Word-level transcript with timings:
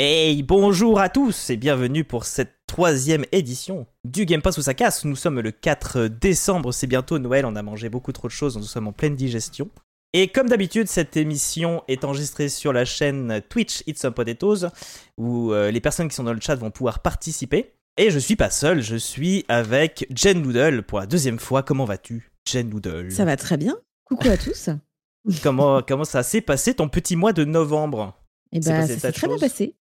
Hey, 0.00 0.44
bonjour 0.44 1.00
à 1.00 1.08
tous 1.08 1.50
et 1.50 1.56
bienvenue 1.56 2.04
pour 2.04 2.24
cette 2.24 2.54
troisième 2.68 3.24
édition 3.32 3.84
du 4.04 4.26
Game 4.26 4.40
Pass 4.42 4.56
où 4.56 4.62
ça 4.62 4.72
casse. 4.72 5.04
Nous 5.04 5.16
sommes 5.16 5.40
le 5.40 5.50
4 5.50 6.06
décembre, 6.06 6.70
c'est 6.70 6.86
bientôt 6.86 7.18
Noël, 7.18 7.44
on 7.44 7.56
a 7.56 7.62
mangé 7.62 7.88
beaucoup 7.88 8.12
trop 8.12 8.28
de 8.28 8.32
choses, 8.32 8.56
nous 8.56 8.62
sommes 8.62 8.86
en 8.86 8.92
pleine 8.92 9.16
digestion. 9.16 9.68
Et 10.12 10.28
comme 10.28 10.48
d'habitude, 10.48 10.86
cette 10.86 11.16
émission 11.16 11.82
est 11.88 12.04
enregistrée 12.04 12.48
sur 12.48 12.72
la 12.72 12.84
chaîne 12.84 13.42
Twitch 13.48 13.82
It's 13.88 14.00
Some 14.00 14.14
Potatoes 14.14 14.68
où 15.16 15.52
euh, 15.52 15.72
les 15.72 15.80
personnes 15.80 16.06
qui 16.06 16.14
sont 16.14 16.22
dans 16.22 16.32
le 16.32 16.40
chat 16.40 16.54
vont 16.54 16.70
pouvoir 16.70 17.00
participer. 17.00 17.74
Et 17.96 18.12
je 18.12 18.20
suis 18.20 18.36
pas 18.36 18.50
seul, 18.50 18.80
je 18.80 18.94
suis 18.94 19.44
avec 19.48 20.06
Jen 20.14 20.40
Noodle 20.40 20.84
pour 20.84 21.00
la 21.00 21.06
deuxième 21.06 21.40
fois. 21.40 21.64
Comment 21.64 21.86
vas-tu, 21.86 22.30
Jen 22.48 22.68
Noodle? 22.68 23.10
Ça 23.10 23.24
va 23.24 23.36
très 23.36 23.56
bien. 23.56 23.76
Coucou 24.04 24.28
à 24.28 24.36
tous. 24.36 24.70
comment, 25.42 25.82
comment 25.82 26.04
ça 26.04 26.22
s'est 26.22 26.40
passé 26.40 26.74
ton 26.74 26.88
petit 26.88 27.16
mois 27.16 27.32
de 27.32 27.44
novembre? 27.44 28.14
Eh 28.52 28.60
ben, 28.60 28.86
ça 28.86 28.96
s'est 28.96 29.10
très 29.12 29.26
bien 29.26 29.38
passé. 29.38 29.74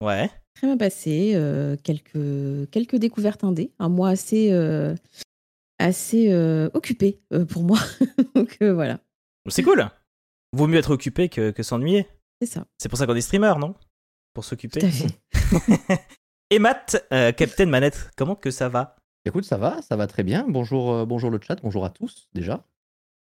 Ouais. 0.00 0.30
Très 0.54 0.66
bien 0.66 0.76
passé. 0.76 1.32
Euh, 1.34 1.76
quelques, 1.82 2.70
quelques 2.70 2.96
découvertes 2.96 3.44
indées. 3.44 3.72
Un 3.78 3.88
mois 3.88 4.10
assez, 4.10 4.52
euh, 4.52 4.94
assez 5.78 6.32
euh, 6.32 6.70
occupé 6.74 7.20
pour 7.48 7.62
moi. 7.62 7.78
Donc 8.34 8.56
voilà. 8.60 9.00
C'est 9.48 9.62
cool. 9.62 9.88
Vaut 10.52 10.66
mieux 10.66 10.78
être 10.78 10.92
occupé 10.92 11.28
que, 11.28 11.50
que 11.50 11.62
s'ennuyer. 11.62 12.06
C'est 12.40 12.48
ça. 12.48 12.66
C'est 12.78 12.88
pour 12.88 12.98
ça 12.98 13.06
qu'on 13.06 13.16
est 13.16 13.20
streamer, 13.20 13.54
non? 13.58 13.74
Pour 14.32 14.44
s'occuper. 14.44 14.80
Tout 14.80 14.86
à 14.86 14.90
fait. 14.90 16.00
Et 16.50 16.58
Matt, 16.58 17.04
Captain 17.10 17.66
Manette, 17.66 18.10
comment 18.16 18.36
que 18.36 18.50
ça 18.50 18.68
va? 18.68 18.96
Écoute, 19.24 19.44
ça 19.44 19.56
va, 19.56 19.80
ça 19.82 19.96
va 19.96 20.06
très 20.06 20.22
bien. 20.22 20.44
Bonjour, 20.48 21.06
bonjour 21.06 21.30
le 21.30 21.40
chat, 21.40 21.56
bonjour 21.62 21.84
à 21.84 21.90
tous 21.90 22.28
déjà. 22.34 22.64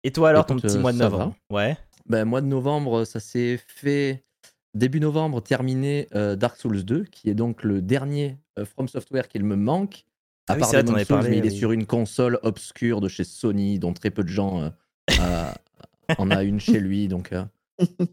Et 0.03 0.11
toi 0.11 0.29
alors, 0.29 0.45
ton 0.45 0.57
petit 0.57 0.79
mois 0.79 0.91
de 0.91 0.97
novembre? 0.97 1.35
Ouais. 1.51 1.77
Ben, 2.07 2.25
mois 2.25 2.41
de 2.41 2.47
novembre, 2.47 3.05
ça 3.05 3.19
s'est 3.19 3.57
fait 3.67 4.25
début 4.73 4.99
novembre, 4.99 5.41
terminé 5.41 6.07
euh, 6.15 6.35
Dark 6.35 6.57
Souls 6.57 6.83
2, 6.83 7.05
qui 7.05 7.29
est 7.29 7.33
donc 7.33 7.63
le 7.63 7.81
dernier 7.81 8.37
euh, 8.57 8.65
From 8.65 8.87
Software 8.87 9.27
qu'il 9.27 9.43
me 9.43 9.55
manque. 9.55 10.05
À 10.47 10.53
ah 10.53 10.55
part 10.57 10.69
oui, 10.73 11.05
Souls, 11.05 11.21
mais 11.29 11.37
il 11.37 11.45
est 11.45 11.51
sur 11.51 11.71
une 11.71 11.85
console 11.85 12.39
obscure 12.43 12.99
de 12.99 13.07
chez 13.07 13.23
Sony, 13.23 13.79
dont 13.79 13.93
très 13.93 14.09
peu 14.09 14.23
de 14.23 14.29
gens 14.29 14.71
euh, 15.11 15.51
en 16.17 16.31
a 16.31 16.43
une 16.43 16.59
chez 16.59 16.79
lui, 16.79 17.07
donc 17.07 17.33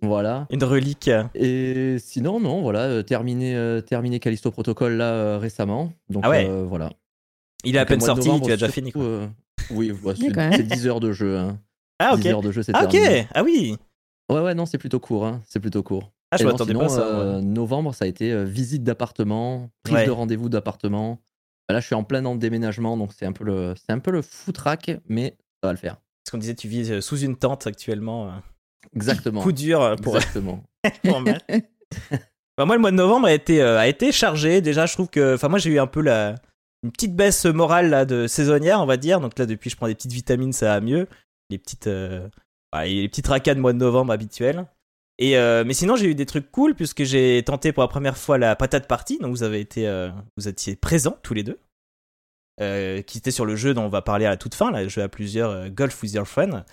voilà. 0.03 0.47
Une 0.51 0.63
relique. 0.63 1.11
Et 1.35 1.97
sinon, 1.99 2.39
non, 2.39 2.63
voilà, 2.63 3.03
terminé, 3.03 3.81
terminé 3.87 4.21
Callisto 4.21 4.51
Protocol 4.51 4.95
là 4.95 5.39
récemment, 5.39 5.93
donc 6.11 6.23
ah 6.27 6.31
ouais. 6.31 6.49
voilà. 6.65 6.93
Il 7.65 7.77
est 7.77 7.79
à 7.79 7.87
peine 7.87 8.01
sorti, 8.01 8.29
tu 8.43 8.53
as 8.53 8.57
déjà 8.57 8.69
fini. 8.69 8.93
oui, 9.71 9.93
c'est 10.17 10.63
10 10.63 10.87
heures 10.87 11.01
de 11.01 11.13
jeu. 11.13 11.39
Hein. 11.39 11.59
Ah 11.99 12.15
ok. 12.15 12.21
10 12.21 12.29
heures 12.29 12.43
de 12.43 12.53
jeu, 12.53 12.63
c'est 12.63 12.73
ah, 12.75 12.85
ok. 12.85 12.97
Ah 13.35 13.43
oui. 13.43 13.77
Ouais, 14.31 14.41
ouais, 14.41 14.55
non, 14.55 14.67
c'est 14.67 14.79
plutôt 14.79 15.01
court. 15.01 15.27
Hein. 15.27 15.43
C'est 15.47 15.61
plutôt 15.61 15.83
court. 15.83 16.13
Ah, 16.31 16.37
je 16.37 16.45
m'attendais 16.45 16.75
pas 16.75 16.85
à 16.85 16.89
ça. 16.89 17.07
Euh, 17.07 17.41
novembre, 17.41 17.95
ça 17.95 18.05
a 18.05 18.09
été 18.09 18.33
euh, 18.33 18.45
visite 18.45 18.85
d'appartement, 18.85 19.71
prise 19.83 20.07
de 20.07 20.11
rendez-vous 20.11 20.49
d'appartement. 20.49 21.21
Bah, 21.69 21.75
là, 21.75 21.81
je 21.81 21.87
suis 21.87 21.95
en 21.95 22.05
plein 22.05 22.23
déménagement, 22.37 22.97
donc 22.97 23.13
c'est 23.17 23.27
un 23.27 23.33
peu 23.33 23.45
le, 23.45 23.75
c'est 23.77 23.93
un 23.93 23.99
peu 23.99 24.11
le 24.11 24.23
foutraque, 24.23 24.91
mais 25.09 25.37
ça 25.63 25.69
va 25.69 25.73
le 25.73 25.79
faire. 25.79 25.97
Parce 26.25 26.33
qu'on 26.33 26.39
disait, 26.39 26.55
tu 26.55 26.69
vis 26.69 26.91
euh, 26.91 27.01
sous 27.01 27.19
une 27.19 27.37
tente 27.37 27.67
actuellement. 27.67 28.33
Exactement. 28.95 29.43
Coup 29.43 29.53
dur 29.53 29.97
pour. 30.03 30.17
Exactement. 30.17 30.63
bah, 30.85 32.65
moi, 32.67 32.75
le 32.75 32.81
mois 32.81 32.91
de 32.91 32.97
novembre 32.97 33.27
a 33.27 33.33
été, 33.33 33.63
a 33.63 33.89
été 33.89 34.13
chargé. 34.13 34.61
Déjà, 34.61 34.85
je 34.85 34.93
trouve 34.93 35.09
que, 35.09 35.35
enfin, 35.35 35.49
moi, 35.49 35.59
j'ai 35.59 35.71
eu 35.71 35.79
un 35.79 35.87
peu 35.87 36.03
la, 36.03 36.35
une 36.83 36.93
petite 36.93 37.17
baisse 37.17 37.47
morale 37.47 37.89
là 37.89 38.05
de 38.05 38.27
saisonnière, 38.27 38.83
on 38.83 38.87
va 38.87 38.99
dire. 38.99 39.21
Donc 39.21 39.39
là, 39.39 39.47
depuis, 39.47 39.71
je 39.71 39.77
prends 39.77 39.89
des 39.89 39.95
petites 39.95 40.13
vitamines, 40.13 40.53
ça 40.53 40.67
va 40.67 40.81
mieux. 40.83 41.09
Les 41.49 41.57
petites, 41.57 41.89
bah, 42.71 42.85
les 42.85 43.09
petites 43.09 43.29
racades 43.29 43.59
mois 43.59 43.73
de 43.73 43.79
novembre 43.79 44.13
habituelles. 44.13 44.67
Et 45.19 45.37
euh, 45.37 45.65
mais 45.67 45.75
sinon, 45.75 45.97
j'ai 45.97 46.07
eu 46.07 46.15
des 46.15 46.27
trucs 46.27 46.51
cool 46.51 46.75
puisque 46.75 47.03
j'ai 47.03 47.43
tenté 47.45 47.73
pour 47.73 47.83
la 47.83 47.89
première 47.89 48.17
fois 48.17 48.39
la 48.39 48.55
patate 48.55 48.87
party. 48.87 49.19
Donc 49.19 49.31
vous 49.33 49.43
avez 49.43 49.61
été, 49.61 49.89
euh, 49.89 50.11
vous 50.37 50.47
étiez 50.47 50.77
présents 50.77 51.19
tous 51.23 51.35
les 51.35 51.43
deux, 51.43 51.59
euh, 52.61 53.03
qui 53.03 53.19
était 53.19 53.33
sur 53.33 53.45
le 53.45 53.57
jeu 53.57 53.75
dont 53.75 53.83
on 53.83 53.89
va 53.89 54.03
parler 54.03 54.27
à 54.27 54.31
la 54.31 54.37
toute 54.37 54.55
fin, 54.55 54.71
là, 54.71 54.83
le 54.83 54.89
jeu 54.89 55.03
à 55.03 55.09
plusieurs, 55.09 55.71
Golf 55.71 56.01
with 56.03 56.13
Your 56.13 56.27
Friend. 56.27 56.65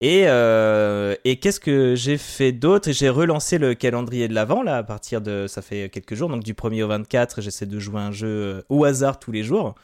Et, 0.00 0.24
et 0.24 1.38
qu'est-ce 1.38 1.60
que 1.60 1.94
j'ai 1.94 2.18
fait 2.18 2.52
d'autre? 2.52 2.90
J'ai 2.90 3.08
relancé 3.08 3.56
le 3.58 3.74
calendrier 3.74 4.28
de 4.28 4.34
l'avant 4.34 4.62
là 4.62 4.76
à 4.76 4.82
partir 4.82 5.22
de, 5.22 5.46
ça 5.46 5.62
fait 5.62 5.88
quelques 5.88 6.14
jours, 6.14 6.28
donc 6.28 6.42
du 6.42 6.52
1er 6.52 6.82
au 6.82 6.88
24, 6.88 7.40
j'essaie 7.40 7.64
de 7.64 7.78
jouer 7.78 8.00
un 8.00 8.12
jeu 8.12 8.64
au 8.68 8.84
hasard 8.84 9.18
tous 9.18 9.32
les 9.32 9.44
jours. 9.44 9.76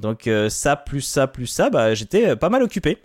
Donc 0.00 0.30
ça 0.48 0.76
plus 0.76 1.02
ça 1.02 1.26
plus 1.26 1.48
ça, 1.48 1.68
bah 1.68 1.92
j'étais 1.92 2.34
pas 2.34 2.48
mal 2.48 2.62
occupé. 2.62 2.98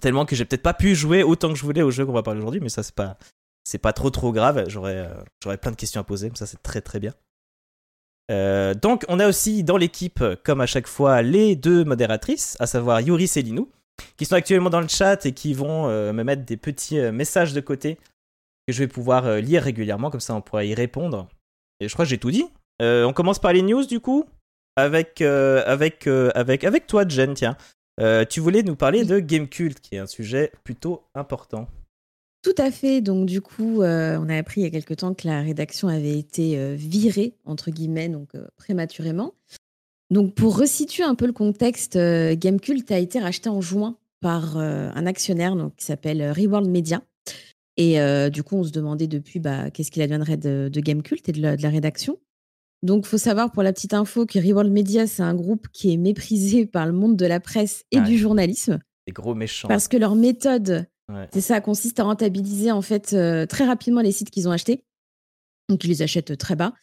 Tellement 0.00 0.24
que 0.24 0.34
j'ai 0.34 0.44
peut-être 0.44 0.62
pas 0.62 0.74
pu 0.74 0.96
jouer 0.96 1.22
autant 1.22 1.50
que 1.50 1.58
je 1.58 1.62
voulais 1.62 1.82
au 1.82 1.92
jeu 1.92 2.04
qu'on 2.04 2.12
va 2.12 2.24
parler 2.24 2.40
aujourd'hui, 2.40 2.60
mais 2.60 2.70
ça 2.70 2.82
c'est 2.82 2.94
pas 2.94 3.16
c'est 3.64 3.78
pas 3.78 3.92
trop 3.92 4.10
trop 4.10 4.32
grave. 4.32 4.64
J'aurais 4.68 4.98
euh, 4.98 5.14
j'aurais 5.42 5.58
plein 5.58 5.70
de 5.70 5.76
questions 5.76 6.00
à 6.00 6.04
poser, 6.04 6.30
mais 6.30 6.36
ça 6.36 6.46
c'est 6.46 6.62
très 6.62 6.80
très 6.80 7.00
bien. 7.00 7.14
Euh, 8.30 8.74
donc 8.74 9.04
on 9.08 9.18
a 9.18 9.28
aussi 9.28 9.64
dans 9.64 9.76
l'équipe, 9.76 10.22
comme 10.44 10.60
à 10.60 10.66
chaque 10.66 10.86
fois, 10.86 11.22
les 11.22 11.56
deux 11.56 11.84
modératrices, 11.84 12.56
à 12.60 12.66
savoir 12.66 13.00
Yuris 13.00 13.32
et 13.36 13.42
Linou, 13.42 13.70
qui 14.16 14.24
sont 14.24 14.36
actuellement 14.36 14.70
dans 14.70 14.80
le 14.80 14.88
chat 14.88 15.26
et 15.26 15.32
qui 15.32 15.52
vont 15.52 15.88
euh, 15.88 16.12
me 16.12 16.22
mettre 16.22 16.44
des 16.44 16.56
petits 16.56 16.98
messages 17.10 17.52
de 17.52 17.60
côté 17.60 17.96
que 18.66 18.72
je 18.72 18.78
vais 18.78 18.88
pouvoir 18.88 19.36
lire 19.36 19.62
régulièrement, 19.62 20.10
comme 20.10 20.20
ça 20.20 20.34
on 20.34 20.42
pourra 20.42 20.64
y 20.64 20.74
répondre. 20.74 21.28
Et 21.80 21.88
je 21.88 21.94
crois 21.94 22.04
que 22.04 22.10
j'ai 22.10 22.18
tout 22.18 22.30
dit. 22.30 22.46
on 22.80 23.12
commence 23.12 23.38
par 23.38 23.52
les 23.52 23.62
news 23.62 23.84
du 23.84 24.00
coup, 24.00 24.26
avec 24.76 25.22
avec 25.22 26.06
avec 26.06 26.64
avec 26.64 26.86
toi 26.86 27.04
Jen, 27.08 27.34
tiens. 27.34 27.56
tu 28.28 28.38
voulais 28.38 28.62
nous 28.62 28.76
parler 28.76 29.04
de 29.04 29.18
Gamecult, 29.18 29.80
qui 29.80 29.96
est 29.96 29.98
un 29.98 30.06
sujet 30.06 30.52
plutôt 30.62 31.02
important. 31.14 31.68
Tout 32.42 32.54
à 32.56 32.70
fait. 32.70 33.00
Donc, 33.00 33.26
du 33.26 33.40
coup, 33.40 33.82
euh, 33.82 34.18
on 34.18 34.28
a 34.28 34.36
appris 34.36 34.62
il 34.62 34.64
y 34.64 34.66
a 34.66 34.70
quelque 34.70 34.94
temps 34.94 35.12
que 35.12 35.26
la 35.26 35.42
rédaction 35.42 35.88
avait 35.88 36.18
été 36.18 36.58
euh, 36.58 36.74
virée, 36.74 37.34
entre 37.44 37.70
guillemets, 37.70 38.08
donc 38.08 38.34
euh, 38.34 38.46
prématurément. 38.56 39.34
Donc, 40.10 40.34
pour 40.34 40.58
resituer 40.58 41.04
un 41.04 41.14
peu 41.14 41.26
le 41.26 41.32
contexte, 41.32 41.96
Gamecult 41.96 42.90
a 42.90 42.98
été 42.98 43.20
racheté 43.20 43.48
en 43.48 43.60
juin 43.60 43.96
par 44.20 44.56
un 44.56 45.06
actionnaire 45.06 45.54
donc, 45.54 45.76
qui 45.76 45.84
s'appelle 45.84 46.32
Reworld 46.32 46.68
Media. 46.68 47.00
Et 47.76 48.00
du 48.28 48.42
coup, 48.42 48.56
on 48.56 48.64
se 48.64 48.72
demandait 48.72 49.06
depuis 49.06 49.38
bah, 49.38 49.70
qu'est-ce 49.70 49.92
qu'il 49.92 50.02
adviendrait 50.02 50.36
de, 50.36 50.68
de 50.68 50.80
Gamecult 50.80 51.28
et 51.28 51.32
de 51.32 51.40
la, 51.40 51.68
rédaction. 51.68 52.18
Donc, 52.82 53.04
il 53.06 53.08
faut 53.08 53.18
savoir 53.18 53.52
pour 53.52 53.62
la 53.62 53.72
petite 53.72 53.94
info 53.94 54.26
que 54.26 54.40
Reworld 54.40 54.72
Media, 54.72 55.06
c'est 55.06 55.22
un 55.22 55.36
groupe 55.36 55.68
qui 55.72 55.92
est 55.92 55.96
méprisé 55.96 56.66
par 56.66 56.86
le 56.86 56.92
monde 56.92 57.16
de 57.16 57.26
la 57.26 57.38
presse 57.38 57.84
et 57.92 58.00
du 58.00 58.18
journalisme. 58.18 58.80
Des 59.06 59.12
gros 59.12 59.36
méchants. 59.36 59.68
Parce 59.68 59.86
que 59.86 59.96
leur 59.96 60.16
méthode 60.16 60.88
c'est 61.32 61.40
ça, 61.40 61.60
consiste 61.60 62.00
à 62.00 62.04
rentabiliser 62.04 62.70
en 62.70 62.82
fait 62.82 63.12
euh, 63.12 63.46
très 63.46 63.64
rapidement 63.64 64.00
les 64.00 64.12
sites 64.12 64.30
qu'ils 64.30 64.48
ont 64.48 64.52
achetés. 64.52 64.84
Donc 65.68 65.84
ils 65.84 65.88
les 65.88 66.02
achètent 66.02 66.36
très 66.36 66.56
bas. 66.56 66.74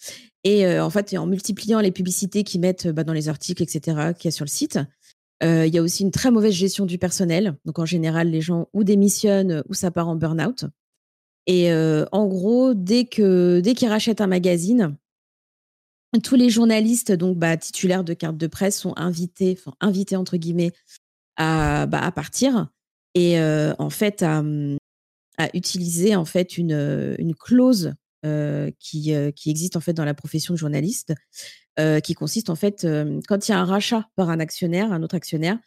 Et 0.43 0.65
euh, 0.65 0.83
en 0.83 0.89
fait, 0.89 1.15
en 1.17 1.27
multipliant 1.27 1.79
les 1.79 1.91
publicités 1.91 2.43
qu'ils 2.43 2.61
mettent 2.61 2.87
bah, 2.87 3.03
dans 3.03 3.13
les 3.13 3.29
articles, 3.29 3.61
etc., 3.61 4.13
qu'il 4.17 4.25
y 4.25 4.27
a 4.29 4.31
sur 4.31 4.45
le 4.45 4.49
site, 4.49 4.79
euh, 5.43 5.65
il 5.67 5.73
y 5.73 5.77
a 5.77 5.81
aussi 5.81 6.03
une 6.03 6.11
très 6.11 6.31
mauvaise 6.31 6.53
gestion 6.53 6.85
du 6.85 6.97
personnel. 6.97 7.57
Donc 7.65 7.79
en 7.79 7.85
général, 7.85 8.29
les 8.29 8.41
gens 8.41 8.67
ou 8.73 8.83
démissionnent 8.83 9.63
ou 9.67 9.73
ça 9.73 9.91
part 9.91 10.07
en 10.07 10.15
burn-out. 10.15 10.65
Et 11.49 11.71
en 11.71 12.27
gros, 12.27 12.73
dès 12.73 13.05
que 13.05 13.61
dès 13.61 13.73
qu'ils 13.73 13.87
rachètent 13.87 14.19
un 14.19 14.27
magazine, 14.27 14.97
tous 16.21 16.35
les 16.35 16.49
journalistes 16.49 17.13
donc 17.13 17.37
bah, 17.37 17.55
titulaires 17.55 18.03
de 18.03 18.13
cartes 18.13 18.35
de 18.35 18.47
presse 18.47 18.77
sont 18.77 18.93
invités, 18.97 19.57
enfin 19.57 19.73
invités 19.79 20.17
entre 20.17 20.35
guillemets, 20.35 20.73
à, 21.37 21.85
bah, 21.85 22.01
à 22.01 22.11
partir 22.11 22.67
et 23.17 23.39
en 23.79 23.89
fait 23.89 24.23
à, 24.23 24.41
mmh, 24.41 24.77
à, 25.37 25.49
utiliser 25.55 26.15
en 26.15 26.25
fait 26.25 26.57
une, 26.57 27.15
une 27.17 27.35
clause 27.35 27.93
qui, 28.79 29.13
qui 29.35 29.49
existe 29.49 29.75
en 29.75 29.79
fait 29.79 29.93
dans 29.93 30.05
la 30.05 30.13
profession 30.13 30.53
de 30.53 30.59
journaliste, 30.59 31.13
qui 32.03 32.13
consiste 32.13 32.49
en 32.49 32.55
fait 32.55 32.85
quand 33.27 33.47
il 33.47 33.51
y 33.51 33.53
a 33.53 33.59
un 33.59 33.65
rachat 33.65 34.07
par 34.15 34.29
un 34.29 34.39
actionnaire, 34.39 34.91
un 34.91 35.03
autre 35.03 35.15
actionnaire, 35.15 35.57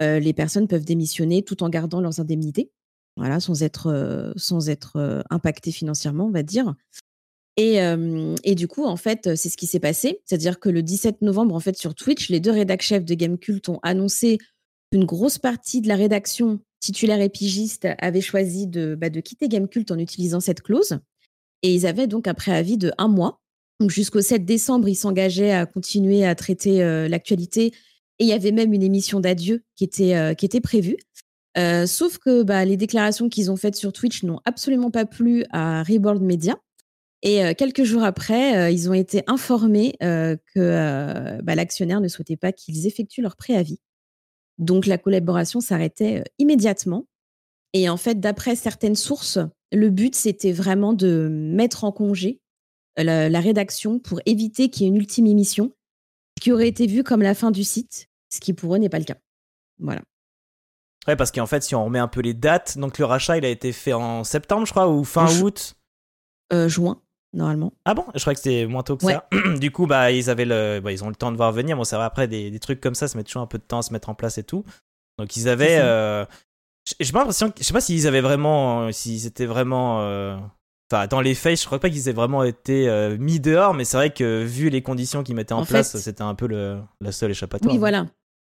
les 0.00 0.32
personnes 0.32 0.68
peuvent 0.68 0.84
démissionner 0.84 1.42
tout 1.42 1.62
en 1.62 1.68
gardant 1.68 2.00
leurs 2.00 2.20
indemnités, 2.20 2.70
voilà, 3.16 3.40
sans 3.40 3.62
être 3.62 4.32
sans 4.36 4.68
être 4.68 5.24
impactées 5.30 5.72
financièrement, 5.72 6.26
on 6.26 6.30
va 6.30 6.42
dire. 6.42 6.74
Et, 7.56 7.78
et, 8.44 8.54
du 8.54 8.68
coup, 8.68 8.84
en 8.84 8.96
fait, 8.96 9.34
c'est 9.36 9.50
ce 9.50 9.56
qui 9.56 9.66
s'est 9.66 9.80
passé. 9.80 10.22
C'est-à-dire 10.24 10.60
que 10.60 10.68
le 10.70 10.82
17 10.82 11.20
novembre, 11.20 11.54
en 11.54 11.60
fait, 11.60 11.76
sur 11.76 11.94
Twitch, 11.94 12.30
les 12.30 12.40
deux 12.40 12.52
rédacteurs 12.52 12.86
chefs 12.86 13.04
de 13.04 13.14
Gamecult 13.14 13.68
ont 13.68 13.80
annoncé 13.82 14.38
qu'une 14.90 15.04
grosse 15.04 15.38
partie 15.38 15.80
de 15.80 15.88
la 15.88 15.96
rédaction 15.96 16.60
titulaires 16.80 17.20
et 17.20 17.28
pigistes 17.28 17.86
avaient 17.98 18.20
choisi 18.20 18.66
de, 18.66 18.94
bah, 18.94 19.10
quitter 19.10 19.48
Gamecult 19.48 19.90
en 19.90 19.98
utilisant 19.98 20.40
cette 20.40 20.62
clause. 20.62 20.98
Et 21.62 21.74
ils 21.74 21.86
avaient 21.86 22.06
donc 22.06 22.26
un 22.26 22.34
préavis 22.34 22.78
de 22.78 22.92
un 22.98 23.08
mois. 23.08 23.40
Jusqu'au 23.88 24.20
7 24.20 24.44
décembre, 24.44 24.88
ils 24.88 24.96
s'engageaient 24.96 25.52
à 25.52 25.66
continuer 25.66 26.24
à 26.24 26.34
traiter 26.34 26.82
euh, 26.82 27.08
l'actualité. 27.08 27.66
Et 28.18 28.24
il 28.24 28.26
y 28.26 28.32
avait 28.32 28.52
même 28.52 28.72
une 28.72 28.82
émission 28.82 29.20
d'adieu 29.20 29.62
qui 29.76 29.84
était, 29.84 30.14
euh, 30.16 30.60
prévue. 30.62 30.96
Euh, 31.58 31.86
sauf 31.86 32.18
que 32.18 32.42
bah, 32.42 32.64
les 32.64 32.76
déclarations 32.76 33.28
qu'ils 33.28 33.50
ont 33.50 33.56
faites 33.56 33.76
sur 33.76 33.92
Twitch 33.92 34.22
n'ont 34.22 34.40
absolument 34.44 34.90
pas 34.90 35.06
plu 35.06 35.44
à 35.50 35.82
Reborn 35.82 36.24
Media. 36.24 36.56
Et 37.22 37.54
quelques 37.54 37.84
jours 37.84 38.02
après, 38.02 38.72
ils 38.72 38.88
ont 38.88 38.94
été 38.94 39.22
informés 39.26 39.94
que 40.00 41.42
bah, 41.42 41.54
l'actionnaire 41.54 42.00
ne 42.00 42.08
souhaitait 42.08 42.38
pas 42.38 42.50
qu'ils 42.50 42.86
effectuent 42.86 43.20
leur 43.20 43.36
préavis. 43.36 43.78
Donc 44.60 44.86
la 44.86 44.98
collaboration 44.98 45.60
s'arrêtait 45.60 46.22
immédiatement. 46.38 47.06
Et 47.72 47.88
en 47.88 47.96
fait, 47.96 48.20
d'après 48.20 48.54
certaines 48.54 48.94
sources, 48.94 49.38
le 49.72 49.90
but, 49.90 50.14
c'était 50.14 50.52
vraiment 50.52 50.92
de 50.92 51.28
mettre 51.30 51.84
en 51.84 51.92
congé 51.92 52.40
la, 52.96 53.40
rédaction 53.40 53.98
pour 53.98 54.20
éviter 54.26 54.68
qu'il 54.68 54.82
y 54.82 54.84
ait 54.86 54.88
une 54.88 54.96
ultime 54.96 55.26
émission 55.26 55.72
qui 56.40 56.52
aurait 56.52 56.68
été 56.68 56.86
vue 56.86 57.02
comme 57.02 57.22
la 57.22 57.34
fin 57.34 57.50
du 57.50 57.64
site, 57.64 58.08
ce 58.28 58.40
qui 58.40 58.52
pour 58.52 58.74
eux 58.74 58.78
n'est 58.78 58.88
pas 58.88 58.98
le 58.98 59.04
cas. 59.04 59.16
Voilà. 59.78 60.02
Ouais, 61.06 61.16
parce 61.16 61.30
qu'en 61.30 61.46
fait, 61.46 61.62
si 61.62 61.74
on 61.74 61.84
remet 61.84 61.98
un 61.98 62.08
peu 62.08 62.20
les 62.20 62.34
dates, 62.34 62.76
donc 62.76 62.98
le 62.98 63.04
rachat, 63.04 63.38
il 63.38 63.44
a 63.44 63.48
été 63.48 63.72
fait 63.72 63.94
en 63.94 64.24
septembre, 64.24 64.66
je 64.66 64.72
crois, 64.72 64.88
ou 64.88 65.04
fin 65.04 65.26
août? 65.40 65.76
Euh, 66.52 66.68
Juin, 66.68 67.00
normalement. 67.32 67.72
Ah 67.84 67.94
bon? 67.94 68.04
Je 68.14 68.20
crois 68.20 68.34
que 68.34 68.40
c'était 68.40 68.66
moins 68.66 68.82
tôt 68.82 68.96
que 68.96 69.04
ça. 69.04 69.28
du 69.60 69.70
coup, 69.70 69.86
bah, 69.86 70.10
ils, 70.10 70.30
avaient 70.30 70.44
le... 70.44 70.80
Bah, 70.80 70.92
ils 70.92 71.04
ont 71.04 71.08
le 71.08 71.14
temps 71.14 71.32
de 71.32 71.36
voir 71.36 71.52
venir. 71.52 71.76
Bon, 71.76 71.84
ça 71.84 71.98
va, 71.98 72.04
après, 72.04 72.28
des, 72.28 72.50
des, 72.50 72.58
trucs 72.58 72.80
comme 72.80 72.94
ça, 72.94 73.08
ça 73.08 73.16
met 73.16 73.24
toujours 73.24 73.42
un 73.42 73.46
peu 73.46 73.58
de 73.58 73.64
temps 73.64 73.78
à 73.78 73.82
se 73.82 73.92
mettre 73.92 74.08
en 74.08 74.14
place 74.14 74.38
et 74.38 74.44
tout. 74.44 74.64
Donc, 75.18 75.36
ils 75.36 75.48
avaient. 75.48 75.78
Euh... 75.80 76.24
J'ai 76.98 77.12
pas 77.12 77.18
l'impression. 77.18 77.52
Je 77.56 77.62
sais 77.62 77.72
pas 77.72 77.80
s'ils 77.80 78.06
avaient 78.06 78.20
vraiment. 78.22 78.90
S'ils 78.90 79.26
étaient 79.26 79.46
vraiment. 79.46 80.00
Euh, 80.02 80.36
enfin, 80.90 81.06
dans 81.06 81.20
les 81.20 81.34
faits, 81.34 81.60
je 81.60 81.66
crois 81.66 81.78
pas 81.78 81.90
qu'ils 81.90 82.08
aient 82.08 82.14
vraiment 82.14 82.42
été 82.42 82.88
euh, 82.88 83.16
mis 83.18 83.38
dehors, 83.38 83.74
mais 83.74 83.84
c'est 83.84 83.96
vrai 83.96 84.10
que 84.10 84.42
vu 84.42 84.70
les 84.70 84.82
conditions 84.82 85.22
qu'ils 85.22 85.36
mettaient 85.36 85.52
en, 85.52 85.64
place, 85.64 85.96
c'était 85.98 86.22
un 86.22 86.34
peu 86.34 86.46
le, 86.46 86.80
la 87.00 87.12
seule 87.12 87.30
échappatoire. 87.30 87.72
Oui, 87.72 87.78
voilà. 87.78 88.06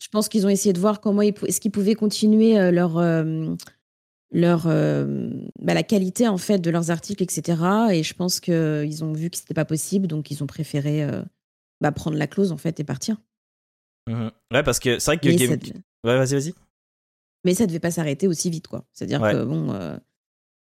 Je 0.01 0.07
pense 0.09 0.29
qu'ils 0.29 0.47
ont 0.47 0.49
essayé 0.49 0.73
de 0.73 0.79
voir 0.79 0.99
comment 0.99 1.21
ils, 1.21 1.33
est-ce 1.45 1.61
qu'ils 1.61 1.71
pouvaient 1.71 1.93
continuer 1.93 2.57
euh, 2.57 2.71
leur, 2.71 2.97
euh, 2.97 3.53
leur, 4.31 4.67
euh, 4.67 5.29
bah, 5.59 5.73
la 5.73 5.83
qualité 5.83 6.27
en 6.27 6.37
fait 6.37 6.59
de 6.59 6.69
leurs 6.69 6.91
articles, 6.91 7.21
etc. 7.21 7.61
Et 7.91 8.03
je 8.03 8.13
pense 8.13 8.39
qu'ils 8.39 9.03
ont 9.03 9.13
vu 9.13 9.29
que 9.29 9.37
c'était 9.37 9.53
pas 9.53 9.65
possible, 9.65 10.07
donc 10.07 10.31
ils 10.31 10.43
ont 10.43 10.47
préféré 10.47 11.05
bah, 11.81 11.91
prendre 11.91 12.17
la 12.17 12.27
clause 12.27 12.51
en 12.51 12.57
fait 12.57 12.79
et 12.79 12.83
partir. 12.83 13.17
Mmh 14.09 14.29
ouais, 14.53 14.63
parce 14.63 14.79
que 14.79 14.99
c'est 14.99 15.11
vrai 15.11 15.17
que 15.17 15.29
Game... 15.29 15.59
Ouais, 16.03 16.17
vas-y, 16.17 16.33
vas-y. 16.33 16.53
Mais 17.43 17.53
ça 17.53 17.67
devait 17.67 17.79
pas 17.79 17.91
s'arrêter 17.91 18.27
aussi 18.27 18.49
vite, 18.49 18.67
quoi. 18.67 18.85
C'est-à-dire 18.93 19.21
que 19.21 19.43
bon. 19.43 19.99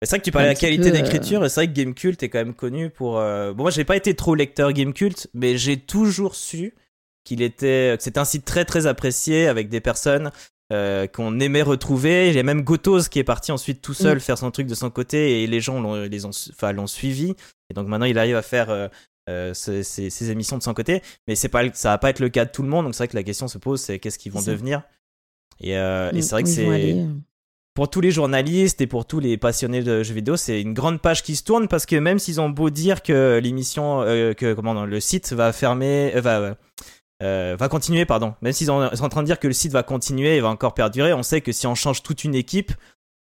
C'est 0.03 0.11
vrai 0.11 0.19
que 0.19 0.25
tu 0.25 0.31
parlais 0.31 0.49
de 0.49 0.55
la 0.55 0.61
qualité 0.61 0.91
d'écriture, 0.91 1.45
et 1.45 1.49
c'est 1.49 1.61
vrai 1.61 1.69
que 1.69 1.73
Gamecult 1.73 2.23
est 2.23 2.29
quand 2.29 2.39
même 2.39 2.55
connu 2.55 2.91
pour. 2.91 3.13
Bon, 3.13 3.55
moi, 3.57 3.71
j'ai 3.71 3.85
pas 3.85 3.97
été 3.97 4.15
trop 4.15 4.35
lecteur 4.35 4.73
Gamecult, 4.73 5.29
mais 5.33 5.57
j'ai 5.57 5.79
toujours 5.79 6.35
su 6.35 6.75
qu'il 7.25 7.43
était, 7.43 7.97
c'est 8.01 8.19
un 8.19 8.25
site 8.25 8.45
très 8.45 8.65
très 8.65 8.87
apprécié 8.87 9.47
avec 9.47 9.69
des 9.69 9.81
personnes 9.81 10.31
euh, 10.73 11.09
qu'on 11.09 11.41
aimait 11.41 11.63
retrouver. 11.63 12.29
Il 12.29 12.37
y 12.37 12.39
a 12.39 12.45
même 12.45 12.63
Gotos 12.63 13.09
qui 13.11 13.19
est 13.19 13.25
parti 13.25 13.51
ensuite 13.51 13.83
tout 13.83 13.95
seul 13.95 14.19
mm. 14.19 14.21
faire 14.21 14.39
son 14.39 14.53
truc 14.53 14.69
de 14.69 14.77
son 14.77 14.89
côté 14.89 15.43
et 15.43 15.49
les 15.49 15.61
gens 15.61 15.81
l'ont, 15.81 16.05
les 16.05 16.27
ont, 16.27 16.31
enfin, 16.51 16.73
l'ont 16.73 16.87
suivi. 16.87 17.35
Et 17.71 17.75
donc 17.75 17.89
maintenant 17.89 18.07
il 18.07 18.17
arrive 18.19 18.37
à 18.37 18.43
faire 18.43 18.71
euh, 18.71 18.87
euh 19.29 19.53
ses, 19.53 20.31
émissions 20.31 20.59
de 20.59 20.63
son 20.63 20.73
côté. 20.73 21.03
Mais 21.27 21.35
c'est 21.35 21.49
pas, 21.49 21.65
ça 21.73 21.91
va 21.91 21.99
pas 21.99 22.11
être 22.11 22.21
le 22.21 22.29
cas 22.29 22.45
de 22.45 22.53
tout 22.53 22.63
le 22.63 22.69
monde. 22.69 22.85
Donc 22.85 22.95
c'est 22.95 23.05
vrai 23.05 23.09
que 23.09 23.17
la 23.17 23.25
question 23.25 23.49
se 23.49 23.59
pose, 23.59 23.81
c'est 23.81 23.99
qu'est-ce 23.99 24.19
qu'ils 24.19 24.31
vont 24.31 24.43
devenir? 24.43 24.83
Et, 25.61 25.77
euh, 25.77 26.13
et 26.13 26.23
c'est 26.23 26.37
vrai 26.37 26.45
que 26.45 26.49
c'est 26.49 27.07
pour 27.75 27.91
tous 27.91 28.01
les 28.01 28.11
journalistes 28.13 28.81
et 28.81 28.87
pour 28.87 29.07
tous 29.07 29.19
les 29.19 29.39
passionnés 29.39 29.83
de 29.83 30.03
jeux 30.03 30.15
vidéo, 30.15 30.37
c'est 30.37 30.61
une 30.61 30.75
grande 30.75 31.01
page 31.01 31.23
qui 31.23 31.35
se 31.35 31.43
tourne 31.43 31.67
parce 31.67 31.87
que 31.87 31.97
même 31.97 32.19
s'ils 32.19 32.41
ont 32.41 32.51
beau 32.51 32.71
dire 32.71 33.03
que 33.03 33.41
l'émission, 33.43 34.03
que 34.03 34.55
comment 34.55 34.85
le 34.85 35.01
site 35.01 35.33
va 35.33 35.53
fermer, 35.53 36.11
va 36.21 36.57
euh, 37.23 37.57
va 37.59 37.69
continuer, 37.69 38.05
pardon. 38.05 38.35
Même 38.41 38.53
s'ils 38.53 38.69
sont 38.69 38.73
en 38.81 39.09
train 39.09 39.23
de 39.23 39.27
dire 39.27 39.39
que 39.39 39.47
le 39.47 39.53
site 39.53 39.73
va 39.73 39.83
continuer 39.83 40.37
et 40.37 40.41
va 40.41 40.49
encore 40.49 40.75
perdurer, 40.75 41.13
on 41.13 41.23
sait 41.23 41.41
que 41.41 41.53
si 41.53 41.67
on 41.67 41.75
change 41.75 42.03
toute 42.03 42.25
une 42.25 42.35
équipe, 42.35 42.73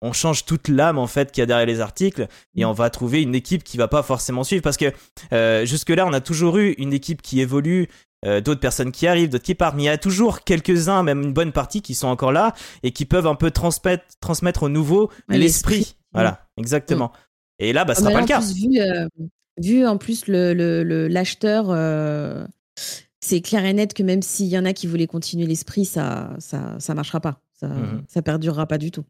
on 0.02 0.12
change 0.12 0.44
toute 0.44 0.68
l'âme 0.68 0.98
en 0.98 1.06
fait 1.06 1.32
qu'il 1.32 1.40
y 1.40 1.42
a 1.42 1.46
derrière 1.46 1.66
les 1.66 1.80
articles 1.80 2.28
et 2.54 2.64
on 2.64 2.72
va 2.72 2.90
trouver 2.90 3.22
une 3.22 3.34
équipe 3.34 3.64
qui 3.64 3.76
va 3.76 3.88
pas 3.88 4.02
forcément 4.02 4.44
suivre. 4.44 4.62
Parce 4.62 4.76
que 4.76 4.92
euh, 5.32 5.64
jusque 5.64 5.90
là 5.90 6.06
on 6.06 6.12
a 6.12 6.20
toujours 6.20 6.58
eu 6.58 6.72
une 6.72 6.92
équipe 6.92 7.22
qui 7.22 7.40
évolue 7.40 7.88
euh, 8.24 8.40
d'autres 8.40 8.60
personnes 8.60 8.92
qui 8.92 9.06
arrivent 9.06 9.28
d'autres 9.28 9.44
qui 9.44 9.54
partent 9.54 9.76
mais 9.76 9.84
il 9.84 9.86
y 9.86 9.90
a 9.90 9.98
toujours 9.98 10.42
quelques-uns 10.42 11.04
même 11.04 11.22
une 11.22 11.32
bonne 11.32 11.52
partie 11.52 11.82
qui 11.82 11.94
sont 11.94 12.08
encore 12.08 12.32
là 12.32 12.52
et 12.82 12.90
qui 12.90 13.04
peuvent 13.06 13.28
un 13.28 13.36
peu 13.36 13.52
transmettre 13.52 14.04
transmettre 14.20 14.64
au 14.64 14.68
nouveau 14.68 15.08
l'esprit 15.28 15.96
voilà 16.12 16.46
exactement. 16.56 17.12
Et 17.60 17.72
là 17.72 17.84
bah 17.84 17.94
ce 17.94 18.00
ah, 18.00 18.04
sera 18.04 18.12
pas 18.14 18.20
le 18.20 18.26
cas. 18.26 18.40
vu, 18.40 18.80
vu, 19.60 19.86
en 19.86 19.98
plus 19.98 20.26
le 20.26 21.08
l'acheteur 21.08 21.70
c'est 23.28 23.40
clair 23.42 23.64
et 23.64 23.72
net 23.72 23.92
que 23.92 24.02
même 24.02 24.22
s'il 24.22 24.46
y 24.46 24.58
en 24.58 24.64
a 24.64 24.72
qui 24.72 24.86
voulaient 24.86 25.06
continuer 25.06 25.46
l'esprit, 25.46 25.84
ça, 25.84 26.30
ça, 26.38 26.78
ça 26.80 26.94
marchera 26.94 27.20
pas. 27.20 27.40
Ça, 27.52 27.68
mmh 27.68 28.04
ça 28.08 28.22
perdurera 28.22 28.66
pas 28.66 28.78
du 28.78 28.90
tout. 28.90 29.04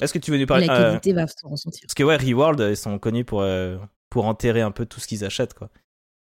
Est-ce 0.00 0.12
que 0.12 0.18
tu 0.18 0.30
veux 0.30 0.38
nous 0.38 0.46
parler 0.46 0.66
La 0.66 0.78
euh, 0.78 0.88
qualité 0.90 1.12
va 1.12 1.26
se 1.26 1.34
ressentir. 1.44 1.82
Parce 1.82 1.94
que 1.94 2.02
ouais, 2.02 2.16
Reworld, 2.16 2.60
ils 2.70 2.76
sont 2.76 2.98
connus 2.98 3.24
pour, 3.24 3.42
euh, 3.42 3.78
pour 4.08 4.26
enterrer 4.26 4.60
un 4.60 4.70
peu 4.70 4.86
tout 4.86 5.00
ce 5.00 5.06
qu'ils 5.06 5.24
achètent, 5.24 5.54
quoi. 5.54 5.70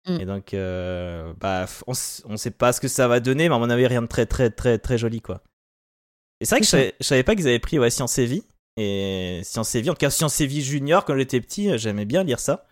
Mmh. 0.06 0.20
Et 0.20 0.26
donc, 0.26 0.54
euh, 0.54 1.32
bah, 1.40 1.66
on, 1.86 1.92
on 2.26 2.36
sait 2.36 2.50
pas 2.50 2.72
ce 2.72 2.80
que 2.80 2.88
ça 2.88 3.08
va 3.08 3.20
donner, 3.20 3.48
mais 3.48 3.54
à 3.54 3.58
mon 3.58 3.70
avis, 3.70 3.86
rien 3.86 4.02
de 4.02 4.06
très, 4.06 4.26
très, 4.26 4.50
très, 4.50 4.78
très 4.78 4.98
joli, 4.98 5.20
quoi. 5.20 5.42
Et 6.40 6.44
c'est 6.44 6.54
vrai 6.54 6.60
que 6.60 6.66
je 6.66 6.70
savais, 6.70 6.94
savais, 7.00 7.22
pas 7.22 7.34
qu'ils 7.34 7.48
avaient 7.48 7.58
pris 7.58 7.78
ouais, 7.78 7.90
Science 7.90 8.18
et 8.18 8.26
Vie. 8.26 8.44
Et 8.76 9.40
Science 9.44 9.74
et 9.74 9.82
Vie, 9.82 9.90
en 9.90 9.94
tout 9.94 9.98
cas 9.98 10.10
Science 10.10 10.40
et 10.40 10.46
Vie 10.46 10.62
Junior, 10.62 11.04
quand 11.04 11.16
j'étais 11.16 11.40
petit, 11.40 11.76
j'aimais 11.78 12.04
bien 12.04 12.24
lire 12.24 12.40
ça. 12.40 12.66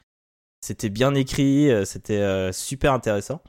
C'était 0.61 0.91
bien 0.91 1.15
écrit, 1.15 1.71
c'était 1.85 2.53
super 2.53 2.93
intéressant. 2.93 3.43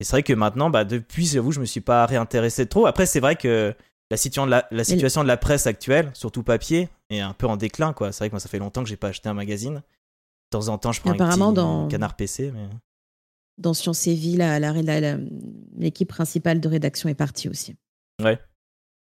Et 0.00 0.04
c'est 0.04 0.12
vrai 0.12 0.22
que 0.22 0.32
maintenant, 0.32 0.70
bah, 0.70 0.84
depuis, 0.84 1.26
j'avoue, 1.26 1.52
je 1.52 1.60
me 1.60 1.64
suis 1.64 1.80
pas 1.80 2.04
réintéressé 2.06 2.66
trop. 2.66 2.86
Après, 2.86 3.06
c'est 3.06 3.20
vrai 3.20 3.36
que 3.36 3.74
la, 4.10 4.16
situation 4.16 4.46
de 4.46 4.50
la, 4.50 4.66
la 4.70 4.84
situation 4.84 5.22
de 5.22 5.28
la 5.28 5.36
presse 5.36 5.66
actuelle, 5.66 6.10
surtout 6.14 6.42
papier, 6.42 6.88
est 7.10 7.20
un 7.20 7.32
peu 7.32 7.46
en 7.46 7.56
déclin. 7.56 7.92
quoi. 7.92 8.12
C'est 8.12 8.18
vrai 8.18 8.28
que 8.28 8.34
moi, 8.34 8.40
ça 8.40 8.48
fait 8.48 8.58
longtemps 8.58 8.82
que 8.82 8.88
j'ai 8.88 8.96
pas 8.96 9.08
acheté 9.08 9.28
un 9.28 9.34
magazine. 9.34 9.74
De 9.74 9.80
temps 10.50 10.68
en 10.68 10.78
temps, 10.78 10.92
je 10.92 11.00
prends 11.00 11.10
un 11.10 11.14
petit 11.16 11.54
dans... 11.54 11.88
canard 11.88 12.16
PC. 12.16 12.52
Mais... 12.52 12.68
Dans 13.58 13.74
Science 13.74 14.06
et 14.06 14.14
Vie, 14.14 14.38
l'équipe 15.76 16.08
principale 16.08 16.60
de 16.60 16.68
rédaction 16.68 17.08
est 17.08 17.14
partie 17.14 17.48
aussi. 17.48 17.76
Ouais. 18.22 18.38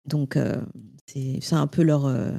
Donc, 0.07 0.37
euh, 0.37 0.61
c'est 1.07 1.55
un 1.55 1.67
peu 1.67 1.83
leur, 1.83 2.07
euh, 2.07 2.33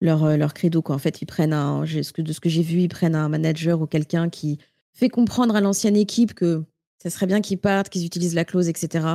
leur, 0.00 0.24
euh, 0.24 0.36
leur 0.36 0.54
credo. 0.54 0.82
Quoi. 0.82 0.94
En 0.94 0.98
fait, 0.98 1.22
ils 1.22 1.26
prennent 1.26 1.52
un, 1.52 1.82
de 1.82 2.02
ce 2.02 2.40
que 2.40 2.48
j'ai 2.48 2.62
vu, 2.62 2.80
ils 2.80 2.88
prennent 2.88 3.14
un 3.14 3.28
manager 3.28 3.80
ou 3.80 3.86
quelqu'un 3.86 4.28
qui 4.28 4.58
fait 4.92 5.08
comprendre 5.08 5.56
à 5.56 5.60
l'ancienne 5.60 5.96
équipe 5.96 6.34
que 6.34 6.64
ça 6.98 7.10
serait 7.10 7.26
bien 7.26 7.40
qu'ils 7.40 7.58
partent, 7.58 7.88
qu'ils 7.88 8.04
utilisent 8.04 8.34
la 8.34 8.44
clause, 8.44 8.68
etc. 8.68 9.06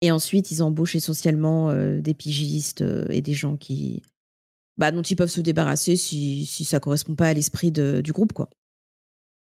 Et 0.00 0.10
ensuite, 0.10 0.50
ils 0.50 0.62
embauchent 0.62 0.96
essentiellement 0.96 1.70
euh, 1.70 2.00
des 2.00 2.14
pigistes 2.14 2.82
euh, 2.82 3.06
et 3.08 3.22
des 3.22 3.32
gens 3.32 3.56
qui, 3.56 4.02
bah, 4.76 4.90
dont 4.90 5.02
ils 5.02 5.16
peuvent 5.16 5.30
se 5.30 5.40
débarrasser 5.40 5.96
si, 5.96 6.46
si 6.46 6.64
ça 6.64 6.80
correspond 6.80 7.14
pas 7.14 7.28
à 7.28 7.34
l'esprit 7.34 7.70
du 7.72 8.12
groupe, 8.12 8.32
quoi. 8.32 8.50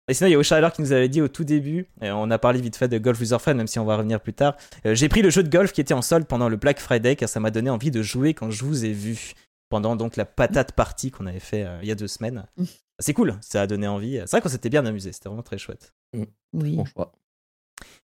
Et 0.09 0.15
sinon, 0.15 0.29
il 0.29 0.32
y 0.32 0.35
a 0.35 0.38
Osha 0.38 0.71
qui 0.73 0.82
nous 0.82 0.93
avait 0.93 1.09
dit 1.09 1.21
au 1.21 1.29
tout 1.29 1.44
début, 1.44 1.87
et 2.03 2.11
on 2.11 2.31
a 2.32 2.38
parlé 2.38 2.61
vite 2.61 2.75
fait 2.75 2.88
de 2.88 2.99
Golf 2.99 3.21
with 3.21 3.38
Friends, 3.38 3.55
même 3.55 3.69
si 3.69 3.79
on 3.79 3.85
va 3.85 3.97
revenir 3.97 4.21
plus 4.21 4.33
tard. 4.33 4.56
Euh, 4.85 4.94
j'ai 4.94 5.09
pris 5.09 5.23
le 5.23 5.31
jeu 5.31 5.44
de 5.44 5.49
golf 5.49 5.73
qui 5.73 5.81
était 5.81 5.94
en 5.94 6.03
solde 6.03 6.26
pendant 6.26 6.49
le 6.49 6.56
Black 6.56 6.81
Friday, 6.81 7.15
car 7.15 7.29
ça 7.29 7.38
m'a 7.38 7.53
donné 7.53 7.71
envie 7.71 7.93
de 7.93 8.03
jouer 8.03 8.35
quand 8.35 8.50
je 8.50 8.65
vous 8.65 8.85
ai 8.85 8.93
vu. 8.93 9.35
Pendant 9.69 9.94
donc 9.94 10.17
la 10.17 10.25
patate 10.25 10.73
partie 10.73 11.12
qu'on 11.12 11.26
avait 11.26 11.38
fait 11.38 11.65
il 11.81 11.87
y 11.87 11.93
a 11.93 11.94
deux 11.94 12.09
semaines. 12.09 12.44
Mmh. 12.56 12.65
C'est 12.99 13.15
cool, 13.15 13.37
ça 13.41 13.62
a 13.62 13.67
donné 13.69 13.87
envie. 13.87 14.17
C'est 14.23 14.33
vrai 14.33 14.41
qu'on 14.41 14.49
s'était 14.49 14.69
bien 14.69 14.85
amusé, 14.85 15.12
c'était 15.12 15.29
vraiment 15.29 15.44
très 15.44 15.59
chouette. 15.59 15.94
Mmh. 16.12 16.25
Oui. 16.55 16.75
Bon 16.75 16.85
choix. 16.85 17.12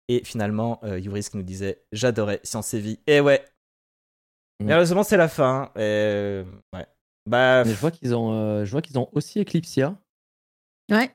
Et 0.09 0.23
finalement, 0.25 0.79
euh, 0.83 0.99
Yuris 0.99 1.29
qui 1.29 1.37
nous 1.37 1.43
disait 1.43 1.83
J'adorais 1.91 2.41
Science 2.43 2.73
et 2.73 2.79
Vie. 2.79 2.99
Et 3.05 3.21
ouais. 3.21 3.45
Mm. 4.59 4.65
Malheureusement, 4.65 5.03
c'est 5.03 5.17
la 5.17 5.27
fin. 5.27 5.71
Et... 5.75 5.79
Euh, 5.81 6.43
ouais. 6.73 6.87
Bah, 7.27 7.63
Mais 7.63 7.71
je 7.71 7.79
vois 7.79 7.91
qu'ils 7.91 8.15
ont, 8.15 8.33
euh, 8.33 8.65
je 8.65 8.71
vois 8.71 8.81
qu'ils 8.81 8.97
ont 8.97 9.07
aussi 9.13 9.39
Eclipsia. 9.39 9.95
Ouais. 10.91 11.13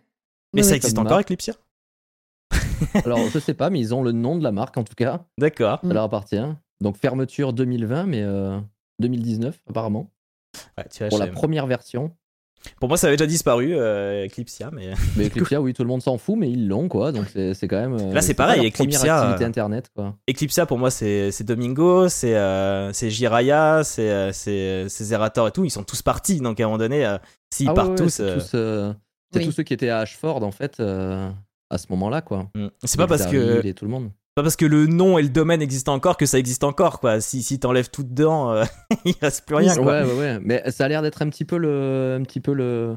Mais 0.55 0.63
ça 0.63 0.77
existe 0.77 0.97
encore, 0.97 1.19
Eclipsia? 1.19 1.55
Alors, 3.05 3.19
je 3.19 3.39
sais 3.41 3.55
pas, 3.55 3.69
mais 3.69 3.81
ils 3.81 3.93
ont 3.93 4.03
le 4.03 4.13
nom 4.13 4.39
de 4.39 4.45
la 4.45 4.53
marque 4.53 4.77
en 4.77 4.85
tout 4.85 4.95
cas. 4.95 5.27
D'accord. 5.39 5.81
Ça 5.83 5.93
leur 5.93 6.05
appartient. 6.05 6.47
Donc, 6.81 6.97
fermeture 6.97 7.53
2020, 7.53 8.07
mais 8.07 8.25
2019 9.01 9.61
apparemment. 9.69 10.13
Ouais, 10.79 10.87
tu 10.89 11.01
vois, 11.01 11.09
pour 11.09 11.19
la 11.19 11.27
première 11.27 11.67
version. 11.67 12.17
Pour 12.81 12.89
moi, 12.89 12.97
ça 12.97 13.07
avait 13.07 13.17
déjà 13.17 13.27
disparu, 13.27 13.75
euh, 13.75 14.27
Eclipsia, 14.27 14.71
mais. 14.73 14.91
Mais 15.17 15.27
Eclipsia, 15.27 15.61
oui, 15.61 15.73
tout 15.73 15.83
le 15.83 15.89
monde 15.89 16.03
s'en 16.03 16.19
fout, 16.19 16.37
mais 16.39 16.51
ils 16.51 16.69
l'ont, 16.69 16.89
quoi. 16.89 17.13
Donc 17.13 17.27
c'est 17.35 17.69
quand 17.69 17.81
même. 17.81 18.13
Là, 18.13 18.23
c'est 18.23 18.35
pareil, 18.35 18.67
Eclipsia. 18.67 19.21
activité 19.21 19.45
internet, 19.45 19.91
quoi. 19.95 20.15
Eclipsia, 20.29 20.67
pour 20.67 20.79
moi, 20.79 20.91
c'est 20.91 21.43
Domingo, 21.43 22.09
c'est 22.09 22.35
euh, 22.37 22.93
Jiraya, 22.93 23.83
euh, 23.99 24.31
c'est 24.33 24.89
Zerator 24.89 25.49
et 25.49 25.53
tout. 25.53 25.65
Ils 25.65 25.71
sont 25.71 25.85
tous 25.85 26.03
partis, 26.03 26.41
donc 26.41 26.61
à 26.61 26.65
un 26.65 26.67
moment 26.67 26.79
donné, 26.79 27.05
euh, 27.05 27.19
s'ils 27.51 27.69
ah 27.69 27.75
partent 27.75 27.97
tous. 27.97 28.21
C'est 29.33 29.41
tous, 29.41 29.53
ceux 29.53 29.63
qui 29.65 29.75
étaient 29.75 29.89
à 29.89 29.99
Ashford, 29.99 30.45
en 30.45 30.53
fait, 30.53 30.81
à 30.81 31.79
ce 31.79 31.87
moment-là, 31.91 32.23
quoi. 32.23 32.51
Mm. 32.55 32.69
C'est 32.85 32.99
pas 32.99 33.07
parce 33.07 33.27
que. 33.27 33.73
tout 33.73 33.85
le 33.85 33.91
monde 33.91 34.11
pas 34.35 34.43
parce 34.43 34.57
que 34.57 34.67
le 34.67 34.87
nom 34.87 35.19
et 35.19 35.23
le 35.23 35.29
domaine 35.29 35.63
existent 35.63 35.95
encore 35.95 36.17
que 36.17 36.27
ça 36.27 36.39
existe 36.39 36.65
encore 36.65 37.01
quoi. 37.01 37.21
Si 37.21 37.43
si 37.43 37.61
t'enlèves 37.61 37.91
tout 37.91 38.03
dedans, 38.03 38.53
euh, 38.53 38.65
il 39.05 39.15
reste 39.21 39.47
plus 39.47 39.55
rien. 39.55 39.77
Ouais 39.77 40.03
ouais 40.03 40.15
ouais. 40.15 40.39
Mais 40.43 40.71
ça 40.71 40.87
a 40.87 40.89
l'air 40.89 41.03
d'être 41.03 41.23
un 41.23 41.29
petit 41.29 41.45
peu 41.45 41.57
le, 41.57 42.19
un 42.21 42.25
petit 42.25 42.41
peu 42.41 42.53
le, 42.53 42.97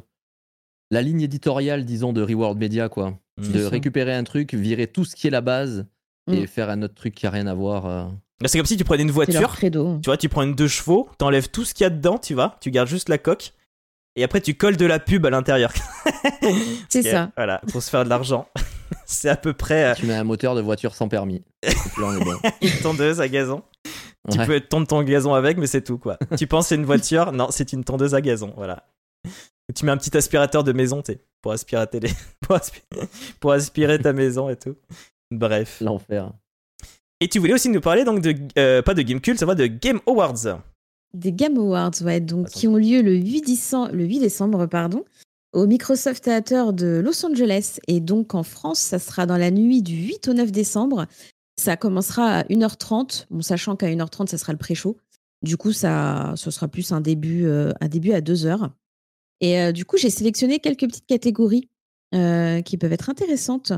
la 0.89 1.01
ligne 1.01 1.21
éditoriale 1.21 1.85
disons 1.85 2.13
de 2.13 2.21
Reward 2.21 2.57
Media 2.57 2.89
quoi. 2.89 3.19
Mm. 3.37 3.51
De 3.51 3.65
récupérer 3.65 4.15
un 4.15 4.23
truc, 4.23 4.53
virer 4.53 4.87
tout 4.87 5.05
ce 5.05 5.15
qui 5.15 5.27
est 5.27 5.31
la 5.31 5.41
base 5.41 5.85
et 6.31 6.41
mm. 6.41 6.47
faire 6.47 6.69
un 6.69 6.81
autre 6.81 6.95
truc 6.95 7.13
qui 7.13 7.27
a 7.27 7.29
rien 7.29 7.47
à 7.47 7.53
voir. 7.53 7.85
Euh. 7.85 8.05
C'est 8.45 8.57
comme 8.57 8.67
si 8.67 8.77
tu 8.77 8.83
prenais 8.83 9.03
une 9.03 9.11
voiture, 9.11 9.55
tu 9.59 9.69
vois, 10.05 10.17
tu 10.17 10.29
prends 10.29 10.43
une 10.43 10.53
deux 10.53 10.67
chevaux, 10.67 11.09
t'enlèves 11.17 11.49
tout 11.49 11.65
ce 11.65 11.73
qu'il 11.73 11.85
y 11.85 11.87
a 11.87 11.89
dedans, 11.89 12.19
tu 12.19 12.35
vois, 12.35 12.55
tu 12.61 12.69
gardes 12.69 12.87
juste 12.87 13.09
la 13.09 13.17
coque. 13.17 13.53
Et 14.15 14.23
après, 14.23 14.41
tu 14.41 14.55
colles 14.55 14.77
de 14.77 14.85
la 14.85 14.99
pub 14.99 15.25
à 15.27 15.29
l'intérieur. 15.29 15.71
C'est 16.89 17.03
ça. 17.03 17.31
Voilà, 17.35 17.61
pour 17.71 17.83
se 17.83 17.89
faire 17.89 18.03
de 18.03 18.09
l'argent. 18.09 18.47
c'est 19.05 19.29
à 19.29 19.35
peu 19.35 19.53
près. 19.53 19.91
Euh, 19.91 19.93
tu 19.95 20.05
mets 20.05 20.15
un 20.15 20.23
moteur 20.23 20.55
de 20.55 20.61
voiture 20.61 20.95
sans 20.95 21.07
permis. 21.07 21.43
Une 22.61 22.81
tondeuse 22.81 23.21
à 23.21 23.27
gazon. 23.27 23.63
Tu 24.31 24.37
peux 24.39 24.59
tondre 24.59 24.87
ton 24.87 25.03
gazon 25.03 25.33
avec, 25.33 25.57
mais 25.57 25.67
c'est 25.67 25.83
tout 25.83 25.97
quoi. 25.97 26.17
tu 26.37 26.47
penses 26.47 26.67
c'est 26.67 26.75
une 26.75 26.85
voiture? 26.85 27.31
Non, 27.31 27.47
c'est 27.49 27.71
une 27.71 27.85
tondeuse 27.85 28.13
à 28.13 28.19
gazon. 28.19 28.53
Voilà. 28.57 28.83
tu 29.73 29.85
mets 29.85 29.91
un 29.91 29.97
petit 29.97 30.15
aspirateur 30.17 30.65
de 30.65 30.73
maison, 30.73 31.01
tu 31.01 31.17
pour 31.41 31.53
aspirer, 31.53 31.85
les... 31.93 32.09
pour, 33.39 33.51
aspirer 33.53 33.99
ta 33.99 34.11
maison 34.11 34.49
et 34.49 34.57
tout. 34.57 34.75
Bref. 35.31 35.79
L'enfer. 35.79 36.31
Et 37.21 37.27
tu 37.29 37.39
voulais 37.39 37.53
aussi 37.53 37.69
nous 37.69 37.81
parler 37.81 38.03
donc 38.03 38.21
de 38.21 38.35
euh, 38.59 38.81
pas 38.81 38.93
de 38.93 39.01
Game 39.01 39.21
Cult, 39.21 39.39
ça 39.39 39.45
va 39.45 39.55
de 39.55 39.65
Game 39.65 40.01
Awards. 40.05 40.61
Des 41.13 41.31
Game 41.31 41.57
Awards, 41.57 41.93
ouais, 42.01 42.19
donc 42.19 42.49
qui 42.49 42.67
ont 42.67 42.75
lieu 42.75 43.01
le 43.01 43.15
8, 43.15 43.41
décembre, 43.41 43.91
le 43.93 44.03
8 44.03 44.19
décembre, 44.19 44.65
pardon, 44.67 45.05
au 45.53 45.65
Microsoft 45.65 46.23
Theater 46.23 46.73
de 46.73 47.01
Los 47.03 47.25
Angeles. 47.25 47.79
Et 47.87 47.99
donc 47.99 48.35
en 48.35 48.43
France, 48.43 48.79
ça 48.79 48.99
sera 48.99 49.25
dans 49.25 49.37
la 49.37 49.51
nuit 49.51 49.81
du 49.81 49.95
8 49.95 50.27
au 50.27 50.33
9 50.33 50.51
décembre. 50.51 51.07
Ça 51.59 51.75
commencera 51.75 52.39
à 52.39 52.43
1h30, 52.43 53.25
bon, 53.31 53.41
sachant 53.41 53.75
qu'à 53.75 53.87
1h30, 53.87 54.27
ça 54.27 54.37
sera 54.37 54.53
le 54.53 54.59
pré-show. 54.59 54.97
Du 55.41 55.57
coup, 55.57 55.71
ça, 55.71 56.33
ce 56.35 56.51
sera 56.51 56.67
plus 56.67 56.91
un 56.91 57.01
début, 57.01 57.45
euh, 57.45 57.71
un 57.81 57.87
début 57.87 58.11
à 58.11 58.21
2h. 58.21 58.69
Et 59.41 59.59
euh, 59.59 59.71
du 59.71 59.85
coup, 59.85 59.97
j'ai 59.97 60.09
sélectionné 60.09 60.59
quelques 60.59 60.87
petites 60.87 61.05
catégories 61.05 61.69
euh, 62.15 62.61
qui 62.61 62.77
peuvent 62.77 62.93
être 62.93 63.09
intéressantes. 63.09 63.73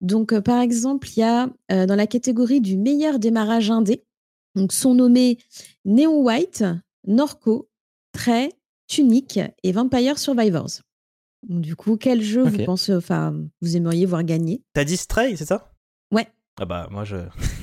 Donc, 0.00 0.38
par 0.40 0.60
exemple, 0.60 1.08
il 1.16 1.20
y 1.20 1.22
a 1.22 1.48
dans 1.70 1.94
la 1.94 2.06
catégorie 2.06 2.60
du 2.60 2.76
meilleur 2.76 3.18
démarrage 3.18 3.70
indé, 3.70 4.04
donc 4.54 4.72
sont 4.72 4.94
nommés 4.94 5.38
Neon 5.86 6.20
White, 6.20 6.64
Norco, 7.06 7.70
Trey, 8.12 8.50
Tunic 8.86 9.40
et 9.62 9.72
Vampire 9.72 10.18
Survivors. 10.18 10.80
du 11.48 11.76
coup, 11.76 11.96
quel 11.96 12.22
jeu 12.22 12.42
vous 12.42 12.64
pensez, 12.64 12.94
enfin, 12.94 13.34
vous 13.60 13.76
aimeriez 13.76 14.06
voir 14.06 14.24
gagner? 14.24 14.62
T'as 14.72 14.84
dit 14.84 14.96
Stray, 14.96 15.36
c'est 15.36 15.46
ça? 15.46 15.72
Ouais. 16.10 16.26
Ah 16.60 16.64
bah 16.66 16.86
moi 16.90 17.04
je 17.04 17.16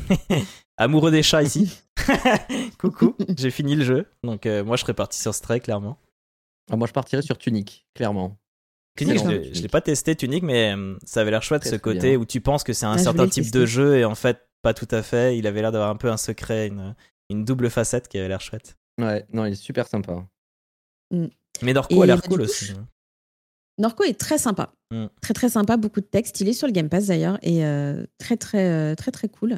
amoureux 0.78 1.12
des 1.12 1.24
chats 1.24 1.44
ici. 1.44 1.80
Coucou, 2.80 3.16
j'ai 3.38 3.52
fini 3.52 3.76
le 3.76 3.86
jeu, 3.86 4.06
donc 4.24 4.46
euh, 4.46 4.64
moi 4.64 4.76
je 4.76 4.82
serais 4.82 4.94
parti 4.94 5.20
sur 5.20 5.34
Stray 5.34 5.62
clairement. 5.62 5.98
Ah, 6.72 6.76
moi 6.76 6.88
je 6.88 6.94
partirais 6.94 7.22
sur 7.22 7.38
Tunic, 7.38 7.86
clairement. 7.94 8.38
Tunic, 8.98 9.20
je 9.20 9.62
l'ai 9.62 9.68
pas 9.70 9.82
testé 9.82 10.16
Tunic, 10.16 10.44
mais 10.44 10.76
euh, 10.76 10.98
ça 11.06 11.22
avait 11.22 11.32
l'air 11.32 11.44
chouette 11.44 11.64
ce 11.66 11.76
côté 11.76 12.18
où 12.18 12.26
tu 12.26 12.42
penses 12.42 12.64
que 12.64 12.74
c'est 12.74 12.86
un 12.86 12.98
certain 12.98 13.28
type 13.28 13.52
de 13.52 13.66
jeu 13.66 13.98
et 13.98 14.06
en 14.06 14.16
fait 14.16 14.48
pas 14.62 14.74
tout 14.74 14.88
à 14.92 15.02
fait. 15.02 15.38
Il 15.38 15.48
avait 15.48 15.62
l'air 15.62 15.72
d'avoir 15.72 15.90
un 15.90 15.96
peu 15.96 16.10
un 16.12 16.18
secret, 16.18 16.68
une, 16.68 16.94
une 17.30 17.46
double 17.46 17.70
facette 17.70 18.08
qui 18.10 18.18
avait 18.18 18.28
l'air 18.28 18.42
chouette. 18.42 18.78
Ouais, 19.00 19.26
non, 19.32 19.46
il 19.46 19.54
est 19.54 19.56
super 19.56 19.88
sympa. 19.88 20.28
Mm. 21.12 21.28
Mais 21.62 21.74
Norco 21.74 22.02
a 22.02 22.06
l'air 22.06 22.22
cool 22.22 22.42
aussi. 22.42 22.72
Hein. 22.72 22.88
Norco 23.78 24.04
est 24.04 24.20
très 24.20 24.38
sympa. 24.38 24.74
Mm. 24.92 25.06
Très 25.22 25.34
très 25.34 25.50
sympa, 25.50 25.78
beaucoup 25.78 26.02
de 26.02 26.06
textes. 26.06 26.42
Il 26.42 26.50
est 26.50 26.54
sur 26.54 26.68
le 26.68 26.74
Game 26.74 26.90
Pass 26.90 27.08
d'ailleurs 27.08 27.38
et 27.42 27.66
euh, 27.66 28.06
très 28.18 28.38
très 28.38 28.70
euh, 28.70 28.96
très 28.96 29.12
très 29.12 29.28
cool. 29.28 29.58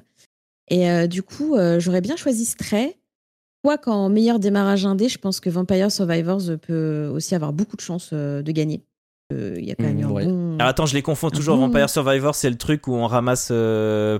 Et 0.69 0.89
euh, 0.89 1.07
du 1.07 1.23
coup, 1.23 1.55
j'aurais 1.79 2.01
bien 2.01 2.15
choisi 2.15 2.45
Stray. 2.45 2.95
Quoi 3.63 3.77
qu'en 3.77 4.09
meilleur 4.09 4.39
démarrage 4.39 4.85
indé, 4.85 5.07
je 5.07 5.17
pense 5.17 5.39
que 5.39 5.49
Vampire 5.49 5.89
Survivors 5.89 6.41
peut 6.61 7.09
aussi 7.13 7.33
avoir 7.33 7.53
beaucoup 7.53 7.77
de 7.77 7.81
chances 7.81 8.13
de 8.13 8.51
gagner. 8.51 8.83
Il 9.31 9.63
y 9.63 9.71
a 9.71 9.75
quand 9.75 9.83
même 9.83 10.01
mm, 10.01 10.07
bon... 10.07 10.55
Alors 10.59 10.67
attends, 10.67 10.85
je 10.85 10.93
les 10.93 11.01
confonds 11.01 11.29
toujours. 11.29 11.57
Vampire 11.57 11.89
Survivors, 11.89 12.35
c'est 12.35 12.49
le 12.49 12.57
truc 12.57 12.87
où 12.87 12.93
on 12.93 13.07
ramasse 13.07 13.47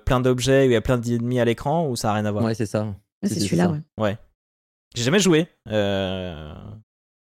plein 0.06 0.22
d'objets, 0.22 0.64
où 0.64 0.70
il 0.70 0.74
y 0.74 0.78
a 0.78 0.82
plein 0.82 0.98
d'ennemis 0.98 1.40
à 1.40 1.46
l'écran, 1.46 1.88
ou 1.90 1.96
ça 1.96 2.10
n'a 2.10 2.14
rien 2.16 2.26
à 2.26 2.32
voir? 2.32 2.46
Ouais, 2.46 2.56
c'est 2.56 2.66
ça. 2.66 2.88
Ah, 3.24 3.28
c'est 3.28 3.40
celui-là, 3.40 3.70
ouais. 3.70 3.80
Ouais. 3.98 4.18
J'ai 4.96 5.04
jamais 5.04 5.20
joué. 5.20 5.48
Euh... 5.70 6.54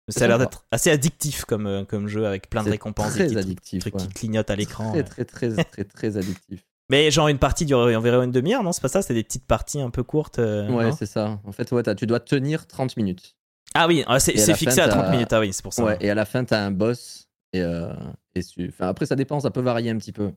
Ça 0.09 0.25
a 0.25 0.27
l'air 0.27 0.38
d'être 0.38 0.65
assez 0.71 0.91
addictif 0.91 1.45
comme, 1.45 1.65
euh, 1.65 1.83
comme 1.83 2.07
jeu 2.07 2.27
avec 2.27 2.50
plein 2.50 2.63
de 2.63 2.69
récompenses 2.69 3.13
très 3.13 3.33
et 3.33 3.38
addictif, 3.38 3.79
trucs 3.79 3.97
qui 3.97 4.07
clignotent 4.09 4.51
à 4.51 4.55
l'écran. 4.55 4.91
Très, 4.91 5.03
très, 5.03 5.25
très, 5.25 5.63
très, 5.63 5.83
très, 5.83 6.17
addictif. 6.17 6.63
Mais 6.91 7.09
genre 7.09 7.27
une 7.27 7.39
partie 7.39 7.65
dure 7.65 7.79
environ 7.79 8.21
une 8.21 8.31
demi-heure, 8.31 8.62
non 8.62 8.71
C'est 8.71 8.81
pas 8.81 8.89
ça 8.89 9.01
C'est 9.01 9.15
des 9.15 9.24
petites 9.24 9.47
parties 9.47 9.81
un 9.81 9.89
peu 9.89 10.03
courtes 10.03 10.38
euh, 10.38 10.69
Ouais, 10.69 10.91
c'est 10.91 11.07
ça. 11.07 11.39
En 11.43 11.51
fait, 11.51 11.71
ouais, 11.71 11.95
tu 11.95 12.05
dois 12.05 12.19
tenir 12.19 12.67
30 12.67 12.97
minutes. 12.97 13.35
Ah 13.74 13.88
oui, 13.88 14.03
ah, 14.05 14.19
c'est 14.19 14.53
fixé 14.53 14.79
à 14.79 14.88
30 14.88 15.09
minutes, 15.09 15.33
ah 15.33 15.39
oui, 15.39 15.51
c'est 15.51 15.63
pour 15.63 15.74
ça. 15.74 15.83
Ouais, 15.83 15.97
et 16.00 16.09
à 16.12 16.15
la 16.15 16.25
fin, 16.25 16.45
t'as 16.45 16.63
un 16.63 16.71
boss. 16.71 17.27
Et, 17.53 17.62
euh, 17.62 17.91
et 18.35 18.41
enfin, 18.67 18.88
après, 18.88 19.07
ça 19.07 19.15
dépend, 19.15 19.39
ça 19.39 19.50
peut 19.50 19.62
varier 19.62 19.89
un 19.89 19.97
petit 19.97 20.12
peu. 20.12 20.31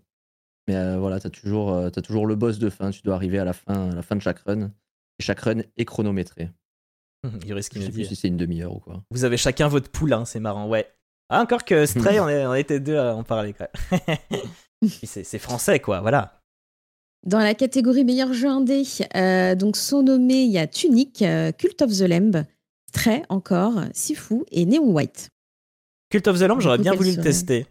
Mais 0.66 0.96
voilà, 0.96 1.20
t'as 1.20 1.30
toujours, 1.30 1.74
as 1.74 1.90
toujours 1.90 2.26
le 2.26 2.36
boss 2.36 2.58
de 2.58 2.70
fin. 2.70 2.90
Tu 2.90 3.02
dois 3.02 3.14
arriver 3.14 3.38
à 3.38 3.44
la 3.44 3.52
fin, 3.52 3.90
à 3.90 3.94
la 3.94 4.02
fin 4.02 4.16
de 4.16 4.22
chaque 4.22 4.40
run. 4.40 4.70
Et 5.18 5.22
chaque 5.22 5.40
run 5.40 5.60
est 5.76 5.84
chronométré. 5.84 6.48
Il 7.44 7.52
risque 7.52 7.72
Je 7.76 7.82
sais 7.82 7.90
plus 7.90 8.04
si 8.04 8.16
c'est 8.16 8.28
une 8.28 8.36
demi-heure 8.36 8.74
ou 8.74 8.78
quoi. 8.78 9.02
Vous 9.10 9.24
avez 9.24 9.36
chacun 9.36 9.68
votre 9.68 9.90
poulain, 9.90 10.24
c'est 10.24 10.40
marrant, 10.40 10.68
ouais. 10.68 10.86
Ah, 11.28 11.42
encore 11.42 11.64
que 11.64 11.86
Stray, 11.86 12.20
on, 12.20 12.28
est, 12.28 12.46
on 12.46 12.54
était 12.54 12.80
deux 12.80 12.96
à 12.96 13.14
en 13.14 13.24
parler, 13.24 13.54
quoi. 13.54 13.68
c'est 15.02 15.38
français, 15.38 15.80
quoi, 15.80 16.00
voilà. 16.00 16.40
Dans 17.26 17.40
la 17.40 17.54
catégorie 17.54 18.04
meilleur 18.04 18.32
jeu 18.32 18.48
indé, 18.48 18.84
euh, 19.16 19.54
donc 19.56 19.76
sont 19.76 20.02
nommés, 20.02 20.44
il 20.44 20.52
y 20.52 20.58
a 20.58 20.68
Tunic, 20.68 21.20
euh, 21.22 21.50
Cult 21.50 21.82
of 21.82 21.90
the 21.90 22.02
Lamb, 22.02 22.44
Stray 22.88 23.22
encore, 23.28 23.80
Sifu 23.92 24.44
et 24.52 24.64
Neon 24.64 24.92
White. 24.92 25.30
Cult 26.10 26.28
of 26.28 26.38
the 26.38 26.42
Lamb, 26.42 26.60
j'aurais 26.60 26.78
bien 26.78 26.94
voulu 26.94 27.16
le 27.16 27.22
tester. 27.22 27.66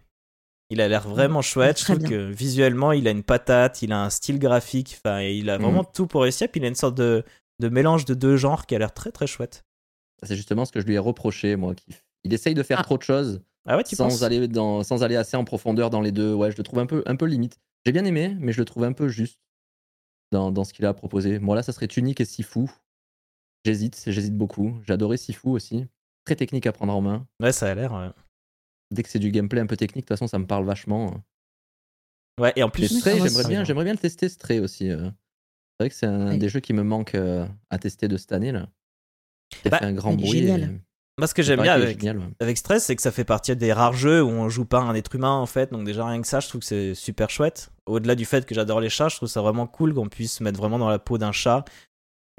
Il 0.69 0.81
a 0.81 0.89
l'air 0.89 1.07
vraiment 1.07 1.41
chouette. 1.41 1.79
Je 1.79 1.85
trouve 1.85 1.99
que 1.99 2.29
visuellement, 2.29 2.91
il 2.91 3.07
a 3.07 3.11
une 3.11 3.23
patate, 3.23 3.81
il 3.81 3.93
a 3.93 4.03
un 4.03 4.09
style 4.09 4.37
graphique, 4.37 4.97
enfin, 4.97 5.21
il 5.21 5.49
a 5.49 5.57
vraiment 5.57 5.83
mm. 5.83 5.91
tout 5.93 6.07
pour 6.07 6.23
réussir. 6.23 6.49
Puis 6.49 6.59
il 6.59 6.65
a 6.65 6.67
une 6.67 6.75
sorte 6.75 6.95
de, 6.95 7.23
de 7.59 7.69
mélange 7.69 8.05
de 8.05 8.13
deux 8.13 8.37
genres 8.37 8.65
qui 8.65 8.75
a 8.75 8.79
l'air 8.79 8.93
très 8.93 9.11
très 9.11 9.27
chouette. 9.27 9.65
C'est 10.23 10.35
justement 10.35 10.65
ce 10.65 10.71
que 10.71 10.79
je 10.79 10.85
lui 10.85 10.95
ai 10.95 10.99
reproché, 10.99 11.55
moi. 11.55 11.73
Il 12.23 12.33
essaye 12.33 12.53
de 12.53 12.63
faire 12.63 12.79
ah. 12.79 12.83
trop 12.83 12.97
de 12.97 13.03
choses 13.03 13.41
ah 13.67 13.77
sans, 13.83 14.23
aller 14.23 14.47
dans, 14.47 14.81
sans 14.83 15.03
aller 15.03 15.17
assez 15.17 15.35
en 15.35 15.43
profondeur 15.43 15.89
dans 15.89 15.99
les 15.99 16.13
deux. 16.13 16.33
Ouais, 16.33 16.51
je 16.51 16.57
le 16.57 16.63
trouve 16.63 16.79
un 16.79 16.85
peu, 16.85 17.03
un 17.05 17.17
peu 17.17 17.25
limite. 17.25 17.59
J'ai 17.85 17.91
bien 17.91 18.05
aimé, 18.05 18.35
mais 18.39 18.53
je 18.53 18.59
le 18.59 18.65
trouve 18.65 18.85
un 18.85 18.93
peu 18.93 19.09
juste 19.09 19.41
dans, 20.31 20.51
dans 20.51 20.63
ce 20.63 20.73
qu'il 20.73 20.85
a 20.85 20.93
proposé. 20.93 21.39
Moi, 21.39 21.55
là, 21.55 21.63
ça 21.63 21.73
serait 21.73 21.87
Tunic 21.87 22.21
et 22.21 22.25
Sifu. 22.25 22.67
J'hésite, 23.65 24.03
j'hésite 24.07 24.37
beaucoup. 24.37 24.79
J'ai 24.87 24.93
adoré 24.93 25.17
Sifu 25.17 25.49
aussi. 25.49 25.85
Très 26.25 26.35
technique 26.35 26.65
à 26.65 26.71
prendre 26.71 26.95
en 26.95 27.01
main. 27.01 27.27
Ouais, 27.41 27.51
ça 27.51 27.69
a 27.69 27.75
l'air. 27.75 28.13
Dès 28.91 29.03
que 29.03 29.09
c'est 29.09 29.19
du 29.19 29.31
gameplay 29.31 29.59
un 29.59 29.67
peu 29.67 29.75
technique, 29.75 30.05
de 30.05 30.07
toute 30.07 30.17
façon, 30.17 30.27
ça 30.27 30.39
me 30.39 30.47
parle 30.47 30.65
vachement. 30.65 31.21
Ouais, 32.39 32.53
et 32.55 32.63
en 32.63 32.69
plus, 32.69 33.03
j'aimerais 33.03 33.47
bien, 33.49 33.65
j'aimerais 33.65 33.83
bien 33.83 33.93
le 33.93 33.99
tester, 33.99 34.29
Stray 34.29 34.59
aussi. 34.59 34.89
Euh. 34.89 35.09
C'est 35.79 35.83
vrai 35.83 35.89
que 35.89 35.95
c'est 35.95 36.07
un 36.07 36.37
des 36.37 36.49
jeux 36.49 36.59
qui 36.59 36.73
me 36.73 36.83
manque 36.83 37.13
euh, 37.13 37.45
à 37.69 37.77
tester 37.77 38.07
de 38.07 38.17
cette 38.17 38.31
année 38.31 38.51
là. 38.51 38.67
Ça 39.63 39.69
bah, 39.69 39.77
fait 39.77 39.85
un 39.85 39.93
grand 39.93 40.13
bruit. 40.13 40.39
Génial. 40.39 40.79
Moi, 41.19 41.25
ce 41.25 41.33
que 41.33 41.41
j'aime 41.41 41.61
bien 41.61 41.73
avec, 41.73 42.03
avec 42.39 42.57
Stress, 42.57 42.85
c'est 42.85 42.95
que 42.95 43.01
ça 43.01 43.11
fait 43.11 43.23
partie 43.23 43.55
des 43.55 43.73
rares 43.73 43.93
jeux 43.93 44.21
où 44.21 44.29
on 44.29 44.49
joue 44.49 44.65
pas 44.65 44.79
un 44.79 44.93
être 44.93 45.15
humain 45.15 45.33
en 45.33 45.47
fait. 45.47 45.71
Donc 45.71 45.83
déjà 45.83 46.05
rien 46.05 46.21
que 46.21 46.27
ça, 46.27 46.39
je 46.39 46.47
trouve 46.47 46.61
que 46.61 46.67
c'est 46.67 46.93
super 46.93 47.31
chouette. 47.31 47.71
Au-delà 47.87 48.13
du 48.13 48.25
fait 48.25 48.45
que 48.45 48.53
j'adore 48.53 48.81
les 48.81 48.89
chats, 48.89 49.09
je 49.09 49.15
trouve 49.15 49.29
ça 49.29 49.41
vraiment 49.41 49.65
cool 49.65 49.95
qu'on 49.95 50.09
puisse 50.09 50.37
se 50.37 50.43
mettre 50.43 50.59
vraiment 50.59 50.77
dans 50.77 50.89
la 50.89 50.99
peau 50.99 51.17
d'un 51.17 51.31
chat. 51.31 51.65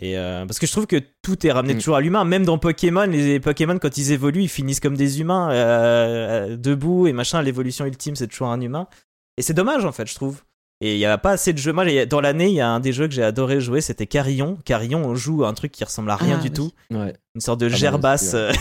Et 0.00 0.16
euh, 0.16 0.46
parce 0.46 0.60
que 0.60 0.66
je 0.68 0.72
trouve 0.72 0.86
que 0.86 1.02
tout 1.22 1.44
est 1.44 1.50
ramené 1.50 1.74
mm. 1.74 1.78
toujours 1.78 1.96
à 1.96 2.00
l'humain. 2.00 2.24
Même 2.24 2.44
dans 2.44 2.58
Pokémon, 2.58 3.06
les 3.06 3.40
Pokémon 3.40 3.78
quand 3.78 3.98
ils 3.98 4.12
évoluent, 4.12 4.42
ils 4.42 4.48
finissent 4.48 4.80
comme 4.80 4.96
des 4.96 5.20
humains 5.20 5.50
euh, 5.50 6.56
debout 6.56 7.08
et 7.08 7.12
machin. 7.12 7.42
L'évolution 7.42 7.84
ultime, 7.84 8.14
c'est 8.14 8.28
toujours 8.28 8.48
un 8.48 8.60
humain. 8.60 8.86
Et 9.38 9.42
c'est 9.42 9.54
dommage 9.54 9.84
en 9.84 9.92
fait, 9.92 10.06
je 10.06 10.14
trouve. 10.14 10.42
Et 10.80 10.94
il 10.94 10.98
n'y 10.98 11.06
a 11.06 11.18
pas 11.18 11.32
assez 11.32 11.52
de 11.52 11.58
jeux. 11.58 11.72
Moi, 11.72 12.06
dans 12.06 12.20
l'année, 12.20 12.46
il 12.46 12.54
y 12.54 12.60
a 12.60 12.68
un 12.68 12.78
des 12.78 12.92
jeux 12.92 13.08
que 13.08 13.14
j'ai 13.14 13.24
adoré 13.24 13.60
jouer, 13.60 13.80
c'était 13.80 14.06
Carillon. 14.06 14.58
Carillon, 14.64 15.04
on 15.04 15.16
joue 15.16 15.44
un 15.44 15.52
truc 15.52 15.72
qui 15.72 15.82
ressemble 15.82 16.10
à 16.10 16.16
rien 16.16 16.36
ah, 16.38 16.42
du 16.42 16.52
tout. 16.52 16.70
Une 16.90 17.12
sorte 17.40 17.58
de 17.58 17.66
ah, 17.66 17.70
bah, 17.70 17.76
gerbasse 17.76 18.34
euh, 18.34 18.52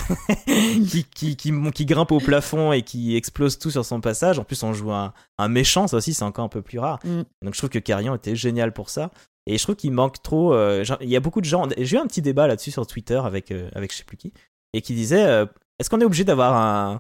qui, 0.90 1.04
qui, 1.04 1.36
qui, 1.36 1.86
grimpe 1.86 2.12
au 2.12 2.20
plafond 2.20 2.72
et 2.72 2.82
qui 2.82 3.16
explose 3.16 3.60
tout 3.60 3.70
sur 3.70 3.86
son 3.86 4.02
passage. 4.02 4.40
En 4.40 4.44
plus, 4.44 4.64
on 4.64 4.74
joue 4.74 4.92
un, 4.92 5.14
un 5.38 5.48
méchant, 5.48 5.88
ça 5.88 5.98
aussi, 5.98 6.16
c'est 6.16 6.24
encore 6.24 6.46
un 6.46 6.50
peu 6.50 6.64
plus 6.64 6.80
rare. 6.80 7.00
Mm. 7.04 7.22
Donc, 7.44 7.54
je 7.54 7.60
trouve 7.60 7.70
que 7.70 7.80
Carillon 7.80 8.16
était 8.16 8.36
génial 8.36 8.74
pour 8.74 8.90
ça. 8.90 9.12
Et 9.46 9.60
je 9.60 9.64
trouve 9.64 9.76
qu'il 9.76 9.92
manque 9.92 10.22
trop. 10.24 10.54
Euh, 10.54 10.84
il 11.02 11.10
y 11.10 11.16
a 11.16 11.20
beaucoup 11.20 11.40
de 11.40 11.46
gens. 11.46 11.68
J'ai 11.78 11.98
eu 11.98 12.00
un 12.00 12.08
petit 12.08 12.24
débat 12.24 12.48
là-dessus 12.48 12.72
sur 12.72 12.88
Twitter 12.88 13.22
avec, 13.24 13.52
euh, 13.52 13.70
avec 13.76 13.94
je 13.94 13.98
sais 14.00 14.04
plus 14.04 14.18
qui. 14.18 14.34
Et 14.74 14.82
qui 14.82 14.94
disait 14.96 15.46
est-ce 15.80 15.90
qu'on 15.90 16.02
est 16.02 16.06
obligé 16.06 16.24
d'avoir 16.24 16.56
un, 16.56 16.94
euh, 16.94 16.98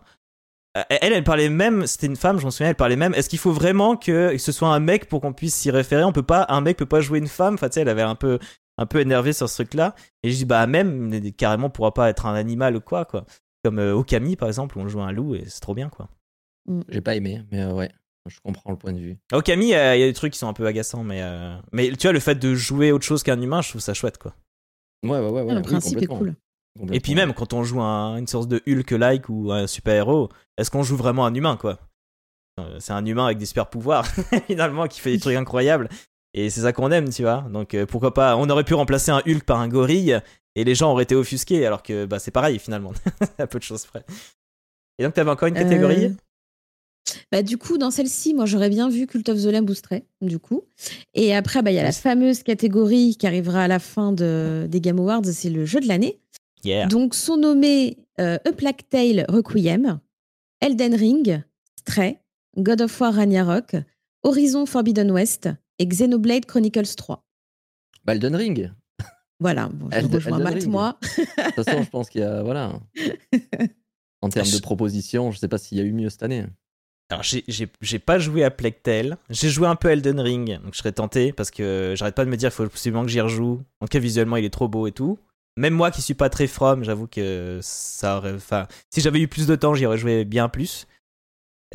elle, 0.89 1.13
elle 1.13 1.23
parlait 1.23 1.49
même, 1.49 1.87
c'était 1.87 2.07
une 2.07 2.15
femme, 2.15 2.39
je 2.39 2.45
m'en 2.45 2.51
souviens, 2.51 2.69
elle 2.69 2.75
parlait 2.75 2.95
même, 2.95 3.13
est-ce 3.13 3.29
qu'il 3.29 3.39
faut 3.39 3.51
vraiment 3.51 3.95
que 3.95 4.37
ce 4.37 4.51
soit 4.51 4.69
un 4.69 4.79
mec 4.79 5.07
pour 5.07 5.21
qu'on 5.21 5.33
puisse 5.33 5.55
s'y 5.55 5.71
référer? 5.71 6.03
On 6.03 6.11
peut 6.11 6.23
pas, 6.23 6.45
un 6.49 6.61
mec 6.61 6.77
peut 6.77 6.85
pas 6.85 7.01
jouer 7.01 7.19
une 7.19 7.27
femme? 7.27 7.55
Enfin, 7.55 7.69
tu 7.69 7.75
sais, 7.75 7.81
elle 7.81 7.89
avait 7.89 8.01
un 8.01 8.15
peu, 8.15 8.39
un 8.77 8.85
peu 8.85 8.99
énervé 8.99 9.33
sur 9.33 9.49
ce 9.49 9.55
truc-là. 9.55 9.95
Et 10.23 10.31
je 10.31 10.37
dis, 10.37 10.45
bah, 10.45 10.67
même, 10.67 11.31
carrément, 11.33 11.69
pourra 11.69 11.93
pas 11.93 12.09
être 12.09 12.25
un 12.25 12.35
animal 12.35 12.75
ou 12.75 12.81
quoi, 12.81 13.05
quoi. 13.05 13.25
Comme 13.63 13.79
euh, 13.79 13.93
Okami, 13.93 14.35
par 14.35 14.47
exemple, 14.47 14.77
où 14.77 14.81
on 14.81 14.87
joue 14.87 15.01
un 15.01 15.11
loup 15.11 15.35
et 15.35 15.43
c'est 15.47 15.61
trop 15.61 15.73
bien, 15.73 15.89
quoi. 15.89 16.09
Mm. 16.67 16.81
J'ai 16.89 17.01
pas 17.01 17.15
aimé, 17.15 17.43
mais 17.51 17.61
euh, 17.61 17.73
ouais, 17.73 17.91
je 18.27 18.39
comprends 18.43 18.71
le 18.71 18.77
point 18.77 18.93
de 18.93 18.99
vue. 18.99 19.17
Okami, 19.31 19.65
il 19.65 19.69
y 19.69 19.75
a 19.75 19.97
des 19.97 20.13
trucs 20.13 20.33
qui 20.33 20.39
sont 20.39 20.47
un 20.47 20.53
peu 20.53 20.65
agaçants, 20.65 21.03
mais, 21.03 21.21
mais 21.71 21.89
tu 21.91 22.03
vois, 22.03 22.13
le 22.13 22.19
fait 22.19 22.35
de 22.35 22.55
jouer 22.55 22.91
autre 22.91 23.05
chose 23.05 23.23
qu'un 23.23 23.41
humain, 23.41 23.61
je 23.61 23.69
trouve 23.69 23.81
ça 23.81 23.93
chouette, 23.93 24.17
quoi. 24.17 24.35
Ouais, 25.03 25.19
ouais, 25.19 25.29
ouais. 25.29 25.41
ouais 25.43 25.55
le 25.55 25.61
principe 25.61 26.01
est 26.01 26.07
cool. 26.07 26.35
Et 26.91 26.99
puis 26.99 27.15
même 27.15 27.33
quand 27.33 27.53
on 27.53 27.63
joue 27.63 27.81
une 27.81 28.27
sorte 28.27 28.47
de 28.49 28.61
Hulk-like 28.67 29.29
ou 29.29 29.51
un 29.51 29.67
super-héros, 29.67 30.29
est-ce 30.57 30.71
qu'on 30.71 30.83
joue 30.83 30.97
vraiment 30.97 31.25
un 31.25 31.33
humain 31.33 31.57
quoi? 31.57 31.79
Euh, 32.59 32.77
C'est 32.79 32.93
un 32.93 33.05
humain 33.05 33.25
avec 33.25 33.37
des 33.37 33.45
super 33.45 33.69
pouvoirs 33.69 34.05
finalement 34.47 34.87
qui 34.87 34.99
fait 34.99 35.11
des 35.11 35.19
trucs 35.19 35.35
incroyables 35.35 35.89
et 36.33 36.49
c'est 36.49 36.61
ça 36.61 36.73
qu'on 36.73 36.91
aime, 36.91 37.09
tu 37.09 37.23
vois. 37.23 37.41
Donc 37.51 37.73
euh, 37.73 37.85
pourquoi 37.85 38.13
pas 38.13 38.35
On 38.37 38.49
aurait 38.49 38.63
pu 38.63 38.73
remplacer 38.73 39.11
un 39.11 39.21
Hulk 39.27 39.43
par 39.43 39.59
un 39.59 39.67
gorille 39.67 40.19
et 40.55 40.63
les 40.63 40.75
gens 40.75 40.91
auraient 40.91 41.03
été 41.03 41.15
offusqués 41.15 41.65
alors 41.65 41.83
que 41.83 42.05
bah 42.05 42.19
c'est 42.19 42.31
pareil 42.31 42.59
finalement, 42.59 42.93
à 43.37 43.47
peu 43.47 43.59
de 43.59 43.63
choses 43.63 43.85
près. 43.85 44.03
Et 44.99 45.03
donc 45.03 45.13
t'avais 45.13 45.31
encore 45.31 45.47
une 45.47 45.53
catégorie? 45.55 46.05
euh, 46.05 46.09
Bah, 47.31 47.43
du 47.43 47.57
coup, 47.57 47.77
dans 47.77 47.91
celle-ci, 47.91 48.33
moi, 48.33 48.45
j'aurais 48.45 48.69
bien 48.69 48.89
vu 48.89 49.07
Cult 49.07 49.29
of 49.29 49.41
the 49.41 49.45
Lamb 49.45 49.69
du 50.21 50.39
coup. 50.39 50.63
Et 51.13 51.35
après, 51.35 51.61
bah, 51.61 51.71
il 51.71 51.75
y 51.75 51.79
a 51.79 51.83
la 51.83 51.91
fameuse 51.91 52.43
catégorie 52.43 53.15
qui 53.17 53.27
arrivera 53.27 53.63
à 53.63 53.67
la 53.67 53.79
fin 53.79 54.11
de, 54.11 54.67
des 54.69 54.81
Game 54.81 54.99
Awards, 54.99 55.23
c'est 55.25 55.49
le 55.49 55.65
jeu 55.65 55.79
de 55.79 55.87
l'année. 55.87 56.19
Donc, 56.89 57.15
sont 57.15 57.37
nommés 57.37 57.97
euh, 58.19 58.37
A 58.45 58.51
Plague 58.51 58.87
Tale 58.89 59.25
Requiem, 59.29 59.99
Elden 60.61 60.95
Ring, 60.95 61.43
Stray, 61.79 62.19
God 62.57 62.81
of 62.81 62.99
War 62.99 63.13
Ragnarok, 63.13 63.75
Horizon 64.23 64.65
Forbidden 64.65 65.11
West 65.11 65.49
et 65.79 65.85
Xenoblade 65.85 66.45
Chronicles 66.45 66.95
3. 66.95 67.23
Bah, 68.05 68.13
Elden 68.13 68.35
Ring. 68.35 68.71
Voilà, 69.39 69.69
bon, 69.69 69.89
je 69.91 70.07
rejoins 70.07 70.39
Matt, 70.39 70.65
moi. 70.65 70.97
De 71.01 71.43
toute 71.43 71.63
façon, 71.63 71.83
je 71.83 71.89
pense 71.89 72.09
qu'il 72.09 72.21
y 72.21 72.23
a. 72.23 72.41
Voilà. 72.43 72.79
En 74.23 74.29
termes 74.29 74.49
de 74.49 74.59
propositions, 74.59 75.31
je 75.31 75.37
sais 75.37 75.47
pas 75.47 75.59
s'il 75.59 75.77
y 75.77 75.81
a 75.81 75.83
eu 75.83 75.93
mieux 75.93 76.09
cette 76.09 76.23
année. 76.23 76.43
Alors, 77.09 77.23
j'ai 77.23 77.99
pas 77.99 78.17
joué 78.19 78.43
à 78.43 78.49
Plectel. 78.49 79.17
J'ai 79.29 79.49
joué 79.49 79.67
un 79.67 79.75
peu 79.75 79.89
Elden 79.89 80.19
Ring, 80.19 80.59
donc 80.61 80.73
je 80.73 80.79
serais 80.79 80.91
tenté 80.91 81.31
parce 81.31 81.51
que 81.51 81.93
j'arrête 81.95 82.15
pas 82.15 82.25
de 82.25 82.29
me 82.29 82.35
dire 82.35 82.49
qu'il 82.49 82.55
faut 82.55 82.63
absolument 82.63 83.03
que 83.03 83.09
j'y 83.09 83.21
rejoue. 83.21 83.61
En 83.79 83.85
tout 83.85 83.91
cas, 83.91 83.99
visuellement, 83.99 84.35
il 84.35 84.43
est 84.43 84.49
trop 84.49 84.67
beau 84.67 84.87
et 84.87 84.91
tout. 84.91 85.19
Même 85.57 85.73
moi 85.73 85.89
qui 85.89 86.01
suis 86.03 86.13
pas 86.13 86.29
très 86.29 86.47
from, 86.47 86.83
j'avoue 86.83 87.07
que 87.07 87.59
ça 87.61 88.17
aurait. 88.17 88.33
Enfin, 88.33 88.67
si 88.91 89.01
j'avais 89.01 89.19
eu 89.19 89.27
plus 89.27 89.47
de 89.47 89.55
temps, 89.55 89.73
j'y 89.73 89.85
aurais 89.85 89.97
joué 89.97 90.23
bien 90.23 90.49
plus. 90.49 90.87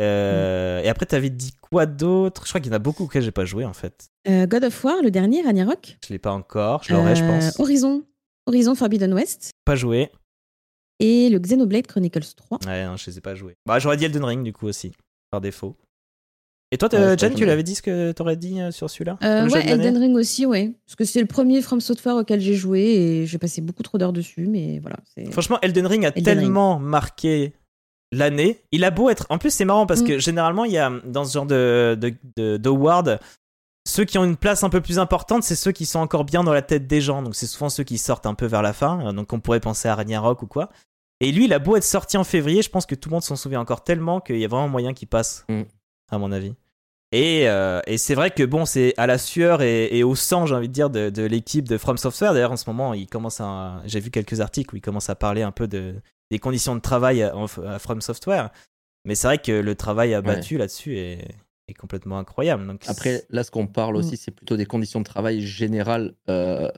Euh, 0.01 0.81
et 0.81 0.89
après, 0.89 1.05
t'avais 1.05 1.31
dit 1.31 1.53
quoi 1.61 1.85
d'autre? 1.85 2.43
Je 2.45 2.51
crois 2.51 2.61
qu'il 2.61 2.71
y 2.71 2.73
en 2.73 2.77
a 2.77 2.81
beaucoup 2.81 3.05
auxquels 3.05 3.23
j'ai 3.23 3.33
pas 3.33 3.45
joué 3.45 3.65
en 3.65 3.73
fait. 3.73 4.07
Euh, 4.29 4.47
God 4.47 4.65
of 4.65 4.85
War, 4.85 5.03
le 5.03 5.11
dernier, 5.11 5.43
Ragnarok? 5.43 5.99
Je 6.07 6.13
l'ai 6.13 6.19
pas 6.19 6.33
encore, 6.33 6.85
je 6.85 6.95
l'aurai, 6.95 7.17
je 7.17 7.25
pense. 7.25 7.49
Euh, 7.49 7.63
Horizon, 7.63 8.05
Horizon 8.47 8.75
Forbidden 8.75 9.13
West. 9.13 9.51
Pas 9.65 9.77
joué. 9.77 10.11
Et 11.01 11.29
le 11.29 11.41
Xenoblade 11.41 11.89
Chronicles 11.89 12.35
3. 12.37 12.59
Ouais, 12.65 12.87
non, 12.87 12.97
je 12.97 13.11
les 13.11 13.19
ai 13.19 13.21
pas 13.21 13.35
joués. 13.35 13.57
Bah, 13.67 13.81
j'aurais 13.81 13.97
dit 13.97 14.05
Elden 14.05 14.25
Ring 14.25 14.45
du 14.45 14.53
coup 14.53 14.67
aussi, 14.67 14.93
par 15.31 15.41
défaut. 15.41 15.77
Et 16.73 16.79
toi, 16.79 16.89
Jen, 17.17 17.35
tu 17.35 17.45
l'avais 17.45 17.63
dit 17.63 17.75
ce 17.75 17.83
que 17.83 18.13
t'aurais 18.13 18.37
dit 18.37 18.59
sur 18.71 18.89
celui-là 18.89 19.19
Ouais, 19.21 19.69
Elden 19.69 19.97
Ring 19.99 20.17
aussi, 20.17 20.47
ouais. 20.47 20.73
Parce 20.87 20.97
que 20.97 21.05
c'est 21.05 21.21
le 21.21 21.27
premier 21.27 21.61
From 21.61 21.81
Software 21.81 22.17
auquel 22.17 22.41
j'ai 22.41 22.55
joué 22.55 22.81
et 22.81 23.27
j'ai 23.27 23.39
passé 23.39 23.61
beaucoup 23.61 23.83
trop 23.83 23.99
d'heures 23.99 24.13
dessus, 24.13 24.47
mais 24.49 24.81
voilà. 24.81 24.97
Franchement, 25.31 25.59
Elden 25.61 25.87
Ring 25.87 26.07
a 26.07 26.13
tellement 26.13 26.79
marqué 26.79 27.53
l'année. 28.11 28.63
Il 28.73 28.85
a 28.85 28.91
beau 28.91 29.11
être. 29.11 29.27
En 29.29 29.39
plus, 29.39 29.51
c'est 29.51 29.65
marrant 29.65 29.87
parce 29.87 30.01
mm. 30.01 30.07
que 30.07 30.19
généralement, 30.19 30.65
il 30.65 30.73
y 30.73 30.79
a 30.79 30.91
dans 31.05 31.25
ce 31.25 31.35
genre 31.35 31.47
de, 31.47 31.99
de, 32.37 33.19
ceux 33.85 34.05
qui 34.05 34.17
ont 34.17 34.25
une 34.25 34.37
place 34.37 34.63
un 34.63 34.71
peu 34.71 34.81
plus 34.81 34.99
importante, 34.99 35.43
c'est 35.43 35.57
ceux 35.57 35.73
qui 35.73 35.87
sont 35.87 35.99
encore 35.99 36.25
bien 36.25 36.45
dans 36.45 36.53
la 36.53 36.63
tête 36.63 36.87
des 36.87 37.01
gens. 37.01 37.23
Donc, 37.23 37.35
c'est 37.35 37.47
souvent 37.47 37.69
ceux 37.69 37.85
qui 37.85 37.99
sortent 37.99 38.27
un 38.27 38.35
peu 38.35 38.47
vers 38.47 38.63
la 38.63 38.73
fin. 38.73 39.13
Donc, 39.13 39.33
on 39.33 39.41
pourrait 39.41 39.61
penser 39.61 39.89
à 39.89 39.95
Ragnarok 39.95 40.43
ou 40.43 40.47
quoi. 40.47 40.71
Et 41.21 41.33
lui, 41.33 41.45
il 41.45 41.53
a 41.53 41.59
beau 41.59 41.77
être 41.77 41.85
sorti 41.85 42.17
en 42.17 42.25
février, 42.25 42.63
je 42.63 42.71
pense 42.71 42.87
que 42.87 42.95
tout 42.95 43.09
le 43.09 43.15
monde 43.15 43.23
s'en 43.23 43.37
souvient 43.37 43.61
encore 43.61 43.85
tellement 43.85 44.21
qu'il 44.21 44.39
y 44.39 44.45
a 44.45 44.49
vraiment 44.49 44.69
moyen 44.69 44.93
qu'il 44.93 45.09
passe, 45.09 45.45
mm. 45.49 45.63
à 46.11 46.19
mon 46.19 46.33
avis. 46.33 46.55
Et, 47.13 47.47
euh, 47.47 47.81
et 47.87 47.99
c'est 47.99 48.15
vrai 48.15 48.31
que 48.31 48.43
bon, 48.43 48.65
c'est 48.65 48.95
à 48.97 49.07
la 49.07 49.19
sueur 49.19 49.61
et, 49.61 50.03
au 50.03 50.15
sang, 50.15 50.47
j'ai 50.47 50.55
envie 50.55 50.69
de 50.69 50.73
dire, 50.73 50.89
de, 50.89 51.11
de 51.11 51.23
l'équipe 51.23 51.69
de 51.69 51.77
From 51.77 51.99
Software. 51.99 52.33
D'ailleurs, 52.33 52.53
en 52.53 52.57
ce 52.57 52.69
moment, 52.69 52.95
il 52.95 53.07
commence 53.07 53.41
à. 53.41 53.83
J'ai 53.85 54.01
vu 54.01 54.11
quelques 54.11 54.41
articles 54.41 54.75
où 54.75 54.79
il 54.79 54.81
commence 54.81 55.11
à 55.11 55.15
parler 55.15 55.43
un 55.43 55.53
peu 55.53 55.69
de, 55.69 55.95
des 56.31 56.39
conditions 56.39 56.75
de 56.75 56.81
travail 56.81 57.23
à, 57.23 57.33
From 57.79 58.01
Software. 58.01 58.51
Mais 59.05 59.15
c'est 59.15 59.27
vrai 59.27 59.39
que 59.39 59.53
le 59.53 59.75
travail 59.75 60.15
abattu 60.15 60.57
là-dessus 60.57 60.97
est, 60.97 61.29
est, 61.69 61.75
complètement 61.75 62.19
incroyable. 62.19 62.67
Donc, 62.67 62.83
Après, 62.87 63.25
là, 63.29 63.45
ce 63.45 63.51
qu'on 63.51 63.67
parle 63.67 63.97
aussi, 63.97 64.15
mm. 64.15 64.17
c'est 64.17 64.31
plutôt 64.31 64.57
des 64.57 64.67
conditions 64.67 65.01
de 65.01 65.05
travail 65.05 65.43
générales 65.43 66.15
euh, 66.31 66.71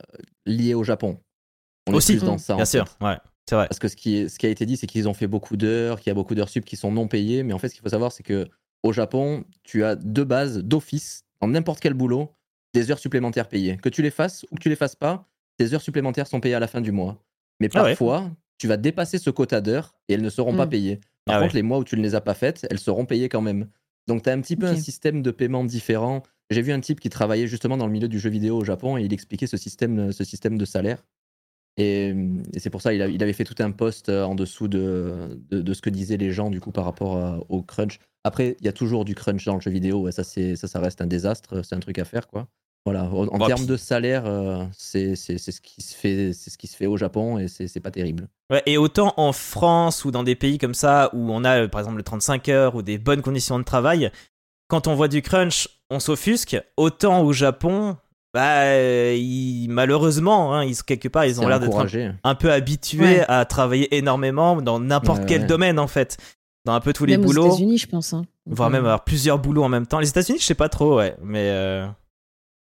liées 0.47 0.75
au 0.75 0.83
Japon. 0.83 1.21
On 1.87 1.95
aussi, 1.95 2.17
dans 2.17 2.39
ça, 2.39 2.57
bien 2.57 2.65
sûr. 2.65 2.87
Ouais. 3.01 3.19
C'est 3.49 3.57
vrai. 3.57 3.69
Parce 3.69 3.79
que 3.79 3.89
ce 3.89 3.97
qui, 3.97 4.29
ce 4.31 4.39
qui 4.39 4.47
a 4.47 4.49
été 4.49 4.65
dit, 4.67 4.77
c'est 4.77 4.87
qu'ils 4.87 5.07
ont 5.07 5.15
fait 5.15 5.27
beaucoup 5.27 5.57
d'heures, 5.57 6.01
qu'il 6.01 6.11
y 6.11 6.13
a 6.13 6.15
beaucoup 6.15 6.35
d'heures 6.35 6.49
sub 6.49 6.65
qui 6.65 6.77
sont 6.77 6.91
non 6.91 7.07
payées. 7.09 7.43
Mais 7.43 7.53
en 7.53 7.59
fait, 7.59 7.69
ce 7.69 7.75
qu'il 7.75 7.83
faut 7.83 7.91
savoir, 7.91 8.11
c'est 8.11 8.23
que 8.23 8.49
au 8.85 8.93
Japon, 8.93 9.45
tu 9.65 9.83
as 9.83 9.97
deux 9.97 10.25
bases 10.25 10.59
d'office, 10.59 11.25
dans 11.41 11.49
n'importe 11.49 11.81
quel 11.81 11.95
boulot, 11.95 12.31
des 12.75 12.91
heures 12.91 12.99
supplémentaires 12.99 13.49
payées. 13.49 13.79
Que 13.79 13.89
tu 13.89 14.03
les 14.03 14.11
fasses 14.11 14.45
ou 14.51 14.57
que 14.57 14.61
tu 14.61 14.69
les 14.69 14.77
fasses 14.77 14.95
pas, 14.95 15.27
tes 15.57 15.73
heures 15.73 15.81
supplémentaires 15.81 16.27
sont 16.27 16.39
payées 16.39 16.55
à 16.55 16.61
la 16.61 16.69
fin 16.69 16.83
du 16.83 16.93
mois. 16.93 17.19
Mais 17.61 17.69
ah 17.75 17.83
parfois, 17.83 18.31
tu 18.59 18.69
vas 18.69 18.77
dépasser 18.77 19.19
ce 19.19 19.31
quota 19.31 19.61
d'heures 19.61 19.97
et 20.09 20.15
elles 20.15 20.23
ne 20.23 20.29
seront 20.31 20.55
pas 20.55 20.67
mmh. 20.67 20.71
payées. 20.71 21.01
Par 21.25 21.37
ah 21.37 21.41
contre, 21.41 21.55
les 21.55 21.63
mois 21.63 21.79
où 21.79 21.85
tu 21.85 21.97
ne 21.97 22.03
les 22.03 22.15
as 22.15 22.21
pas 22.21 22.35
faites, 22.35 22.67
elles 22.71 22.79
seront 22.79 23.07
payées 23.07 23.31
quand 23.31 23.41
même. 23.41 23.69
Donc, 24.07 24.23
tu 24.23 24.29
as 24.29 24.33
un 24.35 24.41
petit 24.43 24.57
peu 24.57 24.67
un 24.67 24.77
système 24.77 25.23
de 25.23 25.31
paiement 25.31 25.65
différent. 25.65 26.23
J'ai 26.51 26.61
vu 26.61 26.73
un 26.73 26.81
type 26.81 27.01
qui 27.01 27.09
travaillait 27.09 27.47
justement 27.47 27.79
dans 27.79 27.87
le 27.87 27.93
milieu 27.93 28.09
du 28.09 28.19
jeu 28.19 28.29
vidéo 28.29 28.59
au 28.59 28.65
Japon 28.65 28.99
et 28.99 29.03
il 29.03 29.13
expliquait 29.15 29.47
ce 29.47 29.57
système, 29.57 30.13
ce 30.13 30.25
système 30.25 30.59
de 30.59 30.65
salaire. 30.67 31.03
Et, 31.77 32.15
c'est 32.57 32.71
pour 32.71 32.83
ça 32.83 32.95
il, 32.95 33.01
il 33.13 33.23
avait 33.23 33.33
fait 33.33 33.45
tout 33.45 33.61
un 33.61 33.73
post 33.73 34.09
euh, 34.09 34.23
en 34.23 34.35
dessous 34.35 34.69
de, 34.69 35.41
de, 35.51 35.75
ce 35.75 35.83
que 35.83 35.91
disaient 35.91 36.17
les 36.17 36.31
gens 36.31 36.51
du 36.51 36.61
coup 36.61 36.71
par 36.71 36.85
rapport 36.85 37.45
au 37.49 37.63
crunch. 37.63 37.99
Après, 38.25 38.57
il 38.61 38.65
y 38.65 38.69
a 38.69 38.73
toujours 38.73 39.05
du 39.05 39.15
crunch 39.15 39.45
dans 39.45 39.55
le 39.55 39.61
jeu 39.61 39.71
vidéo. 39.71 40.11
ça, 40.11 40.25
ça, 40.25 40.57
ça 40.57 40.81
reste 40.81 41.01
un 41.03 41.07
désastre. 41.07 41.63
C'est 41.63 41.75
un 41.75 41.81
truc 41.81 41.99
à 41.99 42.05
faire, 42.05 42.27
quoi. 42.27 42.49
Voilà, 42.87 43.05
en, 43.05 43.39
termes 43.47 43.65
de 43.65 43.79
salaire, 43.79 44.27
euh, 44.27 44.63
c'est 44.77 45.17
ce 45.17 45.61
qui 45.63 45.81
se 45.81 45.95
fait, 45.95 46.35
c'est 46.35 46.51
ce 46.51 46.59
qui 46.59 46.67
se 46.67 46.77
fait 46.77 46.85
au 46.85 46.99
Japon 46.99 47.39
et 47.39 47.49
c'est 47.49 47.81
pas 47.81 47.91
terrible. 47.91 48.29
Ouais, 48.51 48.63
et 48.67 48.77
autant 48.77 49.15
en 49.17 49.33
France 49.33 50.05
ou 50.05 50.11
dans 50.11 50.23
des 50.23 50.35
pays 50.35 50.59
comme 50.59 50.75
ça 50.75 51.09
où 51.15 51.33
on 51.33 51.45
a 51.45 51.67
par 51.67 51.81
exemple 51.81 51.97
le 51.97 52.03
35 52.03 52.51
heures 52.51 52.75
ou 52.75 52.83
des 52.83 52.99
bonnes 52.99 53.23
conditions 53.23 53.59
de 53.59 53.65
travail, 53.65 54.11
quand 54.69 54.87
on 54.87 54.95
voit 54.95 55.09
du 55.09 55.23
crunch, 55.23 55.71
on 55.89 55.99
s'offusque. 55.99 56.63
Autant 56.77 57.23
au 57.23 57.33
Japon, 57.33 57.97
bah, 58.35 58.65
malheureusement, 59.69 60.55
hein, 60.55 60.65
ils, 60.65 60.83
quelque 60.83 61.07
part, 61.07 61.25
ils 61.25 61.41
ont 61.41 61.47
l'air 61.47 61.61
d'être 61.61 61.87
un, 62.25 62.35
peu 62.35 62.51
habitués 62.51 63.21
à 63.29 63.45
travailler 63.45 63.97
énormément 63.97 64.61
dans 64.61 64.81
n'importe 64.81 65.25
quel 65.27 65.47
domaine 65.47 65.79
en 65.79 65.87
fait, 65.87 66.17
dans 66.65 66.73
un 66.73 66.81
peu 66.81 66.93
tous 66.93 67.05
les 67.05 67.17
boulots. 67.17 67.45
Aux 67.45 67.49
États-Unis, 67.51 67.79
je 67.79 67.87
pense. 67.87 68.13
Hein. 68.13 68.25
Voire 68.47 68.71
même 68.71 68.85
avoir 68.85 69.05
plusieurs 69.05 69.39
boulots 69.39 69.63
en 69.63 69.69
même 69.69 69.87
temps. 69.87 70.01
Les 70.01 70.09
États-Unis, 70.09 70.39
je 70.41 70.45
sais 70.45 70.57
pas 70.57 70.69
trop, 70.69 70.97
ouais, 70.97 71.15
mais. 71.23 71.49
Euh, 71.51 71.87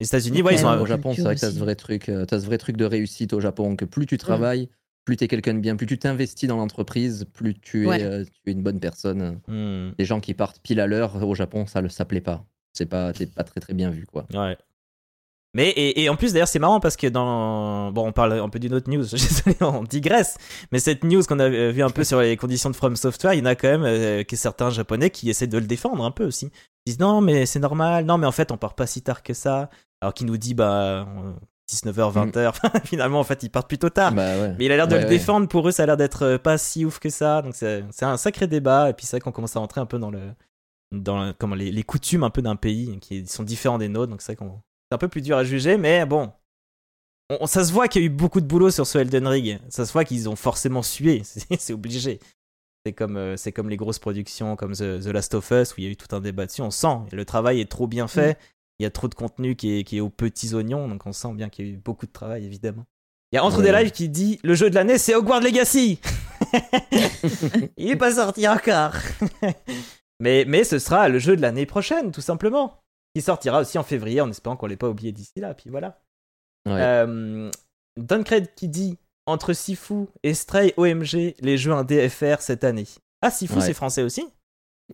les 0.00 0.06
États-Unis, 0.06 0.40
ouais, 0.40 0.54
ils 0.54 0.60
sont 0.60 0.66
au 0.66 0.86
Japon, 0.86 1.12
c'est 1.14 1.20
vrai 1.20 1.34
que 1.34 1.40
t'as 1.40 1.50
ce 1.50 1.58
vrai 1.58 1.74
truc, 1.74 2.08
euh, 2.08 2.24
as 2.30 2.40
ce 2.40 2.46
vrai 2.46 2.56
truc 2.56 2.78
de 2.78 2.86
réussite 2.86 3.34
au 3.34 3.40
Japon, 3.40 3.76
que 3.76 3.84
plus 3.84 4.06
tu 4.06 4.16
travailles, 4.16 4.70
plus 5.04 5.18
tu 5.18 5.24
es 5.24 5.28
quelqu'un 5.28 5.52
de 5.52 5.58
bien, 5.58 5.76
plus 5.76 5.86
tu 5.86 5.98
t'investis 5.98 6.48
dans 6.48 6.56
l'entreprise, 6.56 7.26
plus 7.34 7.54
tu 7.54 7.86
es, 7.90 8.02
euh, 8.02 8.24
tu 8.24 8.50
es 8.50 8.52
une 8.52 8.62
bonne 8.62 8.80
personne. 8.80 9.40
Hmm. 9.46 9.90
Les 9.98 10.06
gens 10.06 10.20
qui 10.20 10.32
partent 10.32 10.60
pile 10.62 10.80
à 10.80 10.86
l'heure 10.86 11.22
au 11.22 11.34
Japon, 11.34 11.66
ça 11.66 11.82
ne 11.82 12.04
plaît 12.04 12.22
pas. 12.22 12.46
C'est 12.72 12.86
pas, 12.86 13.12
pas 13.12 13.44
très 13.44 13.60
très 13.60 13.74
bien 13.74 13.90
vu, 13.90 14.06
quoi. 14.06 14.26
Ouais. 14.32 14.56
Mais 15.54 15.72
et, 15.76 16.08
en 16.08 16.14
plus 16.14 16.32
d'ailleurs 16.32 16.46
c'est 16.46 16.60
marrant 16.60 16.78
parce 16.78 16.96
que 16.96 17.08
dans 17.08 17.90
bon 17.90 18.06
on 18.06 18.12
parle 18.12 18.34
un 18.34 18.48
peu 18.48 18.60
d'une 18.60 18.72
autre 18.72 18.88
news, 18.88 19.04
on 19.60 19.82
digresse, 19.82 20.38
mais 20.70 20.78
cette 20.78 21.02
news 21.02 21.22
qu'on 21.24 21.40
a 21.40 21.48
vu 21.48 21.82
un 21.82 21.90
peu 21.90 22.04
sur 22.04 22.20
les 22.20 22.36
conditions 22.36 22.70
de 22.70 22.76
From 22.76 22.94
Software, 22.94 23.34
il 23.34 23.40
y 23.40 23.42
en 23.42 23.46
a 23.46 23.56
quand 23.56 23.68
même 23.68 23.82
euh, 23.84 24.22
que 24.22 24.36
certains 24.36 24.70
japonais 24.70 25.10
qui 25.10 25.28
essaient 25.28 25.48
de 25.48 25.58
le 25.58 25.66
défendre 25.66 26.04
un 26.04 26.12
peu 26.12 26.24
aussi. 26.24 26.52
Ils 26.86 26.90
disent 26.90 27.00
non 27.00 27.20
mais 27.20 27.46
c'est 27.46 27.58
normal, 27.58 28.04
non 28.04 28.16
mais 28.16 28.28
en 28.28 28.32
fait 28.32 28.52
on 28.52 28.56
part 28.56 28.74
pas 28.74 28.86
si 28.86 29.02
tard 29.02 29.24
que 29.24 29.34
ça, 29.34 29.70
alors 30.00 30.14
qu'il 30.14 30.26
nous 30.26 30.36
dit 30.36 30.54
bah 30.54 31.04
19h, 31.70 32.32
20h. 32.32 32.84
Finalement, 32.84 33.20
en 33.20 33.24
fait, 33.24 33.42
ils 33.42 33.50
partent 33.50 33.68
plutôt 33.68 33.90
tard. 33.90 34.12
Bah 34.12 34.48
Mais 34.58 34.64
il 34.64 34.72
a 34.72 34.76
l'air 34.76 34.88
de 34.88 34.96
le 34.96 35.04
défendre. 35.04 35.48
Pour 35.48 35.68
eux, 35.68 35.70
ça 35.70 35.84
a 35.84 35.86
l'air 35.86 35.96
d'être 35.96 36.22
euh, 36.22 36.38
pas 36.38 36.58
si 36.58 36.84
ouf 36.84 36.98
que 36.98 37.10
ça. 37.10 37.42
Donc, 37.42 37.54
c'est 37.54 38.02
un 38.02 38.16
sacré 38.16 38.46
débat. 38.46 38.90
Et 38.90 38.92
puis, 38.92 39.06
c'est 39.06 39.16
vrai 39.16 39.20
qu'on 39.20 39.32
commence 39.32 39.56
à 39.56 39.60
rentrer 39.60 39.80
un 39.80 39.86
peu 39.86 39.98
dans, 39.98 40.10
le, 40.10 40.20
dans 40.92 41.32
comment, 41.38 41.54
les, 41.54 41.82
coutumes 41.82 42.24
un 42.24 42.30
peu 42.30 42.42
d'un 42.42 42.56
pays 42.56 42.98
qui 43.00 43.26
sont 43.26 43.44
différents 43.44 43.78
des 43.78 43.88
nôtres. 43.88 44.10
Donc, 44.10 44.22
c'est 44.22 44.32
vrai 44.32 44.36
qu'on 44.36 44.60
c'est 44.90 44.94
un 44.94 44.98
peu 44.98 45.08
plus 45.08 45.22
dur 45.22 45.36
à 45.36 45.44
juger. 45.44 45.76
Mais 45.76 46.04
bon, 46.04 46.32
on, 47.30 47.46
ça 47.46 47.64
se 47.64 47.72
voit 47.72 47.86
qu'il 47.88 48.02
y 48.02 48.04
a 48.04 48.06
eu 48.06 48.10
beaucoup 48.10 48.40
de 48.40 48.46
boulot 48.46 48.70
sur 48.70 48.86
ce 48.86 48.98
Elden 48.98 49.26
Ring. 49.26 49.58
Ça 49.68 49.86
se 49.86 49.92
voit 49.92 50.04
qu'ils 50.04 50.28
ont 50.28 50.36
forcément 50.36 50.82
sué. 50.82 51.22
C'est 51.58 51.72
obligé. 51.72 52.18
C'est 52.84 52.92
comme, 52.94 53.18
euh, 53.18 53.36
c'est 53.36 53.52
comme 53.52 53.68
les 53.68 53.76
grosses 53.76 53.98
productions 53.98 54.56
comme 54.56 54.72
The, 54.72 55.04
Last 55.04 55.34
of 55.34 55.50
Us 55.50 55.72
où 55.72 55.80
il 55.80 55.84
y 55.84 55.86
a 55.86 55.90
eu 55.90 55.96
tout 55.96 56.16
un 56.16 56.20
débat 56.20 56.46
dessus. 56.46 56.62
On 56.62 56.70
sent 56.70 56.96
le 57.12 57.26
travail 57.26 57.60
est 57.60 57.70
trop 57.70 57.86
bien 57.86 58.08
fait. 58.08 58.38
Il 58.78 58.84
y 58.84 58.86
a 58.86 58.90
trop 58.90 59.06
de 59.06 59.14
contenu 59.14 59.54
qui 59.54 59.78
est, 59.78 59.84
qui 59.84 59.98
est 59.98 60.00
aux 60.00 60.08
petits 60.08 60.54
oignons, 60.54 60.88
donc 60.88 61.04
on 61.04 61.12
sent 61.12 61.34
bien 61.34 61.50
qu'il 61.50 61.66
y 61.66 61.68
a 61.68 61.72
eu 61.72 61.76
beaucoup 61.76 62.06
de 62.06 62.10
travail, 62.10 62.46
évidemment. 62.46 62.86
Il 63.32 63.36
y 63.36 63.38
a 63.38 63.44
Entre 63.44 63.60
des 63.60 63.70
Lives 63.70 63.90
qui 63.90 64.08
dit 64.08 64.40
le 64.42 64.54
jeu 64.54 64.70
de 64.70 64.74
l'année, 64.74 64.96
c'est 64.96 65.14
Hogwarts 65.14 65.42
Legacy. 65.42 66.00
il 67.76 67.90
est 67.90 67.96
pas 67.96 68.14
sorti 68.14 68.48
encore. 68.48 68.94
mais, 70.20 70.46
mais 70.48 70.64
ce 70.64 70.78
sera 70.78 71.10
le 71.10 71.18
jeu 71.18 71.36
de 71.36 71.42
l'année 71.42 71.66
prochaine, 71.66 72.12
tout 72.12 72.22
simplement. 72.22 72.82
Qui 73.14 73.22
sortira 73.22 73.60
aussi 73.60 73.78
en 73.78 73.82
février, 73.82 74.20
en 74.20 74.30
espérant 74.30 74.56
qu'on 74.56 74.66
l'ait 74.66 74.76
pas 74.76 74.88
oublié 74.88 75.12
d'ici 75.12 75.40
là. 75.40 75.54
Puis 75.54 75.70
voilà. 75.70 76.00
Ouais. 76.66 76.80
Euh, 76.80 77.50
Duncred 77.96 78.54
qui 78.54 78.68
dit 78.68 78.98
entre 79.26 79.52
Sifu 79.52 80.06
et 80.22 80.34
Stray 80.34 80.74
OMG, 80.76 81.34
les 81.40 81.58
jeux 81.58 81.72
en 81.72 81.84
DFR 81.84 82.40
cette 82.40 82.64
année. 82.64 82.86
Ah, 83.22 83.30
Sifu, 83.30 83.60
c'est 83.60 83.74
français 83.74 84.02
aussi? 84.02 84.26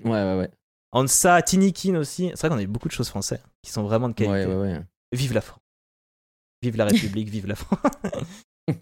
Ouais, 0.04 0.10
ouais, 0.10 0.38
ouais. 0.38 0.50
Ansa, 0.92 1.42
Tinikin 1.42 1.96
aussi. 1.96 2.30
C'est 2.30 2.40
vrai 2.40 2.48
qu'on 2.48 2.58
a 2.58 2.62
eu 2.62 2.66
beaucoup 2.66 2.88
de 2.88 2.92
choses 2.92 3.08
françaises 3.08 3.42
qui 3.62 3.70
sont 3.70 3.82
vraiment 3.82 4.08
de 4.08 4.14
qualité. 4.14 4.80
Vive 5.12 5.34
la 5.34 5.40
France. 5.40 5.60
Vive 6.62 6.76
la 6.76 6.84
République, 6.86 7.28
vive 7.28 7.46
la 7.46 7.54
France. 7.54 7.78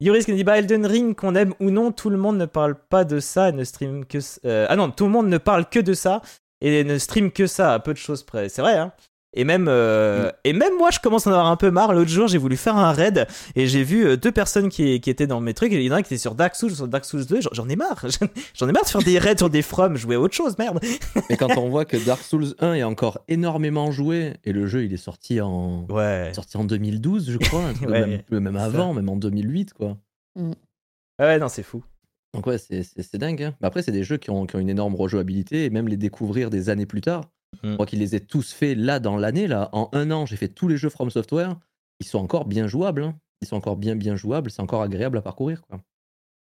Yoris 0.00 0.26
qui 0.26 0.32
nous 0.32 0.36
dit 0.36 0.44
bah 0.44 0.58
Elden 0.58 0.84
Ring 0.84 1.16
qu'on 1.16 1.34
aime 1.34 1.54
ou 1.58 1.70
non, 1.70 1.90
tout 1.90 2.10
le 2.10 2.18
monde 2.18 2.36
ne 2.36 2.44
parle 2.44 2.74
pas 2.74 3.04
de 3.04 3.18
ça 3.18 3.48
et 3.48 3.52
ne 3.52 3.64
stream 3.64 4.04
que 4.04 4.18
euh, 4.44 4.66
ah 4.68 4.76
non, 4.76 4.90
tout 4.90 5.04
le 5.04 5.10
monde 5.10 5.28
ne 5.28 5.38
parle 5.38 5.68
que 5.68 5.78
de 5.78 5.94
ça 5.94 6.20
et 6.60 6.84
ne 6.84 6.98
stream 6.98 7.30
que 7.30 7.46
ça 7.46 7.74
à 7.74 7.78
peu 7.78 7.92
de 7.92 7.98
choses 7.98 8.22
près. 8.22 8.48
C'est 8.48 8.62
vrai 8.62 8.76
hein. 8.76 8.92
Et 9.36 9.44
même, 9.44 9.66
euh, 9.68 10.28
mm. 10.28 10.32
et 10.44 10.52
même 10.54 10.76
moi, 10.78 10.90
je 10.90 10.98
commence 10.98 11.26
à 11.26 11.30
en 11.30 11.34
avoir 11.34 11.46
un 11.48 11.56
peu 11.56 11.70
marre. 11.70 11.92
L'autre 11.92 12.10
jour, 12.10 12.26
j'ai 12.26 12.38
voulu 12.38 12.56
faire 12.56 12.76
un 12.76 12.92
raid 12.92 13.26
et 13.54 13.66
j'ai 13.66 13.84
vu 13.84 14.06
euh, 14.06 14.16
deux 14.16 14.32
personnes 14.32 14.70
qui, 14.70 14.98
qui, 15.00 15.10
étaient 15.10 15.26
dans 15.26 15.40
mes 15.40 15.52
trucs. 15.52 15.72
Et 15.72 15.76
il 15.76 15.82
y 15.82 15.90
en 15.90 15.94
a 15.94 15.98
un 15.98 16.02
qui 16.02 16.14
était 16.14 16.20
sur 16.20 16.34
Dark 16.34 16.56
Souls, 16.56 16.74
sur 16.74 16.88
Dark 16.88 17.04
Souls 17.04 17.26
2. 17.26 17.40
J'en 17.52 17.68
ai 17.68 17.76
marre. 17.76 18.06
J'en 18.54 18.68
ai 18.68 18.72
marre 18.72 18.84
de 18.84 18.88
faire 18.88 19.02
des 19.02 19.18
raids 19.18 19.36
sur 19.36 19.50
des 19.50 19.60
from, 19.60 19.96
jouer 19.96 20.14
à 20.14 20.20
autre 20.20 20.34
chose, 20.34 20.56
merde. 20.58 20.80
Mais 21.30 21.36
quand 21.36 21.54
on 21.58 21.68
voit 21.68 21.84
que 21.84 21.98
Dark 21.98 22.22
Souls 22.22 22.54
1 22.60 22.74
est 22.74 22.82
encore 22.82 23.18
énormément 23.28 23.92
joué 23.92 24.34
et 24.44 24.52
le 24.52 24.66
jeu, 24.66 24.84
il 24.84 24.94
est 24.94 24.96
sorti 24.96 25.42
en, 25.42 25.86
ouais. 25.90 26.32
sorti 26.34 26.56
en 26.56 26.64
2012, 26.64 27.30
je 27.30 27.36
crois. 27.36 27.62
même, 27.86 28.22
même, 28.30 28.56
avant, 28.56 28.94
même 28.94 29.08
en 29.10 29.16
2008, 29.16 29.74
quoi. 29.74 29.98
Mm. 30.34 30.52
Ouais, 31.18 31.38
non, 31.38 31.48
c'est 31.48 31.62
fou. 31.62 31.84
Donc 32.36 32.46
ouais, 32.46 32.58
c'est 32.58 33.16
dingue. 33.16 33.42
Hein. 33.42 33.54
Mais 33.60 33.66
après, 33.66 33.82
c'est 33.82 33.92
des 33.92 34.04
jeux 34.04 34.18
qui 34.18 34.30
ont, 34.30 34.46
qui 34.46 34.56
ont, 34.56 34.58
une 34.58 34.68
énorme 34.68 34.94
rejouabilité 34.94 35.64
et 35.64 35.70
même 35.70 35.88
les 35.88 35.96
découvrir 35.96 36.50
des 36.50 36.68
années 36.68 36.86
plus 36.86 37.00
tard. 37.00 37.22
Mm. 37.62 37.76
Moi 37.76 37.86
qui 37.86 37.96
les 37.96 38.14
ai 38.14 38.20
tous 38.20 38.52
faits 38.52 38.76
là 38.76 39.00
dans 39.00 39.16
l'année, 39.16 39.46
là, 39.46 39.70
en 39.72 39.88
un 39.92 40.10
an, 40.10 40.26
j'ai 40.26 40.36
fait 40.36 40.48
tous 40.48 40.68
les 40.68 40.76
jeux 40.76 40.90
From 40.90 41.10
Software. 41.10 41.56
Ils 42.00 42.06
sont 42.06 42.18
encore 42.18 42.44
bien 42.44 42.66
jouables. 42.66 43.02
Hein. 43.02 43.18
Ils 43.40 43.48
sont 43.48 43.56
encore 43.56 43.76
bien 43.76 43.96
bien 43.96 44.16
jouables. 44.16 44.50
C'est 44.50 44.62
encore 44.62 44.82
agréable 44.82 45.18
à 45.18 45.22
parcourir. 45.22 45.62
Quoi. 45.62 45.80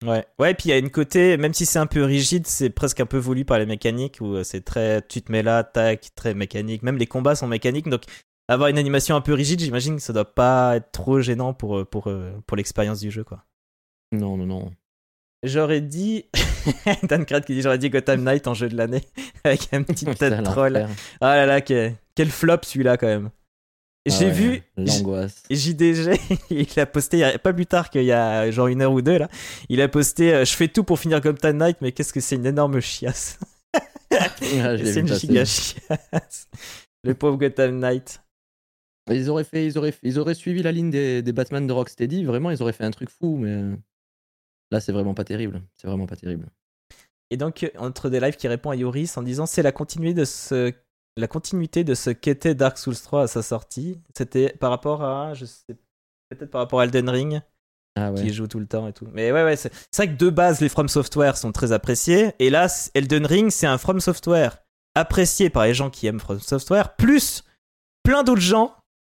Ouais, 0.05 0.25
ouais, 0.37 0.53
puis 0.53 0.69
il 0.69 0.69
y 0.69 0.73
a 0.73 0.77
une 0.77 0.91
côté, 0.91 1.37
même 1.37 1.55
si 1.55 1.65
c'est 1.65 1.79
un 1.79 1.87
peu 1.87 2.03
rigide, 2.03 2.45
c'est 2.45 2.69
presque 2.69 2.99
un 2.99 3.07
peu 3.07 3.17
voulu 3.17 3.45
par 3.45 3.57
les 3.57 3.65
mécaniques 3.65 4.19
où 4.21 4.35
euh, 4.35 4.43
c'est 4.43 4.61
très, 4.61 5.01
tu 5.01 5.23
te 5.23 5.31
mets 5.31 5.41
là, 5.41 5.63
tac, 5.63 6.13
très 6.13 6.35
mécanique. 6.35 6.83
Même 6.83 6.97
les 6.97 7.07
combats 7.07 7.33
sont 7.33 7.47
mécaniques, 7.47 7.89
donc 7.89 8.03
avoir 8.47 8.69
une 8.69 8.77
animation 8.77 9.15
un 9.15 9.21
peu 9.21 9.33
rigide, 9.33 9.59
j'imagine 9.59 9.95
que 9.95 10.01
ça 10.01 10.13
doit 10.13 10.35
pas 10.35 10.77
être 10.77 10.91
trop 10.91 11.19
gênant 11.19 11.53
pour, 11.55 11.79
euh, 11.79 11.85
pour, 11.85 12.07
euh, 12.07 12.31
pour 12.45 12.57
l'expérience 12.57 12.99
du 12.99 13.09
jeu, 13.09 13.23
quoi. 13.23 13.43
Non, 14.11 14.37
non, 14.37 14.45
non. 14.45 14.71
J'aurais 15.47 15.81
dit. 15.81 16.25
Dan 17.03 17.25
Krat 17.25 17.41
qui 17.41 17.53
dit 17.53 17.62
J'aurais 17.62 17.77
dit 17.77 17.89
Gotham 17.89 18.23
Knight 18.23 18.47
en 18.47 18.53
jeu 18.53 18.69
de 18.69 18.75
l'année 18.75 19.03
avec 19.43 19.73
un 19.73 19.83
petit 19.83 20.05
tête 20.05 20.43
troll. 20.43 20.88
Ah 21.21 21.36
là 21.36 21.45
là, 21.45 21.62
quel, 21.62 21.95
quel 22.15 22.29
flop 22.29 22.60
celui-là 22.63 22.97
quand 22.97 23.07
même. 23.07 23.29
Ah 24.07 24.13
J'ai 24.17 24.29
vu. 24.29 24.62
L'angoisse. 24.77 25.43
JDG, 25.49 26.19
il 26.49 26.79
a 26.79 26.86
posté, 26.86 27.19
il 27.19 27.39
pas 27.39 27.53
plus 27.53 27.65
tard 27.65 27.89
qu'il 27.89 28.03
y 28.03 28.12
a 28.12 28.49
genre 28.51 28.67
une 28.67 28.81
heure 28.81 28.93
ou 28.93 29.01
deux 29.01 29.17
là, 29.17 29.27
il 29.69 29.81
a 29.81 29.88
posté 29.88 30.33
euh, 30.33 30.45
Je 30.45 30.53
fais 30.53 30.67
tout 30.67 30.83
pour 30.83 30.99
finir 30.99 31.19
Gotham 31.19 31.57
Knight, 31.57 31.77
mais 31.81 31.91
qu'est-ce 31.91 32.13
que 32.13 32.21
c'est 32.21 32.36
une 32.36 32.45
énorme 32.45 32.79
chiasse. 32.79 33.39
Ah, 34.12 34.29
c'est 34.77 35.01
une 35.01 35.13
giga 35.13 35.43
chiasse. 35.43 36.47
Le 37.03 37.13
pauvre 37.13 37.38
Gotham 37.38 37.79
Knight. 37.79 38.21
Ils 39.10 39.29
auraient, 39.29 39.43
fait, 39.43 39.65
ils, 39.65 39.77
auraient, 39.77 39.93
ils 40.03 40.19
auraient 40.19 40.33
suivi 40.33 40.62
la 40.62 40.71
ligne 40.71 40.89
des, 40.89 41.21
des 41.21 41.31
Batman 41.31 41.65
de 41.65 41.71
Rocksteady, 41.71 42.25
vraiment, 42.25 42.51
ils 42.51 42.62
auraient 42.62 42.73
fait 42.73 42.83
un 42.83 42.91
truc 42.91 43.10
fou, 43.10 43.38
mais 43.38 43.63
là, 44.71 44.80
c'est 44.80 44.91
vraiment 44.91 45.13
pas 45.13 45.23
terrible. 45.23 45.62
C'est 45.75 45.88
vraiment 45.88 46.06
pas 46.06 46.15
terrible. 46.15 46.47
Et 47.30 47.38
donc, 47.38 47.69
entre 47.77 48.10
des 48.10 48.19
lives 48.19 48.36
qui 48.36 48.47
répond 48.47 48.69
à 48.69 48.75
Yoris 48.75 49.17
en 49.17 49.23
disant 49.23 49.45
c'est 49.45 49.62
la 49.62 49.71
continuité 49.71 50.13
de 50.13 50.25
ce 50.25 50.73
la 51.17 51.27
continuité 51.27 51.84
de 51.84 51.95
ce 51.95 52.12
qu'était 52.12 52.56
Dark 52.56 52.77
Souls 52.77 52.95
3 52.95 53.23
à 53.23 53.27
sa 53.27 53.41
sortie. 53.41 53.99
C'était 54.15 54.49
par 54.49 54.69
rapport 54.69 55.03
à, 55.03 55.34
je 55.34 55.45
sais, 55.45 55.75
peut-être 56.30 56.51
par 56.51 56.62
rapport 56.62 56.80
à 56.80 56.84
Elden 56.84 57.10
Ring, 57.10 57.41
ah 57.95 58.12
qui 58.15 58.32
joue 58.32 58.47
tout 58.47 58.60
le 58.60 58.67
temps 58.67 58.88
et 58.88 58.93
tout. 58.93 59.08
Mais 59.12 59.32
ouais, 59.32 59.43
ouais, 59.43 59.56
c'est 59.56 59.71
vrai 59.95 60.08
que 60.08 60.15
de 60.15 60.30
base, 60.30 60.62
les 60.62 60.69
From 60.69 60.88
Software 60.88 61.36
sont 61.36 61.51
très 61.51 61.71
appréciés. 61.71 62.34
Et 62.39 62.49
là, 62.49 62.67
Elden 62.93 63.25
Ring, 63.25 63.49
c'est 63.49 63.65
un 63.65 63.80
From 63.80 63.99
Software 63.99 64.60
apprécié 64.95 65.49
par 65.49 65.65
les 65.65 65.73
gens 65.73 65.89
qui 65.89 66.06
aiment 66.08 66.19
From 66.19 66.39
Software, 66.39 66.95
plus 66.95 67.43
plein 68.03 68.23
d'autres 68.23 68.41
gens 68.41 68.75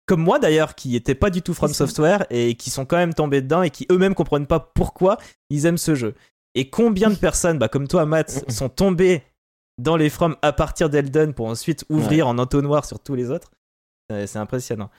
comme 0.09 0.23
moi 0.23 0.39
d'ailleurs, 0.39 0.73
qui 0.73 0.89
n'étaient 0.89 1.13
pas 1.13 1.29
du 1.29 1.43
tout 1.43 1.53
From 1.53 1.71
Software 1.71 2.25
et 2.31 2.55
qui 2.55 2.71
sont 2.71 2.83
quand 2.87 2.97
même 2.97 3.13
tombés 3.13 3.43
dedans 3.43 3.61
et 3.61 3.69
qui 3.69 3.85
eux-mêmes 3.91 4.15
comprennent 4.15 4.47
pas 4.47 4.59
pourquoi 4.59 5.19
ils 5.51 5.67
aiment 5.67 5.77
ce 5.77 5.93
jeu. 5.93 6.15
Et 6.55 6.71
combien 6.71 7.11
de 7.11 7.15
personnes, 7.15 7.59
bah, 7.59 7.67
comme 7.67 7.87
toi, 7.87 8.07
Matt, 8.07 8.49
sont 8.51 8.69
tombées 8.69 9.21
dans 9.77 9.97
les 9.97 10.09
From 10.09 10.35
à 10.41 10.51
partir 10.51 10.89
d'Elden 10.89 11.35
pour 11.35 11.45
ensuite 11.45 11.85
ouvrir 11.89 12.27
en 12.27 12.39
entonnoir 12.39 12.85
sur 12.85 12.99
tous 12.99 13.13
les 13.13 13.29
autres? 13.29 13.51
C'est 14.09 14.37
impressionnant. 14.37 14.89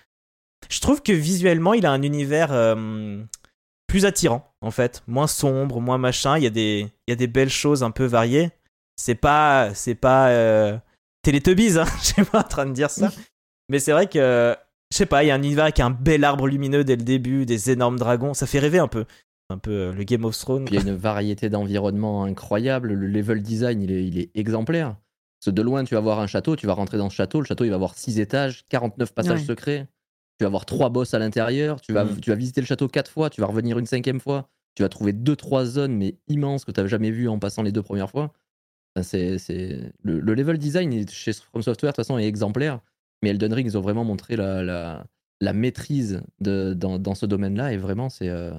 Je 0.69 0.79
trouve 0.81 1.03
que 1.03 1.11
visuellement, 1.11 1.75
il 1.75 1.87
a 1.87 1.91
un 1.91 2.03
univers 2.03 2.53
euh, 2.53 3.21
plus 3.89 4.05
attirant, 4.05 4.55
en 4.61 4.71
fait. 4.71 5.03
Moins 5.09 5.27
sombre, 5.27 5.81
moins 5.81 5.99
machin. 5.99 6.39
Il 6.39 6.45
y, 6.45 6.47
a 6.47 6.51
des, 6.51 6.87
il 7.09 7.11
y 7.11 7.13
a 7.13 7.17
des 7.17 7.27
belles 7.27 7.51
choses 7.51 7.83
un 7.83 7.91
peu 7.91 8.05
variées. 8.05 8.53
C'est 8.95 9.17
pas, 9.17 9.75
c'est 9.75 9.97
pas 9.97 10.29
euh, 10.29 10.79
Teletubbies, 11.23 11.81
hein 11.81 11.85
je 11.99 12.05
suis 12.05 12.25
pas 12.25 12.39
en 12.39 12.45
train 12.45 12.67
de 12.67 12.73
dire 12.73 12.91
ça. 12.91 13.11
Mais 13.69 13.81
c'est 13.81 13.91
vrai 13.91 14.07
que 14.09 14.57
je 14.93 14.97
sais 14.97 15.07
pas, 15.07 15.23
il 15.23 15.29
y 15.29 15.31
a 15.31 15.35
un 15.35 15.43
univers 15.43 15.65
avec 15.65 15.81
un 15.81 15.91
bel 15.91 16.25
arbre 16.25 16.49
lumineux 16.49 16.85
dès 16.85 16.97
le 16.97 17.03
début, 17.03 17.47
des 17.47 17.71
énormes 17.71 17.99
dragons, 17.99 18.35
ça 18.35 18.47
fait 18.47 18.59
rêver 18.59 18.79
un 18.79 18.89
peu. 18.89 19.05
Un 19.49 19.59
peu 19.59 19.71
euh, 19.71 19.93
le 19.93 20.05
Game 20.05 20.25
of 20.25 20.39
Thrones. 20.39 20.67
Il 20.69 20.75
y 20.75 20.79
a 20.79 20.83
une 20.83 20.95
variété 20.95 21.49
d'environnements 21.49 22.25
incroyable, 22.25 22.93
le 22.93 23.07
level 23.07 23.43
design 23.43 23.83
il 23.83 23.91
est, 23.91 24.07
il 24.07 24.19
est 24.19 24.31
exemplaire. 24.35 24.97
Parce 25.39 25.47
que 25.47 25.51
de 25.51 25.63
loin, 25.63 25.85
tu 25.85 25.95
vas 25.95 26.01
voir 26.01 26.21
un 26.21 26.27
château, 26.27 26.55
tu 26.55 26.67
vas 26.67 26.75
rentrer 26.75 26.99
dans 26.99 27.09
ce 27.09 27.15
château, 27.15 27.41
le 27.41 27.47
château 27.47 27.65
il 27.65 27.71
va 27.71 27.77
avoir 27.77 27.97
6 27.97 28.21
étages, 28.21 28.65
49 28.69 29.15
passages 29.15 29.45
secrets, 29.45 29.89
tu 30.39 30.45
vas 30.45 30.49
avoir 30.49 30.67
3 30.67 30.91
boss 30.91 31.15
à 31.15 31.19
l'intérieur, 31.19 31.81
tu 31.81 31.93
vas, 31.93 32.05
mm. 32.05 32.21
tu 32.21 32.31
vas 32.31 32.37
visiter 32.37 32.61
le 32.61 32.67
château 32.67 32.89
4 32.89 33.11
fois, 33.11 33.31
tu 33.31 33.41
vas 33.41 33.47
revenir 33.47 33.79
une 33.79 33.87
cinquième 33.87 34.21
fois, 34.21 34.49
tu 34.75 34.83
vas 34.83 34.89
trouver 34.89 35.13
2-3 35.13 35.65
zones 35.65 35.97
mais 35.97 36.17
immenses 36.29 36.65
que 36.65 36.73
tu 36.73 36.81
n'as 36.81 36.87
jamais 36.87 37.11
vues 37.11 37.29
en 37.29 37.39
passant 37.39 37.63
les 37.63 37.73
deux 37.73 37.83
premières 37.83 38.11
fois. 38.11 38.33
c'est, 39.03 39.39
le, 40.03 40.21
le, 40.21 40.35
level 40.35 40.59
design 40.59 41.09
chez 41.09 41.33
From 41.33 41.63
Software 41.63 41.93
de 41.93 41.97
toute 41.97 42.05
façon 42.05 42.19
est 42.19 42.27
exemplaire. 42.27 42.81
Mais 43.23 43.31
Elden 43.31 43.53
Ring, 43.53 43.67
ils 43.67 43.77
ont 43.77 43.83
vraiment 43.83 44.05
montré 44.05 44.37
la, 44.37 44.63
la, 44.63 45.05
la 45.41 45.53
maîtrise 45.53 46.23
de, 46.41 46.75
dans, 46.75 46.99
dans 46.99 47.15
ce 47.15 47.27
domaine-là. 47.27 47.73
Et 47.73 47.77
vraiment, 47.77 48.09
c'est. 48.09 48.29
Euh, 48.29 48.53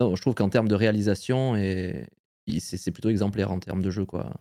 je 0.00 0.20
trouve 0.20 0.34
qu'en 0.34 0.48
termes 0.48 0.68
de 0.68 0.74
réalisation, 0.74 1.56
et, 1.56 2.06
c'est 2.58 2.90
plutôt 2.90 3.08
exemplaire 3.08 3.52
en 3.52 3.58
termes 3.60 3.82
de 3.82 3.90
jeu, 3.90 4.04
quoi. 4.04 4.32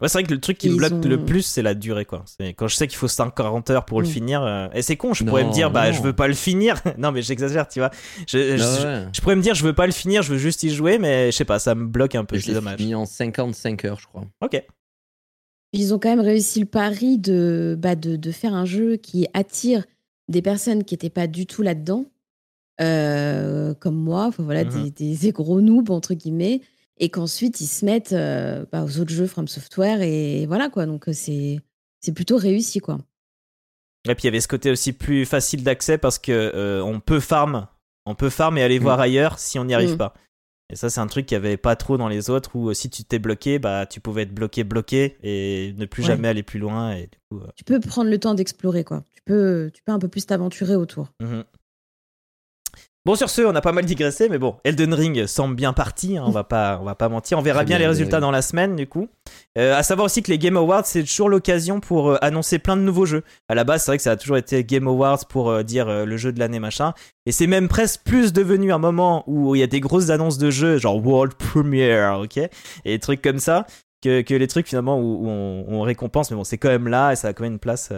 Ouais, 0.00 0.06
c'est 0.06 0.18
vrai 0.18 0.22
que 0.22 0.32
le 0.32 0.40
truc 0.40 0.58
qui 0.58 0.70
me 0.70 0.76
bloque 0.76 1.04
le 1.04 1.24
plus, 1.24 1.42
c'est 1.42 1.62
la 1.62 1.74
durée, 1.74 2.04
quoi. 2.04 2.24
Quand 2.56 2.68
je 2.68 2.76
sais 2.76 2.86
qu'il 2.86 2.96
faut 2.96 3.08
140 3.08 3.70
heures 3.70 3.84
pour 3.84 4.00
le 4.00 4.06
mm. 4.06 4.10
finir, 4.10 4.42
euh, 4.44 4.68
et 4.72 4.82
c'est 4.82 4.96
con, 4.96 5.12
je 5.12 5.24
pourrais 5.24 5.44
me 5.44 5.52
dire, 5.52 5.72
bah, 5.72 5.90
je 5.90 6.00
veux 6.00 6.12
pas 6.12 6.28
le 6.28 6.34
finir. 6.34 6.80
non, 6.98 7.10
mais 7.10 7.20
j'exagère, 7.20 7.66
tu 7.66 7.80
vois. 7.80 7.90
Je, 8.28 8.56
je, 9.12 9.20
pourrais 9.20 9.34
me 9.34 9.42
dire, 9.42 9.56
je 9.56 9.64
veux 9.64 9.72
pas 9.72 9.86
le 9.86 9.92
finir, 9.92 10.22
je 10.22 10.32
veux 10.32 10.38
juste 10.38 10.62
y 10.62 10.70
jouer, 10.70 10.98
mais 10.98 11.32
je 11.32 11.36
sais 11.36 11.44
pas, 11.44 11.58
ça 11.58 11.74
me 11.74 11.86
bloque 11.86 12.14
un 12.14 12.24
peu, 12.24 12.38
c'est 12.38 12.52
dommage. 12.52 12.78
mis 12.78 12.94
en 12.94 13.06
55 13.06 13.84
heures, 13.86 13.98
je 13.98 14.06
crois. 14.06 14.24
Ok. 14.40 14.62
Ils 15.72 15.92
ont 15.92 15.98
quand 15.98 16.08
même 16.08 16.20
réussi 16.20 16.60
le 16.60 16.66
pari 16.66 17.18
de, 17.18 17.76
bah, 17.78 17.94
de, 17.94 18.16
de, 18.16 18.30
faire 18.32 18.54
un 18.54 18.64
jeu 18.64 18.96
qui 18.96 19.26
attire 19.34 19.84
des 20.28 20.42
personnes 20.42 20.84
qui 20.84 20.94
n'étaient 20.94 21.10
pas 21.10 21.26
du 21.26 21.46
tout 21.46 21.62
là-dedans, 21.62 22.06
euh, 22.80 23.74
comme 23.74 23.96
moi, 23.96 24.30
voilà, 24.38 24.64
mmh 24.64 24.90
des, 24.90 25.16
des, 25.16 25.32
gros 25.32 25.60
noobs, 25.60 25.90
entre 25.90 26.14
guillemets, 26.14 26.62
et 26.98 27.10
qu'ensuite 27.10 27.60
ils 27.60 27.66
se 27.66 27.84
mettent 27.84 28.12
euh, 28.12 28.64
bah, 28.72 28.84
aux 28.84 28.98
autres 28.98 29.10
jeux 29.10 29.26
From 29.26 29.48
Software, 29.48 30.00
et 30.02 30.46
voilà 30.46 30.68
quoi. 30.68 30.86
Donc 30.86 31.06
c'est 31.12 31.60
plutôt 32.14 32.36
réussi 32.36 32.80
quoi. 32.80 32.98
Et 34.08 34.14
puis 34.14 34.22
il 34.22 34.26
y 34.26 34.28
avait 34.28 34.40
ce 34.40 34.48
côté 34.48 34.70
aussi 34.70 34.92
plus 34.92 35.26
facile 35.26 35.64
d'accès 35.64 35.98
parce 35.98 36.18
que 36.18 36.32
euh, 36.32 36.82
on 36.82 37.00
peut 37.00 37.20
farm, 37.20 37.66
on 38.06 38.14
peut 38.14 38.30
farm 38.30 38.56
et 38.56 38.62
aller 38.62 38.78
mmh. 38.78 38.82
voir 38.82 39.00
ailleurs 39.00 39.38
si 39.38 39.58
on 39.58 39.64
n'y 39.64 39.74
arrive 39.74 39.94
mmh. 39.94 39.98
pas. 39.98 40.14
Et 40.70 40.76
ça, 40.76 40.90
c'est 40.90 41.00
un 41.00 41.06
truc 41.06 41.24
qu'il 41.26 41.38
n'y 41.38 41.46
avait 41.46 41.56
pas 41.56 41.76
trop 41.76 41.96
dans 41.96 42.08
les 42.08 42.28
autres 42.28 42.54
où 42.54 42.68
euh, 42.68 42.74
si 42.74 42.90
tu 42.90 43.02
t'es 43.02 43.18
bloqué, 43.18 43.58
bah, 43.58 43.86
tu 43.86 44.00
pouvais 44.00 44.22
être 44.22 44.34
bloqué, 44.34 44.64
bloqué 44.64 45.16
et 45.22 45.74
ne 45.78 45.86
plus 45.86 46.02
jamais 46.02 46.28
aller 46.28 46.42
plus 46.42 46.58
loin. 46.58 46.94
Et 46.94 47.08
euh, 47.32 47.38
Tu 47.56 47.64
peux 47.64 47.80
prendre 47.80 48.10
le 48.10 48.18
temps 48.18 48.34
d'explorer, 48.34 48.84
quoi. 48.84 49.02
Tu 49.14 49.22
peux, 49.24 49.70
tu 49.72 49.82
peux 49.82 49.92
un 49.92 49.98
peu 49.98 50.08
plus 50.08 50.26
t'aventurer 50.26 50.76
autour. 50.76 51.08
Mmh 51.20 51.40
Bon, 53.08 53.14
sur 53.14 53.30
ce, 53.30 53.40
on 53.40 53.54
a 53.54 53.62
pas 53.62 53.72
mal 53.72 53.86
digressé, 53.86 54.28
mais 54.28 54.36
bon, 54.36 54.56
Elden 54.64 54.92
Ring 54.92 55.24
semble 55.24 55.54
bien 55.54 55.72
parti, 55.72 56.18
hein, 56.18 56.24
on, 56.26 56.30
va 56.30 56.44
pas, 56.44 56.78
on 56.78 56.84
va 56.84 56.94
pas 56.94 57.08
mentir. 57.08 57.38
On 57.38 57.40
verra 57.40 57.64
bien, 57.64 57.78
les 57.78 57.86
résultats 57.86 58.20
dans 58.20 58.30
la 58.30 58.42
semaine, 58.42 58.76
du 58.76 58.86
coup. 58.86 59.08
Euh, 59.56 59.74
à 59.74 59.82
savoir 59.82 60.04
aussi 60.04 60.22
que 60.22 60.30
les 60.30 60.36
Game 60.36 60.58
Awards, 60.58 60.84
c'est 60.84 61.02
toujours 61.04 61.30
l'occasion 61.30 61.80
pour 61.80 62.10
euh, 62.10 62.18
annoncer 62.20 62.58
plein 62.58 62.76
de 62.76 62.82
nouveaux 62.82 63.06
jeux. 63.06 63.22
À 63.48 63.54
la 63.54 63.64
base, 63.64 63.82
c'est 63.82 63.92
vrai 63.92 63.96
que 63.96 64.02
ça 64.02 64.10
a 64.10 64.16
toujours 64.16 64.36
été 64.36 64.62
Game 64.62 64.86
Awards 64.86 65.24
pour 65.26 65.48
euh, 65.48 65.62
dire 65.62 65.86
le 65.88 66.16
jeu 66.18 66.32
de 66.32 66.38
l'année, 66.38 66.60
machin. 66.60 66.92
Et 67.24 67.32
c'est 67.32 67.46
même 67.46 67.66
presque 67.68 68.02
plus 68.04 68.34
devenu 68.34 68.74
un 68.74 68.78
moment 68.78 69.24
où 69.26 69.54
il 69.54 69.60
y 69.60 69.64
a 69.64 69.66
des 69.66 69.80
grosses 69.80 70.10
annonces 70.10 70.36
de 70.36 70.50
jeux, 70.50 70.76
genre 70.76 71.02
World 71.02 71.32
Premiere, 71.32 72.20
ok? 72.20 72.36
Et 72.36 72.50
des 72.84 72.98
trucs 72.98 73.22
comme 73.22 73.38
ça, 73.38 73.66
que, 74.02 74.20
que 74.20 74.34
les 74.34 74.48
trucs 74.48 74.68
finalement 74.68 75.00
où, 75.00 75.26
on, 75.26 75.64
on, 75.66 75.80
récompense, 75.80 76.30
mais 76.30 76.36
bon, 76.36 76.44
c'est 76.44 76.58
quand 76.58 76.68
même 76.68 76.88
là 76.88 77.12
et 77.12 77.16
ça 77.16 77.28
a 77.28 77.32
quand 77.32 77.44
même 77.44 77.54
une 77.54 77.58
place 77.58 77.90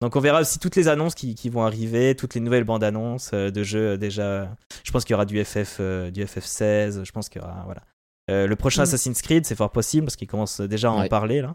donc 0.00 0.16
on 0.16 0.20
verra 0.20 0.40
aussi 0.40 0.58
toutes 0.58 0.76
les 0.76 0.88
annonces 0.88 1.14
qui, 1.14 1.48
vont 1.50 1.62
arriver, 1.62 2.14
toutes 2.14 2.34
les 2.34 2.40
nouvelles 2.40 2.64
bandes 2.64 2.82
annonces 2.82 3.32
euh, 3.34 3.50
de 3.50 3.62
jeux 3.62 3.90
euh, 3.90 3.96
déjà. 3.98 4.56
Je 4.82 4.90
pense 4.92 5.04
qu'il 5.04 5.12
y 5.12 5.14
aura 5.14 5.26
du 5.26 5.42
FF, 5.44 5.76
euh, 5.80 6.10
du 6.10 6.24
FF16. 6.24 7.04
Je 7.04 7.12
pense 7.12 7.28
qu'il 7.28 7.42
y 7.42 7.44
aura 7.44 7.64
voilà. 7.64 8.46
le 8.46 8.54
prochain 8.54 8.82
mm. 8.82 8.84
Assassin's 8.84 9.20
Creed, 9.20 9.44
c'est 9.44 9.54
fort 9.54 9.70
possible 9.70 10.06
parce 10.06 10.16
qu'il 10.16 10.28
commence 10.28 10.60
déjà 10.62 10.88
à 10.88 10.92
en 10.92 11.08
parler 11.08 11.42
là. 11.42 11.54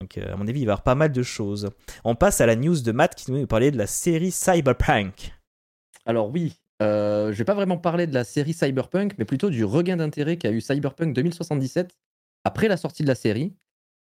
Donc 0.00 0.18
à 0.18 0.36
mon 0.36 0.46
avis, 0.48 0.60
il 0.60 0.66
va 0.66 0.70
y 0.70 0.72
avoir 0.72 0.82
pas 0.82 0.96
mal 0.96 1.12
de 1.12 1.22
choses. 1.22 1.70
On 2.04 2.14
passe 2.14 2.40
à 2.40 2.46
la 2.46 2.56
news 2.56 2.80
de 2.80 2.92
Matt 2.92 3.14
qui 3.14 3.30
nous 3.30 3.46
parlait 3.46 3.70
de 3.70 3.78
la 3.78 3.86
série 3.86 4.32
Cyberpunk. 4.32 5.32
Alors 6.04 6.28
oui, 6.30 6.58
je 6.80 7.32
vais 7.32 7.44
pas 7.44 7.54
vraiment 7.54 7.78
parler 7.78 8.06
de 8.06 8.12
la 8.12 8.24
série 8.24 8.52
Cyberpunk, 8.52 9.14
mais 9.16 9.24
plutôt 9.24 9.48
du 9.48 9.64
regain 9.64 9.96
d'intérêt 9.96 10.36
qu'a 10.36 10.50
eu 10.50 10.60
Cyberpunk 10.60 11.14
2077 11.14 11.94
après 12.44 12.68
la 12.68 12.76
sortie 12.76 13.04
de 13.04 13.08
la 13.08 13.14
série. 13.14 13.54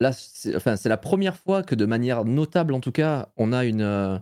Là, 0.03 0.13
c'est 0.13 0.57
enfin, 0.57 0.75
la 0.85 0.97
première 0.97 1.37
fois 1.37 1.63
que, 1.63 1.77
de 1.77 1.87
manière 1.87 2.25
notable 2.25 2.75
en 2.75 2.81
tout 2.81 2.91
cas, 2.91 3.29
on 3.37 3.53
a 3.53 3.65
une, 3.65 3.83
euh, 3.83 4.19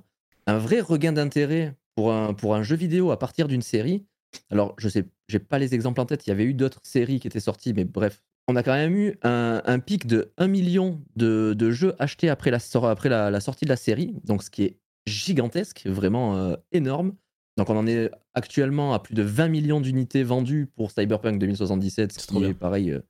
un 0.47 0.59
vrai 0.59 0.81
regain 0.81 1.13
d'intérêt 1.13 1.75
pour 1.95 2.13
un, 2.13 2.35
pour 2.35 2.55
un 2.55 2.63
jeu 2.63 2.77
vidéo 2.77 3.11
à 3.11 3.19
partir 3.19 3.49
d'une 3.49 3.63
série. 3.63 4.05
Alors, 4.51 4.75
je 4.77 4.91
sais, 4.91 5.07
j'ai 5.29 5.39
pas 5.39 5.59
les 5.59 5.75
exemples 5.75 6.01
en 6.03 6.05
tête, 6.05 6.27
il 6.27 6.31
y 6.31 6.33
avait 6.33 6.45
eu 6.45 6.53
d'autres 6.53 6.81
séries 6.83 7.19
qui 7.19 7.27
étaient 7.27 7.41
sorties, 7.41 7.73
mais 7.73 7.85
bref, 7.85 8.23
on 8.47 8.57
a 8.57 8.63
quand 8.63 8.75
même 8.75 8.95
eu 8.95 9.17
un, 9.23 9.63
un 9.65 9.79
pic 9.79 10.07
de 10.07 10.33
1 10.37 10.49
million 10.49 11.01
de, 11.17 11.55
de, 11.57 11.71
jeux 11.71 11.95
achetés 11.99 12.29
après, 12.29 12.51
la, 12.51 12.59
après 12.85 13.09
la, 13.09 13.31
la, 13.31 13.41
sortie 13.41 13.65
de 13.65 13.71
la 13.71 13.77
série, 13.77 14.15
donc 14.25 14.43
ce 14.43 14.51
qui 14.51 14.65
est 14.65 14.79
gigantesque, 15.07 15.87
vraiment 15.87 16.37
euh, 16.37 16.57
énorme. 16.73 17.15
Donc 17.57 17.71
on 17.71 17.77
en 17.77 17.87
est 17.87 18.11
actuellement 18.35 18.93
à 18.93 18.99
plus 18.99 19.15
de 19.15 19.23
20 19.23 19.49
millions 19.49 19.81
d'unités 19.81 20.25
vendues 20.25 20.67
pour 20.77 20.91
Cyberpunk 20.91 21.39
2077, 21.39 22.13
ce 22.13 22.27
qui 22.27 22.45
est 22.45 22.55
pareil 22.55 22.91
euh, 22.91 23.01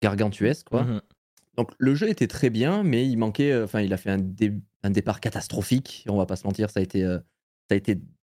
gargantuesque. 0.00 0.68
Quoi. 0.68 0.84
Mmh 0.84 1.00
donc 1.60 1.72
le 1.76 1.94
jeu 1.94 2.08
était 2.08 2.26
très 2.26 2.48
bien, 2.48 2.82
mais 2.82 3.06
il 3.06 3.18
manquait, 3.18 3.52
euh, 3.52 3.64
enfin 3.64 3.82
il 3.82 3.92
a 3.92 3.98
fait 3.98 4.08
un, 4.08 4.90
départ 4.90 5.20
catastrophique. 5.20 6.06
On 6.08 6.16
va 6.16 6.24
pas 6.24 6.36
se 6.36 6.46
mentir, 6.46 6.70
ça 6.70 6.80
a 6.80 6.82
été, 6.82 7.04
euh, 7.04 7.18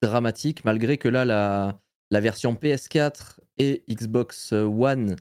dramatique. 0.01 0.65
Malgré 0.65 0.97
que 0.97 1.07
là 1.07 1.23
la 1.23 2.19
version 2.19 2.55
PS4 2.55 3.39
et 3.59 3.83
Xbox 3.87 4.53
One, 4.53 5.17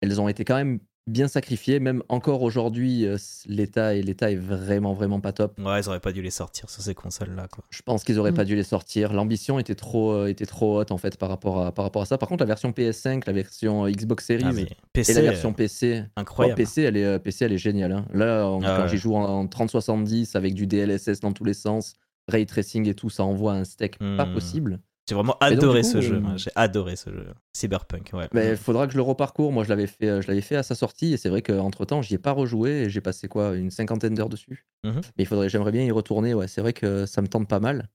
elles 0.00 0.18
ont 0.18 0.28
été 0.28 0.46
quand 0.46 0.54
même 0.54 0.80
bien 1.08 1.26
sacrifié. 1.28 1.80
Même 1.80 2.02
encore 2.08 2.42
aujourd'hui, 2.42 3.06
euh, 3.06 3.16
l'état 3.46 3.94
et 3.94 4.02
l'état 4.02 4.30
est 4.30 4.36
vraiment 4.36 4.92
vraiment 4.94 5.20
pas 5.20 5.32
top. 5.32 5.58
Ouais, 5.58 5.80
ils 5.80 5.88
auraient 5.88 6.00
pas 6.00 6.12
dû 6.12 6.22
les 6.22 6.30
sortir 6.30 6.70
sur 6.70 6.82
ces 6.82 6.94
consoles 6.94 7.34
là. 7.34 7.48
Quoi. 7.48 7.64
Je 7.70 7.82
pense 7.82 8.04
qu'ils 8.04 8.18
auraient 8.18 8.30
Mm. 8.32 8.34
pas 8.36 8.44
dû 8.44 8.54
les 8.56 8.62
sortir. 8.62 9.12
L'ambition 9.12 9.58
était 9.58 9.74
trop 9.74 10.12
euh, 10.12 10.26
était 10.28 10.46
trop 10.46 10.78
haute 10.80 10.92
en 10.92 10.98
fait 10.98 11.16
par 11.16 11.28
rapport 11.28 11.64
à 11.64 11.72
par 11.72 11.84
rapport 11.84 12.02
à 12.02 12.06
ça. 12.06 12.18
Par 12.18 12.28
contre, 12.28 12.42
la 12.42 12.46
version 12.46 12.70
PS5, 12.70 13.22
la 13.26 13.32
version 13.32 13.86
Xbox 13.88 14.26
Series 14.26 14.44
Ah, 14.46 14.52
et 14.60 14.68
PC, 14.92 15.14
la 15.14 15.20
version 15.22 15.52
PC, 15.52 15.96
euh, 15.98 16.02
oh, 16.06 16.20
incroyable. 16.20 16.56
PC, 16.56 16.82
elle 16.82 16.96
est 16.96 17.04
euh, 17.04 17.18
PC, 17.18 17.44
elle 17.46 17.52
est 17.52 17.58
géniale. 17.58 17.92
hein. 17.92 18.04
Là, 18.12 18.44
Ah 18.44 18.58
quand 18.76 18.82
ouais. 18.82 18.88
j'y 18.88 18.98
joue 18.98 19.14
en, 19.16 19.24
en 19.24 19.46
3070 19.46 20.36
avec 20.36 20.54
du 20.54 20.66
DLSS 20.66 21.20
dans 21.20 21.32
tous 21.32 21.44
les 21.44 21.54
sens, 21.54 21.94
ray 22.28 22.44
tracing 22.46 22.86
et 22.88 22.94
tout, 22.94 23.08
ça 23.10 23.24
envoie 23.24 23.52
un 23.54 23.64
steak 23.64 23.98
pas 23.98 24.26
Mm. 24.26 24.34
possible. 24.34 24.80
J'ai 25.08 25.14
vraiment 25.14 25.36
donc, 25.40 25.52
adoré 25.52 25.80
coup, 25.80 25.88
ce 25.88 26.00
jeu. 26.00 26.16
euh, 26.16 26.20
moi. 26.20 26.36
J'ai 26.36 26.50
adoré 26.54 26.96
ce 26.96 27.10
jeu. 27.10 27.26
Cyberpunk, 27.54 28.10
ouais. 28.12 28.28
Mais 28.34 28.50
il 28.50 28.56
faudra 28.56 28.86
que 28.86 28.92
je 28.92 28.98
le 28.98 29.02
reparcours. 29.02 29.52
Moi, 29.52 29.64
je 29.64 29.70
l'avais 29.70 29.86
fait, 29.86 30.06
euh, 30.06 30.20
je 30.20 30.28
l'avais 30.28 30.42
fait 30.42 30.56
à 30.56 30.62
sa 30.62 30.74
sortie, 30.74 31.14
et 31.14 31.16
c'est 31.16 31.30
vrai 31.30 31.40
qu'entre 31.40 31.84
temps, 31.86 32.02
j'y 32.02 32.14
ai 32.14 32.18
pas 32.18 32.32
rejoué, 32.32 32.82
et 32.82 32.90
j'ai 32.90 33.00
passé 33.00 33.26
quoi, 33.26 33.56
une 33.56 33.70
cinquantaine 33.70 34.14
d'heures 34.14 34.28
dessus. 34.28 34.66
Mhm. 34.84 35.00
Mais 35.16 35.24
il 35.24 35.26
faudrait, 35.26 35.48
j'aimerais 35.48 35.72
bien 35.72 35.84
y 35.84 35.90
retourner. 35.90 36.34
Ouais, 36.34 36.46
c'est 36.46 36.60
vrai 36.60 36.74
que 36.74 37.06
ça 37.06 37.22
me 37.22 37.28
tente 37.28 37.48
pas 37.48 37.60
mal. 37.60 37.88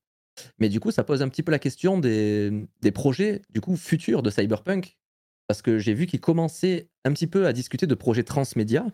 Mais 0.57 0.69
du 0.69 0.79
coup, 0.79 0.89
ça 0.89 1.03
pose 1.03 1.21
un 1.21 1.29
petit 1.29 1.43
peu 1.43 1.51
la 1.51 1.59
question 1.59 1.99
des, 1.99 2.65
des 2.81 2.91
projets 2.91 3.43
du 3.51 3.61
coup 3.61 3.75
futurs 3.75 4.23
de 4.23 4.31
Cyberpunk, 4.31 4.97
parce 5.47 5.61
que 5.61 5.77
j'ai 5.77 5.93
vu 5.93 6.07
qu'ils 6.07 6.21
commençaient 6.21 6.89
un 7.05 7.13
petit 7.13 7.27
peu 7.27 7.45
à 7.45 7.53
discuter 7.53 7.85
de 7.85 7.95
projets 7.95 8.23
transmédia. 8.23 8.87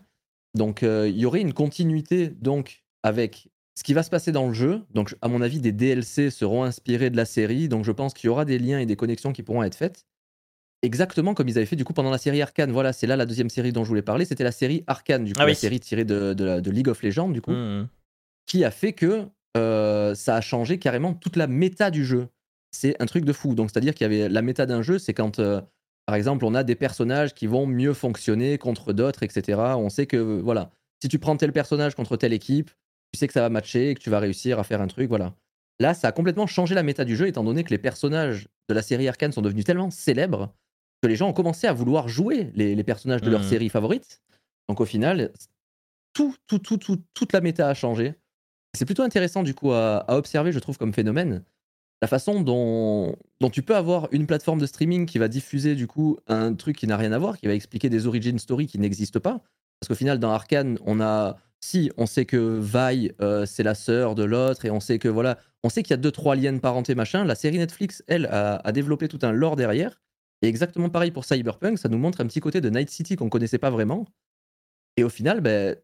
Donc, 0.54 0.82
euh, 0.82 1.08
il 1.08 1.16
y 1.16 1.24
aurait 1.24 1.40
une 1.40 1.54
continuité 1.54 2.28
donc 2.28 2.84
avec 3.02 3.48
ce 3.80 3.82
qui 3.82 3.94
va 3.94 4.02
se 4.02 4.10
passer 4.10 4.30
dans 4.30 4.46
le 4.46 4.52
jeu. 4.52 4.82
Donc, 4.92 5.16
à 5.22 5.28
mon 5.28 5.40
avis, 5.40 5.58
des 5.58 5.72
DLC 5.72 6.28
seront 6.28 6.64
inspirés 6.64 7.08
de 7.08 7.16
la 7.16 7.24
série. 7.24 7.66
Donc, 7.66 7.86
je 7.86 7.92
pense 7.92 8.12
qu'il 8.12 8.28
y 8.28 8.30
aura 8.30 8.44
des 8.44 8.58
liens 8.58 8.78
et 8.78 8.84
des 8.84 8.94
connexions 8.94 9.32
qui 9.32 9.42
pourront 9.42 9.62
être 9.62 9.74
faites. 9.74 10.04
Exactement 10.82 11.32
comme 11.32 11.48
ils 11.48 11.56
avaient 11.56 11.66
fait 11.66 11.76
du 11.76 11.84
coup 11.84 11.94
pendant 11.94 12.10
la 12.10 12.18
série 12.18 12.42
Arcane. 12.42 12.72
Voilà, 12.72 12.92
c'est 12.92 13.06
là 13.06 13.16
la 13.16 13.24
deuxième 13.24 13.48
série 13.48 13.72
dont 13.72 13.82
je 13.84 13.88
voulais 13.88 14.02
parler. 14.02 14.26
C'était 14.26 14.44
la 14.44 14.52
série 14.52 14.84
Arcane, 14.86 15.24
du 15.24 15.32
coup, 15.32 15.40
Ah 15.40 15.46
la 15.46 15.54
série 15.54 15.80
tirée 15.80 16.04
de, 16.04 16.34
de 16.34 16.44
la- 16.44 16.60
de 16.60 16.70
League 16.70 16.88
of 16.88 17.02
Legends, 17.02 17.30
du 17.30 17.40
coup 17.40 17.52
Mhm. 17.52 17.88
qui 18.46 18.64
a 18.64 18.70
fait 18.70 18.92
que 18.92 19.26
euh, 19.56 20.14
ça 20.14 20.36
a 20.36 20.40
changé 20.42 20.78
carrément 20.78 21.14
toute 21.14 21.36
la 21.36 21.46
méta 21.46 21.90
du 21.90 22.04
jeu. 22.04 22.28
C'est 22.72 23.00
un 23.02 23.06
truc 23.06 23.24
de 23.24 23.32
fou. 23.32 23.54
Donc, 23.54 23.70
c'est-à-dire 23.70 23.94
qu'il 23.94 24.04
y 24.04 24.14
avait 24.14 24.28
la 24.28 24.42
méta 24.42 24.64
d'un 24.66 24.80
jeu, 24.82 24.98
c'est 24.98 25.12
quand, 25.14 25.38
euh, 25.38 25.60
par 26.06 26.14
exemple, 26.16 26.44
on 26.44 26.54
a 26.54 26.62
des 26.64 26.76
personnages 26.76 27.34
qui 27.34 27.46
vont 27.46 27.66
mieux 27.66 27.92
fonctionner 27.94 28.58
contre 28.58 28.92
d'autres, 28.92 29.22
etc. 29.22 29.58
On 29.78 29.88
sait 29.90 30.06
que, 30.06 30.16
voilà, 30.40 30.70
si 31.02 31.08
tu 31.08 31.18
prends 31.18 31.36
tel 31.36 31.52
personnage 31.52 31.94
contre 31.94 32.16
telle 32.16 32.32
équipe, 32.32 32.70
tu 33.12 33.18
sais 33.18 33.26
que 33.26 33.32
ça 33.32 33.40
va 33.40 33.48
matcher 33.48 33.90
et 33.90 33.94
que 33.94 34.00
tu 34.00 34.10
vas 34.10 34.18
réussir 34.20 34.58
à 34.58 34.64
faire 34.64 34.80
un 34.80 34.86
truc, 34.86 35.08
voilà. 35.08 35.34
Là, 35.80 35.94
ça 35.94 36.08
a 36.08 36.12
complètement 36.12 36.46
changé 36.46 36.74
la 36.74 36.82
méta 36.82 37.04
du 37.04 37.16
jeu, 37.16 37.26
étant 37.26 37.42
donné 37.44 37.64
que 37.64 37.70
les 37.70 37.78
personnages 37.78 38.48
de 38.68 38.74
la 38.74 38.82
série 38.82 39.08
Arcane 39.08 39.32
sont 39.32 39.42
devenus 39.42 39.64
tellement 39.64 39.90
célèbres 39.90 40.54
que 41.02 41.08
les 41.08 41.16
gens 41.16 41.28
ont 41.28 41.32
commencé 41.32 41.66
à 41.66 41.72
vouloir 41.72 42.08
jouer 42.08 42.50
les, 42.54 42.74
les 42.74 42.84
personnages 42.84 43.22
de 43.22 43.30
leur 43.30 43.40
Mhm. 43.40 43.48
série 43.48 43.68
favorite. 43.70 44.20
Donc, 44.68 44.80
au 44.80 44.84
final, 44.84 45.32
tout, 46.12 46.34
tout, 46.46 46.58
tout, 46.58 46.76
tout, 46.76 47.02
toute 47.14 47.32
la 47.32 47.40
méta 47.40 47.68
a 47.68 47.74
changé. 47.74 48.14
C'est 48.76 48.84
plutôt 48.84 49.02
intéressant 49.02 49.42
du 49.42 49.54
coup 49.54 49.72
à, 49.72 49.98
à 50.06 50.16
observer, 50.16 50.52
je 50.52 50.58
trouve, 50.58 50.76
comme 50.78 50.92
phénomène. 50.92 51.42
La 52.02 52.08
façon 52.08 52.40
dont, 52.42 53.16
dont 53.40 53.50
tu 53.50 53.62
peux 53.62 53.76
avoir 53.76 54.08
une 54.12 54.26
plateforme 54.26 54.58
de 54.60 54.66
streaming 54.66 55.06
qui 55.06 55.18
va 55.18 55.28
diffuser 55.28 55.74
du 55.74 55.86
coup 55.86 56.18
un 56.28 56.54
truc 56.54 56.76
qui 56.76 56.86
n'a 56.86 56.96
rien 56.96 57.12
à 57.12 57.18
voir, 57.18 57.38
qui 57.38 57.46
va 57.46 57.54
expliquer 57.54 57.88
des 57.90 58.06
origin 58.06 58.38
stories 58.38 58.66
qui 58.66 58.78
n'existent 58.78 59.20
pas. 59.20 59.42
Parce 59.80 59.88
qu'au 59.88 59.94
final, 59.94 60.18
dans 60.18 60.30
Arkane, 60.30 60.78
on 60.84 61.00
a. 61.00 61.36
Si, 61.60 61.90
on 61.96 62.06
sait 62.06 62.24
que 62.24 62.58
Vi, 62.58 63.12
euh, 63.20 63.44
c'est 63.44 63.62
la 63.62 63.74
sœur 63.74 64.14
de 64.14 64.24
l'autre, 64.24 64.64
et 64.64 64.70
on 64.70 64.80
sait 64.80 64.98
que 64.98 65.08
voilà, 65.08 65.38
on 65.62 65.68
sait 65.68 65.82
qu'il 65.82 65.90
y 65.90 65.94
a 65.94 65.98
deux, 65.98 66.10
trois 66.10 66.34
liens 66.34 66.54
de 66.54 66.58
parenté, 66.58 66.94
machin. 66.94 67.24
La 67.24 67.34
série 67.34 67.58
Netflix, 67.58 68.02
elle, 68.06 68.26
a, 68.26 68.56
a 68.56 68.72
développé 68.72 69.08
tout 69.08 69.18
un 69.22 69.32
lore 69.32 69.56
derrière. 69.56 70.00
Et 70.42 70.48
exactement 70.48 70.88
pareil 70.88 71.10
pour 71.10 71.24
Cyberpunk, 71.24 71.78
ça 71.78 71.88
nous 71.90 71.98
montre 71.98 72.20
un 72.22 72.26
petit 72.26 72.40
côté 72.40 72.62
de 72.62 72.70
Night 72.70 72.88
City 72.88 73.16
qu'on 73.16 73.28
connaissait 73.28 73.58
pas 73.58 73.70
vraiment. 73.70 74.06
Et 74.96 75.04
au 75.04 75.10
final, 75.10 75.42
ben, 75.42 75.76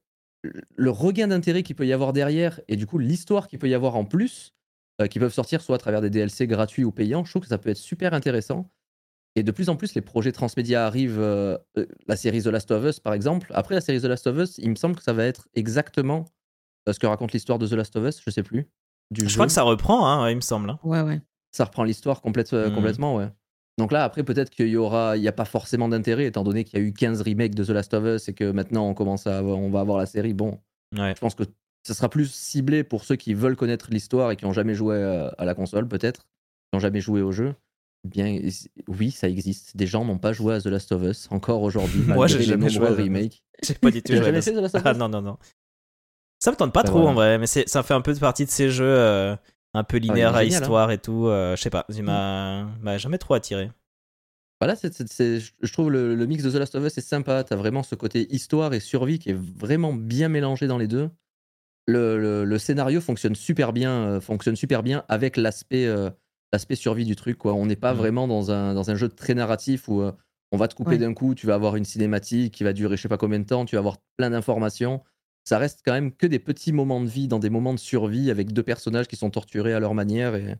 le 0.76 0.90
regain 0.90 1.28
d'intérêt 1.28 1.62
qu'il 1.62 1.76
peut 1.76 1.86
y 1.86 1.92
avoir 1.92 2.12
derrière 2.12 2.60
et 2.68 2.76
du 2.76 2.86
coup 2.86 2.98
l'histoire 2.98 3.48
qu'il 3.48 3.58
peut 3.58 3.68
y 3.68 3.74
avoir 3.74 3.96
en 3.96 4.04
plus, 4.04 4.54
euh, 5.00 5.06
qui 5.06 5.18
peuvent 5.18 5.32
sortir 5.32 5.60
soit 5.60 5.76
à 5.76 5.78
travers 5.78 6.00
des 6.00 6.10
DLC 6.10 6.46
gratuits 6.46 6.84
ou 6.84 6.92
payants, 6.92 7.24
je 7.24 7.30
trouve 7.32 7.42
que 7.42 7.48
ça 7.48 7.58
peut 7.58 7.70
être 7.70 7.76
super 7.76 8.14
intéressant. 8.14 8.70
Et 9.36 9.42
de 9.42 9.50
plus 9.52 9.68
en 9.68 9.76
plus, 9.76 9.94
les 9.94 10.00
projets 10.00 10.32
transmédia 10.32 10.86
arrivent. 10.86 11.20
euh, 11.20 11.56
euh, 11.78 11.86
la 12.08 12.16
série 12.16 12.42
The 12.42 12.46
Last 12.46 12.70
of 12.70 12.84
Us, 12.84 13.00
par 13.00 13.12
exemple. 13.14 13.50
Après 13.54 13.74
la 13.74 13.80
série 13.80 14.00
The 14.00 14.04
Last 14.06 14.26
of 14.26 14.36
Us, 14.38 14.58
il 14.58 14.70
me 14.70 14.74
semble 14.76 14.96
que 14.96 15.02
ça 15.02 15.12
va 15.12 15.24
être 15.24 15.46
exactement 15.54 16.24
euh, 16.88 16.92
ce 16.92 16.98
que 16.98 17.06
raconte 17.06 17.32
l'histoire 17.32 17.58
de 17.58 17.66
The 17.66 17.72
Last 17.72 17.94
of 17.96 18.06
Us, 18.08 18.20
je 18.24 18.30
sais 18.30 18.42
plus. 18.42 18.66
Du 19.10 19.20
Je 19.24 19.28
jeu. 19.28 19.34
crois 19.34 19.46
que 19.46 19.52
ça 19.52 19.62
reprend, 19.62 20.06
hein, 20.08 20.30
il 20.30 20.36
me 20.36 20.40
semble. 20.40 20.70
hein. 20.70 20.78
Ouais, 20.82 21.02
ouais. 21.02 21.20
Ça 21.52 21.64
reprend 21.64 21.84
l'histoire 21.84 22.22
complète, 22.22 22.52
Mhm. 22.52 22.74
complètement, 22.74 23.14
ouais. 23.16 23.28
Donc 23.78 23.92
là, 23.92 24.04
après, 24.04 24.22
peut-être 24.24 24.48
qu'il 24.50 24.68
y 24.68 24.76
aura, 24.76 25.16
il 25.18 25.20
n'y 25.20 25.28
a 25.28 25.32
pas 25.32 25.44
forcément 25.44 25.88
d'intérêt, 25.88 26.24
étant 26.24 26.42
donné 26.44 26.64
qu'il 26.64 26.78
y 26.78 26.82
a 26.82 26.84
eu 26.84 26.92
15 26.94 27.20
remakes 27.22 27.54
de 27.54 27.62
The 27.64 27.70
Last 27.70 27.92
of 27.92 28.04
Us 28.06 28.28
et 28.28 28.32
que 28.32 28.50
maintenant 28.50 28.88
on 28.88 28.94
commence 28.94 29.26
à, 29.26 29.36
avoir- 29.38 29.58
on 29.58 29.68
va 29.70 29.80
avoir 29.80 29.98
la 29.98 30.06
série. 30.06 30.32
Bon, 30.32 30.60
Ouais. 30.96 31.12
je 31.14 31.20
pense 31.20 31.34
que 31.34 31.44
ça 31.86 31.92
sera 31.92 32.08
plus 32.08 32.32
ciblé 32.32 32.84
pour 32.84 33.04
ceux 33.04 33.16
qui 33.16 33.34
veulent 33.34 33.54
connaître 33.56 33.88
l'histoire 33.90 34.30
et 34.30 34.36
qui 34.36 34.44
n'ont 34.46 34.52
jamais 34.54 34.74
joué 34.74 35.02
à, 35.02 35.26
à 35.36 35.44
la 35.44 35.54
console, 35.54 35.86
peut-être, 35.88 36.22
qui 36.22 36.70
n'ont 36.72 36.80
jamais 36.80 37.00
joué 37.00 37.20
au 37.20 37.32
jeu. 37.32 37.54
Bien, 38.06 38.40
oui, 38.88 39.10
ça 39.10 39.28
existe. 39.28 39.76
Des 39.76 39.86
gens 39.86 40.04
n'ont 40.04 40.18
pas 40.18 40.32
joué 40.32 40.54
à 40.54 40.60
The 40.60 40.66
Last 40.66 40.92
of 40.92 41.02
Us 41.02 41.28
encore 41.30 41.62
aujourd'hui. 41.62 42.02
Moi, 42.06 42.26
j'ai 42.26 42.42
jamais 42.42 42.68
joué 42.70 42.86
à 42.88 42.90
remakes. 42.92 43.42
J'ai 43.62 43.74
pas 43.74 43.90
du 43.90 44.02
tout 44.02 44.12
joué 44.12 44.20
à 44.20 44.24
jamais 44.24 44.42
fait 44.42 44.52
The 44.52 44.56
Last 44.56 44.74
of 44.76 44.82
Ah 44.84 44.92
Us? 44.92 44.98
Non, 44.98 45.08
non, 45.08 45.22
non. 45.22 45.38
Ça 46.38 46.50
me 46.50 46.56
tente 46.56 46.72
pas 46.72 46.82
Bah 46.82 46.88
trop 46.88 46.98
voilà. 47.00 47.10
en 47.10 47.14
vrai, 47.14 47.38
mais 47.38 47.46
ça 47.46 47.82
fait 47.82 47.94
un 47.94 48.00
peu 48.02 48.14
partie 48.14 48.44
de 48.44 48.50
ces 48.50 48.70
jeux 48.70 48.84
euh, 48.84 49.34
un 49.74 49.84
peu 49.84 49.96
linéaires 49.96 50.34
Ah, 50.36 50.42
est 50.42 50.42
à 50.42 50.44
génial, 50.44 50.62
hein. 50.62 50.66
histoire 50.66 50.90
et 50.90 50.98
tout. 50.98 51.26
euh, 51.26 51.56
je 51.56 51.62
sais 51.62 51.70
pas, 51.70 51.86
il 51.88 52.02
m'a 52.02 52.68
m'a 52.80 52.98
jamais 52.98 53.18
trop 53.18 53.34
attiré. 53.34 53.70
Voilà, 54.60 54.76
c'est- 54.76 55.40
je 55.62 55.72
trouve 55.72 55.90
le, 55.90 56.14
le 56.14 56.26
mix 56.26 56.42
de 56.42 56.50
The 56.50 56.54
Last 56.54 56.74
of 56.74 56.84
Us 56.86 56.96
est 56.96 57.02
sympa. 57.02 57.42
T'as 57.44 57.56
vraiment 57.56 57.82
ce 57.82 57.94
côté 57.94 58.32
histoire 58.34 58.72
et 58.74 58.80
survie 58.80 59.18
qui 59.18 59.30
est 59.30 59.36
vraiment 59.38 59.92
bien 59.92 60.28
mélangé 60.28 60.66
dans 60.66 60.78
les 60.78 60.88
deux. 60.88 61.10
Le, 61.86 62.18
le- 62.18 62.44
le 62.44 62.58
scénario 62.58 63.00
fonctionne 63.00 63.34
super 63.34 63.72
bien, 63.72 63.90
euh, 63.92 64.20
fonctionne 64.20 64.56
super 64.56 64.82
bien 64.82 65.04
avec 65.08 65.36
l'aspect 65.36 65.86
euh, 65.86 66.10
l'aspect 66.56 66.74
survie 66.76 67.04
du 67.04 67.14
truc. 67.16 67.36
Quoi. 67.38 67.52
On 67.54 67.66
n'est 67.66 67.76
pas 67.76 67.92
Mhm. 67.92 67.98
vraiment 67.98 68.26
dans 68.28 68.50
un, 68.50 68.74
dans 68.74 68.90
un 68.90 68.94
jeu 68.94 69.08
très 69.08 69.34
narratif 69.34 69.88
où 69.88 70.00
euh, 70.00 70.12
on 70.52 70.56
va 70.56 70.68
te 70.68 70.74
couper 70.74 70.92
Ouais. 70.92 70.98
d'un 70.98 71.12
coup, 71.14 71.34
tu 71.34 71.46
vas 71.46 71.54
avoir 71.54 71.76
une 71.76 71.84
cinématique 71.84 72.54
qui 72.54 72.64
va 72.64 72.72
durer 72.72 72.96
je 72.96 73.02
sais 73.02 73.08
pas 73.08 73.18
combien 73.18 73.38
de 73.40 73.44
temps, 73.46 73.64
tu 73.64 73.76
vas 73.76 73.80
avoir 73.80 73.98
plein 74.16 74.30
d'informations. 74.30 75.02
Ça 75.44 75.58
reste 75.58 75.80
quand 75.84 75.92
même 75.92 76.12
que 76.12 76.26
des 76.26 76.38
petits 76.40 76.72
moments 76.72 77.00
de 77.00 77.08
vie 77.08 77.28
dans 77.28 77.38
des 77.38 77.50
moments 77.50 77.74
de 77.74 77.78
survie 77.78 78.30
avec 78.30 78.52
deux 78.52 78.62
personnages 78.62 79.06
qui 79.06 79.16
sont 79.16 79.30
torturés 79.30 79.74
à 79.74 79.80
leur 79.80 79.94
manière. 79.94 80.34
Et, 80.34 80.56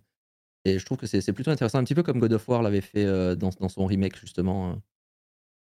et 0.65 0.79
je 0.79 0.85
trouve 0.85 0.99
que 0.99 1.07
c'est 1.07 1.33
plutôt 1.33 1.51
intéressant, 1.51 1.79
un 1.79 1.85
petit 1.85 1.95
peu 1.95 2.03
comme 2.03 2.19
God 2.21 2.33
of 2.33 2.49
War 2.49 2.63
l'avait 2.63 2.81
fait 2.81 3.05
euh, 3.05 3.35
dans, 3.35 3.51
dans 3.61 3.69
son 3.69 3.87
remake 3.87 4.19
justement. 4.21 4.71
euh. 4.71 4.75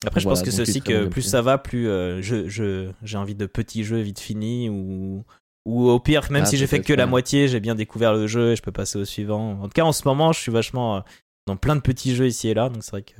Après, 0.06 0.20
je 0.20 0.24
Voilà, 0.24 0.40
pense 0.40 0.44
que 0.44 0.50
c'est 0.50 0.62
aussi 0.62 0.82
que 0.82 1.06
plus 1.06 1.22
ça 1.22 1.40
va, 1.40 1.56
plus 1.56 1.88
euh, 1.88 2.20
je, 2.20 2.48
je, 2.48 2.90
j'ai 3.02 3.16
envie 3.16 3.34
de 3.34 3.46
petits 3.46 3.84
jeux 3.84 4.00
vite 4.00 4.18
finis 4.20 4.68
ou, 4.68 5.24
ou 5.64 5.88
au 5.88 5.98
pire, 6.00 6.30
même 6.30 6.42
Ah, 6.42 6.46
si 6.46 6.56
j'ai 6.56 6.66
fait 6.66 6.80
que 6.82 6.92
la 6.92 7.04
moitié, 7.10 7.48
j'ai 7.48 7.60
bien 7.60 7.74
découvert 7.74 8.12
le 8.14 8.26
jeu 8.26 8.52
et 8.52 8.56
je 8.56 8.62
peux 8.62 8.72
passer 8.72 8.98
au 8.98 9.04
suivant. 9.04 9.60
En 9.60 9.64
tout 9.64 9.70
cas, 9.74 9.84
en 9.84 9.92
ce 9.92 10.06
moment, 10.06 10.32
je 10.32 10.40
suis 10.40 10.52
vachement 10.52 10.96
euh, 10.96 11.00
dans 11.46 11.56
plein 11.56 11.76
de 11.76 11.80
petits 11.80 12.14
jeux 12.14 12.26
ici 12.26 12.48
et 12.48 12.54
là, 12.54 12.68
donc 12.68 12.82
c'est 12.84 12.90
vrai 12.90 13.02
que 13.02 13.16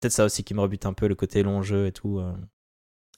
peut-être 0.00 0.12
ça 0.12 0.24
aussi 0.24 0.44
qui 0.44 0.54
me 0.54 0.60
rebute 0.60 0.86
un 0.86 0.92
peu 0.92 1.08
le 1.08 1.14
côté 1.14 1.42
long 1.42 1.62
jeu 1.62 1.86
et 1.86 1.92
tout. 1.92 2.18
euh. 2.18 2.32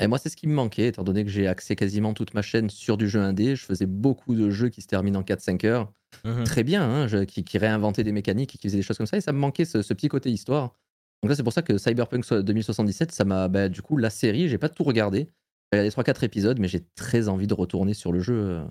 Et 0.00 0.06
moi, 0.06 0.18
c'est 0.18 0.28
ce 0.30 0.36
qui 0.36 0.46
me 0.46 0.54
manquait, 0.54 0.86
étant 0.88 1.04
donné 1.04 1.24
que 1.24 1.30
j'ai 1.30 1.46
axé 1.46 1.76
quasiment 1.76 2.14
toute 2.14 2.34
ma 2.34 2.42
chaîne 2.42 2.70
sur 2.70 2.96
du 2.96 3.08
jeu 3.08 3.20
indé. 3.20 3.54
Je 3.56 3.64
faisais 3.64 3.86
beaucoup 3.86 4.34
de 4.34 4.50
jeux 4.50 4.68
qui 4.68 4.80
se 4.82 4.86
terminent 4.86 5.20
en 5.20 5.22
4-5 5.22 5.64
heures. 5.66 5.92
Mhm. 6.24 6.44
Très 6.44 6.62
bien, 6.64 6.82
hein, 6.82 7.06
je- 7.08 7.24
qui, 7.24 7.44
qui 7.44 7.58
réinventaient 7.58 8.02
des 8.04 8.12
mécaniques 8.12 8.54
et 8.54 8.58
qui 8.58 8.68
faisaient 8.68 8.78
des 8.78 8.82
choses 8.82 8.96
comme 8.98 9.06
ça. 9.06 9.16
Et 9.16 9.20
ça 9.20 9.32
me 9.32 9.38
manquait 9.38 9.64
ce, 9.64 9.82
ce 9.82 9.94
petit 9.94 10.08
côté 10.08 10.30
histoire. 10.30 10.74
Donc 11.22 11.28
là, 11.30 11.36
c'est 11.36 11.42
pour 11.44 11.52
ça 11.52 11.62
que 11.62 11.78
Cyberpunk 11.78 12.24
2077, 12.32 13.12
ça 13.12 13.24
m'a. 13.24 13.48
bah, 13.48 13.68
du 13.68 13.80
coup, 13.82 13.96
la 13.96 14.10
série, 14.10 14.48
j'ai 14.48 14.58
pas 14.58 14.68
tout 14.68 14.82
regardé. 14.82 15.28
J'ai 15.72 15.78
regardé 15.80 15.90
3-4 16.12 16.24
épisodes, 16.24 16.58
mais 16.58 16.68
j'ai 16.68 16.84
très 16.96 17.28
envie 17.28 17.46
de 17.46 17.54
retourner 17.54 17.94
sur 17.94 18.12
le 18.12 18.20
jeu 18.20 18.34
euh, 18.36 18.64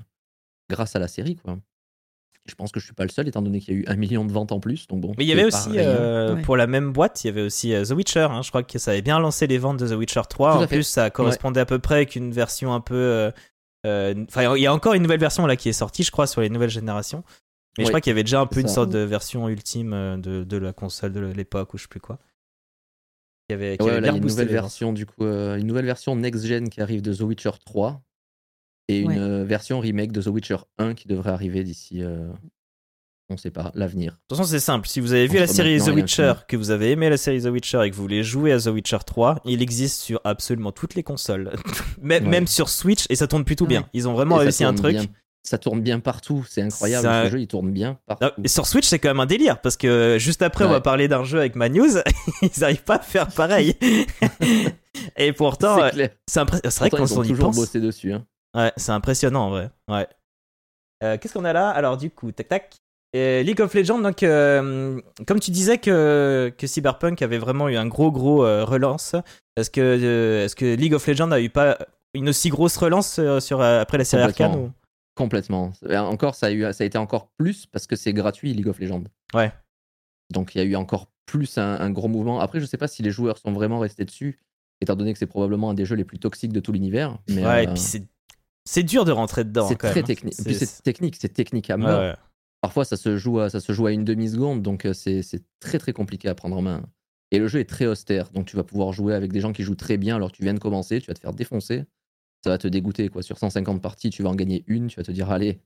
grâce 0.69 0.95
à 0.95 0.99
la 0.99 1.07
série, 1.07 1.35
quoi. 1.35 1.57
Je 2.47 2.55
pense 2.55 2.71
que 2.71 2.79
je 2.79 2.85
suis 2.85 2.95
pas 2.95 3.03
le 3.03 3.09
seul, 3.09 3.27
étant 3.27 3.43
donné 3.43 3.59
qu'il 3.59 3.73
y 3.75 3.77
a 3.77 3.79
eu 3.81 3.85
un 3.87 3.95
million 3.95 4.25
de 4.25 4.31
ventes 4.31 4.51
en 4.51 4.59
plus. 4.59 4.87
Donc 4.87 5.01
bon. 5.01 5.13
Mais 5.17 5.25
il 5.25 5.27
y 5.27 5.31
avait 5.31 5.45
aussi, 5.45 5.69
euh, 5.77 6.35
Ouais. 6.35 6.41
pour 6.41 6.57
la 6.57 6.65
même 6.65 6.91
boîte, 6.91 7.23
il 7.23 7.27
y 7.27 7.29
avait 7.29 7.43
aussi 7.43 7.71
euh, 7.73 7.85
The 7.85 7.91
Witcher. 7.91 8.27
hein. 8.31 8.41
Je 8.41 8.49
crois 8.49 8.63
que 8.63 8.79
ça 8.79 8.91
avait 8.91 9.03
bien 9.03 9.19
lancé 9.19 9.45
les 9.45 9.59
ventes 9.59 9.77
de 9.77 9.87
The 9.87 9.91
Witcher 9.97 10.21
3. 10.27 10.53
Tout 10.53 10.57
à 10.59 10.63
En 10.63 10.67
fait. 10.67 10.75
plus, 10.75 10.83
ça 10.83 11.09
correspondait 11.11 11.59
à 11.59 11.65
peu 11.67 11.77
près 11.77 11.95
avec 11.95 12.15
une 12.15 12.31
version 12.31 12.73
un 12.73 12.81
peu. 12.81 12.95
euh, 12.95 13.31
euh, 13.85 14.25
Enfin, 14.27 14.55
il 14.55 14.61
y 14.61 14.65
a 14.65 14.73
encore 14.73 14.93
une 14.95 15.03
nouvelle 15.03 15.19
version 15.19 15.45
là 15.45 15.55
qui 15.55 15.69
est 15.69 15.73
sortie, 15.73 16.01
je 16.03 16.09
crois, 16.11 16.25
sur 16.25 16.41
les 16.41 16.49
nouvelles 16.49 16.69
générations. 16.71 17.23
Mais 17.77 17.83
je 17.85 17.89
crois 17.89 18.01
qu'il 18.01 18.09
y 18.09 18.15
avait 18.15 18.23
déjà 18.23 18.41
un 18.41 18.47
peu 18.47 18.59
une 18.59 18.67
ça. 18.67 18.73
sorte 18.75 18.89
de 18.89 18.99
version 18.99 19.47
ultime 19.47 19.91
de, 20.19 20.43
de 20.43 20.57
la 20.57 20.73
console 20.73 21.13
de 21.13 21.19
l'époque 21.21 21.73
ou 21.73 21.77
je 21.77 21.83
sais 21.83 21.87
plus 21.89 21.99
quoi. 22.01 22.17
Qui 23.51 23.55
avait, 23.55 23.77
qui 23.77 23.83
Ouais, 23.83 23.91
avait 23.91 24.01
là, 24.01 24.11
bien 24.13 24.21
une 24.21 24.27
nouvelle 24.27 24.47
version 24.47 24.93
du 24.93 25.05
coup, 25.05 25.25
euh, 25.25 25.57
une 25.57 25.67
nouvelle 25.67 25.85
version 25.85 26.15
next 26.15 26.45
gen 26.45 26.69
qui 26.69 26.79
arrive 26.81 27.01
de 27.01 27.13
The 27.13 27.19
Witcher 27.21 27.51
3 27.65 28.01
et 28.87 28.99
une 28.99 29.07
Ouais. 29.09 29.17
euh, 29.19 29.43
version 29.43 29.79
remake 29.81 30.11
de 30.13 30.21
The 30.21 30.27
Witcher 30.27 30.57
1 30.77 30.93
qui 30.93 31.07
devrait 31.09 31.31
arriver 31.31 31.63
d'ici, 31.65 32.01
euh, 32.01 32.29
on 33.29 33.35
sait 33.37 33.51
pas, 33.51 33.71
l'avenir. 33.75 34.11
De 34.13 34.17
toute 34.29 34.37
façon, 34.37 34.49
c'est 34.49 34.59
simple. 34.59 34.87
Si 34.87 34.99
vous 35.01 35.11
avez 35.13 35.27
vu 35.27 35.37
la 35.37 35.47
série 35.47 35.79
The 35.79 35.87
Witcher, 35.89 36.33
que 36.47 36.55
vous 36.57 36.71
avez 36.71 36.91
aimé 36.91 37.09
la 37.09 37.17
série 37.17 37.41
The 37.41 37.47
Witcher 37.47 37.81
et 37.85 37.89
que 37.91 37.95
vous 37.95 38.01
voulez 38.01 38.23
jouer 38.23 38.51
à 38.53 38.59
The 38.59 38.67
Witcher 38.67 38.99
3, 39.05 39.41
il 39.45 39.61
existe 39.61 39.99
sur 40.01 40.21
absolument 40.23 40.71
toutes 40.71 40.95
les 40.95 41.03
consoles. 41.03 41.51
même, 42.01 42.23
Ouais. 42.23 42.29
même 42.29 42.47
sur 42.47 42.69
Switch 42.69 43.05
et 43.09 43.15
ça 43.15 43.27
tourne 43.27 43.43
plutôt 43.45 43.65
bien. 43.65 43.87
Ils 43.93 44.07
ont 44.07 44.13
vraiment 44.13 44.37
Et 44.39 44.43
réussi 44.45 44.63
un 44.63 44.73
truc. 44.73 44.93
bien- 44.93 45.05
ça 45.43 45.57
tourne 45.57 45.81
bien 45.81 45.99
partout, 45.99 46.45
c'est 46.47 46.61
incroyable. 46.61 47.03
Ça- 47.03 47.25
Ce 47.25 47.31
jeu, 47.31 47.39
il 47.41 47.47
tourne 47.47 47.71
bien 47.71 47.97
partout. 48.05 48.41
Et 48.43 48.47
sur 48.47 48.67
Switch, 48.67 48.85
c'est 48.87 48.99
quand 48.99 49.09
même 49.09 49.19
un 49.19 49.25
délire 49.25 49.59
parce 49.61 49.75
que 49.77 50.17
juste 50.19 50.41
après, 50.41 50.65
on 50.65 50.69
va 50.69 50.81
parler 50.81 51.07
d'un 51.07 51.23
jeu 51.23 51.39
avec 51.39 51.55
ma 51.55 51.67
news. 51.69 51.97
Ils 52.41 52.63
arrivent 52.63 52.83
pas 52.83 52.95
à 52.95 52.99
faire 52.99 53.27
pareil. 53.27 53.75
Et 55.17 55.33
pourtant, 55.33 55.77
c'est 56.27 56.43
vrai 56.79 56.89
qu'on 56.89 57.03
ont 57.03 57.23
toujours 57.23 57.51
bossé 57.51 57.79
dessus. 57.79 58.13
Hein. 58.13 58.25
Ouais, 58.55 58.71
c'est 58.77 58.91
impressionnant 58.91 59.47
en 59.47 59.49
vrai. 59.49 59.69
Ouais. 59.89 60.07
Euh, 61.03 61.17
qu'est-ce 61.17 61.33
qu'on 61.33 61.45
a 61.45 61.53
là? 61.53 61.69
Alors 61.69 61.97
du 61.97 62.09
coup, 62.11 62.31
tac 62.31 62.47
tac. 62.47 62.75
Et 63.13 63.43
League 63.43 63.59
of 63.59 63.73
Legends, 63.73 63.99
donc, 63.99 64.23
euh, 64.23 65.01
comme 65.27 65.39
tu 65.41 65.51
disais 65.51 65.77
que, 65.77 66.53
que 66.57 66.65
Cyberpunk 66.67 67.21
avait 67.21 67.39
vraiment 67.39 67.67
eu 67.67 67.75
un 67.75 67.85
gros 67.87 68.09
gros 68.09 68.45
euh, 68.45 68.63
relance, 68.63 69.15
est-ce 69.57 69.69
que, 69.69 70.43
est-ce 70.45 70.55
que 70.55 70.75
League 70.75 70.93
of 70.93 71.05
Legends 71.05 71.31
a 71.31 71.41
eu 71.41 71.49
pas 71.49 71.77
une 72.13 72.29
aussi 72.29 72.49
grosse 72.49 72.77
relance 72.77 73.19
sur, 73.39 73.61
après 73.61 73.97
la 73.97 74.05
série 74.05 74.23
Arcane 74.23 74.55
ou... 74.55 74.71
Complètement. 75.15 75.73
Encore, 75.89 76.35
ça 76.35 76.47
a, 76.47 76.51
eu, 76.51 76.61
ça 76.73 76.83
a 76.83 76.85
été 76.85 76.97
encore 76.97 77.29
plus 77.37 77.65
parce 77.65 77.85
que 77.85 77.95
c'est 77.95 78.13
gratuit 78.13 78.53
League 78.53 78.67
of 78.67 78.79
Legends. 78.79 79.03
Ouais. 79.33 79.51
Donc 80.31 80.55
il 80.55 80.59
y 80.59 80.61
a 80.61 80.63
eu 80.63 80.75
encore 80.75 81.11
plus 81.25 81.57
un, 81.57 81.89
gros 81.91 82.07
mouvement. 82.07 82.39
Après, 82.39 82.59
je 82.59 82.65
sais 82.65 82.77
pas 82.77 82.87
si 82.87 83.03
les 83.03 83.11
joueurs 83.11 83.37
sont 83.37 83.51
vraiment 83.51 83.79
restés 83.79 84.05
dessus, 84.05 84.39
étant 84.79 84.95
donné 84.95 85.13
que 85.13 85.19
c'est 85.19 85.27
probablement 85.27 85.69
un 85.69 85.73
des 85.73 85.85
jeux 85.85 85.95
les 85.95 86.05
plus 86.05 86.19
toxiques 86.19 86.53
de 86.53 86.59
tout 86.59 86.71
l'univers. 86.71 87.17
Mais 87.29 87.45
ouais, 87.45 87.63
et 87.65 87.67
puis 87.67 87.79
c'est 87.79 88.07
c'est 88.65 88.83
dur 88.83 89.05
de 89.05 89.11
rentrer 89.11 89.43
dedans. 89.43 89.67
C'est 89.67 89.75
très 89.75 90.03
technique. 90.03 90.35
Puis 90.43 90.55
c'est 90.55 90.83
technique, 90.83 91.17
c'est 91.19 91.33
technique 91.33 91.69
à 91.69 91.77
mort. 91.77 92.15
Parfois, 92.61 92.85
ça 92.85 92.95
se 92.95 93.17
joue 93.17 93.39
à, 93.39 93.49
ça 93.49 93.59
se 93.59 93.73
joue 93.73 93.87
à 93.87 93.91
une 93.91 94.05
demi-seconde, 94.05 94.61
donc 94.61 94.85
euh, 94.85 94.93
c'est 94.93 95.23
très 95.59 95.79
très 95.79 95.93
compliqué 95.93 96.29
à 96.29 96.35
prendre 96.35 96.55
en 96.55 96.61
main. 96.61 96.83
Et 97.31 97.39
le 97.39 97.47
jeu 97.47 97.59
est 97.59 97.69
très 97.69 97.87
austère, 97.87 98.29
donc 98.29 98.45
tu 98.45 98.55
vas 98.55 98.63
pouvoir 98.63 98.93
jouer 98.93 99.15
avec 99.15 99.31
des 99.31 99.39
gens 99.39 99.51
qui 99.51 99.63
jouent 99.63 99.75
très 99.75 99.97
bien 99.97 100.17
alors 100.17 100.31
tu 100.31 100.43
viens 100.43 100.53
de 100.53 100.59
commencer, 100.59 101.01
tu 101.01 101.07
vas 101.07 101.15
te 101.15 101.19
faire 101.19 101.33
défoncer. 101.33 101.85
Ça 102.43 102.49
va 102.49 102.57
te 102.57 102.67
dégoûter, 102.67 103.09
quoi. 103.09 103.21
Sur 103.21 103.37
150 103.37 103.81
parties, 103.81 104.09
tu 104.09 104.23
vas 104.23 104.29
en 104.29 104.35
gagner 104.35 104.63
une, 104.67 104.87
tu 104.87 104.97
vas 104.97 105.03
te 105.03 105.11
dire, 105.11 105.29
allez, 105.29 105.61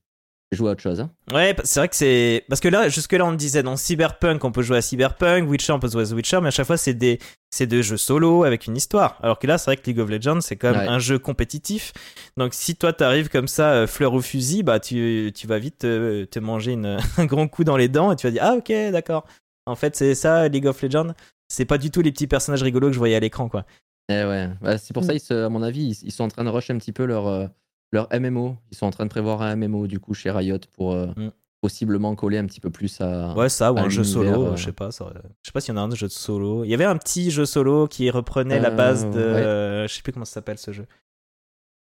jouer 0.52 0.68
à 0.68 0.72
autre 0.72 0.82
chose. 0.82 1.00
Hein. 1.00 1.10
Ouais, 1.32 1.56
c'est 1.64 1.80
vrai 1.80 1.88
que 1.88 1.96
c'est. 1.96 2.44
Parce 2.48 2.60
que 2.60 2.68
là, 2.68 2.88
jusque-là, 2.88 3.24
on 3.24 3.32
disait 3.32 3.62
dans 3.62 3.76
Cyberpunk, 3.76 4.44
on 4.44 4.52
peut 4.52 4.62
jouer 4.62 4.78
à 4.78 4.82
Cyberpunk, 4.82 5.48
Witcher, 5.48 5.72
on 5.72 5.80
peut 5.80 5.88
jouer 5.88 6.02
à 6.02 6.06
The 6.06 6.12
Witcher, 6.12 6.40
mais 6.40 6.48
à 6.48 6.50
chaque 6.52 6.66
fois, 6.66 6.76
c'est 6.76 6.94
des... 6.94 7.18
des 7.58 7.82
jeux 7.82 7.96
solo 7.96 8.44
avec 8.44 8.66
une 8.66 8.76
histoire. 8.76 9.18
Alors 9.22 9.38
que 9.38 9.46
là, 9.46 9.58
c'est 9.58 9.70
vrai 9.70 9.76
que 9.76 9.86
League 9.86 9.98
of 9.98 10.08
Legends, 10.08 10.40
c'est 10.40 10.56
quand 10.56 10.72
même 10.72 10.88
un 10.88 10.98
jeu 10.98 11.18
compétitif. 11.18 11.92
Donc, 12.36 12.54
si 12.54 12.76
toi, 12.76 12.92
t'arrives 12.92 13.28
comme 13.28 13.48
ça, 13.48 13.72
euh, 13.72 13.86
fleur 13.86 14.14
au 14.14 14.20
fusil, 14.20 14.62
bah, 14.62 14.78
tu, 14.78 15.32
tu 15.34 15.46
vas 15.46 15.58
vite 15.58 15.78
te, 15.78 16.38
manger 16.38 16.72
une... 16.72 16.98
un 17.16 17.26
grand 17.26 17.48
coup 17.48 17.64
dans 17.64 17.76
les 17.76 17.88
dents 17.88 18.12
et 18.12 18.16
tu 18.16 18.26
vas 18.26 18.30
dire, 18.30 18.42
ah, 18.44 18.54
ok, 18.54 18.72
d'accord. 18.92 19.26
En 19.66 19.74
fait, 19.74 19.96
c'est 19.96 20.14
ça, 20.14 20.46
League 20.48 20.66
of 20.66 20.80
Legends. 20.80 21.12
C'est 21.48 21.64
pas 21.64 21.78
du 21.78 21.90
tout 21.90 22.02
les 22.02 22.12
petits 22.12 22.26
personnages 22.26 22.62
rigolos 22.62 22.88
que 22.88 22.92
je 22.92 22.98
voyais 22.98 23.16
à 23.16 23.20
l'écran, 23.20 23.48
quoi. 23.48 23.64
Eh 24.08 24.24
ouais, 24.24 24.50
bah, 24.60 24.78
c'est 24.78 24.92
pour 24.94 25.04
mm. 25.04 25.18
ça, 25.18 25.46
à 25.46 25.48
mon 25.48 25.62
avis, 25.62 25.98
ils, 26.02 26.12
sont 26.12 26.24
en 26.24 26.28
train 26.28 26.44
de 26.44 26.48
rush 26.48 26.70
un 26.70 26.78
petit 26.78 26.92
peu 26.92 27.04
leur. 27.04 27.26
Euh, 27.26 27.46
leur 27.92 28.08
MMO. 28.12 28.56
Ils 28.70 28.76
sont 28.76 28.86
en 28.86 28.90
train 28.90 29.04
de 29.04 29.10
prévoir 29.10 29.42
un 29.42 29.56
MMO 29.56 29.86
du 29.86 30.00
coup 30.00 30.14
chez 30.14 30.30
Riot 30.30 30.58
pour 30.72 30.92
euh, 30.92 31.06
mm. 31.16 31.30
possiblement 31.60 32.14
coller 32.14 32.38
un 32.38 32.46
petit 32.46 32.60
peu 32.60 32.70
plus 32.70 33.00
à. 33.00 33.34
Ouais, 33.34 33.48
ça, 33.48 33.72
ou 33.72 33.78
un 33.78 33.88
jeu 33.88 34.04
solo, 34.04 34.46
euh. 34.46 34.56
je 34.56 34.64
sais 34.64 34.72
pas. 34.72 34.90
je 34.90 34.96
sais 34.96 35.52
pas 35.52 35.60
s'il 35.60 35.74
y 35.74 35.78
en 35.78 35.80
a 35.80 35.84
un 35.84 35.88
de 35.88 35.96
jeu 35.96 36.06
de 36.06 36.12
solo. 36.12 36.64
Il 36.64 36.70
y 36.70 36.74
avait 36.74 36.84
un 36.84 36.96
petit 36.96 37.30
jeu 37.30 37.46
solo 37.46 37.86
qui 37.86 38.10
reprenait 38.10 38.60
la 38.60 38.70
base 38.70 39.10
de. 39.10 39.18
Euh, 39.18 39.88
je 39.88 39.94
sais 39.94 40.02
plus 40.02 40.12
comment 40.12 40.24
ça 40.24 40.34
s'appelle 40.34 40.58
ce 40.58 40.72
jeu. 40.72 40.86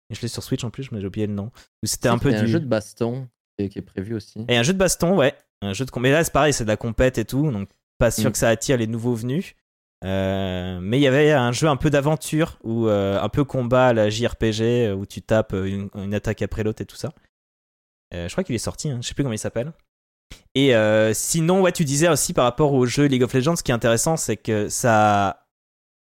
Je 0.09 0.21
l'ai 0.21 0.29
sur 0.29 0.41
Switch 0.41 0.63
en 0.63 0.69
plus, 0.69 0.91
mais 0.91 1.01
j'ai 1.01 1.07
oublié 1.07 1.27
le 1.27 1.33
nom. 1.33 1.51
C'était 1.83 2.09
un 2.09 2.17
peu 2.17 2.29
du. 2.29 2.37
un 2.37 2.45
jeu 2.45 2.59
de 2.59 2.65
baston 2.65 3.27
qui 3.57 3.79
est, 3.79 3.81
prévu 3.81 4.13
aussi. 4.13 4.45
Et 4.47 4.55
un 4.55 4.63
jeu 4.63 4.71
de 4.71 4.77
baston, 4.77 5.17
ouais. 5.17 5.35
Un 5.61 5.73
jeu 5.73 5.83
de. 5.83 5.99
Mais 5.99 6.11
là, 6.11 6.23
c'est 6.23 6.31
pareil, 6.31 6.53
c'est 6.53 6.63
de 6.63 6.69
la 6.69 6.77
compète 6.77 7.17
et 7.17 7.25
tout, 7.25 7.51
donc 7.51 7.69
pas 7.97 8.11
sûr 8.11 8.29
mm. 8.29 8.31
que 8.31 8.37
ça 8.37 8.49
attire 8.49 8.77
les 8.77 8.87
nouveaux 8.87 9.15
venus. 9.15 9.55
Euh, 10.05 10.79
mais 10.81 10.99
il 10.99 11.01
y 11.01 11.07
avait 11.07 11.31
un 11.31 11.51
jeu 11.51 11.67
un 11.67 11.75
peu 11.75 11.89
d'aventure 11.89 12.59
ou 12.63 12.87
euh, 12.87 13.19
un 13.19 13.29
peu 13.29 13.43
combat 13.43 13.87
à 13.87 13.93
la 13.93 14.09
JRPG 14.09 14.61
euh, 14.61 14.93
où 14.93 15.05
tu 15.05 15.21
tapes 15.21 15.53
une, 15.53 16.13
attaque 16.13 16.43
après 16.43 16.63
l'autre 16.63 16.81
et 16.81 16.85
tout 16.85 16.95
ça. 16.95 17.13
je 18.11 18.31
crois 18.31 18.43
qu'il 18.43 18.55
est 18.55 18.59
sorti, 18.59 18.89
hein, 18.89 18.99
je 19.01 19.07
sais 19.07 19.13
plus 19.13 19.23
comment 19.23 19.33
il 19.33 19.39
s'appelle. 19.39 19.73
Et 20.55 20.73
sinon, 21.13 21.61
ouais, 21.61 21.71
tu 21.71 21.85
disais 21.85 22.09
aussi 22.09 22.33
par 22.33 22.45
rapport 22.45 22.73
au 22.73 22.85
jeu 22.85 23.05
League 23.05 23.23
of 23.23 23.33
Legends, 23.33 23.55
ce 23.55 23.63
qui 23.63 23.71
est 23.71 23.75
intéressant, 23.75 24.17
c'est 24.17 24.37
que 24.37 24.69
ça 24.69 25.27
a 25.27 25.47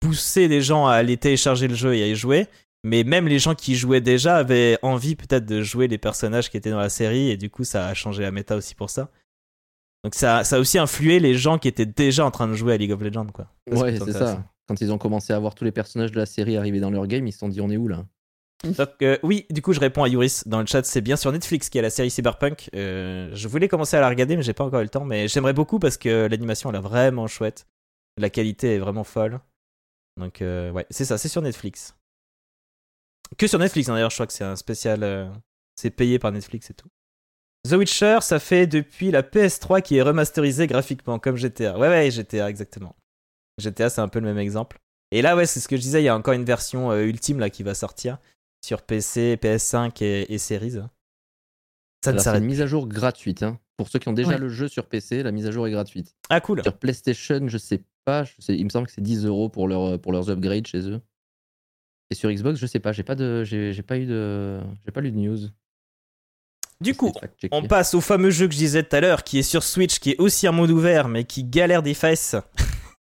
poussé 0.01 0.49
les 0.49 0.61
gens 0.61 0.87
à 0.87 0.95
aller 0.95 1.17
télécharger 1.17 1.67
le 1.67 1.75
jeu 1.75 1.95
et 1.95 2.03
à 2.03 2.07
y 2.07 2.15
jouer. 2.15 2.47
Mais 2.85 3.03
même 3.03 3.27
les 3.27 3.39
gens 3.39 3.55
qui 3.55 3.75
jouaient 3.75 4.03
déjà 4.03 4.37
avaient 4.37 4.79
envie 4.83 5.17
peut-être 5.17 5.47
de 5.47 5.63
jouer 5.63 5.89
les 5.89 5.97
personnages 5.97 6.51
qui 6.51 6.59
étaient 6.59 6.71
dans 6.71 6.79
la 6.79 6.91
série 6.91 7.31
et 7.31 7.39
du 7.39 7.49
coup 7.49 7.65
ça 7.65 7.87
a 7.87 7.95
changé 7.95 8.23
la 8.23 8.31
méta 8.31 8.57
aussi 8.57 8.75
pour 8.75 8.91
ça. 8.91 9.11
Donc 10.05 10.15
ça, 10.15 10.45
ça 10.45 10.57
a 10.57 10.59
aussi 10.59 10.79
influé 10.79 11.19
les 11.19 11.35
gens 11.35 11.59
qui 11.59 11.67
étaient 11.67 11.87
déjà 11.87 12.27
en 12.27 12.31
train 12.31 12.47
de 12.47 12.53
jouer 12.53 12.75
à 12.75 12.77
League 12.77 12.93
of 12.93 13.01
Legends, 13.01 13.27
quoi. 13.27 13.49
ouais, 13.71 13.99
c'est 13.99 14.13
ça. 14.13 14.45
Quand 14.69 14.81
ils 14.81 14.93
ont 14.93 14.99
commencé 14.99 15.33
à 15.33 15.39
voir 15.39 15.55
tous 15.55 15.65
les 15.65 15.73
personnages 15.73 16.13
de 16.13 16.17
la 16.17 16.27
série 16.27 16.57
arriver 16.57 16.81
dans 16.81 16.91
leur 16.91 17.07
game, 17.07 17.27
ils 17.27 17.33
se 17.33 17.39
sont 17.39 17.49
dit 17.49 17.61
on 17.61 17.71
est 17.71 17.77
où 17.77 17.89
là 17.89 18.05
Donc, 18.79 19.03
euh, 19.03 19.19
oui, 19.23 19.47
du 19.51 19.61
coup, 19.61 19.73
je 19.73 19.81
réponds 19.81 20.05
à 20.05 20.09
Yuris 20.09 20.43
dans 20.47 20.61
le 20.61 20.67
chat. 20.67 20.85
C'est 20.85 21.01
bien 21.01 21.17
sur 21.17 21.33
Netflix 21.33 21.69
qui 21.69 21.79
a 21.79 21.83
la 21.83 21.91
série 21.91 22.11
Cyberpunk. 22.11 22.71
Euh, 22.75 23.31
je 23.35 23.49
voulais 23.49 23.69
commencer 23.69 23.97
à 23.97 24.01
la 24.01 24.09
regarder, 24.09 24.37
mais 24.37 24.43
j'ai 24.43 24.55
pas 24.55 24.65
encore 24.65 24.81
eu 24.81 24.85
le 24.85 24.89
temps. 24.89 25.05
Mais 25.05 25.29
j'aimerais 25.29 25.53
beaucoup 25.53 25.79
parce 25.79 25.99
que 25.99 26.27
l'animation 26.27 26.71
elle 26.71 26.77
est 26.77 26.81
vraiment 26.81 27.27
chouette. 27.27 27.67
La 28.17 28.31
qualité 28.31 28.77
est 28.77 28.79
vraiment 28.79 29.05
folle. 29.05 29.41
Donc, 30.19 30.41
euh, 30.41 30.71
ouais, 30.71 30.87
c'est 30.91 31.05
ça, 31.05 31.19
c'est 31.19 31.29
sur 31.29 31.43
Netflix. 31.43 31.95
Que 33.37 33.47
sur 33.47 33.59
Netflix, 33.59 33.89
hein, 33.89 33.95
d'ailleurs, 33.95 34.11
je 34.11 34.17
crois 34.17 34.27
que 34.27 34.33
c'est 34.33 34.45
un 34.45 34.57
spécial. 34.57 35.31
c'est 35.77 35.91
payé 35.91 36.19
par 36.19 36.33
Netflix 36.33 36.71
et 36.71 36.75
tout. 36.75 36.89
The 37.69 37.73
Witcher, 37.73 38.19
ça 38.21 38.39
fait 38.39 38.67
depuis 38.67 39.11
la 39.11 39.23
PS3 39.23 39.81
qui 39.81 39.97
est 39.97 40.03
remasterisée 40.03 40.67
graphiquement, 40.67 41.19
comme 41.19 41.37
GTA. 41.37 41.79
Ouais, 41.79 41.89
ouais, 41.89 42.11
GTA, 42.11 42.51
exactement. 42.51 42.95
GTA, 43.59 43.89
c'est 43.89 44.03
un 44.03 44.09
peu 44.09 44.19
le 44.19 44.27
même 44.27 44.39
exemple. 44.39 44.81
Et 45.11 45.23
là, 45.23 45.35
ouais, 45.35 45.47
c'est 45.47 45.61
ce 45.61 45.69
que 45.69 45.77
je 45.77 45.81
disais, 45.81 46.03
il 46.03 46.05
y 46.05 46.09
a 46.09 46.17
encore 46.17 46.35
une 46.35 46.45
version 46.45 46.91
euh, 46.91 47.05
ultime 47.05 47.39
là 47.39 47.49
qui 47.49 47.63
va 47.63 47.75
sortir 47.75 48.19
sur 48.63 48.83
PC, 48.83 49.39
PS5 49.41 50.03
et, 50.03 50.39
Series. 50.39 50.81
Ça 52.05 52.13
ne 52.13 52.19
C'est 52.19 52.37
une 52.37 52.45
mise 52.45 52.61
à 52.61 52.67
jour 52.67 52.87
gratuite. 52.87 53.43
Hein. 53.43 53.59
Pour 53.77 53.89
ceux 53.89 53.99
qui 53.99 54.09
ont 54.09 54.13
déjà 54.13 54.37
le 54.37 54.49
jeu 54.49 54.69
sur 54.69 54.87
PC, 54.87 55.23
la 55.23 55.33
mise 55.33 55.47
à 55.47 55.51
jour 55.51 55.67
est 55.67 55.71
gratuite. 55.71 56.15
Ah, 56.29 56.41
cool. 56.41 56.63
Sur 56.63 56.77
PlayStation, 56.77 57.49
je 57.49 57.59
sais 57.59 57.83
pas. 58.05 58.25
il 58.49 58.65
me 58.65 58.71
semble 58.71 58.87
que 58.87 58.93
c'est 58.93 59.01
10 59.01 59.25
euros 59.25 59.49
pour, 59.49 59.69
leur, 59.69 59.99
pour 60.01 60.13
leurs 60.13 60.31
upgrades 60.31 60.67
chez 60.67 60.91
eux. 60.91 61.01
Et 62.11 62.15
sur 62.15 62.31
Xbox, 62.31 62.59
je 62.59 62.67
sais 62.67 62.81
pas. 62.81 62.93
J'ai 62.93 63.03
pas, 63.03 63.15
de, 63.15 63.43
j'ai, 63.45 63.83
pas 63.83 63.99
eu 63.99 64.07
de, 64.07 64.61
j'ai 64.85 64.93
pas 64.93 65.01
lu 65.01 65.13
de 65.13 65.17
news. 65.17 65.39
Du 66.81 66.95
coup, 66.95 67.13
on 67.51 67.63
passe 67.63 67.95
au 67.95 68.01
fameux 68.01 68.31
jeu 68.31 68.47
que 68.47 68.53
je 68.53 68.59
disais 68.59 68.83
tout 68.83 68.97
à 68.97 69.01
l'heure, 69.01 69.25
qui 69.25 69.39
est 69.39 69.43
sur 69.43 69.63
Switch, 69.63 69.99
qui 69.99 70.11
est 70.13 70.21
aussi 70.21 70.47
un 70.47 70.53
mode 70.53 70.71
ouvert, 70.71 71.09
mais 71.09 71.25
qui 71.25 71.45
galère 71.45 71.83
des 71.83 71.95
fesses. 71.95 72.37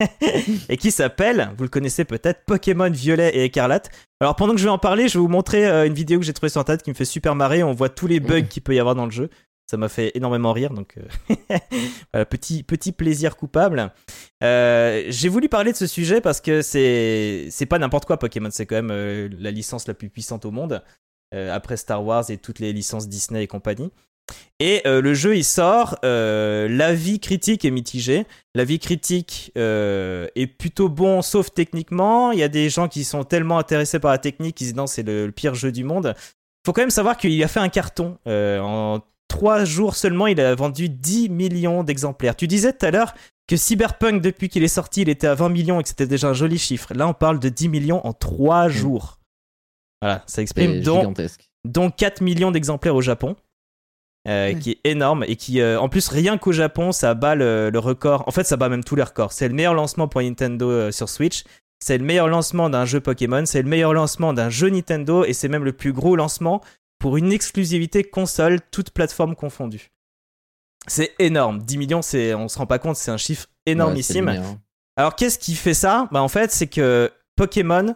et 0.68 0.76
qui 0.76 0.90
s'appelle, 0.90 1.50
vous 1.56 1.64
le 1.64 1.68
connaissez 1.68 2.04
peut-être, 2.04 2.44
Pokémon 2.46 2.90
Violet 2.90 3.30
et 3.34 3.44
Écarlate. 3.44 3.90
Alors 4.20 4.36
pendant 4.36 4.52
que 4.52 4.60
je 4.60 4.64
vais 4.64 4.70
en 4.70 4.78
parler, 4.78 5.08
je 5.08 5.14
vais 5.14 5.22
vous 5.22 5.28
montrer 5.28 5.66
euh, 5.66 5.86
une 5.86 5.94
vidéo 5.94 6.20
que 6.20 6.24
j'ai 6.24 6.32
trouvée 6.32 6.50
sur 6.50 6.60
Internet 6.60 6.82
qui 6.82 6.90
me 6.90 6.94
fait 6.94 7.04
super 7.04 7.34
marrer. 7.34 7.62
On 7.62 7.72
voit 7.72 7.88
tous 7.88 8.06
les 8.06 8.20
bugs 8.20 8.42
qu'il 8.42 8.62
peut 8.62 8.74
y 8.74 8.80
avoir 8.80 8.94
dans 8.94 9.06
le 9.06 9.10
jeu. 9.10 9.28
Ça 9.70 9.76
m'a 9.76 9.88
fait 9.88 10.12
énormément 10.14 10.52
rire, 10.52 10.72
donc 10.72 10.96
euh, 12.16 12.24
petit, 12.30 12.62
petit 12.62 12.92
plaisir 12.92 13.36
coupable. 13.36 13.92
Euh, 14.42 15.04
j'ai 15.08 15.28
voulu 15.28 15.50
parler 15.50 15.72
de 15.72 15.76
ce 15.76 15.86
sujet 15.86 16.22
parce 16.22 16.40
que 16.40 16.62
c'est 16.62 17.48
c'est 17.50 17.66
pas 17.66 17.78
n'importe 17.78 18.06
quoi 18.06 18.18
Pokémon, 18.18 18.48
c'est 18.50 18.64
quand 18.64 18.82
même 18.82 19.28
la 19.38 19.50
licence 19.50 19.86
la 19.86 19.92
plus 19.92 20.08
puissante 20.08 20.46
au 20.46 20.50
monde. 20.50 20.82
Euh, 21.34 21.54
après 21.54 21.76
Star 21.76 22.02
Wars 22.02 22.30
et 22.30 22.38
toutes 22.38 22.58
les 22.58 22.72
licences 22.72 23.06
Disney 23.06 23.42
et 23.42 23.46
compagnie. 23.46 23.90
Et 24.60 24.80
euh, 24.86 25.02
le 25.02 25.12
jeu 25.12 25.36
il 25.36 25.44
sort, 25.44 25.98
euh, 26.02 26.68
l'avis 26.70 27.20
critique 27.20 27.66
est 27.66 27.70
mitigé. 27.70 28.24
L'avis 28.54 28.78
critique 28.78 29.52
est 29.54 30.46
plutôt 30.58 30.88
bon, 30.88 31.20
sauf 31.20 31.52
techniquement. 31.52 32.32
Il 32.32 32.38
y 32.38 32.42
a 32.42 32.48
des 32.48 32.70
gens 32.70 32.88
qui 32.88 33.04
sont 33.04 33.24
tellement 33.24 33.58
intéressés 33.58 33.98
par 33.98 34.10
la 34.10 34.16
technique 34.16 34.56
qu'ils 34.56 34.68
disent 34.68 34.76
non, 34.76 34.86
c'est 34.86 35.02
le, 35.02 35.30
pire 35.30 35.54
jeu 35.54 35.70
du 35.70 35.84
monde. 35.84 36.14
Faut 36.64 36.72
quand 36.72 36.80
même 36.80 36.88
savoir 36.88 37.18
qu'il 37.18 37.42
a 37.44 37.48
fait 37.48 37.60
un 37.60 37.68
carton. 37.68 38.16
en 38.26 39.00
trois 39.28 39.66
jours 39.66 39.96
seulement, 39.96 40.28
il 40.28 40.40
a 40.40 40.54
vendu 40.54 40.88
10 40.88 41.28
millions 41.28 41.84
d'exemplaires. 41.84 42.36
Tu 42.36 42.46
disais 42.46 42.72
tout 42.72 42.86
à 42.86 42.90
l'heure 42.90 43.14
que 43.46 43.56
Cyberpunk, 43.58 44.22
depuis 44.22 44.48
qu'il 44.48 44.64
est 44.64 44.68
sorti, 44.68 45.02
il 45.02 45.10
était 45.10 45.26
à 45.26 45.34
20 45.34 45.50
millions 45.50 45.78
et 45.78 45.82
que 45.82 45.90
c'était 45.90 46.06
déjà 46.06 46.28
un 46.28 46.34
joli 46.34 46.58
chiffre. 46.58 46.94
Là, 46.94 47.06
on 47.06 47.14
parle 47.14 47.38
de 47.38 47.50
10 47.50 47.68
millions 47.68 48.06
en 48.06 48.14
trois 48.14 48.68
mmh. 48.68 48.72
jours. 48.72 49.17
Voilà, 50.00 50.22
ça 50.26 50.42
exprime 50.42 50.80
donc, 51.64 51.96
4 51.96 52.20
millions 52.20 52.50
d'exemplaires 52.50 52.94
au 52.94 53.02
Japon. 53.02 53.36
Euh, 54.26 54.52
qui 54.52 54.72
est 54.72 54.80
énorme 54.84 55.24
et 55.26 55.36
qui, 55.36 55.60
euh, 55.60 55.80
en 55.80 55.88
plus, 55.88 56.08
rien 56.08 56.36
qu'au 56.36 56.52
Japon, 56.52 56.92
ça 56.92 57.14
bat 57.14 57.34
le, 57.34 57.70
record. 57.76 58.24
En 58.26 58.30
fait, 58.30 58.44
ça 58.44 58.56
bat 58.58 58.68
même 58.68 58.84
tous 58.84 58.94
les 58.94 59.02
records. 59.02 59.32
C'est 59.32 59.48
le 59.48 59.54
meilleur 59.54 59.72
lancement 59.72 60.06
pour 60.06 60.20
Nintendo 60.20 60.70
euh, 60.70 60.90
sur 60.90 61.08
Switch. 61.08 61.44
C'est 61.82 61.96
le 61.96 62.04
meilleur 62.04 62.28
lancement 62.28 62.68
d'un 62.68 62.84
jeu 62.84 63.00
Pokémon. 63.00 63.46
C'est 63.46 63.62
le 63.62 63.68
meilleur 63.68 63.94
lancement 63.94 64.34
d'un 64.34 64.50
jeu 64.50 64.68
Nintendo. 64.68 65.24
Et 65.24 65.32
c'est 65.32 65.48
même 65.48 65.64
le 65.64 65.72
plus 65.72 65.94
gros 65.94 66.14
lancement 66.14 66.60
pour 66.98 67.16
une 67.16 67.32
exclusivité 67.32 68.04
console, 68.04 68.60
toute 68.70 68.90
plateforme 68.90 69.34
confondue. 69.34 69.92
C'est 70.88 71.14
énorme. 71.18 71.62
10 71.62 71.78
millions, 71.78 72.02
c'est, 72.02 72.34
on 72.34 72.48
se 72.48 72.58
rend 72.58 72.66
pas 72.66 72.78
compte, 72.78 72.96
c'est 72.96 73.10
un 73.10 73.16
chiffre 73.18 73.46
énormissime. 73.64 74.42
Alors, 74.96 75.14
qu'est-ce 75.14 75.38
qui 75.38 75.54
fait 75.54 75.74
ça? 75.74 76.08
Bah, 76.12 76.20
En 76.20 76.28
fait, 76.28 76.50
c'est 76.50 76.66
que 76.66 77.10
Pokémon, 77.36 77.94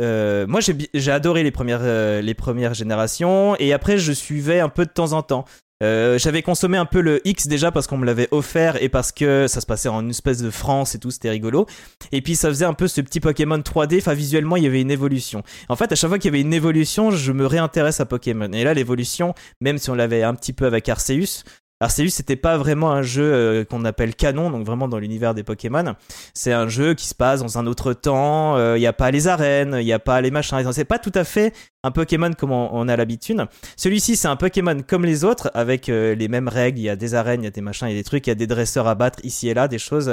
euh, 0.00 0.46
moi 0.46 0.60
j'ai 0.60 1.10
adoré 1.10 1.42
les 1.42 1.50
premières, 1.50 1.80
euh, 1.82 2.20
les 2.20 2.34
premières 2.34 2.74
générations 2.74 3.56
et 3.58 3.72
après 3.72 3.98
je 3.98 4.12
suivais 4.12 4.60
un 4.60 4.68
peu 4.68 4.84
de 4.84 4.90
temps 4.90 5.12
en 5.12 5.22
temps. 5.22 5.44
Euh, 5.82 6.18
j'avais 6.18 6.42
consommé 6.42 6.78
un 6.78 6.86
peu 6.86 7.00
le 7.00 7.20
X 7.26 7.46
déjà 7.46 7.72
parce 7.72 7.86
qu'on 7.86 7.98
me 7.98 8.06
l'avait 8.06 8.28
offert 8.30 8.80
et 8.82 8.88
parce 8.88 9.12
que 9.12 9.46
ça 9.48 9.60
se 9.60 9.66
passait 9.66 9.88
en 9.88 10.00
une 10.00 10.10
espèce 10.10 10.38
de 10.38 10.50
France 10.50 10.94
et 10.94 10.98
tout, 10.98 11.10
c'était 11.10 11.30
rigolo. 11.30 11.66
Et 12.12 12.22
puis 12.22 12.36
ça 12.36 12.48
faisait 12.48 12.64
un 12.64 12.74
peu 12.74 12.88
ce 12.88 13.00
petit 13.00 13.20
Pokémon 13.20 13.58
3D, 13.58 13.98
enfin 13.98 14.14
visuellement 14.14 14.56
il 14.56 14.62
y 14.62 14.66
avait 14.66 14.80
une 14.80 14.90
évolution. 14.90 15.42
En 15.68 15.76
fait 15.76 15.90
à 15.92 15.96
chaque 15.96 16.08
fois 16.08 16.18
qu'il 16.18 16.30
y 16.30 16.34
avait 16.34 16.40
une 16.40 16.54
évolution, 16.54 17.10
je 17.10 17.32
me 17.32 17.46
réintéresse 17.46 18.00
à 18.00 18.06
Pokémon. 18.06 18.50
Et 18.52 18.64
là 18.64 18.72
l'évolution, 18.72 19.34
même 19.60 19.78
si 19.78 19.90
on 19.90 19.94
l'avait 19.94 20.22
un 20.22 20.34
petit 20.34 20.52
peu 20.52 20.66
avec 20.66 20.88
Arceus, 20.88 21.44
Arceus, 21.84 22.08
c'était 22.08 22.36
pas 22.36 22.56
vraiment 22.56 22.92
un 22.92 23.02
jeu 23.02 23.22
euh, 23.22 23.64
qu'on 23.64 23.84
appelle 23.84 24.14
canon, 24.14 24.50
donc 24.50 24.64
vraiment 24.64 24.88
dans 24.88 24.98
l'univers 24.98 25.34
des 25.34 25.42
Pokémon. 25.42 25.94
C'est 26.32 26.52
un 26.52 26.66
jeu 26.66 26.94
qui 26.94 27.06
se 27.06 27.14
passe 27.14 27.40
dans 27.40 27.58
un 27.58 27.66
autre 27.66 27.92
temps. 27.92 28.56
Il 28.56 28.60
euh, 28.60 28.78
n'y 28.78 28.86
a 28.86 28.94
pas 28.94 29.10
les 29.10 29.28
arènes, 29.28 29.76
il 29.78 29.84
n'y 29.84 29.92
a 29.92 29.98
pas 29.98 30.20
les 30.22 30.30
machins. 30.30 30.72
C'est 30.72 30.86
pas 30.86 30.98
tout 30.98 31.12
à 31.14 31.24
fait 31.24 31.52
un 31.82 31.90
Pokémon 31.90 32.32
comme 32.32 32.52
on, 32.52 32.88
a 32.88 32.96
l'habitude. 32.96 33.44
Celui-ci, 33.76 34.16
c'est 34.16 34.28
un 34.28 34.36
Pokémon 34.36 34.80
comme 34.86 35.04
les 35.04 35.24
autres, 35.24 35.50
avec 35.52 35.90
euh, 35.90 36.14
les 36.14 36.28
mêmes 36.28 36.48
règles. 36.48 36.78
Il 36.78 36.84
y 36.84 36.88
a 36.88 36.96
des 36.96 37.14
arènes, 37.14 37.42
il 37.42 37.44
y 37.44 37.48
a 37.48 37.50
des 37.50 37.60
machins, 37.60 37.86
il 37.86 37.92
y 37.92 37.94
a 37.94 37.98
des 37.98 38.04
trucs, 38.04 38.26
il 38.26 38.30
y 38.30 38.32
a 38.32 38.36
des 38.36 38.46
dresseurs 38.46 38.88
à 38.88 38.94
battre 38.94 39.20
ici 39.22 39.48
et 39.48 39.54
là, 39.54 39.68
des 39.68 39.78
choses, 39.78 40.10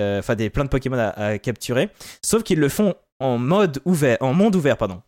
enfin 0.00 0.36
des 0.36 0.50
plein 0.50 0.64
de 0.64 0.70
Pokémon 0.70 0.98
à, 0.98 1.08
à 1.08 1.38
capturer. 1.38 1.90
Sauf 2.22 2.44
qu'ils 2.44 2.60
le 2.60 2.68
font 2.68 2.94
en 3.18 3.38
mode 3.38 3.80
ouvert, 3.84 4.18
en 4.20 4.34
monde 4.34 4.54
ouvert, 4.54 4.76
pardon. 4.76 5.02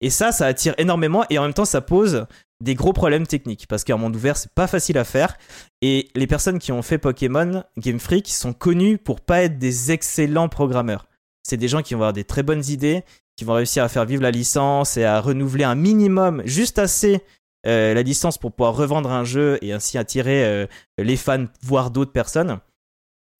Et 0.00 0.10
ça, 0.10 0.32
ça 0.32 0.46
attire 0.46 0.74
énormément 0.78 1.24
et 1.30 1.38
en 1.38 1.42
même 1.42 1.54
temps, 1.54 1.64
ça 1.64 1.80
pose 1.80 2.26
des 2.62 2.74
gros 2.74 2.92
problèmes 2.92 3.26
techniques 3.26 3.66
parce 3.68 3.84
qu'un 3.84 3.96
monde 3.96 4.14
ouvert, 4.14 4.36
c'est 4.36 4.52
pas 4.52 4.66
facile 4.66 4.96
à 4.98 5.04
faire. 5.04 5.36
Et 5.80 6.08
les 6.14 6.26
personnes 6.26 6.58
qui 6.58 6.72
ont 6.72 6.82
fait 6.82 6.98
Pokémon, 6.98 7.64
Game 7.76 7.98
Freak, 7.98 8.28
sont 8.28 8.52
connues 8.52 8.98
pour 8.98 9.20
pas 9.20 9.42
être 9.42 9.58
des 9.58 9.90
excellents 9.90 10.48
programmeurs. 10.48 11.06
C'est 11.42 11.56
des 11.56 11.68
gens 11.68 11.82
qui 11.82 11.94
vont 11.94 12.00
avoir 12.00 12.12
des 12.12 12.24
très 12.24 12.42
bonnes 12.42 12.64
idées, 12.68 13.02
qui 13.36 13.44
vont 13.44 13.54
réussir 13.54 13.82
à 13.82 13.88
faire 13.88 14.04
vivre 14.04 14.22
la 14.22 14.30
licence 14.30 14.96
et 14.96 15.04
à 15.04 15.20
renouveler 15.20 15.64
un 15.64 15.74
minimum, 15.74 16.42
juste 16.44 16.78
assez 16.78 17.22
euh, 17.66 17.94
la 17.94 18.02
licence 18.02 18.38
pour 18.38 18.52
pouvoir 18.52 18.74
revendre 18.74 19.10
un 19.10 19.24
jeu 19.24 19.58
et 19.62 19.72
ainsi 19.72 19.98
attirer 19.98 20.44
euh, 20.44 20.66
les 20.98 21.16
fans, 21.16 21.46
voire 21.62 21.90
d'autres 21.90 22.12
personnes. 22.12 22.58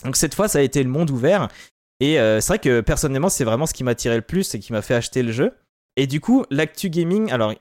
Donc 0.04 0.16
cette 0.16 0.34
fois, 0.34 0.48
ça 0.48 0.58
a 0.58 0.62
été 0.62 0.82
le 0.82 0.88
monde 0.88 1.10
ouvert. 1.10 1.48
Et 2.00 2.18
euh, 2.18 2.40
c'est 2.40 2.48
vrai 2.48 2.58
que 2.58 2.80
personnellement, 2.80 3.28
c'est 3.28 3.44
vraiment 3.44 3.66
ce 3.66 3.74
qui 3.74 3.84
m'a 3.84 3.92
attiré 3.92 4.16
le 4.16 4.22
plus 4.22 4.54
et 4.54 4.58
qui 4.58 4.72
m'a 4.72 4.82
fait 4.82 4.94
acheter 4.94 5.22
le 5.22 5.32
jeu. 5.32 5.52
Et 5.96 6.06
du 6.06 6.20
coup, 6.20 6.44
l'Actu 6.50 6.88
Gaming, 6.88 7.30
alors 7.30 7.54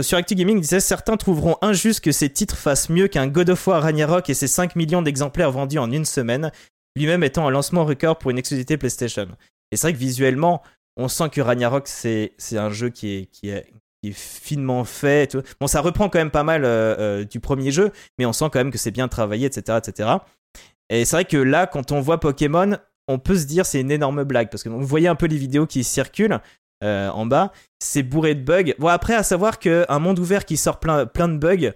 sur 0.00 0.16
Actu 0.16 0.34
Gaming, 0.34 0.56
il 0.56 0.62
disait 0.62 0.80
certains 0.80 1.16
trouveront 1.16 1.56
injuste 1.60 2.02
que 2.02 2.12
ces 2.12 2.30
titres 2.30 2.56
fassent 2.56 2.88
mieux 2.88 3.08
qu'un 3.08 3.26
God 3.26 3.50
of 3.50 3.66
War 3.66 3.82
Ragnarok 3.82 4.30
et 4.30 4.34
ses 4.34 4.46
5 4.46 4.74
millions 4.74 5.02
d'exemplaires 5.02 5.52
vendus 5.52 5.78
en 5.78 5.90
une 5.90 6.06
semaine, 6.06 6.50
lui-même 6.96 7.22
étant 7.22 7.46
un 7.46 7.50
lancement 7.50 7.84
record 7.84 8.18
pour 8.18 8.30
une 8.30 8.38
exclusivité 8.38 8.78
PlayStation. 8.78 9.28
Et 9.70 9.76
c'est 9.76 9.88
vrai 9.88 9.92
que 9.92 9.98
visuellement, 9.98 10.62
on 10.96 11.08
sent 11.08 11.28
que 11.30 11.42
Ragnarok, 11.42 11.86
c'est 11.86 12.32
un 12.52 12.70
jeu 12.70 12.88
qui 12.88 13.14
est, 13.14 13.26
qui 13.26 13.50
est, 13.50 13.66
finement 14.12 14.84
fait. 14.84 15.34
Bon, 15.60 15.66
ça 15.66 15.80
reprend 15.80 16.10
quand 16.10 16.18
même 16.18 16.30
pas 16.30 16.42
mal 16.42 16.66
euh, 16.66 16.94
euh, 16.98 17.24
du 17.24 17.40
premier 17.40 17.70
jeu, 17.70 17.90
mais 18.18 18.26
on 18.26 18.34
sent 18.34 18.46
quand 18.52 18.58
même 18.58 18.70
que 18.70 18.76
c'est 18.76 18.90
bien 18.90 19.08
travaillé, 19.08 19.46
etc. 19.46 19.78
etc. 19.78 20.10
Et 20.90 21.06
c'est 21.06 21.16
vrai 21.16 21.24
que 21.24 21.38
là, 21.38 21.66
quand 21.66 21.90
on 21.90 22.00
voit 22.00 22.20
Pokémon, 22.20 22.76
on 23.08 23.18
peut 23.18 23.36
se 23.36 23.46
dire 23.46 23.64
c'est 23.64 23.80
une 23.80 23.90
énorme 23.90 24.24
blague 24.24 24.50
parce 24.50 24.62
que 24.62 24.68
vous 24.68 24.84
voyez 24.84 25.08
un 25.08 25.14
peu 25.14 25.24
les 25.24 25.38
vidéos 25.38 25.66
qui 25.66 25.84
circulent 25.84 26.38
euh, 26.84 27.08
en 27.10 27.24
bas, 27.24 27.50
c'est 27.78 28.02
bourré 28.02 28.34
de 28.34 28.42
bugs. 28.42 28.74
Bon, 28.78 28.88
après, 28.88 29.14
à 29.14 29.22
savoir 29.22 29.58
qu'un 29.58 29.98
monde 29.98 30.18
ouvert 30.18 30.44
qui 30.44 30.58
sort 30.58 30.80
plein, 30.80 31.06
plein 31.06 31.28
de 31.28 31.38
bugs, 31.38 31.72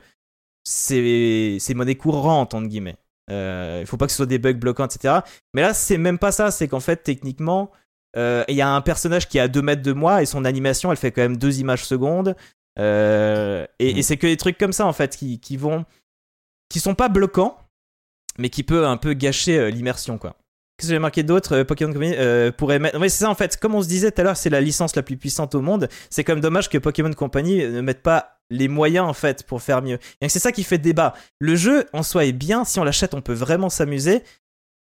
c'est 0.65 1.59
monnaie 1.75 1.95
courante, 1.95 2.53
entre 2.53 2.69
guillemets. 2.69 2.97
Euh, 3.31 3.79
il 3.81 3.87
faut 3.87 3.97
pas 3.97 4.07
que 4.07 4.13
ce 4.13 4.19
soit 4.19 4.27
des 4.27 4.39
bugs 4.39 4.53
bloquants, 4.55 4.85
etc. 4.85 5.21
Mais 5.55 5.63
là, 5.63 5.73
c'est 5.73 5.97
même 5.97 6.19
pas 6.19 6.31
ça. 6.31 6.51
C'est 6.51 6.69
qu'en 6.69 6.81
fait, 6.81 6.97
techniquement, 6.97 7.71
euh, 8.17 8.45
il 8.49 8.57
y 8.57 8.61
a 8.61 8.69
un 8.69 8.83
personnage 8.83 9.29
qui 9.29 9.39
est 9.39 9.41
à 9.41 9.49
2 9.49 9.63
mètres 9.63 9.83
de 9.83 9.93
moi 9.93 10.23
et 10.23 10.27
son 10.27 10.45
animation, 10.45 10.91
elle 10.91 10.99
fait 10.99 11.13
quand 11.13 11.23
même 11.23 11.39
2 11.39 11.61
images 11.61 11.85
secondes. 11.85 12.37
et, 12.79 13.67
et 13.79 14.03
c'est 14.03 14.19
que 14.19 14.27
des 14.27 14.37
trucs 14.37 14.59
comme 14.59 14.73
ça, 14.73 14.87
en 14.87 14.93
fait, 14.93 15.17
qui, 15.17 15.41
qui 15.41 15.57
vont. 15.57 15.87
qui 16.69 16.81
sont 16.81 16.95
pas 16.95 17.09
bloquants, 17.09 17.57
mais 18.39 18.51
qui 18.51 18.63
peut 18.63 18.87
un 18.87 18.99
peu 18.99 19.15
gâcher 19.15 19.71
l'immersion, 19.71 20.19
quoi. 20.19 20.37
Qu'est-ce 20.79 20.91
que 20.91 20.95
j'ai 20.95 21.01
marqué 21.01 21.25
d'autre 21.25 21.57
euh, 21.57 21.65
Pokémon 21.65 21.93
Company 21.93 22.15
euh, 22.17 22.53
pourrait 22.53 22.79
mettre. 22.79 23.01
Oui, 23.01 23.11
c'est 23.11 23.25
ça 23.25 23.31
en 23.31 23.35
fait. 23.35 23.57
Comme 23.57 23.75
on 23.75 23.83
se 23.83 23.89
disait 23.89 24.13
tout 24.13 24.21
à 24.21 24.25
l'heure, 24.25 24.37
c'est 24.37 24.49
la 24.49 24.61
licence 24.61 24.95
la 24.95 25.03
plus 25.03 25.17
puissante 25.17 25.55
au 25.57 25.61
monde. 25.61 25.89
C'est 26.09 26.27
même 26.29 26.41
dommage 26.41 26.69
que 26.69 26.79
Pokémon 26.79 27.13
Company 27.13 27.67
ne 27.67 27.81
mette 27.81 28.03
pas 28.03 28.39
les 28.51 28.69
moyens 28.69 29.07
en 29.07 29.13
fait 29.13 29.43
pour 29.43 29.61
faire 29.61 29.83
mieux. 29.83 29.99
Et 30.21 30.29
c'est 30.29 30.39
ça 30.39 30.53
qui 30.53 30.63
fait 30.63 30.79
débat. 30.79 31.15
Le 31.41 31.57
jeu 31.57 31.87
en 31.93 32.03
soi 32.03 32.25
est 32.27 32.33
bien. 32.33 32.65
Si 32.65 32.79
on 32.79 32.85
l'achète, 32.85 33.15
on 33.15 33.21
peut 33.21 33.35
vraiment 33.35 33.71
s'amuser. 33.71 34.23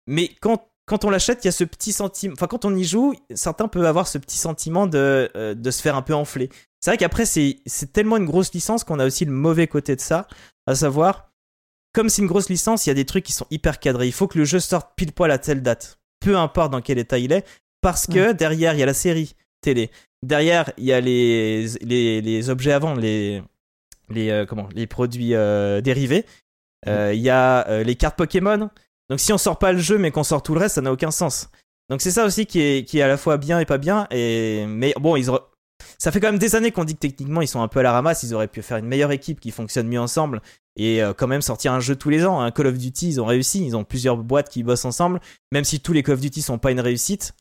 Mais 0.09 0.31
quand 0.41 0.69
quand 0.87 1.05
on 1.05 1.11
l'achète, 1.11 1.45
il 1.45 1.49
y 1.49 1.51
a 1.51 1.53
ce 1.53 1.65
petit 1.65 1.93
sentiment. 1.93 2.35
Enfin, 2.35 2.47
quand 2.47 2.65
on 2.65 2.75
y 2.75 2.85
joue, 2.85 3.15
certains 3.35 3.67
peuvent 3.67 3.85
avoir 3.85 4.07
ce 4.07 4.19
petit 4.19 4.39
sentiment 4.39 4.87
de, 4.87 5.29
euh, 5.35 5.55
de 5.55 5.71
se 5.73 5.83
faire 5.83 5.97
un 5.97 6.03
peu 6.03 6.15
enfler. 6.15 6.49
C'est 6.81 6.91
vrai 6.91 6.97
qu'après, 6.97 7.27
c'est 7.27 7.93
tellement 7.93 8.17
une 8.17 8.25
grosse 8.25 8.53
licence 8.53 8.85
qu'on 8.85 9.01
a 9.01 9.07
aussi 9.07 9.25
le 9.25 9.33
mauvais 9.33 9.67
côté 9.67 9.97
de 9.97 10.01
ça. 10.01 10.29
À 10.67 10.77
savoir, 10.77 11.26
comme 11.97 12.11
c'est 12.11 12.21
une 12.21 12.29
grosse 12.29 12.51
licence, 12.51 12.85
il 12.85 12.91
y 12.91 12.93
a 12.93 12.95
des 12.95 13.07
trucs 13.07 13.25
qui 13.25 13.33
sont 13.33 13.47
hyper 13.51 13.81
cadrés. 13.81 14.07
Il 14.07 14.13
faut 14.13 14.29
que 14.29 14.37
le 14.37 14.45
jeu 14.45 14.61
sorte 14.61 14.91
pile 14.97 15.13
poil 15.13 15.31
à 15.31 15.39
telle 15.39 15.63
date, 15.63 15.99
peu 16.21 16.37
importe 16.37 16.71
dans 16.71 16.83
quel 16.83 16.99
état 16.99 17.17
il 17.17 17.33
est, 17.33 17.47
parce 17.81 18.07
que 18.07 18.33
derrière, 18.33 18.75
il 18.75 18.81
y 18.81 18.83
a 18.83 18.87
la 18.87 18.93
série 18.93 19.35
télé. 19.63 19.91
Derrière, 20.23 20.71
il 20.77 20.85
y 20.85 20.93
a 20.93 21.01
les, 21.01 21.67
les, 21.81 22.51
objets 22.51 22.79
vendre, 22.79 23.01
les, 23.01 23.43
les, 24.11 24.29
euh, 24.29 24.45
comment, 24.45 24.69
les 24.75 24.87
produits 24.87 25.35
euh, 25.35 25.81
dérivés. 25.81 26.27
Euh, 26.87 27.15
il 27.15 27.21
y 27.23 27.31
a 27.31 27.83
les 27.83 27.95
cartes 27.95 28.19
Pokémon. 28.19 28.69
Donc 29.09 29.19
si 29.19 29.33
on 29.33 29.39
sort 29.39 29.59
pas 29.59 29.73
le 29.73 29.79
jeu 29.79 29.97
mais 29.97 30.11
qu'on 30.11 30.23
sort 30.23 30.43
tout 30.43 30.53
le 30.53 30.61
reste, 30.61 30.75
ça 30.75 30.83
n'a 30.83 30.93
aucun 30.93 31.11
sens. 31.11 31.49
Donc 31.89 32.03
c'est 32.03 32.11
ça 32.11 32.27
aussi 32.27 32.45
qui 32.45 32.61
est, 32.61 32.87
qui 32.87 32.99
est 32.99 33.03
à 33.03 33.09
la 33.09 33.17
fois 33.17 33.39
bien 33.39 33.59
et 33.59 33.65
pas 33.65 33.79
bien. 33.79 34.07
Et... 34.11 34.67
Mais 34.69 34.93
bon, 35.01 35.17
ils, 35.17 35.31
ça 35.97 36.13
fait 36.13 36.21
quand 36.21 36.29
même 36.29 36.39
des 36.39 36.57
années 36.57 36.73
qu'on 36.73 36.85
dit 36.85 36.95
que 36.95 37.01
techniquement 37.01 37.41
ils 37.41 37.49
sont 37.49 37.63
un 37.63 37.69
peu 37.69 37.81
à 37.81 37.83
la 37.83 37.93
ramasse, 37.93 38.23
ils 38.23 38.35
auraient 38.35 38.49
pu 38.49 38.61
faire 38.61 38.77
une 38.77 38.87
meilleure 38.87 39.13
équipe 39.13 39.41
qui 39.41 39.51
fonctionne 39.51 39.89
mieux 39.89 40.01
ensemble 40.01 40.43
et 40.77 41.03
euh, 41.03 41.13
quand 41.13 41.27
même 41.27 41.43
sortir 41.43 41.73
un 41.73 41.81
jeu 41.81 41.97
tous 41.97 42.11
les 42.11 42.25
ans. 42.25 42.41
Un 42.41 42.51
Call 42.51 42.69
of 42.69 42.79
Duty, 42.79 43.09
ils 43.09 43.21
ont 43.21 43.27
réussi, 43.27 43.65
ils 43.65 43.77
ont 43.77 43.85
plusieurs 43.85 44.17
boîtes 44.17 44.49
qui 44.49 44.63
bossent 44.63 44.85
ensemble, 44.85 45.21
même 45.53 45.65
si 45.65 45.81
tous 45.81 45.93
les 45.93 46.03
Call 46.03 46.15
of 46.15 46.21
Duty 46.21 46.43
sont 46.43 46.59
pas 46.59 46.71
une 46.71 46.81
réussite, 46.81 47.33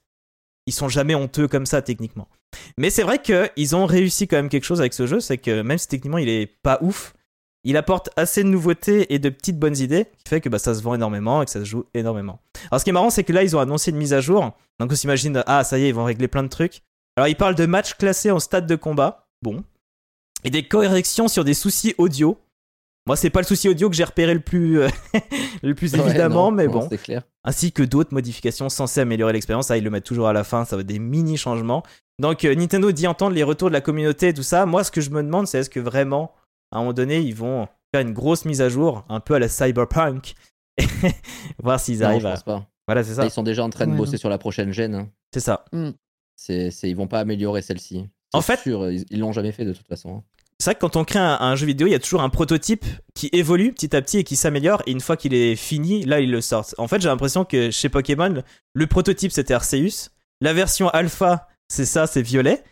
ils 0.67 0.73
sont 0.73 0.89
jamais 0.89 1.15
honteux 1.15 1.47
comme 1.47 1.65
ça 1.65 1.81
techniquement. 1.81 2.27
Mais 2.77 2.89
c'est 2.89 3.03
vrai 3.03 3.21
qu'ils 3.21 3.75
ont 3.75 3.85
réussi 3.85 4.27
quand 4.27 4.37
même 4.37 4.49
quelque 4.49 4.63
chose 4.63 4.79
avec 4.79 4.93
ce 4.93 5.05
jeu, 5.07 5.19
c'est 5.19 5.37
que 5.37 5.61
même 5.61 5.77
si 5.77 5.87
techniquement 5.87 6.17
il 6.17 6.29
est 6.29 6.47
pas 6.47 6.79
ouf, 6.81 7.13
il 7.63 7.77
apporte 7.77 8.09
assez 8.15 8.43
de 8.43 8.49
nouveautés 8.49 9.13
et 9.13 9.19
de 9.19 9.29
petites 9.29 9.59
bonnes 9.59 9.77
idées 9.77 10.05
qui 10.17 10.29
fait 10.29 10.39
que 10.39 10.49
bah, 10.49 10.59
ça 10.59 10.75
se 10.75 10.81
vend 10.81 10.95
énormément 10.95 11.41
et 11.41 11.45
que 11.45 11.51
ça 11.51 11.59
se 11.59 11.65
joue 11.65 11.85
énormément. 11.93 12.39
Alors 12.71 12.79
ce 12.79 12.83
qui 12.83 12.91
est 12.91 12.93
marrant, 12.93 13.09
c'est 13.09 13.23
que 13.23 13.33
là 13.33 13.43
ils 13.43 13.55
ont 13.55 13.59
annoncé 13.59 13.91
une 13.91 13.97
mise 13.97 14.13
à 14.13 14.21
jour, 14.21 14.51
donc 14.79 14.91
on 14.91 14.95
s'imagine 14.95 15.43
ah 15.47 15.63
ça 15.63 15.77
y 15.77 15.85
est 15.85 15.89
ils 15.89 15.95
vont 15.95 16.05
régler 16.05 16.27
plein 16.27 16.43
de 16.43 16.47
trucs. 16.47 16.83
Alors, 17.17 17.29
il 17.29 17.35
parle 17.35 17.55
de 17.55 17.65
matchs 17.65 17.93
classés 17.93 18.31
en 18.31 18.39
stade 18.39 18.67
de 18.67 18.75
combat. 18.75 19.27
Bon. 19.41 19.63
Et 20.43 20.49
des 20.49 20.67
corrections 20.67 21.27
sur 21.27 21.45
des 21.45 21.53
soucis 21.53 21.95
audio. 21.97 22.37
Moi, 23.07 23.15
c'est 23.15 23.29
pas 23.29 23.41
le 23.41 23.45
souci 23.45 23.69
audio 23.69 23.89
que 23.89 23.95
j'ai 23.95 24.03
repéré 24.03 24.33
le 24.33 24.39
plus, 24.39 24.79
euh, 24.79 24.87
le 25.63 25.75
plus 25.75 25.93
évidemment, 25.93 26.51
mais 26.51 26.67
bon. 26.67 26.87
C'est 26.89 27.01
clair. 27.01 27.21
Ainsi 27.43 27.71
que 27.71 27.83
d'autres 27.83 28.13
modifications 28.13 28.67
censées 28.69 29.01
améliorer 29.01 29.33
l'expérience. 29.33 29.67
Ça, 29.67 29.77
ils 29.77 29.83
le 29.83 29.91
mettent 29.91 30.05
toujours 30.05 30.27
à 30.27 30.33
la 30.33 30.43
fin. 30.43 30.65
Ça 30.65 30.75
va 30.75 30.81
être 30.81 30.87
des 30.87 30.97
mini 30.97 31.37
changements. 31.37 31.83
Donc, 32.19 32.45
euh, 32.45 32.55
Nintendo 32.55 32.91
dit 32.91 33.05
entendre 33.05 33.35
les 33.35 33.43
retours 33.43 33.69
de 33.69 33.73
la 33.73 33.81
communauté 33.81 34.29
et 34.29 34.33
tout 34.33 34.43
ça. 34.43 34.65
Moi, 34.65 34.83
ce 34.83 34.89
que 34.91 35.01
je 35.01 35.11
me 35.11 35.21
demande, 35.21 35.45
c'est 35.45 35.59
est-ce 35.59 35.69
que 35.69 35.79
vraiment, 35.79 36.33
à 36.71 36.77
un 36.77 36.79
moment 36.79 36.93
donné, 36.93 37.19
ils 37.19 37.35
vont 37.35 37.67
faire 37.93 38.01
une 38.01 38.13
grosse 38.13 38.45
mise 38.45 38.61
à 38.61 38.69
jour, 38.69 39.05
un 39.09 39.19
peu 39.19 39.35
à 39.35 39.39
la 39.39 39.49
Cyberpunk, 39.49 40.33
voir 41.63 41.79
s'ils 41.79 42.03
arrivent 42.03 42.21
je 42.21 42.27
à. 42.27 42.31
Pense 42.31 42.43
pas. 42.43 42.67
Voilà, 42.87 43.03
c'est 43.03 43.13
ça. 43.15 43.25
Ils 43.25 43.31
sont 43.31 43.43
déjà 43.43 43.63
en 43.63 43.69
train 43.69 43.87
de 43.87 43.95
bosser 43.95 44.17
sur 44.17 44.29
la 44.29 44.37
prochaine 44.37 44.71
gêne. 44.71 44.95
Hein. 44.95 45.09
C'est 45.33 45.39
ça. 45.39 45.65
Mm. 45.71 45.91
C'est, 46.35 46.71
ils 46.83 46.95
vont 46.95 47.07
pas 47.07 47.19
améliorer 47.19 47.61
celle-ci. 47.61 48.07
En 48.33 48.41
fait, 48.41 48.59
sûr, 48.59 48.91
ils, 48.91 49.19
l'ont 49.19 49.31
jamais 49.31 49.51
fait 49.51 49.65
de 49.65 49.73
toute 49.73 49.87
façon. 49.87 50.23
C'est 50.59 50.71
vrai 50.71 50.75
que 50.75 50.79
quand 50.79 50.95
on 50.95 51.03
crée 51.03 51.19
un, 51.19 51.55
jeu 51.55 51.65
vidéo, 51.65 51.85
il 51.87 51.91
y 51.91 51.95
a 51.95 51.99
toujours 51.99 52.21
un 52.21 52.29
prototype 52.29 52.85
qui 53.13 53.29
évolue 53.33 53.73
petit 53.73 53.93
à 53.95 54.01
petit 54.01 54.19
et 54.19 54.23
qui 54.23 54.35
s'améliore. 54.35 54.81
Et 54.87 54.91
une 54.91 55.01
fois 55.01 55.17
qu'il 55.17 55.33
est 55.33 55.55
fini, 55.55 56.05
là, 56.05 56.21
ils 56.21 56.31
le 56.31 56.39
sortent. 56.39 56.75
En 56.77 56.87
fait, 56.87 57.01
j'ai 57.01 57.09
l'impression 57.09 57.43
que 57.43 57.71
chez 57.71 57.89
Pokémon, 57.89 58.41
le 58.73 58.87
prototype 58.87 59.31
c'était 59.31 59.53
Arceus. 59.53 60.11
La 60.41 60.53
version 60.53 60.89
alpha, 60.89 61.49
c'est 61.67 61.85
ça, 61.85 62.07
c'est 62.07 62.21
violet. 62.21 62.63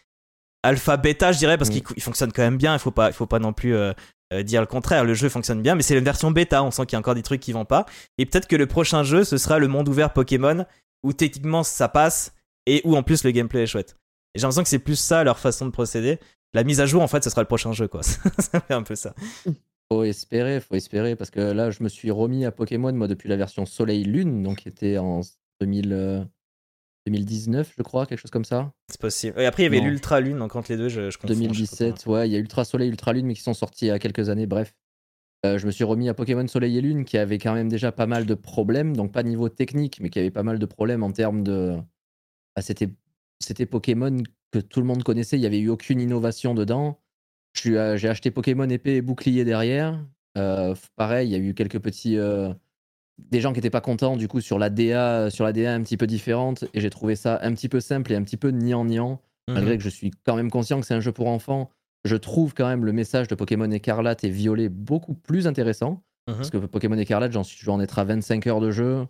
Alpha, 0.64 0.96
bêta, 0.96 1.34
je 1.34 1.40
dirais, 1.40 1.58
parce 1.58 1.70
mm. 1.70 1.82
qu'il 1.82 2.02
fonctionne 2.02 2.32
quand 2.32 2.42
même 2.42 2.58
bien. 2.58 2.74
Il 2.74 2.80
faut 2.80 2.92
pas, 2.92 3.10
il 3.10 3.14
faut 3.14 3.26
pas 3.26 3.40
non 3.40 3.52
plus 3.52 3.76
euh, 3.76 3.92
euh, 4.34 4.44
dire 4.44 4.62
le 4.62 4.68
contraire. 4.68 5.04
Le 5.04 5.14
jeu 5.14 5.28
fonctionne 5.28 5.62
bien, 5.62 5.76
mais 5.76 5.84
c'est 5.84 5.96
la 5.96 6.02
version 6.02 6.32
bêta. 6.32 6.64
On 6.64 6.72
sent 6.72 6.86
qu'il 6.86 6.94
y 6.94 6.96
a 6.96 7.00
encore 7.00 7.16
des 7.16 7.24
trucs 7.24 7.42
qui 7.42 7.52
vont 7.52 7.66
pas. 7.66 7.86
Et 8.18 8.26
peut-être 8.26 8.48
que 8.48 8.56
le 8.56 8.66
prochain 8.66 9.04
jeu, 9.04 9.26
ce 9.26 9.38
sera 9.38 9.60
le 9.60 9.68
monde 9.68 9.90
ouvert 9.90 10.14
Pokémon, 10.14 10.66
où 11.04 11.12
techniquement 11.12 11.64
ça 11.64 11.90
passe 11.90 12.34
et 12.66 12.82
où 12.86 12.96
en 12.96 13.04
plus 13.04 13.26
le 13.26 13.32
gameplay 13.32 13.64
est 13.64 13.68
chouette. 13.68 13.98
Et 14.34 14.40
j'ai 14.40 14.44
l'impression 14.44 14.64
que 14.64 14.70
c'est 14.70 14.80
plus 14.80 14.96
ça 14.96 15.24
leur 15.24 15.38
façon 15.38 15.66
de 15.66 15.72
procéder. 15.72 16.18
La 16.54 16.64
mise 16.64 16.80
à 16.80 16.86
jour, 16.86 17.02
en 17.02 17.08
fait, 17.08 17.24
ce 17.24 17.30
sera 17.30 17.42
le 17.42 17.48
prochain 17.48 17.74
jeu, 17.74 17.88
quoi. 17.88 18.04
ça 18.04 18.60
fait 18.60 18.74
un 18.74 18.84
peu 18.84 18.96
ça. 18.96 19.16
Faut 19.92 20.04
espérer, 20.04 20.60
faut 20.60 20.76
espérer, 20.76 21.16
parce 21.16 21.32
que 21.32 21.40
là, 21.40 21.72
je 21.72 21.84
me 21.84 21.90
suis 21.90 22.12
remis 22.12 22.46
à 22.46 22.52
Pokémon, 22.52 22.94
moi, 22.94 23.08
depuis 23.08 23.30
la 23.30 23.36
version 23.36 23.66
Soleil-Lune, 23.66 24.44
donc 24.44 24.60
qui 24.60 24.70
était 24.70 24.98
en 24.98 25.22
2000, 25.62 26.28
2019, 27.08 27.68
euh, 27.68 27.74
je 27.78 27.84
crois, 27.84 28.06
quelque 28.06 28.20
chose 28.20 28.32
comme 28.32 28.46
ça. 28.46 28.72
C'est 28.88 29.02
possible. 29.02 29.40
Et 29.40 29.46
après, 29.46 29.64
il 29.64 29.66
y 29.66 29.76
avait 29.76 29.80
l'Ultra 29.80 30.20
Lune, 30.20 30.38
donc 30.38 30.56
entre 30.56 30.72
les 30.72 30.78
deux, 30.78 30.90
je, 30.90 31.10
je 31.10 31.18
2017, 31.26 32.06
ouais, 32.06 32.30
il 32.30 32.32
y 32.32 32.36
a 32.36 32.40
Ultra 32.40 32.66
Soleil, 32.66 32.90
Ultra 32.90 33.14
Lune, 33.14 33.26
mais 33.26 33.34
qui 33.34 33.42
sont 33.42 33.54
sortis 33.54 33.86
il 33.86 33.90
y 33.90 33.92
a 33.92 34.00
quelques 34.00 34.30
années, 34.30 34.46
bref. 34.46 34.76
Euh, 35.46 35.58
je 35.58 35.66
me 35.66 35.72
suis 35.72 35.84
remis 35.84 36.08
à 36.08 36.14
Pokémon 36.14 36.48
Soleil 36.48 36.78
et 36.78 36.82
Lune, 36.82 37.04
qui 37.04 37.18
avait 37.18 37.38
quand 37.38 37.54
même 37.54 37.68
déjà 37.68 37.92
pas 37.92 38.06
mal 38.06 38.26
de 38.26 38.34
problèmes, 38.34 38.96
donc 38.96 39.12
pas 39.12 39.24
niveau 39.24 39.50
technique, 39.50 40.00
mais 40.00 40.10
qui 40.10 40.20
avait 40.20 40.32
pas 40.32 40.44
mal 40.44 40.60
de 40.60 40.66
problèmes 40.66 41.04
en 41.04 41.12
termes 41.12 41.44
de. 41.44 41.78
Ah, 42.56 42.62
c'était 42.62 42.90
c'était 43.42 43.66
Pokémon 43.66 44.16
que 44.54 44.60
tout 44.60 44.80
le 44.80 44.86
monde 44.86 45.04
connaissait, 45.04 45.38
il 45.38 45.42
n'y 45.42 45.46
avait 45.46 45.60
eu 45.60 45.70
aucune 45.70 46.00
innovation 46.00 46.54
dedans. 46.54 47.00
J'ai 47.54 47.78
acheté 47.78 48.32
Pokémon 48.32 48.70
épée 48.70 48.96
et 48.96 49.02
bouclier 49.02 49.44
derrière. 49.44 50.00
Euh, 50.38 50.76
pareil, 50.96 51.30
il 51.30 51.32
y 51.32 51.36
a 51.36 51.40
eu 51.40 51.54
quelques 51.54 51.80
petits. 51.80 52.18
Euh, 52.18 52.54
des 53.18 53.42
gens 53.42 53.52
qui 53.52 53.58
n'étaient 53.58 53.70
pas 53.70 53.82
contents 53.82 54.18
du 54.18 54.28
coup 54.28 54.42
sur 54.42 54.58
la 54.58 54.70
DA, 54.70 55.30
sur 55.30 55.44
la 55.46 55.54
DA 55.54 55.74
un 55.74 55.82
petit 55.84 55.98
peu 55.98 56.08
différente, 56.08 56.66
et 56.74 56.82
j'ai 56.82 56.90
trouvé 56.90 57.16
ça 57.16 57.40
un 57.44 57.54
petit 57.54 57.70
peu 57.70 57.80
simple 57.80 58.12
et 58.12 58.16
un 58.16 58.24
petit 58.24 58.38
peu 58.38 58.50
niant-niant, 58.50 59.22
malgré 59.48 59.74
mhm. 59.74 59.78
que 59.78 59.84
je 59.84 59.90
suis 59.90 60.12
quand 60.26 60.36
même 60.36 60.50
conscient 60.50 60.80
que 60.80 60.86
c'est 60.86 60.96
un 60.96 61.00
jeu 61.00 61.12
pour 61.12 61.28
enfants. 61.28 61.70
Je 62.06 62.16
trouve 62.16 62.54
quand 62.54 62.68
même 62.68 62.86
le 62.86 62.92
message 62.92 63.28
de 63.28 63.36
Pokémon 63.36 63.70
écarlate 63.72 64.24
et 64.24 64.30
violet 64.30 64.70
beaucoup 64.70 65.14
plus 65.14 65.48
intéressant. 65.48 66.04
Mhm. 66.28 66.36
Parce 66.36 66.50
que 66.50 66.58
Pokémon 66.58 66.98
Écarlate, 66.98 67.32
j'en 67.32 67.44
suis 67.44 67.70
en 67.70 67.80
être 67.80 68.00
à 68.00 68.06
25 68.06 68.48
heures 68.48 68.62
de 68.62 68.72
jeu. 68.72 69.06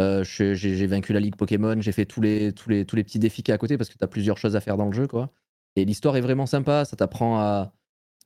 Euh, 0.00 0.24
j'ai 0.24 0.86
vaincu 0.86 1.12
la 1.12 1.20
ligue 1.20 1.36
Pokémon, 1.36 1.80
j'ai 1.80 1.92
fait 1.92 2.06
tous 2.06 2.20
les, 2.20 2.52
tous, 2.52 2.68
les, 2.68 2.84
tous 2.84 2.96
les 2.96 3.04
petits 3.04 3.18
défis 3.18 3.42
qui 3.42 3.52
à 3.52 3.58
côté 3.58 3.76
parce 3.76 3.88
que 3.88 3.98
tu 3.98 4.04
as 4.04 4.08
plusieurs 4.08 4.38
choses 4.38 4.56
à 4.56 4.60
faire 4.60 4.76
dans 4.76 4.86
le 4.86 4.92
jeu. 4.92 5.06
quoi. 5.06 5.30
Et 5.76 5.84
l'histoire 5.84 6.16
est 6.16 6.20
vraiment 6.20 6.46
sympa, 6.46 6.84
ça 6.84 6.96
t'apprend 6.96 7.38
à. 7.38 7.72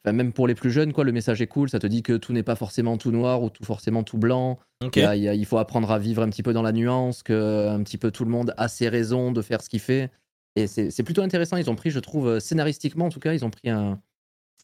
Enfin, 0.05 0.12
même 0.12 0.32
pour 0.32 0.48
les 0.48 0.57
plus 0.57 0.72
jeunes, 0.72 0.92
quoi, 0.92 1.05
le 1.05 1.12
message 1.12 1.40
est 1.42 1.46
cool, 1.46 1.70
ça 1.70 1.78
te 1.78 1.86
dit 1.86 2.03
que 2.03 2.16
tout 2.16 2.32
n'est 2.32 2.42
pas 2.42 2.57
forcément 2.57 2.98
tout 2.98 3.12
noir 3.12 3.42
ou 3.42 3.50
tout 3.50 3.64
forcément 3.64 4.03
tout 4.03 4.18
blanc. 4.18 4.59
Il, 4.82 5.46
faut 5.46 5.59
apprendre 5.59 5.92
à 5.92 5.98
vivre 6.00 6.22
un 6.22 6.28
petit 6.28 6.42
peu 6.42 6.53
dans 6.53 6.62
la 6.62 6.72
nuance, 6.72 7.22
que 7.22 7.68
un 7.68 7.80
petit 7.84 7.98
peu 7.98 8.11
tout 8.11 8.24
le 8.24 8.30
monde 8.30 8.53
a 8.57 8.66
ses 8.66 8.88
raisons 8.88 9.30
de 9.30 9.42
faire 9.42 9.62
ce 9.62 9.68
qu'il 9.68 9.78
fait. 9.78 10.11
Et 10.57 10.66
c'est 10.66 11.03
plutôt 11.05 11.22
intéressant, 11.22 11.57
ils 11.57 11.70
ont 11.70 11.76
pris, 11.76 11.90
je 11.90 12.00
trouve, 12.00 12.28
euh, 12.28 12.40
scénaristiquement 12.40 13.07
en 13.07 13.09
tout 13.11 13.20
cas, 13.20 13.32
ils 13.32 13.44
ont 13.44 13.50
pris 13.50 13.70
un, 13.70 14.00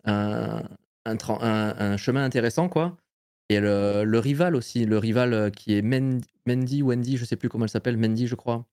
un, 0.05 0.63
un, 1.05 1.97
chemin 1.97 2.25
intéressant, 2.25 2.69
quoi. 2.69 2.97
Et 3.49 3.61
le, 3.61 4.19
rival 4.19 4.55
aussi, 4.55 4.85
le 4.85 4.99
rival 4.99 5.33
euh, 5.33 5.51
qui 5.51 5.75
est 5.75 5.83
Mendy, 5.83 6.83
Wendy, 6.83 7.17
je 7.17 7.25
sais 7.25 7.37
plus 7.37 7.49
comment 7.49 7.65
elle 7.65 7.71
s'appelle, 7.71 7.97
Mendy, 7.97 8.27
je 8.27 8.35
crois. 8.35 8.67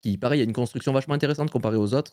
Qui, 0.00 0.16
pareil, 0.16 0.40
a 0.40 0.44
une 0.44 0.52
construction 0.52 0.92
vachement 0.92 1.14
intéressante 1.14 1.50
comparée 1.50 1.76
aux 1.76 1.94
autres. 1.94 2.12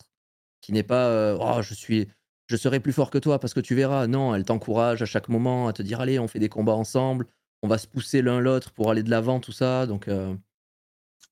Qui 0.60 0.72
n'est 0.72 0.82
pas, 0.82 1.06
euh, 1.06 1.38
oh, 1.40 1.62
je 1.62 1.74
suis, 1.74 2.08
je 2.48 2.56
serai 2.56 2.80
plus 2.80 2.92
fort 2.92 3.10
que 3.10 3.18
toi 3.18 3.38
parce 3.38 3.54
que 3.54 3.60
tu 3.60 3.76
verras. 3.76 4.08
Non, 4.08 4.34
elle 4.34 4.44
t'encourage 4.44 5.02
à 5.02 5.06
chaque 5.06 5.28
moment 5.28 5.68
à 5.68 5.72
te 5.72 5.82
dire, 5.82 6.00
allez, 6.00 6.18
on 6.18 6.26
fait 6.26 6.40
des 6.40 6.48
combats 6.48 6.74
ensemble, 6.74 7.26
on 7.62 7.68
va 7.68 7.78
se 7.78 7.86
pousser 7.86 8.22
l'un 8.22 8.40
l'autre 8.40 8.72
pour 8.72 8.90
aller 8.90 9.04
de 9.04 9.10
l'avant, 9.10 9.38
tout 9.38 9.52
ça. 9.52 9.86
Donc, 9.86 10.08
euh, 10.08 10.34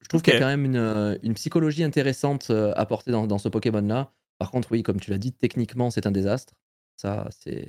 je 0.00 0.08
trouve 0.08 0.22
qu'il 0.22 0.32
y 0.32 0.36
a 0.36 0.40
quand 0.40 0.46
même 0.46 0.64
une, 0.64 1.18
une 1.24 1.34
psychologie 1.34 1.82
intéressante 1.82 2.50
apportée 2.76 3.10
dans, 3.10 3.26
dans 3.26 3.38
ce 3.38 3.48
Pokémon-là. 3.48 4.12
Par 4.38 4.52
contre, 4.52 4.70
oui, 4.70 4.84
comme 4.84 5.00
tu 5.00 5.10
l'as 5.10 5.18
dit, 5.18 5.32
techniquement, 5.32 5.90
c'est 5.90 6.06
un 6.06 6.12
désastre. 6.12 6.54
Ça, 6.96 7.28
c'est 7.30 7.66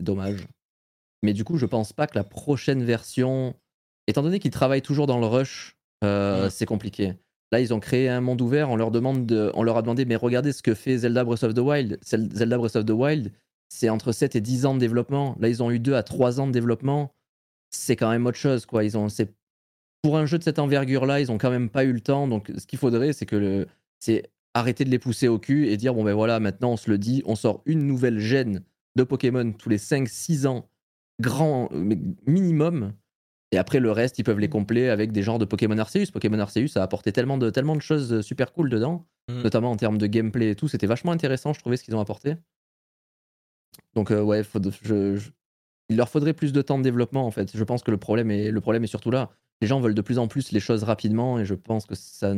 dommage. 0.00 0.46
Mais 1.22 1.32
du 1.32 1.44
coup, 1.44 1.56
je 1.56 1.66
pense 1.66 1.92
pas 1.92 2.06
que 2.06 2.16
la 2.16 2.24
prochaine 2.24 2.82
version, 2.82 3.54
étant 4.06 4.22
donné 4.22 4.38
qu'ils 4.38 4.50
travaillent 4.50 4.82
toujours 4.82 5.06
dans 5.06 5.18
le 5.18 5.26
rush, 5.26 5.76
euh, 6.04 6.48
c'est 6.50 6.66
compliqué. 6.66 7.14
Là, 7.52 7.60
ils 7.60 7.74
ont 7.74 7.80
créé 7.80 8.08
un 8.08 8.20
monde 8.20 8.40
ouvert. 8.40 8.70
On 8.70 8.76
leur 8.76 8.90
demande, 8.90 9.52
on 9.54 9.62
leur 9.62 9.76
a 9.76 9.82
demandé, 9.82 10.04
mais 10.04 10.16
regardez 10.16 10.52
ce 10.52 10.62
que 10.62 10.74
fait 10.74 10.98
Zelda 10.98 11.24
Breath 11.24 11.42
of 11.42 11.54
the 11.54 11.58
Wild. 11.58 11.98
Zelda 12.02 12.56
Breath 12.56 12.76
of 12.76 12.86
the 12.86 12.90
Wild, 12.90 13.32
c'est 13.68 13.88
entre 13.88 14.12
7 14.12 14.36
et 14.36 14.40
10 14.40 14.66
ans 14.66 14.74
de 14.74 14.80
développement. 14.80 15.36
Là, 15.40 15.48
ils 15.48 15.62
ont 15.62 15.70
eu 15.70 15.78
2 15.78 15.94
à 15.94 16.02
3 16.02 16.40
ans 16.40 16.46
de 16.46 16.52
développement. 16.52 17.12
C'est 17.70 17.96
quand 17.96 18.10
même 18.10 18.26
autre 18.26 18.38
chose, 18.38 18.66
quoi. 18.66 18.84
Ils 18.84 18.96
ont, 18.96 19.08
c'est 19.08 19.32
pour 20.02 20.16
un 20.16 20.26
jeu 20.26 20.38
de 20.38 20.42
cette 20.42 20.58
envergure-là, 20.58 21.20
ils 21.20 21.30
ont 21.30 21.38
quand 21.38 21.50
même 21.50 21.68
pas 21.68 21.84
eu 21.84 21.92
le 21.92 22.00
temps. 22.00 22.26
Donc, 22.26 22.50
ce 22.56 22.66
qu'il 22.66 22.78
faudrait, 22.78 23.12
c'est 23.12 23.26
que 23.26 23.36
le, 23.36 23.66
c'est 23.98 24.30
arrêter 24.54 24.84
de 24.84 24.90
les 24.90 24.98
pousser 24.98 25.28
au 25.28 25.38
cul 25.38 25.68
et 25.68 25.76
dire 25.76 25.94
bon 25.94 26.04
ben 26.04 26.14
voilà, 26.14 26.40
maintenant 26.40 26.72
on 26.72 26.76
se 26.76 26.90
le 26.90 26.98
dit, 26.98 27.22
on 27.24 27.36
sort 27.36 27.62
une 27.66 27.86
nouvelle 27.86 28.18
gêne 28.18 28.64
de 28.96 29.04
Pokémon 29.04 29.52
tous 29.52 29.68
les 29.68 29.78
5-6 29.78 30.46
ans 30.46 30.68
grand 31.20 31.70
minimum. 32.26 32.92
Et 33.52 33.58
après, 33.58 33.80
le 33.80 33.90
reste, 33.90 34.18
ils 34.18 34.24
peuvent 34.24 34.38
les 34.38 34.46
mmh. 34.46 34.50
compléter 34.50 34.90
avec 34.90 35.12
des 35.12 35.22
genres 35.22 35.38
de 35.38 35.44
Pokémon 35.44 35.76
Arceus. 35.78 36.06
Pokémon 36.12 36.38
Arceus 36.38 36.76
a 36.76 36.82
apporté 36.82 37.12
tellement 37.12 37.36
de, 37.36 37.50
tellement 37.50 37.74
de 37.74 37.82
choses 37.82 38.20
super 38.20 38.52
cool 38.52 38.70
dedans, 38.70 39.06
mmh. 39.28 39.42
notamment 39.42 39.70
en 39.72 39.76
termes 39.76 39.98
de 39.98 40.06
gameplay 40.06 40.50
et 40.50 40.54
tout. 40.54 40.68
C'était 40.68 40.86
vachement 40.86 41.12
intéressant, 41.12 41.52
je 41.52 41.60
trouvais, 41.60 41.76
ce 41.76 41.84
qu'ils 41.84 41.96
ont 41.96 42.00
apporté. 42.00 42.36
Donc, 43.94 44.10
euh, 44.10 44.22
ouais, 44.22 44.42
il 45.88 45.96
leur 45.96 46.08
faudrait 46.08 46.32
plus 46.32 46.52
de 46.52 46.62
temps 46.62 46.78
de 46.78 46.84
développement, 46.84 47.26
en 47.26 47.30
fait. 47.32 47.56
Je 47.56 47.64
pense 47.64 47.82
que 47.82 47.90
le 47.90 47.96
problème 47.96 48.30
est, 48.30 48.50
le 48.50 48.60
problème 48.60 48.84
est 48.84 48.88
surtout 48.88 49.10
là. 49.10 49.30
Les 49.60 49.66
gens 49.66 49.80
veulent 49.80 49.94
de 49.94 50.02
plus 50.02 50.18
en 50.18 50.28
plus 50.28 50.52
les 50.52 50.60
choses 50.60 50.84
rapidement 50.84 51.38
et 51.38 51.44
je 51.44 51.54
pense 51.54 51.86
que 51.86 51.94
ça, 51.94 52.32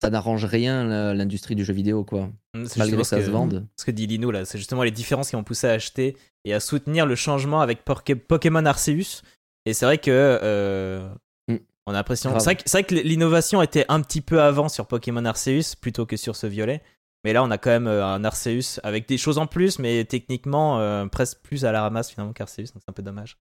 ça 0.00 0.08
n'arrange 0.08 0.44
rien 0.44 1.14
l'industrie 1.14 1.54
du 1.54 1.64
jeu 1.64 1.74
vidéo, 1.74 2.04
quoi. 2.04 2.30
Mmh, 2.54 2.64
Malgré 2.76 2.96
que 2.96 3.04
ça 3.04 3.22
se 3.22 3.30
vende. 3.30 3.66
Ce 3.76 3.84
que 3.84 3.90
dit 3.90 4.06
Lino, 4.06 4.30
là, 4.30 4.44
c'est 4.44 4.58
justement 4.58 4.82
les 4.82 4.90
différences 4.90 5.30
qui 5.30 5.36
ont 5.36 5.44
poussé 5.44 5.66
à 5.66 5.72
acheter 5.72 6.16
et 6.44 6.54
à 6.54 6.60
soutenir 6.60 7.04
le 7.04 7.14
changement 7.14 7.60
avec 7.60 7.84
Pokémon 7.84 8.64
Arceus. 8.64 9.22
Et 9.66 9.74
c'est 9.74 9.84
vrai 9.84 9.98
que. 9.98 10.10
Euh, 10.10 11.06
mmh. 11.48 11.56
On 11.86 11.92
a 11.92 11.96
l'impression. 11.96 12.38
C'est 12.38 12.72
vrai, 12.72 12.84
que 12.84 12.94
l'innovation 12.94 13.60
était 13.60 13.84
un 13.88 14.00
petit 14.00 14.22
peu 14.22 14.40
avant 14.40 14.68
sur 14.68 14.86
Pokémon 14.86 15.24
Arceus 15.24 15.76
plutôt 15.78 16.06
que 16.06 16.16
sur 16.16 16.34
ce 16.34 16.46
violet. 16.46 16.82
Mais 17.22 17.34
là, 17.34 17.44
on 17.44 17.50
a 17.50 17.58
quand 17.58 17.70
même 17.70 17.86
euh, 17.86 18.04
un 18.06 18.24
Arceus 18.24 18.80
avec 18.82 19.06
des 19.06 19.18
choses 19.18 19.36
en 19.36 19.46
plus, 19.46 19.78
mais 19.78 20.06
techniquement 20.06 20.80
euh, 20.80 21.04
presque 21.06 21.40
plus 21.42 21.66
à 21.66 21.72
la 21.72 21.82
ramasse 21.82 22.10
finalement 22.10 22.32
qu'Arceus, 22.32 22.72
donc 22.72 22.82
c'est 22.82 22.88
un 22.88 22.94
peu 22.94 23.02
dommage. 23.02 23.38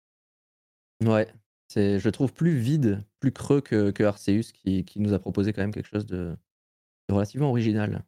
Ouais, 1.05 1.29
je 1.77 2.09
trouve 2.09 2.33
plus 2.33 2.59
vide, 2.59 3.05
plus 3.21 3.31
creux 3.31 3.61
que, 3.61 3.93
que 3.93 4.03
Arceus 4.03 4.51
qui, 4.53 4.85
qui, 4.85 4.99
nous 4.99 5.13
a 5.13 5.21
proposé 5.21 5.53
quand 5.53 5.63
même 5.63 5.73
quelque 5.73 5.89
chose 5.89 6.07
de, 6.07 6.37
relativement 7.13 7.51
original. 7.51 8.05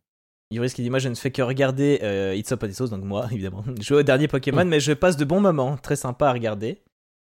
Yoris 0.53 0.75
qui 0.75 0.83
dit 0.83 0.91
Moi, 0.91 0.99
je 0.99 1.09
ne 1.09 1.15
fais 1.15 1.31
que 1.31 1.43
regarder 1.43 2.01
euh, 2.03 2.35
It's 2.35 2.51
Up 2.53 2.65
Sauce, 2.73 2.91
donc 2.91 3.05
moi, 3.05 3.29
évidemment. 3.33 3.65
Je 3.79 3.83
joue 3.83 3.97
au 3.97 4.03
dernier 4.03 4.29
Pokémon, 4.29 4.65
mais 4.65 4.81
je 4.81 4.93
passe 4.93 5.17
de 5.17 5.25
bons 5.25 5.41
moments, 5.41 5.77
très 5.77 5.97
sympa 5.97 6.29
à 6.29 6.33
regarder. 6.33 6.83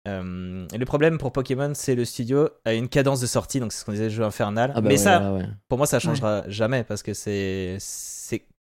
Euh, 0.05 0.68
le 0.78 0.86
problème 0.86 1.18
pour 1.18 1.32
Pokémon, 1.32 1.72
c'est 1.74 1.95
le 1.95 2.03
studio 2.03 2.49
a 2.66 2.74
une 2.74 2.89
cadence 2.89 3.22
de 3.22 3.28
sortie, 3.28 3.61
donc 3.61 3.72
c'est 3.72 3.80
ce 3.80 3.86
qu'on 3.86 3.93
disait, 3.93 4.09
jeu 4.09 4.24
infernal. 4.24 4.74
Ah 4.76 4.82
bah 4.82 4.89
mais 4.89 4.97
ça, 4.97 5.39
pour 5.70 5.78
moi, 5.78 5.88
ça 5.88 5.99
changera 5.99 6.43
jamais 6.47 6.84
parce 6.84 7.03
que 7.03 7.14
c'est 7.14 7.78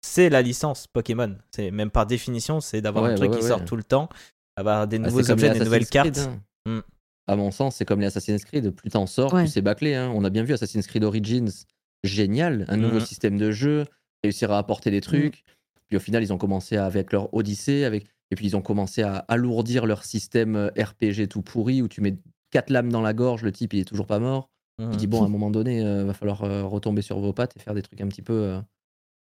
c'est 0.02 0.30
la 0.30 0.42
licence 0.42 0.88
Pokémon. 0.88 1.36
C'est 1.52 1.70
même 1.70 1.92
par 1.92 2.06
définition, 2.06 2.62
c'est 2.62 2.82
d'avoir 2.82 3.06
un 3.06 3.16
truc 3.16 3.32
qui 3.32 3.44
sort 3.44 3.66
tout 3.66 3.76
le 3.76 3.84
temps, 3.84 4.10
avoir 4.56 4.88
des 4.88 4.98
ah, 4.98 5.00
nouveaux 5.00 5.30
objets, 5.30 5.52
des 5.52 5.60
nouvelles 5.60 5.88
cartes. 5.88 6.18
Hein. 6.18 6.40
Hmm. 6.66 6.82
À 7.30 7.36
mon 7.36 7.52
sens, 7.52 7.76
c'est 7.76 7.86
comme 7.86 8.00
les 8.00 8.08
Assassin's 8.08 8.46
Creed. 8.46 8.72
Plus 8.72 8.90
t'en 8.90 9.06
sors, 9.06 9.34
plus 9.34 9.48
c'est 9.48 9.62
bâclé. 9.62 9.96
Hein. 9.96 10.12
On 10.16 10.24
a 10.24 10.30
bien 10.30 10.44
vu 10.44 10.54
Assassin's 10.54 10.88
Creed 10.88 11.04
Origins 11.04 11.66
génial, 12.04 12.66
un 12.68 12.78
nouveau 12.78 12.98
mmh. 12.98 13.06
système 13.06 13.38
de 13.38 13.52
jeu, 13.52 13.86
réussir 14.24 14.52
à 14.52 14.58
apporter 14.58 14.92
des 14.92 14.98
mmh. 14.98 15.02
trucs. 15.02 15.44
Puis 15.88 15.98
au 15.98 16.00
final, 16.00 16.24
ils 16.24 16.34
ont 16.34 16.38
commencé 16.38 16.78
avec 16.78 17.12
leur 17.14 17.34
Odyssée, 17.34 17.86
avec... 17.86 18.06
et 18.32 18.36
puis 18.36 18.46
ils 18.46 18.56
ont 18.56 18.62
commencé 18.62 19.02
à 19.02 19.18
alourdir 19.18 19.86
leur 19.86 20.04
système 20.04 20.56
euh, 20.56 20.70
RPG 20.78 21.28
tout 21.30 21.42
pourri 21.42 21.82
où 21.82 21.88
tu 21.88 22.02
mets 22.02 22.18
quatre 22.52 22.70
lames 22.70 22.92
dans 22.92 23.02
la 23.02 23.14
gorge, 23.14 23.44
le 23.44 23.52
type 23.52 23.74
il 23.74 23.80
est 23.80 23.86
toujours 23.86 24.08
pas 24.08 24.20
mort. 24.20 24.50
Mmh. 24.80 24.90
Il 24.92 24.98
dit 24.98 25.08
bon, 25.08 25.24
à 25.24 25.26
un 25.26 25.30
moment 25.30 25.50
donné, 25.50 25.80
il 25.80 25.86
euh, 25.86 26.06
va 26.06 26.14
falloir 26.14 26.44
euh, 26.44 26.64
retomber 26.64 27.02
sur 27.02 27.20
vos 27.20 27.34
pattes 27.34 27.56
et 27.56 27.60
faire 27.60 27.74
des 27.74 27.82
trucs 27.82 28.02
un 28.02 28.08
petit 28.08 28.22
peu. 28.22 28.60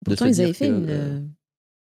Pourtant, 0.06 0.26
ils 0.26 0.42
avaient 0.42 0.54
fait 0.54 0.68
une, 0.68 1.32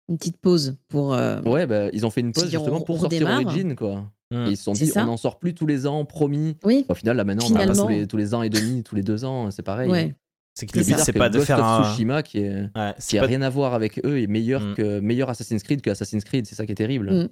une, 0.07 0.17
petite 0.17 0.37
pause 0.37 0.77
pour. 0.87 1.09
Ouais, 1.09 1.67
bah, 1.67 1.89
ils 1.91 2.05
ont 2.05 2.09
fait 2.09 2.21
une 2.21 2.31
pause 2.31 2.49
justement 2.49 2.81
pour 2.81 2.99
sortir 2.99 3.27
Origin, 3.27 3.75
quoi. 3.75 4.11
ils 4.31 4.57
se 4.57 4.63
sont 4.63 4.73
dit, 4.73 4.91
on 4.95 5.05
n'en 5.05 5.17
sort 5.17 5.37
plus 5.37 5.53
tous 5.53 5.67
les 5.67 5.85
ans, 5.85 6.05
promis. 6.05 6.55
Oui. 6.63 6.85
Au 6.87 6.95
final, 6.95 7.17
là 7.17 7.25
maintenant, 7.25 7.45
on 7.49 7.55
en 7.55 7.73
tous 7.73 7.87
les, 7.89 8.07
tous 8.07 8.17
les 8.17 8.33
ans 8.33 8.41
et 8.41 8.49
demi, 8.49 8.83
tous 8.83 8.95
les 8.95 9.03
deux 9.03 9.25
ans, 9.25 9.51
c'est 9.51 9.63
pareil. 9.63 9.89
Ouais. 9.89 10.15
C'est 10.57 10.65
que 10.65 10.79
le 10.79 10.83
but, 10.83 10.97
c'est 10.97 11.13
pas 11.13 11.29
de 11.29 11.39
faire 11.39 11.63
un. 11.63 11.83
Tsushima 11.83 12.23
qui, 12.23 12.39
est... 12.39 12.67
qui 12.99 13.19
a 13.19 13.21
rien 13.21 13.43
à 13.43 13.49
voir 13.49 13.75
avec 13.75 14.03
eux 14.03 14.19
est 14.19 14.25
meilleur, 14.25 14.61
mm. 14.61 14.73
que... 14.73 14.99
meilleur 14.99 15.29
Assassin's 15.29 15.61
Creed 15.61 15.81
que 15.81 15.91
Assassin's 15.91 16.23
Creed. 16.23 16.47
C'est 16.47 16.55
ça 16.55 16.65
qui 16.65 16.71
est 16.71 16.75
terrible. 16.75 17.11
Mm. 17.13 17.29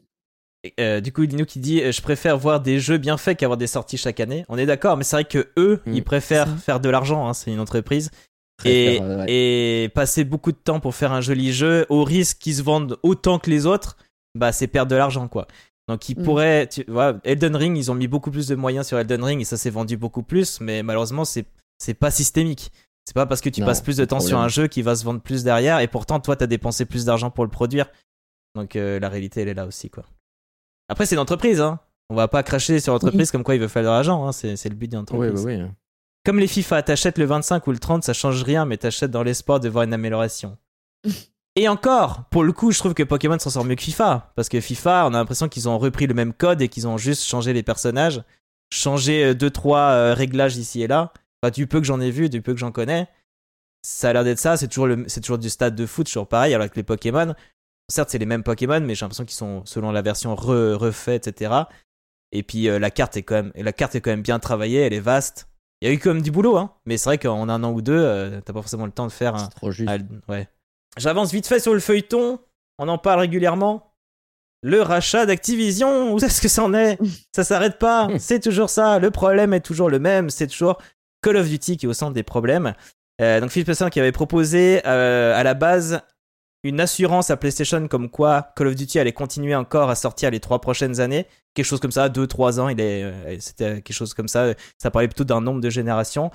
Euh, 0.80 1.02
du 1.02 1.12
coup, 1.12 1.26
Dino 1.26 1.44
qui 1.44 1.58
dit 1.58 1.82
euh, 1.82 1.92
Je 1.92 2.04
préfère 2.04 2.38
voir 2.38 2.62
des 2.62 2.80
jeux 2.80 3.00
bien 3.00 3.18
faits 3.18 3.40
qu'avoir 3.40 3.58
des 3.58 3.66
sorties 3.66 3.98
chaque 3.98 4.20
année. 4.20 4.46
On 4.48 4.60
est 4.60 4.68
d'accord, 4.68 4.96
mais 4.96 5.04
c'est 5.04 5.16
vrai 5.16 5.26
que 5.26 5.48
eux, 5.58 5.82
mm. 5.88 5.94
ils 5.96 6.04
préfèrent 6.04 6.56
faire 6.60 6.80
de 6.80 6.88
l'argent. 6.88 7.28
Hein, 7.28 7.34
c'est 7.34 7.52
une 7.52 7.60
entreprise. 7.60 8.12
Et, 8.64 9.00
et, 9.28 9.90
passer 9.90 10.24
beaucoup 10.24 10.52
de 10.52 10.58
temps 10.58 10.80
pour 10.80 10.94
faire 10.94 11.12
un 11.12 11.22
joli 11.22 11.52
jeu 11.52 11.88
au 11.90 12.04
risque 12.04 12.38
qu'ils 12.38 12.56
se 12.56 12.62
vendent 12.62 12.98
autant 13.02 13.40
que 13.40 13.50
les 13.50 13.66
autres, 13.66 13.98
bah 14.36 14.52
c'est 14.52 14.68
perdre 14.68 14.92
de 14.92 14.96
l'argent 14.96 15.28
quoi. 15.28 15.48
Donc 15.90 16.08
ils 16.08 16.16
pourraient, 16.16 16.68
tu 16.68 16.86
vois, 16.88 17.20
Elden 17.26 17.56
Ring, 17.56 17.78
ils 17.78 17.92
ont 17.92 17.96
mis 17.96 18.08
beaucoup 18.08 18.32
plus 18.32 18.48
de 18.48 18.56
moyens 18.56 18.88
sur 18.88 18.98
Elden 18.98 19.24
Ring 19.24 19.42
et 19.42 19.46
ça 19.46 19.58
s'est 19.58 19.70
vendu 19.70 19.98
beaucoup 19.98 20.24
plus, 20.24 20.62
mais 20.62 20.84
malheureusement 20.84 21.26
c'est 21.26 21.46
c'est 21.78 21.94
pas 21.94 22.12
systémique. 22.12 22.72
C'est 23.06 23.14
pas 23.14 23.26
parce 23.28 23.42
que 23.42 23.50
tu 23.50 23.64
passes 23.64 23.82
plus 23.82 23.98
de 23.98 24.06
temps 24.06 24.20
sur 24.20 24.40
un 24.40 24.48
jeu 24.48 24.68
qui 24.68 24.82
va 24.82 24.96
se 24.96 25.06
vendre 25.06 25.22
plus 25.22 25.44
derrière 25.44 25.80
et 25.80 25.88
pourtant 25.88 26.20
toi 26.20 26.36
t'as 26.36 26.48
dépensé 26.48 26.86
plus 26.86 27.06
d'argent 27.06 27.30
pour 27.30 27.44
le 27.44 27.52
produire. 27.52 27.88
Donc 28.56 28.76
euh, 28.76 29.00
la 29.00 29.10
réalité 29.10 29.42
elle 29.42 29.50
est 29.50 29.54
là 29.54 29.68
aussi 29.68 29.90
quoi. 29.90 30.06
Après 30.90 31.06
c'est 31.06 31.16
une 31.16 31.22
entreprise 31.22 31.62
hein. 31.62 31.80
On 32.10 32.16
va 32.16 32.28
pas 32.28 32.44
cracher 32.44 32.80
sur 32.80 32.94
l'entreprise 32.94 33.32
comme 33.32 33.44
quoi 33.44 33.56
il 33.56 33.62
veut 33.62 33.68
faire 33.68 33.84
de 33.84 33.88
l'argent 33.88 34.28
hein. 34.28 34.32
c'est, 34.32 34.70
le 34.70 34.76
but 34.76 34.88
d'une 34.88 35.00
entreprise. 35.00 35.46
Oui, 35.46 35.56
oui, 35.56 35.68
Comme 36.26 36.40
les 36.40 36.48
FIFA, 36.48 36.82
t'achètes 36.82 37.18
le 37.20 37.26
25 37.26 37.66
ou 37.68 37.72
le 37.72 37.80
30, 37.80 38.04
ça 38.04 38.14
change 38.14 38.42
rien 38.44 38.66
mais 38.66 38.78
t'achètes 38.78 39.12
dans 39.12 39.24
l'espoir 39.24 39.60
de 39.60 39.70
voir 39.70 39.84
une 39.84 39.94
amélioration. 39.94 40.58
Et 41.58 41.70
encore, 41.70 42.26
pour 42.32 42.44
le 42.44 42.52
coup, 42.52 42.74
je 42.74 42.80
trouve 42.80 42.94
que 42.94 43.04
Pokémon 43.04 43.40
s'en 43.40 43.50
sort 43.50 43.64
mieux 43.64 43.76
que 43.76 43.82
FIFA. 43.82 44.34
Parce 44.36 44.50
que 44.50 44.60
FIFA, 44.60 45.06
on 45.06 45.14
a 45.14 45.18
l'impression 45.18 45.48
qu'ils 45.48 45.70
ont 45.70 45.80
repris 45.80 46.06
le 46.06 46.14
même 46.14 46.34
code 46.34 46.62
et 46.62 46.68
qu'ils 46.68 46.86
ont 46.86 46.98
juste 46.98 47.24
changé 47.24 47.54
les 47.54 47.64
personnages, 47.64 48.22
changé 48.74 49.34
2-3 49.34 49.34
euh, 49.34 49.78
euh, 49.78 50.14
réglages 50.14 50.58
ici 50.58 50.82
et 50.82 50.88
là 50.88 51.14
du 51.52 51.68
peu 51.68 51.80
que 51.80 51.86
j'en 51.86 52.00
ai 52.00 52.12
vu, 52.12 52.30
du 52.30 52.42
peu 52.42 52.54
que 52.54 52.60
j'en 52.60 52.72
connais, 52.72 53.08
ça 53.82 54.10
a 54.10 54.14
l'air 54.14 54.24
d'être 54.24 54.40
ça. 54.40 54.58
C'est 54.58 54.68
toujours, 54.68 54.88
le, 54.88 55.06
c'est 55.08 55.22
toujours 55.22 55.38
du 55.38 55.50
stade 55.50 55.76
de 55.76 55.86
foot, 55.86 56.08
toujours 56.08 56.28
pareil, 56.28 56.54
alors 56.54 56.70
que 56.70 56.76
les 56.76 56.84
Pokémon, 56.84 57.34
certes, 57.90 58.10
c'est 58.10 58.18
les 58.18 58.26
mêmes 58.26 58.44
Pokémon, 58.44 58.82
mais 58.82 58.96
j'ai 58.96 59.06
l'impression 59.06 59.26
qu'ils 59.26 59.36
sont, 59.36 59.64
selon 59.66 59.92
la 59.92 60.02
version 60.02 60.36
refaite, 60.36 61.28
etc. 61.28 61.54
Et 62.32 62.44
puis 62.44 62.68
euh, 62.68 62.80
la, 62.80 62.92
carte 62.92 63.16
est 63.18 63.24
quand 63.24 63.36
même, 63.36 63.52
la 63.56 63.74
carte 63.74 63.96
est 63.96 64.02
quand 64.02 64.12
même 64.12 64.22
bien 64.22 64.40
travaillée, 64.40 64.80
elle 64.80 64.94
est 64.94 65.00
vaste. 65.00 65.48
Il 65.82 65.88
y 65.88 65.92
a 65.92 65.94
eu 65.94 66.00
quand 66.00 66.14
même 66.14 66.22
du 66.24 66.32
boulot, 66.32 66.58
hein. 66.58 66.74
Mais 66.86 66.98
c'est 66.98 67.10
vrai 67.10 67.18
qu'en 67.18 67.48
un 67.50 67.64
an 67.64 67.72
ou 67.72 67.82
deux, 67.82 67.94
euh, 67.94 68.42
t'as 68.42 68.54
pas 68.54 68.62
forcément 68.62 68.86
le 68.86 68.92
temps 68.92 69.08
de 69.08 69.12
faire 69.12 69.36
un. 69.36 69.48
trop 69.48 69.72
juste. 69.72 69.90
ouais. 70.28 70.48
J'avance 70.98 71.32
vite 71.32 71.48
fait 71.48 71.60
sur 71.60 71.74
le 71.74 71.80
feuilleton. 71.80 72.40
On 72.78 72.88
en 72.88 72.98
parle 72.98 73.20
régulièrement. 73.22 73.92
Le 74.64 74.82
rachat 74.82 75.26
d'Activision, 75.26 76.14
où 76.14 76.18
est-ce 76.18 76.42
que 76.42 76.48
ça 76.48 76.64
en 76.64 76.74
est? 76.74 76.98
Ça 77.36 77.44
s'arrête 77.44 77.78
pas. 77.78 78.08
c'est 78.20 78.40
toujours 78.40 78.70
ça. 78.70 79.00
Le 79.00 79.12
problème 79.12 79.54
est 79.54 79.60
toujours 79.62 79.90
le 79.90 80.00
même. 80.00 80.30
C'est 80.30 80.48
toujours 80.48 80.82
Call 81.26 81.38
of 81.38 81.50
Duty 81.50 81.78
qui 81.78 81.88
est 81.88 81.90
au 81.90 81.94
centre 81.94 82.14
des 82.14 82.24
problèmes. 82.24 82.76
Euh, 83.20 83.42
donc 83.42 83.50
Phil 83.50 83.64
Spencer 83.64 83.90
qui 83.90 84.00
avait 84.00 84.12
proposé 84.12 84.82
euh, 84.86 85.36
à 85.36 85.42
la 85.42 85.56
base 85.56 86.02
une 86.64 86.80
assurance 86.80 87.32
à 87.32 87.38
PlayStation 87.38 87.88
comme 87.88 88.10
quoi 88.10 88.50
Call 88.56 88.68
of 88.68 88.76
Duty 88.76 89.00
allait 89.00 89.12
continuer 89.12 89.56
encore 89.56 89.90
à 89.90 89.96
sortir 89.96 90.30
les 90.30 90.40
trois 90.40 90.62
prochaines 90.62 91.00
années, 91.00 91.26
quelque 91.56 91.66
chose 91.66 91.80
comme 91.80 91.92
ça, 91.92 92.10
deux 92.10 92.28
trois 92.28 92.60
ans, 92.60 92.70
il 92.70 92.80
est, 92.80 93.04
euh, 93.04 93.38
c'était 93.40 93.82
quelque 93.82 93.94
chose 93.94 94.14
comme 94.14 94.28
ça. 94.28 94.54
Ça 94.78 94.92
parlait 94.92 95.08
plutôt 95.08 95.24
d'un 95.24 95.42
nombre 95.42 95.62
de 95.62 95.70
générations. 95.72 96.30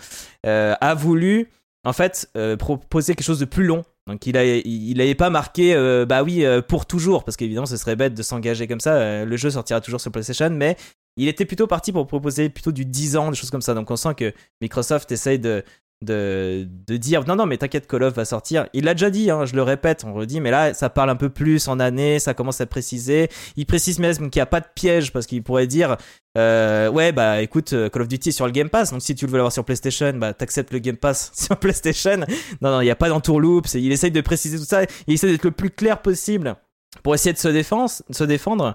a 0.45 0.95
voulu 0.95 1.51
en 1.85 1.93
fait 1.93 2.29
proposer 2.59 3.15
quelque 3.15 3.25
chose 3.25 3.41
de 3.41 3.45
plus 3.45 3.65
long 3.65 3.85
donc 4.07 4.27
il 4.27 4.97
n'avait 4.97 5.15
pas 5.15 5.31
marqué, 5.31 5.75
bah 6.09 6.25
oui, 6.25 6.45
pour 6.67 6.87
toujours, 6.87 7.23
parce 7.23 7.37
qu'évidemment 7.37 7.67
ce 7.67 7.77
serait 7.77 7.95
bête 7.95 8.15
de 8.15 8.23
s'engager 8.23 8.67
comme 8.67 8.81
ça. 8.81 9.25
Le 9.25 9.37
jeu 9.37 9.51
sortira 9.51 9.81
toujours 9.81 10.01
sur 10.01 10.11
PlayStation, 10.11 10.51
mais 10.51 10.77
il 11.17 11.29
était 11.29 11.45
plutôt 11.45 11.67
parti 11.67 11.93
pour 11.93 12.07
proposer 12.07 12.49
plutôt 12.49 12.73
du 12.73 12.85
10 12.85 13.17
ans, 13.17 13.31
des 13.31 13.37
choses 13.37 13.51
comme 13.51 13.63
ça. 13.63 13.75
Donc 13.75 13.91
on 13.91 13.97
sent 13.97 14.15
que 14.15 14.33
Microsoft 14.61 15.11
essaye 15.13 15.39
de, 15.39 15.65
de, 16.03 16.67
de, 16.87 16.97
dire 16.97 17.27
non 17.27 17.37
non 17.37 17.45
mais 17.45 17.59
t'inquiète 17.59 17.87
Call 17.87 18.05
of 18.05 18.15
va 18.15 18.25
sortir. 18.25 18.67
Il 18.73 18.85
l'a 18.85 18.95
déjà 18.95 19.11
dit 19.11 19.31
hein, 19.31 19.45
je 19.45 19.55
le 19.55 19.63
répète 19.63 20.05
on 20.05 20.19
le 20.19 20.27
dit 20.27 20.41
mais 20.41 20.51
là 20.51 20.73
ça 20.73 20.89
parle 20.89 21.11
un 21.11 21.17
peu 21.17 21.29
plus 21.29 21.69
en 21.69 21.79
année 21.79 22.19
ça 22.19 22.33
commence 22.33 22.61
à 22.61 22.67
préciser. 22.67 23.29
Il 23.57 23.67
précise 23.67 23.99
même 23.99 24.15
qu'il 24.15 24.39
n'y 24.39 24.41
a 24.41 24.47
pas 24.47 24.61
de 24.61 24.67
piège 24.75 25.13
parce 25.13 25.27
qu'il 25.27 25.43
pourrait 25.43 25.67
dire 25.67 25.99
euh, 26.39 26.89
ouais 26.91 27.13
bah 27.13 27.43
écoute 27.43 27.75
euh, 27.75 27.91
Call 27.91 28.03
of 28.03 28.09
Duty 28.09 28.31
est 28.31 28.33
sur 28.33 28.47
le 28.47 28.53
Game 28.53 28.71
Pass. 28.71 28.93
Donc 28.93 29.03
si 29.03 29.15
tu 29.15 29.27
veux 29.27 29.37
l'avoir 29.37 29.53
sur 29.53 29.65
PlayStation 29.65 30.13
bah 30.15 30.33
t'acceptes 30.33 30.73
le 30.73 30.79
Game 30.79 30.97
Pass 30.97 31.33
sur 31.35 31.57
PlayStation. 31.59 32.19
Non 32.63 32.71
non 32.71 32.81
il 32.81 32.85
n'y 32.85 32.91
a 32.91 32.97
pas 32.97 33.11
d'entourloupe 33.11 33.67
il 33.75 33.93
essaye 33.93 34.11
de 34.11 34.21
préciser 34.23 34.59
tout 34.59 34.65
ça. 34.65 34.85
Il 35.07 35.15
essaie 35.15 35.29
d'être 35.31 35.45
le 35.45 35.51
plus 35.51 35.71
clair 35.71 36.01
possible 36.01 36.57
pour 37.03 37.15
essayer 37.15 37.33
de 37.33 37.39
se 37.39 38.25
défendre 38.25 38.75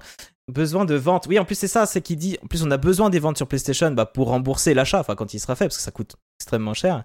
besoin 0.51 0.85
de 0.85 0.95
vente. 0.95 1.25
Oui, 1.27 1.39
en 1.39 1.45
plus, 1.45 1.55
c'est 1.55 1.67
ça, 1.67 1.85
c'est 1.85 2.01
qu'il 2.01 2.17
dit. 2.17 2.37
En 2.43 2.47
plus, 2.47 2.63
on 2.63 2.71
a 2.71 2.77
besoin 2.77 3.09
des 3.09 3.19
ventes 3.19 3.37
sur 3.37 3.47
PlayStation 3.47 3.91
bah, 3.91 4.05
pour 4.05 4.27
rembourser 4.27 4.73
l'achat, 4.73 4.99
enfin, 4.99 5.15
quand 5.15 5.33
il 5.33 5.39
sera 5.39 5.55
fait, 5.55 5.65
parce 5.65 5.77
que 5.77 5.83
ça 5.83 5.91
coûte 5.91 6.15
extrêmement 6.39 6.73
cher. 6.73 7.03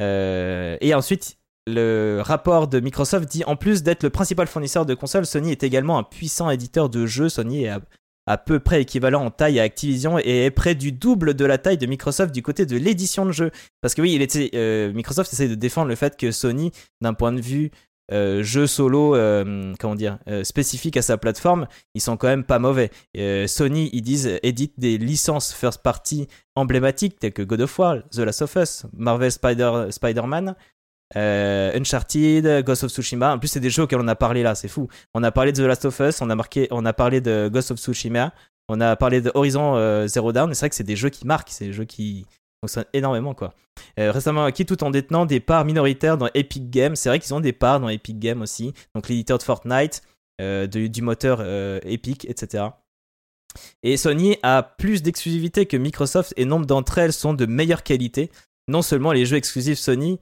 Euh, 0.00 0.76
et 0.80 0.94
ensuite, 0.94 1.38
le 1.66 2.20
rapport 2.24 2.68
de 2.68 2.78
Microsoft 2.80 3.28
dit 3.28 3.44
en 3.44 3.56
plus 3.56 3.82
d'être 3.82 4.02
le 4.02 4.10
principal 4.10 4.46
fournisseur 4.46 4.86
de 4.86 4.94
consoles, 4.94 5.26
Sony 5.26 5.50
est 5.50 5.64
également 5.64 5.98
un 5.98 6.04
puissant 6.04 6.50
éditeur 6.50 6.88
de 6.88 7.06
jeux. 7.06 7.28
Sony 7.28 7.64
est 7.64 7.72
à, 8.26 8.38
peu 8.38 8.60
près 8.60 8.82
équivalent 8.82 9.24
en 9.24 9.30
taille 9.30 9.58
à 9.58 9.62
Activision 9.62 10.18
et 10.18 10.44
est 10.44 10.50
près 10.50 10.74
du 10.74 10.92
double 10.92 11.34
de 11.34 11.44
la 11.44 11.58
taille 11.58 11.78
de 11.78 11.86
Microsoft 11.86 12.32
du 12.32 12.42
côté 12.42 12.66
de 12.66 12.76
l'édition 12.76 13.26
de 13.26 13.32
jeux. 13.32 13.50
Parce 13.80 13.94
que 13.94 14.02
oui, 14.02 14.18
euh, 14.54 14.92
Microsoft 14.92 15.32
essaie 15.32 15.48
de 15.48 15.54
défendre 15.54 15.88
le 15.88 15.96
fait 15.96 16.16
que 16.16 16.30
Sony, 16.30 16.72
d'un 17.00 17.14
point 17.14 17.32
de 17.32 17.40
vue 17.40 17.70
euh, 18.12 18.42
jeux 18.42 18.68
solo, 18.68 19.16
euh, 19.16 19.74
comment 19.80 19.96
dire, 19.96 20.18
euh, 20.28 20.44
spécifiques 20.44 20.96
à 20.96 21.02
sa 21.02 21.18
plateforme, 21.18 21.66
ils 21.94 22.00
sont 22.00 22.16
quand 22.16 22.28
même 22.28 22.44
pas 22.44 22.58
mauvais. 22.58 22.90
Sony, 23.48 23.90
ils 23.92 24.02
disent, 24.02 24.38
édite 24.42 24.74
des 24.78 24.98
licences 24.98 25.52
first 25.52 25.82
party 25.82 26.28
emblématiques 26.54 27.18
telles 27.18 27.32
que 27.32 27.42
God 27.42 27.62
of 27.62 27.78
War, 27.78 27.98
The 28.10 28.18
Last 28.18 28.42
of 28.42 28.54
Us, 28.56 28.86
Marvel 28.96 29.32
Spider, 29.32 29.86
Spider-Man, 29.90 30.54
Uncharted, 31.14 32.64
Ghost 32.64 32.84
of 32.84 32.90
Tsushima. 32.90 33.34
En 33.34 33.38
plus, 33.38 33.48
c'est 33.48 33.60
des 33.60 33.70
jeux 33.70 33.82
auxquels 33.82 34.00
on 34.00 34.08
a 34.08 34.16
parlé 34.16 34.42
là, 34.42 34.54
c'est 34.54 34.68
fou. 34.68 34.88
On 35.14 35.22
a 35.22 35.32
parlé 35.32 35.52
de 35.52 35.62
The 35.62 35.66
Last 35.66 35.84
of 35.84 35.98
Us, 36.00 36.20
on 36.20 36.30
a, 36.30 36.34
marqué, 36.34 36.68
on 36.70 36.84
a 36.84 36.92
parlé 36.92 37.20
de 37.20 37.48
Ghost 37.52 37.72
of 37.72 37.78
Tsushima, 37.78 38.32
on 38.68 38.80
a 38.80 38.94
parlé 38.96 39.20
de 39.20 39.30
Horizon 39.34 40.06
Zero 40.06 40.32
Dawn. 40.32 40.54
C'est 40.54 40.60
vrai 40.60 40.70
que 40.70 40.76
c'est 40.76 40.84
des 40.84 40.96
jeux 40.96 41.10
qui 41.10 41.26
marquent, 41.26 41.50
c'est 41.50 41.66
des 41.66 41.72
jeux 41.72 41.84
qui, 41.84 42.26
fonctionne 42.60 42.84
énormément 42.92 43.34
quoi. 43.34 43.54
Euh, 43.98 44.10
récemment 44.10 44.44
acquis 44.44 44.66
tout 44.66 44.82
en 44.84 44.90
détenant 44.90 45.26
des 45.26 45.40
parts 45.40 45.64
minoritaires 45.64 46.18
dans 46.18 46.28
Epic 46.34 46.70
Games. 46.70 46.96
C'est 46.96 47.08
vrai 47.08 47.18
qu'ils 47.18 47.34
ont 47.34 47.40
des 47.40 47.52
parts 47.52 47.80
dans 47.80 47.88
Epic 47.88 48.18
Games 48.18 48.42
aussi, 48.42 48.72
donc 48.94 49.08
l'éditeur 49.08 49.38
de 49.38 49.42
Fortnite, 49.42 50.02
euh, 50.40 50.66
du 50.66 51.02
moteur 51.02 51.38
euh, 51.40 51.80
Epic, 51.84 52.24
etc. 52.28 52.64
Et 53.82 53.96
Sony 53.96 54.36
a 54.42 54.62
plus 54.62 55.02
d'exclusivité 55.02 55.66
que 55.66 55.76
Microsoft 55.76 56.34
et 56.36 56.44
nombre 56.44 56.66
d'entre 56.66 56.98
elles 56.98 57.12
sont 57.12 57.34
de 57.34 57.46
meilleure 57.46 57.82
qualité. 57.82 58.30
Non 58.68 58.82
seulement 58.82 59.12
les 59.12 59.24
jeux 59.24 59.36
exclusifs 59.36 59.78
Sony 59.78 60.18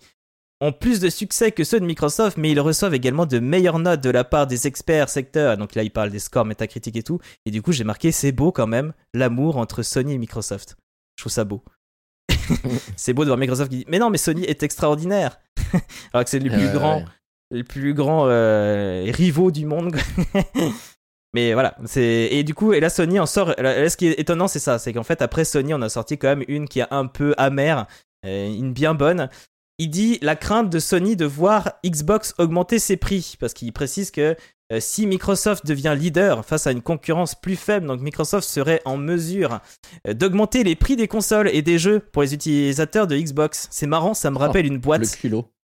ont 0.61 0.73
plus 0.73 1.01
de 1.01 1.11
succès 1.11 1.53
que 1.53 1.65
ceux 1.65 1.81
de 1.81 1.85
Microsoft, 1.85 2.37
mais 2.37 2.51
ils 2.51 2.61
reçoivent 2.61 2.95
également 2.95 3.27
de 3.27 3.39
meilleures 3.39 3.79
notes 3.79 4.03
de 4.03 4.11
la 4.11 4.25
part 4.25 4.47
des 4.47 4.67
experts 4.67 5.09
secteurs. 5.09 5.57
Donc 5.57 5.75
là, 5.75 5.83
il 5.83 5.91
parle 5.91 6.11
des 6.11 6.19
scores 6.21 6.45
métacritiques 6.45 6.97
et 6.97 7.03
tout. 7.03 7.19
Et 7.45 7.51
du 7.51 7.61
coup, 7.61 7.73
j'ai 7.73 7.85
marqué, 7.85 8.13
c'est 8.13 8.33
beau 8.33 8.53
quand 8.53 8.67
même, 8.67 8.93
l'amour 9.13 9.57
entre 9.57 9.83
Sony 9.83 10.15
et 10.15 10.19
Microsoft. 10.19 10.77
Je 11.17 11.23
trouve 11.23 11.33
ça 11.33 11.45
beau. 11.45 11.63
c'est 12.97 13.13
beau 13.13 13.23
de 13.23 13.29
voir 13.29 13.39
Microsoft 13.39 13.71
qui 13.71 13.79
dit 13.79 13.85
Mais 13.89 13.99
non, 13.99 14.11
mais 14.11 14.19
Sony 14.19 14.45
est 14.45 14.63
extraordinaire 14.63 15.39
Alors 16.13 16.25
que 16.25 16.31
c'est 16.31 16.39
les 16.39 16.51
plus 16.51 16.71
grands, 16.73 17.05
les 17.51 17.65
plus 17.65 17.95
grands 17.95 18.27
euh, 18.27 19.11
rivaux 19.13 19.51
du 19.51 19.67
monde. 19.67 19.97
mais 21.35 21.53
voilà, 21.53 21.77
c'est 21.85 22.29
et 22.31 22.45
du 22.45 22.55
coup, 22.55 22.73
et 22.73 22.81
là 22.81 22.91
Sony 22.91 23.19
en 23.21 23.27
sort. 23.27 23.55
ce 23.57 23.97
qui 23.97 24.09
est 24.09 24.21
étonnant, 24.21 24.49
c'est 24.49 24.59
ça, 24.59 24.79
c'est 24.79 24.93
qu'en 24.93 25.03
fait 25.03 25.23
après 25.23 25.45
Sony, 25.45 25.75
on 25.75 25.83
a 25.83 25.89
sorti 25.89 26.19
quand 26.19 26.29
même 26.29 26.45
une 26.49 26.69
qui 26.69 26.81
est 26.81 26.87
un 26.91 27.07
peu 27.07 27.35
amère, 27.37 27.87
euh, 28.25 28.47
une 28.47 28.73
bien 28.73 28.95
bonne. 28.95 29.29
Il 29.79 29.91
dit 29.91 30.19
la 30.23 30.37
crainte 30.37 30.71
de 30.71 30.79
Sony 30.79 31.17
de 31.17 31.25
voir 31.25 31.73
Xbox 31.85 32.35
augmenter 32.39 32.79
ses 32.79 32.97
prix 32.97 33.37
parce 33.41 33.55
qu'il 33.55 33.73
précise 33.73 34.11
que 34.13 34.37
euh, 34.73 34.79
si 34.81 35.07
Microsoft 35.07 35.67
devient 35.67 35.97
leader 35.99 36.45
face 36.45 36.67
à 36.67 36.73
une 36.73 36.81
concurrence 36.81 37.35
plus 37.35 37.57
faible, 37.57 37.87
donc 37.87 38.01
Microsoft 38.01 38.49
serait 38.49 38.81
en 38.85 38.97
mesure 38.97 39.61
euh, 40.07 40.15
d'augmenter 40.15 40.65
les 40.65 40.77
prix 40.77 40.97
des 40.97 41.09
consoles 41.09 41.49
et 41.49 41.61
des 41.61 41.79
jeux 41.79 42.01
pour 42.01 42.23
les 42.23 42.35
utilisateurs 42.35 43.07
de 43.07 43.17
Xbox. 43.17 43.69
C'est 43.71 43.87
marrant, 43.87 44.15
ça 44.15 44.31
me 44.31 44.39
rappelle 44.39 44.67
une 44.67 44.79
boîte 44.79 45.19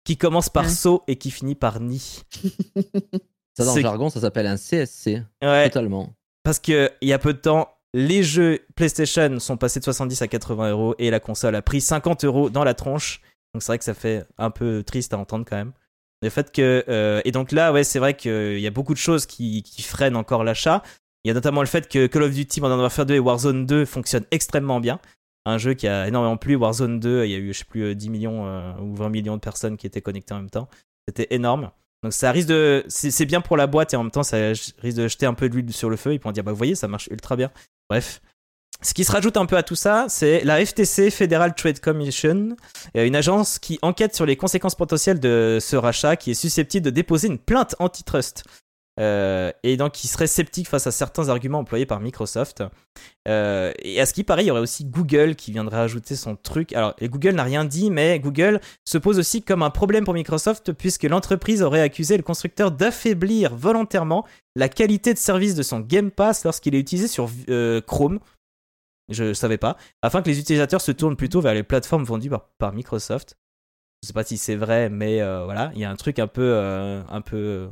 qui 0.04 0.16
commence 0.16 0.48
par 0.48 0.68
SO 0.68 1.02
et 1.06 1.16
qui 1.16 1.30
finit 1.30 1.54
par 1.54 1.80
NI. 1.80 2.22
ça 3.54 3.64
dans 3.64 3.74
le 3.74 3.80
jargon, 3.80 4.10
ça 4.10 4.20
s'appelle 4.20 4.46
un 4.46 4.56
CSC. 4.56 5.22
Totalement. 5.40 6.12
Parce 6.42 6.58
qu'il 6.58 6.90
y 7.02 7.12
a 7.12 7.18
peu 7.18 7.32
de 7.32 7.38
temps, 7.38 7.68
les 7.94 8.22
jeux 8.22 8.60
PlayStation 8.76 9.38
sont 9.38 9.56
passés 9.56 9.80
de 9.80 9.84
70 9.84 10.22
à 10.22 10.28
80 10.28 10.70
euros 10.70 10.94
et 10.98 11.10
la 11.10 11.20
console 11.20 11.54
a 11.54 11.62
pris 11.62 11.80
50 11.80 12.24
euros 12.24 12.50
dans 12.50 12.64
la 12.64 12.74
tronche. 12.74 13.20
Donc 13.54 13.62
c'est 13.62 13.72
vrai 13.72 13.78
que 13.78 13.84
ça 13.84 13.94
fait 13.94 14.24
un 14.38 14.50
peu 14.50 14.82
triste 14.84 15.12
à 15.14 15.18
entendre 15.18 15.44
quand 15.48 15.56
même. 15.56 15.72
Le 16.22 16.28
fait 16.28 16.52
que 16.52 16.84
euh, 16.88 17.20
et 17.24 17.32
donc 17.32 17.52
là, 17.52 17.72
ouais, 17.72 17.84
c'est 17.84 17.98
vrai 17.98 18.14
qu'il 18.14 18.60
y 18.60 18.66
a 18.66 18.70
beaucoup 18.70 18.92
de 18.92 18.98
choses 18.98 19.26
qui, 19.26 19.64
freinent 19.82 20.16
encore 20.16 20.44
l'achat. 20.44 20.82
Il 21.24 21.28
y 21.28 21.30
a 21.30 21.34
notamment 21.34 21.60
le 21.60 21.66
fait 21.66 21.88
que 21.88 22.06
Call 22.06 22.22
of 22.22 22.34
Duty 22.34 22.60
Modern 22.60 22.80
Warfare 22.80 23.06
2 23.06 23.14
et 23.14 23.18
Warzone 23.18 23.66
2 23.66 23.84
fonctionnent 23.84 24.26
extrêmement 24.30 24.80
bien. 24.80 25.00
Un 25.46 25.58
jeu 25.58 25.74
qui 25.74 25.88
a 25.88 26.06
énormément 26.06 26.36
plu. 26.36 26.54
Warzone 26.56 27.00
2, 27.00 27.24
il 27.24 27.30
y 27.30 27.34
a 27.34 27.38
eu, 27.38 27.52
je 27.52 27.58
sais 27.58 27.64
plus, 27.64 27.94
10 27.94 28.10
millions 28.10 28.46
euh, 28.46 28.72
ou 28.80 28.94
20 28.94 29.08
millions 29.08 29.36
de 29.36 29.40
personnes 29.40 29.76
qui 29.76 29.86
étaient 29.86 30.02
connectées 30.02 30.34
en 30.34 30.38
même 30.38 30.50
temps. 30.50 30.68
C'était 31.08 31.34
énorme. 31.34 31.70
Donc 32.02 32.12
ça 32.12 32.32
risque 32.32 32.48
de. 32.48 32.84
C'est 32.88 33.26
bien 33.26 33.40
pour 33.40 33.56
la 33.56 33.66
boîte 33.66 33.92
et 33.94 33.96
en 33.96 34.02
même 34.02 34.10
temps, 34.10 34.22
ça 34.22 34.36
risque 34.48 34.96
de 34.96 35.08
jeter 35.08 35.26
un 35.26 35.34
peu 35.34 35.48
d'huile 35.48 35.72
sur 35.72 35.90
le 35.90 35.96
feu. 35.96 36.14
Ils 36.14 36.18
pourront 36.18 36.32
dire, 36.32 36.44
bah 36.44 36.52
vous 36.52 36.58
voyez, 36.58 36.74
ça 36.74 36.88
marche 36.88 37.08
ultra 37.10 37.36
bien. 37.36 37.50
Bref. 37.88 38.20
Ce 38.82 38.94
qui 38.94 39.04
se 39.04 39.12
rajoute 39.12 39.36
un 39.36 39.44
peu 39.44 39.56
à 39.56 39.62
tout 39.62 39.74
ça, 39.74 40.06
c'est 40.08 40.42
la 40.42 40.64
FTC, 40.64 41.10
Federal 41.10 41.54
Trade 41.54 41.80
Commission, 41.80 42.56
euh, 42.96 43.06
une 43.06 43.14
agence 43.14 43.58
qui 43.58 43.78
enquête 43.82 44.16
sur 44.16 44.24
les 44.24 44.36
conséquences 44.36 44.74
potentielles 44.74 45.20
de 45.20 45.58
ce 45.60 45.76
rachat, 45.76 46.16
qui 46.16 46.30
est 46.30 46.34
susceptible 46.34 46.86
de 46.86 46.90
déposer 46.90 47.28
une 47.28 47.38
plainte 47.38 47.76
antitrust. 47.78 48.44
Euh, 48.98 49.52
et 49.62 49.76
donc 49.76 49.92
qui 49.92 50.08
serait 50.08 50.26
sceptique 50.26 50.68
face 50.68 50.86
à 50.86 50.90
certains 50.90 51.28
arguments 51.28 51.60
employés 51.60 51.86
par 51.86 52.00
Microsoft. 52.00 52.62
Euh, 53.28 53.72
et 53.78 54.00
à 54.00 54.04
ce 54.04 54.12
qui 54.12 54.24
paraît, 54.24 54.44
il 54.44 54.48
y 54.48 54.50
aurait 54.50 54.60
aussi 54.60 54.84
Google 54.84 55.36
qui 55.36 55.52
viendrait 55.52 55.78
ajouter 55.78 56.16
son 56.16 56.36
truc. 56.36 56.74
Alors, 56.74 56.94
Google 57.00 57.32
n'a 57.32 57.44
rien 57.44 57.64
dit, 57.64 57.90
mais 57.90 58.18
Google 58.18 58.60
se 58.84 58.98
pose 58.98 59.18
aussi 59.18 59.42
comme 59.42 59.62
un 59.62 59.70
problème 59.70 60.04
pour 60.04 60.14
Microsoft 60.14 60.72
puisque 60.72 61.04
l'entreprise 61.04 61.62
aurait 61.62 61.80
accusé 61.80 62.16
le 62.16 62.22
constructeur 62.22 62.72
d'affaiblir 62.72 63.54
volontairement 63.54 64.26
la 64.56 64.68
qualité 64.68 65.14
de 65.14 65.18
service 65.18 65.54
de 65.54 65.62
son 65.62 65.80
Game 65.80 66.10
Pass 66.10 66.44
lorsqu'il 66.44 66.74
est 66.74 66.80
utilisé 66.80 67.08
sur 67.08 67.30
Chrome 67.86 68.20
je 69.10 69.34
savais 69.34 69.58
pas, 69.58 69.76
afin 70.02 70.22
que 70.22 70.28
les 70.28 70.38
utilisateurs 70.38 70.80
se 70.80 70.92
tournent 70.92 71.16
plutôt 71.16 71.40
vers 71.40 71.54
les 71.54 71.62
plateformes 71.62 72.04
vendues 72.04 72.30
par, 72.58 72.72
Microsoft. 72.72 73.36
Je 74.02 74.06
sais 74.06 74.12
pas 74.12 74.24
si 74.24 74.38
c'est 74.38 74.56
vrai, 74.56 74.88
mais 74.88 75.20
euh, 75.20 75.44
voilà, 75.44 75.70
il 75.74 75.80
y 75.80 75.84
a 75.84 75.90
un 75.90 75.96
truc 75.96 76.18
un 76.18 76.26
peu, 76.26 76.54
euh, 76.54 77.02
un 77.08 77.20
peu 77.20 77.68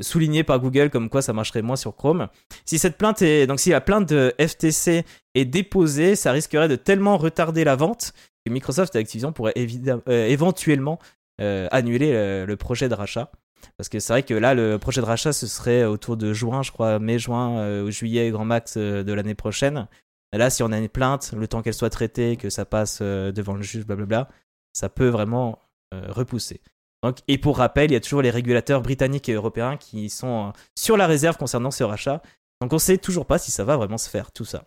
souligné 0.00 0.42
par 0.42 0.58
Google 0.58 0.90
comme 0.90 1.08
quoi 1.08 1.22
ça 1.22 1.32
marcherait 1.32 1.62
moins 1.62 1.76
sur 1.76 1.94
Chrome. 1.94 2.28
Si 2.64 2.78
cette 2.78 2.96
plainte 2.96 3.22
est, 3.22 3.46
donc 3.46 3.60
si 3.60 3.70
la 3.70 3.80
plainte 3.80 4.08
de 4.08 4.34
FTC 4.40 5.04
est 5.34 5.44
déposée, 5.44 6.16
ça 6.16 6.32
risquerait 6.32 6.68
de 6.68 6.76
tellement 6.76 7.18
retarder 7.18 7.62
la 7.62 7.76
vente 7.76 8.14
que 8.44 8.52
Microsoft 8.52 8.96
et 8.96 8.98
Activision 8.98 9.32
pourraient 9.32 9.54
euh, 9.56 10.26
éventuellement 10.26 10.98
annuler 11.38 12.12
le, 12.44 12.54
projet 12.56 12.90
de 12.90 12.94
rachat. 12.94 13.30
Parce 13.78 13.88
que 13.88 13.98
c'est 13.98 14.12
vrai 14.12 14.22
que 14.22 14.34
là, 14.34 14.52
le 14.52 14.78
projet 14.78 15.00
de 15.00 15.06
rachat, 15.06 15.32
ce 15.32 15.46
serait 15.46 15.84
autour 15.84 16.18
de 16.18 16.34
juin, 16.34 16.62
je 16.62 16.70
crois, 16.70 16.98
mai-juin, 16.98 17.80
ou 17.82 17.90
juillet, 17.90 18.30
grand 18.30 18.44
max 18.44 18.76
de 18.76 19.12
l'année 19.14 19.34
prochaine. 19.34 19.88
Là, 20.32 20.48
si 20.50 20.62
on 20.62 20.70
a 20.70 20.78
une 20.78 20.88
plainte, 20.88 21.32
le 21.32 21.48
temps 21.48 21.62
qu'elle 21.62 21.74
soit 21.74 21.90
traitée, 21.90 22.36
que 22.36 22.50
ça 22.50 22.64
passe 22.64 23.00
euh, 23.02 23.32
devant 23.32 23.54
le 23.54 23.62
juge, 23.62 23.84
blablabla, 23.84 24.28
ça 24.72 24.88
peut 24.88 25.08
vraiment 25.08 25.58
euh, 25.92 26.06
repousser. 26.08 26.60
Donc, 27.02 27.18
et 27.26 27.38
pour 27.38 27.56
rappel, 27.58 27.90
il 27.90 27.94
y 27.94 27.96
a 27.96 28.00
toujours 28.00 28.22
les 28.22 28.30
régulateurs 28.30 28.82
britanniques 28.82 29.28
et 29.28 29.32
européens 29.32 29.76
qui 29.76 30.08
sont 30.08 30.48
euh, 30.48 30.50
sur 30.76 30.96
la 30.96 31.06
réserve 31.06 31.36
concernant 31.36 31.72
ce 31.72 31.82
rachat. 31.82 32.22
Donc 32.60 32.72
on 32.72 32.78
sait 32.78 32.98
toujours 32.98 33.26
pas 33.26 33.38
si 33.38 33.50
ça 33.50 33.64
va 33.64 33.76
vraiment 33.76 33.98
se 33.98 34.08
faire, 34.08 34.30
tout 34.30 34.44
ça. 34.44 34.66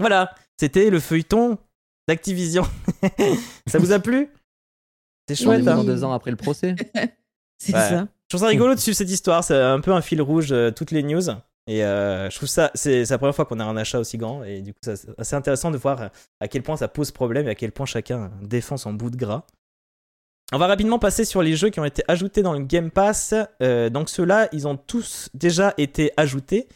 Voilà, 0.00 0.34
c'était 0.58 0.90
le 0.90 1.00
feuilleton 1.00 1.56
d'Activision. 2.08 2.64
ça 3.66 3.78
vous 3.78 3.92
a 3.92 4.00
plu? 4.00 4.28
C'est 5.28 5.36
chouette. 5.36 5.66
Hein 5.66 5.84
deux 5.84 6.04
ans 6.04 6.12
après 6.12 6.32
le 6.32 6.36
procès. 6.36 6.74
c'est 7.58 7.72
ça. 7.72 8.00
Je 8.00 8.36
trouve 8.36 8.40
ça 8.40 8.48
rigolo 8.48 8.74
de 8.74 8.80
suivre 8.80 8.96
cette 8.96 9.10
histoire. 9.10 9.44
C'est 9.44 9.56
un 9.56 9.80
peu 9.80 9.92
un 9.92 10.02
fil 10.02 10.20
rouge, 10.20 10.52
toutes 10.74 10.90
les 10.90 11.04
news. 11.04 11.22
Et 11.66 11.84
euh, 11.84 12.28
je 12.28 12.36
trouve 12.36 12.48
ça, 12.48 12.70
c'est 12.74 13.08
la 13.08 13.18
première 13.18 13.34
fois 13.34 13.44
qu'on 13.44 13.60
a 13.60 13.64
un 13.64 13.76
achat 13.76 13.98
aussi 13.98 14.18
grand. 14.18 14.42
Et 14.42 14.62
du 14.62 14.72
coup, 14.72 14.80
c'est 14.82 15.18
assez 15.18 15.36
intéressant 15.36 15.70
de 15.70 15.76
voir 15.76 16.10
à 16.40 16.48
quel 16.48 16.62
point 16.62 16.76
ça 16.76 16.88
pose 16.88 17.10
problème 17.10 17.46
et 17.46 17.50
à 17.50 17.54
quel 17.54 17.72
point 17.72 17.86
chacun 17.86 18.32
défend 18.42 18.76
son 18.76 18.92
bout 18.92 19.10
de 19.10 19.16
gras. 19.16 19.44
on 20.52 20.58
va 20.58 20.66
rapidement 20.66 20.98
passer 20.98 21.24
sur 21.24 21.42
les 21.42 21.54
jeux 21.54 21.70
qui 21.70 21.78
ont 21.78 21.84
été 21.84 22.02
ajoutés 22.08 22.42
dans 22.42 22.52
le 22.52 22.60
Game 22.60 22.90
Pass. 22.90 23.34
donc 23.90 24.08
ceux-là, 24.08 24.48
ils 24.52 24.66
ont 24.66 24.76
tous 24.76 25.28
déjà 25.34 25.74
été 25.78 26.12
ajoutés. 26.16 26.68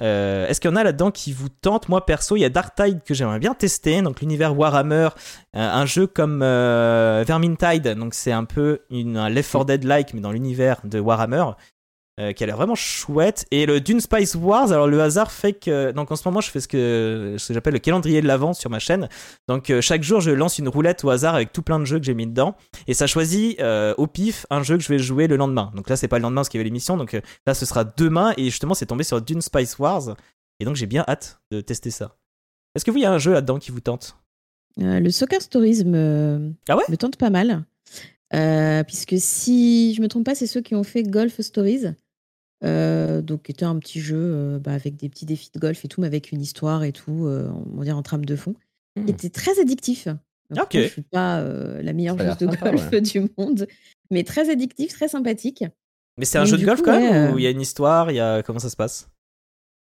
Est-ce 0.00 0.60
qu'il 0.60 0.70
y 0.70 0.72
en 0.72 0.76
a 0.76 0.84
là-dedans 0.84 1.10
qui 1.10 1.32
vous 1.32 1.48
tentent? 1.48 1.88
Moi 1.88 2.06
perso, 2.06 2.36
il 2.36 2.40
y 2.40 2.44
a 2.44 2.48
Dark 2.48 2.76
Tide 2.76 3.02
que 3.04 3.14
j'aimerais 3.14 3.40
bien 3.40 3.54
tester, 3.54 4.00
donc 4.02 4.20
l'univers 4.20 4.56
Warhammer, 4.56 5.08
un 5.52 5.84
jeu 5.84 6.06
comme 6.06 6.38
Vermintide, 6.38 7.88
donc 7.96 8.14
c'est 8.14 8.30
un 8.30 8.44
peu 8.44 8.82
une, 8.90 9.16
un 9.16 9.28
Left 9.28 9.50
4 9.50 9.64
Dead-like 9.64 10.14
mais 10.14 10.20
dans 10.20 10.30
l'univers 10.30 10.80
de 10.84 11.00
Warhammer. 11.00 11.46
Euh, 12.18 12.32
qui 12.32 12.42
a 12.42 12.46
l'air 12.46 12.56
vraiment 12.56 12.74
chouette. 12.74 13.46
Et 13.52 13.64
le 13.64 13.80
Dune 13.80 14.00
Spice 14.00 14.34
Wars, 14.34 14.72
alors 14.72 14.88
le 14.88 15.00
hasard 15.00 15.30
fait 15.30 15.52
que. 15.52 15.92
Donc 15.92 16.10
en 16.10 16.16
ce 16.16 16.26
moment, 16.26 16.40
je 16.40 16.50
fais 16.50 16.58
ce 16.58 16.66
que, 16.66 17.36
ce 17.38 17.48
que 17.48 17.54
j'appelle 17.54 17.74
le 17.74 17.78
calendrier 17.78 18.20
de 18.20 18.26
l'avant 18.26 18.54
sur 18.54 18.70
ma 18.70 18.80
chaîne. 18.80 19.08
Donc 19.46 19.70
euh, 19.70 19.80
chaque 19.80 20.02
jour, 20.02 20.20
je 20.20 20.32
lance 20.32 20.58
une 20.58 20.66
roulette 20.66 21.04
au 21.04 21.10
hasard 21.10 21.36
avec 21.36 21.52
tout 21.52 21.62
plein 21.62 21.78
de 21.78 21.84
jeux 21.84 22.00
que 22.00 22.04
j'ai 22.04 22.14
mis 22.14 22.26
dedans. 22.26 22.56
Et 22.88 22.94
ça 22.94 23.06
choisit 23.06 23.60
euh, 23.60 23.94
au 23.98 24.08
pif 24.08 24.46
un 24.50 24.64
jeu 24.64 24.76
que 24.76 24.82
je 24.82 24.88
vais 24.88 24.98
jouer 24.98 25.28
le 25.28 25.36
lendemain. 25.36 25.70
Donc 25.76 25.88
là, 25.88 25.94
c'est 25.94 26.08
pas 26.08 26.18
le 26.18 26.24
lendemain 26.24 26.40
parce 26.40 26.48
qu'il 26.48 26.58
y 26.58 26.60
avait 26.60 26.68
l'émission. 26.68 26.96
Donc 26.96 27.16
là, 27.46 27.54
ce 27.54 27.64
sera 27.64 27.84
demain. 27.84 28.34
Et 28.36 28.46
justement, 28.46 28.74
c'est 28.74 28.86
tombé 28.86 29.04
sur 29.04 29.22
Dune 29.22 29.40
Spice 29.40 29.78
Wars. 29.78 30.16
Et 30.58 30.64
donc 30.64 30.74
j'ai 30.74 30.86
bien 30.86 31.04
hâte 31.06 31.40
de 31.52 31.60
tester 31.60 31.92
ça. 31.92 32.16
Est-ce 32.74 32.84
que 32.84 32.90
vous, 32.90 32.98
il 32.98 33.02
y 33.02 33.06
a 33.06 33.12
un 33.12 33.18
jeu 33.18 33.32
là-dedans 33.32 33.60
qui 33.60 33.70
vous 33.70 33.80
tente? 33.80 34.16
Le 34.76 35.10
Soccer 35.10 35.40
Stories 35.40 35.84
me... 35.84 36.52
Ah 36.68 36.76
ouais? 36.76 36.82
me 36.88 36.96
tente 36.96 37.16
pas 37.16 37.30
mal. 37.30 37.64
puisque 38.88 39.14
si 39.18 39.94
je 39.94 40.02
me 40.02 40.08
trompe 40.08 40.24
pas, 40.24 40.34
c'est 40.34 40.48
ceux 40.48 40.62
qui 40.62 40.74
ont 40.74 40.82
fait 40.82 41.04
Golf 41.04 41.40
Stories. 41.40 41.94
Euh, 42.64 43.22
donc, 43.22 43.50
était 43.50 43.64
un 43.64 43.78
petit 43.78 44.00
jeu 44.00 44.16
euh, 44.18 44.58
bah, 44.58 44.72
avec 44.72 44.96
des 44.96 45.08
petits 45.08 45.26
défis 45.26 45.50
de 45.54 45.60
golf 45.60 45.84
et 45.84 45.88
tout, 45.88 46.00
mais 46.00 46.06
avec 46.06 46.32
une 46.32 46.40
histoire 46.40 46.82
et 46.82 46.92
tout, 46.92 47.26
euh, 47.26 47.48
on 47.72 47.78
va 47.78 47.84
dire 47.84 47.96
en 47.96 48.02
trame 48.02 48.24
de 48.24 48.36
fond. 48.36 48.54
Mmh. 48.96 49.02
Il 49.02 49.10
était 49.10 49.30
très 49.30 49.60
addictif. 49.60 50.08
Ok. 50.58 50.70
je 50.72 50.88
suis 50.88 51.02
pas 51.02 51.42
la 51.42 51.92
meilleure 51.92 52.18
joueuse 52.18 52.38
de 52.38 52.46
golf 52.46 52.90
du 53.02 53.28
monde, 53.36 53.66
mais 54.10 54.24
très 54.24 54.50
addictif, 54.50 54.92
très 54.94 55.08
sympathique. 55.08 55.62
Mais 56.16 56.24
c'est 56.24 56.38
un 56.38 56.46
jeu 56.46 56.56
de 56.56 56.64
golf 56.64 56.80
quand 56.82 56.98
même 56.98 57.34
où 57.34 57.38
il 57.38 57.44
y 57.44 57.46
a 57.46 57.50
une 57.50 57.60
histoire, 57.60 58.10
il 58.10 58.14
y 58.14 58.20
a 58.20 58.42
comment 58.42 58.58
ça 58.58 58.70
se 58.70 58.76
passe? 58.76 59.08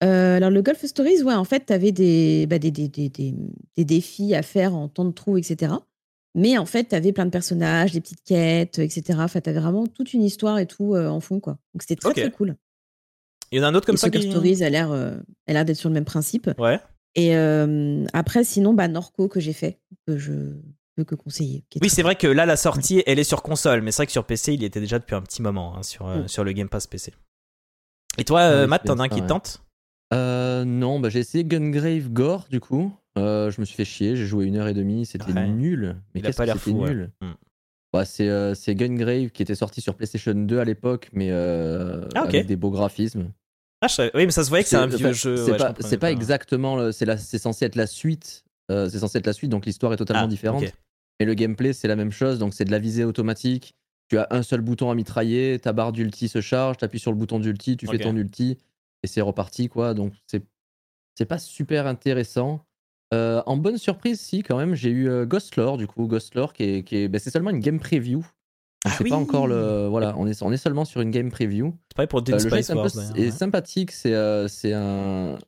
Alors 0.00 0.50
le 0.50 0.60
Golf 0.60 0.84
Stories, 0.84 1.22
ouais, 1.22 1.34
en 1.34 1.44
fait, 1.44 1.66
tu 1.66 1.72
avais 1.72 1.92
des, 1.92 2.46
bah, 2.46 2.58
des, 2.58 2.70
des, 2.70 2.88
des, 2.88 3.08
des, 3.08 3.84
défis 3.84 4.34
à 4.34 4.42
faire 4.42 4.74
en 4.74 4.88
temps 4.88 5.06
de 5.06 5.12
trou, 5.12 5.38
etc. 5.38 5.72
Mais 6.34 6.58
en 6.58 6.66
fait, 6.66 6.88
tu 6.88 6.94
avais 6.94 7.12
plein 7.12 7.24
de 7.24 7.30
personnages, 7.30 7.92
des 7.92 8.00
petites 8.02 8.22
quêtes, 8.22 8.78
etc. 8.78 9.20
Enfin, 9.20 9.40
tu 9.40 9.48
avais 9.48 9.60
vraiment 9.60 9.86
toute 9.86 10.12
une 10.12 10.22
histoire 10.22 10.58
et 10.58 10.66
tout 10.66 10.96
en 10.96 11.20
fond, 11.20 11.40
quoi. 11.40 11.58
Donc 11.72 11.82
c'était 11.82 11.96
très, 11.96 12.12
très 12.12 12.30
cool. 12.30 12.56
Il 13.52 13.58
y 13.58 13.60
en 13.60 13.64
a 13.64 13.68
un 13.68 13.74
autre 13.74 13.86
comme 13.86 13.96
ça 13.96 14.10
qui... 14.10 14.22
Stories 14.22 14.62
a 14.62 14.70
l'air 14.70 14.90
euh, 14.90 15.16
l'air 15.46 15.64
d'être 15.64 15.76
sur 15.76 15.88
le 15.88 15.94
même 15.94 16.04
principe. 16.04 16.50
Ouais. 16.58 16.80
Et 17.14 17.36
euh, 17.36 18.04
après, 18.12 18.44
sinon, 18.44 18.74
bah, 18.74 18.88
Norco 18.88 19.28
que 19.28 19.40
j'ai 19.40 19.52
fait, 19.52 19.80
que 20.06 20.18
je 20.18 20.32
peux 20.96 21.04
que 21.04 21.14
conseiller. 21.14 21.64
Oui, 21.80 21.88
c'est 21.88 22.02
vrai 22.02 22.16
que 22.16 22.26
là, 22.26 22.46
la 22.46 22.56
sortie, 22.56 23.02
elle 23.06 23.18
est 23.18 23.24
sur 23.24 23.42
console, 23.42 23.82
mais 23.82 23.92
c'est 23.92 23.98
vrai 23.98 24.06
que 24.06 24.12
sur 24.12 24.24
PC, 24.24 24.54
il 24.54 24.64
était 24.64 24.80
déjà 24.80 24.98
depuis 24.98 25.14
un 25.14 25.22
petit 25.22 25.42
moment 25.42 25.76
hein, 25.76 25.82
sur, 25.82 26.06
euh, 26.06 26.22
mm. 26.22 26.28
sur 26.28 26.44
le 26.44 26.52
Game 26.52 26.68
Pass 26.68 26.86
PC. 26.86 27.12
Et 28.18 28.24
toi, 28.24 28.66
Matt, 28.66 28.84
t'en 28.84 28.98
as 28.98 29.04
un 29.04 29.08
qui 29.08 29.22
te 29.22 29.26
tente? 29.26 29.62
Non, 30.12 31.00
bah, 31.00 31.08
j'ai 31.08 31.20
essayé 31.20 31.44
Gungrave 31.44 32.10
Gore, 32.10 32.46
du 32.50 32.60
coup. 32.60 32.92
je 33.16 33.60
me 33.60 33.64
suis 33.64 33.76
fait 33.76 33.84
chier, 33.84 34.16
j'ai 34.16 34.26
joué 34.26 34.46
une 34.46 34.56
heure 34.56 34.68
et 34.68 34.74
demie, 34.74 35.06
c'était 35.06 35.32
nul. 35.32 35.96
Mais 36.14 36.20
il 36.20 36.26
a 36.26 36.32
pas 36.32 36.46
l'air 36.46 36.58
fou. 36.58 36.84
Nul. 36.84 37.10
Mm. 37.20 37.32
Bah, 37.96 38.54
c'est 38.54 38.74
Gungrave 38.74 39.30
qui 39.30 39.42
était 39.42 39.54
sorti 39.54 39.80
sur 39.80 39.94
PlayStation 39.94 40.34
2 40.34 40.58
à 40.58 40.64
l'époque, 40.64 41.08
mais 41.12 41.30
ah, 41.32 42.22
avec 42.22 42.46
des 42.46 42.56
beaux 42.56 42.70
graphismes. 42.70 43.32
Ah, 43.82 43.88
oui, 44.14 44.24
mais 44.26 44.30
ça 44.30 44.42
se 44.42 44.48
voyait 44.48 44.64
que 44.64 44.70
c'est 44.70 44.76
un 44.76 44.86
vieux 44.86 45.12
jeu. 45.12 45.36
C'est 45.80 45.98
pas, 45.98 46.10
exactement. 46.10 46.92
C'est 46.92 47.38
censé 47.38 47.64
être 47.64 47.76
la 47.76 47.86
suite. 47.86 48.44
c'est 48.68 48.98
censé 48.98 49.18
être 49.18 49.26
la 49.26 49.32
suite, 49.32 49.50
donc 49.50 49.66
l'histoire 49.66 49.92
est 49.92 49.98
totalement 49.98 50.24
ah, 50.24 50.28
différente. 50.28 50.64
Mais 51.18 51.26
le 51.26 51.34
gameplay, 51.34 51.72
c'est 51.72 51.88
la 51.88 51.96
même 51.96 52.12
chose. 52.12 52.38
Donc, 52.38 52.54
c'est 52.54 52.64
de 52.64 52.70
la 52.70 52.78
visée 52.78 53.04
automatique. 53.04 53.74
Tu 54.08 54.18
as 54.18 54.28
un 54.30 54.42
seul 54.42 54.60
bouton 54.60 54.90
à 54.90 54.94
mitrailler. 54.94 55.58
Ta 55.58 55.72
barre 55.72 55.92
d'ulti 55.92 56.28
se 56.28 56.40
charge. 56.40 56.76
Tu 56.76 56.84
appuies 56.84 56.98
sur 56.98 57.10
le 57.10 57.16
bouton 57.16 57.40
d'ulti. 57.40 57.76
Tu 57.76 57.86
fais 57.86 57.98
ton 57.98 58.14
ulti. 58.14 58.58
Et 59.02 59.06
c'est 59.06 59.20
reparti, 59.20 59.68
quoi. 59.68 59.94
Donc, 59.94 60.12
c'est 60.26 61.24
pas 61.26 61.38
super 61.38 61.86
intéressant. 61.86 62.64
Euh, 63.14 63.42
en 63.46 63.56
bonne 63.56 63.78
surprise, 63.78 64.20
si, 64.20 64.42
quand 64.42 64.56
même, 64.56 64.74
j'ai 64.74 64.90
eu 64.90 65.08
euh, 65.08 65.26
Ghost 65.26 65.56
Lore, 65.56 65.76
du 65.76 65.86
coup. 65.86 66.06
Ghost 66.06 66.34
Lore, 66.34 66.52
qui 66.52 66.64
est. 66.64 66.82
Qui 66.82 66.96
est 66.96 67.08
bah, 67.08 67.18
c'est 67.18 67.30
seulement 67.30 67.50
une 67.50 67.60
game 67.60 67.78
preview. 67.78 68.24
Ah 68.84 68.90
c'est 68.90 69.04
pas 69.04 69.16
encore 69.16 69.46
le. 69.46 69.86
Voilà, 69.86 70.14
on 70.16 70.26
est, 70.26 70.42
on 70.42 70.52
est 70.52 70.56
seulement 70.56 70.84
sur 70.84 71.00
une 71.00 71.10
game 71.10 71.30
preview. 71.30 71.74
C'est 71.90 71.96
pareil 71.96 72.08
pour 72.08 72.22
Dead 72.22 72.34
euh, 72.34 72.38
Space 72.38 72.68
Wars. 72.70 73.16
Et 73.16 73.30
sympathique, 73.30 73.92
c'est 73.92 74.14
c'est 74.48 74.72
un. 74.72 75.38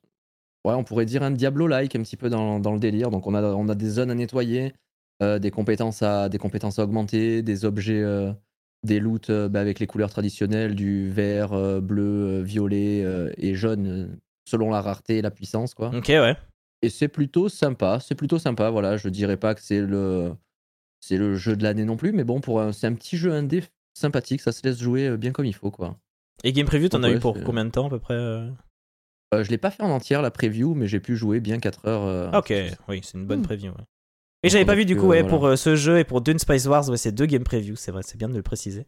Ouais, 0.64 0.74
on 0.74 0.84
pourrait 0.84 1.06
dire 1.06 1.22
un 1.22 1.30
Diablo-like 1.30 1.94
un 1.96 2.02
petit 2.02 2.16
peu 2.16 2.28
dans, 2.28 2.58
dans, 2.60 2.72
le 2.72 2.80
délire. 2.80 3.10
Donc, 3.10 3.26
on 3.26 3.34
a, 3.34 3.42
on 3.42 3.68
a 3.68 3.74
des 3.74 3.88
zones 3.88 4.10
à 4.10 4.14
nettoyer, 4.14 4.74
des, 5.22 5.50
compétences 5.50 6.02
à, 6.02 6.28
des 6.28 6.38
compétences 6.38 6.78
à 6.78 6.82
augmenter, 6.82 7.42
des 7.42 7.64
objets, 7.64 8.04
des 8.82 8.98
loots 8.98 9.30
bah, 9.30 9.60
avec 9.60 9.78
les 9.78 9.86
couleurs 9.86 10.10
traditionnelles 10.10 10.74
du 10.74 11.10
vert, 11.10 11.80
bleu, 11.80 12.42
violet 12.42 13.04
et 13.38 13.54
jaune, 13.54 14.18
selon 14.46 14.70
la 14.70 14.82
rareté 14.82 15.18
et 15.18 15.22
la 15.22 15.30
puissance, 15.30 15.74
quoi. 15.74 15.90
Ok, 15.94 16.08
ouais. 16.08 16.36
Et 16.82 16.90
c'est 16.90 17.08
plutôt 17.08 17.48
sympa, 17.48 17.98
c'est 18.00 18.14
plutôt 18.14 18.38
sympa, 18.38 18.70
voilà, 18.70 18.96
je 18.96 19.08
dirais 19.08 19.36
pas 19.36 19.54
que 19.54 19.60
c'est 19.60 19.80
le 19.80 20.32
c'est 21.00 21.16
le 21.16 21.36
jeu 21.36 21.56
de 21.56 21.62
l'année 21.62 21.84
non 21.84 21.96
plus, 21.96 22.12
mais 22.12 22.24
bon, 22.24 22.40
pour 22.40 22.62
c'est 22.72 22.86
un 22.86 22.94
petit 22.94 23.16
jeu 23.16 23.32
indé 23.32 23.64
sympathique, 23.94 24.40
ça 24.40 24.52
se 24.52 24.62
laisse 24.62 24.80
jouer 24.80 25.16
bien 25.16 25.32
comme 25.32 25.44
il 25.44 25.54
faut, 25.54 25.70
quoi. 25.70 25.98
Et 26.44 26.52
Game 26.52 26.66
Preview, 26.66 26.88
t'en 26.88 27.02
as 27.02 27.10
eu 27.10 27.18
pour 27.18 27.42
combien 27.42 27.64
de 27.64 27.70
temps 27.70 27.86
à 27.86 27.90
peu 27.90 27.98
près 27.98 28.14
euh? 28.14 28.48
Euh, 29.34 29.44
Je 29.44 29.50
l'ai 29.50 29.58
pas 29.58 29.70
fait 29.70 29.82
en 29.82 29.90
entière 29.90 30.22
la 30.22 30.30
preview, 30.30 30.74
mais 30.74 30.86
j'ai 30.86 31.00
pu 31.00 31.16
jouer 31.16 31.40
bien 31.40 31.58
4 31.58 31.86
heures. 31.86 32.04
Euh, 32.04 32.30
ok, 32.30 32.52
oui, 32.88 33.00
c'est 33.02 33.18
une 33.18 33.26
bonne 33.26 33.40
mmh. 33.40 33.42
preview. 33.42 33.72
Et 34.44 34.48
j'avais 34.48 34.64
pas 34.64 34.76
vu 34.76 34.84
du 34.84 34.96
coup, 34.96 35.06
ouais, 35.06 35.24
pour 35.24 35.58
ce 35.58 35.74
jeu 35.74 35.98
et 35.98 36.04
pour 36.04 36.20
Dune 36.20 36.38
Spice 36.38 36.66
Wars, 36.66 36.88
ouais, 36.88 36.96
c'est 36.96 37.12
deux 37.12 37.26
Game 37.26 37.42
Preview, 37.42 37.74
c'est 37.76 37.90
vrai, 37.90 38.02
c'est 38.04 38.16
bien 38.16 38.28
de 38.28 38.34
le 38.34 38.42
préciser. 38.42 38.86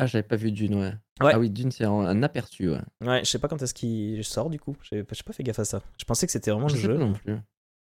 Ah, 0.00 0.06
j'avais 0.06 0.22
pas 0.22 0.36
vu 0.36 0.52
Dune, 0.52 0.74
ouais. 0.74 0.92
Ah 1.20 1.38
oui, 1.38 1.50
Dune, 1.50 1.70
c'est 1.70 1.84
un, 1.84 2.22
aperçu, 2.22 2.70
ouais. 2.70 2.80
Ouais, 3.04 3.20
je 3.24 3.30
sais 3.30 3.38
pas 3.38 3.48
quand 3.48 3.60
est-ce 3.60 3.74
qu'il 3.74 4.24
sort 4.24 4.50
du 4.50 4.58
coup. 4.58 4.76
J'ai 4.90 5.04
pas 5.04 5.32
fait 5.32 5.42
gaffe 5.42 5.58
à 5.58 5.64
ça. 5.64 5.80
Je 5.98 6.04
pensais 6.04 6.26
que 6.26 6.32
c'était 6.32 6.50
vraiment 6.50 6.68
le 6.68 6.76
jeu. 6.76 6.96
non 6.96 7.12
plus. 7.12 7.36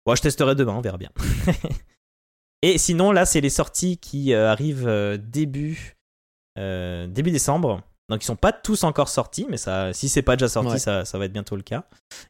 Bon, 0.05 0.16
je 0.16 0.22
testerai 0.22 0.55
demain, 0.55 0.74
on 0.74 0.82
verra 0.82 0.97
bien. 0.97 1.11
Et 2.61 2.78
sinon, 2.78 3.11
là, 3.11 3.26
c'est 3.26 3.41
les 3.41 3.49
sorties 3.49 3.97
qui 3.97 4.34
euh, 4.34 4.49
arrivent 4.49 4.88
euh, 4.88 5.18
début, 5.18 5.97
euh, 6.57 7.07
début 7.07 7.32
décembre. 7.32 7.82
Donc, 8.09 8.24
ils 8.24 8.26
sont 8.26 8.36
pas 8.36 8.51
tous 8.51 8.84
encore 8.84 9.09
sortis, 9.09 9.45
mais 9.49 9.57
ça, 9.57 9.91
si 9.93 10.07
c'est 10.07 10.22
pas 10.22 10.36
déjà 10.36 10.47
sorti, 10.47 10.80
ça, 10.80 11.03
ça, 11.03 11.18
va 11.18 11.26
être 11.26 11.34
bientôt 11.34 11.55
le 11.55 11.61
cas. 11.61 11.86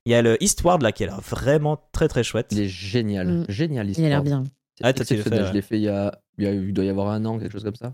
Il 0.05 0.11
y 0.11 0.15
a 0.15 0.21
le 0.21 0.41
Eastward 0.41 0.81
là 0.81 0.91
qui 0.91 1.03
a 1.03 1.07
l'air 1.07 1.21
vraiment 1.21 1.88
très 1.91 2.07
très 2.07 2.23
chouette. 2.23 2.47
Il 2.51 2.61
est 2.61 2.67
génial, 2.67 3.27
mm. 3.27 3.45
génial 3.49 3.89
Eastward. 3.89 4.03
Il 4.03 4.05
a 4.05 4.09
l'air 4.09 4.23
bien. 4.23 4.43
Ah, 4.81 4.93
fait, 4.93 5.05
Je 5.05 5.53
l'ai 5.53 5.61
fait 5.61 5.77
il 5.77 5.84
y, 5.84 5.89
a, 5.89 6.19
il, 6.38 6.73
doit 6.73 6.86
y 6.86 6.89
avoir 6.89 7.09
un 7.09 7.25
an, 7.25 7.38
quelque 7.38 7.51
chose 7.51 7.63
comme 7.63 7.75
ça. 7.75 7.93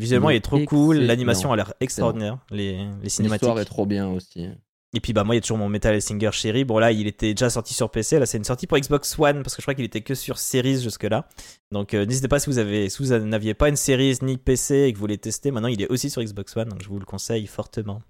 Visuellement, 0.00 0.30
il 0.30 0.36
est 0.36 0.40
trop 0.40 0.58
cool. 0.64 0.96
L'animation 0.98 1.52
a 1.52 1.56
l'air 1.56 1.74
extraordinaire. 1.80 2.38
Les, 2.50 2.86
les 3.02 3.08
cinématiques. 3.08 3.42
L'histoire 3.42 3.60
est 3.60 3.64
trop 3.64 3.86
bien 3.86 4.08
aussi. 4.08 4.48
Et 4.92 5.00
puis 5.00 5.12
bah 5.12 5.22
moi 5.22 5.34
il 5.34 5.38
y 5.38 5.38
a 5.38 5.40
toujours 5.40 5.58
mon 5.58 5.68
Metal 5.68 6.00
Singer 6.02 6.32
chéri. 6.32 6.64
Bon 6.64 6.78
là 6.78 6.90
il 6.90 7.06
était 7.06 7.32
déjà 7.32 7.48
sorti 7.48 7.74
sur 7.74 7.90
PC, 7.90 8.18
là 8.18 8.26
c'est 8.26 8.38
une 8.38 8.44
sortie 8.44 8.66
pour 8.66 8.76
Xbox 8.76 9.16
One 9.18 9.42
parce 9.44 9.54
que 9.54 9.62
je 9.62 9.64
crois 9.64 9.74
qu'il 9.74 9.84
était 9.84 10.00
que 10.00 10.14
sur 10.16 10.38
Series 10.38 10.80
jusque 10.80 11.04
là. 11.04 11.28
Donc 11.70 11.94
euh, 11.94 12.04
n'hésitez 12.04 12.26
pas 12.26 12.40
si 12.40 12.50
vous 12.50 12.58
avez 12.58 12.88
si 12.88 13.02
vous 13.02 13.16
n'aviez 13.16 13.54
pas 13.54 13.68
une 13.68 13.76
Series 13.76 14.18
ni 14.22 14.36
PC 14.36 14.74
et 14.74 14.92
que 14.92 14.98
vous 14.98 15.02
voulez 15.02 15.18
tester, 15.18 15.52
maintenant 15.52 15.68
il 15.68 15.80
est 15.80 15.88
aussi 15.88 16.10
sur 16.10 16.22
Xbox 16.22 16.56
One 16.56 16.70
donc 16.70 16.82
je 16.82 16.88
vous 16.88 16.98
le 16.98 17.04
conseille 17.04 17.46
fortement. 17.46 18.02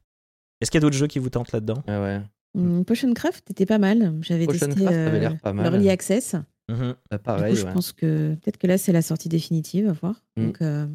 Est-ce 0.60 0.70
qu'il 0.70 0.78
y 0.78 0.82
a 0.82 0.86
d'autres 0.86 0.96
jeux 0.96 1.06
qui 1.06 1.18
vous 1.18 1.28
tentent 1.28 1.52
là-dedans? 1.52 1.82
Ah 1.86 2.00
ouais. 2.00 2.20
Mmh, 2.54 2.84
Potion 2.84 3.12
Craft 3.12 3.50
était 3.50 3.66
pas 3.66 3.78
mal. 3.78 4.14
J'avais 4.22 4.46
testé 4.46 4.86
euh, 4.88 5.30
l'Early 5.44 5.90
Access. 5.90 6.34
Mmh. 6.68 6.92
Bah, 7.10 7.18
pareil. 7.18 7.56
je 7.56 7.66
pense 7.66 7.92
que 7.92 8.34
peut-être 8.36 8.56
que 8.56 8.66
là 8.66 8.78
c'est 8.78 8.92
la 8.92 9.02
sortie 9.02 9.28
définitive, 9.28 9.86
à 9.86 9.92
voir. 9.92 10.22
Mmh. 10.36 10.44
Donc 10.46 10.62
euh, 10.62 10.86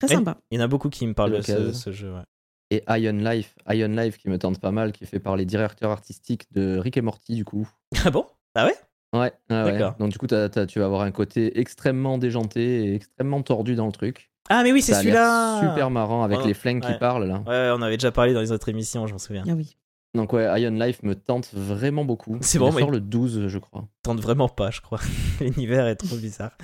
très 0.00 0.16
sympa. 0.16 0.38
Il 0.50 0.58
y 0.58 0.60
en 0.60 0.64
a 0.64 0.68
beaucoup 0.68 0.90
qui 0.90 1.06
me 1.06 1.14
parlent 1.14 1.36
de 1.36 1.42
ce, 1.42 1.72
ce, 1.72 1.92
jeu. 1.92 2.12
Ouais 2.12 2.24
et 2.70 2.84
Iron 2.88 3.18
Life, 3.18 3.56
Iron 3.68 3.88
Life 3.88 4.18
qui 4.18 4.28
me 4.28 4.38
tente 4.38 4.60
pas 4.60 4.70
mal, 4.70 4.92
qui 4.92 5.04
est 5.04 5.06
fait 5.06 5.18
par 5.18 5.36
les 5.36 5.44
directeurs 5.44 5.90
artistiques 5.90 6.52
de 6.52 6.78
Rick 6.78 6.96
et 6.96 7.02
Morty 7.02 7.34
du 7.34 7.44
coup. 7.44 7.68
Ah 8.04 8.10
bon? 8.10 8.26
Ah 8.54 8.66
ouais? 8.66 8.74
Ouais, 9.12 9.32
D'accord. 9.48 9.96
Donc 9.98 10.12
du 10.12 10.18
coup, 10.18 10.28
tu 10.28 10.34
vas 10.78 10.84
avoir 10.84 11.02
un 11.02 11.10
côté 11.10 11.58
extrêmement 11.58 12.16
déjanté 12.16 12.84
et 12.84 12.94
extrêmement 12.94 13.42
tordu 13.42 13.74
dans 13.74 13.86
le 13.86 13.92
truc. 13.92 14.30
Ah 14.48 14.62
mais 14.62 14.72
oui, 14.72 14.82
c'est 14.82 14.94
celui-là. 14.94 15.60
Super 15.60 15.90
marrant 15.90 16.22
avec 16.22 16.44
les 16.44 16.54
flingues 16.54 16.82
qui 16.82 16.94
parlent 16.94 17.26
là. 17.26 17.42
Ouais, 17.46 17.76
on 17.76 17.82
avait 17.82 17.96
déjà 17.96 18.12
parlé 18.12 18.32
dans 18.32 18.40
les 18.40 18.52
autres 18.52 18.68
émissions, 18.68 19.06
je 19.06 19.12
m'en 19.12 19.18
souviens. 19.18 19.44
Ah 19.48 19.52
oui. 19.52 19.76
Donc 20.14 20.32
ouais, 20.32 20.60
Iron 20.60 20.74
Life 20.74 21.02
me 21.02 21.14
tente 21.14 21.50
vraiment 21.52 22.04
beaucoup. 22.04 22.38
C'est 22.40 22.58
bon, 22.58 22.70
Il 22.72 22.78
sort 22.78 22.90
le 22.90 23.00
12, 23.00 23.46
je 23.46 23.58
crois. 23.58 23.86
Tente 24.02 24.20
vraiment 24.20 24.48
pas, 24.48 24.70
je 24.70 24.80
crois. 24.80 24.98
L'univers 25.40 25.86
est 25.86 25.96
trop 25.96 26.16
bizarre. 26.16 26.56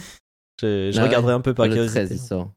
Je, 0.60 0.90
je 0.92 1.00
ah 1.00 1.04
regarderai 1.04 1.32
un 1.32 1.40
peu 1.40 1.54
par 1.54 1.66
curiosité. 1.66 2.00
Le 2.00 2.06
13, 2.06 2.18
il 2.18 2.24
sort. 2.24 2.50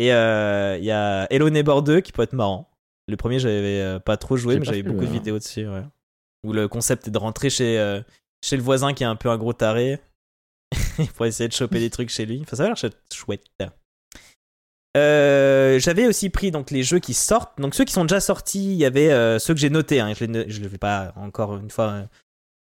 Et 0.00 0.14
euh, 0.14 0.78
il 0.78 0.84
y 0.84 0.90
a 0.90 1.26
Hello 1.30 1.50
Neighbor 1.50 1.82
2 1.82 2.00
qui 2.00 2.10
peut 2.10 2.22
être 2.22 2.32
marrant. 2.32 2.70
Le 3.06 3.18
premier, 3.18 3.38
j'avais 3.38 3.82
euh, 3.82 3.98
pas 3.98 4.16
trop 4.16 4.38
joué, 4.38 4.58
mais 4.58 4.64
j'avais 4.64 4.82
beaucoup 4.82 5.04
de 5.04 5.10
vidéos 5.10 5.38
dessus. 5.38 5.68
Ouais. 5.68 5.82
Où 6.42 6.54
le 6.54 6.68
concept 6.68 7.08
est 7.08 7.10
de 7.10 7.18
rentrer 7.18 7.50
chez, 7.50 7.78
euh, 7.78 8.00
chez 8.42 8.56
le 8.56 8.62
voisin 8.62 8.94
qui 8.94 9.02
est 9.02 9.06
un 9.06 9.14
peu 9.14 9.28
un 9.28 9.36
gros 9.36 9.52
taré 9.52 10.00
pour 11.16 11.26
essayer 11.26 11.48
de 11.48 11.52
choper 11.52 11.80
des 11.80 11.90
trucs 11.90 12.08
chez 12.08 12.24
lui. 12.24 12.40
Enfin, 12.40 12.56
ça 12.56 12.64
a 12.64 12.66
l'air 12.68 12.76
chouette. 13.12 13.44
Euh, 14.96 15.78
j'avais 15.78 16.06
aussi 16.06 16.30
pris 16.30 16.50
donc 16.50 16.70
les 16.70 16.82
jeux 16.82 16.98
qui 16.98 17.12
sortent. 17.12 17.60
Donc 17.60 17.74
ceux 17.74 17.84
qui 17.84 17.92
sont 17.92 18.04
déjà 18.06 18.20
sortis, 18.20 18.72
il 18.72 18.78
y 18.78 18.86
avait 18.86 19.38
ceux 19.38 19.52
que 19.52 19.60
j'ai 19.60 19.68
notés. 19.68 20.00
Hein. 20.00 20.14
Je 20.14 20.24
ne 20.24 20.66
vais 20.66 20.78
pas 20.78 21.12
encore 21.16 21.58
une 21.58 21.70
fois 21.70 22.04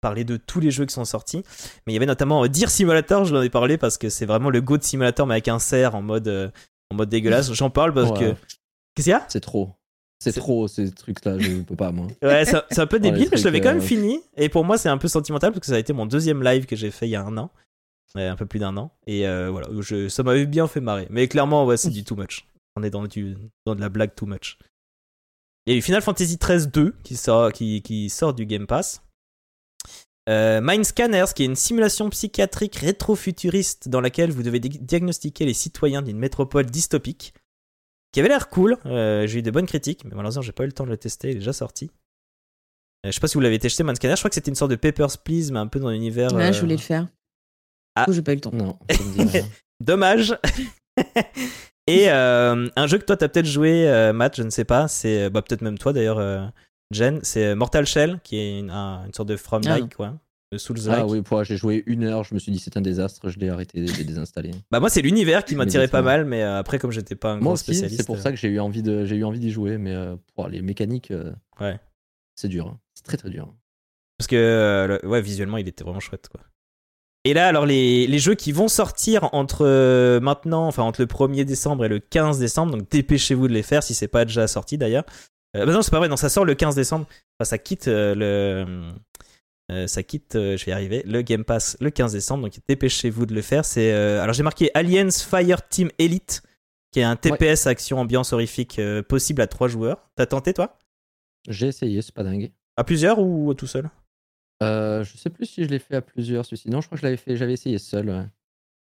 parler 0.00 0.24
de 0.24 0.36
tous 0.36 0.58
les 0.58 0.72
jeux 0.72 0.84
qui 0.84 0.94
sont 0.94 1.04
sortis. 1.04 1.44
Mais 1.86 1.92
il 1.92 1.94
y 1.94 1.96
avait 1.96 2.06
notamment 2.06 2.44
Deer 2.48 2.70
Simulator, 2.70 3.24
je 3.24 3.36
l'en 3.36 3.42
ai 3.42 3.50
parlé 3.50 3.78
parce 3.78 3.98
que 3.98 4.08
c'est 4.08 4.26
vraiment 4.26 4.50
le 4.50 4.60
Go 4.60 4.78
de 4.78 4.82
Simulator 4.82 5.28
mais 5.28 5.34
avec 5.34 5.46
un 5.46 5.60
cerf 5.60 5.94
en 5.94 6.02
mode 6.02 6.52
en 6.90 6.96
mode 6.96 7.08
dégueulasse. 7.08 7.52
J'en 7.54 7.70
parle 7.70 7.92
parce 7.94 8.18
que. 8.18 8.34
Qu'est-ce 8.94 9.04
qu'il 9.04 9.10
y 9.10 9.12
a? 9.12 9.24
C'est 9.28 9.40
trop. 9.40 9.70
C'est 10.22 10.32
trop 10.32 10.68
ces 10.68 10.90
trucs-là, 10.90 11.38
je 11.38 11.62
peux 11.62 11.76
pas 11.76 11.92
moi. 11.92 12.06
Ouais, 12.22 12.44
c'est 12.44 12.78
un 12.78 12.86
peu 12.86 13.00
débile, 13.00 13.28
mais 13.32 13.38
je 13.38 13.44
l'avais 13.44 13.62
quand 13.62 13.72
même 13.72 13.80
fini. 13.80 14.20
Et 14.36 14.50
pour 14.50 14.64
moi, 14.64 14.76
c'est 14.76 14.90
un 14.90 14.98
peu 14.98 15.08
sentimental 15.08 15.50
parce 15.52 15.60
que 15.60 15.66
ça 15.66 15.76
a 15.76 15.78
été 15.78 15.94
mon 15.94 16.04
deuxième 16.04 16.42
live 16.42 16.66
que 16.66 16.76
j'ai 16.76 16.90
fait 16.90 17.06
il 17.06 17.10
y 17.10 17.16
a 17.16 17.22
un 17.22 17.38
an. 17.38 17.50
un 18.14 18.36
peu 18.36 18.44
plus 18.44 18.58
d'un 18.58 18.76
an. 18.76 18.92
Et 19.06 19.22
voilà, 19.22 19.68
je, 19.80 20.08
ça 20.08 20.22
m'avait 20.22 20.44
bien 20.44 20.66
fait 20.66 20.80
marrer. 20.80 21.06
Mais 21.08 21.26
clairement, 21.26 21.64
ouais, 21.64 21.78
c'est 21.78 21.88
du 21.90 22.04
too 22.04 22.16
much. 22.16 22.46
On 22.76 22.82
est 22.82 22.90
dans, 22.90 23.06
du, 23.06 23.36
dans 23.64 23.74
de 23.74 23.80
la 23.80 23.88
blague 23.88 24.14
too 24.14 24.26
much. 24.26 24.58
Il 25.66 25.72
y 25.72 25.76
a 25.76 25.78
eu 25.78 25.82
Final 25.82 26.02
Fantasy 26.02 26.36
XIII 26.36 26.66
2 26.66 26.94
qui 27.02 27.16
sort, 27.16 27.52
qui, 27.52 27.80
qui 27.82 28.10
sort 28.10 28.34
du 28.34 28.44
Game 28.44 28.66
Pass. 28.66 29.02
Euh, 30.28 30.60
Mind 30.62 30.84
Scanners, 30.84 31.32
qui 31.34 31.42
est 31.42 31.46
une 31.46 31.56
simulation 31.56 32.10
psychiatrique 32.10 32.76
rétro-futuriste 32.76 33.88
dans 33.88 34.00
laquelle 34.00 34.30
vous 34.30 34.42
devez 34.42 34.60
diagnostiquer 34.60 35.44
les 35.44 35.54
citoyens 35.54 36.02
d'une 36.02 36.18
métropole 36.18 36.66
dystopique, 36.66 37.34
qui 38.12 38.20
avait 38.20 38.28
l'air 38.28 38.48
cool. 38.48 38.76
Euh, 38.86 39.26
j'ai 39.26 39.38
eu 39.38 39.42
de 39.42 39.50
bonnes 39.50 39.66
critiques, 39.66 40.04
mais 40.04 40.14
malheureusement, 40.14 40.42
j'ai 40.42 40.52
pas 40.52 40.64
eu 40.64 40.66
le 40.66 40.72
temps 40.72 40.84
de 40.84 40.90
le 40.90 40.96
tester. 40.96 41.28
Il 41.28 41.36
est 41.36 41.38
déjà 41.38 41.52
sorti. 41.52 41.90
Euh, 43.06 43.10
je 43.10 43.12
sais 43.12 43.20
pas 43.20 43.28
si 43.28 43.34
vous 43.34 43.40
l'avez 43.40 43.58
testé, 43.58 43.82
Mind 43.82 43.96
Scanners. 43.96 44.16
Je 44.16 44.20
crois 44.20 44.28
que 44.28 44.34
c'était 44.34 44.50
une 44.50 44.56
sorte 44.56 44.70
de 44.70 44.76
Papers, 44.76 45.18
Please, 45.18 45.50
mais 45.52 45.58
un 45.58 45.66
peu 45.66 45.80
dans 45.80 45.90
l'univers. 45.90 46.32
Ouais, 46.34 46.52
je 46.52 46.60
voulais 46.60 46.76
le 46.76 46.80
faire. 46.80 47.08
Ah. 47.96 48.06
j'ai 48.08 48.22
pas 48.22 48.32
eu 48.32 48.36
le 48.36 48.40
temps. 48.40 48.52
Non. 48.52 48.78
Dommage. 49.80 50.36
Et 51.86 52.08
euh, 52.08 52.68
un 52.76 52.86
jeu 52.86 52.98
que 52.98 53.04
toi 53.04 53.16
t'as 53.16 53.28
peut-être 53.28 53.46
joué, 53.46 53.88
euh, 53.88 54.12
Matt, 54.12 54.36
je 54.36 54.42
ne 54.44 54.50
sais 54.50 54.64
pas, 54.64 54.86
c'est 54.86 55.28
bah, 55.28 55.42
peut-être 55.42 55.62
même 55.62 55.76
toi 55.76 55.92
d'ailleurs, 55.92 56.18
euh, 56.18 56.46
Jen, 56.90 57.20
c'est 57.22 57.54
Mortal 57.54 57.86
Shell, 57.86 58.20
qui 58.22 58.36
est 58.36 58.58
une, 58.58 58.72
sorte 59.14 59.28
de 59.28 59.36
From-like, 59.36 59.84
ah. 59.84 59.94
quoi. 59.94 60.18
De 60.52 60.58
Souls-like. 60.58 60.98
Ah 60.98 61.06
oui, 61.06 61.22
j'ai 61.44 61.56
joué 61.56 61.84
une 61.86 62.02
heure, 62.02 62.24
je 62.24 62.34
me 62.34 62.40
suis 62.40 62.50
dit 62.50 62.58
c'est 62.58 62.76
un 62.76 62.80
désastre, 62.80 63.28
je 63.28 63.38
l'ai 63.38 63.48
arrêté, 63.48 63.86
je 63.86 63.96
l'ai 63.96 64.02
désinstallé. 64.02 64.50
Bah 64.72 64.80
moi 64.80 64.90
c'est 64.90 65.00
l'univers 65.00 65.44
qui 65.44 65.54
m'attirait 65.54 65.86
pas 65.86 66.02
mal, 66.02 66.24
mais 66.24 66.42
après 66.42 66.80
comme 66.80 66.90
j'étais 66.90 67.14
pas 67.14 67.34
un 67.34 67.36
moi 67.38 67.52
aussi, 67.52 67.62
spécialiste. 67.62 68.00
C'est 68.00 68.06
pour 68.06 68.18
ça 68.18 68.32
que 68.32 68.36
j'ai 68.36 68.48
eu 68.48 68.58
envie 68.58 68.82
de, 68.82 69.04
j'ai 69.04 69.14
eu 69.14 69.22
envie 69.22 69.38
d'y 69.38 69.52
jouer, 69.52 69.78
mais 69.78 69.94
pour 70.34 70.48
les 70.48 70.60
mécaniques, 70.60 71.12
ouais, 71.60 71.78
c'est 72.34 72.48
dur, 72.48 72.66
hein. 72.66 72.80
c'est 72.94 73.04
très 73.04 73.16
très 73.16 73.30
dur. 73.30 73.54
Parce 74.18 74.26
que 74.26 74.98
ouais, 75.04 75.22
visuellement 75.22 75.56
il 75.56 75.68
était 75.68 75.84
vraiment 75.84 76.00
chouette 76.00 76.28
quoi. 76.28 76.40
Et 77.24 77.34
là, 77.34 77.48
alors 77.48 77.66
les, 77.66 78.06
les, 78.06 78.18
jeux 78.18 78.34
qui 78.34 78.50
vont 78.50 78.68
sortir 78.68 79.28
entre 79.34 79.66
euh, 79.66 80.20
maintenant, 80.20 80.66
enfin 80.66 80.82
entre 80.82 81.02
le 81.02 81.06
1er 81.06 81.44
décembre 81.44 81.84
et 81.84 81.88
le 81.88 81.98
15 81.98 82.38
décembre, 82.38 82.76
donc 82.76 82.88
dépêchez-vous 82.88 83.46
de 83.46 83.52
les 83.52 83.62
faire 83.62 83.82
si 83.82 83.92
c'est 83.92 84.08
pas 84.08 84.24
déjà 84.24 84.46
sorti 84.46 84.78
d'ailleurs. 84.78 85.04
Euh, 85.56 85.66
bah 85.66 85.72
non, 85.72 85.82
c'est 85.82 85.90
pas 85.90 85.98
vrai, 85.98 86.08
non, 86.08 86.16
ça 86.16 86.28
sort 86.28 86.44
le 86.44 86.54
15 86.54 86.74
décembre. 86.74 87.06
Enfin, 87.38 87.48
ça 87.48 87.58
quitte 87.58 87.88
euh, 87.88 88.14
le. 89.68 89.86
ça 89.86 90.02
quitte, 90.02 90.32
je 90.34 90.64
vais 90.64 90.70
y 90.70 90.74
arriver, 90.74 91.02
le 91.06 91.22
Game 91.22 91.44
Pass 91.44 91.76
le 91.80 91.90
15 91.90 92.12
décembre, 92.12 92.44
donc 92.44 92.58
dépêchez-vous 92.68 93.26
de 93.26 93.34
le 93.34 93.42
faire. 93.42 93.64
C'est, 93.64 93.92
alors 93.92 94.34
j'ai 94.34 94.42
marqué 94.42 94.70
Aliens 94.74 95.10
Fire 95.10 95.68
Team 95.68 95.90
Elite, 95.98 96.42
qui 96.92 97.00
est 97.00 97.04
un 97.04 97.16
TPS 97.16 97.66
action 97.66 97.98
ambiance 97.98 98.32
horrifique 98.32 98.80
possible 99.08 99.42
à 99.42 99.46
3 99.46 99.68
joueurs. 99.68 100.10
T'as 100.16 100.26
tenté 100.26 100.54
toi? 100.54 100.76
J'ai 101.48 101.68
essayé, 101.68 102.02
c'est 102.02 102.14
pas 102.14 102.24
dingue. 102.24 102.52
À 102.76 102.84
plusieurs 102.84 103.18
ou 103.18 103.54
tout 103.54 103.66
seul? 103.66 103.90
Euh, 104.62 105.04
je 105.04 105.16
sais 105.16 105.30
plus 105.30 105.46
si 105.46 105.64
je 105.64 105.68
l'ai 105.68 105.78
fait 105.78 105.96
à 105.96 106.02
plusieurs, 106.02 106.44
celui-ci. 106.44 106.68
Non, 106.68 106.80
je 106.80 106.86
crois 106.86 106.96
que 106.96 107.00
je 107.00 107.06
l'avais 107.06 107.16
fait, 107.16 107.36
j'avais 107.36 107.54
essayé 107.54 107.78
seul. 107.78 108.28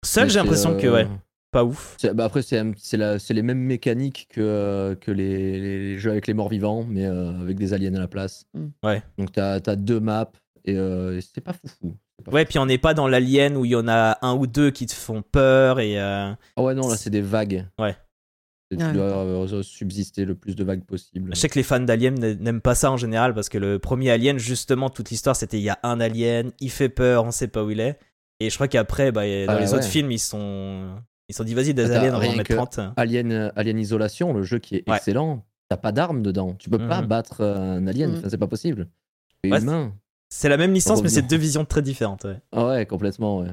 Seul, 0.03 0.29
j'ai 0.29 0.39
l'impression 0.39 0.77
que, 0.77 0.87
ouais, 0.87 1.05
euh, 1.05 1.15
pas 1.55 1.63
ouf. 1.63 1.95
Bah 2.13 2.25
après, 2.25 2.41
c'est 2.41 3.33
les 3.33 3.41
mêmes 3.41 3.59
mécaniques 3.59 4.27
que, 4.29 4.41
euh, 4.41 4.95
que 4.95 5.09
les, 5.09 5.97
jeux 5.97 6.11
avec 6.11 6.27
les 6.27 6.33
morts 6.33 6.49
vivants, 6.49 6.85
mais 6.85 7.05
avec 7.05 7.57
des 7.57 7.71
aliens 7.71 7.95
à 7.95 7.99
la 7.99 8.09
place. 8.09 8.45
Mm. 8.53 8.65
Ouais. 8.83 9.01
Donc, 9.17 9.31
t'as 9.31 9.61
as 9.65 9.75
deux 9.77 10.01
maps 10.01 10.31
et 10.65 10.75
c'est 11.21 11.41
pas 11.41 11.53
foufou. 11.53 11.95
ouais, 12.29 12.43
puis 12.43 12.59
on 12.59 12.65
n'est 12.65 12.77
pas 12.77 12.93
dans 12.93 13.07
l'alien 13.07 13.55
où 13.55 13.63
il 13.63 13.71
y 13.71 13.75
en 13.75 13.87
a 13.87 14.17
un 14.21 14.35
ou 14.35 14.47
deux 14.47 14.69
qui 14.69 14.85
te 14.85 14.93
font 14.93 15.21
peur 15.21 15.79
et. 15.79 15.97
Ah 15.97 16.35
ouais, 16.57 16.73
non, 16.73 16.89
là, 16.89 16.97
c'est 16.97 17.09
des 17.09 17.21
vagues. 17.21 17.65
Ouais. 17.79 17.95
tu 18.69 18.77
dois 18.77 19.47
subsister 19.63 20.25
le 20.25 20.35
plus 20.35 20.57
de 20.57 20.63
vagues 20.65 20.83
possible. 20.83 21.33
Je 21.33 21.39
sais 21.39 21.47
que 21.47 21.57
les 21.57 21.63
fans 21.63 21.79
d'Alien 21.79 22.15
n'aiment 22.19 22.61
pas 22.61 22.75
ça 22.75 22.91
en 22.91 22.97
général 22.97 23.33
parce 23.33 23.47
que 23.47 23.57
le 23.57 23.79
premier 23.79 24.11
Alien, 24.11 24.39
justement, 24.39 24.89
toute 24.89 25.09
l'histoire 25.09 25.37
c'était 25.37 25.57
il 25.57 25.63
y 25.63 25.69
a 25.69 25.79
un 25.83 26.01
Alien, 26.01 26.51
il 26.59 26.69
fait 26.69 26.89
peur, 26.89 27.23
on 27.23 27.31
sait 27.31 27.47
pas 27.47 27.63
où 27.63 27.69
il 27.69 27.79
est. 27.79 27.97
Et 28.41 28.49
je 28.49 28.55
crois 28.55 28.67
qu'après, 28.67 29.13
bah, 29.13 29.23
dans 29.45 29.57
les 29.57 29.73
autres 29.73 29.85
films, 29.85 30.11
ils 30.11 30.19
sont, 30.19 31.01
ils 31.29 31.35
sont 31.35 31.43
dit 31.43 31.53
vas-y, 31.53 31.73
des 31.73 31.91
aliens, 31.91 32.15
on 32.15 32.19
va 32.19 32.27
en 32.27 32.35
mettre 32.35 32.55
30. 32.55 32.79
Alien, 32.97 33.51
Alien 33.55 33.79
Isolation, 33.79 34.33
le 34.33 34.43
jeu 34.43 34.59
qui 34.59 34.75
est 34.75 34.83
excellent, 34.87 35.45
t'as 35.69 35.77
pas 35.77 35.91
d'armes 35.91 36.21
dedans. 36.21 36.55
Tu 36.59 36.69
peux 36.69 36.77
pas 36.77 37.01
mhm. 37.01 37.07
battre 37.07 37.43
un 37.43 37.87
alien, 37.87 38.11
mhm. 38.11 38.29
c'est 38.29 38.37
pas 38.37 38.47
possible. 38.47 38.87
C'est 40.29 40.49
la 40.49 40.57
même 40.57 40.73
licence, 40.73 41.01
mais 41.01 41.09
c'est 41.09 41.21
deux 41.21 41.37
visions 41.37 41.65
très 41.65 41.81
différentes. 41.81 42.25
Ouais, 42.25 42.41
ah 42.51 42.67
ouais 42.67 42.85
complètement. 42.85 43.39
Ouais. 43.39 43.51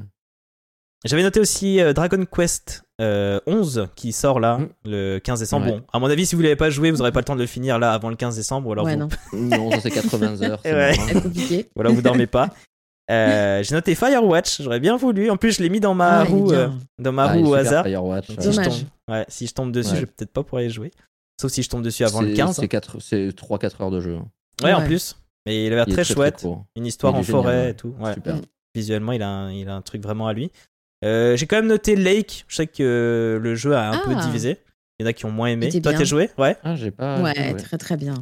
J'avais 1.05 1.23
noté 1.23 1.41
aussi 1.41 1.81
euh, 1.81 1.93
Dragon 1.93 2.25
Quest 2.25 2.85
11 3.01 3.01
euh, 3.01 3.87
qui 3.97 4.13
sort 4.13 4.39
là 4.39 4.59
mm. 4.59 4.69
le 4.85 5.19
15 5.19 5.41
décembre. 5.41 5.67
Bon, 5.67 5.83
à 5.93 5.99
mon 5.99 6.07
avis, 6.07 6.27
si 6.27 6.37
vous 6.37 6.43
l'avez 6.43 6.57
pas 6.57 6.71
joué, 6.71 6.91
vous 6.91 7.01
aurez 7.01 7.11
pas 7.13 7.21
le 7.21 7.25
temps 7.25 7.35
de 7.35 7.41
le 7.41 7.47
finir 7.47 7.79
là 7.79 7.93
avant 7.93 8.09
le 8.09 8.17
15 8.17 8.37
décembre. 8.37 8.69
Ou 8.69 8.73
alors 8.73 8.85
ouais, 8.85 8.97
non. 8.97 9.09
non, 9.33 9.71
ça 9.73 9.81
c'est 9.81 9.91
80 9.91 10.43
heures. 10.43 10.61
C'est 10.65 11.23
compliqué. 11.23 11.69
Voilà, 11.75 11.91
vous 11.91 12.03
dormez 12.03 12.27
pas. 12.27 12.51
Euh, 13.11 13.63
j'ai 13.63 13.75
noté 13.75 13.95
Firewatch, 13.95 14.63
j'aurais 14.63 14.81
bien 14.81 14.97
voulu. 14.97 15.31
En 15.31 15.37
plus, 15.37 15.57
je 15.57 15.63
l'ai 15.63 15.69
mis 15.69 15.81
dans 15.81 15.95
ma 15.95 16.21
ah, 16.21 16.25
roue, 16.25 16.53
dans 16.99 17.13
ma 17.13 17.25
ah, 17.25 17.33
roue 17.33 17.49
au 17.49 17.55
hasard. 17.55 17.85
Firewatch, 17.85 18.27
si, 18.39 18.53
je 18.53 18.61
tombe, 18.61 18.75
ouais, 19.09 19.25
si 19.29 19.47
je 19.47 19.55
tombe 19.55 19.73
dessus, 19.73 19.95
je 19.95 20.01
vais 20.01 20.07
peut-être 20.07 20.33
pas 20.33 20.43
pouvoir 20.43 20.63
y 20.63 20.71
jouer. 20.71 20.91
Sauf 21.41 21.51
si 21.51 21.63
je 21.63 21.69
tombe 21.69 21.83
dessus 21.83 22.05
avant 22.05 22.23
le 22.23 22.33
15. 22.33 22.61
C'est 23.01 23.29
3-4 23.29 23.83
heures 23.83 23.91
de 23.91 24.01
jeu. 24.01 24.19
Ouais, 24.63 24.73
en 24.73 24.85
plus. 24.85 25.17
Mais 25.47 25.67
il 25.67 25.73
a 25.73 25.77
l'air 25.77 25.87
très, 25.87 26.05
chouette. 26.05 26.47
une 26.77 26.87
histoire 26.87 27.15
en 27.15 27.23
forêt 27.23 27.71
et 27.71 27.75
tout. 27.75 27.95
Super. 28.15 28.37
Visuellement, 28.75 29.13
il 29.13 29.23
a, 29.23 29.29
un, 29.29 29.53
il 29.53 29.69
a 29.69 29.75
un 29.75 29.83
truc 29.83 30.03
vraiment 30.03 30.27
à 30.29 30.33
lui. 30.33 30.51
Euh, 31.05 31.37
j'ai 31.37 31.47
quand 31.47 31.57
même 31.57 31.67
noté 31.67 31.97
Lake. 31.97 32.45
Je 32.49 32.57
sais 32.57 32.67
que 32.67 33.39
le 33.43 33.55
jeu 33.55 33.75
a 33.75 33.91
un 33.91 33.99
peu 33.99 34.15
ah. 34.17 34.25
divisé. 34.25 34.59
Il 34.99 35.03
y 35.03 35.07
en 35.07 35.11
a 35.11 35.13
qui 35.13 35.27
ont 35.27 35.31
moins 35.31 35.49
aimé. 35.49 35.69
Toi, 35.69 35.93
t'as 35.93 36.05
joué? 36.05 36.31
Ouais. 36.39 36.57
Ah, 36.63 36.77
j'ai 36.77 36.91
pas. 36.91 37.21
Ouais, 37.21 37.55
très 37.55 37.77
très 37.77 37.97
bien. 37.97 38.15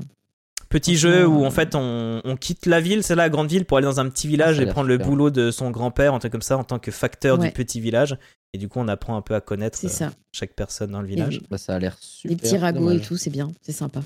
Petit 0.70 0.96
jeu 0.96 1.26
où 1.26 1.44
en 1.44 1.50
fait 1.50 1.74
on, 1.74 2.36
quitte 2.40 2.66
la 2.66 2.80
ville, 2.80 3.02
c'est 3.02 3.16
la 3.16 3.28
grande 3.28 3.50
ville, 3.50 3.64
pour 3.64 3.76
aller 3.76 3.86
dans 3.86 3.98
un 3.98 4.08
petit 4.08 4.28
village 4.28 4.60
et 4.60 4.66
prendre 4.66 4.88
le 4.88 4.98
boulot 4.98 5.30
de 5.30 5.50
son 5.50 5.70
grand-père, 5.70 6.14
en 6.14 6.20
tant 6.20 6.30
comme 6.30 6.42
ça, 6.42 6.56
en 6.56 6.64
tant 6.64 6.78
que 6.78 6.92
facteur 6.92 7.38
du 7.38 7.50
petit 7.50 7.80
village. 7.80 8.16
Et 8.52 8.58
du 8.58 8.68
coup, 8.68 8.78
on 8.80 8.88
apprend 8.88 9.16
un 9.16 9.22
peu 9.22 9.34
à 9.34 9.40
connaître 9.40 9.78
euh, 9.84 10.08
chaque 10.32 10.54
personne 10.54 10.90
dans 10.90 11.02
le 11.02 11.06
village. 11.06 11.40
Bah, 11.50 11.58
ça 11.58 11.74
a 11.74 11.78
l'air 11.78 11.96
super. 12.00 12.30
Les 12.30 12.36
petits 12.36 12.56
ragots 12.56 12.90
et 12.90 13.00
tout, 13.00 13.16
c'est 13.16 13.30
bien, 13.30 13.50
c'est 13.62 13.72
sympa. 13.72 14.00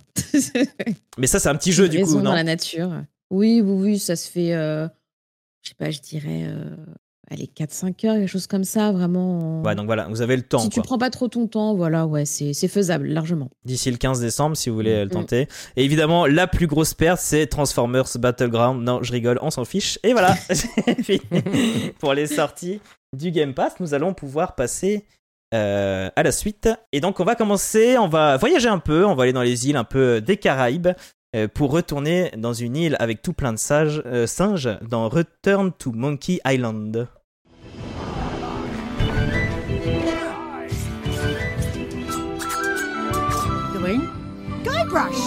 Mais 1.18 1.26
ça, 1.26 1.38
c'est 1.38 1.48
un 1.48 1.54
petit 1.54 1.72
jeu 1.72 1.88
du 1.88 2.02
coup, 2.02 2.16
non 2.16 2.24
dans 2.24 2.34
la 2.34 2.44
nature. 2.44 2.92
Oui, 3.30 3.62
oui, 3.62 3.82
oui, 3.82 3.98
ça 3.98 4.16
se 4.16 4.30
fait. 4.30 4.54
Euh, 4.54 4.86
je 5.62 5.70
sais 5.70 5.74
pas, 5.74 5.90
je 5.90 6.00
dirais 6.00 6.46
allez, 7.30 7.48
4-5 7.56 8.06
heures, 8.06 8.14
quelque 8.16 8.26
chose 8.26 8.46
comme 8.46 8.64
ça, 8.64 8.92
vraiment. 8.92 9.62
Ouais, 9.62 9.74
donc 9.74 9.86
voilà, 9.86 10.06
vous 10.08 10.22
avez 10.22 10.36
le 10.36 10.42
temps. 10.42 10.58
Si 10.58 10.68
tu 10.68 10.80
prends 10.80 10.98
pas 10.98 11.10
trop 11.10 11.28
ton 11.28 11.46
temps, 11.46 11.74
voilà, 11.74 12.06
ouais, 12.06 12.24
c'est 12.24 12.68
faisable, 12.68 13.06
largement. 13.08 13.50
D'ici 13.64 13.90
le 13.90 13.96
15 13.96 14.20
décembre, 14.20 14.56
si 14.56 14.70
vous 14.70 14.76
voulez 14.76 15.00
le 15.00 15.06
mm. 15.06 15.10
tenter. 15.10 15.48
Et 15.76 15.84
évidemment, 15.84 16.26
la 16.26 16.46
plus 16.46 16.66
grosse 16.66 16.94
perte, 16.94 17.20
c'est 17.20 17.46
Transformers 17.46 18.08
Battleground. 18.18 18.82
Non, 18.82 19.02
je 19.02 19.12
rigole, 19.12 19.38
on 19.42 19.50
s'en 19.50 19.64
fiche. 19.64 19.98
Et 20.02 20.12
voilà, 20.12 20.34
Pour 21.98 22.14
les 22.14 22.26
sorties 22.26 22.80
du 23.16 23.30
Game 23.30 23.54
Pass, 23.54 23.74
nous 23.80 23.94
allons 23.94 24.14
pouvoir 24.14 24.54
passer 24.54 25.04
euh, 25.54 26.10
à 26.16 26.22
la 26.22 26.32
suite. 26.32 26.68
Et 26.92 27.00
donc, 27.00 27.20
on 27.20 27.24
va 27.24 27.34
commencer, 27.34 27.96
on 27.98 28.08
va 28.08 28.36
voyager 28.36 28.68
un 28.68 28.78
peu, 28.78 29.04
on 29.06 29.14
va 29.14 29.24
aller 29.24 29.32
dans 29.32 29.42
les 29.42 29.68
îles 29.68 29.76
un 29.76 29.84
peu 29.84 30.20
des 30.20 30.36
Caraïbes 30.36 30.88
euh, 30.88 30.92
pour 31.52 31.72
retourner 31.72 32.30
dans 32.36 32.52
une 32.52 32.76
île 32.76 32.96
avec 33.00 33.22
tout 33.22 33.32
plein 33.32 33.52
de 33.52 33.58
sages, 33.58 34.02
euh, 34.06 34.26
singes 34.26 34.78
dans 34.88 35.08
Return 35.08 35.72
to 35.72 35.92
Monkey 35.92 36.38
Island. 36.46 37.08
Guybrush 44.64 45.23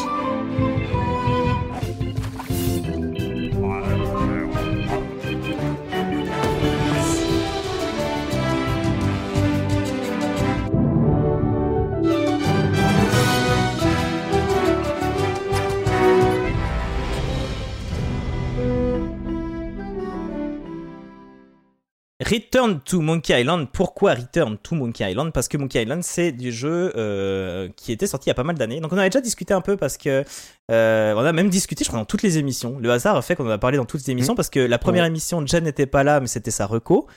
Return 22.29 22.81
to 22.81 22.99
Monkey 22.99 23.39
Island. 23.39 23.67
Pourquoi 23.71 24.13
Return 24.13 24.57
to 24.57 24.75
Monkey 24.75 25.09
Island? 25.09 25.31
Parce 25.31 25.47
que 25.47 25.57
Monkey 25.57 25.81
Island, 25.81 26.03
c'est 26.03 26.33
du 26.33 26.51
jeu 26.51 26.91
euh, 26.97 27.69
qui 27.77 27.93
était 27.93 28.07
sorti 28.07 28.27
il 28.27 28.29
y 28.29 28.31
a 28.31 28.35
pas 28.35 28.43
mal 28.43 28.57
d'années. 28.57 28.81
Donc 28.81 28.91
on 28.91 28.97
avait 28.97 29.09
déjà 29.09 29.21
discuté 29.21 29.53
un 29.53 29.61
peu 29.61 29.77
parce 29.77 29.97
que 29.97 30.25
euh, 30.69 31.13
on 31.15 31.19
a 31.19 31.31
même 31.31 31.49
discuté, 31.49 31.85
je 31.85 31.89
crois, 31.89 31.99
dans 31.99 32.05
toutes 32.05 32.23
les 32.23 32.37
émissions. 32.37 32.79
Le 32.79 32.91
hasard 32.91 33.15
a 33.15 33.21
fait 33.21 33.35
qu'on 33.35 33.47
en 33.47 33.51
a 33.51 33.57
parlé 33.57 33.77
dans 33.77 33.85
toutes 33.85 34.01
les 34.05 34.11
émissions 34.11 34.33
mmh. 34.33 34.35
parce 34.35 34.49
que 34.49 34.59
la 34.59 34.77
première 34.77 35.05
émission, 35.05 35.45
Jen 35.45 35.63
n'était 35.63 35.85
pas 35.85 36.03
là, 36.03 36.19
mais 36.19 36.27
c'était 36.27 36.51
sa 36.51 36.65
reco. 36.65 37.07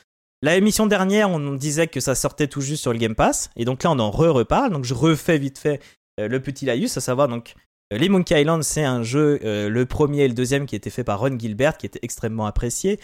La 0.43 0.57
émission 0.57 0.87
dernière, 0.87 1.29
on 1.29 1.55
disait 1.55 1.89
que 1.89 1.99
ça 1.99 2.15
sortait 2.15 2.47
tout 2.47 2.61
juste 2.61 2.81
sur 2.81 2.93
le 2.93 2.99
Game 2.99 3.15
Pass, 3.15 3.51
et 3.57 3.65
donc 3.67 3.83
là 3.83 3.91
on 3.91 3.99
en 3.99 4.11
re-reparle. 4.11 4.73
Donc 4.73 4.85
je 4.85 4.95
refais 4.95 5.39
vite 5.39 5.59
fait 5.59 5.81
euh, 6.21 6.29
le 6.29 6.41
petit 6.41 6.65
laïus, 6.65 6.97
à 6.97 7.01
savoir 7.01 7.27
donc 7.29 7.55
les 7.91 8.09
Monkey 8.09 8.41
Island, 8.41 8.63
c'est 8.63 8.85
un 8.85 9.03
jeu, 9.03 9.41
le 9.43 9.85
premier 9.85 10.21
et 10.21 10.29
le 10.29 10.35
deuxième 10.35 10.65
qui 10.65 10.77
était 10.77 10.91
fait 10.91 11.03
par 11.03 11.19
Ron 11.19 11.37
Gilbert, 11.37 11.77
qui 11.77 11.87
était 11.87 11.99
extrêmement 12.03 12.47
apprécié. 12.47 13.01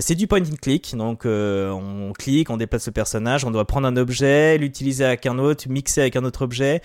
C'est 0.00 0.14
du 0.14 0.26
point 0.26 0.40
and 0.40 0.56
click, 0.60 0.94
donc 0.96 1.24
on 1.24 2.12
clique, 2.16 2.50
on 2.50 2.56
déplace 2.56 2.86
le 2.86 2.92
personnage, 2.92 3.44
on 3.44 3.50
doit 3.50 3.66
prendre 3.66 3.86
un 3.86 3.96
objet, 3.96 4.58
l'utiliser 4.58 5.04
avec 5.04 5.26
un 5.26 5.38
autre, 5.38 5.68
mixer 5.68 6.00
avec 6.02 6.16
un 6.16 6.24
autre 6.24 6.42
objet, 6.42 6.82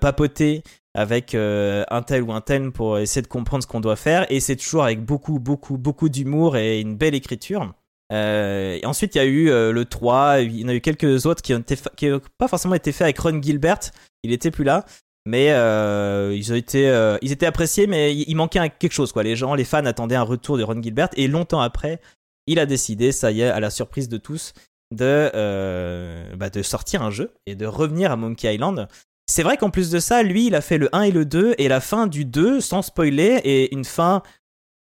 papoter 0.00 0.62
avec 0.94 1.34
un 1.34 2.02
tel 2.06 2.22
ou 2.22 2.32
un 2.32 2.40
tel 2.40 2.70
pour 2.70 2.98
essayer 2.98 3.22
de 3.22 3.28
comprendre 3.28 3.62
ce 3.62 3.68
qu'on 3.68 3.80
doit 3.80 3.96
faire, 3.96 4.26
et 4.30 4.40
c'est 4.40 4.56
toujours 4.56 4.84
avec 4.84 5.04
beaucoup, 5.04 5.38
beaucoup, 5.38 5.78
beaucoup 5.78 6.08
d'humour 6.08 6.56
et 6.56 6.80
une 6.80 6.96
belle 6.96 7.14
écriture. 7.14 7.72
ensuite, 8.10 9.14
il 9.14 9.18
y 9.18 9.20
a 9.20 9.26
eu 9.26 9.46
le 9.46 9.84
3, 9.84 10.40
il 10.40 10.60
y 10.60 10.64
en 10.64 10.68
a 10.68 10.74
eu 10.74 10.80
quelques 10.80 11.26
autres 11.26 11.42
qui 11.42 11.52
n'ont 11.52 12.20
pas 12.38 12.48
forcément 12.48 12.74
été 12.74 12.92
faits 12.92 13.02
avec 13.02 13.18
Ron 13.18 13.40
Gilbert, 13.42 13.80
il 14.22 14.32
était 14.32 14.50
plus 14.50 14.64
là, 14.64 14.84
mais 15.28 15.50
euh, 15.50 16.34
ils 16.34 16.50
euh, 16.76 17.18
étaient 17.20 17.46
appréciés 17.46 17.86
mais 17.86 18.16
il, 18.16 18.34
manquait 18.34 18.70
quelque 18.78 18.92
chose 18.92 19.12
les 19.22 19.36
gens 19.36 19.54
les 19.54 19.64
fans 19.64 19.84
attendaient 19.84 20.14
un 20.14 20.22
retour 20.22 20.56
de 20.56 20.62
Ron 20.62 20.82
Gilbert. 20.82 21.10
Et 21.16 21.28
longtemps 21.28 21.60
après 21.60 22.00
il 22.48 22.58
a 22.58 22.66
décidé 22.66 23.12
ça 23.12 23.30
y 23.30 23.42
est 23.42 23.48
à 23.48 23.60
la 23.60 23.70
surprise 23.70 24.08
de 24.08 24.16
tous 24.16 24.52
de 24.94 25.30
euh, 25.34 26.34
bah, 26.36 26.50
de 26.50 26.62
sortir 26.62 27.02
un 27.02 27.10
jeu 27.10 27.32
et 27.46 27.54
de 27.54 27.66
revenir 27.66 28.10
à 28.10 28.16
Monkey 28.16 28.52
Island 28.52 28.88
c'est 29.26 29.42
vrai 29.42 29.56
qu'en 29.56 29.70
plus 29.70 29.90
de 29.90 29.98
ça 29.98 30.22
lui 30.22 30.46
il 30.46 30.54
a 30.54 30.60
fait 30.60 30.78
le 30.78 30.88
1 30.94 31.02
et 31.02 31.10
le 31.10 31.24
2 31.24 31.54
et 31.58 31.68
la 31.68 31.80
fin 31.80 32.06
du 32.06 32.24
2 32.24 32.60
sans 32.60 32.82
spoiler 32.82 33.40
et 33.44 33.72
une 33.74 33.84
fin 33.84 34.22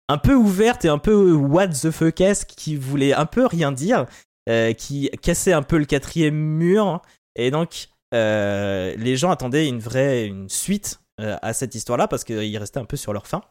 un 0.08 0.18
peu 0.18 0.34
ouverte 0.34 0.84
et 0.84 0.88
un 0.88 0.98
peu 0.98 1.32
what 1.32 1.68
the 1.68 1.90
fuck 1.90 2.22
qui 2.56 2.76
voulait 2.76 3.14
un 3.14 3.26
peu 3.26 3.46
rien 3.46 3.72
dire 3.72 4.06
qui 4.76 5.10
cassait 5.22 5.54
un 5.54 5.62
peu 5.62 5.78
le 5.78 5.86
quatrième 5.86 6.34
mur 6.34 7.00
et 7.36 7.50
donc 7.50 7.88
euh, 8.14 8.94
les 8.96 9.16
gens 9.16 9.30
attendaient 9.30 9.66
une 9.66 9.80
vraie 9.80 10.26
une 10.26 10.48
suite 10.48 11.00
euh, 11.20 11.36
à 11.42 11.52
cette 11.52 11.74
histoire-là 11.74 12.06
parce 12.06 12.22
qu'ils 12.24 12.56
restaient 12.58 12.78
un 12.78 12.84
peu 12.84 12.96
sur 12.96 13.12
leur 13.12 13.26
fin. 13.26 13.42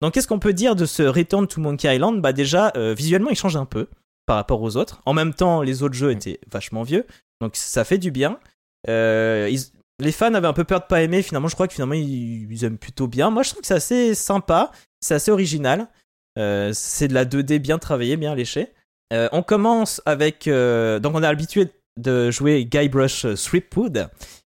Donc, 0.00 0.14
qu'est-ce 0.14 0.28
qu'on 0.28 0.38
peut 0.38 0.52
dire 0.52 0.76
de 0.76 0.86
ce 0.86 1.02
Return 1.02 1.46
to 1.46 1.60
Monkey 1.60 1.94
Island? 1.94 2.20
Bah, 2.20 2.32
déjà, 2.32 2.72
euh, 2.76 2.94
visuellement, 2.94 3.30
il 3.30 3.36
change 3.36 3.56
un 3.56 3.66
peu 3.66 3.88
par 4.26 4.36
rapport 4.36 4.62
aux 4.62 4.76
autres. 4.76 5.02
En 5.06 5.12
même 5.12 5.34
temps, 5.34 5.62
les 5.62 5.82
autres 5.82 5.94
jeux 5.94 6.12
étaient 6.12 6.40
vachement 6.50 6.82
vieux, 6.82 7.06
donc 7.40 7.56
ça 7.56 7.84
fait 7.84 7.98
du 7.98 8.10
bien. 8.10 8.38
les 8.86 10.12
fans 10.12 10.32
avaient 10.32 10.46
un 10.46 10.52
peu 10.52 10.64
peur 10.64 10.80
de 10.80 10.86
pas 10.86 11.02
aimer. 11.02 11.22
Finalement, 11.22 11.48
je 11.48 11.54
crois 11.54 11.66
que 11.66 11.74
finalement 11.74 11.94
ils, 11.94 12.64
aiment 12.64 12.78
plutôt 12.78 13.06
bien. 13.06 13.30
Moi, 13.30 13.42
je 13.42 13.50
trouve 13.50 13.60
que 13.62 13.66
c'est 13.66 13.74
assez 13.74 14.14
sympa, 14.14 14.70
c'est 15.00 15.14
assez 15.14 15.30
original. 15.30 15.88
c'est 16.36 17.08
de 17.08 17.14
la 17.14 17.24
2D 17.24 17.58
bien 17.58 17.78
travaillée, 17.78 18.16
bien 18.16 18.34
léchée. 18.34 18.72
on 19.10 19.42
commence 19.42 20.00
avec. 20.06 20.48
donc, 20.48 21.14
on 21.14 21.22
est 21.22 21.26
habitué 21.26 21.68
de 21.98 22.30
jouer 22.30 22.64
Guybrush 22.64 23.26
Threepwood, 23.34 24.08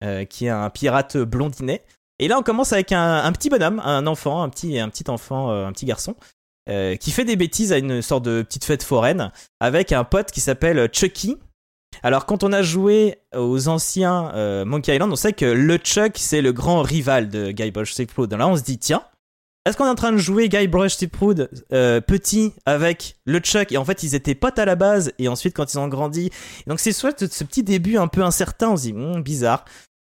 euh, 0.05 0.25
qui 0.25 0.47
est 0.47 0.51
un 0.51 0.71
pirate 0.71 1.17
blondinet. 1.19 1.83
Et 2.21 2.29
là, 2.29 2.39
on 2.39 2.43
commence 2.43 2.73
avec 2.73 2.93
un, 2.93 3.33
petit 3.33 3.49
bonhomme, 3.49 3.81
un 3.85 4.07
enfant, 4.07 4.43
un 4.43 4.49
petit, 4.49 4.79
un 4.79 4.89
petit 4.89 5.09
enfant, 5.09 5.51
euh, 5.51 5.67
un 5.67 5.73
petit 5.73 5.87
garçon, 5.87 6.15
euh, 6.69 6.95
qui 6.95 7.11
fait 7.11 7.25
des 7.25 7.35
bêtises 7.35 7.73
à 7.73 7.79
une 7.79 8.03
sorte 8.03 8.25
de 8.25 8.43
petite 8.43 8.65
fête 8.65 8.83
foraine 8.83 9.33
avec 9.59 9.91
un 9.91 10.05
pote 10.05 10.31
qui 10.31 10.41
s'appelle 10.41 10.89
Chucky. 10.93 11.39
Alors, 12.03 12.27
quand 12.27 12.45
on 12.45 12.53
a 12.53 12.63
joué 12.63 13.17
aux 13.35 13.69
anciens 13.69 14.65
Monkey 14.65 14.95
Island, 14.95 15.11
on 15.11 15.17
sait 15.17 15.33
que 15.33 15.47
le 15.47 15.77
Chuck, 15.79 16.13
c'est 16.17 16.41
le 16.41 16.53
grand 16.53 16.83
rival 16.83 17.29
de 17.29 17.51
Guybrush 17.51 17.95
Threepwood. 17.95 18.33
Là, 18.33 18.47
on 18.47 18.57
se 18.57 18.63
dit, 18.63 18.79
tiens, 18.79 19.03
est-ce 19.67 19.77
qu'on 19.77 19.85
est 19.85 19.91
en 19.91 19.95
train 19.95 20.13
de 20.13 20.17
jouer 20.17 20.49
Guybrush 20.49 20.97
Threepwood 20.97 21.51
euh, 21.73 22.01
petit 22.01 22.55
avec 22.65 23.17
le 23.27 23.41
Chuck? 23.41 23.73
Et 23.73 23.77
en 23.77 23.85
fait 23.85 24.03
ils 24.03 24.15
étaient 24.15 24.35
potes 24.35 24.59
à 24.59 24.65
la 24.65 24.75
base 24.75 25.13
et 25.19 25.29
ensuite 25.29 25.55
quand 25.55 25.75
ils 25.75 25.79
ont 25.79 25.87
grandi 25.87 26.31
donc 26.67 26.81
c'est 26.81 26.93
soit 26.93 27.19
ce 27.21 27.45
petit 27.45 27.63
début 27.63 27.99
un 27.99 28.09
peu 28.09 28.23
incertain 28.23 28.71
on 28.71 28.77
se 28.79 28.83
dit 28.85 28.95
hmm, 28.95 29.21
bizarre 29.21 29.67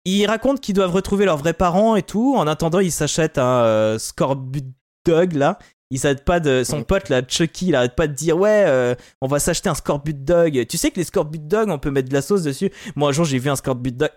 ils 0.06 0.26
racontent 0.26 0.60
qu'ils 0.60 0.76
doivent 0.76 0.92
retrouver 0.92 1.26
leurs 1.26 1.38
vrais 1.38 1.54
parents 1.54 1.96
et 1.96 2.04
tout. 2.04 2.36
En 2.36 2.48
attendant 2.48 2.80
ils 2.80 2.92
s'achètent 2.92 3.38
un 3.38 3.64
euh, 3.64 4.00
Scorbut 4.00 4.66
Dog 5.06 5.34
là. 5.34 5.60
Il 5.94 6.00
s'arrête 6.00 6.24
pas 6.24 6.40
de 6.40 6.64
son 6.64 6.84
pote 6.84 7.10
là 7.10 7.22
Chucky 7.28 7.68
il 7.68 7.76
arrête 7.76 7.98
pas 7.98 8.08
de 8.08 8.14
dire 8.14 8.38
ouais 8.38 8.64
euh, 8.66 8.96
on 9.20 9.28
va 9.28 9.40
s'acheter 9.40 9.68
un 9.68 9.76
Scorbut 9.76 10.14
Dog 10.14 10.66
tu 10.68 10.78
sais 10.78 10.90
que 10.90 10.96
les 10.96 11.04
Scorbut 11.04 11.46
Dog 11.46 11.70
on 11.70 11.80
peut 11.80 11.92
mettre 11.92 12.08
de 12.08 12.14
la 12.14 12.22
sauce 12.22 12.44
dessus. 12.44 12.72
Moi 12.96 13.10
un 13.10 13.12
jour 13.12 13.26
j'ai 13.26 13.40
vu 13.40 13.50
un 13.50 13.58
Scorbut 13.58 13.92
Dog 13.92 14.10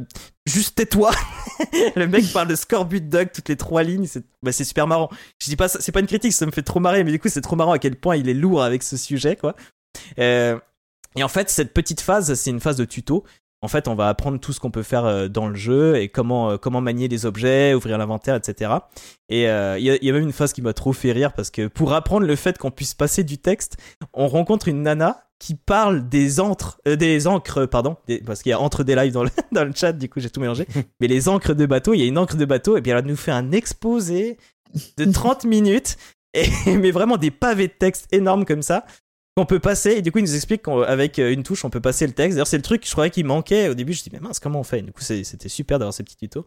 juste 0.47 0.77
tais-toi. 0.77 1.11
Le 1.97 2.07
mec 2.07 2.33
parle 2.33 2.49
de 2.49 2.55
Scorbut 2.55 3.01
Dog 3.01 3.31
toutes 3.35 3.49
les 3.49 3.57
trois 3.57 3.83
lignes. 3.83 4.07
C'est 4.07 4.25
bah, 4.43 4.53
super 4.53 4.87
marrant. 4.87 5.11
Je 5.43 5.49
dis 5.49 5.57
pas 5.57 5.69
c'est 5.69 5.91
pas 5.91 6.01
une 6.01 6.07
critique 6.07 6.33
ça 6.33 6.47
me 6.47 6.53
fait 6.53 6.63
trop 6.63 6.79
marrer 6.79 7.03
mais 7.03 7.11
du 7.11 7.19
coup 7.19 7.29
c'est 7.29 7.41
trop 7.41 7.57
marrant 7.57 7.73
à 7.73 7.81
quel 7.81 7.97
point 7.97 8.15
il 8.17 8.29
est 8.29 8.35
lourd 8.35 8.63
avec 8.63 8.85
ce 8.85 8.97
sujet 8.97 9.35
quoi. 9.35 9.57
Euh, 10.21 10.59
et 11.17 11.23
en 11.23 11.29
fait, 11.29 11.49
cette 11.49 11.73
petite 11.73 12.01
phase, 12.01 12.35
c'est 12.35 12.51
une 12.51 12.61
phase 12.61 12.77
de 12.77 12.85
tuto 12.85 13.25
en 13.65 13.69
fait, 13.69 13.89
on 13.89 13.95
va 13.95 14.11
apprendre 14.11 14.39
tout 14.39 14.53
ce 14.53 14.61
qu'on 14.61 14.71
peut 14.71 14.83
faire 14.83 15.07
euh, 15.07 15.29
dans 15.29 15.49
le 15.49 15.55
jeu 15.55 15.97
et 15.97 16.11
comment, 16.11 16.51
euh, 16.51 16.57
comment 16.59 16.83
manier 16.83 17.09
les 17.09 17.25
objets, 17.25 17.73
ouvrir 17.73 17.97
l'inventaire, 17.97 18.35
etc. 18.35 18.73
Et 19.31 19.49
euh, 19.49 19.79
il 19.79 19.87
y, 19.87 20.11
a 20.11 20.13
même 20.13 20.23
une 20.23 20.33
phase 20.33 20.53
qui 20.53 20.61
m'a 20.61 20.75
trop 20.75 20.93
fait 20.93 21.13
rire 21.13 21.33
parce 21.33 21.51
que 21.51 21.67
pour 21.69 21.95
apprendre 21.95 22.27
le 22.27 22.37
fait 22.37 22.59
qu'on 22.59 22.71
puisse 22.71 22.93
passer 22.93 23.25
du 23.25 23.39
texte, 23.39 23.79
on 24.13 24.29
rencontre 24.29 24.69
une 24.69 24.83
nana 24.83 25.25
qui 25.39 25.55
parle 25.55 26.07
des 26.11 26.41
encres, 26.41 26.79
des 26.85 27.27
encres, 27.27 27.67
pardon, 27.67 27.97
parce 28.27 28.43
qu'il 28.43 28.51
y 28.51 28.53
a 28.53 28.61
entre 28.61 28.85
des 28.85 28.95
lives 28.95 29.15
dans 29.15 29.25
le, 29.25 29.31
dans 29.53 29.65
le 29.65 29.73
chat, 29.75 29.95
du 29.95 30.11
coup 30.11 30.21
j'ai 30.21 30.29
tout 30.29 30.41
mélangé. 30.41 30.67
Mais 31.01 31.07
les 31.07 31.31
encres 31.31 31.55
de 31.55 31.65
bateau, 31.65 31.95
il 31.95 32.01
y 32.01 32.03
a 32.03 32.07
une 32.07 32.19
encre 32.19 32.37
de 32.37 32.45
bateau 32.45 32.77
et 32.77 32.83
bien 32.83 32.99
elle 32.99 33.07
nous 33.07 33.17
fait 33.17 33.33
un 33.33 33.51
exposé 33.51 34.37
de 34.99 35.05
30 35.11 35.45
minutes 35.45 35.97
et 36.35 36.49
mais 36.67 36.91
vraiment 36.91 37.17
des 37.17 37.31
pavés 37.31 37.69
de 37.69 37.73
texte 37.73 38.09
énormes 38.13 38.45
comme 38.45 38.63
ça 38.63 38.85
qu'on 39.37 39.47
peut 39.47 39.59
passer. 39.59 39.93
Et 39.93 40.03
du 40.03 40.13
coup, 40.13 40.19
il 40.19 40.25
nous 40.25 40.35
explique 40.35 40.63
qu'avec 40.63 41.19
euh, 41.19 41.33
une 41.33 41.43
touche, 41.43 41.65
on 41.65 41.71
peut 41.71 41.81
passer 41.81 42.07
le 42.07 42.13
texte. 42.13 42.37
D'ailleurs, 42.37 42.47
c'est 42.47 42.57
le 42.57 42.63
truc, 42.63 42.87
je 42.87 42.93
croyais 42.93 43.11
qu'il 43.11 43.27
manquait. 43.27 43.69
Au 43.69 43.75
début, 43.75 43.93
je 43.93 44.01
me 44.01 44.05
dis, 44.05 44.11
mais 44.13 44.21
mince, 44.21 44.39
comment 44.39 44.61
on 44.61 44.65
fait? 44.65 44.83
Du 44.83 44.93
coup, 44.93 45.03
c'était 45.03 45.49
super 45.49 45.79
d'avoir 45.79 45.93
ces 45.95 46.03
petits 46.03 46.17
tutos. 46.17 46.47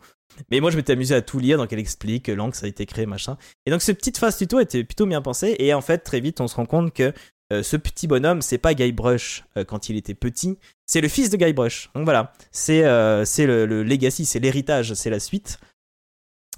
Mais 0.52 0.60
moi, 0.60 0.72
je 0.72 0.78
m'étais 0.78 0.94
amusé 0.94 1.16
à 1.16 1.22
tout 1.22 1.40
lire, 1.40 1.58
donc 1.58 1.74
elle 1.74 1.80
explique 1.80 2.28
l'angle, 2.28 2.54
ça 2.54 2.66
a 2.66 2.70
été 2.70 2.86
créé, 2.86 3.06
machin. 3.06 3.38
Et 3.66 3.72
donc, 3.72 3.82
ce 3.82 3.92
petite 3.92 4.18
phase 4.18 4.38
tuto 4.38 4.60
était 4.60 4.84
plutôt 4.84 5.06
bien 5.06 5.22
pensé. 5.22 5.56
Et 5.60 5.74
en 5.74 5.82
fait, 5.82 6.00
très 6.00 6.20
vite, 6.20 6.42
on 6.42 6.48
se 6.48 6.56
rend 6.56 6.66
compte 6.66 6.94
que 6.94 7.14
euh, 7.54 7.64
ce 7.64 7.78
petit 7.78 8.08
bonhomme, 8.08 8.42
c'est 8.42 8.58
pas 8.58 8.74
Guybrush 8.74 9.46
euh, 9.58 9.64
quand 9.64 9.90
il 9.90 9.96
était 9.96 10.14
petit, 10.14 10.58
c'est 10.86 11.02
le 11.02 11.08
fils 11.08 11.30
de 11.30 11.38
Guybrush. 11.38 11.90
Donc 11.96 12.04
voilà, 12.04 12.34
c'est 12.52 12.84
c'est 13.26 13.46
le, 13.46 13.66
le 13.66 13.84
legacy, 13.84 14.26
c'est 14.26 14.40
l'héritage, 14.40 14.94
c'est 14.94 15.10
la 15.10 15.20
suite. 15.20 15.60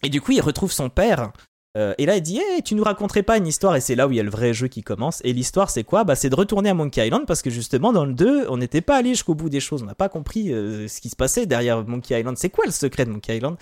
Et 0.02 0.10
du 0.10 0.22
coup, 0.22 0.32
il 0.32 0.42
retrouve 0.42 0.72
son 0.72 0.90
père 0.90 1.32
euh, 1.80 1.94
et 1.98 2.06
là, 2.06 2.18
il 2.18 2.22
dit 2.22 2.40
hey, 2.40 2.62
Tu 2.62 2.76
nous 2.76 2.84
raconterais 2.84 3.24
pas 3.24 3.38
une 3.38 3.48
histoire 3.48 3.76
Et 3.76 3.82
c'est 3.82 3.96
là 3.96 4.08
où 4.08 4.12
il 4.12 4.18
y 4.18 4.20
a 4.20 4.24
le 4.24 4.30
vrai 4.30 4.54
jeu 4.54 4.68
qui 4.68 4.84
commence. 4.84 5.22
Et 5.24 5.34
l'histoire, 5.34 5.70
c'est 5.70 5.84
quoi? 5.84 6.04
Bah, 6.04 6.16
C'est 6.16 6.30
de 6.30 6.36
retourner 6.36 6.70
à 6.70 6.74
Monkey 6.74 7.06
Island 7.06 7.26
parce 7.26 7.42
que 7.42 7.50
justement, 7.50 7.94
dans 7.94 8.06
le 8.06 8.14
2, 8.14 8.48
on 8.50 8.58
n'était 8.58 8.82
pas 8.82 8.98
allé 8.98 9.10
jusqu'au 9.10 9.36
bout 9.36 9.50
des 9.50 9.60
choses. 9.60 9.82
On 9.82 9.86
n'a 9.86 9.96
pas 9.96 10.10
compris 10.10 10.54
euh, 10.54 10.88
ce 10.88 11.00
qui 11.00 11.10
se 11.10 11.16
passait 11.16 11.46
derrière 11.46 11.86
Monkey 11.86 12.20
Island. 12.20 12.38
C'est 12.38 12.50
quoi 12.50 12.66
le 12.66 12.72
secret 12.72 13.06
de 13.06 13.12
Monkey 13.12 13.38
Island? 13.38 13.58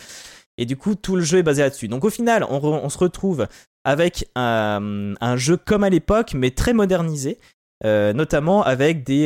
Et 0.58 0.66
du 0.66 0.76
coup, 0.76 0.96
tout 0.96 1.16
le 1.16 1.22
jeu 1.22 1.38
est 1.38 1.44
basé 1.44 1.62
là-dessus. 1.62 1.88
Donc 1.88 2.04
au 2.04 2.10
final, 2.10 2.44
on, 2.50 2.90
se 2.90 2.98
retrouve 2.98 3.48
avec 3.84 4.28
un, 4.36 5.14
jeu 5.36 5.56
comme 5.56 5.84
à 5.84 5.90
l'époque, 5.90 6.34
mais 6.34 6.50
très 6.50 6.74
modernisé. 6.74 7.38
Euh, 7.86 8.12
notamment 8.12 8.64
avec 8.64 9.04
des, 9.04 9.26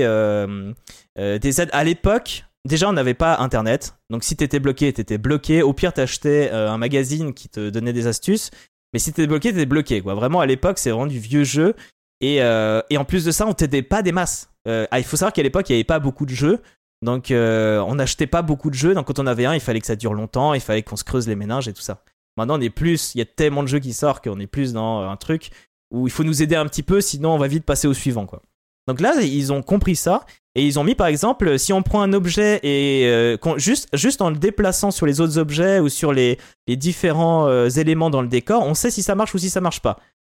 des 1.15 1.61
aides. 1.61 1.69
À 1.71 1.85
l'époque, 1.85 2.43
Déjà, 2.63 2.87
on 2.87 2.93
n'avait 2.93 3.15
pas 3.15 3.37
internet, 3.39 3.95
donc 4.11 4.23
si 4.23 4.35
t'étais 4.35 4.59
bloqué, 4.59 4.93
t'étais 4.93 5.17
bloqué. 5.17 5.63
Au 5.63 5.73
pire, 5.73 5.93
t'achetais 5.93 6.51
un 6.51 6.77
magazine 6.77 7.33
qui 7.33 7.49
te 7.49 7.71
donnait 7.71 7.91
des 7.91 8.05
astuces. 8.05 8.51
Mais 8.93 8.99
si 8.99 9.13
t'es 9.13 9.27
bloqué, 9.27 9.53
t'es 9.53 9.65
bloqué. 9.65 10.01
Quoi. 10.01 10.13
Vraiment, 10.15 10.39
à 10.39 10.45
l'époque, 10.45 10.77
c'est 10.77 10.89
vraiment 10.89 11.07
du 11.07 11.19
vieux 11.19 11.43
jeu. 11.43 11.75
Et, 12.19 12.41
euh, 12.41 12.81
en 12.95 13.05
plus 13.05 13.25
de 13.25 13.31
ça, 13.31 13.47
on 13.47 13.53
t'aidait 13.53 13.81
pas 13.81 14.01
des 14.01 14.11
masses. 14.11 14.49
Euh, 14.67 14.85
ah, 14.91 14.99
il 14.99 15.05
faut 15.05 15.17
savoir 15.17 15.33
qu'à 15.33 15.43
l'époque, 15.43 15.69
il 15.69 15.73
n'y 15.73 15.77
avait 15.77 15.83
pas 15.83 15.99
beaucoup 15.99 16.25
de 16.25 16.33
jeux. 16.33 16.59
Donc, 17.03 17.31
euh, 17.31 17.79
on 17.79 17.95
n'achetait 17.95 18.27
pas 18.27 18.43
beaucoup 18.43 18.69
de 18.69 18.75
jeux. 18.75 18.93
Donc, 18.93 19.07
quand 19.07 19.19
on 19.19 19.25
avait 19.25 19.45
un, 19.45 19.55
il 19.55 19.59
fallait 19.59 19.79
que 19.79 19.87
ça 19.87 19.95
dure 19.95 20.13
longtemps. 20.13 20.53
Il 20.53 20.61
fallait 20.61 20.83
qu'on 20.83 20.95
se 20.95 21.03
creuse 21.03 21.27
les 21.27 21.35
méninges 21.35 21.67
et 21.67 21.73
tout 21.73 21.81
ça. 21.81 22.03
Maintenant, 22.37 22.57
on 22.57 22.61
est 22.61 22.69
plus. 22.69 23.15
Il 23.15 23.19
y 23.19 23.21
a 23.21 23.25
tellement 23.25 23.63
de 23.63 23.67
jeux 23.67 23.79
qui 23.79 23.93
sortent 23.93 24.23
qu'on 24.23 24.39
est 24.39 24.47
plus 24.47 24.73
dans 24.73 25.09
un 25.09 25.17
truc 25.17 25.49
où 25.91 26.07
il 26.07 26.11
faut 26.11 26.23
nous 26.23 26.41
aider 26.41 26.55
un 26.55 26.65
petit 26.67 26.83
peu. 26.83 27.01
Sinon, 27.01 27.33
on 27.33 27.37
va 27.37 27.47
vite 27.47 27.65
passer 27.65 27.87
au 27.87 27.93
suivant. 27.93 28.25
Quoi. 28.25 28.41
Donc 28.87 28.99
là, 28.99 29.15
ils 29.21 29.51
ont 29.51 29.61
compris 29.61 29.95
ça. 29.95 30.25
Et 30.55 30.65
ils 30.65 30.79
ont 30.79 30.83
mis 30.83 30.95
par 30.95 31.07
exemple, 31.07 31.57
si 31.57 31.71
on 31.71 31.81
prend 31.81 32.01
un 32.01 32.11
objet 32.11 32.59
et 32.63 33.05
euh, 33.07 33.37
juste, 33.57 34.21
en 34.21 34.29
le 34.29 34.35
déplaçant 34.35 34.91
sur 34.91 35.05
les 35.05 35.21
autres 35.21 35.37
objets 35.37 35.79
ou 35.79 35.87
sur 35.87 36.11
les, 36.11 36.37
différents 36.67 37.47
euh, 37.47 37.69
éléments 37.69 38.09
dans 38.09 38.21
le 38.21 38.27
décor, 38.27 38.65
on 38.65 38.73
sait 38.73 38.91
si 38.91 39.01
ça 39.01 39.15
marche 39.15 39.33
ou 39.33 39.37
si 39.37 39.49
ça 39.49 39.61
marche 39.61 39.79
pas. 39.79 39.97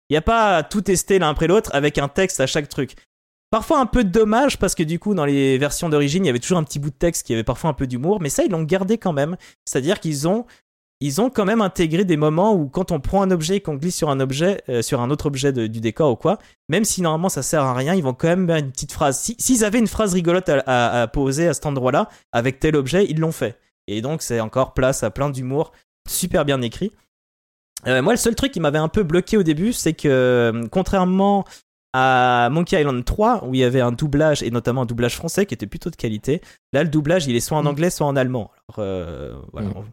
Il 0.09 0.13
n'y 0.13 0.17
a 0.17 0.21
pas 0.21 0.61
tout 0.61 0.81
tester 0.81 1.17
l'un 1.17 1.29
après 1.29 1.47
l'autre 1.47 1.71
avec 1.73 1.97
un 1.97 2.07
texte 2.07 2.39
à 2.39 2.45
chaque 2.45 2.69
truc. 2.69 2.95
Parfois 3.49 3.79
un 3.79 3.85
peu 3.85 4.03
dommage 4.03 4.57
parce 4.57 4.75
que 4.75 4.83
du 4.83 4.97
coup 4.99 5.13
dans 5.13 5.25
les 5.25 5.59
versions 5.59 5.87
d'origine 5.87 6.25
il 6.25 6.27
y 6.27 6.29
avait 6.29 6.39
toujours 6.39 6.57
un 6.57 6.63
petit 6.63 6.79
bout 6.79 6.89
de 6.89 6.95
texte 6.95 7.25
qui 7.25 7.33
avait 7.33 7.43
parfois 7.43 7.69
un 7.69 7.73
peu 7.73 7.87
d'humour, 7.87 8.19
mais 8.19 8.29
ça 8.29 8.43
ils 8.43 8.51
l'ont 8.51 8.63
gardé 8.63 8.97
quand 8.97 9.13
même. 9.13 9.37
C'est-à-dire 9.65 9.99
qu'ils 9.99 10.27
ont 10.27 10.45
ils 11.03 11.19
ont 11.19 11.29
quand 11.29 11.43
même 11.43 11.59
intégré 11.59 12.05
des 12.05 12.15
moments 12.15 12.55
où 12.55 12.69
quand 12.69 12.93
on 12.93 13.01
prend 13.01 13.21
un 13.21 13.29
objet 13.29 13.57
et 13.57 13.59
qu'on 13.59 13.75
glisse 13.75 13.97
sur 13.97 14.09
un 14.09 14.21
objet, 14.21 14.63
euh, 14.69 14.81
sur 14.81 15.01
un 15.01 15.09
autre 15.09 15.25
objet 15.25 15.51
du 15.51 15.81
décor 15.81 16.11
ou 16.11 16.15
quoi, 16.15 16.39
même 16.69 16.85
si 16.85 17.01
normalement 17.01 17.27
ça 17.27 17.43
sert 17.43 17.61
à 17.61 17.73
rien, 17.73 17.93
ils 17.93 18.01
vont 18.01 18.13
quand 18.13 18.29
même 18.29 18.45
mettre 18.45 18.67
une 18.67 18.71
petite 18.71 18.93
phrase. 18.93 19.33
S'ils 19.37 19.65
avaient 19.65 19.79
une 19.79 19.87
phrase 19.87 20.13
rigolote 20.13 20.47
à, 20.47 21.09
poser 21.11 21.49
à 21.49 21.53
cet 21.53 21.65
endroit-là, 21.65 22.07
avec 22.31 22.61
tel 22.61 22.77
objet, 22.77 23.05
ils 23.09 23.19
l'ont 23.19 23.33
fait. 23.33 23.59
Et 23.87 24.01
donc 24.01 24.21
c'est 24.21 24.39
encore 24.39 24.73
place 24.73 25.03
à 25.03 25.11
plein 25.11 25.29
d'humour, 25.29 25.73
super 26.07 26.45
bien 26.45 26.61
écrit. 26.61 26.93
Euh, 27.85 28.01
moi, 28.01 28.13
le 28.13 28.17
seul 28.17 28.33
truc 28.33 28.53
qui 28.53 28.61
m'avait 28.61 28.77
un 28.77 28.87
peu 28.87 29.03
bloqué 29.03 29.35
au 29.35 29.43
début, 29.43 29.73
c'est 29.73 29.91
que 29.91 30.07
euh, 30.07 30.67
contrairement 30.71 31.43
à 31.91 32.47
Monkey 32.49 32.79
Island 32.79 33.03
3, 33.03 33.43
où 33.45 33.53
il 33.53 33.59
y 33.59 33.65
avait 33.65 33.81
un 33.81 33.91
doublage, 33.91 34.41
et 34.41 34.51
notamment 34.51 34.83
un 34.83 34.85
doublage 34.85 35.17
français 35.17 35.45
qui 35.45 35.53
était 35.53 35.67
plutôt 35.67 35.89
de 35.89 35.97
qualité, 35.97 36.41
là 36.71 36.81
le 36.81 36.89
doublage 36.89 37.27
il 37.27 37.35
est 37.35 37.41
soit 37.41 37.57
en 37.57 37.63
mm. 37.63 37.67
anglais, 37.67 37.89
soit 37.89 38.07
en 38.07 38.15
allemand. 38.15 38.51
Alors 38.77 39.41
voilà. 39.51 39.67
Mm 39.67 39.83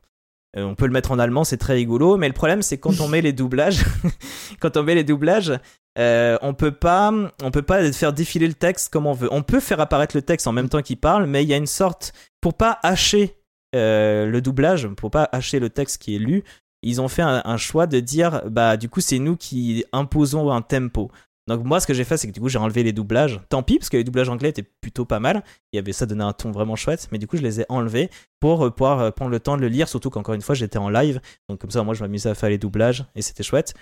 on 0.57 0.75
peut 0.75 0.87
le 0.87 0.93
mettre 0.93 1.13
en 1.13 1.19
allemand, 1.19 1.45
c'est 1.45 1.57
très 1.57 1.75
rigolo, 1.75 2.17
mais 2.17 2.29
le 2.29 2.35
problème 2.35 2.63
c'est 2.63 2.79
quand 2.79 3.01
on 3.01 3.09
met 3.09 3.21
les 3.21 3.33
doublages, 3.33 3.85
quand 4.61 4.77
on 4.77 4.83
met 4.83 4.95
les 4.95 5.05
doublages, 5.05 5.53
on 5.97 6.55
peut 6.55 6.73
pas, 6.73 7.13
peut 7.53 7.63
pas 7.63 7.93
faire 7.93 8.13
défiler 8.13 8.49
le 8.49 8.55
texte 8.55 8.93
comme 8.93 9.07
on 9.07 9.13
veut. 9.13 9.29
On 9.33 9.43
peut 9.43 9.61
faire 9.61 9.81
apparaître 9.81 10.17
le 10.17 10.23
texte 10.23 10.47
en 10.47 10.53
même 10.53 10.69
temps 10.69 10.83
qu'il 10.83 10.99
parle, 10.99 11.27
mais 11.27 11.45
il 11.45 11.49
y 11.49 11.55
a 11.55 11.57
une 11.57 11.67
sorte 11.67 12.13
pour 12.41 12.55
pas 12.55 12.79
hacher 12.83 13.37
le 13.75 14.41
doublage, 14.41 14.89
pour 14.89 15.11
pas 15.11 15.29
hacher 15.33 15.61
le 15.61 15.71
texte 15.71 16.03
qui 16.03 16.17
est 16.17 16.19
lu, 16.19 16.43
ils 16.83 17.01
ont 17.01 17.09
fait 17.09 17.23
un, 17.23 17.57
choix 17.57 17.87
de 17.87 18.01
dire 18.01 18.43
bah 18.47 18.77
du 18.77 18.89
coup 18.89 19.01
c'est 19.01 19.19
nous 19.19 19.37
qui 19.37 19.85
imposons 19.93 20.51
un 20.51 20.63
tempo. 20.63 21.11
Donc 21.51 21.65
moi 21.65 21.81
ce 21.81 21.87
que 21.87 21.95
j'ai 21.95 22.05
fait 22.05 22.17
c'est 22.17 22.29
que 22.29 22.33
du 22.33 22.41
coup 22.41 22.49
j'ai 22.49 22.59
enlevé 22.59 22.85
les 22.85 22.93
doublages. 22.93 23.41
Tant 23.49 23.63
pis 23.63 23.79
parce 23.79 23.89
que 23.89 23.97
les 23.97 24.05
doublages 24.05 24.29
anglais 24.29 24.51
étaient 24.51 24.63
plutôt 24.63 25.05
pas 25.05 25.19
mal. 25.19 25.43
Il 25.73 25.77
y 25.77 25.79
avait 25.81 25.93
ça 25.93 26.07
donnait 26.07 26.23
un 26.23 26.33
ton 26.33 26.53
vraiment 26.53 26.77
chouette, 26.77 27.09
mais 27.11 27.19
du 27.19 27.27
coup 27.27 27.37
je 27.37 27.43
les 27.43 27.61
ai 27.61 27.67
enlevés 27.69 28.09
pour 28.39 28.65
euh, 28.65 28.71
pouvoir 28.71 29.01
euh, 29.01 29.11
prendre 29.11 29.33
le 29.33 29.41
temps 29.41 29.57
de 29.57 29.63
le 29.63 29.69
lire. 29.69 29.89
Surtout 29.89 30.11
qu'encore 30.11 30.35
une 30.35 30.43
fois 30.43 30.55
j'étais 30.55 30.79
en 30.79 30.89
live, 30.89 31.21
donc 31.49 31.61
comme 31.61 31.71
ça 31.71 31.83
moi 31.83 31.95
je 31.95 32.03
m'amusais 32.03 32.31
à 32.31 32.35
faire 32.35 32.51
les 32.51 32.59
doublages 32.59 33.05
et 33.17 33.23
c'était 33.23 33.43
chouette. 33.43 33.75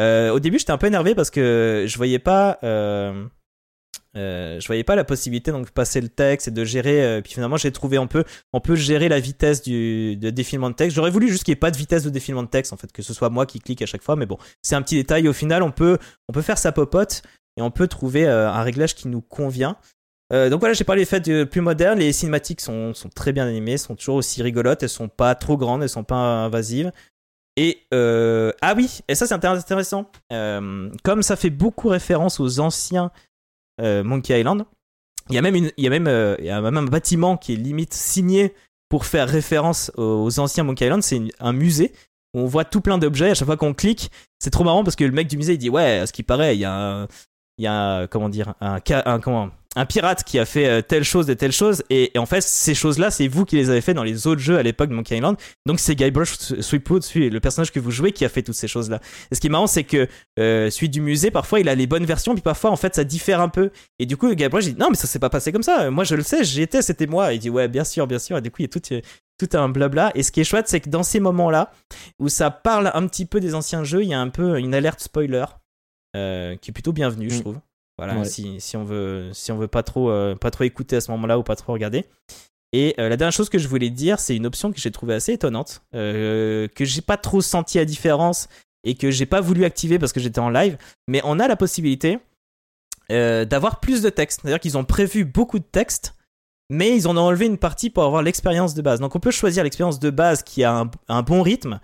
Euh, 0.00 0.30
au 0.30 0.40
début 0.40 0.58
j'étais 0.58 0.72
un 0.72 0.78
peu 0.78 0.88
énervé 0.88 1.14
parce 1.14 1.30
que 1.30 1.84
je 1.86 1.96
voyais 1.96 2.18
pas 2.18 2.58
je 4.14 4.66
voyais 4.66 4.84
pas 4.84 4.96
la 4.96 5.04
possibilité 5.04 5.52
donc 5.52 5.66
de 5.66 5.70
passer 5.70 6.00
le 6.00 6.08
texte 6.08 6.48
et 6.48 6.50
de 6.50 6.64
gérer. 6.64 7.02
Euh, 7.02 7.20
puis 7.22 7.32
finalement, 7.32 7.56
j'ai 7.56 7.72
trouvé 7.72 7.98
on 7.98 8.06
peut 8.06 8.24
on 8.52 8.60
peut 8.60 8.74
gérer 8.74 9.08
la 9.08 9.20
vitesse 9.20 9.62
du 9.62 10.16
de 10.16 10.30
défilement 10.30 10.70
de 10.70 10.74
texte. 10.74 10.96
J'aurais 10.96 11.10
voulu 11.10 11.28
juste 11.28 11.44
qu'il 11.44 11.52
n'y 11.52 11.56
ait 11.56 11.60
pas 11.60 11.70
de 11.70 11.76
vitesse 11.76 12.04
de 12.04 12.10
défilement 12.10 12.42
de 12.42 12.48
texte 12.48 12.72
en 12.72 12.76
fait, 12.76 12.92
que 12.92 13.02
ce 13.02 13.14
soit 13.14 13.30
moi 13.30 13.46
qui 13.46 13.58
clique 13.58 13.82
à 13.82 13.86
chaque 13.86 14.02
fois. 14.02 14.16
Mais 14.16 14.26
bon, 14.26 14.38
c'est 14.62 14.74
un 14.74 14.82
petit 14.82 14.96
détail. 14.96 15.28
Au 15.28 15.32
final, 15.32 15.62
on 15.62 15.70
peut 15.70 15.98
on 16.28 16.32
peut 16.32 16.42
faire 16.42 16.58
sa 16.58 16.72
popote 16.72 17.22
et 17.56 17.62
on 17.62 17.70
peut 17.70 17.88
trouver 17.88 18.26
euh, 18.26 18.50
un 18.50 18.62
réglage 18.62 18.94
qui 18.94 19.08
nous 19.08 19.22
convient. 19.22 19.76
donc 20.30 20.60
voilà, 20.60 20.74
j'ai 20.74 20.84
parlé 20.84 21.02
des 21.02 21.06
faits 21.06 21.44
plus 21.44 21.60
modernes. 21.60 21.98
Les 21.98 22.12
cinématiques 22.12 22.60
sont, 22.60 22.94
sont 22.94 23.08
très 23.08 23.32
bien 23.32 23.46
animées, 23.46 23.76
sont 23.76 23.96
toujours 23.96 24.16
aussi 24.16 24.42
rigolotes. 24.42 24.82
Elles 24.82 24.88
sont 24.88 25.08
pas 25.08 25.34
trop 25.34 25.56
grandes, 25.56 25.82
elles 25.82 25.88
sont 25.88 26.04
pas 26.04 26.16
invasives. 26.16 26.92
Et 27.56 27.86
ah 27.92 28.74
oui, 28.76 29.00
et 29.08 29.14
ça 29.14 29.26
c'est 29.26 29.34
intéressant. 29.34 30.10
comme 31.02 31.22
ça 31.22 31.36
fait 31.36 31.50
beaucoup 31.50 31.88
référence 31.88 32.40
aux 32.40 32.60
anciens 32.60 33.10
euh, 33.10 33.31
Monkey 33.78 34.38
Island. 34.38 34.64
Il 35.28 35.34
y 35.34 35.38
a 35.38 35.42
même, 35.42 35.56
il 35.56 35.72
y 35.76 35.86
a 35.86 35.90
même, 35.90 36.08
euh, 36.08 36.36
il 36.38 36.46
y 36.46 36.50
a 36.50 36.60
même 36.60 36.76
un 36.76 36.82
bâtiment 36.84 37.36
qui 37.36 37.52
est 37.52 37.56
limite 37.56 37.94
signé 37.94 38.54
pour 38.88 39.06
faire 39.06 39.28
référence 39.28 39.90
aux 39.96 40.38
anciens 40.38 40.64
Monkey 40.64 40.84
Island. 40.84 41.02
C'est 41.02 41.22
un 41.40 41.52
musée 41.52 41.92
où 42.34 42.40
on 42.40 42.46
voit 42.46 42.64
tout 42.64 42.80
plein 42.80 42.98
d'objets. 42.98 43.30
À 43.30 43.34
chaque 43.34 43.46
fois 43.46 43.56
qu'on 43.56 43.74
clique, 43.74 44.10
c'est 44.38 44.50
trop 44.50 44.64
marrant 44.64 44.84
parce 44.84 44.96
que 44.96 45.04
le 45.04 45.12
mec 45.12 45.28
du 45.28 45.36
musée 45.36 45.54
il 45.54 45.58
dit 45.58 45.70
ouais, 45.70 45.98
à 46.00 46.06
ce 46.06 46.12
qui 46.12 46.22
paraît, 46.22 46.56
il 46.56 46.60
y 46.60 46.64
a 46.64 46.74
un, 46.74 47.08
il 47.58 47.64
y 47.64 47.66
a 47.66 48.06
comment 48.08 48.28
dire 48.28 48.54
un, 48.60 48.80
un 48.90 49.20
comment 49.20 49.50
un 49.74 49.86
pirate 49.86 50.24
qui 50.24 50.38
a 50.38 50.44
fait 50.44 50.66
euh, 50.66 50.82
telle 50.82 51.04
chose 51.04 51.30
et 51.30 51.36
telle 51.36 51.52
chose 51.52 51.82
et, 51.88 52.10
en 52.16 52.26
fait 52.26 52.42
ces 52.42 52.74
choses 52.74 52.98
là 52.98 53.10
c'est 53.10 53.28
vous 53.28 53.44
qui 53.44 53.56
les 53.56 53.70
avez 53.70 53.80
fait 53.80 53.94
dans 53.94 54.02
les 54.02 54.26
autres 54.26 54.40
jeux 54.40 54.58
à 54.58 54.62
l'époque 54.62 54.90
de 54.90 54.94
Monkey 54.94 55.16
Island. 55.16 55.36
Donc 55.66 55.80
c'est 55.80 55.94
Guybrush 55.94 56.36
Threepwood 56.60 57.04
le 57.14 57.38
personnage 57.38 57.72
que 57.72 57.80
vous 57.80 57.90
jouez 57.90 58.12
qui 58.12 58.24
a 58.24 58.28
fait 58.28 58.42
toutes 58.42 58.54
ces 58.54 58.68
choses 58.68 58.90
là 58.90 59.00
et 59.30 59.34
ce 59.34 59.40
qui 59.40 59.46
est 59.46 59.50
marrant 59.50 59.66
c'est 59.66 59.84
que 59.84 60.08
euh, 60.38 60.70
celui 60.70 60.88
du 60.88 61.00
musée 61.00 61.30
parfois 61.30 61.60
il 61.60 61.68
a 61.68 61.74
les 61.74 61.86
bonnes 61.86 62.04
versions 62.04 62.34
puis 62.34 62.42
parfois 62.42 62.70
en 62.70 62.76
fait 62.76 62.94
ça 62.94 63.04
diffère 63.04 63.40
un 63.40 63.48
peu. 63.48 63.70
Et 63.98 64.06
du 64.06 64.16
coup 64.16 64.32
Guybrush 64.34 64.64
dit 64.64 64.76
non 64.78 64.88
mais 64.90 64.96
ça 64.96 65.06
s'est 65.06 65.18
pas 65.18 65.30
passé 65.30 65.52
comme 65.52 65.62
ça. 65.62 65.90
Moi 65.90 66.04
je 66.04 66.14
le 66.14 66.22
sais 66.22 66.44
j'y 66.44 66.62
étais 66.62 66.82
c'était 66.82 67.06
moi. 67.06 67.32
Il 67.32 67.38
dit 67.38 67.50
ouais 67.50 67.68
bien 67.68 67.84
sûr 67.84 68.06
bien 68.06 68.18
sûr. 68.18 68.36
Et 68.38 68.40
du 68.42 68.50
coup 68.50 68.56
il 68.60 68.64
y 68.64 68.66
a 68.66 68.68
tout 68.68 68.80
tout 69.38 69.56
un 69.56 69.68
blabla. 69.68 70.12
Et 70.14 70.22
ce 70.22 70.30
qui 70.32 70.40
est 70.40 70.44
chouette 70.44 70.68
c'est 70.68 70.80
que 70.80 70.90
dans 70.90 71.02
ces 71.02 71.20
moments 71.20 71.50
là 71.50 71.72
où 72.18 72.28
ça 72.28 72.50
parle 72.50 72.90
un 72.94 73.06
petit 73.06 73.24
peu 73.24 73.40
des 73.40 73.54
anciens 73.54 73.84
jeux 73.84 74.02
il 74.02 74.08
y 74.08 74.14
a 74.14 74.20
un 74.20 74.28
peu 74.28 74.58
une 74.58 74.74
alerte 74.74 75.00
spoiler 75.00 75.46
euh, 76.14 76.56
qui 76.56 76.70
est 76.70 76.74
plutôt 76.74 76.92
bienvenue 76.92 77.30
je 77.30 77.38
mm. 77.38 77.60
Si, 78.24 78.60
si, 78.60 78.76
on 78.76 78.84
veut, 78.84 79.30
si 79.32 79.52
on 79.52 79.58
veut 79.58 79.68
pas 79.68 79.82
trop, 79.82 80.10
euh, 80.10 80.34
pas 80.34 80.50
trop 80.50 80.64
écouter 80.64 80.96
à 80.96 81.00
ce 81.00 81.10
moment-là 81.10 81.38
ou 81.38 81.42
pas 81.42 81.56
trop 81.56 81.72
regarder. 81.72 82.06
Et 82.72 82.94
euh, 82.98 83.08
la 83.08 83.16
dernière 83.16 83.32
chose 83.32 83.50
que 83.50 83.58
je 83.58 83.68
voulais 83.68 83.90
dire, 83.90 84.18
c'est 84.18 84.34
une 84.34 84.46
option 84.46 84.72
que 84.72 84.80
j'ai 84.80 84.90
trouvée 84.90 85.14
assez 85.14 85.32
étonnante, 85.32 85.82
euh, 85.94 86.68
que 86.74 86.84
j'ai 86.84 87.02
pas 87.02 87.18
trop 87.18 87.42
senti 87.42 87.78
la 87.78 87.84
différence 87.84 88.48
et 88.84 88.94
que 88.94 89.10
j'ai 89.10 89.26
pas 89.26 89.40
voulu 89.40 89.64
activer 89.64 89.98
parce 89.98 90.12
que 90.12 90.20
j'étais 90.20 90.38
en 90.38 90.48
live. 90.48 90.78
Mais 91.06 91.20
on 91.24 91.38
a 91.38 91.48
la 91.48 91.56
possibilité 91.56 92.18
euh, 93.10 93.44
d'avoir 93.44 93.80
plus 93.80 94.00
de 94.00 94.08
texte. 94.08 94.40
C'est-à-dire 94.40 94.58
qu'ils 94.58 94.78
ont 94.78 94.84
prévu 94.84 95.24
beaucoup 95.26 95.58
de 95.58 95.64
texte, 95.64 96.14
mais 96.70 96.96
ils 96.96 97.06
en 97.06 97.16
ont 97.18 97.20
enlevé 97.20 97.44
une 97.44 97.58
partie 97.58 97.90
pour 97.90 98.04
avoir 98.04 98.22
l'expérience 98.22 98.72
de 98.74 98.80
base. 98.80 99.00
Donc 99.00 99.14
on 99.14 99.20
peut 99.20 99.30
choisir 99.30 99.64
l'expérience 99.64 100.00
de 100.00 100.08
base 100.08 100.42
qui 100.42 100.64
a 100.64 100.74
un, 100.74 100.90
un 101.08 101.22
bon 101.22 101.42
rythme, 101.42 101.78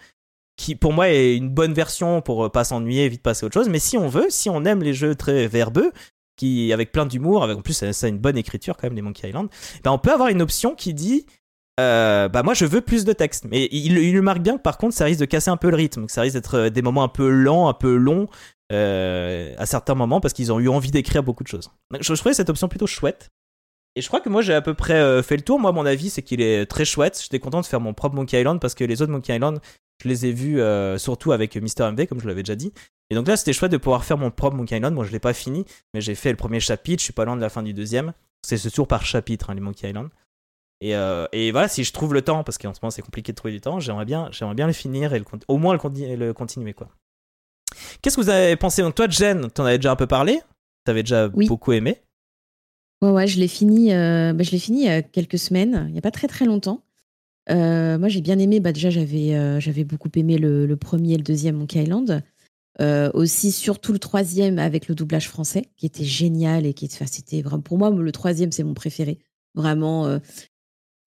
qui 0.58 0.74
pour 0.74 0.92
moi 0.92 1.08
est 1.08 1.36
une 1.36 1.48
bonne 1.48 1.72
version 1.72 2.20
pour 2.20 2.44
euh, 2.44 2.48
pas 2.50 2.64
s'ennuyer 2.64 3.08
vite 3.08 3.22
passer 3.22 3.44
à 3.44 3.46
autre 3.46 3.54
chose. 3.54 3.70
Mais 3.70 3.78
si 3.78 3.96
on 3.96 4.08
veut, 4.08 4.26
si 4.28 4.50
on 4.50 4.64
aime 4.64 4.82
les 4.82 4.92
jeux 4.92 5.14
très 5.14 5.46
verbeux, 5.46 5.92
qui 6.36 6.72
avec 6.72 6.92
plein 6.92 7.06
d'humour, 7.06 7.42
avec 7.42 7.56
en 7.56 7.62
plus 7.62 7.72
ça, 7.72 7.86
a 7.86 8.08
une 8.08 8.18
bonne 8.18 8.36
écriture 8.36 8.76
quand 8.76 8.88
même 8.88 8.96
les 8.96 9.02
Monkey 9.02 9.28
Island, 9.28 9.48
ben 9.82 9.92
on 9.92 9.98
peut 9.98 10.12
avoir 10.12 10.28
une 10.28 10.42
option 10.42 10.74
qui 10.74 10.92
dit 10.92 11.26
euh, 11.80 12.28
bah 12.28 12.42
moi 12.42 12.54
je 12.54 12.66
veux 12.66 12.80
plus 12.80 13.04
de 13.04 13.12
texte. 13.12 13.46
Mais 13.48 13.68
il, 13.70 14.12
le 14.12 14.22
marque 14.22 14.40
bien 14.40 14.56
que 14.56 14.62
par 14.62 14.78
contre 14.78 14.94
ça 14.94 15.04
risque 15.04 15.20
de 15.20 15.26
casser 15.26 15.50
un 15.50 15.56
peu 15.56 15.70
le 15.70 15.76
rythme, 15.76 16.06
que 16.06 16.12
ça 16.12 16.22
risque 16.22 16.34
d'être 16.34 16.56
euh, 16.56 16.70
des 16.70 16.82
moments 16.82 17.04
un 17.04 17.08
peu 17.08 17.30
lents, 17.30 17.68
un 17.68 17.74
peu 17.74 17.96
longs 17.96 18.26
à 18.70 19.64
certains 19.64 19.94
moments 19.94 20.20
parce 20.20 20.34
qu'ils 20.34 20.52
ont 20.52 20.60
eu 20.60 20.68
envie 20.68 20.90
d'écrire 20.90 21.22
beaucoup 21.22 21.42
de 21.42 21.48
choses. 21.48 21.70
je, 22.00 22.02
je 22.02 22.20
trouvais 22.20 22.34
cette 22.34 22.50
option 22.50 22.68
plutôt 22.68 22.86
chouette. 22.86 23.30
Et 23.96 24.02
je 24.02 24.08
crois 24.08 24.20
que 24.20 24.28
moi 24.28 24.42
j'ai 24.42 24.52
à 24.52 24.60
peu 24.60 24.74
près 24.74 25.22
fait 25.22 25.36
le 25.36 25.42
tour. 25.42 25.58
Moi, 25.58 25.72
mon 25.72 25.86
avis, 25.86 26.10
c'est 26.10 26.22
qu'il 26.22 26.42
est 26.42 26.66
très 26.66 26.84
chouette. 26.84 27.18
J'étais 27.20 27.38
content 27.38 27.62
de 27.62 27.66
faire 27.66 27.80
mon 27.80 27.94
propre 27.94 28.14
Monkey 28.14 28.38
Island 28.38 28.60
parce 28.60 28.74
que 28.74 28.84
les 28.84 29.00
autres 29.00 29.10
Monkey 29.10 29.34
Island, 29.34 29.58
je 30.02 30.08
les 30.08 30.26
ai 30.26 30.32
vus 30.32 30.60
euh, 30.60 30.98
surtout 30.98 31.32
avec 31.32 31.56
Mister 31.56 31.90
MV, 31.90 32.06
comme 32.06 32.20
je 32.20 32.28
l'avais 32.28 32.42
déjà 32.42 32.56
dit. 32.56 32.72
Et 33.10 33.14
donc 33.14 33.26
là, 33.26 33.36
c'était 33.36 33.52
chouette 33.52 33.72
de 33.72 33.76
pouvoir 33.76 34.04
faire 34.04 34.18
mon 34.18 34.30
propre 34.30 34.56
Monkey 34.56 34.76
Island. 34.76 34.94
Moi, 34.94 35.04
je 35.04 35.12
l'ai 35.12 35.18
pas 35.18 35.32
fini, 35.32 35.64
mais 35.94 36.00
j'ai 36.00 36.14
fait 36.14 36.30
le 36.30 36.36
premier 36.36 36.60
chapitre. 36.60 37.00
Je 37.00 37.04
suis 37.04 37.12
pas 37.12 37.24
loin 37.24 37.36
de 37.36 37.40
la 37.40 37.48
fin 37.48 37.62
du 37.62 37.72
deuxième. 37.72 38.12
C'est 38.46 38.58
ce 38.58 38.68
tour 38.68 38.86
par 38.86 39.04
chapitre, 39.04 39.50
hein, 39.50 39.54
les 39.54 39.60
Monkey 39.60 39.88
Island. 39.88 40.10
Et, 40.80 40.94
euh, 40.94 41.26
et, 41.32 41.50
voilà, 41.50 41.68
si 41.68 41.82
je 41.82 41.92
trouve 41.92 42.14
le 42.14 42.22
temps, 42.22 42.44
parce 42.44 42.56
qu'en 42.56 42.72
ce 42.72 42.78
moment 42.80 42.90
c'est 42.90 43.02
compliqué 43.02 43.32
de 43.32 43.36
trouver 43.36 43.52
du 43.52 43.60
temps, 43.60 43.80
j'aimerais 43.80 44.04
bien, 44.04 44.28
j'aimerais 44.30 44.54
bien 44.54 44.68
le 44.68 44.72
finir 44.72 45.12
et 45.12 45.22
au 45.48 45.56
moins 45.56 45.76
le, 45.76 46.16
le 46.16 46.32
continuer 46.32 46.72
quoi. 46.72 46.88
Qu'est-ce 48.00 48.16
que 48.16 48.20
vous 48.20 48.28
avez 48.28 48.54
pensé 48.56 48.82
Donc 48.82 48.94
toi, 48.94 49.08
Jen, 49.08 49.50
t'en 49.50 49.64
avais 49.64 49.78
déjà 49.78 49.90
un 49.90 49.96
peu 49.96 50.06
parlé? 50.06 50.40
T'avais 50.84 51.02
déjà 51.02 51.28
beaucoup 51.28 51.72
aimé? 51.72 52.00
Ouais, 53.02 53.10
ouais, 53.10 53.26
je 53.26 53.38
l'ai 53.38 53.48
fini, 53.48 53.92
euh, 53.92 54.32
bah, 54.32 54.42
je 54.42 54.50
l'ai 54.50 54.58
fini 54.58 54.82
il 54.82 54.86
y 54.86 54.90
a 54.90 55.02
quelques 55.02 55.38
semaines, 55.38 55.84
il 55.88 55.92
n'y 55.92 55.98
a 55.98 56.02
pas 56.02 56.10
très 56.10 56.28
très 56.28 56.44
longtemps. 56.44 56.82
Euh, 57.50 57.98
moi, 57.98 58.08
j'ai 58.08 58.20
bien 58.20 58.38
aimé, 58.38 58.60
bah, 58.60 58.72
déjà, 58.72 58.90
j'avais 58.90 59.34
euh, 59.34 59.60
j'avais 59.60 59.84
beaucoup 59.84 60.10
aimé 60.16 60.38
le, 60.38 60.66
le, 60.66 60.76
premier 60.76 61.14
et 61.14 61.16
le 61.16 61.22
deuxième 61.22 61.56
Monkey 61.56 61.82
Island. 61.82 62.22
aussi, 63.14 63.52
surtout 63.52 63.92
le 63.92 63.98
troisième 63.98 64.58
avec 64.58 64.88
le 64.88 64.94
doublage 64.94 65.28
français, 65.28 65.68
qui 65.76 65.86
était 65.86 66.04
génial 66.04 66.66
et 66.66 66.74
qui 66.74 66.88
c'était 66.88 67.42
vraiment, 67.42 67.62
pour 67.62 67.78
moi, 67.78 67.90
le 67.90 68.12
troisième, 68.12 68.52
c'est 68.52 68.64
mon 68.64 68.74
préféré. 68.74 69.18
Vraiment, 69.54 70.20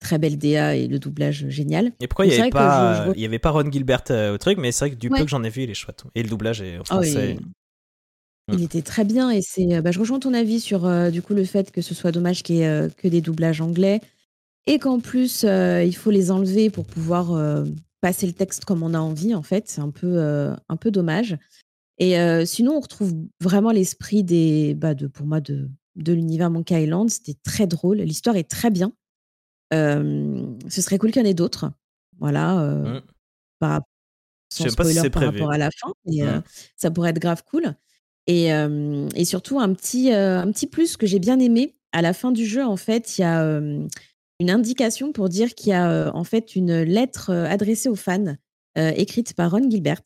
très 0.00 0.18
belle 0.18 0.36
DA 0.36 0.74
et 0.74 0.88
le 0.88 0.98
doublage 0.98 1.48
génial. 1.48 1.92
Et 2.00 2.08
pourquoi 2.08 2.26
il 2.26 2.32
n'y 2.32 2.40
avait, 2.40 2.50
pas, 2.50 3.12
y 3.16 3.24
avait 3.24 3.38
pas 3.38 3.50
Ron 3.50 3.70
Gilbert 3.70 4.02
au 4.10 4.38
truc, 4.38 4.58
mais 4.58 4.72
c'est 4.72 4.86
vrai 4.86 4.90
que 4.90 5.00
du 5.00 5.08
peu 5.08 5.22
que 5.22 5.28
j'en 5.28 5.44
ai 5.44 5.50
vu, 5.50 5.62
il 5.62 5.70
est 5.70 5.74
chouette. 5.74 6.04
Et 6.14 6.22
le 6.22 6.28
doublage 6.28 6.60
est 6.60 6.78
ah 6.80 6.84
français. 6.84 7.36
Il 8.52 8.62
était 8.62 8.82
très 8.82 9.04
bien 9.04 9.30
et 9.30 9.40
c'est, 9.40 9.80
bah, 9.80 9.92
je 9.92 10.00
rejoins 10.00 10.18
ton 10.18 10.34
avis 10.34 10.58
sur, 10.60 11.10
du 11.10 11.22
coup, 11.22 11.32
le 11.32 11.44
fait 11.44 11.70
que 11.70 11.80
ce 11.80 11.94
soit 11.94 12.10
dommage 12.10 12.42
qu'il 12.42 12.56
y 12.56 12.62
ait, 12.62 12.88
que 12.98 13.06
des 13.06 13.20
doublages 13.20 13.60
anglais 13.60 14.00
et 14.66 14.78
qu'en 14.78 15.00
plus, 15.00 15.42
il 15.44 15.96
faut 15.96 16.10
les 16.10 16.30
enlever 16.30 16.70
pour 16.70 16.86
pouvoir, 16.86 17.64
passer 18.00 18.26
le 18.26 18.32
texte 18.32 18.64
comme 18.64 18.82
on 18.82 18.94
a 18.94 18.98
envie, 18.98 19.34
en 19.34 19.42
fait. 19.42 19.68
C'est 19.68 19.80
un 19.80 19.90
peu, 19.90 20.18
un 20.68 20.76
peu 20.76 20.90
dommage 20.90 21.38
et 21.98 22.16
sinon, 22.46 22.76
on 22.76 22.80
retrouve 22.80 23.14
vraiment 23.40 23.70
l'esprit 23.70 24.24
des 24.24 24.74
bah, 24.74 24.94
de 24.94 25.06
pour 25.06 25.24
moi, 25.24 25.40
de 25.40 25.68
de 25.94 26.12
l'univers 26.12 26.50
Monkey 26.50 26.82
Island. 26.82 27.10
C'était 27.10 27.36
très 27.44 27.66
drôle. 27.66 27.98
L'histoire 27.98 28.36
est 28.36 28.50
très 28.50 28.70
bien. 28.70 28.92
ce 29.72 30.56
serait 30.68 30.98
cool 30.98 31.12
qu'il 31.12 31.22
y 31.22 31.24
en 31.24 31.28
ait 31.28 31.34
d'autres. 31.34 31.70
Voilà, 32.18 32.56
mmh. 32.56 33.02
par 33.58 33.82
sans 34.52 34.68
spoiler 34.68 35.10
par 35.10 35.22
rapport 35.22 35.50
à 35.50 35.58
la 35.58 35.70
fin, 35.70 35.92
mais 36.06 36.22
mmh. 36.22 36.42
ça 36.76 36.90
pourrait 36.90 37.10
être 37.10 37.20
grave 37.20 37.42
cool. 37.48 37.74
Et, 38.26 38.48
et 38.48 39.24
surtout, 39.24 39.60
un 39.60 39.72
petit, 39.72 40.12
un 40.12 40.50
petit 40.50 40.66
plus 40.66 40.96
que 40.96 41.06
j'ai 41.06 41.18
bien 41.18 41.38
aimé, 41.38 41.76
à 41.92 42.02
la 42.02 42.12
fin 42.14 42.32
du 42.32 42.46
jeu, 42.46 42.64
en 42.64 42.76
fait, 42.76 43.18
il 43.18 43.20
y 43.20 43.24
a 43.24 43.60
une 44.40 44.50
indication 44.50 45.12
pour 45.12 45.28
dire 45.28 45.54
qu'il 45.54 45.70
y 45.70 45.72
a 45.72 46.10
en 46.14 46.24
fait 46.24 46.56
une 46.56 46.82
lettre 46.82 47.30
adressée 47.30 47.88
aux 47.88 47.96
fans, 47.96 48.36
écrite 48.76 49.34
par 49.34 49.50
Ron 49.50 49.70
Gilbert. 49.70 50.02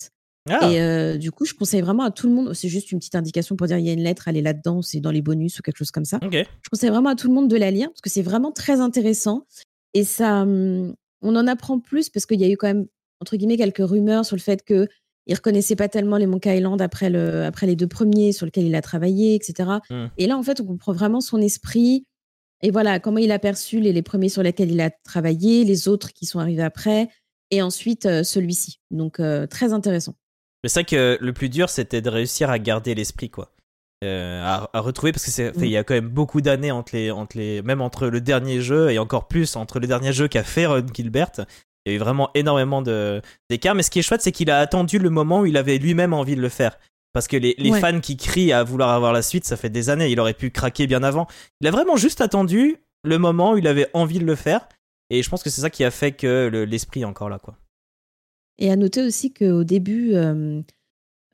Ah! 0.49 0.71
Et 0.71 1.19
du 1.19 1.31
coup, 1.31 1.45
je 1.45 1.55
conseille 1.55 1.81
vraiment 1.81 2.05
à 2.05 2.11
tout 2.11 2.29
le 2.29 2.35
monde, 2.35 2.53
c'est 2.55 2.69
juste 2.69 2.93
une 2.93 2.99
petite 2.99 3.15
indication 3.15 3.57
pour 3.57 3.67
dire 3.67 3.79
il 3.79 3.87
y 3.87 3.91
a 3.91 3.93
une 3.93 4.03
lettre, 4.03 4.29
elle 4.29 4.37
est 4.37 4.43
là-dedans, 4.43 4.83
c'est 4.83 5.01
dans 5.01 5.11
les 5.11 5.23
bonus 5.23 5.59
ou 5.59 5.63
quelque 5.63 5.79
chose 5.79 5.91
comme 5.91 6.05
ça. 6.05 6.21
Je 6.63 6.69
conseille 6.71 6.91
vraiment 6.91 7.11
à 7.11 7.15
tout 7.15 7.29
le 7.29 7.35
monde 7.35 7.49
de 7.49 7.57
la 7.57 7.71
lire 7.71 7.89
parce 7.89 8.01
que 8.01 8.11
c'est 8.11 8.23
vraiment 8.23 8.53
très 8.53 8.81
intéressant. 8.81 9.47
Et 9.95 10.05
ça, 10.05 10.45
on 10.47 10.95
en 11.23 11.47
apprend 11.47 11.81
plus 11.81 12.11
parce 12.11 12.27
qu'il 12.27 12.41
y 12.41 12.45
a 12.45 12.49
eu 12.49 12.57
quand 12.57 12.67
même, 12.67 12.87
entre 13.21 13.37
guillemets, 13.37 13.57
quelques 13.57 13.79
rumeurs 13.79 14.27
sur 14.27 14.37
le 14.37 14.43
fait 14.43 14.63
que 14.63 14.89
il 15.27 15.35
reconnaissait 15.35 15.75
pas 15.75 15.89
tellement 15.89 16.19
les 16.19 16.27
Monkey 16.27 16.57
Island 16.57 16.81
après, 16.81 17.11
le, 17.11 17.45
après 17.45 17.67
les 17.67 17.75
deux 17.75 17.89
premiers 17.89 18.31
sur 18.31 18.47
lesquels 18.47 18.67
il 18.67 18.75
a 18.77 18.83
travaillé, 18.83 19.35
etc. 19.35 19.71
Mmh. 19.91 20.05
Et 20.19 20.27
là, 20.29 20.39
en 20.39 20.43
fait, 20.43 20.61
on 20.61 20.65
comprend 20.65 20.93
vraiment 20.93 21.21
son 21.21 21.41
esprit 21.41 22.07
et 22.63 22.71
voilà 22.71 23.01
comment 23.01 23.19
il 23.19 23.33
a 23.33 23.39
perçu 23.39 23.81
les, 23.81 23.93
les 23.93 24.03
premiers 24.03 24.29
sur 24.29 24.43
lesquels 24.43 24.71
il 24.71 24.81
a 24.81 24.91
travaillé, 24.91 25.65
les 25.65 25.89
autres 25.89 26.13
qui 26.13 26.27
sont 26.27 26.39
arrivés 26.39 26.63
après, 26.63 27.09
et 27.51 27.63
ensuite 27.63 28.07
euh, 28.07 28.23
celui-ci. 28.23 28.81
Donc, 28.91 29.21
euh, 29.21 29.47
très 29.47 29.73
intéressant. 29.73 30.15
Mais 30.63 30.69
c'est 30.69 30.81
vrai 30.81 30.85
que 30.85 31.19
le 31.21 31.33
plus 31.33 31.49
dur, 31.49 31.69
c'était 31.69 32.01
de 32.01 32.11
réussir 32.11 32.51
à 32.51 32.59
garder 32.59 32.95
l'esprit, 32.95 33.31
quoi. 33.31 33.53
Euh, 34.05 34.43
à, 34.45 34.81
retrouver 34.81 35.11
parce 35.11 35.25
que 35.25 35.31
c'est 35.31 35.55
il 35.57 35.71
y 35.71 35.77
a 35.79 35.83
quand 35.83 35.95
même 35.95 36.11
beaucoup 36.11 36.43
d'années 36.43 36.71
entre 36.71 36.95
les 36.95 37.11
entre 37.11 37.39
les 37.39 37.63
même 37.63 37.81
entre 37.81 38.09
le 38.09 38.21
dernier 38.21 38.61
jeu 38.61 38.91
et 38.91 38.99
encore 38.99 39.27
plus 39.27 39.57
entre 39.57 39.81
le 39.81 39.87
dernier 39.87 40.13
jeu 40.13 40.29
qu'a 40.29 40.43
fait 40.43 40.67
Ron 40.67 40.85
Gilbert 40.93 41.31
Il 41.87 41.93
y 41.93 41.95
a 41.95 41.97
eu 41.97 41.99
vraiment 41.99 42.29
énormément 42.35 42.83
d'écart. 42.83 43.75
Mais 43.75 43.83
ce 43.83 43.91
qui 43.91 44.01
est 44.01 44.03
chouette, 44.03 44.21
c'est 44.21 44.33
qu'il 44.33 44.51
a 44.51 44.59
attendu 44.59 44.99
le 44.99 45.09
moment 45.09 45.41
où 45.41 45.47
il 45.47 45.57
avait 45.57 45.79
lui-même 45.79 46.13
envie 46.13 46.37
de 46.37 46.43
le 46.43 46.51
faire. 46.51 46.79
Parce 47.13 47.29
que 47.29 47.37
les, 47.37 47.55
fans 47.81 48.01
qui 48.01 48.17
crient 48.17 48.53
à 48.53 48.63
vouloir 48.63 48.91
avoir 48.91 49.13
la 49.13 49.23
suite, 49.23 49.47
ça 49.47 49.57
fait 49.57 49.71
des 49.71 49.89
années. 49.89 50.11
Il 50.11 50.21
aurait 50.21 50.35
pu 50.35 50.51
craquer 50.51 50.87
bien 50.87 51.03
avant. 51.03 51.27
Il 51.61 51.67
a 51.67 51.71
vraiment 51.71 51.97
juste 51.97 52.21
attendu 52.21 52.77
le 53.05 53.19
moment 53.19 53.53
où 53.53 53.59
il 53.59 53.67
avait 53.67 53.89
envie 53.95 54.19
de 54.19 54.27
le 54.27 54.35
faire. 54.35 54.69
Et 55.09 55.23
je 55.23 55.31
pense 55.31 55.43
que 55.43 55.49
c'est 55.49 55.63
ça 55.63 55.71
qui 55.71 55.85
a 55.85 55.91
fait 55.91 56.13
que 56.13 56.49
l'esprit 56.69 57.03
est 57.03 57.05
encore 57.05 57.31
là, 57.31 57.39
quoi. 57.39 57.57
Et 58.59 58.71
à 58.71 58.77
noter 58.77 59.03
aussi 59.03 59.33
qu'au 59.33 59.65
début, 59.65 60.15
euh, 60.15 60.63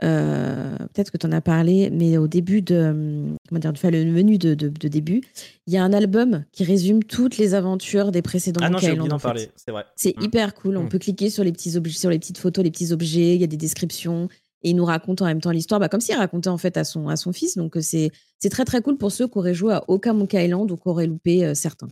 euh, 0.02 0.76
peut-être 0.92 1.12
que 1.12 1.18
tu 1.18 1.26
en 1.26 1.32
as 1.32 1.40
parlé, 1.40 1.90
mais 1.90 2.16
au 2.18 2.26
début 2.26 2.62
de, 2.62 3.36
comment 3.48 3.60
dire, 3.60 3.72
le 3.90 4.04
menu 4.06 4.38
de, 4.38 4.54
début, 4.54 5.22
il 5.66 5.72
y 5.72 5.76
a 5.76 5.84
un 5.84 5.92
album 5.92 6.44
qui 6.52 6.64
résume 6.64 7.04
toutes 7.04 7.38
les 7.38 7.54
aventures 7.54 8.10
des 8.10 8.22
précédents 8.22 8.60
Ah 8.62 8.70
non, 8.70 8.78
j'ai 8.78 8.92
oublié 8.92 9.08
d'en 9.08 9.18
parler, 9.18 9.50
c'est 9.54 9.70
vrai. 9.70 9.84
C'est 9.94 10.16
mm. 10.18 10.22
hyper 10.24 10.54
cool. 10.54 10.76
On 10.76 10.84
mm. 10.84 10.88
peut 10.88 10.98
cliquer 10.98 11.30
sur 11.30 11.44
les 11.44 11.52
petits 11.52 11.76
objets, 11.76 11.98
sur 11.98 12.10
les 12.10 12.18
petites 12.18 12.38
photos, 12.38 12.64
les 12.64 12.70
petits 12.70 12.92
objets. 12.92 13.36
Il 13.36 13.40
y 13.40 13.44
a 13.44 13.48
des 13.48 13.56
descriptions 13.56 14.28
et 14.62 14.70
il 14.70 14.76
nous 14.76 14.84
raconte 14.84 15.22
en 15.22 15.26
même 15.26 15.40
temps 15.40 15.50
l'histoire, 15.50 15.80
bah, 15.80 15.88
comme 15.88 16.00
s'il 16.00 16.16
racontait 16.16 16.48
en 16.48 16.58
fait 16.58 16.76
à 16.76 16.84
son 16.84 17.08
à 17.08 17.16
son 17.16 17.32
fils. 17.32 17.56
Donc 17.56 17.76
c'est 17.80 18.10
c'est 18.38 18.50
très 18.50 18.64
très 18.64 18.82
cool 18.82 18.96
pour 18.96 19.12
ceux 19.12 19.28
qui 19.28 19.38
auraient 19.38 19.54
joué 19.54 19.74
à 19.74 19.84
aucun 19.88 20.12
Monkey 20.12 20.44
Island 20.44 20.70
ou 20.70 20.76
qui 20.76 20.88
auraient 20.88 21.06
loupé 21.06 21.44
euh, 21.44 21.54
certains. 21.54 21.88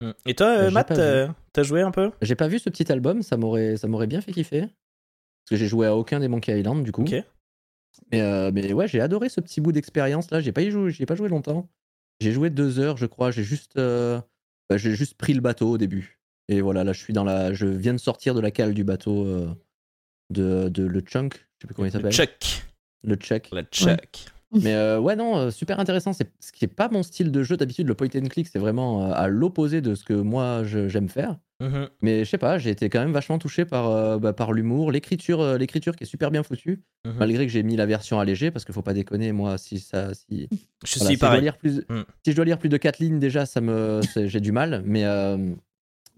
Mm. 0.00 0.10
Et 0.26 0.34
toi, 0.34 0.46
euh, 0.58 0.70
Matt, 0.70 0.92
t'as 1.52 1.62
joué 1.62 1.82
un 1.82 1.90
peu? 1.90 2.10
J'ai 2.22 2.34
pas 2.34 2.48
vu 2.48 2.58
ce 2.58 2.70
petit 2.70 2.90
album, 2.90 3.22
ça 3.22 3.36
m'aurait 3.36 3.76
ça 3.76 3.88
m'aurait 3.88 4.06
bien 4.06 4.20
fait 4.20 4.32
kiffer. 4.32 4.60
Parce 5.48 5.50
que 5.50 5.56
j'ai 5.56 5.66
joué 5.66 5.86
à 5.86 5.96
aucun 5.96 6.20
des 6.20 6.28
Monkey 6.28 6.60
Island, 6.60 6.84
du 6.84 6.92
coup. 6.92 7.04
Mais, 8.12 8.20
euh, 8.20 8.50
mais 8.52 8.72
ouais, 8.72 8.86
j'ai 8.86 9.00
adoré 9.00 9.28
ce 9.28 9.40
petit 9.40 9.60
bout 9.60 9.72
d'expérience 9.72 10.30
là. 10.30 10.40
J'ai 10.40 10.52
pas, 10.52 10.68
joué, 10.68 10.92
pas 11.06 11.14
joué 11.14 11.28
longtemps. 11.28 11.68
J'ai 12.20 12.32
joué 12.32 12.50
deux 12.50 12.78
heures, 12.78 12.96
je 12.96 13.06
crois. 13.06 13.30
J'ai 13.30 13.44
juste, 13.44 13.78
euh, 13.78 14.20
bah, 14.68 14.76
j'ai 14.76 14.94
juste 14.94 15.14
pris 15.14 15.34
le 15.34 15.40
bateau 15.40 15.70
au 15.70 15.78
début. 15.78 16.20
Et 16.48 16.60
voilà, 16.60 16.84
là, 16.84 16.92
je 16.92 17.00
suis 17.00 17.12
dans 17.12 17.24
la. 17.24 17.52
Je 17.52 17.66
viens 17.66 17.94
de 17.94 17.98
sortir 17.98 18.34
de 18.34 18.40
la 18.40 18.50
cale 18.50 18.74
du 18.74 18.84
bateau 18.84 19.26
euh, 19.26 19.48
de, 20.30 20.68
de, 20.68 20.84
le 20.84 21.00
Chunk. 21.00 21.47
Je 21.58 21.62
sais 21.62 21.66
plus 21.66 21.74
comment 21.74 21.86
il 21.86 21.92
s'appelle. 21.92 22.06
Le 22.06 22.12
Chuck. 22.12 22.64
Le 23.02 23.14
Chuck. 23.16 23.48
Le 23.52 23.62
Chuck. 23.62 24.30
Mais 24.52 24.74
euh, 24.74 24.98
ouais, 24.98 25.14
non, 25.14 25.36
euh, 25.36 25.50
super 25.50 25.78
intéressant. 25.78 26.12
C'est 26.12 26.30
ce 26.40 26.52
qui 26.52 26.64
est 26.64 26.68
pas 26.68 26.88
mon 26.88 27.02
style 27.02 27.30
de 27.30 27.42
jeu 27.42 27.56
d'habitude. 27.56 27.86
Le 27.86 27.94
point 27.94 28.08
and 28.14 28.28
click, 28.28 28.48
c'est 28.50 28.58
vraiment 28.58 29.04
euh, 29.04 29.12
à 29.14 29.28
l'opposé 29.28 29.80
de 29.80 29.94
ce 29.94 30.04
que 30.04 30.14
moi 30.14 30.62
j'aime 30.64 31.08
faire. 31.08 31.36
Mmh 31.60 31.86
Mais 32.02 32.24
je 32.24 32.30
sais 32.30 32.38
pas, 32.38 32.56
j'ai 32.58 32.70
été 32.70 32.88
quand 32.88 33.00
même 33.00 33.12
vachement 33.12 33.38
touché 33.38 33.64
par, 33.64 34.20
bah, 34.20 34.32
par 34.32 34.52
l'humour, 34.52 34.92
l'écriture, 34.92 35.58
l'écriture 35.58 35.96
qui 35.96 36.04
est 36.04 36.06
super 36.06 36.30
bien 36.30 36.44
foutue, 36.44 36.84
mmh 37.04 37.10
malgré 37.18 37.46
que 37.46 37.52
j'ai 37.52 37.64
mis 37.64 37.74
la 37.74 37.84
version 37.84 38.20
allégée 38.20 38.52
parce 38.52 38.64
qu'il 38.64 38.72
faut 38.72 38.82
pas 38.82 38.94
déconner. 38.94 39.32
Moi, 39.32 39.58
si 39.58 39.80
ça, 39.80 40.14
si 40.14 40.48
je 40.84 40.90
suis 40.90 41.00
si 41.00 41.14
je 41.14 41.18
dois 41.18 41.40
lire 41.40 41.58
plus, 41.58 41.84
mmh. 41.88 42.02
si 42.24 42.30
je 42.30 42.36
dois 42.36 42.44
lire 42.44 42.58
plus 42.58 42.68
de 42.68 42.76
4 42.76 43.00
lignes 43.00 43.18
déjà, 43.18 43.44
ça 43.44 43.60
me, 43.60 44.00
j'ai 44.14 44.40
du 44.40 44.52
mal. 44.52 44.82
Mais 44.86 45.02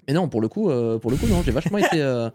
mais 0.07 0.15
non, 0.15 0.29
pour 0.29 0.41
le 0.41 0.49
coup, 0.49 0.71
pour 1.01 1.11
le 1.11 1.17
coup, 1.17 1.27
non, 1.27 1.43
j'ai 1.43 1.53
vachement 1.53 1.79
été, 1.79 2.29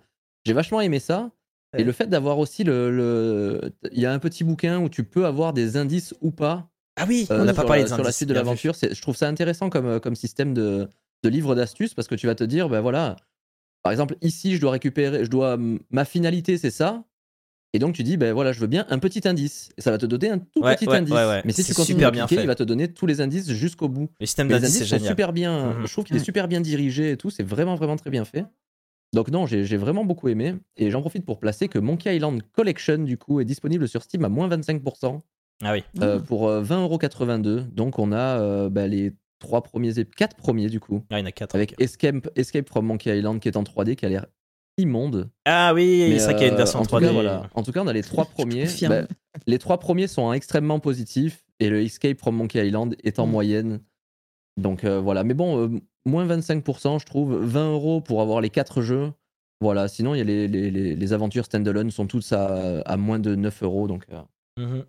j'ai 0.44 0.54
vachement 0.54 0.82
aimé 0.82 1.00
ça. 1.00 1.32
Et 1.78 1.84
le 1.84 1.92
fait 1.92 2.08
d'avoir 2.08 2.40
aussi 2.40 2.64
le, 2.64 3.72
Il 3.92 4.00
y 4.00 4.06
a 4.06 4.14
un 4.14 4.20
petit 4.20 4.44
bouquin 4.44 4.80
où 4.80 4.90
tu 4.90 5.04
peux 5.04 5.26
avoir 5.26 5.54
des 5.54 5.78
indices 5.78 6.14
ou 6.22 6.32
pas. 6.32 6.70
Ah 6.98 7.06
oui, 7.08 7.28
euh, 7.30 7.42
on 7.42 7.46
n'a 7.46 7.54
pas 7.54 7.66
parlé 7.66 7.86
sur 7.88 8.02
la 8.02 8.12
suite 8.12 8.30
de 8.30 8.34
l'aventure. 8.34 8.74
Je 8.74 9.02
trouve 9.02 9.18
ça 9.18 9.28
intéressant 9.28 9.70
comme, 9.70 9.86
euh, 9.86 10.00
comme 10.00 10.16
système 10.16 10.54
de, 10.54 10.88
de 11.24 11.30
livre 11.30 11.54
d'astuces 11.54 11.94
parce 11.94 12.08
que 12.08 12.16
tu 12.16 12.28
vas 12.28 12.36
te 12.36 12.46
dire, 12.46 12.70
ben 12.70 12.80
voilà, 12.80 13.18
par 13.86 13.92
exemple, 13.92 14.16
ici, 14.22 14.56
je 14.56 14.62
dois 14.62 14.72
récupérer, 14.72 15.26
je 15.26 15.30
dois, 15.30 15.60
ma 15.92 16.06
finalité, 16.06 16.58
c'est 16.58 16.72
ça. 16.72 17.04
Et 17.72 17.78
donc, 17.78 17.94
tu 17.94 18.02
dis, 18.02 18.18
ben 18.18 18.34
voilà, 18.34 18.52
je 18.52 18.60
veux 18.60 18.66
bien 18.66 18.84
un 18.90 18.98
petit 18.98 19.28
indice. 19.28 19.70
Et 19.78 19.82
ça 19.82 19.92
va 19.92 20.00
te 20.00 20.08
donner 20.08 20.32
un 20.32 20.40
tout 20.40 20.62
petit 20.62 20.90
indice. 20.90 21.14
Mais 21.44 21.52
si 21.52 21.64
tu 21.64 21.76
continues 21.76 22.04
à 22.04 22.10
cliquer, 22.10 22.42
il 22.42 22.48
va 22.48 22.56
te 22.56 22.64
donner 22.64 22.92
tous 22.92 23.06
les 23.06 23.22
indices 23.22 23.52
jusqu'au 23.52 23.88
bout. 23.88 24.10
Le 24.20 24.26
système 24.26 24.48
d'indices, 24.48 24.88
c'est 24.88 25.00
super 25.00 25.34
bien. 25.34 25.74
Mhm. 25.74 25.86
Je 25.86 25.92
trouve 25.92 26.06
qu'il 26.06 26.16
est 26.16 26.24
super 26.24 26.48
bien 26.48 26.62
dirigé 26.62 27.12
et 27.12 27.18
tout. 27.18 27.30
C'est 27.30 27.44
vraiment, 27.44 27.76
vraiment 27.76 27.96
très 27.96 28.10
bien 28.10 28.26
fait. 28.26 28.46
Donc 29.14 29.30
non, 29.30 29.46
j'ai 29.46 29.78
vraiment 29.78 30.04
beaucoup 30.04 30.28
aimé. 30.28 30.56
Et 30.78 30.92
j'en 30.92 31.02
profite 31.02 31.26
pour 31.26 31.40
placer 31.40 31.68
que 31.68 31.80
Monkey 31.80 32.16
Island 32.16 32.42
Collection, 32.54 33.00
du 33.00 33.18
coup, 33.18 33.40
est 33.40 33.46
disponible 33.46 33.88
sur 33.88 34.04
Steam 34.04 34.26
à 34.26 34.30
moins 34.30 34.50
25%. 34.50 35.22
Ah 35.64 35.74
oui. 35.74 35.84
Euh, 36.02 36.20
pour 36.20 36.50
20,82€. 36.50 37.48
Euh, 37.48 37.62
Donc 37.72 38.00
on 38.00 38.12
a 38.12 38.40
euh, 38.40 38.70
bah, 38.70 38.88
les 38.88 39.14
trois 39.40 39.62
premiers, 39.62 39.94
quatre 40.18 40.36
premiers 40.36 40.70
du 40.70 40.80
coup. 40.80 41.04
Ah, 41.10 41.20
il 41.20 41.22
y 41.22 41.24
en 41.24 41.28
a 41.28 41.32
quatre. 41.32 41.56
Avec 41.56 41.80
Escape, 41.80 42.28
Escape 42.36 42.68
from 42.68 42.86
Monkey 42.86 43.18
Island 43.18 43.40
qui 43.40 43.48
est 43.48 43.58
en 43.58 43.64
3D, 43.64 43.96
qui 43.96 44.06
a 44.06 44.10
l'air 44.10 44.26
immonde. 44.78 45.30
Ah 45.46 45.74
oui, 45.74 46.16
c'est 46.18 46.26
vrai 46.26 46.34
qu'il 46.34 46.44
y 46.44 46.50
a 46.50 46.52
une 46.52 46.58
version 46.58 46.80
en 46.80 46.84
3D. 46.84 47.12
voilà. 47.12 47.50
En 47.54 47.64
tout 47.64 47.72
cas, 47.72 47.82
on 47.82 47.88
a 47.88 47.94
les 47.94 48.04
trois 48.04 48.26
premiers. 48.26 48.66
Bah, 48.84 49.04
les 49.48 49.60
trois 49.60 49.80
premiers 49.80 50.08
sont 50.08 50.34
extrêmement 50.34 50.80
positifs 50.80 51.46
et 51.60 51.70
le 51.70 51.82
Escape 51.82 52.20
from 52.20 52.36
Monkey 52.36 52.66
Island 52.68 52.96
est 53.04 53.20
en 53.20 53.28
mm. 53.28 53.32
moyenne. 53.32 53.80
Donc 54.58 54.84
voilà. 54.84 55.24
Mais 55.24 55.34
bon, 55.34 55.80
moins 56.06 56.26
25%, 56.26 57.00
je 57.00 57.06
trouve. 57.06 57.36
20 57.36 57.72
euros 57.72 58.02
pour 58.02 58.22
avoir 58.22 58.42
les 58.42 58.50
4 58.50 58.82
jeux. 58.82 59.12
Voilà, 59.62 59.88
sinon, 59.88 60.14
il 60.14 60.18
y 60.20 60.22
a 60.22 60.24
les, 60.24 60.48
les, 60.48 60.96
les, 60.96 61.14
aventures 61.14 61.46
standalone 61.46 61.90
sont 61.90 62.08
toutes 62.08 62.32
à, 62.34 62.82
à, 62.82 62.98
moins 62.98 63.20
de 63.20 63.36
9 63.36 63.64
euros. 63.64 63.88
Donc, 63.88 64.06
euh. 64.12 64.22
mmh 64.62 64.84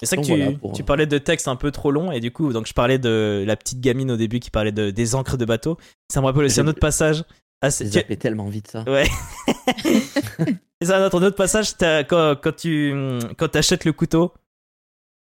C'est 0.00 0.06
ça 0.06 0.16
que 0.16 0.22
tu, 0.22 0.58
tu, 0.74 0.84
parlais 0.84 1.06
de 1.06 1.18
texte 1.18 1.48
un 1.48 1.56
peu 1.56 1.70
trop 1.70 1.90
long, 1.90 2.10
et 2.10 2.20
du 2.20 2.32
coup, 2.32 2.52
donc 2.52 2.66
je 2.66 2.72
parlais 2.72 2.98
de 2.98 3.44
la 3.46 3.56
petite 3.56 3.80
gamine 3.80 4.10
au 4.10 4.16
début 4.16 4.40
qui 4.40 4.50
parlait 4.50 4.72
de, 4.72 4.90
des 4.90 5.14
encres 5.14 5.36
de 5.36 5.44
bateau. 5.44 5.78
Ça 6.12 6.20
me 6.20 6.26
rappelle 6.26 6.44
aussi 6.44 6.60
un 6.60 6.66
autre 6.66 6.80
passage. 6.80 7.24
Ah, 7.60 7.70
c'est 7.70 7.88
tu... 7.88 8.16
tellement 8.16 8.48
vite 8.48 8.68
ça. 8.68 8.84
Ouais. 8.84 9.06
et 10.80 10.84
ça, 10.84 11.04
un 11.04 11.06
autre 11.06 11.30
passage, 11.30 11.74
quand, 12.08 12.36
quand 12.40 12.56
tu 12.56 12.94
quand 13.36 13.56
achètes 13.56 13.84
le 13.84 13.92
couteau, 13.92 14.32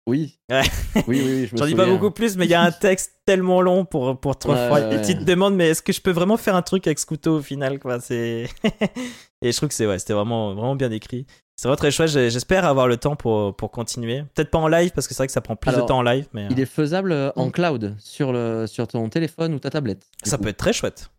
oui. 0.07 0.39
Ouais. 0.49 0.61
Oui, 1.07 1.21
oui, 1.25 1.49
J'en 1.55 1.65
dis 1.65 1.75
pas 1.75 1.85
beaucoup 1.85 2.11
plus, 2.11 2.37
mais 2.37 2.45
il 2.45 2.51
y 2.51 2.53
a 2.53 2.61
un 2.61 2.71
texte 2.71 3.13
tellement 3.25 3.61
long 3.61 3.85
pour, 3.85 4.19
pour 4.19 4.37
trois 4.37 4.67
fois. 4.67 4.93
Et 4.93 5.01
tu 5.01 5.17
te 5.17 5.23
demandes, 5.23 5.55
mais 5.55 5.69
est-ce 5.69 5.81
que 5.81 5.93
je 5.93 6.01
peux 6.01 6.11
vraiment 6.11 6.37
faire 6.37 6.55
un 6.55 6.61
truc 6.61 6.85
avec 6.87 6.99
ce 6.99 7.05
couteau 7.05 7.37
au 7.37 7.41
final 7.41 7.79
quoi? 7.79 7.99
C'est... 7.99 8.47
Et 9.41 9.51
je 9.51 9.57
trouve 9.57 9.69
que 9.69 9.75
c'est, 9.75 9.85
ouais, 9.85 9.99
c'était 9.99 10.13
vraiment, 10.13 10.53
vraiment 10.53 10.75
bien 10.75 10.91
écrit. 10.91 11.25
C'est 11.55 11.67
vraiment 11.67 11.77
très 11.77 11.91
chouette. 11.91 12.09
J'espère 12.09 12.65
avoir 12.65 12.87
le 12.87 12.97
temps 12.97 13.15
pour, 13.15 13.55
pour 13.55 13.71
continuer. 13.71 14.23
Peut-être 14.33 14.51
pas 14.51 14.57
en 14.57 14.67
live, 14.67 14.91
parce 14.93 15.07
que 15.07 15.13
c'est 15.13 15.19
vrai 15.19 15.27
que 15.27 15.33
ça 15.33 15.41
prend 15.41 15.55
plus 15.55 15.71
de 15.71 15.81
temps 15.81 15.99
en 15.99 16.01
live. 16.03 16.27
Mais... 16.33 16.47
Il 16.51 16.59
est 16.59 16.65
faisable 16.65 17.11
euh, 17.11 17.31
en 17.35 17.47
mm. 17.47 17.51
cloud, 17.51 17.95
sur, 17.99 18.33
le, 18.33 18.65
sur 18.67 18.87
ton 18.87 19.07
téléphone 19.09 19.53
ou 19.53 19.59
ta 19.59 19.69
tablette. 19.69 20.05
Ça 20.23 20.37
peut 20.37 20.49
être 20.49 20.57
très 20.57 20.73
chouette. 20.73 21.09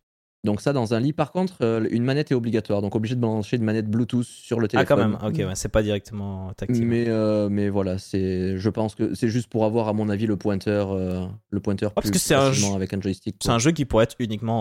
Donc 0.44 0.60
ça, 0.60 0.72
dans 0.72 0.94
un 0.94 1.00
lit, 1.00 1.12
par 1.12 1.32
contre, 1.32 1.56
euh, 1.62 1.88
une 1.90 2.04
manette 2.04 2.30
est 2.30 2.34
obligatoire. 2.34 2.80
Donc 2.80 2.94
obligé 2.94 3.14
de 3.14 3.20
brancher 3.20 3.56
une 3.56 3.64
manette 3.64 3.88
Bluetooth 3.88 4.24
sur 4.24 4.60
le 4.60 4.68
téléphone. 4.68 4.98
Ah 4.98 5.18
quand 5.18 5.28
même, 5.28 5.32
ok, 5.32 5.48
ouais, 5.48 5.54
c'est 5.54 5.68
pas 5.68 5.82
directement 5.82 6.52
tactile. 6.54 6.86
Mais, 6.86 7.06
euh, 7.08 7.48
mais 7.48 7.68
voilà, 7.68 7.98
c'est, 7.98 8.56
je 8.56 8.70
pense 8.70 8.94
que 8.94 9.14
c'est 9.14 9.28
juste 9.28 9.48
pour 9.48 9.64
avoir, 9.64 9.88
à 9.88 9.92
mon 9.92 10.08
avis, 10.08 10.26
le 10.26 10.36
pointeur, 10.36 10.92
euh, 10.92 11.26
le 11.50 11.60
pointeur 11.60 11.92
parce 11.92 12.10
que 12.10 12.18
c'est 12.18 12.34
un 12.34 12.52
jeu, 12.52 12.74
avec 12.74 12.92
un 12.94 13.00
joystick. 13.00 13.36
C'est 13.42 13.50
un 13.50 13.58
jeu 13.58 13.72
qui 13.72 13.84
pourrait 13.84 14.04
être 14.04 14.16
uniquement... 14.18 14.56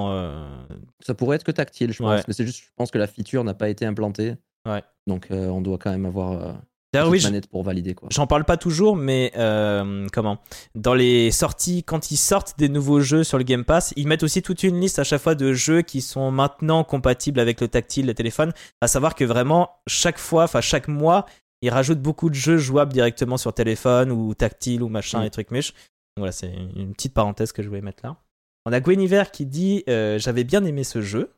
Ça 1.01 1.13
pourrait 1.13 1.35
être 1.35 1.43
que 1.43 1.51
tactile, 1.51 1.93
je 1.93 1.99
pense. 1.99 2.27
Mais 2.27 2.33
c'est 2.33 2.45
juste, 2.45 2.59
je 2.59 2.71
pense 2.75 2.91
que 2.91 2.97
la 2.97 3.07
feature 3.07 3.43
n'a 3.43 3.53
pas 3.53 3.69
été 3.69 3.85
implantée. 3.85 4.35
Ouais. 4.67 4.83
Donc 5.05 5.27
on 5.29 5.61
doit 5.61 5.77
quand 5.77 5.91
même 5.91 6.05
avoir 6.05 6.59
oui, 7.03 7.23
pour 7.51 7.63
valider 7.63 7.93
quoi. 7.93 8.07
J'en 8.11 8.27
parle 8.27 8.45
pas 8.45 8.57
toujours, 8.57 8.95
mais 8.95 9.31
euh, 9.37 10.07
comment? 10.13 10.39
Dans 10.75 10.93
les 10.93 11.31
sorties, 11.31 11.83
quand 11.83 12.11
ils 12.11 12.17
sortent 12.17 12.57
des 12.57 12.69
nouveaux 12.69 13.01
jeux 13.01 13.23
sur 13.23 13.37
le 13.37 13.43
Game 13.43 13.65
Pass, 13.65 13.93
ils 13.95 14.07
mettent 14.07 14.23
aussi 14.23 14.41
toute 14.41 14.63
une 14.63 14.79
liste 14.79 14.99
à 14.99 15.03
chaque 15.03 15.21
fois 15.21 15.35
de 15.35 15.53
jeux 15.53 15.81
qui 15.81 16.01
sont 16.01 16.31
maintenant 16.31 16.83
compatibles 16.83 17.39
avec 17.39 17.61
le 17.61 17.67
tactile, 17.67 18.05
le 18.05 18.13
téléphone. 18.13 18.53
À 18.81 18.87
savoir 18.87 19.15
que 19.15 19.23
vraiment 19.23 19.71
chaque 19.87 20.19
fois, 20.19 20.43
enfin 20.43 20.61
chaque 20.61 20.87
mois, 20.87 21.25
ils 21.61 21.69
rajoutent 21.69 22.01
beaucoup 22.01 22.29
de 22.29 22.35
jeux 22.35 22.57
jouables 22.57 22.93
directement 22.93 23.37
sur 23.37 23.53
téléphone 23.53 24.11
ou 24.11 24.33
tactile 24.33 24.83
ou 24.83 24.89
machin 24.89 25.21
mm. 25.21 25.25
et 25.25 25.29
trucs 25.29 25.51
mûches. 25.51 25.73
Voilà, 26.17 26.31
c'est 26.31 26.53
une 26.75 26.93
petite 26.93 27.13
parenthèse 27.13 27.51
que 27.51 27.61
je 27.61 27.67
voulais 27.67 27.81
mettre 27.81 28.05
là. 28.05 28.17
On 28.65 28.71
a 28.71 28.79
Gweniver 28.79 29.23
qui 29.31 29.45
dit 29.45 29.83
euh, 29.89 30.17
j'avais 30.17 30.43
bien 30.43 30.63
aimé 30.63 30.83
ce 30.83 31.01
jeu. 31.01 31.33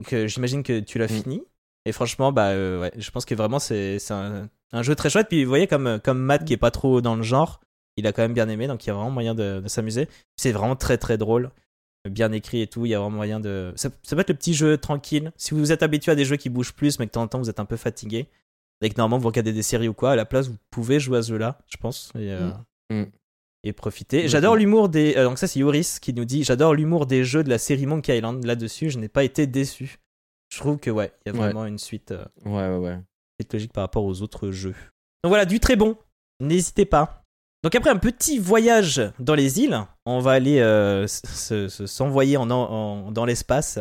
Donc 0.00 0.12
euh, 0.12 0.26
j'imagine 0.26 0.62
que 0.62 0.80
tu 0.80 0.98
l'as 0.98 1.06
mm. 1.06 1.22
fini. 1.22 1.42
Et 1.86 1.92
franchement, 1.92 2.30
bah 2.32 2.50
ouais, 2.50 2.92
je 2.96 3.10
pense 3.10 3.24
que 3.24 3.34
vraiment 3.34 3.58
c'est 3.58 3.98
un 4.10 4.48
un 4.72 4.82
jeu 4.82 4.94
très 4.94 5.10
chouette. 5.10 5.28
Puis 5.28 5.44
vous 5.44 5.48
voyez, 5.48 5.66
comme, 5.66 6.00
comme 6.02 6.18
Matt 6.18 6.44
qui 6.44 6.52
est 6.52 6.58
pas 6.58 6.70
trop 6.70 7.00
dans 7.00 7.16
le 7.16 7.22
genre, 7.22 7.60
il 7.96 8.06
a 8.06 8.12
quand 8.12 8.22
même 8.22 8.34
bien 8.34 8.48
aimé, 8.48 8.66
donc 8.66 8.84
il 8.84 8.88
y 8.88 8.90
a 8.90 8.94
vraiment 8.94 9.10
moyen 9.10 9.34
de, 9.34 9.62
s'amuser. 9.66 10.08
C'est 10.36 10.52
vraiment 10.52 10.76
très 10.76 10.98
très 10.98 11.18
drôle, 11.18 11.50
bien 12.08 12.32
écrit 12.32 12.62
et 12.62 12.66
tout. 12.66 12.86
Il 12.86 12.90
y 12.90 12.94
a 12.94 12.98
vraiment 12.98 13.16
moyen 13.16 13.40
de. 13.40 13.72
Ça, 13.76 13.90
peut 13.90 14.18
être 14.18 14.30
le 14.30 14.36
petit 14.36 14.54
jeu 14.54 14.78
tranquille. 14.78 15.32
Si 15.36 15.54
vous 15.54 15.72
êtes 15.72 15.82
habitué 15.82 16.12
à 16.12 16.14
des 16.14 16.24
jeux 16.24 16.36
qui 16.36 16.48
bougent 16.48 16.74
plus, 16.74 16.98
mais 16.98 17.06
que 17.06 17.10
de 17.10 17.14
temps 17.14 17.22
en 17.22 17.28
temps 17.28 17.38
vous 17.38 17.50
êtes 17.50 17.60
un 17.60 17.64
peu 17.64 17.76
fatigué, 17.76 18.28
et 18.80 18.88
que 18.88 18.94
normalement 18.96 19.18
vous 19.18 19.28
regardez 19.28 19.52
des 19.52 19.62
séries 19.62 19.88
ou 19.88 19.94
quoi, 19.94 20.12
à 20.12 20.16
la 20.16 20.24
place 20.24 20.48
vous 20.48 20.56
pouvez 20.70 21.00
jouer 21.00 21.18
à 21.18 21.22
ce 21.22 21.28
jeu-là, 21.30 21.58
je 21.66 21.76
pense. 21.76 22.10
Et, 22.14 22.32
euh, 22.32 22.50
mm. 22.90 23.10
et 23.64 23.72
profiter. 23.72 24.28
J'adore 24.28 24.56
l'humour 24.56 24.88
des. 24.88 25.14
Euh, 25.16 25.24
donc 25.24 25.38
ça 25.38 25.46
c'est 25.46 25.60
Yoris 25.60 25.98
qui 26.00 26.14
nous 26.14 26.24
dit 26.24 26.44
J'adore 26.44 26.74
l'humour 26.74 27.06
des 27.06 27.24
jeux 27.24 27.44
de 27.44 27.50
la 27.50 27.58
série 27.58 27.86
Monkey 27.86 28.16
Island. 28.16 28.44
Là-dessus, 28.44 28.90
je 28.90 28.98
n'ai 28.98 29.08
pas 29.08 29.24
été 29.24 29.46
déçu. 29.46 29.98
Je 30.52 30.58
trouve 30.58 30.78
que 30.78 30.90
ouais, 30.90 31.12
il 31.24 31.32
y 31.32 31.36
a 31.36 31.38
vraiment 31.38 31.66
une 31.66 31.78
suite. 31.78 32.10
Euh, 32.10 32.24
ouais, 32.44 32.68
ouais, 32.68 32.78
ouais 32.78 32.98
logique 33.52 33.72
par 33.72 33.82
rapport 33.82 34.04
aux 34.04 34.22
autres 34.22 34.50
jeux. 34.50 34.74
Donc 35.22 35.30
voilà, 35.30 35.44
du 35.44 35.60
très 35.60 35.76
bon. 35.76 35.96
N'hésitez 36.40 36.84
pas. 36.84 37.24
Donc 37.62 37.74
après 37.74 37.90
un 37.90 37.96
petit 37.96 38.38
voyage 38.38 39.02
dans 39.18 39.34
les 39.34 39.60
îles, 39.60 39.78
on 40.06 40.20
va 40.20 40.32
aller 40.32 40.60
euh, 40.60 41.06
s'envoyer 41.06 42.36
dans 42.36 43.24
l'espace 43.26 43.78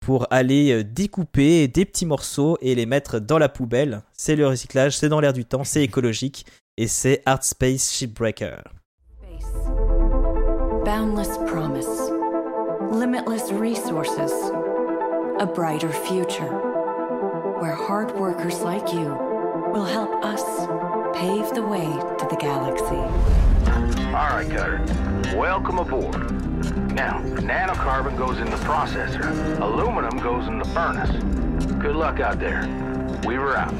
pour 0.00 0.26
aller 0.30 0.72
euh, 0.72 0.84
découper 0.84 1.66
des 1.68 1.86
petits 1.86 2.04
morceaux 2.04 2.58
et 2.60 2.74
les 2.74 2.84
mettre 2.84 3.18
dans 3.20 3.38
la 3.38 3.48
poubelle. 3.48 4.02
C'est 4.12 4.36
le 4.36 4.46
recyclage, 4.46 4.98
c'est 4.98 5.08
dans 5.08 5.20
l'air 5.20 5.32
du 5.32 5.46
temps, 5.46 5.64
c'est 5.64 5.82
écologique 5.82 6.44
et 6.76 6.86
c'est 6.86 7.22
Art 7.24 7.42
Space 7.42 7.92
Shipbreaker. 7.92 8.62
Boundless 10.84 11.38
promise. 11.46 12.12
Limitless 12.92 13.50
resources. 13.52 14.52
a 15.38 15.46
brighter 15.46 15.90
future 15.90 16.73
where 17.64 17.74
hard 17.74 18.14
workers 18.20 18.60
like 18.60 18.92
you 18.92 19.16
will 19.72 19.86
help 19.86 20.12
us 20.22 20.44
pave 21.16 21.48
the 21.54 21.62
way 21.62 21.88
to 22.18 22.26
the 22.28 22.36
galaxy. 22.36 23.00
All 24.12 24.28
right, 24.36 24.46
Cutter. 24.50 24.84
Welcome 25.34 25.78
aboard. 25.78 26.20
Now, 26.92 27.22
nanocarbon 27.40 28.18
goes 28.18 28.38
in 28.38 28.50
the 28.50 28.58
processor, 28.68 29.32
aluminum 29.62 30.18
goes 30.18 30.46
in 30.46 30.58
the 30.58 30.68
furnace. 30.74 31.10
Good 31.80 31.96
luck 31.96 32.20
out 32.20 32.38
there. 32.38 32.68
Weaver 33.24 33.56
out. 33.56 33.72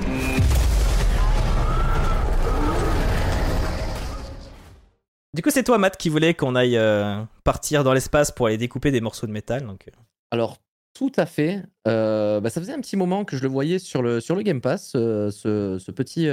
Du 5.34 5.42
coup, 5.42 5.50
c'est 5.50 5.64
toi, 5.64 5.76
Matt, 5.76 5.98
qui 5.98 6.08
voulais 6.08 6.32
qu'on 6.32 6.54
aille 6.54 6.78
euh, 6.78 7.22
partir 7.42 7.84
dans 7.84 7.92
l'espace 7.92 8.30
pour 8.30 8.46
aller 8.46 8.56
découper 8.56 8.90
des 8.92 9.02
morceaux 9.02 9.26
de 9.26 9.32
métal. 9.32 9.66
Donc... 9.66 9.84
Euh. 9.88 10.00
Alors, 10.30 10.56
tout 10.94 11.12
à 11.16 11.26
fait. 11.26 11.62
Euh, 11.86 12.40
bah, 12.40 12.50
ça 12.50 12.60
faisait 12.60 12.72
un 12.72 12.80
petit 12.80 12.96
moment 12.96 13.24
que 13.24 13.36
je 13.36 13.42
le 13.42 13.48
voyais 13.48 13.78
sur 13.78 14.02
le, 14.02 14.20
sur 14.20 14.34
le 14.34 14.42
Game 14.42 14.60
Pass, 14.60 14.90
ce, 14.92 15.90
petit 15.90 16.28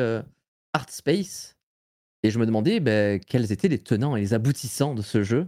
Art 0.73 0.89
Space. 0.89 1.57
Et 2.23 2.29
je 2.29 2.39
me 2.39 2.45
demandais 2.45 2.79
bah, 2.79 3.19
quels 3.19 3.51
étaient 3.51 3.67
les 3.67 3.79
tenants 3.79 4.15
et 4.15 4.21
les 4.21 4.33
aboutissants 4.33 4.93
de 4.93 5.01
ce 5.01 5.23
jeu. 5.23 5.47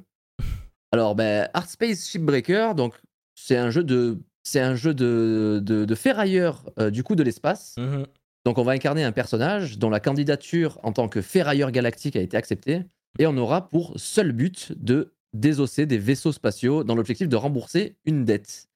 Alors, 0.92 1.16
bah, 1.16 1.50
Art 1.54 1.70
Space 1.70 2.10
Shipbreaker, 2.10 2.76
donc 2.76 3.00
c'est 3.36 3.58
un 3.58 3.70
jeu 3.70 3.84
de, 3.84 4.20
c'est 4.44 4.60
un 4.60 4.76
jeu 4.76 4.94
de, 4.94 5.62
de, 5.64 5.96
ferrailleur 5.96 6.66
du 6.92 7.04
coup 7.04 7.16
de 7.16 7.24
l'espace. 7.24 7.76
Mmh 7.78 8.04
donc, 8.46 8.58
on 8.58 8.64
va 8.64 8.74
incarner 8.74 9.04
un 9.04 9.12
personnage 9.12 9.78
dont 9.78 9.90
la 9.90 10.02
candidature 10.02 10.78
en 10.84 10.92
tant 10.92 11.08
que 11.08 11.22
ferrailleur 11.22 11.72
galactique 11.72 12.16
a 12.16 12.22
été 12.22 12.36
acceptée 12.36 12.82
et 13.20 13.28
on 13.28 13.38
aura 13.38 13.70
pour 13.70 13.94
seul 13.96 14.34
but 14.34 14.74
de 14.76 15.14
désosser 15.34 15.86
des 15.86 15.98
vaisseaux 15.98 16.34
spatiaux 16.34 16.84
dans 16.84 16.96
l'objectif 16.96 17.30
de 17.30 17.36
rembourser 17.36 17.96
une 18.06 18.26
dette. 18.26 18.70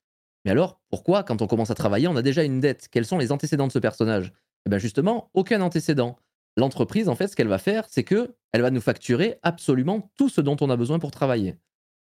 Mais 0.48 0.52
alors, 0.52 0.80
pourquoi, 0.90 1.24
quand 1.24 1.42
on 1.42 1.48
commence 1.48 1.72
à 1.72 1.76
travailler, 1.76 2.08
on 2.08 2.16
a 2.16 2.22
déjà 2.22 2.42
une 2.42 2.62
dette? 2.62 2.88
Quels 2.90 3.06
sont 3.06 3.18
les 3.18 3.34
antécédents 3.34 3.68
de 3.68 3.72
ce 3.74 3.80
personnage? 3.80 4.32
Eh 4.66 4.70
bien 4.70 4.80
justement, 4.80 5.30
aucun 5.34 5.60
antécédent. 5.60 6.16
L'entreprise, 6.56 7.10
en 7.10 7.16
fait, 7.16 7.28
ce 7.28 7.36
qu'elle 7.36 7.50
va 7.50 7.58
faire, 7.58 7.86
c'est 7.90 8.06
que 8.06 8.34
elle 8.54 8.62
va 8.62 8.72
nous 8.72 8.80
facturer 8.80 9.40
absolument 9.44 10.10
tout 10.16 10.30
ce 10.30 10.40
dont 10.40 10.56
on 10.62 10.70
a 10.70 10.78
besoin 10.78 11.00
pour 11.00 11.12
travailler. 11.12 11.58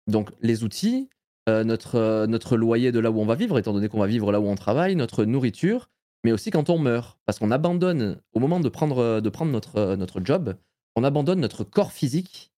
Donc 0.07 0.29
les 0.41 0.63
outils, 0.63 1.09
euh, 1.49 1.65
notre, 1.65 1.95
euh, 1.95 2.27
notre 2.27 2.55
loyer 2.55 2.93
de 2.93 2.99
là 2.99 3.11
où 3.11 3.19
on 3.19 3.25
va 3.25 3.35
vivre, 3.35 3.59
étant 3.59 3.73
donné 3.73 3.89
qu'on 3.89 3.99
va 3.99 4.07
vivre 4.07 4.31
là 4.31 4.39
où 4.39 4.47
on 4.47 4.55
travaille, 4.55 4.95
notre 4.95 5.25
nourriture, 5.25 5.89
mais 6.23 6.31
aussi 6.31 6.49
quand 6.49 6.69
on 6.69 6.79
meurt. 6.79 7.19
Parce 7.25 7.39
qu'on 7.39 7.51
abandonne, 7.51 8.21
au 8.31 8.39
moment 8.39 8.61
de 8.61 8.69
prendre, 8.69 9.19
de 9.19 9.29
prendre 9.29 9.51
notre, 9.51 9.97
notre 9.97 10.21
job, 10.23 10.55
on 10.95 11.03
abandonne 11.03 11.41
notre 11.41 11.65
corps 11.65 11.91
physique 11.91 12.53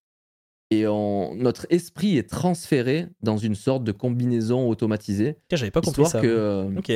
et 0.72 0.84
notre 0.84 1.66
esprit 1.70 2.16
est 2.16 2.28
transféré 2.28 3.08
dans 3.22 3.36
une 3.36 3.54
sorte 3.54 3.84
de 3.84 3.92
combinaison 3.92 4.68
automatisée. 4.68 5.36
J'avais 5.50 5.70
pas 5.70 5.80
compris 5.80 6.06
ça. 6.06 6.20
Que, 6.20 6.26
euh, 6.26 6.78
ok. 6.78 6.92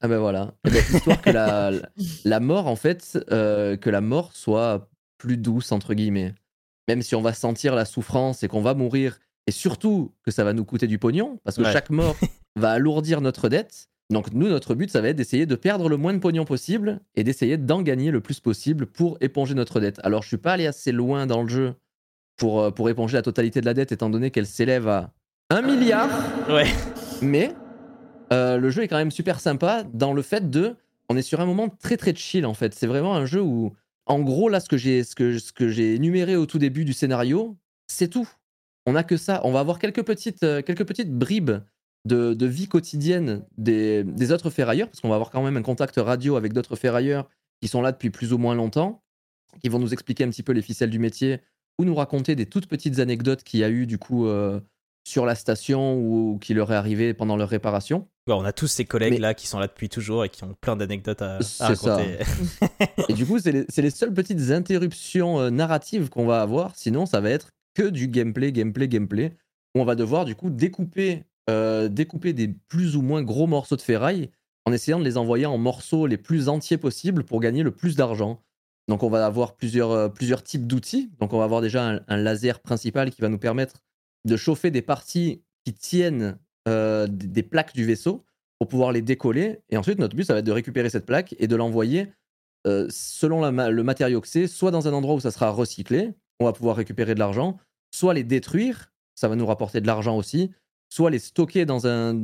Ah 0.00 0.08
ben 0.08 0.18
voilà. 0.18 0.54
Eh 0.66 0.70
ben, 0.70 0.82
histoire 0.92 1.22
que 1.22 1.30
la, 1.30 1.70
la, 2.24 2.40
mort, 2.40 2.66
en 2.66 2.76
fait, 2.76 3.18
euh, 3.30 3.76
que 3.76 3.90
la 3.90 4.00
mort 4.00 4.32
soit 4.34 4.90
plus 5.18 5.36
douce, 5.36 5.72
entre 5.72 5.94
guillemets. 5.94 6.34
Même 6.88 7.02
si 7.02 7.14
on 7.14 7.22
va 7.22 7.32
sentir 7.32 7.74
la 7.74 7.84
souffrance 7.84 8.42
et 8.42 8.48
qu'on 8.48 8.60
va 8.60 8.74
mourir, 8.74 9.18
et 9.46 9.52
surtout 9.52 10.12
que 10.22 10.30
ça 10.30 10.44
va 10.44 10.52
nous 10.52 10.64
coûter 10.64 10.86
du 10.86 10.98
pognon, 10.98 11.38
parce 11.44 11.56
que 11.56 11.64
chaque 11.64 11.90
mort 11.90 12.16
va 12.56 12.72
alourdir 12.72 13.20
notre 13.20 13.48
dette, 13.48 13.88
donc 14.10 14.32
nous, 14.32 14.48
notre 14.48 14.74
but, 14.74 14.90
ça 14.90 15.00
va 15.00 15.08
être 15.08 15.16
d'essayer 15.16 15.46
de 15.46 15.54
perdre 15.54 15.88
le 15.88 15.96
moins 15.96 16.12
de 16.12 16.18
pognon 16.18 16.44
possible 16.44 17.00
et 17.14 17.24
d'essayer 17.24 17.56
d'en 17.56 17.80
gagner 17.82 18.10
le 18.10 18.20
plus 18.20 18.40
possible 18.40 18.86
pour 18.86 19.16
éponger 19.20 19.54
notre 19.54 19.80
dette. 19.80 19.98
Alors 20.02 20.22
je 20.22 20.28
suis 20.28 20.36
pas 20.36 20.52
allé 20.52 20.66
assez 20.66 20.92
loin 20.92 21.26
dans 21.26 21.42
le 21.42 21.48
jeu 21.48 21.74
pour, 22.36 22.60
euh, 22.60 22.70
pour 22.70 22.88
éponger 22.88 23.16
la 23.16 23.22
totalité 23.22 23.60
de 23.60 23.66
la 23.66 23.74
dette, 23.74 23.92
étant 23.92 24.10
donné 24.10 24.30
qu'elle 24.30 24.46
s'élève 24.46 24.88
à 24.88 25.12
1 25.50 25.62
milliard. 25.62 26.08
Ouais. 26.48 26.66
Mais 27.22 27.54
euh, 28.32 28.58
le 28.58 28.70
jeu 28.70 28.82
est 28.82 28.88
quand 28.88 28.96
même 28.96 29.10
super 29.10 29.40
sympa 29.40 29.84
dans 29.92 30.12
le 30.12 30.22
fait 30.22 30.50
de... 30.50 30.76
On 31.08 31.16
est 31.16 31.22
sur 31.22 31.40
un 31.40 31.46
moment 31.46 31.68
très 31.68 31.96
très 31.96 32.14
chill 32.14 32.46
en 32.46 32.54
fait. 32.54 32.74
C'est 32.74 32.86
vraiment 32.86 33.14
un 33.14 33.26
jeu 33.26 33.42
où... 33.42 33.74
En 34.06 34.20
gros, 34.20 34.50
là, 34.50 34.60
ce 34.60 34.68
que 34.68 34.76
j'ai 34.76 35.02
ce 35.02 35.14
que, 35.14 35.38
ce 35.38 35.52
que 35.52 35.68
j'ai 35.68 35.94
énuméré 35.94 36.36
au 36.36 36.44
tout 36.44 36.58
début 36.58 36.84
du 36.84 36.92
scénario, 36.92 37.56
c'est 37.86 38.08
tout. 38.08 38.28
On 38.86 38.92
n'a 38.92 39.02
que 39.02 39.16
ça. 39.16 39.40
On 39.44 39.52
va 39.52 39.60
avoir 39.60 39.78
quelques 39.78 40.02
petites, 40.02 40.42
euh, 40.42 40.60
quelques 40.60 40.84
petites 40.84 41.10
bribes 41.10 41.52
de, 42.04 42.46
vie 42.46 42.68
quotidienne 42.68 43.44
des, 43.56 44.04
autres 44.30 44.50
ferrailleurs, 44.50 44.88
parce 44.88 45.00
qu'on 45.00 45.08
va 45.08 45.14
avoir 45.14 45.30
quand 45.30 45.42
même 45.42 45.56
un 45.56 45.62
contact 45.62 45.96
radio 45.96 46.36
avec 46.36 46.52
d'autres 46.52 46.76
ferrailleurs 46.76 47.28
qui 47.62 47.68
sont 47.68 47.80
là 47.80 47.92
depuis 47.92 48.10
plus 48.10 48.34
ou 48.34 48.38
moins 48.38 48.54
longtemps, 48.54 49.02
qui 49.62 49.70
vont 49.70 49.78
nous 49.78 49.94
expliquer 49.94 50.24
un 50.24 50.28
petit 50.28 50.42
peu 50.42 50.52
les 50.52 50.60
ficelles 50.60 50.90
du 50.90 50.98
métier 50.98 51.40
ou 51.78 51.84
nous 51.84 51.94
raconter 51.94 52.36
des 52.36 52.46
toutes 52.46 52.66
petites 52.66 52.98
anecdotes 52.98 53.42
qu'il 53.42 53.60
y 53.60 53.64
a 53.64 53.70
eu 53.70 53.86
du 53.86 53.98
coup 53.98 54.26
euh, 54.26 54.60
sur 55.06 55.26
la 55.26 55.34
station 55.34 55.98
ou, 55.98 56.38
qui 56.38 56.54
leur 56.54 56.72
est 56.72 56.76
arrivé 56.76 57.14
pendant 57.14 57.36
leur 57.36 57.48
réparation. 57.48 58.08
on 58.26 58.44
a 58.44 58.52
tous 58.52 58.66
ces 58.66 58.84
collègues 58.84 59.18
là 59.18 59.34
qui 59.34 59.46
sont 59.46 59.58
là 59.58 59.66
depuis 59.66 59.88
toujours 59.88 60.24
et 60.24 60.28
qui 60.28 60.44
ont 60.44 60.54
plein 60.60 60.76
d'anecdotes 60.76 61.22
à, 61.22 61.38
raconter. 61.60 62.18
et 63.08 63.12
du 63.12 63.26
coup, 63.26 63.38
c'est 63.38 63.52
les, 63.52 63.90
seules 63.90 64.14
petites 64.14 64.50
interruptions 64.50 65.40
euh, 65.40 65.50
narratives 65.50 66.08
qu'on 66.08 66.26
va 66.26 66.40
avoir. 66.40 66.74
Sinon, 66.76 67.06
ça 67.06 67.20
va 67.20 67.30
être 67.30 67.50
que 67.74 67.88
du 67.88 68.08
gameplay, 68.08 68.52
gameplay, 68.52 68.88
gameplay. 68.88 69.36
Où 69.74 69.80
on 69.80 69.84
va 69.84 69.96
devoir 69.96 70.24
du 70.24 70.36
coup 70.36 70.50
découper 70.50 71.24
euh, 71.50 71.88
découper 71.88 72.32
des 72.32 72.48
plus 72.48 72.96
ou 72.96 73.02
moins 73.02 73.22
gros 73.22 73.46
morceaux 73.46 73.76
de 73.76 73.82
ferraille 73.82 74.30
en 74.64 74.72
essayant 74.72 74.98
de 74.98 75.04
les 75.04 75.18
envoyer 75.18 75.44
en 75.44 75.58
morceaux 75.58 76.06
les 76.06 76.16
plus 76.16 76.48
entiers 76.48 76.78
possibles 76.78 77.24
pour 77.24 77.40
gagner 77.40 77.62
le 77.62 77.70
plus 77.70 77.96
d'argent. 77.96 78.42
Donc 78.88 79.02
on 79.02 79.08
va 79.08 79.24
avoir 79.24 79.54
plusieurs, 79.56 79.90
euh, 79.90 80.08
plusieurs 80.08 80.42
types 80.42 80.66
d'outils. 80.66 81.10
Donc 81.20 81.32
on 81.32 81.38
va 81.38 81.44
avoir 81.44 81.60
déjà 81.60 82.00
un, 82.06 82.16
laser 82.16 82.60
principal 82.60 83.10
qui 83.10 83.20
va 83.20 83.28
nous 83.28 83.38
permettre 83.38 83.82
de 84.24 84.36
chauffer 84.36 84.70
des 84.70 84.82
parties 84.82 85.42
qui 85.64 85.72
tiennent 85.72 86.38
euh, 86.68 87.06
des, 87.08 87.42
plaques 87.42 87.74
du 87.74 87.84
vaisseau 87.84 88.24
pour 88.58 88.68
pouvoir 88.68 88.92
les 88.92 89.02
décoller. 89.02 89.60
Et 89.70 89.76
ensuite 89.76 89.98
notre 89.98 90.16
but 90.16 90.24
ça 90.24 90.32
va 90.32 90.40
être 90.40 90.46
de 90.46 90.52
récupérer 90.52 90.90
cette 90.90 91.06
plaque 91.06 91.34
et 91.38 91.46
de 91.46 91.56
l'envoyer 91.56 92.12
selon 92.88 93.46
le 93.46 93.82
matériau 93.82 94.22
que 94.22 94.28
c'est, 94.28 94.46
soit 94.46 94.70
dans 94.70 94.88
un 94.88 94.94
endroit 94.94 95.14
où 95.14 95.20
ça 95.20 95.30
sera 95.30 95.50
recyclé, 95.50 96.14
on 96.40 96.46
va 96.46 96.54
pouvoir 96.54 96.76
récupérer 96.76 97.14
de 97.14 97.18
l'argent, 97.18 97.58
soit 97.94 98.14
les 98.14 98.24
détruire, 98.24 98.92
ça 99.14 99.28
va 99.28 99.36
nous 99.36 99.46
rapporter 99.46 99.80
de 99.80 99.86
l'argent 99.86 100.16
aussi, 100.16 100.50
soit 100.88 101.10
les 101.10 101.18
stocker 101.18 101.66
dans 101.66 101.86
un, 101.86 102.18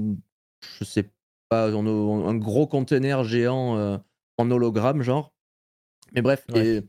je 0.78 0.84
sais 0.84 1.10
pas, 1.48 1.68
un 1.68 2.34
gros 2.36 2.66
conteneur 2.66 3.24
géant 3.24 3.76
euh, 3.76 3.98
en 4.38 4.50
hologramme, 4.50 5.02
genre. 5.02 5.32
Mais 6.14 6.22
bref, 6.22 6.44
et 6.54 6.82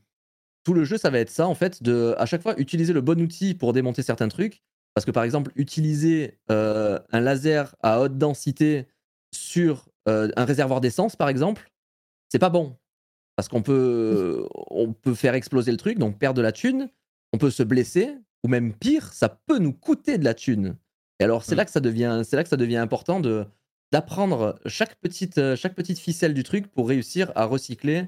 tout 0.63 0.73
le 0.73 0.83
jeu, 0.83 0.97
ça 0.97 1.09
va 1.09 1.19
être 1.19 1.29
ça, 1.29 1.47
en 1.47 1.55
fait, 1.55 1.81
de 1.83 2.15
à 2.17 2.25
chaque 2.25 2.41
fois 2.41 2.59
utiliser 2.59 2.93
le 2.93 3.01
bon 3.01 3.19
outil 3.21 3.53
pour 3.53 3.73
démonter 3.73 4.03
certains 4.03 4.27
trucs. 4.27 4.61
Parce 4.93 5.05
que 5.05 5.11
par 5.11 5.23
exemple, 5.23 5.51
utiliser 5.55 6.37
euh, 6.51 6.99
un 7.11 7.21
laser 7.21 7.75
à 7.81 8.01
haute 8.01 8.17
densité 8.17 8.87
sur 9.33 9.89
euh, 10.09 10.29
un 10.35 10.45
réservoir 10.45 10.81
d'essence, 10.81 11.15
par 11.15 11.29
exemple, 11.29 11.71
c'est 12.29 12.39
pas 12.39 12.49
bon. 12.49 12.77
Parce 13.37 13.47
qu'on 13.47 13.61
peut, 13.61 14.45
on 14.69 14.91
peut 14.91 15.13
faire 15.13 15.33
exploser 15.33 15.71
le 15.71 15.77
truc, 15.77 15.97
donc 15.97 16.19
perdre 16.19 16.37
de 16.37 16.41
la 16.41 16.51
thune, 16.51 16.89
on 17.31 17.37
peut 17.37 17.49
se 17.49 17.63
blesser, 17.63 18.13
ou 18.43 18.49
même 18.49 18.73
pire, 18.73 19.13
ça 19.13 19.29
peut 19.29 19.59
nous 19.59 19.73
coûter 19.73 20.17
de 20.17 20.25
la 20.25 20.33
thune. 20.33 20.75
Et 21.19 21.23
alors, 21.23 21.43
c'est 21.43 21.55
mmh. 21.55 21.57
là 21.57 21.65
que 21.65 21.71
ça 21.71 21.79
devient, 21.79 22.21
c'est 22.25 22.35
là 22.35 22.43
que 22.43 22.49
ça 22.49 22.57
devient 22.57 22.77
important 22.77 23.19
de 23.19 23.45
d'apprendre 23.93 24.57
chaque 24.67 24.95
petite, 25.01 25.55
chaque 25.55 25.75
petite 25.75 25.99
ficelle 25.99 26.33
du 26.33 26.43
truc 26.43 26.67
pour 26.67 26.87
réussir 26.87 27.31
à 27.35 27.43
recycler 27.43 28.07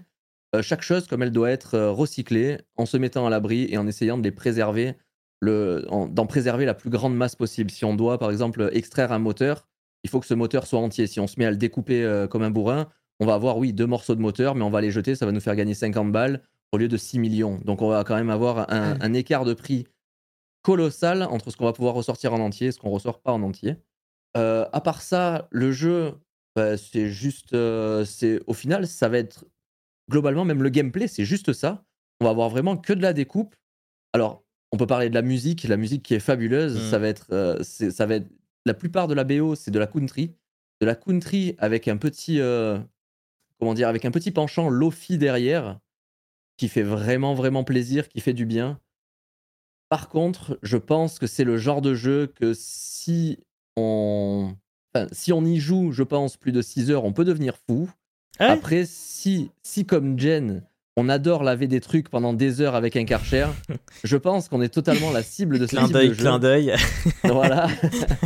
chaque 0.61 0.81
chose 0.81 1.07
comme 1.07 1.23
elle 1.23 1.31
doit 1.31 1.51
être 1.51 1.75
euh, 1.75 1.91
recyclée 1.91 2.59
en 2.75 2.85
se 2.85 2.97
mettant 2.97 3.25
à 3.25 3.29
l'abri 3.29 3.67
et 3.69 3.77
en 3.77 3.87
essayant 3.87 4.17
de 4.17 4.23
les 4.23 4.31
préserver, 4.31 4.95
d'en 5.41 6.25
préserver 6.27 6.65
la 6.65 6.73
plus 6.73 6.89
grande 6.89 7.15
masse 7.15 7.35
possible. 7.35 7.71
Si 7.71 7.85
on 7.85 7.95
doit, 7.95 8.17
par 8.17 8.31
exemple, 8.31 8.69
extraire 8.73 9.11
un 9.11 9.19
moteur, 9.19 9.67
il 10.03 10.09
faut 10.09 10.19
que 10.19 10.27
ce 10.27 10.33
moteur 10.33 10.67
soit 10.67 10.79
entier. 10.79 11.07
Si 11.07 11.19
on 11.19 11.27
se 11.27 11.39
met 11.39 11.45
à 11.45 11.51
le 11.51 11.57
découper 11.57 12.25
comme 12.29 12.43
un 12.43 12.49
bourrin, 12.49 12.89
on 13.19 13.25
va 13.25 13.33
avoir, 13.33 13.57
oui, 13.57 13.73
deux 13.73 13.87
morceaux 13.87 14.15
de 14.15 14.21
moteur, 14.21 14.55
mais 14.55 14.63
on 14.63 14.69
va 14.69 14.81
les 14.81 14.91
jeter, 14.91 15.15
ça 15.15 15.25
va 15.25 15.31
nous 15.31 15.39
faire 15.39 15.55
gagner 15.55 15.73
50 15.73 16.11
balles 16.11 16.41
au 16.71 16.77
lieu 16.77 16.87
de 16.87 16.97
6 16.97 17.19
millions. 17.19 17.59
Donc 17.65 17.81
on 17.81 17.89
va 17.89 18.03
quand 18.03 18.15
même 18.15 18.29
avoir 18.29 18.71
un, 18.71 18.97
un 18.99 19.13
écart 19.13 19.45
de 19.45 19.53
prix 19.53 19.85
colossal 20.63 21.23
entre 21.23 21.51
ce 21.51 21.57
qu'on 21.57 21.65
va 21.65 21.73
pouvoir 21.73 21.93
ressortir 21.93 22.33
en 22.33 22.39
entier 22.39 22.67
et 22.67 22.71
ce 22.71 22.79
qu'on 22.79 22.89
ressort 22.89 23.21
pas 23.21 23.31
en 23.31 23.43
entier. 23.43 23.75
Euh, 24.35 24.65
à 24.73 24.81
part 24.81 25.01
ça, 25.01 25.47
le 25.51 25.71
jeu, 25.71 26.15
bah, 26.55 26.77
c'est 26.77 27.09
juste, 27.09 27.53
euh, 27.53 28.03
c'est 28.05 28.39
au 28.47 28.53
final, 28.53 28.87
ça 28.87 29.09
va 29.09 29.19
être 29.19 29.45
globalement 30.13 30.45
même 30.45 30.61
le 30.61 30.69
gameplay, 30.69 31.07
c'est 31.07 31.25
juste 31.25 31.53
ça. 31.53 31.83
On 32.21 32.25
va 32.25 32.31
avoir 32.31 32.49
vraiment 32.49 32.77
que 32.77 32.93
de 32.93 33.01
la 33.01 33.13
découpe. 33.13 33.55
Alors, 34.13 34.45
on 34.71 34.77
peut 34.77 34.85
parler 34.85 35.09
de 35.09 35.15
la 35.15 35.23
musique, 35.23 35.63
la 35.63 35.75
musique 35.75 36.03
qui 36.03 36.13
est 36.13 36.19
fabuleuse. 36.19 36.89
Ça 36.91 36.99
mmh. 36.99 37.01
va 37.01 37.07
être, 37.07 37.27
euh, 37.31 37.63
ça 37.63 38.05
va 38.05 38.15
être 38.15 38.29
la 38.65 38.75
plupart 38.75 39.07
de 39.07 39.15
la 39.15 39.23
BO, 39.23 39.55
c'est 39.55 39.71
de 39.71 39.79
la 39.79 39.87
country, 39.87 40.35
de 40.81 40.85
la 40.85 40.95
country 40.95 41.55
avec 41.57 41.87
un 41.87 41.97
petit, 41.97 42.39
comment 43.59 43.73
dire, 43.73 43.87
avec 43.89 44.05
un 44.05 44.11
petit 44.11 44.31
penchant 44.31 44.69
lofi 44.69 45.17
derrière, 45.17 45.79
qui 46.57 46.69
fait 46.69 46.83
vraiment 46.83 47.33
vraiment 47.33 47.63
plaisir, 47.63 48.07
qui 48.07 48.21
fait 48.21 48.33
du 48.33 48.45
bien. 48.45 48.79
Par 49.89 50.09
contre, 50.09 50.59
je 50.63 50.77
pense 50.77 51.19
que 51.19 51.27
c'est 51.27 51.43
le 51.43 51.57
genre 51.57 51.81
de 51.81 51.93
jeu 51.93 52.27
que 52.27 52.53
si 52.55 53.39
on, 53.75 54.55
si 55.11 55.33
on 55.33 55.43
y 55.43 55.59
joue, 55.59 55.91
je 55.91 56.03
pense, 56.03 56.37
plus 56.37 56.51
de 56.51 56.61
6 56.61 56.91
heures, 56.91 57.03
on 57.03 57.13
peut 57.13 57.25
devenir 57.25 57.57
fou. 57.67 57.89
Ah 58.39 58.51
Après, 58.51 58.83
si, 58.85 59.51
si 59.61 59.85
comme 59.85 60.19
Jen, 60.19 60.63
on 60.95 61.09
adore 61.09 61.43
laver 61.43 61.67
des 61.67 61.81
trucs 61.81 62.09
pendant 62.09 62.33
des 62.33 62.61
heures 62.61 62.75
avec 62.75 62.95
un 62.95 63.05
Karcher. 63.05 63.47
Je 64.03 64.17
pense 64.17 64.49
qu'on 64.49 64.61
est 64.61 64.73
totalement 64.73 65.11
la 65.11 65.23
cible 65.23 65.59
de 65.59 65.65
ce 65.65 65.75
clin 65.75 65.87
d'œil, 65.87 66.11
clin 66.15 66.39
d'œil. 66.39 66.73
voilà. 67.23 67.67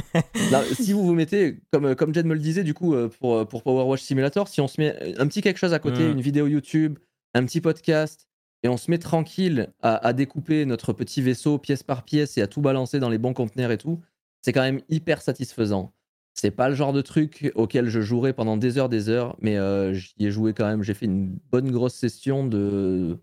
si 0.80 0.94
vous 0.94 1.06
vous 1.06 1.14
mettez, 1.14 1.60
comme, 1.72 1.96
comme 1.96 2.14
Jed 2.14 2.26
me 2.26 2.34
le 2.34 2.40
disait, 2.40 2.64
du 2.64 2.74
coup, 2.74 2.94
euh, 2.94 3.10
pour, 3.20 3.48
pour 3.48 3.64
Power 3.64 3.84
Wash 3.84 4.02
Simulator, 4.02 4.48
si 4.48 4.62
on 4.62 4.68
se 4.68 4.82
met 4.82 5.16
un 5.18 5.28
petit 5.28 5.42
quelque 5.42 5.60
chose 5.60 5.74
à 5.74 5.80
côté, 5.80 6.04
mm. 6.04 6.12
une 6.12 6.22
vidéo 6.22 6.48
YouTube, 6.48 7.00
un 7.34 7.46
petit 7.46 7.62
podcast, 7.62 8.28
et 8.64 8.70
on 8.70 8.78
se 8.78 8.90
met 8.90 8.98
tranquille 8.98 9.70
à, 9.82 10.14
découper 10.14 10.66
notre 10.66 10.92
petit 10.94 11.22
vaisseau 11.22 11.58
pièce 11.58 11.84
par 11.84 12.04
pièce 12.04 12.38
et 12.38 12.42
à 12.42 12.48
tout 12.48 12.62
balancer 12.62 13.00
dans 13.00 13.10
les 13.10 13.18
bons 13.18 13.34
conteneurs 13.34 13.72
et 13.72 13.78
tout, 13.78 14.02
c'est 14.42 14.52
quand 14.52 14.62
même 14.62 14.82
hyper 14.90 15.22
satisfaisant. 15.22 15.94
C'est 16.40 16.52
pas 16.52 16.70
le 16.70 16.76
genre 16.76 16.94
de 16.94 17.02
truc 17.02 17.52
auquel 17.56 17.90
je 17.90 18.00
jouerai 18.00 18.32
pendant 18.32 18.58
des 18.58 18.78
heures, 18.78 18.90
des 18.90 19.10
heures, 19.10 19.36
mais 19.42 19.58
euh, 19.58 19.94
j'y 19.94 20.14
ai 20.20 20.30
joué 20.30 20.54
quand 20.54 20.68
même. 20.68 20.84
J'ai 20.84 20.94
fait 20.94 21.08
une 21.08 21.36
bonne 21.52 21.72
grosse 21.72 21.96
session 21.96 22.46
de. 22.46 23.18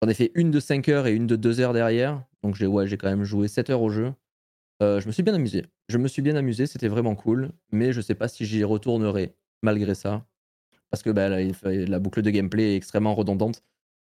J'en 0.00 0.08
ai 0.08 0.14
fait 0.14 0.30
une 0.36 0.52
de 0.52 0.60
5 0.60 0.88
heures 0.88 1.06
et 1.08 1.14
une 1.14 1.26
de 1.26 1.34
2 1.34 1.60
heures 1.60 1.72
derrière. 1.72 2.24
Donc 2.44 2.54
j'ai 2.54 2.68
ouais, 2.68 2.88
quand 2.96 3.08
même 3.08 3.24
joué 3.24 3.48
7 3.48 3.70
heures 3.70 3.82
au 3.82 3.90
jeu. 3.90 4.12
Euh, 4.80 5.00
je 5.00 5.08
me 5.08 5.12
suis 5.12 5.24
bien 5.24 5.34
amusé. 5.34 5.66
Je 5.88 5.98
me 5.98 6.06
suis 6.06 6.22
bien 6.22 6.36
amusé, 6.36 6.66
c'était 6.66 6.86
vraiment 6.86 7.16
cool. 7.16 7.50
Mais 7.72 7.92
je 7.92 8.00
sais 8.00 8.14
pas 8.14 8.28
si 8.28 8.44
j'y 8.44 8.62
retournerai 8.62 9.34
malgré 9.62 9.96
ça. 9.96 10.24
Parce 10.90 11.02
que 11.02 11.10
bah, 11.10 11.28
la, 11.28 11.98
boucle 11.98 12.22
de 12.22 12.30
gameplay 12.30 12.74
est 12.74 12.76
extrêmement 12.76 13.14
redondante. 13.14 13.64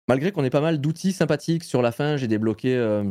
Malgré 0.07 0.31
qu'on 0.31 0.45
ait 0.45 0.49
pas 0.49 0.61
mal 0.61 0.79
d'outils 0.79 1.13
sympathiques 1.13 1.63
sur 1.65 1.81
la 1.81 1.91
fin, 1.91 2.15
j'ai 2.15 2.27
débloqué. 2.27 2.75
Euh, 2.75 3.03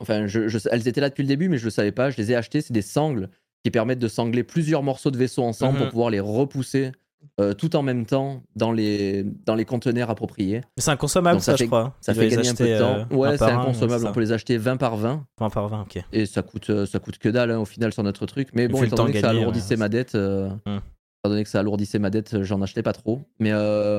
enfin, 0.00 0.26
elles 0.70 0.88
étaient 0.88 1.00
là 1.02 1.10
depuis 1.10 1.22
le 1.22 1.28
début, 1.28 1.50
mais 1.50 1.58
je 1.58 1.64
le 1.64 1.70
savais 1.70 1.92
pas. 1.92 2.08
Je 2.10 2.16
les 2.16 2.32
ai 2.32 2.34
achetées. 2.34 2.62
C'est 2.62 2.72
des 2.72 2.82
sangles 2.82 3.28
qui 3.64 3.70
permettent 3.70 3.98
de 3.98 4.08
sangler 4.08 4.44
plusieurs 4.44 4.82
morceaux 4.82 5.10
de 5.10 5.16
vaisseau 5.16 5.42
ensemble 5.42 5.76
pour 5.76 5.86
mhm. 5.86 5.90
pouvoir 5.90 6.10
les 6.10 6.20
repousser 6.20 6.92
euh, 7.40 7.54
tout 7.54 7.76
en 7.76 7.82
même 7.82 8.04
temps 8.04 8.42
dans 8.56 8.72
les, 8.72 9.24
dans 9.46 9.54
les 9.54 9.64
conteneurs 9.64 10.10
appropriés. 10.10 10.62
C'est 10.76 10.90
inconsommable, 10.90 11.40
ça, 11.40 11.54
je 11.54 11.64
crois. 11.66 11.94
Ça 12.00 12.12
fait 12.12 12.28
gagner 12.28 12.48
un 12.48 12.54
peu 12.54 12.66
de 12.66 12.78
temps. 12.78 13.06
Euh, 13.12 13.16
ouais, 13.16 13.38
c'est 13.38 13.44
inconsommable. 13.44 14.06
On 14.08 14.12
peut 14.12 14.20
les 14.20 14.32
acheter 14.32 14.56
20 14.56 14.76
par 14.76 14.96
20. 14.96 15.24
20 15.38 15.50
par 15.50 15.68
20, 15.68 15.82
ok. 15.82 16.04
Et 16.12 16.26
ça 16.26 16.42
coûte, 16.42 16.70
euh, 16.70 16.84
ça 16.84 16.98
coûte 16.98 17.18
que 17.18 17.28
dalle 17.28 17.52
hein, 17.52 17.58
au 17.58 17.64
final 17.64 17.92
sur 17.92 18.02
notre 18.02 18.26
truc. 18.26 18.48
Mais 18.54 18.66
bon, 18.66 18.82
étant 18.82 18.96
donné 18.96 19.12
que 19.12 19.20
ça 19.20 19.30
alourdissait 19.30 19.76
ma 19.76 19.88
dette, 19.88 20.14
hmm. 20.14 20.58
étant 20.66 21.28
donné 21.28 21.44
que 21.44 21.50
ça 21.50 21.60
alourdissait 21.60 22.00
ma 22.00 22.10
dette, 22.10 22.42
j'en 22.42 22.60
achetais 22.60 22.82
pas 22.82 22.92
trop. 22.92 23.22
Mais, 23.38 23.52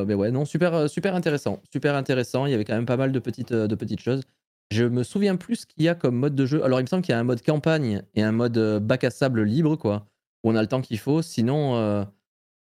mais 0.05 0.13
ouais, 0.15 0.31
non, 0.31 0.43
super, 0.43 0.89
super 0.89 1.15
intéressant. 1.15 1.61
Super 1.71 1.95
intéressant. 1.95 2.45
Il 2.45 2.51
y 2.51 2.55
avait 2.55 2.65
quand 2.65 2.75
même 2.75 2.85
pas 2.85 2.97
mal 2.97 3.13
de 3.13 3.19
petites, 3.19 3.53
de 3.53 3.75
petites 3.75 4.01
choses. 4.01 4.21
Je 4.71 4.83
me 4.83 5.01
souviens 5.01 5.35
plus 5.35 5.55
ce 5.57 5.65
qu'il 5.65 5.83
y 5.83 5.89
a 5.89 5.95
comme 5.95 6.15
mode 6.15 6.35
de 6.35 6.45
jeu. 6.45 6.63
Alors, 6.63 6.79
il 6.79 6.83
me 6.83 6.87
semble 6.87 7.01
qu'il 7.01 7.13
y 7.13 7.15
a 7.15 7.19
un 7.19 7.23
mode 7.23 7.41
campagne 7.41 8.03
et 8.13 8.21
un 8.21 8.31
mode 8.31 8.57
euh, 8.57 8.79
bac 8.79 9.03
à 9.03 9.09
sable 9.09 9.41
libre, 9.43 9.75
quoi, 9.75 10.05
où 10.43 10.51
on 10.51 10.55
a 10.55 10.61
le 10.61 10.67
temps 10.67 10.81
qu'il 10.81 10.99
faut. 10.99 11.23
Sinon, 11.23 11.75
euh, 11.77 12.05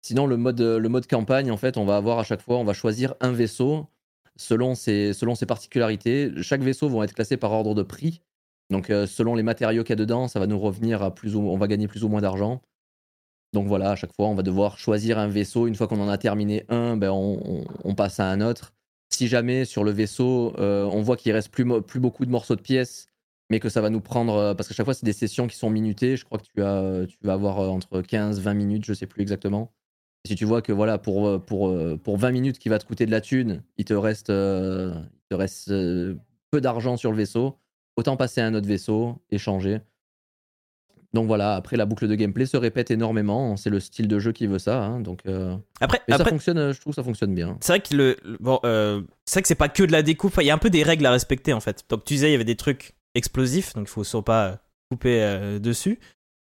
sinon 0.01 0.27
le, 0.27 0.39
mode, 0.39 0.61
le 0.61 0.89
mode 0.89 1.07
campagne, 1.07 1.51
en 1.51 1.59
fait, 1.59 1.77
on 1.77 1.85
va 1.85 1.97
avoir 1.97 2.19
à 2.19 2.25
chaque 2.25 2.41
fois, 2.41 2.57
on 2.57 2.65
va 2.65 2.73
choisir 2.73 3.15
un 3.21 3.33
vaisseau 3.33 3.87
selon 4.37 4.75
ses, 4.75 5.13
particularités. 5.47 6.33
Chaque 6.43 6.63
vaisseau 6.63 6.89
va 6.89 7.05
être 7.05 7.13
classé 7.13 7.37
par 7.37 7.53
ordre 7.53 7.75
de 7.75 7.83
prix. 7.83 8.23
Donc, 8.71 8.89
euh, 8.89 9.07
selon 9.07 9.35
les 9.35 9.43
matériaux 9.43 9.83
qu'il 9.83 9.91
y 9.91 9.93
a 9.95 9.97
dedans, 9.97 10.29
ça 10.29 10.41
va 10.41 10.47
nous 10.47 10.59
revenir 10.59 11.03
à 11.03 11.15
plus 11.15 11.37
ou 11.37 11.41
on 11.41 11.59
va 11.59 11.67
gagner 11.67 11.89
plus 11.89 12.05
ou 12.05 12.09
moins 12.09 12.23
d'argent. 12.23 12.63
Donc 13.53 13.67
voilà, 13.67 13.91
à 13.91 13.97
chaque 13.97 14.15
fois, 14.15 14.29
on 14.29 14.35
va 14.35 14.43
devoir 14.43 14.79
choisir 14.79 15.19
un 15.19 15.29
vaisseau. 15.29 15.67
Une 15.67 15.75
fois 15.75 15.89
qu'on 15.89 16.01
en 16.01 16.09
a 16.09 16.19
terminé 16.19 16.65
un, 16.69 16.97
ben, 16.97 17.11
on 17.11 17.95
passe 17.95 18.21
à 18.21 18.31
un 18.31 18.41
autre 18.41 18.73
si 19.11 19.29
jamais 19.29 19.65
sur 19.65 19.85
le 19.85 19.91
vaisseau, 19.91 20.55
euh, 20.59 20.85
on 20.85 21.03
voit 21.03 21.17
qu'il 21.17 21.33
reste 21.33 21.51
plus, 21.51 21.65
plus 21.83 22.01
beaucoup 22.01 22.27
de 22.27 22.31
morceaux 22.31 22.57
de 22.57 22.61
pièces, 22.61 23.07
mais 23.51 23.61
que 23.61 23.69
ça 23.69 23.81
va 23.81 23.91
nous 23.91 24.01
prendre, 24.01 24.35
euh, 24.35 24.55
parce 24.55 24.69
qu'à 24.69 24.75
chaque 24.75 24.85
fois, 24.85 24.95
c'est 24.95 25.07
des 25.07 25.13
sessions 25.13 25.47
qui 25.47 25.57
sont 25.57 25.71
minutées. 25.71 26.17
Je 26.17 26.25
crois 26.25 26.39
que 26.39 26.45
tu, 26.45 26.63
as, 26.63 27.07
tu 27.07 27.17
vas 27.23 27.33
avoir 27.35 27.61
euh, 27.61 27.69
entre 27.69 28.03
15 28.03 28.41
20 28.41 28.55
minutes, 28.55 28.85
je 28.85 28.95
sais 28.95 29.07
plus 29.07 29.23
exactement. 29.23 29.73
si 30.27 30.35
tu 30.37 30.45
vois 30.45 30.63
que 30.63 30.73
voilà, 30.73 30.99
pour, 30.99 31.45
pour, 31.45 31.75
pour 32.03 32.19
20 32.19 32.31
minutes 32.33 32.59
qui 32.59 32.69
va 32.69 32.79
te 32.79 32.87
coûter 32.87 33.07
de 33.07 33.11
la 33.11 33.21
thune, 33.21 33.63
il 33.79 33.85
te 33.85 33.95
reste, 33.95 34.27
te 34.29 35.35
reste 35.35 35.71
peu 36.51 36.61
d'argent 36.61 36.97
sur 36.97 37.11
le 37.11 37.17
vaisseau, 37.17 37.59
autant 37.97 38.17
passer 38.17 38.41
à 38.41 38.47
un 38.47 38.55
autre 38.55 38.67
vaisseau, 38.67 39.23
échanger. 39.31 39.81
Donc 41.15 41.27
voilà, 41.27 41.55
après 41.55 41.77
la 41.77 41.87
boucle 41.87 42.07
de 42.07 42.15
gameplay 42.15 42.45
se 42.45 42.57
répète 42.57 42.91
énormément. 42.91 43.57
C'est 43.57 43.71
le 43.71 43.81
style 43.81 44.09
de 44.09 44.19
jeu 44.19 44.33
qui 44.33 44.47
veut 44.47 44.59
ça. 44.59 44.85
Hein, 44.85 45.01
donc 45.01 45.21
euh, 45.27 45.57
après, 45.81 46.03
ça 46.09 46.25
fonctionne. 46.25 46.59
Euh, 46.59 46.73
je 46.73 46.81
trouve 46.81 46.93
que 46.93 46.97
ça 46.97 47.03
fonctionne 47.03 47.35
bien. 47.35 47.57
C'est 47.61 47.73
vrai 47.73 47.81
que 47.81 47.95
le, 47.95 48.17
bon, 48.41 48.61
euh, 48.65 49.01
c'est 49.25 49.41
que 49.41 49.49
c'est 49.49 49.55
pas 49.55 49.71
que 49.71 49.83
de 49.83 49.93
la 49.93 50.03
découpe. 50.03 50.35
Il 50.41 50.47
y 50.47 50.51
a 50.51 50.55
un 50.55 50.59
peu 50.59 50.71
des 50.71 50.83
règles 50.83 51.07
à 51.07 51.11
respecter 51.11 51.55
en 51.55 51.61
fait. 51.61 51.85
Donc 51.89 52.05
tu 52.05 52.15
disais 52.15 52.29
il 52.29 52.33
y 52.33 52.35
avait 52.35 52.45
des 52.45 52.57
trucs 52.57 52.95
explosifs, 53.15 53.73
donc 53.73 53.89
il 53.89 53.91
faut 53.91 54.05
surtout 54.05 54.25
pas 54.25 54.59
couper 54.91 55.59
dessus. 55.61 55.99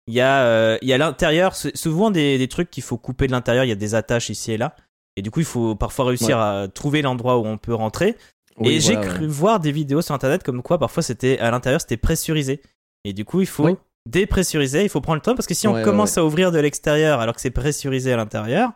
Il 0.08 0.14
y 0.14 0.22
a, 0.22 0.78
il 0.82 0.88
y 0.88 0.94
a 0.94 0.98
l'intérieur, 0.98 1.56
souvent 1.56 2.10
des, 2.10 2.38
des 2.38 2.48
trucs 2.48 2.70
qu'il 2.70 2.84
faut 2.84 2.98
couper 2.98 3.28
de 3.28 3.34
l'intérieur. 3.34 3.66
Il 3.66 3.70
y 3.70 3.74
a 3.74 3.76
des 3.76 3.96
attaches 3.96 4.30
ici 4.30 4.54
et 4.54 4.58
là. 4.58 4.76
Et 5.16 5.22
du 5.22 5.30
coup, 5.30 5.42
il 5.42 5.46
faut 5.46 5.76
parfois 5.76 6.06
réussir 6.06 6.40
à 6.40 6.68
trouver 6.70 7.02
l'endroit 7.02 7.38
où 7.38 7.46
on 7.46 7.58
peut 7.58 7.74
rentrer. 7.74 8.16
et 8.64 8.80
j'ai 8.80 8.96
cru 8.96 9.28
voir 9.28 9.60
des 9.60 9.74
vidéos 9.74 10.02
sur 10.02 10.16
internet 10.16 10.42
comme 10.44 10.62
quoi 10.62 10.78
parfois 10.78 11.02
c'était 11.04 11.40
à 11.40 11.52
l'intérieur 11.52 11.82
c'était 11.82 11.98
pressurisé. 11.98 12.62
Et 13.04 13.12
du 13.12 13.26
coup, 13.26 13.42
il 13.42 13.48
faut 13.48 13.78
dépressurisé. 14.06 14.84
Il 14.84 14.90
faut 14.90 15.02
prendre 15.02 15.18
le 15.18 15.22
temps 15.22 15.36
parce 15.36 15.48
que 15.48 15.54
si 15.54 15.68
on 15.68 15.82
commence 15.84 16.18
à 16.18 16.26
ouvrir 16.26 16.52
de 16.52 16.60
l'extérieur 16.60 17.20
alors 17.20 17.36
que 17.36 17.42
c'est 17.42 17.52
pressurisé 17.52 18.14
à 18.14 18.18
l'intérieur, 18.18 18.72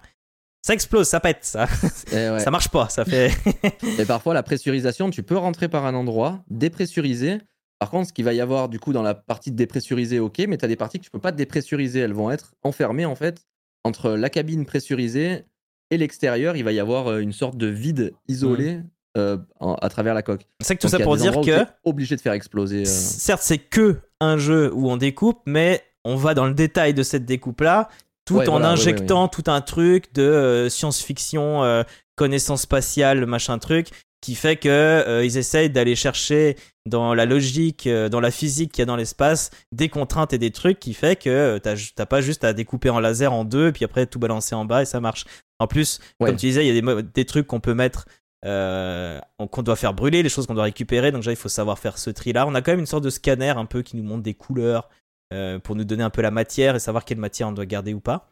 ça 0.61 0.73
explose, 0.73 1.07
ça 1.07 1.19
pète, 1.19 1.45
ça. 1.45 1.67
Eh 2.11 2.39
ça 2.39 2.51
marche 2.51 2.69
pas, 2.69 2.89
ça 2.89 3.05
fait. 3.05 3.31
et 3.99 4.05
parfois, 4.05 4.33
la 4.33 4.43
pressurisation, 4.43 5.09
tu 5.09 5.23
peux 5.23 5.37
rentrer 5.37 5.69
par 5.69 5.85
un 5.85 5.93
endroit, 5.93 6.43
dépressuriser. 6.49 7.37
Par 7.79 7.89
contre, 7.89 8.09
ce 8.09 8.13
qu'il 8.13 8.25
va 8.25 8.33
y 8.33 8.41
avoir 8.41 8.69
du 8.69 8.79
coup 8.79 8.91
dans 8.91 9.03
la 9.03 9.13
partie 9.13 9.51
dépressurisée, 9.51 10.19
ok, 10.19 10.39
mais 10.47 10.57
tu 10.57 10.65
as 10.65 10.67
des 10.67 10.75
parties 10.75 10.99
que 10.99 11.05
tu 11.05 11.11
peux 11.11 11.19
pas 11.19 11.31
dépressuriser. 11.31 11.99
Elles 11.99 12.13
vont 12.13 12.31
être 12.31 12.53
enfermées 12.63 13.05
en 13.05 13.15
fait 13.15 13.45
entre 13.83 14.11
la 14.11 14.29
cabine 14.29 14.65
pressurisée 14.65 15.45
et 15.91 15.97
l'extérieur. 15.97 16.57
Il 16.57 16.63
va 16.63 16.71
y 16.71 16.79
avoir 16.79 17.07
euh, 17.07 17.19
une 17.19 17.33
sorte 17.33 17.55
de 17.55 17.67
vide 17.67 18.13
isolé. 18.27 18.77
Mm. 18.77 18.89
Euh, 19.17 19.37
à 19.59 19.89
travers 19.89 20.13
la 20.13 20.21
coque. 20.21 20.45
C'est 20.61 20.75
que 20.75 20.81
tout 20.81 20.87
ça 20.87 20.99
pour 20.99 21.17
dire 21.17 21.41
que 21.41 21.65
obligé 21.83 22.15
de 22.15 22.21
faire 22.21 22.33
exploser. 22.33 22.81
Euh. 22.81 22.85
Certes, 22.85 23.41
c'est 23.43 23.57
que 23.57 23.97
un 24.19 24.37
jeu 24.37 24.71
où 24.73 24.89
on 24.89 24.97
découpe, 24.97 25.39
mais 25.45 25.83
on 26.05 26.15
va 26.15 26.33
dans 26.33 26.45
le 26.45 26.53
détail 26.53 26.93
de 26.93 27.03
cette 27.03 27.25
découpe 27.25 27.61
là, 27.61 27.89
tout 28.25 28.39
en 28.49 28.63
injectant 28.63 29.27
tout 29.27 29.43
un 29.47 29.61
truc 29.61 30.13
de 30.13 30.21
euh, 30.21 30.69
science-fiction, 30.69 31.83
connaissance 32.15 32.61
spatiale, 32.61 33.25
machin 33.25 33.57
truc, 33.57 33.89
qui 34.21 34.35
fait 34.35 34.57
que 34.57 35.23
ils 35.23 35.37
essayent 35.37 35.69
d'aller 35.69 35.95
chercher 35.95 36.55
dans 36.85 37.13
la 37.13 37.25
logique, 37.25 37.87
dans 37.87 38.19
la 38.19 38.31
physique 38.31 38.71
qu'il 38.71 38.81
y 38.81 38.83
a 38.83 38.85
dans 38.85 38.95
l'espace, 38.95 39.49
des 39.71 39.89
contraintes 39.89 40.33
et 40.33 40.37
des 40.37 40.51
trucs 40.51 40.79
qui 40.79 40.93
fait 40.93 41.21
que 41.21 41.59
t'as 41.59 42.05
pas 42.05 42.21
juste 42.21 42.43
à 42.43 42.53
découper 42.53 42.89
en 42.89 42.99
laser 42.99 43.33
en 43.33 43.45
deux, 43.45 43.71
puis 43.71 43.85
après 43.85 44.05
tout 44.05 44.19
balancer 44.19 44.55
en 44.55 44.65
bas 44.65 44.83
et 44.83 44.85
ça 44.85 44.99
marche. 44.99 45.25
En 45.59 45.65
plus, 45.65 45.99
comme 46.19 46.35
tu 46.35 46.47
disais, 46.47 46.67
il 46.67 46.75
y 46.75 46.77
a 46.77 46.81
des, 46.81 47.03
des 47.03 47.25
trucs 47.25 47.47
qu'on 47.47 47.59
peut 47.59 47.73
mettre 47.73 48.05
euh, 48.45 49.19
qu'on 49.51 49.63
doit 49.63 49.75
faire 49.75 49.93
brûler, 49.93 50.23
les 50.23 50.29
choses 50.29 50.47
qu'on 50.47 50.53
doit 50.53 50.63
récupérer. 50.63 51.11
Donc 51.11 51.21
déjà, 51.21 51.31
il 51.31 51.37
faut 51.37 51.49
savoir 51.49 51.79
faire 51.79 51.97
ce 51.97 52.09
tri-là. 52.09 52.45
On 52.47 52.55
a 52.55 52.61
quand 52.61 52.71
même 52.71 52.79
une 52.79 52.85
sorte 52.85 53.03
de 53.03 53.09
scanner 53.09 53.49
un 53.49 53.65
peu 53.65 53.81
qui 53.81 53.97
nous 53.97 54.03
montre 54.03 54.23
des 54.23 54.33
couleurs 54.33 54.89
euh, 55.33 55.59
pour 55.59 55.75
nous 55.75 55.83
donner 55.83 56.03
un 56.03 56.09
peu 56.09 56.21
la 56.21 56.31
matière 56.31 56.75
et 56.75 56.79
savoir 56.79 57.05
quelle 57.05 57.17
matière 57.17 57.47
on 57.47 57.51
doit 57.51 57.65
garder 57.65 57.93
ou 57.93 57.99
pas. 57.99 58.29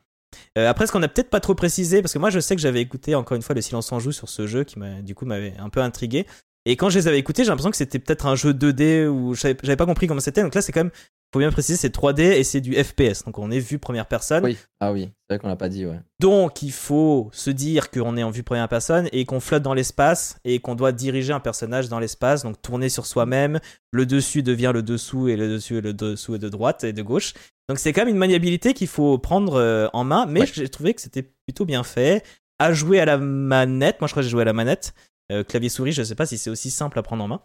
Euh, 0.57 0.69
après, 0.69 0.87
ce 0.87 0.91
qu'on 0.91 1.03
a 1.03 1.07
peut-être 1.07 1.29
pas 1.29 1.39
trop 1.39 1.55
précisé, 1.55 2.01
parce 2.01 2.13
que 2.13 2.19
moi 2.19 2.29
je 2.29 2.39
sais 2.39 2.55
que 2.55 2.61
j'avais 2.61 2.81
écouté 2.81 3.15
encore 3.15 3.35
une 3.35 3.41
fois 3.41 3.55
le 3.55 3.61
silence 3.61 3.91
en 3.91 3.99
joue 3.99 4.11
sur 4.11 4.27
ce 4.27 4.47
jeu 4.47 4.63
qui 4.63 4.77
du 5.01 5.15
coup 5.15 5.25
m'avait 5.25 5.53
un 5.57 5.69
peu 5.69 5.81
intrigué. 5.81 6.25
Et 6.65 6.75
quand 6.75 6.89
je 6.89 6.97
les 6.97 7.07
avais 7.07 7.19
écoutés, 7.19 7.43
j'ai 7.43 7.49
l'impression 7.49 7.71
que 7.71 7.77
c'était 7.77 7.99
peut-être 7.99 8.25
un 8.25 8.35
jeu 8.35 8.51
2D 8.51 9.07
ou 9.07 9.35
j'avais 9.35 9.75
pas 9.75 9.85
compris 9.85 10.07
comment 10.07 10.19
c'était. 10.19 10.41
Donc 10.41 10.55
là, 10.55 10.61
c'est 10.61 10.71
quand 10.71 10.81
même 10.81 10.91
faut 11.35 11.39
bien 11.39 11.51
préciser, 11.51 11.75
c'est 11.75 11.93
3D 11.93 12.21
et 12.21 12.45
c'est 12.45 12.61
du 12.61 12.73
FPS. 12.73 13.25
Donc 13.25 13.39
on 13.39 13.51
est 13.51 13.59
vu 13.59 13.77
première 13.77 14.05
personne. 14.05 14.41
Oui, 14.45 14.57
ah 14.79 14.93
oui, 14.93 15.09
c'est 15.27 15.35
vrai 15.35 15.39
qu'on 15.39 15.49
l'a 15.49 15.57
pas 15.57 15.67
dit, 15.67 15.85
ouais. 15.85 15.99
Donc 16.21 16.61
il 16.61 16.71
faut 16.71 17.29
se 17.33 17.49
dire 17.49 17.91
qu'on 17.91 18.15
est 18.15 18.23
en 18.23 18.29
vue 18.29 18.41
première 18.41 18.69
personne 18.69 19.09
et 19.11 19.25
qu'on 19.25 19.41
flotte 19.41 19.61
dans 19.61 19.73
l'espace 19.73 20.37
et 20.45 20.59
qu'on 20.59 20.75
doit 20.75 20.93
diriger 20.93 21.33
un 21.33 21.41
personnage 21.41 21.89
dans 21.89 21.99
l'espace, 21.99 22.43
donc 22.43 22.61
tourner 22.61 22.87
sur 22.87 23.05
soi-même. 23.05 23.59
Le 23.91 24.05
dessus 24.05 24.43
devient 24.43 24.71
le 24.73 24.81
dessous 24.81 25.27
et 25.27 25.35
le 25.35 25.49
dessus 25.49 25.79
et 25.79 25.81
le 25.81 25.93
dessous 25.93 26.35
est 26.35 26.39
de 26.39 26.47
droite 26.47 26.85
et 26.85 26.93
de 26.93 27.01
gauche. 27.01 27.33
Donc 27.67 27.79
c'est 27.79 27.91
quand 27.91 28.03
même 28.03 28.13
une 28.13 28.19
maniabilité 28.19 28.73
qu'il 28.73 28.87
faut 28.87 29.17
prendre 29.17 29.55
euh, 29.55 29.89
en 29.91 30.05
main, 30.05 30.27
mais 30.27 30.45
j'ai 30.45 30.69
trouvé 30.69 30.93
que 30.93 31.01
c'était 31.01 31.29
plutôt 31.45 31.65
bien 31.65 31.83
fait. 31.83 32.23
À 32.59 32.71
jouer 32.71 33.01
à 33.01 33.05
la 33.05 33.17
manette, 33.17 33.99
moi 33.99 34.07
je 34.07 34.13
crois 34.13 34.21
que 34.21 34.25
j'ai 34.25 34.31
joué 34.31 34.43
à 34.43 34.45
la 34.45 34.53
manette. 34.53 34.93
Euh, 35.33 35.43
clavier 35.43 35.67
souris, 35.67 35.91
je 35.91 36.01
sais 36.01 36.15
pas 36.15 36.27
si 36.27 36.37
c'est 36.37 36.49
aussi 36.49 36.71
simple 36.71 36.97
à 36.97 37.03
prendre 37.03 37.25
en 37.25 37.27
main. 37.27 37.41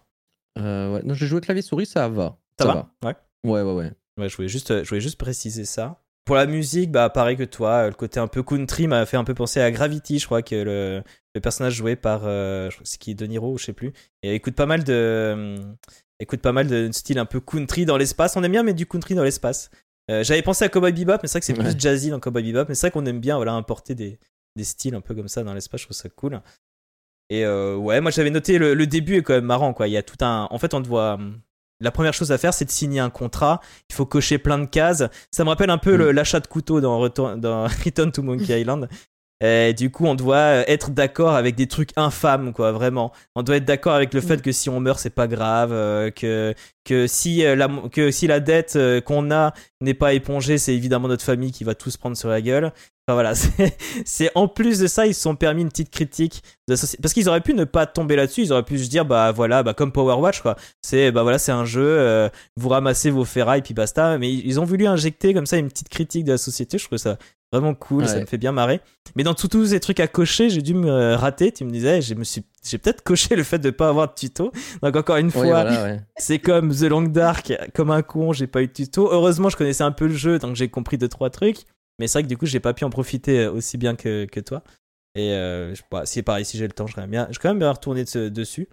Euh, 0.60 0.94
ouais, 0.94 1.02
non, 1.02 1.14
j'ai 1.14 1.26
joué 1.26 1.40
clavier 1.40 1.62
souris, 1.62 1.86
ça 1.86 2.08
va. 2.08 2.36
Ça, 2.56 2.66
va, 2.66 2.88
Ouais. 3.04 3.16
Ouais, 3.44 3.62
ouais, 3.62 3.72
ouais. 3.72 3.92
Ouais, 4.18 4.28
je 4.28 4.36
voulais 4.36 4.48
juste, 4.48 4.82
je 4.82 4.88
voulais 4.88 5.00
juste 5.00 5.18
préciser 5.18 5.64
ça. 5.64 6.02
Pour 6.24 6.36
la 6.36 6.46
musique, 6.46 6.92
bah 6.92 7.08
pareil 7.08 7.36
que 7.36 7.44
toi, 7.44 7.88
le 7.88 7.94
côté 7.94 8.20
un 8.20 8.28
peu 8.28 8.42
country 8.42 8.86
m'a 8.86 9.06
fait 9.06 9.16
un 9.16 9.24
peu 9.24 9.34
penser 9.34 9.60
à 9.60 9.70
Gravity. 9.70 10.18
Je 10.18 10.26
crois 10.26 10.42
que 10.42 10.54
le, 10.54 11.02
le 11.34 11.40
personnage 11.40 11.74
joué 11.74 11.96
par, 11.96 12.22
euh, 12.24 12.70
c'est 12.84 13.00
qui 13.00 13.14
De 13.14 13.26
Niro, 13.26 13.56
je 13.58 13.64
sais 13.64 13.72
plus, 13.72 13.92
et 14.22 14.34
écoute 14.34 14.54
pas 14.54 14.66
mal 14.66 14.84
de, 14.84 14.92
euh, 14.92 15.56
écoute 16.20 16.40
pas 16.40 16.52
mal 16.52 16.68
de 16.68 16.90
style 16.92 17.18
un 17.18 17.24
peu 17.24 17.40
country 17.40 17.84
dans 17.84 17.96
l'espace. 17.96 18.36
On 18.36 18.44
aime 18.44 18.52
bien 18.52 18.62
mettre 18.62 18.76
du 18.76 18.86
country 18.86 19.14
dans 19.14 19.24
l'espace. 19.24 19.70
Euh, 20.10 20.22
j'avais 20.22 20.42
pensé 20.42 20.64
à 20.64 20.68
Cowboy 20.68 20.92
Bebop, 20.92 21.18
mais 21.22 21.28
c'est 21.28 21.32
vrai 21.32 21.40
que 21.40 21.46
c'est 21.46 21.54
plus 21.54 21.78
jazzy 21.78 22.10
dans 22.10 22.20
Cowboy 22.20 22.44
Bebop. 22.44 22.66
Mais 22.68 22.74
c'est 22.74 22.88
vrai 22.88 22.90
qu'on 22.92 23.06
aime 23.06 23.20
bien, 23.20 23.36
voilà, 23.36 23.54
importer 23.54 23.94
des, 23.94 24.18
des 24.56 24.64
styles 24.64 24.94
un 24.94 25.00
peu 25.00 25.14
comme 25.14 25.28
ça 25.28 25.42
dans 25.42 25.54
l'espace. 25.54 25.80
Je 25.80 25.86
trouve 25.86 25.96
ça 25.96 26.10
cool. 26.10 26.40
Et 27.30 27.46
ouais, 27.46 28.00
moi 28.00 28.10
j'avais 28.10 28.30
noté 28.30 28.58
le, 28.58 28.74
le, 28.74 28.86
début 28.86 29.16
est 29.16 29.22
quand 29.22 29.34
même 29.34 29.44
marrant, 29.44 29.72
quoi. 29.72 29.88
Il 29.88 29.92
y 29.92 29.96
a 29.96 30.02
tout 30.02 30.16
un, 30.20 30.48
en 30.50 30.58
fait, 30.58 30.74
on 30.74 30.82
te 30.82 30.88
voit 30.88 31.18
la 31.80 31.90
première 31.90 32.14
chose 32.14 32.32
à 32.32 32.38
faire, 32.38 32.54
c'est 32.54 32.64
de 32.64 32.70
signer 32.70 33.00
un 33.00 33.10
contrat. 33.10 33.60
Il 33.88 33.94
faut 33.94 34.06
cocher 34.06 34.38
plein 34.38 34.58
de 34.58 34.66
cases. 34.66 35.04
Ça 35.30 35.44
me 35.44 35.48
rappelle 35.48 35.70
un 35.70 35.78
peu 35.78 35.96
mm. 35.96 36.10
l'achat 36.10 36.40
de 36.40 36.46
couteau 36.46 36.80
dans, 36.80 36.98
Return, 36.98 37.40
dans 37.40 37.64
Return 37.84 38.12
to 38.12 38.22
Monkey 38.22 38.60
Island. 38.60 38.88
Et 39.42 39.72
du 39.72 39.90
coup, 39.90 40.04
on 40.04 40.14
doit 40.14 40.68
être 40.68 40.90
d'accord 40.90 41.34
avec 41.34 41.54
des 41.54 41.66
trucs 41.66 41.92
infâmes, 41.96 42.52
quoi, 42.52 42.72
vraiment. 42.72 43.10
On 43.34 43.42
doit 43.42 43.56
être 43.56 43.64
d'accord 43.64 43.94
avec 43.94 44.12
le 44.12 44.20
fait 44.20 44.36
mm. 44.36 44.42
que 44.42 44.52
si 44.52 44.68
on 44.68 44.80
meurt, 44.80 44.98
c'est 44.98 45.14
pas 45.14 45.28
grave, 45.28 45.72
euh, 45.72 46.10
que 46.10 46.54
que 46.84 47.06
si 47.06 47.42
la 47.42 47.68
que 47.92 48.10
si 48.10 48.26
la 48.26 48.40
dette 48.40 48.78
qu'on 49.04 49.30
a 49.30 49.52
n'est 49.80 49.94
pas 49.94 50.14
épongée, 50.14 50.58
c'est 50.58 50.74
évidemment 50.74 51.08
notre 51.08 51.24
famille 51.24 51.52
qui 51.52 51.64
va 51.64 51.74
tous 51.74 51.96
prendre 51.96 52.16
sur 52.16 52.28
la 52.28 52.40
gueule 52.40 52.72
voilà, 53.14 53.32
c'est 54.04 54.30
en 54.34 54.48
plus 54.48 54.78
de 54.78 54.86
ça, 54.86 55.06
ils 55.06 55.14
se 55.14 55.20
sont 55.20 55.36
permis 55.36 55.62
une 55.62 55.68
petite 55.68 55.90
critique 55.90 56.42
parce 56.66 57.12
qu'ils 57.12 57.28
auraient 57.28 57.40
pu 57.40 57.54
ne 57.54 57.64
pas 57.64 57.86
tomber 57.86 58.16
là-dessus, 58.16 58.42
ils 58.42 58.52
auraient 58.52 58.64
pu 58.64 58.78
se 58.78 58.88
dire 58.88 59.04
bah 59.04 59.32
voilà, 59.32 59.62
bah 59.62 59.74
comme 59.74 59.92
Power 59.92 60.14
Watch 60.14 60.40
quoi. 60.40 60.56
C'est 60.82 61.10
bah 61.10 61.22
voilà, 61.22 61.38
c'est 61.38 61.52
un 61.52 61.64
jeu, 61.64 61.84
euh, 61.84 62.28
vous 62.56 62.68
ramassez 62.68 63.10
vos 63.10 63.24
ferrailles 63.24 63.62
puis 63.62 63.74
basta. 63.74 64.18
Mais 64.18 64.32
ils 64.32 64.60
ont 64.60 64.64
voulu 64.64 64.86
injecter 64.86 65.34
comme 65.34 65.46
ça 65.46 65.56
une 65.56 65.68
petite 65.68 65.88
critique 65.88 66.24
de 66.24 66.32
la 66.32 66.38
société. 66.38 66.78
Je 66.78 66.86
trouve 66.86 66.98
ça 66.98 67.18
vraiment 67.52 67.74
cool, 67.74 68.06
ça 68.06 68.20
me 68.20 68.26
fait 68.26 68.38
bien 68.38 68.52
marrer. 68.52 68.80
Mais 69.16 69.24
dans 69.24 69.34
tous 69.34 69.66
ces 69.66 69.80
trucs 69.80 70.00
à 70.00 70.06
cocher, 70.06 70.50
j'ai 70.50 70.62
dû 70.62 70.74
me 70.74 71.14
rater. 71.14 71.50
Tu 71.50 71.64
me 71.64 71.70
disais, 71.70 72.00
je 72.00 72.14
me 72.14 72.22
suis, 72.22 72.44
j'ai 72.62 72.78
peut-être 72.78 73.02
coché 73.02 73.36
le 73.36 73.42
fait 73.42 73.58
de 73.58 73.70
pas 73.70 73.88
avoir 73.88 74.08
de 74.08 74.14
tuto. 74.14 74.52
Donc 74.82 74.96
encore 74.96 75.16
une 75.16 75.30
fois, 75.30 75.66
c'est 76.16 76.38
comme 76.38 76.74
The 76.74 76.82
Long 76.82 77.02
Dark, 77.02 77.52
comme 77.74 77.90
un 77.90 78.02
con, 78.02 78.32
j'ai 78.32 78.46
pas 78.46 78.62
eu 78.62 78.66
de 78.66 78.72
tuto. 78.72 79.08
Heureusement, 79.10 79.48
je 79.48 79.56
connaissais 79.56 79.84
un 79.84 79.92
peu 79.92 80.06
le 80.06 80.14
jeu, 80.14 80.38
donc 80.38 80.56
j'ai 80.56 80.68
compris 80.68 80.98
deux 80.98 81.08
trois 81.08 81.30
trucs. 81.30 81.64
Mais 81.98 82.06
c'est 82.06 82.18
vrai 82.18 82.22
que 82.22 82.28
du 82.28 82.36
coup, 82.36 82.46
j'ai 82.46 82.60
pas 82.60 82.72
pu 82.72 82.84
en 82.84 82.90
profiter 82.90 83.40
euh, 83.40 83.52
aussi 83.52 83.76
bien 83.76 83.94
que, 83.94 84.24
que 84.24 84.40
toi. 84.40 84.62
Et 85.14 85.32
euh, 85.34 85.74
bah, 85.90 86.02
c'est 86.06 86.22
pareil, 86.22 86.44
si 86.44 86.56
j'ai 86.56 86.66
le 86.66 86.72
temps, 86.72 86.86
je 86.86 86.96
vais 86.96 87.06
bien, 87.06 87.28
je 87.30 87.38
quand 87.38 87.50
même 87.50 87.58
bien 87.58 87.70
retourner 87.70 88.04
dessus. 88.04 88.68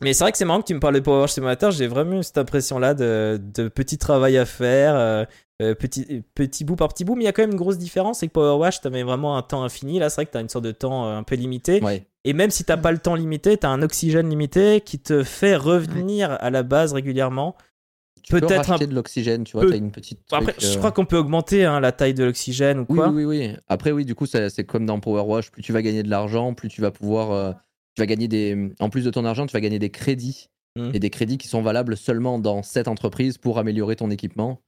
Mais 0.00 0.12
c'est 0.12 0.22
vrai 0.22 0.30
que 0.30 0.38
c'est 0.38 0.44
marrant 0.44 0.60
que 0.60 0.66
tu 0.66 0.74
me 0.74 0.78
parles 0.78 0.94
de 0.94 1.00
Power 1.00 1.26
Simulator. 1.26 1.72
J'ai 1.72 1.88
vraiment 1.88 2.20
eu 2.20 2.22
cette 2.22 2.38
impression-là 2.38 2.94
de, 2.94 3.40
de, 3.42 3.66
petit 3.66 3.98
travail 3.98 4.38
à 4.38 4.46
faire, 4.46 5.26
euh, 5.60 5.74
petit, 5.74 6.22
petit 6.34 6.64
bout 6.64 6.76
par 6.76 6.88
petit 6.88 7.04
bout. 7.04 7.14
Mais 7.14 7.24
il 7.24 7.26
y 7.26 7.28
a 7.28 7.32
quand 7.32 7.42
même 7.42 7.52
une 7.52 7.56
grosse 7.56 7.78
différence. 7.78 8.20
C'est 8.20 8.28
que 8.28 8.32
Power 8.32 8.58
Wash, 8.58 8.80
tu 8.80 8.88
vraiment 8.88 9.36
un 9.36 9.42
temps 9.42 9.62
infini. 9.62 9.98
Là, 9.98 10.10
c'est 10.10 10.16
vrai 10.16 10.26
que 10.26 10.32
tu 10.32 10.38
as 10.38 10.40
une 10.40 10.48
sorte 10.48 10.64
de 10.64 10.72
temps 10.72 11.06
un 11.06 11.22
peu 11.22 11.34
limité. 11.34 11.80
Et 12.24 12.32
même 12.32 12.50
si 12.50 12.64
tu 12.64 12.76
pas 12.76 12.92
le 12.92 12.98
temps 12.98 13.14
limité, 13.14 13.56
tu 13.56 13.66
as 13.66 13.70
un 13.70 13.82
oxygène 13.82 14.28
limité 14.28 14.80
qui 14.80 14.98
te 14.98 15.22
fait 15.22 15.56
revenir 15.56 16.36
à 16.40 16.50
la 16.50 16.62
base 16.62 16.92
régulièrement 16.92 17.56
peut-être 18.28 18.72
un... 18.72 18.78
de 18.78 18.94
l'oxygène, 18.94 19.44
tu 19.44 19.56
vois, 19.56 19.70
as 19.70 19.76
une 19.76 19.90
petite. 19.90 20.20
Après, 20.32 20.54
je 20.58 20.76
crois 20.78 20.92
qu'on 20.92 21.04
peut 21.04 21.16
augmenter 21.16 21.64
hein, 21.64 21.80
la 21.80 21.92
taille 21.92 22.14
de 22.14 22.24
l'oxygène 22.24 22.80
ou 22.80 22.84
quoi. 22.84 23.08
Oui, 23.08 23.24
oui, 23.24 23.38
oui. 23.38 23.56
Après, 23.68 23.92
oui, 23.92 24.04
du 24.04 24.14
coup, 24.14 24.26
c'est 24.26 24.64
comme 24.64 24.86
dans 24.86 25.00
Power 25.00 25.22
Wash, 25.22 25.50
plus 25.50 25.62
tu 25.62 25.72
vas 25.72 25.82
gagner 25.82 26.02
de 26.02 26.10
l'argent, 26.10 26.54
plus 26.54 26.68
tu 26.68 26.80
vas 26.80 26.90
pouvoir. 26.90 27.30
Euh, 27.32 27.52
tu 27.94 28.02
vas 28.02 28.06
gagner 28.06 28.28
des. 28.28 28.70
En 28.80 28.90
plus 28.90 29.04
de 29.04 29.10
ton 29.10 29.24
argent, 29.24 29.46
tu 29.46 29.52
vas 29.52 29.60
gagner 29.60 29.78
des 29.78 29.90
crédits. 29.90 30.48
Mmh. 30.76 30.90
Et 30.92 30.98
des 31.00 31.10
crédits 31.10 31.38
qui 31.38 31.48
sont 31.48 31.62
valables 31.62 31.96
seulement 31.96 32.38
dans 32.38 32.62
cette 32.62 32.88
entreprise 32.88 33.38
pour 33.38 33.58
améliorer 33.58 33.96
ton 33.96 34.10
équipement. 34.10 34.60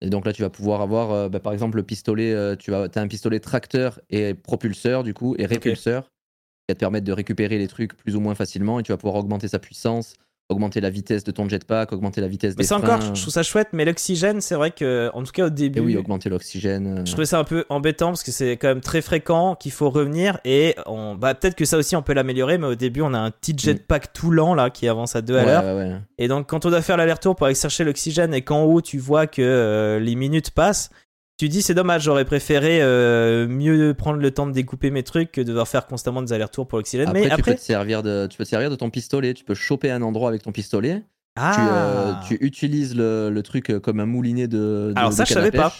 Et 0.00 0.10
donc 0.10 0.26
là, 0.26 0.32
tu 0.32 0.42
vas 0.42 0.50
pouvoir 0.50 0.80
avoir, 0.80 1.12
euh, 1.12 1.28
bah, 1.28 1.40
par 1.40 1.52
exemple, 1.52 1.76
le 1.76 1.82
pistolet. 1.82 2.32
Euh, 2.32 2.56
tu 2.56 2.74
as 2.74 2.88
un 2.94 3.08
pistolet 3.08 3.40
tracteur 3.40 4.00
et 4.10 4.34
propulseur, 4.34 5.02
du 5.02 5.14
coup, 5.14 5.34
et 5.38 5.46
répulseur, 5.46 6.04
qui 6.04 6.70
va 6.70 6.74
te 6.74 6.80
permettre 6.80 7.06
de 7.06 7.12
récupérer 7.12 7.58
les 7.58 7.68
trucs 7.68 7.96
plus 7.96 8.16
ou 8.16 8.20
moins 8.20 8.34
facilement. 8.34 8.80
Et 8.80 8.82
tu 8.82 8.92
vas 8.92 8.98
pouvoir 8.98 9.16
augmenter 9.16 9.48
sa 9.48 9.58
puissance 9.58 10.14
augmenter 10.50 10.80
la 10.80 10.90
vitesse 10.90 11.24
de 11.24 11.30
ton 11.30 11.48
jetpack, 11.48 11.92
augmenter 11.92 12.20
la 12.20 12.28
vitesse 12.28 12.54
mais 12.56 12.64
des 12.64 12.68
c'est 12.68 12.74
encore, 12.74 13.00
je 13.00 13.20
trouve 13.20 13.32
ça 13.32 13.42
chouette, 13.42 13.68
mais 13.72 13.84
l'oxygène, 13.84 14.40
c'est 14.42 14.54
vrai 14.54 14.70
que, 14.70 15.10
en 15.14 15.22
tout 15.22 15.32
cas 15.32 15.46
au 15.46 15.50
début. 15.50 15.78
Et 15.78 15.82
oui, 15.82 15.96
augmenter 15.96 16.28
l'oxygène. 16.28 16.98
Euh. 16.98 17.04
Je 17.04 17.12
trouvais 17.12 17.26
ça 17.26 17.38
un 17.38 17.44
peu 17.44 17.64
embêtant 17.70 18.08
parce 18.08 18.22
que 18.22 18.30
c'est 18.30 18.58
quand 18.58 18.68
même 18.68 18.82
très 18.82 19.00
fréquent 19.00 19.54
qu'il 19.54 19.72
faut 19.72 19.88
revenir 19.88 20.38
et 20.44 20.74
on, 20.86 21.14
bah, 21.14 21.34
peut-être 21.34 21.54
que 21.54 21.64
ça 21.64 21.78
aussi 21.78 21.96
on 21.96 22.02
peut 22.02 22.12
l'améliorer, 22.12 22.58
mais 22.58 22.66
au 22.66 22.74
début 22.74 23.00
on 23.00 23.14
a 23.14 23.18
un 23.18 23.30
petit 23.30 23.54
mm. 23.54 23.58
jetpack 23.58 24.12
tout 24.12 24.30
lent 24.30 24.54
là 24.54 24.68
qui 24.68 24.86
avance 24.86 25.16
à 25.16 25.22
2 25.22 25.36
à 25.36 25.44
l'heure. 25.44 26.00
Et 26.18 26.28
donc 26.28 26.48
quand 26.48 26.66
on 26.66 26.70
doit 26.70 26.82
faire 26.82 26.98
l'aller-retour 26.98 27.36
pour 27.36 27.46
aller 27.46 27.54
chercher 27.54 27.84
l'oxygène 27.84 28.34
et 28.34 28.42
qu'en 28.42 28.64
haut 28.64 28.82
tu 28.82 28.98
vois 28.98 29.26
que 29.26 29.40
euh, 29.40 29.98
les 29.98 30.14
minutes 30.14 30.50
passent, 30.50 30.90
tu 31.36 31.48
dis 31.48 31.62
c'est 31.62 31.74
dommage, 31.74 32.02
j'aurais 32.02 32.24
préféré 32.24 32.80
euh, 32.80 33.48
mieux 33.48 33.92
prendre 33.94 34.20
le 34.20 34.30
temps 34.30 34.46
de 34.46 34.52
découper 34.52 34.90
mes 34.90 35.02
trucs 35.02 35.32
que 35.32 35.40
de 35.40 35.48
devoir 35.48 35.66
faire 35.66 35.86
constamment 35.86 36.22
des 36.22 36.32
allers-retours 36.32 36.68
pour 36.68 36.78
l'oxygène. 36.78 37.08
Après, 37.08 37.28
mais 37.28 37.36
tu 37.36 37.42
peux 37.42 37.54
te 37.54 37.60
servir 37.60 38.02
de, 38.02 38.26
tu 38.28 38.38
peux 38.38 38.44
te 38.44 38.48
servir 38.48 38.70
de 38.70 38.76
ton 38.76 38.90
pistolet. 38.90 39.34
Tu 39.34 39.44
peux 39.44 39.54
choper 39.54 39.90
un 39.90 40.02
endroit 40.02 40.28
avec 40.28 40.42
ton 40.42 40.52
pistolet. 40.52 41.02
Tu, 41.36 41.42
euh, 41.42 42.12
ah. 42.14 42.20
tu, 42.28 42.36
utilises 42.40 42.94
le, 42.94 43.28
le, 43.28 43.42
truc 43.42 43.70
euh, 43.70 43.80
comme 43.80 43.98
un 43.98 44.06
moulinet 44.06 44.46
de. 44.46 44.92
Alors 44.94 45.12
ça, 45.12 45.24
je 45.24 45.32
savais 45.32 45.50
pas. 45.50 45.72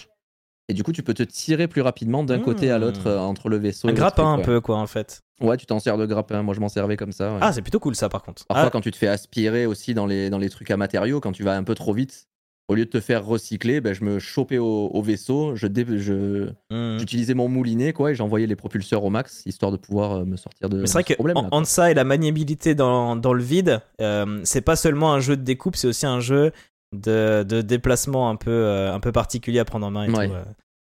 Et 0.69 0.75
du 0.75 0.83
coup, 0.83 0.93
tu 0.93 1.03
peux 1.03 1.15
te 1.15 1.23
tirer 1.23 1.69
plus 1.69 1.83
rapidement 1.83 2.25
d'un 2.25 2.41
côté 2.41 2.71
à 2.71 2.79
l'autre 2.79 3.11
entre 3.11 3.49
le 3.49 3.59
vaisseau. 3.59 3.89
Un 3.89 3.93
grappin 3.93 4.33
un 4.33 4.39
peu, 4.39 4.61
quoi, 4.61 4.79
en 4.79 4.87
fait. 4.87 5.23
Ouais, 5.41 5.57
tu 5.57 5.67
t'en 5.67 5.79
sers 5.79 5.99
de 5.99 6.07
grappin. 6.07 6.43
Moi, 6.43 6.55
je 6.55 6.61
m'en 6.61 6.69
servais 6.69 6.97
comme 6.97 7.13
ça. 7.13 7.39
Ah, 7.41 7.53
c'est 7.53 7.61
plutôt 7.61 7.81
cool 7.81 7.95
ça, 7.95 8.09
par 8.09 8.23
contre. 8.23 8.47
Parfois, 8.47 8.67
ah. 8.69 8.71
quand 8.71 8.81
tu 8.81 8.91
te 8.91 8.97
fais 8.97 9.09
aspirer 9.09 9.67
aussi 9.67 9.95
dans 9.95 10.07
les, 10.07 10.31
dans 10.31 10.39
les 10.39 10.49
trucs 10.49 10.71
à 10.71 10.77
matériaux, 10.77 11.21
quand 11.21 11.33
tu 11.33 11.45
vas 11.45 11.55
un 11.55 11.65
peu 11.65 11.75
trop 11.75 11.93
vite, 11.93 12.29
au 12.69 12.75
lieu 12.75 12.85
de 12.87 12.91
te 12.91 13.01
faire 13.01 13.25
recycler, 13.25 13.81
ben, 13.81 13.93
je 13.93 14.05
me 14.05 14.19
chopais 14.19 14.59
au, 14.59 15.03
vaisseau, 15.03 15.55
je, 15.55 15.67
je 15.99 16.49
mmh. 16.71 16.99
j'utilisais 16.99 17.35
mon 17.35 17.49
moulinet 17.49 17.93
quoi, 17.93 18.13
et 18.13 18.15
j'envoyais 18.15 18.47
les 18.47 18.57
propulseurs 18.57 19.05
au 19.05 19.11
max, 19.11 19.43
histoire 19.45 19.71
de 19.71 19.77
pouvoir 19.77 20.13
euh, 20.13 20.25
me 20.25 20.37
sortir 20.37 20.69
de. 20.69 20.81
Mais 20.81 20.87
c'est 20.87 20.95
vrai 20.95 21.05
que 21.05 21.15
en, 21.51 21.65
ça 21.65 21.91
et 21.91 21.95
la 21.95 22.05
maniabilité 22.05 22.75
dans, 22.75 23.17
dans 23.17 23.35
le 23.35 23.43
vide, 23.43 23.81
euh, 24.01 24.41
c'est 24.45 24.63
pas 24.63 24.77
seulement 24.77 25.13
un 25.13 25.21
jeu 25.21 25.37
de 25.37 25.43
découpe, 25.43 25.77
c'est 25.77 25.89
aussi 25.89 26.07
un 26.07 26.21
jeu 26.21 26.53
de, 26.97 27.45
de 27.47 27.61
déplacement 27.61 28.31
un 28.31 28.37
peu, 28.37 28.51
euh, 28.51 28.95
un 28.95 29.01
peu 29.01 29.13
particulier 29.13 29.59
à 29.59 29.65
prendre 29.65 29.87
en 29.87 29.91
main. 29.91 30.05
Et 30.05 30.29
tout, 30.29 30.35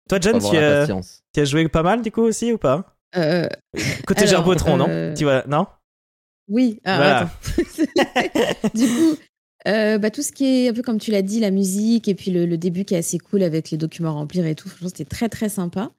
Toi, 0.09 0.19
John, 0.21 0.39
tu 0.41 0.57
as, 0.57 0.87
tu 1.33 1.41
as, 1.41 1.45
joué 1.45 1.69
pas 1.69 1.83
mal 1.83 2.03
du 2.03 2.11
coup 2.11 2.23
aussi 2.23 2.53
ou 2.53 2.59
pas? 2.59 2.97
Côté 4.07 4.27
Gerbotron, 4.27 4.77
non? 4.77 5.15
Tu 5.17 5.25
vois, 5.25 5.45
non? 5.47 5.67
Oui. 6.49 6.81
Ah, 6.85 7.29
du 8.75 8.87
coup, 8.89 9.17
euh, 9.67 9.99
bah, 9.99 10.11
tout 10.11 10.23
ce 10.23 10.33
qui 10.33 10.45
est 10.45 10.69
un 10.69 10.73
peu 10.73 10.83
comme 10.83 10.99
tu 10.99 11.11
l'as 11.11 11.23
dit, 11.23 11.41
la 11.41 11.51
musique 11.51 12.09
et 12.09 12.15
puis 12.15 12.31
le, 12.31 12.57
début 12.57 12.85
qui 12.85 12.95
est 12.95 12.99
assez 12.99 13.19
cool 13.19 13.43
avec 13.43 13.71
les 13.71 13.79
documents 13.79 14.11
à 14.11 14.13
remplir 14.13 14.47
et 14.47 14.55
tout. 14.55 14.69
Franchement, 14.69 14.89
c'était 14.89 15.05
très 15.05 15.29
très 15.29 15.49
sympa. 15.49 15.91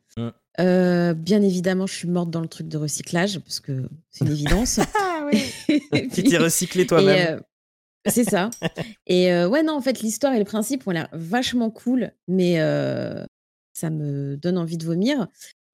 Euh, 0.59 1.13
bien 1.13 1.41
évidemment, 1.41 1.87
je 1.87 1.93
suis 1.93 2.07
morte 2.07 2.29
dans 2.31 2.41
le 2.41 2.47
truc 2.47 2.67
de 2.67 2.77
recyclage 2.77 3.39
parce 3.39 3.59
que 3.59 3.83
c'est 4.09 4.25
une 4.25 4.31
évidence. 4.31 4.79
ah 4.99 5.27
oui. 5.31 5.51
tu 6.13 6.23
t'es 6.23 6.37
recyclé 6.37 6.85
toi-même. 6.85 7.37
Euh, 7.37 7.41
c'est 8.09 8.29
ça. 8.29 8.49
Et 9.07 9.27
ouais, 9.45 9.63
non, 9.63 9.73
en 9.73 9.81
fait, 9.81 10.01
l'histoire 10.01 10.33
et 10.33 10.39
le 10.39 10.45
principe 10.45 10.87
ont 10.87 10.91
l'air 10.91 11.09
vachement 11.11 11.69
cool, 11.69 12.11
mais 12.27 12.57
ça 13.73 13.89
me 13.89 14.35
donne 14.35 14.57
envie 14.57 14.77
de 14.77 14.85
vomir. 14.85 15.27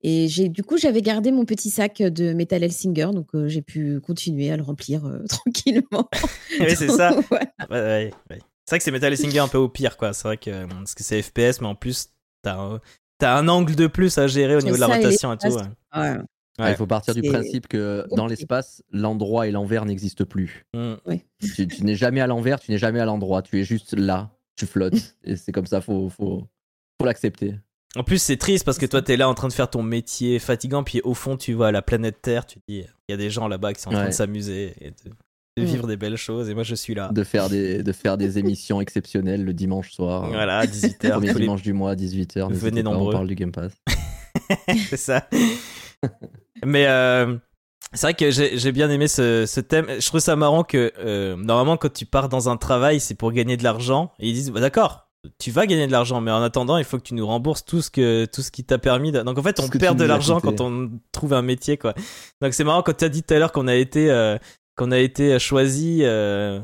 Et 0.07 0.27
j'ai, 0.27 0.49
du 0.49 0.61
coup, 0.61 0.77
j'avais 0.77 1.01
gardé 1.01 1.31
mon 1.31 1.45
petit 1.45 1.71
sac 1.71 1.97
de 1.99 2.31
Metal 2.33 2.63
Hellsinger, 2.63 3.09
donc 3.11 3.33
euh, 3.33 3.47
j'ai 3.47 3.63
pu 3.63 3.99
continuer 4.01 4.51
à 4.51 4.55
le 4.55 4.61
remplir 4.61 5.03
euh, 5.03 5.25
tranquillement. 5.29 6.07
oui, 6.59 6.75
c'est 6.75 6.89
ça. 6.89 7.15
C'est 8.67 8.71
vrai 8.71 8.79
que 8.79 8.83
c'est 8.83 8.91
Metal 8.91 9.11
Hellsinger 9.11 9.39
un 9.39 9.47
peu 9.47 9.59
au 9.59 9.69
pire, 9.69 9.97
quoi. 9.97 10.13
C'est 10.13 10.27
vrai 10.27 10.37
que, 10.37 10.65
parce 10.65 10.95
que 10.95 11.03
c'est 11.03 11.21
FPS, 11.21 11.61
mais 11.61 11.67
en 11.67 11.75
plus, 11.75 12.07
t'as 12.41 12.55
un, 12.55 12.81
as 13.21 13.37
un 13.37 13.47
angle 13.47 13.75
de 13.75 13.85
plus 13.85 14.17
à 14.17 14.25
gérer 14.25 14.55
au 14.55 14.61
niveau 14.61 14.75
de 14.75 14.81
la 14.81 14.87
rotation 14.87 15.33
et, 15.33 15.37
tout. 15.37 15.55
il 15.93 16.75
faut 16.75 16.87
partir 16.87 17.13
du 17.13 17.21
principe 17.21 17.67
que 17.67 18.05
dans 18.15 18.25
l'espace, 18.25 18.81
l'endroit 18.91 19.47
et 19.47 19.51
l'envers 19.51 19.85
n'existent 19.85 20.25
plus. 20.25 20.65
Mm. 20.73 20.95
Tu, 21.41 21.67
n'es 21.83 21.93
jamais 21.93 22.21
à 22.21 22.27
l'envers, 22.27 22.59
tu 22.59 22.71
n'es 22.71 22.79
jamais 22.79 22.99
à 22.99 23.05
l'endroit, 23.05 23.43
tu 23.43 23.59
es 23.59 23.63
juste 23.63 23.93
là, 23.93 24.31
tu 24.55 24.65
flottes. 24.65 25.15
et 25.23 25.35
c'est 25.35 25.51
comme 25.51 25.67
ça, 25.67 25.79
faut, 25.81 26.09
faut, 26.09 26.47
faut 26.99 27.05
l'accepter. 27.05 27.55
En 27.95 28.03
plus, 28.03 28.21
c'est 28.21 28.37
triste 28.37 28.65
parce 28.65 28.77
que 28.77 28.85
toi, 28.85 29.01
t'es 29.01 29.17
là 29.17 29.29
en 29.29 29.33
train 29.33 29.47
de 29.47 29.53
faire 29.53 29.69
ton 29.69 29.83
métier 29.83 30.39
fatigant, 30.39 30.83
puis 30.83 31.01
au 31.03 31.13
fond, 31.13 31.37
tu 31.37 31.53
vois 31.53 31.71
la 31.71 31.81
planète 31.81 32.21
Terre, 32.21 32.45
tu 32.45 32.59
dis, 32.67 32.83
il 33.07 33.11
y 33.11 33.13
a 33.13 33.17
des 33.17 33.29
gens 33.29 33.47
là-bas 33.47 33.73
qui 33.73 33.81
sont 33.81 33.89
en 33.89 33.93
train 33.93 34.07
de 34.07 34.11
s'amuser 34.11 34.75
et 34.81 34.91
de, 34.91 35.63
mm. 35.63 35.65
vivre 35.65 35.87
des 35.87 35.95
belles 35.95 36.17
choses, 36.17 36.49
et 36.49 36.53
moi, 36.53 36.63
je 36.63 36.75
suis 36.75 36.93
là. 36.93 37.09
De 37.13 37.23
faire 37.23 37.49
des, 37.49 37.83
de 37.83 37.91
faire 37.93 38.17
des 38.17 38.37
émissions 38.37 38.81
exceptionnelles 38.81 39.45
le 39.45 39.53
dimanche 39.53 39.91
soir. 39.91 40.27
Voilà, 40.27 40.65
18h. 40.65 41.09
Premier 41.11 41.33
dimanche 41.33 41.61
du 41.61 41.73
mois, 41.73 41.95
18h. 41.95 42.51
Venez 42.51 42.83
nombreux. 42.83 43.09
on 43.09 43.11
parle 43.11 43.27
du 43.27 43.35
Game 43.35 43.51
Pass. 43.51 43.71
c'est 44.89 44.97
ça. 44.97 45.29
Mais 46.65 46.87
euh, 46.87 47.37
c'est 47.93 48.07
vrai 48.07 48.13
que 48.13 48.29
j'ai 48.29 48.71
bien 48.73 48.89
aimé 48.89 49.07
ce, 49.07 49.59
thème. 49.61 49.85
Je 49.99 50.05
trouve 50.05 50.19
ça 50.19 50.35
marrant 50.35 50.63
que 50.63 50.91
euh, 50.99 51.37
normalement, 51.37 51.77
quand 51.77 51.93
tu 51.93 52.05
pars 52.05 52.27
dans 52.27 52.49
un 52.49 52.57
travail, 52.57 52.99
c'est 52.99 53.15
pour 53.15 53.31
gagner 53.31 53.55
de 53.55 53.63
l'argent. 53.63 54.11
Et 54.19 54.27
ils 54.27 54.33
disent, 54.33 54.51
bah, 54.51 54.59
d'accord, 54.59 55.04
tu 55.37 55.51
vas 55.51 55.65
gagner 55.65 55.87
de 55.87 55.91
l'argent, 55.91 56.21
mais 56.21 56.31
en 56.31 56.41
attendant, 56.41 56.77
il 56.77 56.83
faut 56.83 56.97
que 56.97 57.03
tu 57.03 57.13
nous 57.13 57.25
rembourses 57.25 57.65
tout 57.65 57.81
ce 57.81 57.89
que 57.89 58.25
tout 58.25 58.41
ce 58.41 58.51
qui 58.51 58.63
t'a 58.63 58.77
permis. 58.77 59.11
Donc 59.11 59.37
en 59.37 59.43
fait, 59.43 59.59
on 59.59 59.67
perd 59.67 59.97
de 59.97 60.05
l'argent 60.05 60.39
quand 60.39 60.61
on 60.61 60.89
trouve 61.11 61.33
un 61.33 61.41
métier, 61.41 61.77
quoi. 61.77 61.93
Donc 62.41 62.53
c'est 62.53 62.63
marrant 62.63 62.81
quand 62.81 62.97
tu 62.97 63.05
as 63.05 63.09
dit 63.09 63.23
tout 63.23 63.33
à 63.33 63.39
l'heure 63.39 63.51
qu'on 63.51 63.67
a 63.67 63.75
été 63.75 64.09
euh, 64.09 64.37
qu'on 64.75 64.91
a 64.91 64.97
été 64.97 65.39
choisi, 65.39 65.99
euh, 66.03 66.59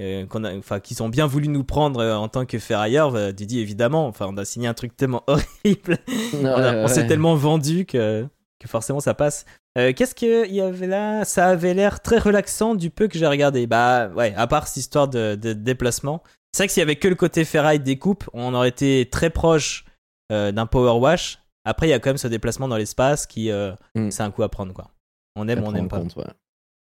euh, 0.00 0.26
qu'on 0.26 0.44
a, 0.44 0.56
enfin, 0.56 0.80
qu'ils 0.80 1.02
ont 1.02 1.08
bien 1.08 1.26
voulu 1.26 1.48
nous 1.48 1.64
prendre 1.64 2.04
en 2.04 2.28
tant 2.28 2.46
que 2.46 2.58
ferrailleur. 2.58 3.12
Bah, 3.12 3.32
tu 3.32 3.46
dis 3.46 3.60
évidemment, 3.60 4.06
enfin, 4.06 4.26
on 4.28 4.36
a 4.36 4.44
signé 4.44 4.68
un 4.68 4.74
truc 4.74 4.96
tellement 4.96 5.22
horrible, 5.28 5.98
on, 6.34 6.88
s'est 6.88 7.06
tellement 7.06 7.34
vendu 7.34 7.86
que 7.86 8.26
que 8.60 8.68
forcément 8.68 9.00
ça 9.00 9.14
passe. 9.14 9.44
Qu'est-ce 9.76 10.14
qu'il 10.14 10.54
y 10.54 10.60
avait 10.60 10.86
là? 10.86 11.24
Ça 11.24 11.48
avait 11.48 11.74
l'air 11.74 12.00
très 12.00 12.18
relaxant 12.18 12.76
du 12.76 12.90
peu 12.90 13.08
que 13.08 13.18
j'ai 13.18 13.26
regardé. 13.26 13.66
Bah 13.66 14.08
ouais, 14.10 14.32
à 14.36 14.46
part 14.46 14.68
cette 14.68 14.76
histoire 14.76 15.08
de, 15.08 15.34
de 15.34 15.52
déplacement. 15.52 16.22
C'est 16.54 16.62
vrai 16.62 16.66
que 16.68 16.72
s'il 16.72 16.82
y 16.82 16.84
avait 16.84 16.94
que 16.94 17.08
le 17.08 17.16
côté 17.16 17.44
ferraille 17.44 17.80
découpe, 17.80 18.30
on 18.32 18.54
aurait 18.54 18.68
été 18.68 19.08
très 19.10 19.28
proche 19.28 19.84
euh, 20.30 20.52
d'un 20.52 20.66
power 20.66 21.00
wash. 21.00 21.40
Après, 21.64 21.88
il 21.88 21.90
y 21.90 21.92
a 21.92 21.98
quand 21.98 22.10
même 22.10 22.16
ce 22.16 22.28
déplacement 22.28 22.68
dans 22.68 22.76
l'espace 22.76 23.26
qui, 23.26 23.50
euh, 23.50 23.72
mm. 23.96 24.12
c'est 24.12 24.22
un 24.22 24.30
coup 24.30 24.44
à 24.44 24.48
prendre 24.48 24.72
quoi. 24.72 24.92
On 25.34 25.48
aime, 25.48 25.64
ou 25.64 25.66
on 25.66 25.72
n'aime 25.72 25.88
pas. 25.88 26.00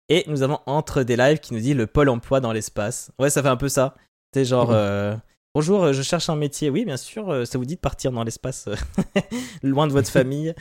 Et 0.08 0.24
nous 0.28 0.42
avons 0.42 0.60
entre 0.68 1.04
des 1.04 1.18
lives 1.18 1.40
qui 1.40 1.54
nous 1.54 1.60
dit 1.60 1.74
le 1.74 1.86
pôle 1.86 2.08
emploi 2.08 2.40
dans 2.40 2.54
l'espace. 2.54 3.12
Ouais, 3.20 3.30
ça 3.30 3.42
fait 3.44 3.50
un 3.50 3.58
peu 3.58 3.68
ça. 3.68 3.96
C'est 4.34 4.46
genre. 4.46 4.72
Euh, 4.72 5.18
bonjour, 5.54 5.92
je 5.92 6.02
cherche 6.02 6.30
un 6.30 6.38
métier. 6.38 6.70
Oui, 6.70 6.86
bien 6.86 6.96
sûr, 6.96 7.46
ça 7.46 7.58
vous 7.58 7.66
dit 7.66 7.76
de 7.76 7.82
partir 7.82 8.14
dans 8.14 8.24
l'espace, 8.24 8.70
loin 9.64 9.86
de 9.86 9.92
votre 9.92 10.10
famille. 10.10 10.56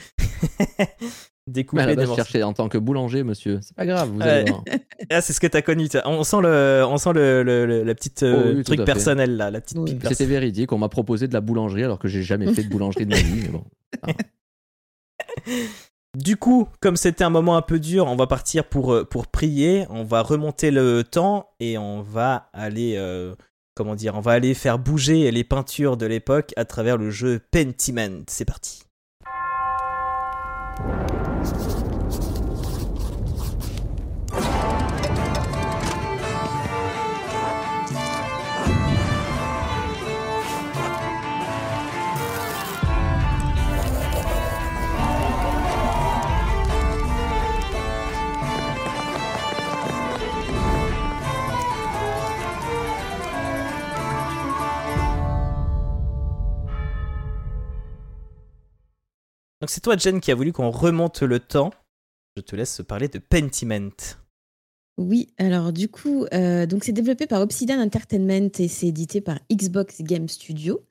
découper 1.47 1.85
Mais 1.85 1.95
des 1.95 2.05
je 2.05 2.13
cherchais 2.13 2.43
en 2.43 2.53
tant 2.53 2.69
que 2.69 2.77
boulanger, 2.77 3.23
monsieur. 3.23 3.59
C'est 3.61 3.75
pas 3.75 3.85
grave, 3.85 4.09
vous 4.09 4.21
allez 4.21 4.49
voir. 4.49 4.63
Ah, 5.09 5.21
c'est 5.21 5.31
ce 5.31 5.39
que 5.39 5.47
t'as 5.47 5.61
connu. 5.61 5.87
On 6.05 6.23
sent 6.23 6.41
le, 6.41 6.83
on 6.87 6.97
sent 6.97 7.13
le, 7.13 7.43
le, 7.43 7.83
la 7.83 7.95
petite 7.95 8.23
euh, 8.23 8.51
Oh 8.51 8.57
oui, 8.57 8.63
truc 8.63 8.83
personnel 8.83 9.37
là, 9.37 9.51
la 9.51 9.61
petite 9.61 9.77
Oui. 9.77 9.97
C'était 10.09 10.25
véridique, 10.25 10.71
on 10.71 10.77
m'a 10.77 10.89
proposé 10.89 11.27
de 11.27 11.33
la 11.33 11.39
boulangerie 11.39 11.83
alors 11.83 11.99
que 11.99 12.07
j'ai 12.07 12.23
jamais 12.23 12.51
fait 12.53 12.63
de 12.63 12.69
boulangerie 12.69 13.05
de 13.05 13.11
ma 13.11 13.21
vie. 13.21 13.43
Mais 13.43 13.49
bon. 13.49 13.63
Du 16.17 16.35
coup, 16.35 16.67
comme 16.79 16.97
c'était 16.97 17.23
un 17.23 17.29
moment 17.29 17.57
un 17.57 17.61
peu 17.61 17.79
dur, 17.79 18.07
on 18.07 18.15
va 18.15 18.25
partir 18.25 18.63
pour, 18.63 18.91
euh, 18.91 19.03
pour 19.05 19.27
prier. 19.27 19.85
On 19.91 20.03
va 20.03 20.23
remonter 20.23 20.71
le 20.71 21.03
temps 21.03 21.51
et 21.59 21.77
on 21.77 22.01
va 22.01 22.49
aller, 22.53 22.95
euh, 22.97 23.35
comment 23.75 23.93
dire, 23.93 24.15
on 24.15 24.19
va 24.19 24.31
aller 24.31 24.55
faire 24.55 24.79
bouger 24.79 25.29
les 25.29 25.43
peintures 25.43 25.95
de 25.95 26.07
l'époque 26.07 26.53
à 26.57 26.65
travers 26.65 26.97
le 26.97 27.11
jeu 27.11 27.39
Pentiment. 27.51 28.23
C'est 28.27 28.45
parti. 28.45 28.81
Thank 31.49 31.81
you. 31.81 31.86
Donc 59.61 59.69
c'est 59.69 59.81
toi, 59.81 59.97
Jen, 59.97 60.19
qui 60.19 60.31
a 60.31 60.35
voulu 60.35 60.53
qu'on 60.53 60.69
remonte 60.69 61.21
le 61.23 61.39
temps. 61.39 61.71
Je 62.35 62.41
te 62.41 62.55
laisse 62.55 62.81
parler 62.87 63.07
de 63.07 63.17
Pentiment. 63.17 63.89
Oui, 64.97 65.29
alors 65.37 65.73
du 65.73 65.89
coup, 65.89 66.25
euh, 66.33 66.65
donc 66.65 66.83
c'est 66.83 66.91
développé 66.91 67.27
par 67.27 67.41
Obsidian 67.41 67.79
Entertainment 67.79 68.49
et 68.59 68.67
c'est 68.67 68.87
édité 68.87 69.21
par 69.21 69.39
Xbox 69.51 70.01
Game 70.01 70.27
Studio. 70.27 70.83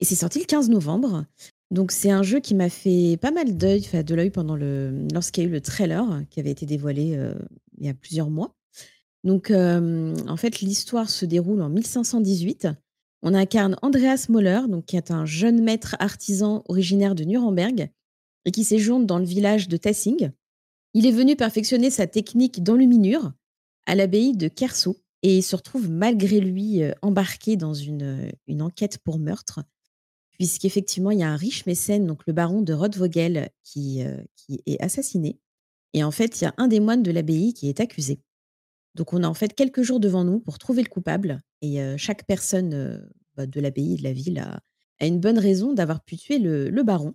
Et 0.00 0.04
c'est 0.04 0.14
sorti 0.14 0.40
le 0.40 0.44
15 0.44 0.68
novembre. 0.70 1.24
Donc 1.70 1.92
c'est 1.92 2.10
un 2.10 2.22
jeu 2.22 2.40
qui 2.40 2.54
m'a 2.54 2.68
fait 2.68 3.18
pas 3.20 3.30
mal 3.30 3.56
d'œil, 3.56 3.82
enfin, 3.84 4.02
de 4.02 4.14
l'œil 4.14 4.30
pendant 4.30 4.56
le 4.56 5.06
lorsqu'il 5.12 5.42
y 5.42 5.46
a 5.46 5.48
eu 5.48 5.52
le 5.52 5.60
trailer 5.60 6.04
qui 6.30 6.40
avait 6.40 6.50
été 6.50 6.66
dévoilé 6.66 7.16
euh, 7.16 7.34
il 7.78 7.86
y 7.86 7.88
a 7.88 7.94
plusieurs 7.94 8.30
mois. 8.30 8.54
Donc 9.24 9.50
euh, 9.50 10.14
en 10.28 10.36
fait 10.36 10.60
l'histoire 10.60 11.10
se 11.10 11.24
déroule 11.24 11.60
en 11.62 11.68
1518. 11.68 12.68
On 13.22 13.34
incarne 13.34 13.76
Andreas 13.82 14.26
Moller, 14.28 14.62
donc 14.68 14.86
qui 14.86 14.96
est 14.96 15.10
un 15.10 15.26
jeune 15.26 15.62
maître 15.62 15.96
artisan 15.98 16.62
originaire 16.68 17.16
de 17.16 17.24
Nuremberg 17.24 17.90
et 18.44 18.50
qui 18.50 18.64
séjourne 18.64 19.06
dans 19.06 19.18
le 19.18 19.24
village 19.24 19.68
de 19.68 19.76
Tessing. 19.76 20.30
Il 20.94 21.06
est 21.06 21.12
venu 21.12 21.36
perfectionner 21.36 21.90
sa 21.90 22.06
technique 22.06 22.62
d'enluminure 22.62 23.32
à 23.86 23.94
l'abbaye 23.94 24.36
de 24.36 24.48
Kerso 24.48 24.96
et 25.22 25.42
se 25.42 25.56
retrouve 25.56 25.90
malgré 25.90 26.40
lui 26.40 26.82
euh, 26.82 26.92
embarqué 27.02 27.56
dans 27.56 27.74
une, 27.74 28.02
euh, 28.02 28.30
une 28.46 28.62
enquête 28.62 28.98
pour 28.98 29.18
meurtre, 29.18 29.60
puisqu'effectivement 30.32 31.10
il 31.10 31.18
y 31.18 31.22
a 31.22 31.30
un 31.30 31.36
riche 31.36 31.66
mécène, 31.66 32.06
donc 32.06 32.22
le 32.26 32.32
baron 32.32 32.62
de 32.62 32.72
Rothvogel, 32.72 33.50
qui, 33.64 34.02
euh, 34.02 34.16
qui 34.36 34.62
est 34.66 34.80
assassiné. 34.80 35.38
Et 35.94 36.04
en 36.04 36.10
fait, 36.10 36.40
il 36.40 36.44
y 36.44 36.46
a 36.46 36.54
un 36.58 36.68
des 36.68 36.80
moines 36.80 37.02
de 37.02 37.10
l'abbaye 37.10 37.54
qui 37.54 37.68
est 37.68 37.80
accusé. 37.80 38.20
Donc 38.94 39.12
on 39.12 39.22
a 39.22 39.28
en 39.28 39.34
fait 39.34 39.54
quelques 39.54 39.82
jours 39.82 40.00
devant 40.00 40.24
nous 40.24 40.38
pour 40.38 40.58
trouver 40.58 40.82
le 40.82 40.88
coupable, 40.88 41.40
et 41.62 41.78
chaque 41.96 42.24
personne 42.24 43.08
bah, 43.36 43.46
de 43.46 43.60
l'abbaye 43.60 43.94
et 43.94 43.96
de 43.96 44.02
la 44.04 44.12
ville 44.12 44.38
a, 44.38 44.60
une 45.04 45.18
bonne 45.18 45.38
raison 45.38 45.72
d'avoir 45.72 46.02
pu 46.02 46.16
tuer 46.16 46.38
le 46.38 46.82
baron. 46.82 47.14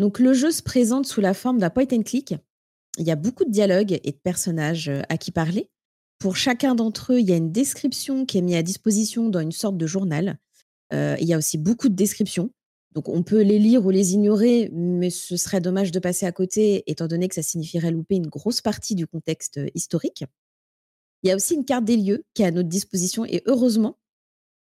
Donc 0.00 0.18
le 0.18 0.32
jeu 0.32 0.50
se 0.50 0.62
présente 0.62 1.04
sous 1.04 1.20
la 1.20 1.34
forme 1.34 1.58
d'un 1.58 1.68
point 1.68 1.84
and 1.92 2.02
click. 2.02 2.34
Il 2.96 3.06
y 3.06 3.10
a 3.10 3.16
beaucoup 3.16 3.44
de 3.44 3.50
dialogues 3.50 4.00
et 4.02 4.12
de 4.12 4.16
personnages 4.16 4.88
euh, 4.88 5.02
à 5.10 5.18
qui 5.18 5.30
parler. 5.30 5.68
Pour 6.18 6.36
chacun 6.36 6.74
d'entre 6.74 7.12
eux, 7.12 7.20
il 7.20 7.28
y 7.28 7.32
a 7.32 7.36
une 7.36 7.52
description 7.52 8.24
qui 8.24 8.38
est 8.38 8.40
mise 8.42 8.56
à 8.56 8.62
disposition 8.62 9.28
dans 9.28 9.40
une 9.40 9.52
sorte 9.52 9.76
de 9.76 9.86
journal. 9.86 10.38
Euh, 10.94 11.16
il 11.20 11.28
y 11.28 11.34
a 11.34 11.36
aussi 11.36 11.58
beaucoup 11.58 11.90
de 11.90 11.94
descriptions. 11.94 12.50
Donc 12.92 13.10
on 13.10 13.22
peut 13.22 13.42
les 13.42 13.58
lire 13.58 13.84
ou 13.84 13.90
les 13.90 14.14
ignorer, 14.14 14.70
mais 14.72 15.10
ce 15.10 15.36
serait 15.36 15.60
dommage 15.60 15.92
de 15.92 15.98
passer 15.98 16.24
à 16.24 16.32
côté, 16.32 16.82
étant 16.86 17.06
donné 17.06 17.28
que 17.28 17.34
ça 17.34 17.42
signifierait 17.42 17.90
louper 17.90 18.16
une 18.16 18.26
grosse 18.26 18.62
partie 18.62 18.94
du 18.94 19.06
contexte 19.06 19.58
euh, 19.58 19.68
historique. 19.74 20.24
Il 21.22 21.28
y 21.28 21.30
a 21.30 21.36
aussi 21.36 21.54
une 21.54 21.66
carte 21.66 21.84
des 21.84 21.98
lieux 21.98 22.24
qui 22.32 22.40
est 22.40 22.46
à 22.46 22.50
notre 22.50 22.70
disposition, 22.70 23.26
et 23.26 23.42
heureusement, 23.44 23.98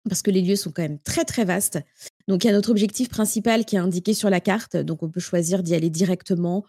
parce 0.08 0.22
que 0.22 0.30
les 0.30 0.42
lieux 0.42 0.56
sont 0.56 0.72
quand 0.72 0.82
même 0.82 0.98
très 0.98 1.24
très 1.24 1.44
vastes. 1.44 1.78
Donc 2.26 2.44
il 2.44 2.48
y 2.48 2.50
a 2.50 2.52
notre 2.52 2.70
objectif 2.70 3.08
principal 3.08 3.64
qui 3.64 3.76
est 3.76 3.80
indiqué 3.80 4.14
sur 4.14 4.30
la 4.30 4.40
carte, 4.40 4.76
donc 4.76 5.02
on 5.02 5.10
peut 5.10 5.20
choisir 5.20 5.62
d'y 5.62 5.74
aller 5.74 5.90
directement 5.90 6.64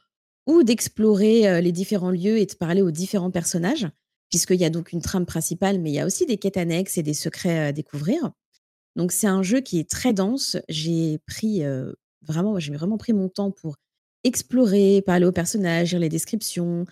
ou 0.45 0.63
d'explorer 0.63 1.47
euh, 1.47 1.61
les 1.61 1.71
différents 1.71 2.11
lieux 2.11 2.37
et 2.37 2.45
de 2.45 2.53
parler 2.53 2.81
aux 2.81 2.91
différents 2.91 3.31
personnages 3.31 3.87
puisqu'il 4.29 4.59
y 4.59 4.65
a 4.65 4.69
donc 4.69 4.91
une 4.91 5.01
trame 5.01 5.25
principale, 5.25 5.79
mais 5.79 5.89
il 5.89 5.95
y 5.95 5.99
a 5.99 6.05
aussi 6.05 6.25
des 6.25 6.37
quêtes 6.37 6.57
annexes 6.57 6.97
et 6.97 7.03
des 7.03 7.15
secrets 7.15 7.59
à 7.59 7.71
découvrir. 7.71 8.31
Donc 8.95 9.11
c'est 9.11 9.27
un 9.27 9.43
jeu 9.43 9.61
qui 9.61 9.79
est 9.79 9.89
très 9.89 10.13
dense. 10.13 10.57
J'ai 10.69 11.19
pris 11.25 11.63
euh, 11.63 11.93
vraiment, 12.21 12.59
j'ai 12.59 12.73
vraiment 12.73 12.97
pris 12.97 13.13
mon 13.13 13.29
temps 13.29 13.51
pour 13.51 13.77
explorer, 14.23 15.01
parler 15.05 15.25
aux 15.25 15.31
personnages, 15.31 15.91
lire 15.91 15.99
les 15.99 16.09
descriptions, 16.09 16.85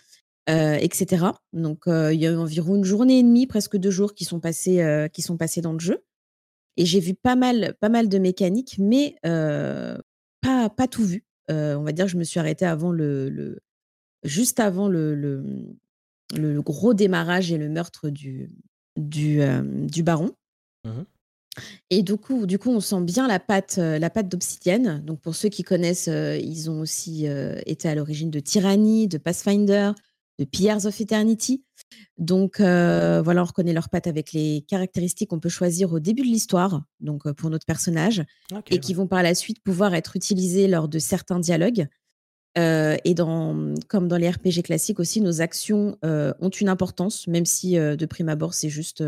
euh, 0.50 0.78
etc. 0.80 1.26
Donc 1.54 1.88
euh, 1.88 2.14
il 2.14 2.22
y 2.22 2.28
a 2.28 2.40
environ 2.40 2.76
une 2.76 2.86
journée 2.86 3.20
et 3.20 3.24
demie, 3.24 3.48
presque 3.48 3.78
deux 3.78 3.92
jours, 3.92 4.14
qui 4.14 4.24
sont 4.26 4.40
passés, 4.40 4.82
euh, 4.82 5.08
qui 5.08 5.22
sont 5.22 5.38
passés 5.38 5.62
dans 5.62 5.74
le 5.74 5.80
jeu. 5.80 6.04
Et 6.78 6.86
j'ai 6.86 7.00
vu 7.00 7.14
pas 7.14 7.36
mal, 7.36 7.76
pas 7.80 7.90
mal 7.90 8.08
de 8.08 8.18
mécaniques, 8.18 8.78
mais 8.80 9.16
euh, 9.26 9.98
pas, 10.42 10.70
pas 10.70 10.88
tout 10.88 11.04
vu. 11.06 11.26
Euh, 11.50 11.76
on 11.76 11.84
va 11.84 11.92
dire 11.92 12.06
que 12.06 12.12
je 12.12 12.18
me 12.18 12.24
suis 12.24 12.40
arrêtée 12.40 12.66
avant 12.66 12.92
le, 12.92 13.30
le 13.30 13.60
juste 14.24 14.60
avant 14.60 14.88
le, 14.88 15.16
le, 15.16 15.44
le 16.36 16.62
gros 16.62 16.94
démarrage 16.94 17.52
et 17.52 17.58
le 17.58 17.70
meurtre 17.70 18.10
du, 18.10 18.50
du, 18.96 19.42
euh, 19.42 19.62
du 19.64 20.04
baron. 20.04 20.32
Mhm. 20.86 21.06
Et 21.90 22.04
du 22.04 22.18
coup, 22.18 22.46
du 22.46 22.60
coup, 22.60 22.70
on 22.70 22.80
sent 22.80 23.02
bien 23.02 23.28
la 23.28 23.40
patte, 23.40 23.78
euh, 23.80 23.98
la 23.98 24.10
patte 24.10 24.30
d'Obsidian. 24.30 25.00
Donc, 25.00 25.22
pour 25.22 25.36
ceux 25.36 25.50
qui 25.50 25.64
connaissent, 25.64 26.08
euh, 26.08 26.38
ils 26.38 26.70
ont 26.70 26.80
aussi 26.82 27.28
euh, 27.28 27.60
été 27.66 27.90
à 27.90 27.96
l'origine 27.96 28.30
de 28.30 28.40
Tyranny, 28.40 29.08
de 29.08 29.18
Pathfinder, 29.18 29.94
de 30.38 30.46
Pillars 30.46 30.86
of 30.86 31.02
Eternity. 31.02 31.64
Donc, 32.18 32.60
euh, 32.60 33.22
voilà, 33.24 33.42
on 33.44 33.46
reconnaît 33.46 33.74
leur 33.74 33.90
patte 33.90 34.08
avec 34.08 34.34
les 34.34 34.66
caractéristiques 34.68 35.30
qu'on 35.30 35.40
peut 35.40 35.50
choisir 35.50 35.94
au 35.94 36.00
début 36.00 36.24
de 36.24 36.28
l'histoire, 36.28 36.84
donc 37.00 37.26
euh, 37.26 37.34
pour 37.34 37.50
notre 37.50 37.66
personnage, 37.66 38.24
et 38.70 38.80
qui 38.80 38.94
vont 38.94 39.08
par 39.08 39.24
la 39.24 39.36
suite 39.36 39.62
pouvoir 39.64 39.94
être 39.94 40.16
utilisées 40.16 40.68
lors 40.68 40.88
de 40.88 41.00
certains 41.00 41.40
dialogues. 41.40 41.88
Euh, 42.58 42.98
et 43.04 43.14
dans, 43.14 43.76
comme 43.88 44.08
dans 44.08 44.18
les 44.18 44.30
RPG 44.30 44.64
classiques 44.64 45.00
aussi, 45.00 45.22
nos 45.22 45.42
actions 45.42 45.98
euh, 46.04 46.34
ont 46.40 46.50
une 46.50 46.70
importance, 46.70 47.28
même 47.28 47.46
si 47.46 47.78
euh, 47.78 47.96
de 47.96 48.06
prime 48.06 48.30
abord, 48.30 48.54
c'est 48.54 48.70
juste, 48.70 49.04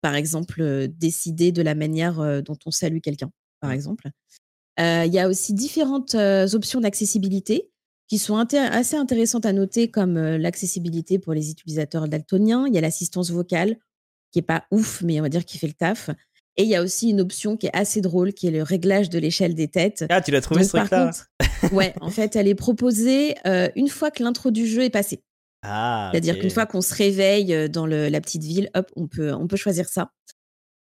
par 0.00 0.14
exemple, 0.14 0.88
décider 0.88 1.52
de 1.52 1.62
la 1.62 1.74
manière 1.74 2.42
dont 2.42 2.58
on 2.66 2.70
salue 2.70 2.98
quelqu'un, 2.98 3.30
par 3.60 3.70
Mm. 3.70 3.74
exemple. 3.74 4.10
Il 4.80 5.12
y 5.12 5.18
a 5.18 5.28
aussi 5.28 5.54
différentes 5.54 6.14
options 6.14 6.80
d'accessibilité 6.80 7.70
qui 8.08 8.18
sont 8.18 8.36
assez 8.36 8.96
intéressantes 8.96 9.46
à 9.46 9.52
noter, 9.52 9.90
comme 9.90 10.16
euh, 10.16 10.38
l'accessibilité 10.38 11.18
pour 11.18 11.34
les 11.34 11.50
utilisateurs 11.50 12.08
daltoniens. 12.08 12.66
Il 12.66 12.74
y 12.74 12.78
a 12.78 12.80
l'assistance 12.80 13.30
vocale, 13.30 13.76
qui 14.32 14.38
est 14.38 14.42
pas 14.42 14.64
ouf, 14.70 15.02
mais 15.02 15.20
on 15.20 15.22
va 15.22 15.28
dire 15.28 15.44
qui 15.44 15.58
fait 15.58 15.66
le 15.66 15.74
taf. 15.74 16.10
Et 16.56 16.64
il 16.64 16.68
y 16.68 16.74
a 16.74 16.82
aussi 16.82 17.10
une 17.10 17.20
option 17.20 17.56
qui 17.56 17.66
est 17.66 17.76
assez 17.76 18.00
drôle, 18.00 18.32
qui 18.32 18.48
est 18.48 18.50
le 18.50 18.62
réglage 18.64 19.10
de 19.10 19.18
l'échelle 19.18 19.54
des 19.54 19.68
têtes. 19.68 20.04
Ah, 20.10 20.20
tu 20.20 20.32
l'as 20.32 20.40
trouvé 20.40 20.62
Donc, 20.62 20.70
ce 20.70 20.76
truc-là 20.76 21.10
ouais, 21.72 21.94
en 22.00 22.10
fait, 22.10 22.34
elle 22.34 22.48
est 22.48 22.56
proposée 22.56 23.36
euh, 23.46 23.68
une 23.76 23.88
fois 23.88 24.10
que 24.10 24.24
l'intro 24.24 24.50
du 24.50 24.66
jeu 24.66 24.82
est 24.82 24.90
passée. 24.90 25.22
Ah, 25.62 26.08
C'est-à 26.10 26.20
dire 26.20 26.34
ok. 26.34 26.40
qu'une 26.40 26.50
fois 26.50 26.66
qu'on 26.66 26.80
se 26.80 26.94
réveille 26.94 27.54
euh, 27.54 27.68
dans 27.68 27.86
le- 27.86 28.08
la 28.08 28.20
petite 28.20 28.42
ville, 28.42 28.70
hop, 28.74 28.90
on 28.96 29.06
peut, 29.06 29.32
on 29.34 29.46
peut 29.46 29.56
choisir 29.56 29.88
ça. 29.88 30.10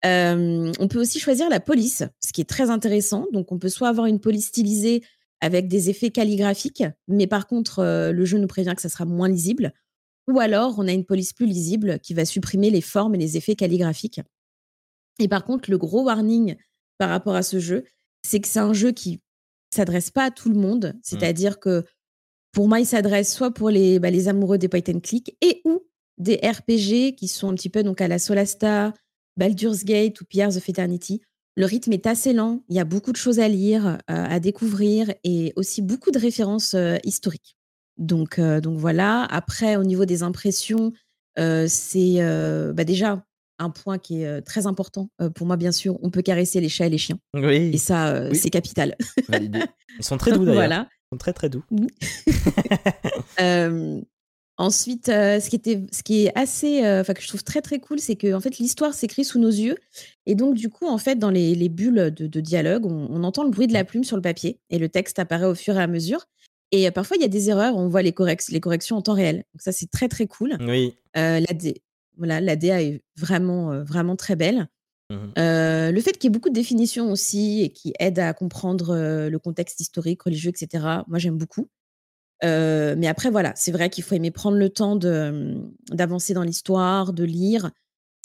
Euh, 0.04 0.72
on 0.78 0.88
peut 0.88 1.00
aussi 1.00 1.18
choisir 1.18 1.48
la 1.48 1.60
police, 1.60 2.04
ce 2.24 2.32
qui 2.32 2.40
est 2.40 2.48
très 2.48 2.70
intéressant. 2.70 3.26
Donc, 3.32 3.52
on 3.52 3.58
peut 3.58 3.68
soit 3.68 3.88
avoir 3.88 4.06
une 4.06 4.20
police 4.20 4.46
stylisée 4.46 5.02
avec 5.40 5.68
des 5.68 5.90
effets 5.90 6.10
calligraphiques, 6.10 6.84
mais 7.08 7.26
par 7.26 7.46
contre, 7.46 7.80
euh, 7.80 8.12
le 8.12 8.24
jeu 8.24 8.38
nous 8.38 8.46
prévient 8.46 8.74
que 8.74 8.82
ça 8.82 8.88
sera 8.88 9.04
moins 9.04 9.28
lisible. 9.28 9.72
Ou 10.28 10.40
alors, 10.40 10.78
on 10.78 10.88
a 10.88 10.92
une 10.92 11.04
police 11.04 11.32
plus 11.32 11.46
lisible 11.46 12.00
qui 12.00 12.14
va 12.14 12.24
supprimer 12.24 12.70
les 12.70 12.80
formes 12.80 13.14
et 13.14 13.18
les 13.18 13.36
effets 13.36 13.54
calligraphiques. 13.54 14.20
Et 15.18 15.28
par 15.28 15.44
contre, 15.44 15.70
le 15.70 15.78
gros 15.78 16.04
warning 16.04 16.56
par 16.98 17.10
rapport 17.10 17.34
à 17.34 17.42
ce 17.42 17.60
jeu, 17.60 17.84
c'est 18.22 18.40
que 18.40 18.48
c'est 18.48 18.58
un 18.58 18.72
jeu 18.72 18.92
qui 18.92 19.20
s'adresse 19.74 20.10
pas 20.10 20.24
à 20.24 20.30
tout 20.30 20.48
le 20.48 20.58
monde. 20.58 20.94
C'est-à-dire 21.02 21.60
que 21.60 21.84
pour 22.52 22.68
moi, 22.68 22.80
il 22.80 22.86
s'adresse 22.86 23.32
soit 23.32 23.52
pour 23.52 23.70
les, 23.70 23.98
bah, 23.98 24.10
les 24.10 24.28
amoureux 24.28 24.58
des 24.58 24.68
point 24.68 24.80
and 24.88 25.00
click 25.00 25.36
et 25.42 25.60
ou 25.64 25.82
des 26.18 26.36
RPG 26.36 27.14
qui 27.14 27.28
sont 27.28 27.50
un 27.50 27.54
petit 27.54 27.68
peu 27.68 27.82
donc 27.82 28.00
à 28.00 28.08
la 28.08 28.18
Solasta, 28.18 28.94
Baldur's 29.36 29.84
Gate 29.84 30.20
ou 30.20 30.24
Pillars 30.24 30.56
of 30.56 30.68
Eternity. 30.68 31.20
Le 31.58 31.64
rythme 31.64 31.92
est 31.92 32.06
assez 32.06 32.34
lent, 32.34 32.60
il 32.68 32.76
y 32.76 32.80
a 32.80 32.84
beaucoup 32.84 33.12
de 33.12 33.16
choses 33.16 33.40
à 33.40 33.48
lire, 33.48 33.86
euh, 33.86 33.96
à 34.08 34.40
découvrir 34.40 35.12
et 35.24 35.54
aussi 35.56 35.80
beaucoup 35.80 36.10
de 36.10 36.18
références 36.18 36.74
euh, 36.74 36.96
historiques. 37.02 37.56
Donc, 37.96 38.38
euh, 38.38 38.60
donc 38.60 38.76
voilà. 38.78 39.22
Après, 39.30 39.76
au 39.76 39.84
niveau 39.84 40.04
des 40.04 40.22
impressions, 40.22 40.92
c'est 41.38 42.18
bah, 42.74 42.84
déjà 42.84 43.24
un 43.58 43.70
point 43.70 43.96
qui 43.98 44.22
est 44.22 44.42
très 44.42 44.66
important 44.66 45.08
pour 45.34 45.46
moi, 45.46 45.56
bien 45.56 45.72
sûr. 45.72 45.98
On 46.02 46.10
peut 46.10 46.20
caresser 46.22 46.60
les 46.60 46.68
chats 46.68 46.86
et 46.86 46.90
les 46.90 46.98
chiens. 46.98 47.18
Oui, 47.34 47.70
Et 47.72 47.78
ça, 47.78 48.28
Oui. 48.30 48.36
c'est 48.36 48.50
capital. 48.50 48.96
Validé. 49.28 49.60
ils 49.98 50.04
sont 50.04 50.18
très 50.18 50.32
doux 50.32 50.40
d'ailleurs. 50.44 50.54
voilà. 50.54 50.88
Ils 50.90 51.14
sont 51.14 51.18
très 51.18 51.32
très 51.32 51.48
doux. 51.48 51.62
Ensuite, 54.58 55.06
ce, 55.06 55.50
qui 55.50 55.56
était, 55.56 55.82
ce 55.92 56.02
qui 56.02 56.24
est 56.24 56.32
assez, 56.34 56.78
enfin 56.80 57.12
que 57.12 57.20
je 57.20 57.28
trouve 57.28 57.44
très 57.44 57.60
très 57.60 57.78
cool, 57.78 57.98
c'est 57.98 58.16
que 58.16 58.32
en 58.32 58.40
fait 58.40 58.58
l'histoire 58.58 58.94
s'écrit 58.94 59.24
sous 59.24 59.38
nos 59.38 59.50
yeux, 59.50 59.76
et 60.24 60.34
donc 60.34 60.54
du 60.54 60.70
coup 60.70 60.86
en 60.86 60.96
fait 60.96 61.16
dans 61.16 61.28
les, 61.28 61.54
les 61.54 61.68
bulles 61.68 62.10
de, 62.10 62.40
dialogue, 62.40 62.86
on, 62.86 63.22
entend 63.22 63.44
le 63.44 63.50
bruit 63.50 63.66
de 63.66 63.74
la 63.74 63.84
plume 63.84 64.02
sur 64.02 64.16
le 64.16 64.22
papier 64.22 64.58
et 64.70 64.78
le 64.78 64.88
texte 64.88 65.18
apparaît 65.18 65.46
au 65.46 65.54
fur 65.54 65.76
et 65.76 65.82
à 65.82 65.86
mesure. 65.86 66.24
Et 66.72 66.90
parfois 66.90 67.18
il 67.18 67.22
y 67.22 67.26
a 67.26 67.28
des 67.28 67.50
erreurs, 67.50 67.76
on 67.76 67.88
voit 67.88 68.00
les, 68.00 68.14
les 68.48 68.60
corrections 68.60 68.96
en 68.96 69.02
temps 69.02 69.12
réel. 69.12 69.44
Donc 69.52 69.60
ça 69.60 69.72
c'est 69.72 69.90
très 69.90 70.08
très 70.08 70.26
cool. 70.26 70.56
Oui. 70.60 70.94
la, 71.14 71.40
voilà, 72.16 72.40
la 72.40 72.56
DA 72.56 72.82
est 72.82 73.02
vraiment 73.18 73.82
vraiment 73.82 74.16
très 74.16 74.36
belle. 74.36 74.68
Mmh 75.10 75.34
le 75.36 76.00
fait 76.00 76.12
qu'il 76.12 76.24
y 76.24 76.26
ait 76.28 76.30
beaucoup 76.30 76.48
de 76.48 76.54
définitions 76.54 77.12
aussi 77.12 77.62
et 77.62 77.68
qui 77.68 77.92
aident 78.00 78.18
à 78.18 78.32
comprendre 78.32 79.28
le 79.28 79.38
contexte 79.38 79.80
historique, 79.80 80.22
religieux, 80.22 80.50
etc. 80.50 81.02
Moi 81.06 81.18
j'aime 81.18 81.36
beaucoup 81.36 81.68
mais 82.42 83.06
après, 83.06 83.30
voilà, 83.30 83.52
c'est 83.56 83.72
vrai 83.72 83.90
qu'il 83.90 84.04
faut 84.04 84.14
aimer 84.14 84.30
prendre 84.30 84.56
le 84.56 84.70
temps 84.70 84.96
d'avancer 84.96 86.34
dans 86.34 86.42
l'histoire, 86.42 87.12
de 87.12 87.24
lire. 87.24 87.70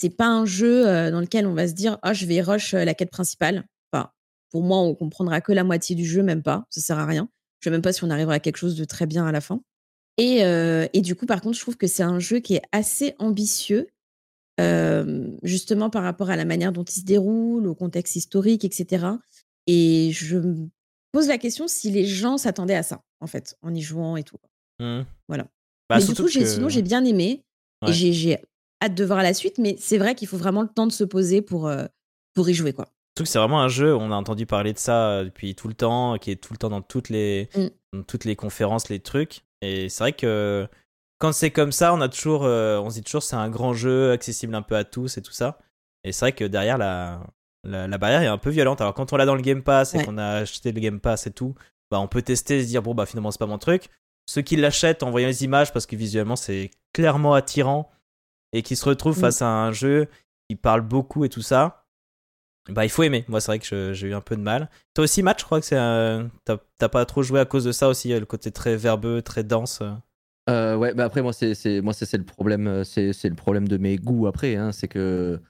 C'est 0.00 0.16
pas 0.16 0.26
un 0.26 0.44
jeu 0.44 0.84
dans 1.10 1.20
lequel 1.20 1.46
on 1.46 1.54
va 1.54 1.68
se 1.68 1.72
dire 1.74 1.98
ah 2.02 2.12
je 2.12 2.26
vais 2.26 2.40
rush 2.40 2.72
la 2.72 2.94
quête 2.94 3.10
principale. 3.10 3.64
Pour 4.50 4.62
moi, 4.62 4.80
on 4.80 4.94
comprendra 4.94 5.40
que 5.40 5.52
la 5.52 5.64
moitié 5.64 5.96
du 5.96 6.04
jeu, 6.04 6.22
même 6.22 6.42
pas. 6.42 6.66
Ça 6.68 6.82
sert 6.82 6.98
à 6.98 7.06
rien. 7.06 7.30
Je 7.60 7.68
sais 7.68 7.70
même 7.70 7.80
pas 7.80 7.94
si 7.94 8.04
on 8.04 8.10
arrivera 8.10 8.34
à 8.34 8.38
quelque 8.38 8.58
chose 8.58 8.76
de 8.76 8.84
très 8.84 9.06
bien 9.06 9.26
à 9.26 9.32
la 9.32 9.40
fin. 9.40 9.62
Et 10.18 11.00
du 11.02 11.14
coup, 11.14 11.24
par 11.24 11.40
contre, 11.40 11.56
je 11.56 11.62
trouve 11.62 11.78
que 11.78 11.86
c'est 11.86 12.02
un 12.02 12.18
jeu 12.18 12.40
qui 12.40 12.56
est 12.56 12.62
assez 12.70 13.14
ambitieux, 13.18 13.86
justement 15.42 15.88
par 15.88 16.02
rapport 16.02 16.28
à 16.28 16.36
la 16.36 16.44
manière 16.44 16.72
dont 16.72 16.84
il 16.84 17.00
se 17.00 17.04
déroule, 17.04 17.66
au 17.66 17.74
contexte 17.74 18.14
historique, 18.16 18.66
etc. 18.66 19.06
Et 19.66 20.10
je 20.12 20.36
me 20.36 20.68
pose 21.12 21.28
la 21.28 21.38
question 21.38 21.66
si 21.66 21.90
les 21.90 22.04
gens 22.04 22.36
s'attendaient 22.36 22.74
à 22.74 22.82
ça 22.82 23.00
en 23.22 23.26
fait, 23.26 23.56
en 23.62 23.72
y 23.74 23.80
jouant 23.80 24.16
et 24.16 24.24
tout. 24.24 24.36
Mmh. 24.80 25.02
Voilà. 25.28 25.46
Bah, 25.88 25.96
mais 25.98 26.04
du 26.04 26.14
coup, 26.14 26.28
sinon, 26.28 26.68
j'ai 26.68 26.82
bien 26.82 27.04
aimé. 27.04 27.42
Et 27.86 27.92
j'ai 27.92 28.38
hâte 28.82 28.94
de 28.94 29.04
voir 29.04 29.22
la 29.22 29.34
suite, 29.34 29.58
mais 29.58 29.76
c'est 29.78 29.98
vrai 29.98 30.14
qu'il 30.14 30.28
faut 30.28 30.36
vraiment 30.36 30.62
le 30.62 30.68
temps 30.68 30.86
de 30.86 30.92
se 30.92 31.04
poser 31.04 31.42
pour, 31.42 31.66
euh, 31.66 31.86
pour 32.34 32.48
y 32.48 32.54
jouer. 32.54 32.72
quoi. 32.72 32.84
Surtout 32.84 33.24
que 33.24 33.28
c'est 33.28 33.38
vraiment 33.38 33.60
un 33.60 33.68
jeu, 33.68 33.94
on 33.94 34.10
a 34.12 34.14
entendu 34.14 34.46
parler 34.46 34.72
de 34.72 34.78
ça 34.78 35.10
euh, 35.10 35.24
depuis 35.24 35.54
tout 35.54 35.68
le 35.68 35.74
temps, 35.74 36.16
qui 36.18 36.30
est 36.30 36.36
tout 36.36 36.52
le 36.52 36.58
temps 36.58 36.70
dans 36.70 36.80
toutes 36.80 37.08
les, 37.08 37.48
mmh. 37.56 38.02
toutes 38.06 38.24
les 38.24 38.36
conférences, 38.36 38.88
les 38.88 39.00
trucs. 39.00 39.42
Et 39.62 39.88
c'est 39.88 40.04
vrai 40.04 40.12
que 40.12 40.68
quand 41.18 41.32
c'est 41.32 41.50
comme 41.50 41.72
ça, 41.72 41.92
on 41.92 42.00
a 42.00 42.08
toujours, 42.08 42.44
euh, 42.44 42.78
on 42.78 42.90
se 42.90 42.96
dit 42.96 43.02
toujours 43.02 43.22
c'est 43.22 43.36
un 43.36 43.50
grand 43.50 43.74
jeu, 43.74 44.12
accessible 44.12 44.54
un 44.54 44.62
peu 44.62 44.76
à 44.76 44.84
tous 44.84 45.18
et 45.18 45.22
tout 45.22 45.32
ça. 45.32 45.58
Et 46.04 46.12
c'est 46.12 46.24
vrai 46.24 46.32
que 46.32 46.44
derrière, 46.44 46.78
la, 46.78 47.20
la, 47.64 47.98
barrière 47.98 48.22
est 48.22 48.26
un 48.26 48.38
peu 48.38 48.50
violente. 48.50 48.80
Alors 48.80 48.94
quand 48.94 49.12
on 49.12 49.16
l'a 49.16 49.26
dans 49.26 49.36
le 49.36 49.42
Game 49.42 49.62
Pass 49.62 49.94
et 49.94 50.04
qu'on 50.04 50.18
a 50.18 50.38
acheté 50.38 50.72
le 50.72 50.80
Game 50.80 51.00
Pass 51.00 51.26
et 51.26 51.32
tout, 51.32 51.54
bah, 51.92 52.00
on 52.00 52.08
peut 52.08 52.22
tester 52.22 52.56
et 52.56 52.62
se 52.62 52.68
dire 52.68 52.82
bon 52.82 52.94
bah 52.94 53.04
finalement 53.04 53.30
c'est 53.30 53.38
pas 53.38 53.46
mon 53.46 53.58
truc. 53.58 53.90
Ceux 54.24 54.40
qui 54.40 54.56
l'achètent 54.56 55.02
en 55.02 55.10
voyant 55.10 55.28
les 55.28 55.44
images 55.44 55.74
parce 55.74 55.84
que 55.84 55.94
visuellement 55.94 56.36
c'est 56.36 56.70
clairement 56.94 57.34
attirant 57.34 57.90
et 58.54 58.62
qui 58.62 58.76
se 58.76 58.86
retrouvent 58.86 59.18
mm. 59.18 59.20
face 59.20 59.42
à 59.42 59.46
un 59.46 59.72
jeu 59.72 60.08
qui 60.48 60.56
parle 60.56 60.80
beaucoup 60.80 61.26
et 61.26 61.28
tout 61.28 61.42
ça, 61.42 61.84
bah 62.70 62.86
il 62.86 62.88
faut 62.88 63.02
aimer. 63.02 63.26
Moi 63.28 63.42
c'est 63.42 63.48
vrai 63.48 63.58
que 63.58 63.92
j'ai 63.92 64.08
eu 64.08 64.14
un 64.14 64.22
peu 64.22 64.36
de 64.36 64.40
mal. 64.40 64.70
Toi 64.94 65.04
aussi 65.04 65.22
match, 65.22 65.40
je 65.40 65.44
crois 65.44 65.60
que 65.60 65.66
c'est 65.66 65.76
t'as 66.78 66.88
pas 66.88 67.04
trop 67.04 67.22
joué 67.22 67.40
à 67.40 67.44
cause 67.44 67.64
de 67.64 67.72
ça 67.72 67.88
aussi, 67.88 68.18
le 68.18 68.24
côté 68.24 68.50
très 68.50 68.74
verbeux, 68.74 69.20
très 69.20 69.44
dense. 69.44 69.82
Euh, 70.48 70.74
ouais, 70.74 70.94
bah 70.94 71.04
après 71.04 71.20
moi 71.20 71.34
c'est 71.34 71.82
moi 71.82 71.92
c'est 71.92 72.16
le 72.16 72.24
problème, 72.24 72.84
c'est 72.84 73.12
le 73.22 73.34
problème 73.34 73.68
de 73.68 73.76
mes 73.76 73.96
goûts 73.96 74.26
après, 74.26 74.56
hein, 74.56 74.72
c'est 74.72 74.88
que 74.88 75.42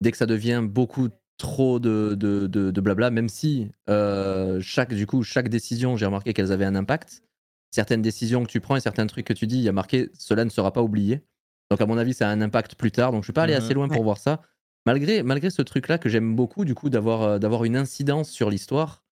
dès 0.00 0.12
que 0.12 0.16
ça 0.16 0.24
devient 0.24 0.62
beaucoup 0.64 1.10
trop 1.40 1.80
de, 1.80 2.14
de, 2.14 2.46
de, 2.46 2.80
blabla, 2.80 3.10
même 3.10 3.28
si 3.28 3.70
euh, 3.88 4.60
chaque, 4.60 4.92
du 4.92 5.06
coup, 5.06 5.22
chaque 5.22 5.48
décision, 5.48 5.96
j'ai 5.96 6.06
remarqué 6.06 6.32
qu'elles 6.34 6.52
avaient 6.52 6.66
un 6.66 6.76
impact. 6.76 7.22
Certaines 7.70 8.02
décisions 8.02 8.44
que 8.44 8.50
tu 8.50 8.60
prends 8.60 8.76
et 8.76 8.80
certains 8.80 9.06
trucs 9.06 9.26
que 9.26 9.32
tu 9.32 9.46
dis, 9.46 9.56
il 9.56 9.62
y 9.62 9.68
a 9.68 9.72
marqué 9.72 10.10
cela 10.18 10.44
ne 10.44 10.50
sera 10.50 10.72
pas 10.72 10.82
oublié. 10.82 11.22
Donc, 11.70 11.80
à 11.80 11.86
mon 11.86 11.96
avis, 11.96 12.14
ça 12.14 12.28
a 12.28 12.32
un 12.32 12.40
impact 12.40 12.74
plus 12.74 12.92
tard. 12.92 13.12
Donc, 13.12 13.22
je 13.22 13.26
suis 13.26 13.32
pas 13.32 13.44
allé 13.44 13.54
assez 13.54 13.72
mmh 13.72 13.74
loin 13.74 13.88
pour 13.88 14.02
voir 14.04 14.18
ça. 14.18 14.42
Malgré, 14.86 15.22
malgré 15.22 15.50
ce 15.50 15.62
truc-là 15.62 15.98
que 15.98 16.08
j'aime 16.08 16.36
beaucoup, 16.36 16.64
du 16.64 16.74
coup, 16.74 16.90
d'avoir 16.90 17.22
euh, 17.22 17.38
d'avoir 17.38 17.64
une 17.64 17.76
incidence 17.76 18.28
sur 18.28 18.50
l'histoire, 18.50 19.02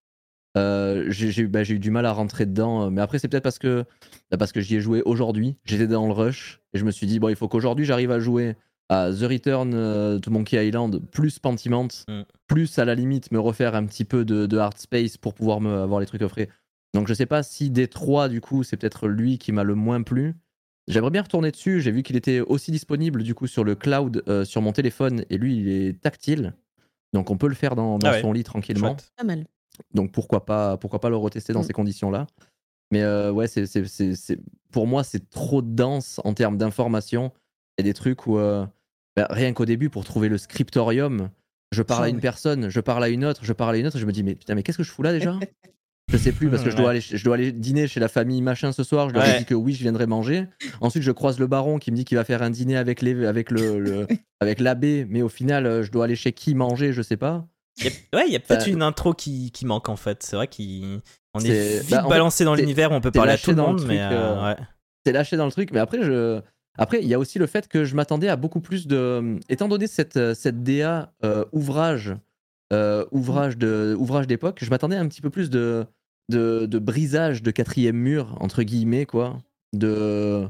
euh, 0.57 1.07
j'ai 1.09 1.47
bah, 1.47 1.63
eu 1.63 1.79
du 1.79 1.91
mal 1.91 2.05
à 2.05 2.13
rentrer 2.13 2.45
dedans. 2.45 2.91
Mais 2.91 3.01
après, 3.01 3.19
c'est 3.19 3.29
peut-être 3.29 3.45
parce 3.45 3.59
que, 3.59 3.85
bah, 4.31 4.37
parce 4.37 4.53
que 4.53 4.61
j'y 4.61 4.77
ai 4.77 4.81
joué 4.81 5.03
aujourd'hui. 5.07 5.57
J'étais 5.65 5.87
dans 5.87 6.07
le 6.07 6.13
rush 6.13 6.61
et 6.75 6.79
je 6.79 6.85
me 6.85 6.91
suis 6.91 7.07
dit, 7.07 7.21
bon, 7.21 7.31
il 7.31 7.37
faut 7.37 7.49
qu'aujourd'hui, 7.49 7.87
j'arrive 7.87 8.11
à 8.11 8.21
jouer 8.21 8.57
The 8.91 9.23
Return 9.23 9.75
euh, 9.75 10.19
to 10.19 10.31
Monkey 10.31 10.67
Island 10.67 11.01
plus 11.11 11.39
Pentiment, 11.39 11.89
mm. 12.09 12.23
plus 12.47 12.79
à 12.79 12.85
la 12.85 12.95
limite 12.95 13.31
me 13.33 13.39
refaire 13.39 13.75
un 13.75 13.85
petit 13.85 14.05
peu 14.05 14.25
de, 14.25 14.57
hard 14.57 14.79
space 14.79 15.17
pour 15.19 15.35
pouvoir 15.35 15.61
me 15.61 15.83
avoir 15.83 16.01
les 16.01 16.07
trucs 16.07 16.23
offrés. 16.23 16.49
Donc 16.95 17.07
je 17.07 17.13
sais 17.13 17.27
pas 17.27 17.43
si 17.43 17.69
des 17.69 17.87
trois 17.87 18.29
du 18.29 18.41
coup 18.41 18.63
c'est 18.63 18.79
peut-être 18.79 19.09
lui 19.09 19.39
qui 19.39 19.53
m'a 19.53 19.63
le 19.63 19.75
moins 19.75 20.03
plu. 20.03 20.35
J'aimerais 20.87 21.11
bien 21.11 21.21
retourner 21.21 21.51
dessus. 21.51 21.83
J'ai 21.83 21.91
vu 21.91 22.03
qu'il 22.03 22.17
était 22.17 22.41
aussi 22.41 22.71
disponible 22.71 23.23
du 23.23 23.35
coup 23.35 23.47
sur 23.47 23.63
le 23.63 23.75
cloud 23.75 24.23
euh, 24.27 24.47
sur 24.47 24.63
mon 24.63 24.73
téléphone 24.73 25.25
et 25.29 25.37
lui 25.37 25.59
il 25.59 25.69
est 25.69 26.01
tactile, 26.01 26.55
donc 27.13 27.31
on 27.31 27.37
peut 27.37 27.49
le 27.49 27.55
faire 27.55 27.77
dans, 27.77 27.99
ah 28.05 28.21
son 28.23 28.33
lit 28.33 28.45
tranquillement. 28.45 28.97
Pas 29.17 29.25
mal. 29.25 29.45
Donc 29.93 30.13
pourquoi 30.13 30.47
pas 30.47 30.79
pourquoi 30.79 30.99
pas 31.01 31.11
le 31.11 31.17
retester 31.17 31.53
dans 31.53 31.61
mm. 31.61 31.65
ces 31.65 31.73
conditions 31.75 32.11
là. 32.11 32.27
Mais 32.91 33.03
euh, 33.03 33.31
ouais 33.33 33.49
c'est, 33.49 33.67
pour 34.73 34.87
moi 34.87 35.05
c'est 35.05 35.29
trop 35.29 35.61
dense 35.61 36.23
en 36.25 36.33
termes 36.33 36.57
d'information. 36.57 37.33
Il 37.77 37.85
y 37.85 37.89
a 37.89 37.91
des 37.91 37.95
trucs 37.95 38.27
où 38.27 38.39
bah, 39.19 39.27
rien 39.31 39.53
qu'au 39.53 39.65
début, 39.65 39.91
pour 39.91 40.05
trouver 40.05 40.29
le 40.29 40.39
scriptorium, 40.39 41.31
je 41.73 41.83
parle 41.83 42.05
à 42.05 42.07
ah 42.07 42.11
une 42.11 42.21
personne, 42.21 42.69
je 42.69 42.81
parle 42.81 43.03
à 43.03 43.09
une 43.09 43.25
autre, 43.25 43.41
je 43.45 43.53
parle 43.53 43.75
à 43.75 43.79
une 43.79 43.87
autre, 43.87 43.99
je 43.99 44.07
me 44.07 44.13
dis, 44.13 44.23
mais 44.23 44.35
putain, 44.35 44.55
mais 44.55 44.63
qu'est-ce 44.63 44.79
que 44.79 44.85
je 44.85 44.91
fous 44.91 45.03
là 45.03 45.13
déjà? 45.13 45.37
Je 46.11 46.17
sais 46.17 46.33
plus 46.33 46.49
parce 46.49 46.63
que 46.63 46.71
je 46.71 46.77
dois, 46.77 46.91
aller, 46.91 47.01
je 47.01 47.23
dois 47.23 47.35
aller 47.35 47.53
dîner 47.53 47.87
chez 47.87 48.01
la 48.01 48.09
famille 48.09 48.41
machin 48.41 48.73
ce 48.73 48.83
soir. 48.83 49.11
Je 49.11 49.15
leur 49.15 49.29
ai 49.29 49.41
dit 49.41 49.45
que 49.45 49.55
oui, 49.55 49.75
je 49.75 49.83
viendrai 49.83 50.07
manger. 50.07 50.47
Ensuite, 50.81 51.03
je 51.03 51.11
croise 51.11 51.39
le 51.39 51.47
baron 51.47 51.79
qui 51.79 51.91
me 51.91 51.97
dit 51.97 52.07
qu'il 52.07 52.17
va 52.17 52.25
faire 52.25 52.43
un 52.43 52.49
dîner 52.49 52.79
avec 52.79 53.03
les, 53.03 53.27
avec 53.27 53.51
le, 53.51 54.07
avec 54.41 54.61
l'abbé, 54.61 55.05
mais 55.07 55.21
au 55.21 55.29
final, 55.29 55.67
euh, 55.67 55.83
je 55.83 55.91
dois 55.91 56.05
aller 56.05 56.17
chez 56.17 56.33
qui 56.33 56.55
manger, 56.55 56.95
je 56.95 57.03
sais 57.03 57.19
pas. 57.19 57.45
ouais, 57.85 58.25
il 58.27 58.33
y 58.33 58.37
a 58.37 58.41
peut-être 58.41 58.69
une 58.69 58.83
intro 58.83 59.13
qui, 59.13 59.51
qui, 59.51 59.67
manque 59.67 59.91
en 59.91 59.97
fait. 59.97 60.23
C'est 60.23 60.37
vrai 60.37 60.47
qu'on 60.47 61.41
est, 61.41 61.49
est, 61.49 61.81
vite 61.81 61.91
bah, 61.91 62.07
balancé 62.09 62.45
dans 62.45 62.55
l'univers, 62.55 62.91
on 62.93 63.03
peut 63.03 63.11
parler 63.11 63.33
à 63.33 63.39
tout 63.39 63.51
le 63.51 63.57
monde, 63.57 63.85
mais 63.87 64.01
euh, 64.01 64.55
euh, 64.55 65.13
lâché 65.13 65.37
dans 65.37 65.47
le 65.47 65.53
truc, 65.53 65.73
mais 65.73 65.81
après 65.81 66.03
je 66.03 66.41
après, 66.79 67.01
il 67.03 67.09
y 67.09 67.15
a 67.15 67.19
aussi 67.19 67.39
le 67.41 67.47
fait 67.47 67.67
que 67.67 67.85
je 67.85 67.97
m'attendais 67.97 68.29
à 68.29 68.37
beaucoup 68.37 68.61
plus 68.61 68.87
de. 68.87 69.37
Étant 69.49 69.67
donné 69.69 69.89
cette, 69.89 70.17
euh, 70.17 70.33
cette 70.33 70.63
DA 70.63 71.13
euh, 71.25 71.45
ouvrage, 71.53 72.15
euh, 72.73 73.05
ouvrage 73.11 73.59
de 73.59 73.97
ouvrage 73.99 74.29
d'époque, 74.29 74.61
je 74.63 74.71
m'attendais 74.71 74.97
à 74.97 75.01
un 75.01 75.09
petit 75.09 75.21
peu 75.21 75.31
plus 75.31 75.51
de, 75.51 75.85
de, 76.31 76.67
de, 76.67 76.79
brisage 76.79 77.43
de 77.43 77.51
quatrième 77.51 77.97
mur, 77.97 78.37
entre 78.41 78.63
guillemets, 78.63 79.07
quoi. 79.07 79.39
De. 79.75 80.49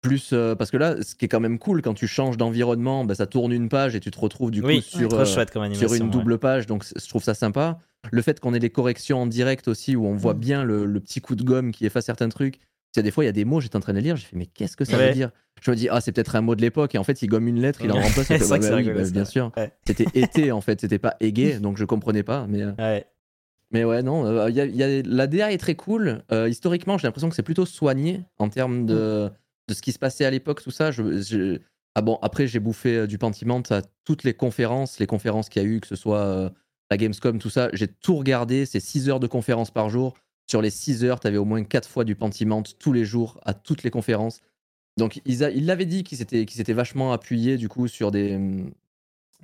Plus. 0.00 0.32
parce 0.56 0.70
que 0.70 0.76
là, 0.76 1.02
ce 1.02 1.16
qui 1.16 1.24
est 1.24 1.28
quand 1.28 1.40
même 1.40 1.58
cool, 1.58 1.82
quand 1.82 1.92
tu 1.92 2.06
changes 2.06 2.36
d'environnement, 2.36 3.04
bah, 3.04 3.16
ça 3.16 3.26
tourne 3.26 3.52
une 3.52 3.68
page 3.68 3.96
et 3.96 4.00
tu 4.00 4.12
te 4.12 4.18
retrouves 4.18 4.52
du 4.52 4.62
coup 4.62 4.80
sur, 4.80 5.26
sur 5.26 5.94
une 5.94 6.08
double 6.08 6.38
page, 6.38 6.66
donc 6.66 6.84
je 6.84 7.08
trouve 7.08 7.22
ça 7.22 7.34
sympa. 7.34 7.80
Le 8.12 8.22
fait 8.22 8.38
qu'on 8.38 8.54
ait 8.54 8.60
des 8.60 8.70
corrections 8.70 9.22
en 9.22 9.26
direct 9.26 9.66
aussi, 9.66 9.96
où 9.96 10.06
on 10.06 10.14
voit 10.14 10.34
mm. 10.34 10.38
bien 10.38 10.64
le, 10.64 10.86
le, 10.86 11.00
petit 11.00 11.20
coup 11.20 11.34
de 11.34 11.42
gomme 11.42 11.72
qui 11.72 11.84
efface 11.84 12.06
certains 12.06 12.28
trucs, 12.28 12.60
c'est 12.92 13.02
des 13.02 13.10
fois, 13.10 13.24
il 13.24 13.26
y 13.26 13.30
a 13.30 13.32
des 13.32 13.44
mots, 13.44 13.60
j'étais 13.60 13.76
en 13.76 13.80
train 13.80 13.92
de 13.92 14.00
lire, 14.00 14.16
j'ai 14.16 14.24
fait, 14.24 14.36
mais 14.36 14.46
qu'est-ce 14.46 14.76
que 14.76 14.84
ça 14.84 14.96
veut 14.96 15.12
dire? 15.12 15.30
Je 15.60 15.70
me 15.70 15.76
dis, 15.76 15.88
ah, 15.90 16.00
c'est 16.00 16.12
peut-être 16.12 16.36
un 16.36 16.40
mot 16.40 16.54
de 16.54 16.60
l'époque, 16.60 16.94
et 16.94 16.98
en 16.98 17.04
fait, 17.04 17.20
il 17.22 17.26
gomme 17.26 17.48
une 17.48 17.60
lettre, 17.60 17.80
il 17.82 17.90
en 17.90 18.00
remplace. 18.00 18.26
c'est 18.26 18.48
bah, 18.48 18.58
bah, 18.58 19.10
bien 19.10 19.24
sûr. 19.24 19.52
C'était 19.84 20.06
été, 20.14 20.52
en 20.52 20.60
fait, 20.60 20.80
c'était 20.80 20.98
pas 20.98 21.16
aigué, 21.20 21.58
donc 21.58 21.76
je 21.76 21.84
comprenais 21.84 22.22
pas. 22.22 22.46
Mais, 22.48 22.62
euh, 22.62 23.00
mais 23.70 23.84
ouais, 23.84 24.02
non, 24.02 24.24
euh, 24.24 24.50
y 24.50 24.60
a, 24.60 25.02
la 25.04 25.26
DA 25.26 25.52
est 25.52 25.58
très 25.58 25.74
cool. 25.74 26.22
Euh, 26.32 26.48
historiquement, 26.48 26.96
j'ai 26.96 27.08
l'impression 27.08 27.28
que 27.28 27.34
c'est 27.34 27.42
plutôt 27.42 27.66
soigné 27.66 28.22
en 28.38 28.48
termes 28.48 28.86
de, 28.86 29.30
de 29.68 29.74
ce 29.74 29.82
qui 29.82 29.92
se 29.92 29.98
passait 29.98 30.24
à 30.24 30.30
l'époque, 30.30 30.62
tout 30.62 30.70
ça. 30.70 30.90
Je, 30.90 31.58
Ah 31.94 32.00
bon, 32.00 32.18
après, 32.22 32.46
j'ai 32.46 32.60
bouffé 32.60 33.06
du 33.06 33.18
Pentiment 33.18 33.62
à 33.70 33.82
toutes 34.04 34.24
les 34.24 34.34
conférences, 34.34 34.98
les 35.00 35.06
conférences 35.06 35.48
qu'il 35.48 35.62
y 35.62 35.64
a 35.64 35.68
eu, 35.68 35.80
que 35.80 35.88
ce 35.88 35.96
soit 35.96 36.52
la 36.90 36.96
Gamescom, 36.96 37.38
tout 37.38 37.50
ça. 37.50 37.68
J'ai 37.72 37.88
tout 37.88 38.16
regardé, 38.16 38.64
c'est 38.64 38.80
6 38.80 39.10
heures 39.10 39.20
de 39.20 39.26
conférences 39.26 39.70
par 39.70 39.90
jour 39.90 40.14
sur 40.48 40.62
les 40.62 40.70
6 40.70 41.04
heures, 41.04 41.20
tu 41.20 41.26
avais 41.26 41.36
au 41.36 41.44
moins 41.44 41.62
4 41.62 41.88
fois 41.88 42.04
du 42.04 42.16
Pentiment 42.16 42.62
tous 42.78 42.92
les 42.92 43.04
jours 43.04 43.38
à 43.44 43.54
toutes 43.54 43.82
les 43.82 43.90
conférences. 43.90 44.40
Donc, 44.96 45.20
ils 45.24 45.66
l'avaient 45.66 45.86
dit 45.86 46.02
qu'ils 46.02 46.18
s'étaient 46.18 46.72
vachement 46.72 47.12
appuyés 47.12 47.56
du 47.56 47.68
coup 47.68 47.86
sur 47.86 48.10
des, 48.10 48.66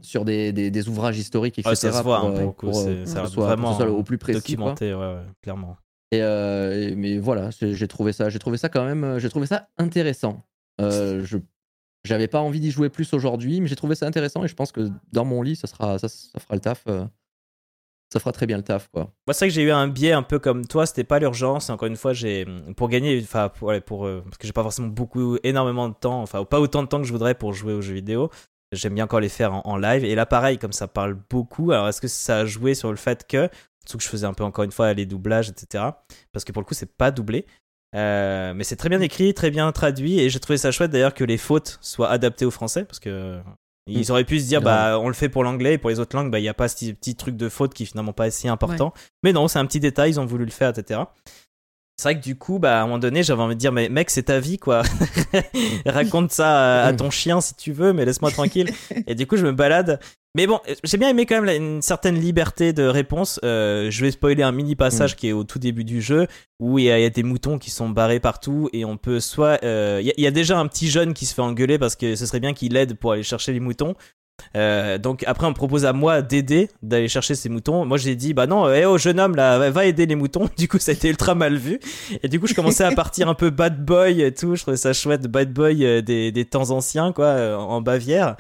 sur 0.01 0.25
des, 0.25 0.53
des, 0.53 0.89
ouvrages 0.89 1.19
historiques, 1.19 1.59
etc. 1.59 1.77
ça 1.77 1.93
se 1.93 2.03
voit 2.03 2.53
pour, 2.57 2.75
ça 2.75 3.27
soit, 3.29 3.47
vraiment 3.47 3.79
au 3.79 4.03
plus 4.03 4.19
précis. 4.19 4.39
Documenté, 4.39 4.95
ouais, 4.95 5.19
clairement. 5.43 5.77
Euh, 6.13 6.91
et, 6.91 6.95
mais 6.97 7.19
voilà, 7.19 7.51
j'ai 7.61 7.89
trouvé 7.89 8.13
ça, 8.13 8.31
j'ai 8.31 8.39
trouvé 8.39 8.57
ça 8.57 8.69
quand 8.69 8.85
même, 8.85 9.19
j'ai 9.19 9.29
trouvé 9.29 9.47
ça 9.47 9.69
intéressant. 9.79 10.43
Euh, 10.81 11.25
je 11.25 11.39
j'avais 12.05 12.29
pas 12.29 12.41
envie 12.41 12.61
d'y 12.61 12.71
jouer 12.71 12.91
plus 12.91 13.15
aujourd'hui, 13.15 13.63
mais 13.63 13.67
j'ai 13.67 13.77
trouvé 13.77 13.95
ça 13.95 14.07
intéressant 14.07 14.45
et 14.45 14.49
je 14.49 14.55
pense 14.55 14.73
que 14.73 14.91
dans 15.13 15.25
mon 15.25 15.41
lit, 15.41 15.57
ça 15.57 15.67
sera, 15.67 15.99
ça, 15.99 16.09
ça 16.09 16.39
fera 16.39 16.55
le 16.55 16.61
taf. 16.61 16.85
Euh 16.87 17.07
ça 18.15 18.21
fera 18.21 18.31
très 18.31 18.47
bien 18.47 18.57
le 18.57 18.63
taf 18.63 18.89
quoi. 18.93 19.13
Moi 19.27 19.35
c'est 19.35 19.45
vrai 19.45 19.49
que 19.49 19.55
j'ai 19.55 19.63
eu 19.63 19.73
un 19.73 19.89
biais 19.89 20.13
un 20.13 20.23
peu 20.23 20.39
comme 20.39 20.65
toi, 20.67 20.87
c'était 20.87 21.03
pas 21.03 21.19
l'urgence. 21.19 21.69
Encore 21.69 21.89
une 21.89 21.97
fois, 21.97 22.13
j'ai 22.13 22.47
pour 22.77 22.89
gagner, 22.89 23.21
enfin 23.21 23.49
pour, 23.49 23.73
euh, 23.73 23.81
parce 24.23 24.39
que 24.39 24.47
j'ai 24.47 24.53
pas 24.53 24.63
forcément 24.63 24.87
beaucoup, 24.87 25.37
énormément 25.43 25.89
de 25.89 25.95
temps, 25.95 26.23
enfin 26.23 26.45
pas 26.45 26.61
autant 26.61 26.85
de 26.85 26.89
temps 26.89 27.01
que 27.01 27.09
je 27.09 27.13
voudrais 27.13 27.35
pour 27.35 27.55
jouer 27.55 27.73
aux 27.73 27.81
jeux 27.81 27.95
vidéo. 27.95 28.31
J'aime 28.71 28.95
bien 28.95 29.05
encore 29.05 29.19
les 29.19 29.29
faire 29.29 29.67
en, 29.67 29.77
live. 29.77 30.05
Et 30.05 30.15
là 30.15 30.27
pareil, 30.27 30.59
comme 30.59 30.73
ça 30.73 30.87
parle 30.87 31.15
beaucoup. 31.29 31.73
Alors 31.73 31.89
est-ce 31.89 32.01
que 32.01 32.07
ça 32.07 32.39
a 32.39 32.45
joué 32.45 32.75
sur 32.75 32.91
le 32.91 32.97
fait 32.97 33.27
que, 33.27 33.49
surtout 33.85 33.99
que 33.99 34.05
je 34.05 34.09
faisais 34.09 34.27
un 34.27 34.35
peu 34.35 34.45
encore 34.45 34.65
une 34.65 34.73
fois 34.73 34.93
les 34.93 35.07
doublages, 35.07 35.49
etc. 35.49 35.83
Parce 36.33 36.45
que 36.45 36.53
pour 36.53 36.63
le 36.63 36.67
coup 36.67 36.75
c'est 36.75 36.97
pas 36.97 37.11
doublé. 37.11 37.47
mais 37.93 38.63
c'est 38.63 38.77
très 38.77 38.89
bien 38.91 39.01
écrit, 39.01 39.35
très 39.35 39.51
bien 39.51 39.73
traduit, 39.73 40.21
et 40.21 40.31
j'ai 40.31 40.39
trouvé 40.39 40.57
ça 40.57 40.71
chouette 40.71 40.93
d'ailleurs 40.93 41.15
que 41.15 41.25
les 41.25 41.39
fautes 41.39 41.79
soient 41.81 42.11
adaptées 42.11 42.45
au 42.45 42.53
français, 42.53 42.85
parce 42.85 43.01
que 43.01 43.41
ils 43.87 44.09
mm. 44.09 44.11
auraient 44.11 44.25
pu 44.25 44.41
se 44.41 44.47
dire, 44.47 44.63
bah, 44.63 44.99
on 45.01 45.09
le 45.09 45.15
fait 45.15 45.29
pour 45.29 45.45
l'anglais 45.45 45.75
et 45.75 45.79
pour 45.79 45.91
les 45.91 46.01
autres 46.01 46.17
langues, 46.17 46.31
bah, 46.31 46.39
il 46.39 46.43
n'y 46.43 46.49
a 46.49 46.55
pas 46.55 46.69
ce 46.69 46.91
petit 46.93 47.15
truc 47.15 47.37
de 47.37 47.49
faute 47.49 47.75
qui 47.75 47.83
est 47.83 47.87
finalement 47.87 48.13
pas 48.13 48.31
si 48.31 48.49
important. 48.49 48.93
Mais 49.23 49.33
non, 49.33 49.49
c'est 49.49 49.59
un 49.59 49.67
petit 49.67 49.81
détail, 49.81 50.13
ils 50.13 50.21
ont 50.21 50.27
voulu 50.27 50.45
le 50.45 50.51
faire, 50.51 50.71
etc. 50.71 51.01
C'est 51.97 52.09
vrai 52.09 52.19
que 52.19 52.25
du 52.25 52.37
coup, 52.37 52.59
bah, 52.59 52.81
à 52.81 52.83
un 52.83 52.87
moment 52.87 52.99
donné, 52.99 53.23
j'avais 53.23 53.43
envie 53.43 53.55
de 53.55 53.61
dire, 53.61 53.71
mais 53.71 53.89
mec, 53.89 54.11
c'est 54.11 54.25
ta 54.25 54.41
vie, 54.41 54.59
quoi. 54.59 54.83
Raconte 55.87 56.33
ça 56.33 56.87
à, 56.87 56.93
ton 56.93 57.11
chien 57.11 57.41
si 57.41 57.55
tu 57.55 57.73
veux, 57.73 57.93
mais 57.93 58.05
laisse-moi 58.05 58.33
tranquille. 58.33 58.71
et 59.07 59.15
du 59.15 59.27
coup, 59.27 59.37
je 59.37 59.47
me 59.47 59.53
balade. 59.53 60.01
Mais 60.37 60.49
bon, 60.49 60.59
j'ai 60.83 60.97
bien 60.97 61.11
aimé 61.11 61.27
quand 61.27 61.41
même 61.41 61.63
une 61.63 61.81
certaine 61.81 62.17
liberté 62.17 62.73
de 62.73 62.83
réponse. 62.83 63.39
Euh, 63.45 63.89
je 63.93 64.05
vais 64.05 64.11
spoiler 64.11 64.43
un 64.43 64.51
mini 64.51 64.75
passage 64.75 65.13
mm. 65.13 65.17
qui 65.17 65.29
est 65.29 65.33
au 65.33 65.45
tout 65.45 65.61
début 65.61 65.85
du 65.85 66.03
jeu 66.03 66.27
où 66.59 66.81
il 66.81 66.87
y, 66.87 66.91
a, 66.91 67.11
des 67.11 67.23
moutons 67.23 67.59
qui 67.59 67.71
sont 67.71 67.89
barrés 67.89 68.19
partout 68.19 68.69
et 68.73 68.85
on 68.85 68.97
peut 68.97 69.21
soit. 69.21 69.63
Euh, 69.63 70.03
il 70.03 70.21
y, 70.21 70.27
a 70.27 70.33
déjà 70.33 70.59
un 70.59 70.67
petit 70.67 70.89
jeune 70.89 71.15
qui 71.15 71.27
se 71.27 71.35
fait 71.35 71.43
engueuler 71.43 71.79
parce 71.79 71.95
que 71.95 72.17
ce 72.17 72.27
serait 72.27 72.41
bien 72.41 72.53
qu'il 72.53 72.77
aide 72.77 72.95
pour 72.95 73.13
aller 73.13 73.23
chercher 73.23 73.53
les 73.53 73.61
moutons. 73.61 73.95
Euh, 74.57 74.99
donc 74.99 75.25
après 75.27 75.47
on 75.47 75.51
me 75.51 75.55
propose 75.55 75.85
à 75.85 75.93
moi 75.93 76.23
d'aider 76.23 76.71
d'aller 76.83 77.09
chercher 77.09 77.35
ces 77.35 77.49
moutons. 77.49 77.85
Moi 77.85 77.99
j'ai 77.99 78.15
dit 78.15 78.35
bah 78.35 78.47
non 78.47 78.73
hé 78.73 78.85
oh 78.85 78.99
jeune 78.99 79.19
homme 79.19 79.35
là 79.37 79.71
va 79.71 79.87
aider 79.87 80.07
les 80.07 80.15
moutons. 80.15 80.49
Du 80.57 80.69
coup 80.69 80.79
ça 80.79 80.93
a 80.93 80.95
été 80.95 81.09
ultra 81.09 81.35
mal 81.35 81.57
vu. 81.57 81.81
Et 82.23 82.29
du 82.29 82.39
coup 82.39 82.47
je 82.47 82.55
commençais 82.55 82.85
à 82.85 82.93
partir 82.95 83.29
un 83.29 83.35
peu 83.35 83.51
bad 83.51 83.85
boy 83.85 84.23
et 84.23 84.33
tout. 84.33 84.55
Je 84.55 84.63
trouvais 84.63 84.77
ça 84.77 84.93
chouette 84.93 85.27
bad 85.27 85.53
boy 85.53 85.85
euh, 85.85 86.01
des, 86.01 86.31
des 86.33 86.45
temps 86.45 86.71
anciens 86.71 87.13
quoi 87.13 87.27
euh, 87.27 87.57
en 87.57 87.81
Bavière. 87.81 88.37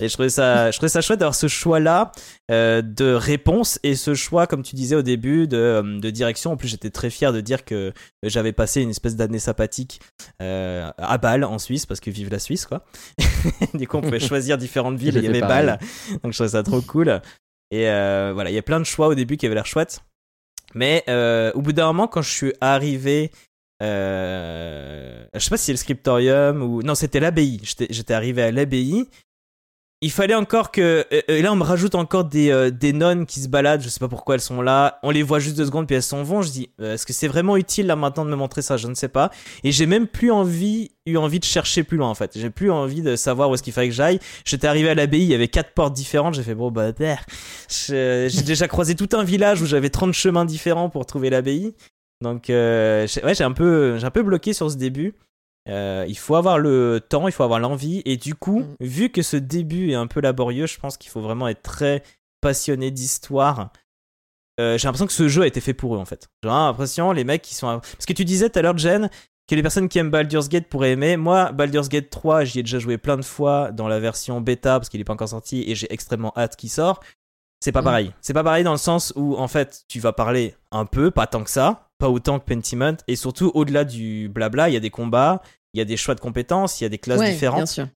Et 0.00 0.08
je 0.08 0.12
trouvais 0.12 0.30
ça 0.30 0.70
je 0.70 0.76
trouvais 0.76 0.88
ça 0.88 1.00
chouette 1.00 1.20
d'avoir 1.20 1.34
ce 1.34 1.48
choix 1.48 1.80
là 1.80 2.12
de 2.50 3.12
réponse 3.12 3.78
et 3.82 3.94
ce 3.94 4.14
choix 4.14 4.46
comme 4.46 4.62
tu 4.62 4.74
disais 4.74 4.96
au 4.96 5.02
début 5.02 5.46
de, 5.46 5.98
de 6.00 6.10
direction. 6.10 6.52
En 6.52 6.56
plus 6.56 6.68
j'étais 6.68 6.90
très 6.90 7.10
fier 7.10 7.32
de 7.32 7.40
dire 7.40 7.64
que 7.64 7.92
j'avais 8.22 8.52
passé 8.52 8.82
une 8.82 8.90
espèce 8.90 9.16
d'année 9.16 9.38
sympathique 9.38 10.00
à 10.40 11.18
Bâle 11.18 11.44
en 11.44 11.58
Suisse 11.58 11.86
parce 11.86 12.00
que 12.00 12.10
vive 12.10 12.30
la 12.30 12.38
Suisse 12.38 12.66
quoi 12.66 12.84
du 13.74 13.86
coup 13.86 13.98
on 13.98 14.00
pouvait 14.00 14.20
choisir 14.28 14.58
différentes 14.58 14.96
villes 14.96 15.16
il 15.16 15.24
y 15.24 15.28
avait 15.28 15.40
balles. 15.40 15.78
Donc 16.22 16.32
je 16.32 16.38
trouvais 16.38 16.50
ça 16.50 16.62
trop 16.62 16.80
cool. 16.82 17.20
Et 17.70 17.88
euh, 17.88 18.32
voilà, 18.34 18.50
il 18.50 18.54
y 18.54 18.58
a 18.58 18.62
plein 18.62 18.80
de 18.80 18.84
choix 18.84 19.08
au 19.08 19.14
début 19.14 19.36
qui 19.36 19.46
avaient 19.46 19.54
l'air 19.54 19.66
chouettes. 19.66 20.00
Mais 20.74 21.04
euh, 21.08 21.52
au 21.54 21.62
bout 21.62 21.72
d'un 21.72 21.86
moment, 21.86 22.08
quand 22.08 22.22
je 22.22 22.30
suis 22.30 22.52
arrivé, 22.60 23.30
euh, 23.82 25.26
je 25.34 25.38
sais 25.38 25.50
pas 25.50 25.56
si 25.56 25.66
c'est 25.66 25.72
le 25.72 25.78
scriptorium 25.78 26.62
ou 26.62 26.82
non, 26.82 26.94
c'était 26.94 27.20
l'abbaye. 27.20 27.60
J'étais 27.62 28.14
arrivé 28.14 28.42
à 28.42 28.50
l'abbaye 28.50 29.06
il 30.00 30.12
fallait 30.12 30.34
encore 30.34 30.70
que. 30.70 31.06
Et 31.10 31.42
là, 31.42 31.52
on 31.52 31.56
me 31.56 31.64
rajoute 31.64 31.96
encore 31.96 32.24
des, 32.24 32.50
euh, 32.50 32.70
des 32.70 32.92
nonnes 32.92 33.26
qui 33.26 33.40
se 33.40 33.48
baladent. 33.48 33.82
Je 33.82 33.88
sais 33.88 33.98
pas 33.98 34.08
pourquoi 34.08 34.36
elles 34.36 34.40
sont 34.40 34.62
là. 34.62 35.00
On 35.02 35.10
les 35.10 35.24
voit 35.24 35.40
juste 35.40 35.56
deux 35.56 35.66
secondes, 35.66 35.86
puis 35.86 35.96
elles 35.96 36.02
s'en 36.02 36.22
vont. 36.22 36.40
Je 36.40 36.50
dis, 36.50 36.70
euh, 36.80 36.94
est-ce 36.94 37.04
que 37.04 37.12
c'est 37.12 37.26
vraiment 37.26 37.56
utile 37.56 37.86
là 37.86 37.96
maintenant 37.96 38.24
de 38.24 38.30
me 38.30 38.36
montrer 38.36 38.62
ça? 38.62 38.76
Je 38.76 38.86
ne 38.86 38.94
sais 38.94 39.08
pas. 39.08 39.30
Et 39.64 39.72
j'ai 39.72 39.86
même 39.86 40.06
plus 40.06 40.30
envie, 40.30 40.92
eu 41.04 41.16
envie 41.16 41.40
de 41.40 41.44
chercher 41.44 41.82
plus 41.82 41.96
loin 41.96 42.08
en 42.08 42.14
fait. 42.14 42.38
J'ai 42.38 42.50
plus 42.50 42.70
envie 42.70 43.02
de 43.02 43.16
savoir 43.16 43.50
où 43.50 43.54
est-ce 43.54 43.62
qu'il 43.62 43.72
fallait 43.72 43.88
que 43.88 43.94
j'aille. 43.94 44.20
J'étais 44.44 44.68
arrivé 44.68 44.88
à 44.88 44.94
l'abbaye, 44.94 45.22
il 45.22 45.28
y 45.28 45.34
avait 45.34 45.48
quatre 45.48 45.72
portes 45.72 45.94
différentes. 45.94 46.34
J'ai 46.34 46.44
fait, 46.44 46.54
bon, 46.54 46.70
bah, 46.70 46.92
j'ai 47.68 48.42
déjà 48.42 48.68
croisé 48.68 48.94
tout 48.94 49.08
un 49.12 49.24
village 49.24 49.62
où 49.62 49.66
j'avais 49.66 49.90
30 49.90 50.12
chemins 50.12 50.44
différents 50.44 50.90
pour 50.90 51.06
trouver 51.06 51.28
l'abbaye. 51.28 51.74
Donc, 52.20 52.50
euh, 52.50 53.06
ouais, 53.24 53.34
j'ai 53.34 53.44
un, 53.44 53.52
peu, 53.52 53.98
un 54.02 54.10
peu 54.10 54.22
bloqué 54.22 54.52
sur 54.52 54.70
ce 54.70 54.76
début. 54.76 55.14
Euh, 55.68 56.04
il 56.08 56.16
faut 56.16 56.34
avoir 56.34 56.58
le 56.58 57.00
temps, 57.06 57.28
il 57.28 57.32
faut 57.32 57.42
avoir 57.42 57.60
l'envie. 57.60 58.02
Et 58.04 58.16
du 58.16 58.34
coup, 58.34 58.60
mm. 58.60 58.76
vu 58.80 59.10
que 59.10 59.22
ce 59.22 59.36
début 59.36 59.90
est 59.90 59.94
un 59.94 60.06
peu 60.06 60.20
laborieux, 60.20 60.66
je 60.66 60.78
pense 60.78 60.96
qu'il 60.96 61.10
faut 61.10 61.20
vraiment 61.20 61.48
être 61.48 61.62
très 61.62 62.02
passionné 62.40 62.90
d'histoire. 62.90 63.70
Euh, 64.60 64.76
j'ai 64.76 64.88
l'impression 64.88 65.06
que 65.06 65.12
ce 65.12 65.28
jeu 65.28 65.42
a 65.42 65.46
été 65.46 65.60
fait 65.60 65.74
pour 65.74 65.94
eux 65.94 65.98
en 65.98 66.04
fait. 66.04 66.28
J'ai 66.42 66.48
l'impression, 66.48 67.12
les 67.12 67.24
mecs 67.24 67.42
qui 67.42 67.54
sont. 67.54 67.80
Parce 67.80 68.06
que 68.06 68.12
tu 68.12 68.24
disais 68.24 68.50
tout 68.50 68.58
à 68.58 68.62
l'heure, 68.62 68.76
Jen, 68.76 69.08
que 69.48 69.54
les 69.54 69.62
personnes 69.62 69.88
qui 69.88 69.98
aiment 69.98 70.10
Baldur's 70.10 70.48
Gate 70.48 70.66
pourraient 70.66 70.92
aimer. 70.92 71.16
Moi, 71.16 71.52
Baldur's 71.52 71.88
Gate 71.88 72.10
3, 72.10 72.44
j'y 72.44 72.60
ai 72.60 72.62
déjà 72.62 72.78
joué 72.78 72.98
plein 72.98 73.16
de 73.16 73.22
fois 73.22 73.70
dans 73.70 73.88
la 73.88 74.00
version 74.00 74.40
bêta 74.40 74.78
parce 74.78 74.88
qu'il 74.88 75.00
n'est 75.00 75.04
pas 75.04 75.12
encore 75.12 75.28
sorti 75.28 75.64
et 75.66 75.74
j'ai 75.74 75.92
extrêmement 75.92 76.32
hâte 76.36 76.56
qu'il 76.56 76.70
sort. 76.70 77.00
C'est 77.60 77.72
pas 77.72 77.80
mm. 77.80 77.84
pareil. 77.84 78.14
C'est 78.20 78.34
pas 78.34 78.44
pareil 78.44 78.64
dans 78.64 78.72
le 78.72 78.78
sens 78.78 79.12
où 79.16 79.36
en 79.36 79.48
fait, 79.48 79.84
tu 79.88 80.00
vas 80.00 80.12
parler 80.12 80.54
un 80.70 80.86
peu, 80.86 81.10
pas 81.10 81.26
tant 81.26 81.44
que 81.44 81.50
ça, 81.50 81.88
pas 81.98 82.08
autant 82.08 82.38
que 82.38 82.44
Pentiment, 82.44 82.96
et 83.06 83.16
surtout 83.16 83.50
au-delà 83.54 83.84
du 83.84 84.28
blabla, 84.28 84.68
il 84.68 84.74
y 84.74 84.76
a 84.76 84.80
des 84.80 84.90
combats, 84.90 85.42
il 85.74 85.78
y 85.78 85.80
a 85.80 85.84
des 85.84 85.96
choix 85.96 86.14
de 86.14 86.20
compétences, 86.20 86.80
il 86.80 86.84
y 86.84 86.86
a 86.86 86.90
des 86.90 86.98
classes 86.98 87.20
différentes. 87.20 87.58
Bien 87.58 87.66
sûr. 87.66 87.88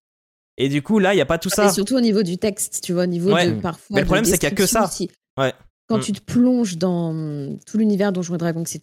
Et 0.59 0.69
du 0.69 0.83
coup, 0.83 0.99
là, 0.99 1.15
il 1.15 1.17
n'y 1.17 1.23
a 1.23 1.27
pas 1.27 1.39
tout 1.39 1.49
ça. 1.49 1.67
Et 1.67 1.73
surtout 1.73 1.97
au 1.97 2.01
niveau 2.01 2.23
du 2.23 2.39
texte, 2.39 2.81
tu 2.83 2.93
vois, 2.93 3.05
au 3.05 3.07
niveau 3.07 3.31
de 3.31 3.61
parfois. 3.61 3.95
Mais 3.95 4.01
le 4.01 4.07
problème, 4.07 4.25
c'est 4.25 4.39
qu'il 4.39 4.49
n'y 4.49 4.53
a 4.53 4.57
que 4.57 4.67
ça. 4.67 4.91
Ouais. 5.39 5.55
Quand 5.89 5.99
mm. 5.99 6.03
tu 6.03 6.13
te 6.13 6.21
plonges 6.21 6.77
dans 6.77 7.57
tout 7.67 7.79
l'univers 7.79 8.13
Donjons 8.13 8.35
et 8.35 8.39
Dragons, 8.39 8.63
etc., 8.63 8.81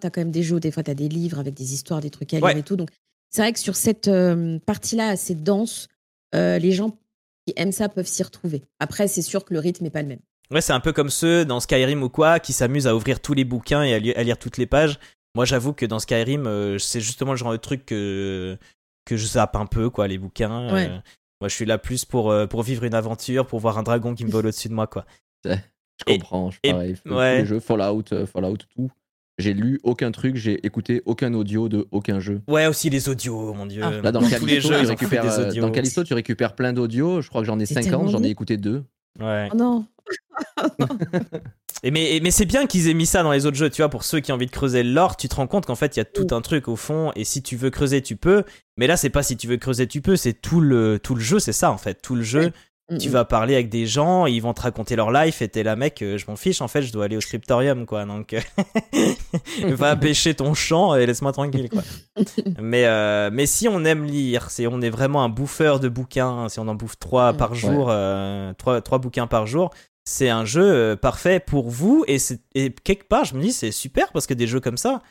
tu 0.00 0.06
as 0.06 0.10
quand 0.10 0.20
même 0.20 0.30
des 0.30 0.42
jeux, 0.42 0.60
des 0.60 0.70
fois, 0.70 0.82
tu 0.82 0.90
as 0.90 0.94
des 0.94 1.08
livres 1.08 1.38
avec 1.38 1.54
des 1.54 1.74
histoires, 1.74 2.00
des 2.00 2.10
trucs 2.10 2.32
à 2.34 2.38
lire 2.38 2.56
et 2.56 2.62
tout. 2.62 2.76
Donc, 2.76 2.90
c'est 3.30 3.42
vrai 3.42 3.52
que 3.52 3.58
sur 3.58 3.76
cette 3.76 4.08
euh, 4.08 4.58
partie-là 4.66 5.08
assez 5.08 5.34
dense, 5.34 5.88
euh, 6.34 6.58
les 6.58 6.72
gens 6.72 6.98
qui 7.46 7.54
aiment 7.56 7.72
ça 7.72 7.88
peuvent 7.88 8.06
s'y 8.06 8.22
retrouver. 8.22 8.62
Après, 8.80 9.06
c'est 9.06 9.22
sûr 9.22 9.44
que 9.44 9.54
le 9.54 9.60
rythme 9.60 9.84
n'est 9.84 9.90
pas 9.90 10.02
le 10.02 10.08
même. 10.08 10.20
Ouais, 10.50 10.60
c'est 10.60 10.72
un 10.72 10.80
peu 10.80 10.92
comme 10.92 11.10
ceux 11.10 11.44
dans 11.44 11.60
Skyrim 11.60 12.02
ou 12.02 12.08
quoi 12.08 12.40
qui 12.40 12.52
s'amusent 12.52 12.88
à 12.88 12.96
ouvrir 12.96 13.20
tous 13.20 13.34
les 13.34 13.44
bouquins 13.44 13.84
et 13.84 13.94
à 13.94 14.22
lire 14.22 14.36
toutes 14.36 14.56
les 14.56 14.66
pages. 14.66 14.98
Moi, 15.34 15.44
j'avoue 15.44 15.72
que 15.72 15.86
dans 15.86 15.98
Skyrim, 15.98 16.46
euh, 16.46 16.78
c'est 16.78 17.00
justement 17.00 17.32
le 17.32 17.36
genre 17.36 17.52
de 17.52 17.56
truc 17.56 17.86
que, 17.86 18.58
que 19.04 19.16
je 19.16 19.26
zappe 19.26 19.56
un 19.56 19.66
peu, 19.66 19.90
quoi, 19.90 20.08
les 20.08 20.18
bouquins. 20.18 20.74
Euh. 20.74 20.98
moi, 21.40 21.48
je 21.48 21.54
suis 21.54 21.66
là 21.66 21.78
plus 21.78 22.04
pour, 22.04 22.30
euh, 22.30 22.46
pour 22.46 22.62
vivre 22.62 22.84
une 22.84 22.94
aventure, 22.94 23.46
pour 23.46 23.60
voir 23.60 23.78
un 23.78 23.82
dragon 23.82 24.14
qui 24.14 24.24
me 24.24 24.30
vole 24.30 24.46
au-dessus 24.46 24.68
de 24.68 24.74
moi, 24.74 24.86
quoi. 24.86 25.04
Je 25.44 26.04
comprends, 26.06 26.50
je 26.50 26.58
pareil. 26.62 26.96
les 27.04 27.46
jeux 27.46 27.60
Fallout, 27.60 28.04
Fallout, 28.26 28.56
tout. 28.74 28.90
J'ai 29.38 29.54
lu 29.54 29.80
aucun 29.84 30.10
truc, 30.10 30.36
j'ai 30.36 30.66
écouté 30.66 31.02
aucun 31.06 31.32
audio 31.32 31.70
de 31.70 31.86
aucun 31.92 32.20
jeu. 32.20 32.42
Ouais, 32.46 32.66
aussi 32.66 32.90
les 32.90 33.08
audios, 33.08 33.54
mon 33.54 33.64
dieu. 33.64 33.82
Ah. 33.82 34.02
Là, 34.02 34.12
dans 34.12 34.20
Callisto, 34.20 34.46
les 34.46 34.60
jeux, 34.60 34.80
tu 34.80 34.86
récupères, 34.86 35.54
dans 35.54 35.70
Callisto, 35.70 36.04
tu 36.04 36.12
récupères 36.12 36.54
plein 36.54 36.74
d'audios. 36.74 37.22
Je 37.22 37.28
crois 37.30 37.40
que 37.40 37.46
j'en 37.46 37.58
ai 37.58 37.64
50, 37.64 38.10
j'en 38.10 38.22
ai 38.22 38.28
écouté 38.28 38.58
deux. 38.58 38.84
Ouais. 39.18 39.48
Oh 39.52 39.56
non. 39.56 39.86
Et 41.82 41.90
mais, 41.90 42.20
mais 42.22 42.30
c'est 42.30 42.44
bien 42.44 42.66
qu'ils 42.66 42.88
aient 42.88 42.94
mis 42.94 43.06
ça 43.06 43.22
dans 43.22 43.32
les 43.32 43.46
autres 43.46 43.56
jeux, 43.56 43.70
tu 43.70 43.82
vois, 43.82 43.88
pour 43.88 44.04
ceux 44.04 44.20
qui 44.20 44.32
ont 44.32 44.34
envie 44.34 44.46
de 44.46 44.50
creuser 44.50 44.82
l'or, 44.82 45.16
tu 45.16 45.28
te 45.28 45.34
rends 45.34 45.46
compte 45.46 45.66
qu'en 45.66 45.74
fait, 45.74 45.96
il 45.96 46.00
y 46.00 46.02
a 46.02 46.04
tout 46.04 46.26
un 46.32 46.40
truc 46.40 46.68
au 46.68 46.76
fond, 46.76 47.12
et 47.16 47.24
si 47.24 47.42
tu 47.42 47.56
veux 47.56 47.70
creuser, 47.70 48.02
tu 48.02 48.16
peux. 48.16 48.44
Mais 48.76 48.86
là, 48.86 48.96
c'est 48.96 49.10
pas 49.10 49.22
si 49.22 49.36
tu 49.36 49.46
veux 49.46 49.56
creuser, 49.56 49.86
tu 49.86 50.00
peux, 50.00 50.16
c'est 50.16 50.34
tout 50.34 50.60
le, 50.60 50.98
tout 50.98 51.14
le 51.14 51.20
jeu, 51.20 51.38
c'est 51.38 51.52
ça 51.52 51.70
en 51.70 51.78
fait. 51.78 52.02
Tout 52.02 52.16
le 52.16 52.22
jeu, 52.22 52.52
tu 52.98 53.08
vas 53.08 53.24
parler 53.24 53.54
avec 53.54 53.68
des 53.68 53.86
gens, 53.86 54.26
ils 54.26 54.40
vont 54.40 54.52
te 54.52 54.62
raconter 54.62 54.96
leur 54.96 55.12
life, 55.12 55.42
et 55.42 55.48
t'es 55.48 55.62
là, 55.62 55.76
mec, 55.76 56.02
euh, 56.02 56.18
je 56.18 56.26
m'en 56.26 56.36
fiche, 56.36 56.60
en 56.60 56.68
fait, 56.68 56.82
je 56.82 56.92
dois 56.92 57.04
aller 57.04 57.16
au 57.16 57.20
scriptorium, 57.20 57.86
quoi. 57.86 58.04
Donc, 58.04 58.34
euh, 58.34 58.40
va 59.74 59.96
pêcher 59.96 60.34
ton 60.34 60.54
champ 60.54 60.94
et 60.96 61.06
laisse-moi 61.06 61.32
tranquille, 61.32 61.68
quoi. 61.68 61.82
mais, 62.60 62.86
euh, 62.86 63.30
mais 63.32 63.46
si 63.46 63.68
on 63.68 63.84
aime 63.84 64.04
lire, 64.04 64.50
si 64.50 64.66
on 64.66 64.80
est 64.80 64.90
vraiment 64.90 65.22
un 65.22 65.28
bouffeur 65.28 65.78
de 65.78 65.88
bouquins, 65.88 66.48
si 66.48 66.58
on 66.58 66.68
en 66.68 66.74
bouffe 66.74 66.98
trois 66.98 67.32
par 67.32 67.54
jour, 67.54 67.92
trois, 68.58 68.80
trois 68.80 68.98
bouquins 68.98 69.26
par 69.26 69.46
jour, 69.46 69.70
c'est 70.04 70.28
un 70.28 70.44
jeu 70.44 70.64
euh, 70.64 70.96
parfait 70.96 71.40
pour 71.40 71.68
vous 71.68 72.04
et, 72.08 72.16
et 72.54 72.72
quelque 72.72 73.08
part 73.08 73.24
je 73.24 73.34
me 73.34 73.42
dis 73.42 73.52
c'est 73.52 73.72
super 73.72 74.12
parce 74.12 74.26
que 74.26 74.34
des 74.34 74.46
jeux 74.46 74.60
comme 74.60 74.76
ça 74.76 75.02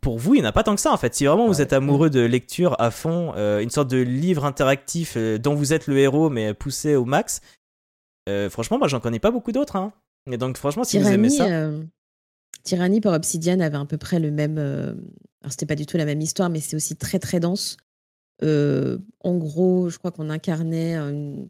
pour 0.00 0.18
vous 0.18 0.34
il 0.34 0.40
n'y 0.40 0.46
en 0.46 0.50
a 0.50 0.52
pas 0.52 0.62
tant 0.62 0.74
que 0.74 0.80
ça 0.80 0.92
en 0.92 0.96
fait. 0.96 1.14
Si 1.14 1.24
vraiment 1.24 1.46
vous 1.46 1.60
êtes 1.60 1.72
amoureux 1.72 2.10
de 2.10 2.20
lecture 2.20 2.76
à 2.78 2.90
fond 2.90 3.32
euh, 3.36 3.60
une 3.60 3.70
sorte 3.70 3.90
de 3.90 3.98
livre 3.98 4.44
interactif 4.44 5.14
euh, 5.16 5.38
dont 5.38 5.54
vous 5.54 5.72
êtes 5.72 5.86
le 5.86 5.98
héros 5.98 6.30
mais 6.30 6.54
poussé 6.54 6.94
au 6.94 7.04
max 7.04 7.40
franchement 8.50 8.76
moi 8.76 8.88
j'en 8.88 9.00
connais 9.00 9.20
pas 9.20 9.30
beaucoup 9.30 9.52
d'autres 9.52 9.76
hein. 9.76 9.90
et 10.30 10.36
donc 10.36 10.58
franchement 10.58 10.84
si 10.84 10.98
vous 10.98 11.08
aimez 11.08 11.30
ça 11.30 11.70
Tyranny 12.62 13.00
par 13.00 13.14
Obsidian 13.14 13.58
avait 13.60 13.78
à 13.78 13.86
peu 13.86 13.96
près 13.96 14.18
le 14.18 14.30
même 14.30 14.58
alors 14.58 15.50
c'était 15.50 15.64
pas 15.64 15.76
du 15.76 15.86
tout 15.86 15.96
la 15.96 16.04
même 16.04 16.20
histoire 16.20 16.50
mais 16.50 16.60
c'est 16.60 16.76
aussi 16.76 16.94
très 16.94 17.18
très 17.18 17.40
dense. 17.40 17.78
En 18.42 19.34
gros 19.38 19.88
je 19.88 19.96
crois 19.96 20.10
qu'on 20.10 20.28
incarnait 20.28 20.94
une 20.96 21.48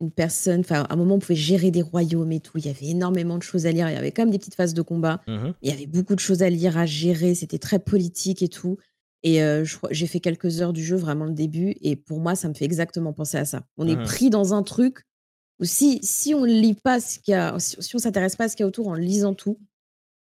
une 0.00 0.10
personne, 0.10 0.60
enfin, 0.60 0.86
à 0.88 0.94
un 0.94 0.96
moment, 0.96 1.16
on 1.16 1.18
pouvait 1.18 1.34
gérer 1.34 1.70
des 1.70 1.82
royaumes 1.82 2.32
et 2.32 2.40
tout. 2.40 2.56
Il 2.56 2.66
y 2.66 2.70
avait 2.70 2.86
énormément 2.86 3.36
de 3.36 3.42
choses 3.42 3.66
à 3.66 3.72
lire. 3.72 3.88
Il 3.88 3.94
y 3.94 3.98
avait 3.98 4.12
quand 4.12 4.22
même 4.22 4.30
des 4.30 4.38
petites 4.38 4.54
phases 4.54 4.74
de 4.74 4.82
combat. 4.82 5.20
Mmh 5.26 5.50
il 5.62 5.70
y 5.70 5.72
avait 5.72 5.86
beaucoup 5.86 6.14
de 6.14 6.20
choses 6.20 6.42
à 6.42 6.48
lire, 6.48 6.78
à 6.78 6.86
gérer. 6.86 7.34
C'était 7.34 7.58
très 7.58 7.78
politique 7.78 8.42
et 8.42 8.48
tout. 8.48 8.78
Et 9.22 9.42
euh, 9.42 9.64
j'ai 9.90 10.06
fait 10.06 10.20
quelques 10.20 10.62
heures 10.62 10.72
du 10.72 10.82
jeu, 10.82 10.96
vraiment 10.96 11.26
le 11.26 11.34
début. 11.34 11.74
Et 11.82 11.96
pour 11.96 12.20
moi, 12.20 12.34
ça 12.34 12.48
me 12.48 12.54
fait 12.54 12.64
exactement 12.64 13.12
penser 13.12 13.36
à 13.36 13.44
ça. 13.44 13.62
On 13.76 13.86
est 13.86 13.96
mmh 13.96 14.04
pris 14.04 14.30
dans 14.30 14.54
un 14.54 14.62
truc 14.62 15.04
où 15.58 15.64
si, 15.64 16.00
si 16.02 16.34
on 16.34 16.46
ne 16.46 16.46
lit 16.46 16.74
pas 16.74 17.00
ce 17.00 17.18
qu'il 17.18 17.32
y 17.32 17.34
a, 17.34 17.58
si, 17.58 17.94
on 17.94 17.98
s'intéresse 17.98 18.36
pas 18.36 18.44
à 18.44 18.48
ce 18.48 18.56
qu'il 18.56 18.64
y 18.64 18.64
a 18.64 18.68
autour 18.68 18.88
en 18.88 18.94
lisant 18.94 19.34
tout, 19.34 19.58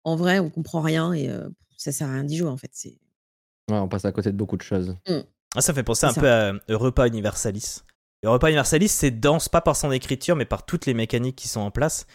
en 0.02 0.16
vrai, 0.16 0.40
on 0.40 0.50
comprend 0.50 0.80
rien 0.80 1.12
et 1.12 1.30
euh, 1.30 1.48
ça 1.76 1.92
sert 1.92 2.08
à 2.08 2.14
rien 2.14 2.24
d'y 2.24 2.36
jouer 2.36 2.48
en 2.48 2.56
fait. 2.56 2.70
C'est... 2.72 2.98
Ouais, 3.70 3.78
on 3.78 3.88
passe 3.88 4.04
à 4.04 4.10
côté 4.10 4.32
de 4.32 4.36
beaucoup 4.36 4.56
de 4.56 4.62
choses. 4.62 4.96
Mmh. 5.08 5.20
Ah, 5.54 5.60
ça 5.60 5.72
fait 5.72 5.84
penser 5.84 6.06
un 6.06 6.12
peu 6.12 6.28
à 6.28 6.52
Repas 6.70 7.06
Universalis. 7.06 7.82
Europa 8.22 8.48
Universalis, 8.48 8.88
c'est 8.88 9.10
dense 9.10 9.48
pas 9.48 9.60
par 9.60 9.76
son 9.76 9.92
écriture, 9.92 10.36
mais 10.36 10.44
par 10.44 10.66
toutes 10.66 10.86
les 10.86 10.94
mécaniques 10.94 11.36
qui 11.36 11.48
sont 11.48 11.60
en 11.60 11.70
place. 11.70 12.06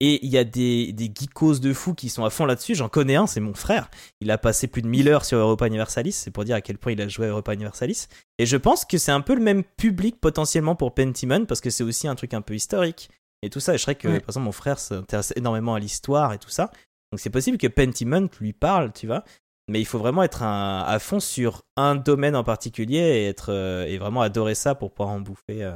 Et 0.00 0.24
il 0.24 0.30
y 0.30 0.38
a 0.38 0.44
des, 0.44 0.92
des 0.92 1.06
geekos 1.06 1.60
de 1.60 1.72
fous 1.72 1.94
qui 1.94 2.08
sont 2.08 2.24
à 2.24 2.30
fond 2.30 2.44
là-dessus. 2.44 2.74
J'en 2.74 2.88
connais 2.88 3.14
un, 3.14 3.26
c'est 3.26 3.40
mon 3.40 3.54
frère. 3.54 3.90
Il 4.20 4.30
a 4.30 4.38
passé 4.38 4.66
plus 4.66 4.82
de 4.82 4.88
1000 4.88 5.08
heures 5.08 5.24
sur 5.24 5.38
Europa 5.38 5.66
Universalis. 5.66 6.12
C'est 6.12 6.30
pour 6.30 6.44
dire 6.44 6.56
à 6.56 6.60
quel 6.60 6.78
point 6.78 6.92
il 6.92 7.00
a 7.00 7.08
joué 7.08 7.26
à 7.26 7.30
Europa 7.30 7.54
Universalis. 7.54 8.08
Et 8.38 8.44
je 8.44 8.56
pense 8.56 8.84
que 8.84 8.98
c'est 8.98 9.12
un 9.12 9.20
peu 9.20 9.34
le 9.34 9.40
même 9.40 9.62
public 9.62 10.20
potentiellement 10.20 10.74
pour 10.74 10.94
Pentiment, 10.94 11.46
parce 11.46 11.60
que 11.60 11.70
c'est 11.70 11.84
aussi 11.84 12.08
un 12.08 12.16
truc 12.16 12.34
un 12.34 12.42
peu 12.42 12.54
historique. 12.54 13.08
Et 13.42 13.50
tout 13.50 13.60
ça. 13.60 13.74
Et 13.74 13.78
je 13.78 13.82
serais 13.82 13.94
que, 13.94 14.08
par 14.08 14.30
exemple, 14.30 14.46
mon 14.46 14.52
frère 14.52 14.78
s'intéresse 14.78 15.32
énormément 15.36 15.74
à 15.74 15.78
l'histoire 15.78 16.32
et 16.32 16.38
tout 16.38 16.50
ça. 16.50 16.70
Donc 17.12 17.20
c'est 17.20 17.30
possible 17.30 17.58
que 17.58 17.68
Pentiment 17.68 18.28
lui 18.40 18.52
parle, 18.52 18.92
tu 18.92 19.06
vois. 19.06 19.22
Mais 19.68 19.80
il 19.80 19.84
faut 19.84 19.98
vraiment 19.98 20.22
être 20.22 20.42
à 20.42 20.98
fond 21.00 21.20
sur 21.20 21.62
un 21.76 21.94
domaine 21.94 22.36
en 22.36 22.44
particulier 22.44 22.98
et 22.98 23.28
être 23.28 23.50
et 23.88 23.96
vraiment 23.98 24.20
adorer 24.22 24.54
ça 24.54 24.74
pour 24.74 24.92
pouvoir 24.92 25.14
en 25.14 25.20
bouffer 25.20 25.70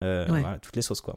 toutes 0.00 0.76
les 0.76 0.82
sauces 0.82 1.00
quoi. 1.00 1.16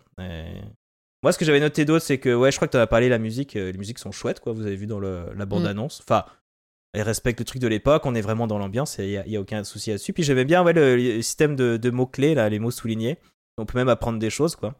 Moi, 1.23 1.31
ce 1.31 1.39
que 1.39 1.45
j'avais 1.45 1.59
noté 1.59 1.83
d'autre, 1.83 2.05
c'est 2.05 2.19
que 2.19 2.33
ouais, 2.33 2.51
je 2.51 2.57
crois 2.57 2.67
que 2.67 2.73
tu 2.73 2.77
as 2.77 2.85
parlé 2.85 3.09
la 3.09 3.17
musique. 3.17 3.55
les 3.55 3.73
musiques 3.73 3.97
sont 3.97 4.11
chouettes, 4.11 4.39
quoi. 4.39 4.53
Vous 4.53 4.67
avez 4.67 4.75
vu 4.75 4.85
dans 4.85 4.99
le, 4.99 5.33
la 5.35 5.47
bande 5.47 5.65
annonce. 5.65 5.99
Enfin, 6.01 6.25
elle 6.93 7.03
respecte 7.03 7.39
le 7.39 7.45
truc 7.45 7.61
de 7.61 7.67
l'époque, 7.67 8.05
on 8.05 8.15
est 8.15 8.21
vraiment 8.21 8.47
dans 8.47 8.57
l'ambiance, 8.57 8.97
il 8.97 9.23
n'y 9.27 9.37
a, 9.37 9.41
aucun 9.41 9.63
souci 9.63 9.91
là-dessus. 9.91 10.13
Puis 10.13 10.23
j'aimais 10.23 10.45
bien 10.45 10.63
ouais, 10.63 10.73
le, 10.73 11.21
système 11.21 11.55
de, 11.55 11.89
mots-clés, 11.89 12.33
là, 12.35 12.49
les 12.49 12.59
mots 12.59 12.71
soulignés. 12.71 13.17
On 13.57 13.65
peut 13.65 13.77
même 13.77 13.89
apprendre 13.89 14.19
des 14.19 14.29
choses, 14.29 14.55
quoi. 14.55 14.75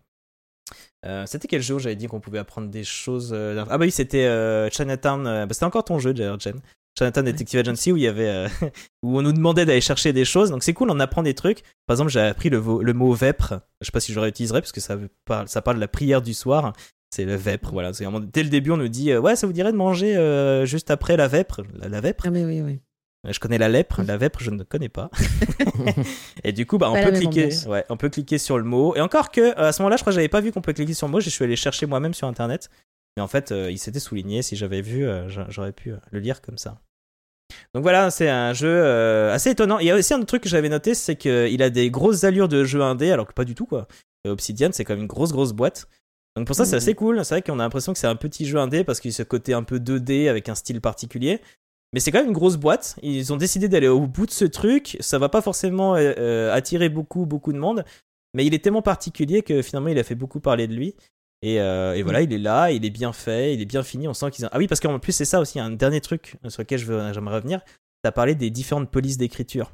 Euh, 1.06 1.26
c'était 1.26 1.48
quel 1.48 1.62
jeu 1.62 1.76
où 1.76 1.80
j'avais 1.80 1.96
dit 1.96 2.08
qu'on 2.08 2.20
pouvait 2.20 2.40
apprendre 2.40 2.70
des 2.70 2.84
choses 2.84 3.32
euh, 3.34 3.64
Ah 3.70 3.78
bah 3.78 3.86
oui, 3.86 3.92
c'était 3.92 4.26
euh, 4.26 4.70
Chinatown. 4.70 5.24
Bah, 5.24 5.48
c'était 5.52 5.66
encore 5.66 5.86
ton 5.86 6.00
jeu, 6.00 6.14
d'ailleurs, 6.14 6.40
Jen. 6.40 6.60
Chinatown 6.98 7.26
Detective 7.26 7.60
Agency 7.60 7.92
où 7.92 7.98
il 7.98 8.04
y 8.04 8.08
avait 8.08 8.48
où 9.04 9.18
on 9.18 9.22
nous 9.22 9.34
demandait 9.34 9.66
d'aller 9.66 9.82
chercher 9.82 10.14
des 10.14 10.26
choses. 10.26 10.50
Donc 10.50 10.64
c'est 10.64 10.74
cool, 10.74 10.90
on 10.90 11.00
apprend 11.00 11.24
des 11.24 11.34
trucs. 11.34 11.62
Par 11.86 11.94
exemple, 11.96 12.12
j'ai 12.12 12.22
appris 12.22 12.50
le, 12.50 12.62
le, 12.82 12.94
mot 12.94 13.14
vêpre. 13.14 13.62
Je 13.82 13.86
sais 13.86 13.92
pas 13.92 14.00
si 14.00 14.12
je 14.12 14.18
le 14.18 14.24
réutiliserai 14.24 14.62
parce 14.62 14.72
que 14.72 14.82
ça 14.82 14.98
parle, 15.26 15.48
ça 15.48 15.62
parle 15.62 15.78
de 15.78 15.82
la 15.82 15.88
prière 15.88 16.22
du 16.22 16.34
soir. 16.34 16.74
C'est 17.10 17.26
le 17.26 17.36
vêpre, 17.36 17.72
voilà. 17.72 17.92
Dès 17.92 18.44
le 18.44 18.50
début, 18.50 18.72
on 18.72 18.78
nous 18.78 18.90
dit 18.90 19.16
Ouais, 19.16 19.36
ça 19.36 19.48
vous 19.48 19.54
dirait 19.54 19.72
de 19.72 19.78
manger 19.78 20.18
euh, 20.18 20.66
juste 20.66 20.92
après 20.92 21.16
la 21.16 21.28
vêpre 21.28 21.64
la, 21.74 22.02
vêpre? 22.02 22.26
Ah, 22.28 22.32
mais 22.32 22.44
oui, 22.44 22.62
oui. 22.62 22.80
Euh, 23.26 23.32
je 23.32 23.40
connais 23.40 23.58
la 23.58 23.70
lèpre, 23.70 24.02
la 24.04 24.18
vêpre, 24.18 24.40
je 24.42 24.52
ne 24.52 24.64
connais 24.64 24.90
pas. 24.90 25.10
et 26.44 26.52
du 26.52 26.66
coup, 26.66 26.78
bah, 26.78 26.92
on, 26.92 27.02
peut 27.02 27.12
cliquer, 27.12 27.50
ouais, 27.68 27.86
on 27.90 27.98
peut 27.98 28.10
cliquer 28.10 28.38
sur 28.38 28.58
le 28.58 28.66
mot. 28.66 28.96
Et 28.96 29.02
encore 29.02 29.32
que, 29.32 29.58
à 29.58 29.72
ce 29.72 29.82
moment-là, 29.82 29.96
je 29.96 30.04
crois 30.04 30.12
que 30.12 30.16
j'avais 30.16 30.28
pas 30.28 30.42
vu 30.42 30.52
qu'on 30.52 30.62
peut 30.62 30.74
cliquer 30.74 30.94
sur 30.94 31.08
le 31.08 31.12
mot. 31.12 31.20
Je 31.20 31.30
suis 31.30 31.44
allé 31.44 31.56
chercher 31.56 31.86
moi-même 31.86 32.14
sur 32.14 32.28
internet. 32.28 32.70
Mais 33.16 33.24
en 33.24 33.28
fait, 33.28 33.52
euh, 33.52 33.72
il 33.72 33.80
s'était 33.80 34.00
souligné. 34.00 34.42
Si 34.42 34.56
j'avais 34.56 34.82
vu, 34.82 35.08
j'aurais 35.48 35.72
pu 35.72 35.94
le 36.12 36.20
lire 36.20 36.42
comme 36.42 36.58
ça. 36.58 36.82
Donc 37.74 37.84
voilà, 37.84 38.12
c'est 38.12 38.30
un 38.30 38.54
jeu 38.54 38.84
assez 39.32 39.52
étonnant. 39.52 39.80
Il 39.80 39.86
y 39.86 39.92
a 39.92 39.96
aussi 39.96 40.14
un 40.14 40.18
autre 40.18 40.28
truc 40.28 40.44
que 40.44 40.50
j'avais 40.50 40.70
noté, 40.70 40.94
c'est 40.94 41.16
qu'il 41.16 41.62
a 41.62 41.70
des 41.70 41.90
grosses 41.90 42.24
allures 42.24 42.48
de 42.48 42.64
jeu 42.64 42.82
indé, 42.82 43.12
alors 43.12 43.28
que 43.28 43.34
pas 43.34 43.46
du 43.46 43.56
tout, 43.56 43.66
quoi. 43.66 43.88
Obsidian, 44.26 44.70
c'est 44.72 44.84
comme 44.84 45.00
une 45.00 45.08
grosse, 45.08 45.32
grosse 45.32 45.54
boîte. 45.54 45.88
Donc 46.38 46.46
pour 46.46 46.56
ça, 46.56 46.66
c'est 46.66 46.76
assez 46.76 46.94
cool. 46.94 47.24
C'est 47.26 47.34
vrai 47.34 47.42
qu'on 47.42 47.60
a 47.60 47.64
l'impression 47.64 47.94
que 47.94 48.00
c'est 48.00 48.08
un 48.08 48.16
petit 48.16 48.46
jeu 48.46 48.60
indé 48.60 48.84
parce 48.84 49.00
qu'il 49.00 49.10
a 49.10 49.14
ce 49.14 49.24
côté 49.24 49.54
un 49.54 49.64
peu 49.64 49.80
2D 49.80 50.30
avec 50.30 50.50
un 50.50 50.56
style 50.56 50.82
particulier. 50.82 51.42
Mais 51.94 52.00
c'est 52.00 52.12
quand 52.12 52.20
même 52.20 52.28
une 52.28 52.34
grosse 52.34 52.58
boîte. 52.58 53.00
Ils 53.02 53.34
ont 53.34 53.38
décidé 53.38 53.68
d'aller 53.68 53.88
au 53.88 54.06
bout 54.06 54.28
de 54.28 54.32
ce 54.32 54.46
truc. 54.46 54.98
Ça 55.00 55.18
va 55.18 55.30
pas 55.30 55.42
forcément 55.42 55.96
euh, 55.96 56.14
euh, 56.20 56.54
attirer 56.54 56.90
beaucoup, 56.90 57.26
beaucoup 57.26 57.54
de 57.54 57.58
monde. 57.58 57.86
Mais 58.36 58.46
il 58.46 58.54
est 58.54 58.64
tellement 58.64 58.84
particulier 58.84 59.42
que 59.42 59.64
finalement, 59.64 59.90
il 59.90 59.98
a 59.98 60.04
fait 60.04 60.14
beaucoup 60.14 60.40
parler 60.40 60.68
de 60.68 60.76
lui. 60.76 60.96
Et, 61.42 61.62
euh, 61.62 62.00
voilà, 62.04 62.22
il 62.22 62.34
est 62.34 62.38
là, 62.40 62.72
il 62.72 62.86
est 62.86 62.90
bien 62.90 63.14
fait, 63.14 63.54
il 63.54 63.62
est 63.62 63.66
bien 63.66 63.84
fini. 63.84 64.08
On 64.08 64.14
sent 64.14 64.32
qu'ils 64.32 64.46
ont... 64.46 64.50
Ah 64.52 64.58
oui, 64.58 64.68
parce 64.68 64.80
qu'en 64.80 65.00
plus, 65.00 65.12
c'est 65.12 65.26
ça 65.26 65.40
aussi, 65.40 65.60
un 65.60 65.72
dernier 65.72 66.02
truc 66.02 66.36
sur 66.48 66.62
lequel 66.62 66.80
j'aimerais 66.80 67.36
revenir. 67.36 67.62
Tu 68.04 68.08
as 68.08 68.12
parlé 68.12 68.36
des 68.36 68.50
différentes 68.50 68.90
polices 68.90 69.18
d'écriture. 69.18 69.74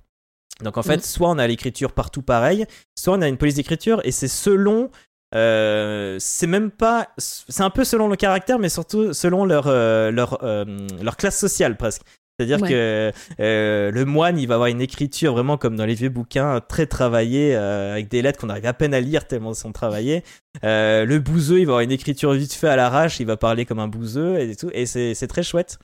Donc 0.62 0.78
en 0.78 0.84
fait, 0.84 1.04
soit 1.04 1.30
on 1.30 1.40
a 1.40 1.48
l'écriture 1.48 1.94
partout 1.94 2.22
pareil, 2.22 2.66
soit 2.96 3.18
on 3.18 3.22
a 3.22 3.28
une 3.28 3.38
police 3.38 3.56
d'écriture 3.56 4.02
et 4.04 4.12
c'est 4.12 4.28
selon 4.28 4.92
euh, 5.34 6.18
c'est 6.20 6.46
même 6.46 6.70
pas. 6.70 7.10
C'est 7.18 7.64
un 7.64 7.72
peu 7.72 7.84
selon 7.84 8.08
le 8.08 8.16
caractère, 8.16 8.60
mais 8.60 8.70
surtout 8.70 9.14
selon 9.14 9.46
leur, 9.46 9.66
euh, 9.66 10.12
leur, 10.12 10.40
leur 10.44 11.18
classe 11.18 11.40
sociale 11.40 11.76
presque. 11.76 12.04
C'est-à-dire 12.40 12.62
que 12.62 13.12
le 13.40 14.04
moine, 14.06 14.38
il 14.40 14.48
va 14.48 14.56
avoir 14.56 14.68
une 14.68 14.82
écriture 14.82 15.34
vraiment 15.34 15.58
comme 15.58 15.76
dans 15.76 15.86
les 15.86 15.96
vieux 15.96 16.10
bouquins, 16.10 16.60
très 16.62 16.86
travaillée, 16.86 17.56
avec 17.56 18.10
des 18.10 18.22
lettres 18.22 18.40
qu'on 18.40 18.50
arrive 18.50 18.66
à 18.66 18.74
peine 18.74 18.94
à 18.94 19.00
lire 19.00 19.28
tellement 19.28 19.52
elles 19.52 19.56
sont 19.56 19.72
travaillées. 19.72 20.24
le 20.64 21.18
bouseux, 21.18 21.60
il 21.60 21.66
va 21.66 21.74
avoir 21.74 21.82
une 21.82 21.92
écriture 21.92 22.34
vite 22.34 22.54
fait 22.54 22.70
à 22.70 22.76
l'arrache, 22.76 23.20
il 23.20 23.28
va 23.28 23.38
parler 23.38 23.66
comme 23.66 23.80
un 23.80 23.88
bouseux 23.88 24.40
et 24.40 24.56
tout. 24.56 24.70
Et 24.74 24.86
c'est 24.86 25.28
très 25.28 25.44
chouette. 25.44 25.78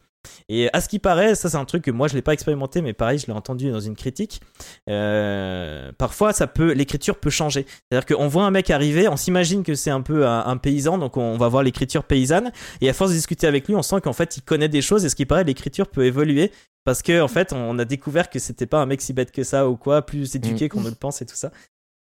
Et 0.50 0.70
à 0.74 0.82
ce 0.82 0.90
qui 0.90 1.00
paraît, 1.00 1.36
ça 1.36 1.50
c'est 1.50 1.58
un 1.58 1.66
truc 1.66 1.84
que 1.84 1.91
moi 1.91 2.08
je 2.08 2.16
l'ai 2.16 2.22
pas 2.22 2.34
expérimenté, 2.34 2.82
mais 2.82 2.94
pareil, 2.94 3.20
je 3.20 3.28
l'ai 3.28 3.34
entendu 3.34 3.72
dans 3.72 3.80
une 3.80 3.96
critique. 3.96 4.41
Euh, 4.90 5.91
parfois, 5.98 6.34
ça 6.34 6.48
peut, 6.48 6.74
l'écriture 6.74 7.20
peut 7.20 7.30
changer. 7.30 7.66
C'est-à-dire 7.68 8.18
qu'on 8.18 8.28
voit 8.28 8.44
un 8.44 8.52
mec 8.52 8.70
arriver, 8.70 9.08
on 9.08 9.18
s'imagine 9.18 9.64
que 9.64 9.76
c'est 9.76 9.91
un 9.91 10.02
peu 10.02 10.28
un, 10.28 10.58
paysan, 10.58 10.98
donc 10.98 11.18
on 11.18 11.38
va 11.38 11.48
voir 11.48 11.64
l'écriture 11.64 12.04
paysanne. 12.04 12.52
Et 12.82 12.90
à 12.90 12.94
force 12.94 13.12
de 13.12 13.16
discuter 13.16 13.48
avec 13.48 13.68
lui, 13.68 13.76
on 13.76 13.82
sent 13.82 14.02
qu'en 14.02 14.14
fait 14.14 14.38
il 14.38 14.41
connaît 14.41 14.70
des 14.70 14.82
choses. 14.82 15.06
Et 15.06 15.10
ce 15.10 15.16
qui 15.16 15.26
paraît, 15.26 15.44
l'écriture 15.44 15.88
peut 15.88 16.06
évoluer 16.06 16.52
parce 16.84 17.02
que 17.02 17.22
en 17.22 17.28
fait, 17.28 17.54
on 17.54 17.78
a 17.80 17.86
découvert 17.86 18.30
que 18.30 18.40
c'était 18.40 18.66
pas 18.66 18.80
un 18.80 18.86
mec 18.86 19.02
si 19.02 19.14
bête 19.14 19.32
que 19.32 19.44
ça 19.44 19.70
ou 19.70 19.78
quoi, 19.78 20.06
plus 20.06 20.36
éduqué 20.36 20.66
mm. 20.66 20.70
qu'on 20.70 20.82
ne 20.82 20.90
le 20.90 20.96
pense 20.96 21.22
et 21.22 21.26
tout 21.26 21.36
ça. 21.36 21.52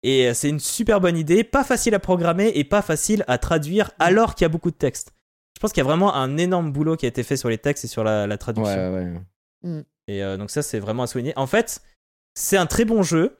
Et 0.04 0.28
euh, 0.28 0.34
c'est 0.34 0.50
une 0.50 0.60
super 0.60 1.02
bonne 1.02 1.18
idée, 1.18 1.44
pas 1.44 1.64
facile 1.64 1.94
à 1.94 2.00
programmer 2.00 2.52
et 2.56 2.64
pas 2.64 2.82
facile 2.82 3.26
à 3.28 3.38
traduire 3.38 3.92
alors 4.00 4.36
qu'il 4.36 4.46
y 4.46 4.48
a 4.48 4.50
beaucoup 4.50 4.72
de 4.72 4.78
texte 4.78 5.12
je 5.60 5.62
pense 5.62 5.74
qu'il 5.74 5.82
y 5.82 5.86
a 5.86 5.90
vraiment 5.90 6.16
un 6.16 6.38
énorme 6.38 6.72
boulot 6.72 6.96
qui 6.96 7.06
a 7.06 7.10
été 7.10 7.22
fait 7.22 7.36
sur 7.36 7.50
les 7.50 7.58
textes 7.58 7.84
et 7.84 7.90
sur 7.90 8.06
la, 8.06 8.38
traduction. 8.38 8.94
Ouais, 8.94 9.12
ouais. 9.12 9.22
Mm. 9.64 9.84
Et 10.08 10.24
euh, 10.24 10.38
donc 10.38 10.52
ça, 10.52 10.62
c'est 10.62 10.80
vraiment 10.80 11.04
à 11.04 11.08
souligner. 11.08 11.34
En 11.36 11.48
fait, 11.48 11.82
c'est 12.34 12.56
un 12.56 12.66
très 12.66 12.86
bon 12.86 13.04
jeu, 13.04 13.40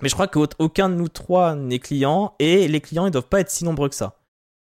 mais 0.00 0.08
je 0.08 0.14
crois 0.14 0.28
qu'aucun 0.28 0.88
de 0.88 0.94
nous 0.94 1.08
trois 1.08 1.54
n'est 1.54 1.78
client, 1.78 2.34
et 2.38 2.66
les 2.68 2.80
clients, 2.80 3.04
ils 3.04 3.10
doivent 3.10 3.28
pas 3.28 3.40
être 3.40 3.50
si 3.50 3.66
nombreux 3.66 3.90
que 3.90 3.94
ça. 3.94 4.18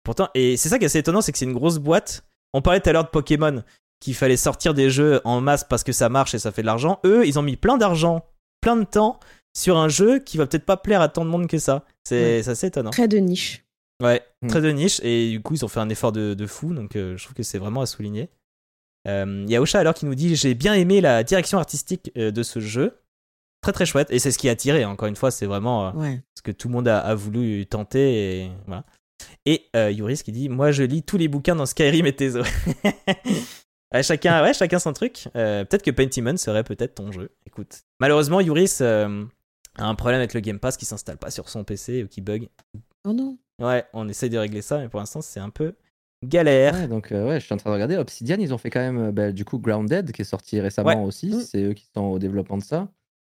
Pourtant, 0.05 0.29
et 0.35 0.55
c'est 0.55 0.69
ça 0.69 0.77
qui 0.77 0.85
est 0.85 0.87
assez 0.87 0.99
étonnant, 0.99 1.19
c'est 1.19 1.33
que 1.33 1.37
c'est 1.37 1.43
une 1.43 1.53
grosse 1.53 1.79
boîte. 1.79 2.23
On 2.53 2.61
parlait 2.61 2.79
tout 2.79 2.89
à 2.89 2.93
l'heure 2.93 3.03
de 3.03 3.09
Pokémon, 3.09 3.61
qu'il 3.99 4.15
fallait 4.15 4.37
sortir 4.37 4.73
des 4.73 4.89
jeux 4.89 5.19
en 5.25 5.41
masse 5.41 5.65
parce 5.65 5.83
que 5.83 5.91
ça 5.91 6.07
marche 6.07 6.33
et 6.33 6.39
ça 6.39 6.53
fait 6.53 6.61
de 6.61 6.67
l'argent. 6.67 7.01
Eux, 7.05 7.27
ils 7.27 7.37
ont 7.37 7.43
mis 7.43 7.57
plein 7.57 7.77
d'argent, 7.77 8.25
plein 8.61 8.77
de 8.77 8.85
temps 8.85 9.19
sur 9.53 9.75
un 9.75 9.89
jeu 9.89 10.19
qui 10.19 10.37
va 10.37 10.47
peut-être 10.47 10.65
pas 10.65 10.77
plaire 10.77 11.01
à 11.01 11.09
tant 11.09 11.25
de 11.25 11.29
monde 11.29 11.47
que 11.47 11.57
ça. 11.57 11.83
C'est 12.05 12.47
assez 12.47 12.67
étonnant. 12.67 12.91
Très 12.91 13.09
de 13.09 13.17
niche. 13.17 13.65
Ouais, 14.01 14.23
hmm. 14.41 14.47
très 14.47 14.61
de 14.61 14.69
niche. 14.69 14.99
Et 15.03 15.31
du 15.31 15.41
coup, 15.41 15.55
ils 15.55 15.65
ont 15.65 15.67
fait 15.67 15.79
un 15.79 15.89
effort 15.89 16.11
de, 16.11 16.45
fou. 16.45 16.73
Donc, 16.73 16.95
euh, 16.95 17.17
je 17.17 17.23
trouve 17.23 17.35
que 17.35 17.43
c'est 17.43 17.57
vraiment 17.57 17.81
à 17.81 17.85
souligner. 17.85 18.29
Euh, 19.07 19.43
il 19.45 19.51
y 19.51 19.55
a 19.55 19.61
Osha 19.61 19.79
alors 19.79 19.93
qui 19.93 20.05
nous 20.05 20.15
dit 20.15 20.35
J'ai 20.35 20.53
bien 20.53 20.73
aimé 20.73 21.01
la 21.01 21.23
direction 21.23 21.57
artistique 21.57 22.11
euh, 22.17 22.31
de 22.31 22.43
ce 22.43 22.59
jeu. 22.59 22.97
Très 23.61 23.73
très 23.73 23.85
chouette. 23.85 24.09
Et 24.11 24.19
c'est 24.19 24.31
ce 24.31 24.37
qui 24.37 24.47
a 24.47 24.53
attiré. 24.53 24.85
Encore 24.85 25.07
une 25.07 25.15
fois, 25.15 25.31
c'est 25.31 25.45
vraiment 25.45 25.93
ce 26.35 26.41
que 26.41 26.51
tout 26.51 26.69
le 26.69 26.73
monde 26.73 26.87
a, 26.87 27.13
voulu 27.13 27.65
tenter. 27.65 28.43
Et 28.43 28.51
voilà. 28.67 28.85
Et 29.45 29.69
Yuris 29.75 30.21
qui 30.23 30.31
dit 30.31 30.47
Moi, 30.47 30.71
je 30.71 30.83
lis 30.83 31.03
tous 31.03 31.17
les 31.17 31.27
bouquins 31.27 31.55
dans 31.55 31.65
Skyrim 31.65 32.05
et 32.05 32.15
Tezo. 32.15 32.41
chacun, 34.01 34.43
ouais, 34.43 34.53
chacun 34.53 34.79
son 34.79 34.93
truc. 34.93 35.27
peut-être 35.33 35.83
que 35.83 35.91
Pentiment 35.91 36.37
serait 36.37 36.63
peut-être 36.63 36.95
ton 36.95 37.11
jeu. 37.11 37.31
Écoute. 37.45 37.81
Malheureusement, 37.99 38.39
Yuris 38.39 38.77
a 38.81 39.09
un 39.77 39.95
problème 39.95 40.19
avec 40.19 40.33
le 40.33 40.39
Game 40.39 40.59
Pass 40.59 40.77
qui 40.77 40.85
s'installe 40.85 41.17
pas 41.17 41.29
sur 41.29 41.49
son 41.49 41.65
PC 41.65 42.03
ou 42.03 42.07
qui 42.07 42.21
bug. 42.21 42.47
Oh 43.09 43.13
non. 43.13 43.39
Ouais, 43.59 43.85
on 43.93 44.07
essaie 44.07 44.29
de 44.29 44.37
régler 44.37 44.61
ça, 44.61 44.77
mais 44.77 44.87
pour 44.87 44.99
l'instant, 44.99 45.21
c'est 45.21 45.39
un 45.39 45.49
peu 45.49 45.73
galère. 46.23 46.75
Ouais, 46.75 46.87
donc, 46.87 47.11
euh, 47.11 47.27
ouais, 47.27 47.39
je 47.39 47.45
suis 47.45 47.53
en 47.53 47.57
train 47.57 47.71
de 47.71 47.73
regarder. 47.73 47.97
Obsidian, 47.97 48.37
ils 48.39 48.53
ont 48.53 48.59
fait 48.59 48.69
quand 48.69 48.79
même, 48.79 48.99
euh, 48.99 49.11
bah, 49.11 49.31
du 49.31 49.45
coup, 49.45 49.57
Grounded, 49.57 50.11
qui 50.11 50.21
est 50.21 50.25
sorti 50.25 50.61
récemment 50.61 51.03
aussi. 51.03 51.29
Mm. 51.29 51.41
C'est 51.41 51.63
eux 51.63 51.73
qui 51.73 51.87
sont 51.95 52.03
au 52.03 52.19
développement 52.19 52.59
de 52.59 52.63
ça. 52.63 52.87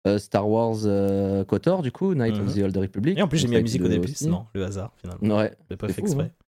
Euh, 0.06 0.18
Star 0.18 0.46
Wars 0.46 0.82
KOTOR, 1.46 1.80
du 1.80 1.90
coup, 1.90 2.14
Night 2.14 2.34
of 2.34 2.48
mm-hmm. 2.48 2.60
the 2.60 2.64
Old 2.64 2.76
Republic. 2.76 3.18
Et 3.18 3.22
en 3.22 3.28
plus, 3.28 3.38
j'ai 3.38 3.48
mis 3.48 3.54
la 3.54 3.62
musique 3.62 3.82
au 3.82 3.88
début, 3.88 4.12
non, 4.26 4.46
le 4.52 4.64
hasard, 4.64 4.92
finalement. 4.96 5.38
Ouais. 5.38 5.56
J'ai 5.70 5.76
pas 5.78 5.88
fait 5.88 6.02
exprès. 6.02 6.24
Hein. 6.24 6.44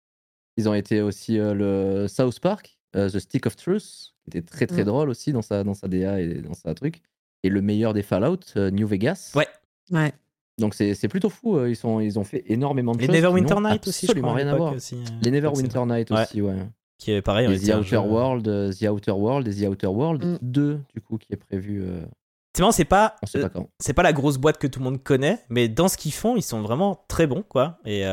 Ils 0.57 0.67
ont 0.67 0.73
été 0.73 1.01
aussi 1.01 1.37
le 1.37 2.07
South 2.09 2.41
Park, 2.41 2.77
The 2.91 3.19
Stick 3.19 3.45
of 3.45 3.55
Truth, 3.55 4.13
qui 4.29 4.37
était 4.37 4.41
très 4.41 4.67
très 4.67 4.81
mm. 4.81 4.87
drôle 4.87 5.09
aussi 5.09 5.31
dans 5.31 5.41
sa, 5.41 5.63
dans 5.63 5.73
sa 5.73 5.87
DA 5.87 6.19
et 6.19 6.41
dans 6.41 6.53
sa 6.53 6.73
truc. 6.73 7.01
Et 7.43 7.49
le 7.49 7.61
meilleur 7.61 7.93
des 7.93 8.03
Fallout, 8.03 8.39
New 8.55 8.85
Vegas. 8.85 9.31
Ouais. 9.33 9.47
Ouais. 9.91 10.13
Donc 10.59 10.75
c'est 10.75 11.07
plutôt 11.07 11.29
fou, 11.29 11.57
euh, 11.57 11.69
ils, 11.69 11.75
sont, 11.75 11.99
ils 11.99 12.19
ont 12.19 12.23
fait 12.23 12.43
énormément 12.47 12.93
de 12.93 12.99
les 12.99 13.07
choses. 13.07 13.15
Les 13.15 13.21
Neverwinter 13.21 13.55
Night 13.59 13.87
aussi, 13.87 14.07
je 14.07 14.13
crois, 14.13 14.33
rien 14.33 14.47
à 14.47 14.55
voir. 14.55 14.73
Aussi, 14.73 14.95
euh, 14.95 15.19
les 15.21 15.31
Neverwinter 15.31 15.85
Night 15.85 16.11
aussi, 16.11 16.41
ouais. 16.41 16.55
Qui 16.99 17.11
est 17.11 17.21
pareil. 17.21 17.51
Et 17.51 17.59
The 17.59 17.75
Outer 17.75 17.97
World, 17.97 18.47
euh, 18.47 18.71
The 18.71 18.83
Outer 18.83 19.11
World 19.11 19.47
et 19.47 19.55
The 19.55 19.67
Outer 19.67 19.87
World 19.87 20.39
2, 20.41 20.79
du 20.93 21.01
coup, 21.01 21.17
qui 21.17 21.33
est 21.33 21.37
prévu. 21.37 21.83
C'est 22.55 22.61
marrant, 22.61 22.71
c'est 22.71 22.85
pas, 22.85 23.15
c'est 23.79 23.93
pas 23.93 24.03
la 24.03 24.13
grosse 24.13 24.37
boîte 24.37 24.59
que 24.59 24.67
tout 24.67 24.79
le 24.79 24.85
monde 24.85 25.01
connaît, 25.01 25.39
mais 25.49 25.67
dans 25.67 25.87
ce 25.87 25.97
qu'ils 25.97 26.13
font, 26.13 26.35
ils 26.35 26.43
sont 26.43 26.61
vraiment 26.61 27.03
très 27.07 27.25
bons, 27.25 27.43
quoi. 27.47 27.79
Et 27.85 28.03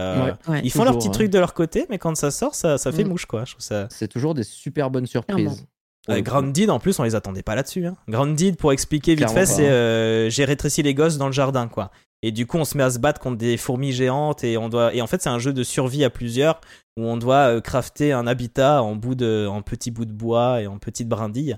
ils 0.63 0.71
font 0.71 0.85
leur 0.85 0.97
petit 0.97 1.11
truc 1.11 1.31
de 1.31 1.39
leur 1.39 1.53
côté, 1.53 1.87
mais 1.91 1.99
quand 1.99 2.17
ça 2.17 2.31
sort, 2.31 2.55
ça, 2.55 2.79
ça 2.79 2.91
fait 2.91 3.05
mm. 3.05 3.09
mouche, 3.09 3.27
quoi. 3.27 3.45
Ça... 3.59 3.87
C'est 3.91 4.09
toujours 4.09 4.35
des 4.35 4.45
super 4.45 4.91
bonnes 4.91 5.07
surprises. 5.07 5.67
Euh, 6.09 6.23
Grounded, 6.23 6.71
en 6.71 6.81
plus, 6.81 6.99
on 6.99 7.03
les 7.03 7.15
attendait 7.15 7.43
pas 7.43 7.55
là-dessus. 7.55 7.87
Hein. 7.87 7.97
Grounded, 8.09 8.57
pour 8.57 8.73
expliquer 8.73 9.15
vite 9.15 9.31
fait, 9.31 9.45
c'est 9.45 10.31
j'ai 10.31 10.45
rétréci 10.47 10.83
les 10.83 10.95
gosses 10.95 11.19
dans 11.19 11.27
le 11.27 11.33
jardin, 11.33 11.69
quoi. 11.69 11.91
Et 12.23 12.33
du 12.33 12.47
coup, 12.47 12.59
on 12.59 12.65
se 12.65 12.77
met 12.77 12.83
à 12.83 12.91
se 12.91 12.99
battre 12.99 13.21
contre 13.21 13.39
des 13.39 13.57
fourmis 13.57 13.93
géantes 13.93 14.45
et 14.45 14.59
on 14.59 14.69
doit. 14.69 14.95
Et 14.95 15.01
en 15.01 15.07
fait, 15.07 15.23
c'est 15.23 15.31
un 15.31 15.39
jeu 15.39 15.53
de 15.53 15.63
survie 15.63 16.05
à 16.05 16.11
plusieurs 16.11 16.61
où 16.97 17.05
on 17.05 17.17
doit 17.17 17.57
euh, 17.57 17.61
crafter 17.61 18.13
un 18.13 18.27
habitat 18.27 18.83
en 18.83 18.95
bout 18.95 19.15
de, 19.15 19.47
en 19.51 19.63
petits 19.63 19.91
bouts 19.91 20.05
de 20.05 20.13
bois 20.13 20.61
et 20.61 20.67
en 20.67 20.79
petites 20.79 21.09
brindilles. 21.09 21.57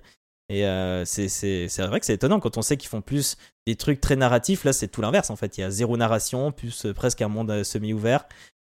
Et 0.48 0.66
euh, 0.66 1.05
c'est 1.05 1.68
vrai 1.78 1.98
que 1.98 2.06
c'est 2.06 2.14
étonnant 2.14 2.39
quand 2.39 2.59
on 2.59 2.62
sait 2.62 2.76
qu'ils 2.76 2.90
font 2.90 3.01
plus 3.01 3.36
des 3.66 3.74
trucs 3.74 4.01
très 4.01 4.16
narratifs. 4.16 4.64
Là, 4.64 4.72
c'est 4.72 4.89
tout 4.89 5.02
l'inverse 5.02 5.30
en 5.30 5.36
fait. 5.36 5.59
Il 5.59 5.62
y 5.62 5.64
a 5.64 5.70
zéro 5.70 5.97
narration, 5.97 6.52
plus 6.52 6.86
euh, 6.86 6.94
presque 6.94 7.22
un 7.22 7.28
monde 7.28 7.64
semi-ouvert 7.64 8.26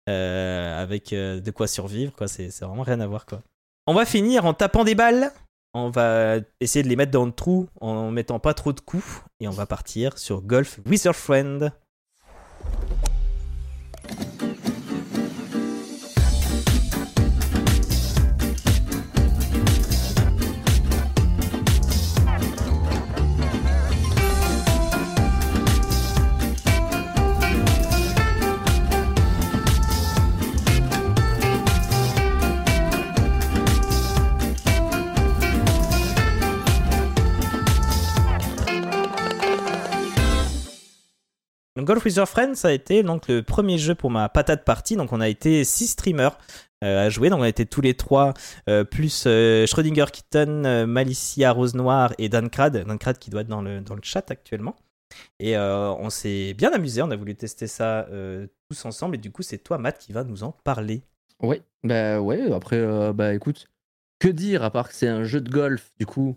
avec 0.06 1.10
de 1.10 1.50
quoi 1.50 1.66
survivre. 1.66 2.12
Quoi. 2.12 2.26
C'est 2.26 2.48
vraiment 2.60 2.82
rien 2.82 3.00
à 3.00 3.06
voir. 3.06 3.26
Quoi. 3.26 3.42
On 3.86 3.94
va 3.94 4.04
finir 4.04 4.46
en 4.46 4.54
tapant 4.54 4.84
des 4.84 4.94
balles. 4.94 5.30
On 5.74 5.90
va 5.90 6.36
essayer 6.60 6.82
de 6.82 6.88
les 6.88 6.96
mettre 6.96 7.12
dans 7.12 7.24
le 7.24 7.32
trou 7.32 7.68
en 7.80 8.10
mettant 8.10 8.38
pas 8.38 8.54
trop 8.54 8.72
de 8.72 8.80
coups. 8.80 9.22
Et 9.40 9.48
on 9.48 9.52
va 9.52 9.66
partir 9.66 10.18
sur 10.18 10.42
Golf 10.42 10.80
with 10.86 11.04
your 11.04 11.14
friend. 11.14 11.72
Golf 41.84 42.04
with 42.04 42.16
Your 42.16 42.28
Friends, 42.28 42.54
ça 42.56 42.68
a 42.68 42.72
été 42.72 43.02
donc 43.02 43.28
le 43.28 43.42
premier 43.42 43.78
jeu 43.78 43.94
pour 43.94 44.10
ma 44.10 44.28
patate 44.28 44.64
partie. 44.64 44.96
Donc 44.96 45.12
on 45.12 45.20
a 45.20 45.28
été 45.28 45.64
six 45.64 45.88
streamers 45.88 46.38
à 46.80 47.08
jouer. 47.10 47.30
Donc 47.30 47.40
on 47.40 47.44
a 47.44 47.48
été 47.48 47.66
tous 47.66 47.80
les 47.80 47.94
trois, 47.94 48.34
plus 48.90 49.22
Schrödinger 49.66 50.06
Kitten, 50.12 50.86
Malicia 50.86 51.52
Rose 51.52 51.74
Noire 51.74 52.12
et 52.18 52.28
Dan 52.28 52.50
Crad. 52.50 52.84
Qui 53.18 53.30
doit 53.30 53.42
être 53.42 53.48
dans 53.48 53.62
le, 53.62 53.80
dans 53.80 53.94
le 53.94 54.02
chat 54.02 54.30
actuellement. 54.30 54.76
Et 55.38 55.56
on 55.56 56.10
s'est 56.10 56.54
bien 56.54 56.72
amusé. 56.72 57.02
On 57.02 57.10
a 57.10 57.16
voulu 57.16 57.34
tester 57.34 57.66
ça 57.66 58.06
tous 58.68 58.84
ensemble. 58.84 59.16
Et 59.16 59.18
du 59.18 59.30
coup, 59.30 59.42
c'est 59.42 59.58
toi, 59.58 59.78
Matt, 59.78 59.98
qui 59.98 60.12
va 60.12 60.24
nous 60.24 60.42
en 60.42 60.52
parler. 60.52 61.02
Oui, 61.42 61.60
bah 61.82 62.20
ouais, 62.20 62.52
après, 62.52 63.12
bah 63.12 63.34
écoute, 63.34 63.66
que 64.20 64.28
dire 64.28 64.62
à 64.62 64.70
part 64.70 64.88
que 64.88 64.94
c'est 64.94 65.08
un 65.08 65.24
jeu 65.24 65.40
de 65.40 65.50
golf, 65.50 65.90
du 65.98 66.06
coup, 66.06 66.36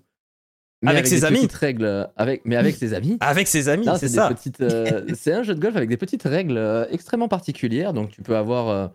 avec, 0.88 1.08
ses 1.08 1.26
amis. 1.26 1.48
Règles, 1.52 2.10
avec, 2.18 2.42
mais 2.46 2.56
avec 2.56 2.76
ses 2.76 2.94
amis. 2.94 3.18
Avec 3.20 3.48
ses 3.48 3.70
amis, 3.70 3.88
c'est 3.98 4.08
ça. 4.08 4.32
Euh, 4.62 5.06
c'est 5.14 5.34
un 5.34 5.44
jeu 5.44 5.56
de 5.56 5.60
golf 5.60 5.76
avec 5.76 5.90
des 5.90 5.98
petites 5.98 6.24
règles 6.24 6.58
euh, 6.58 6.86
extrêmement 6.90 7.28
particulières. 7.28 7.94
Donc 7.94 8.12
tu 8.12 8.22
peux 8.22 8.36
avoir, 8.36 8.70
euh, 8.70 8.88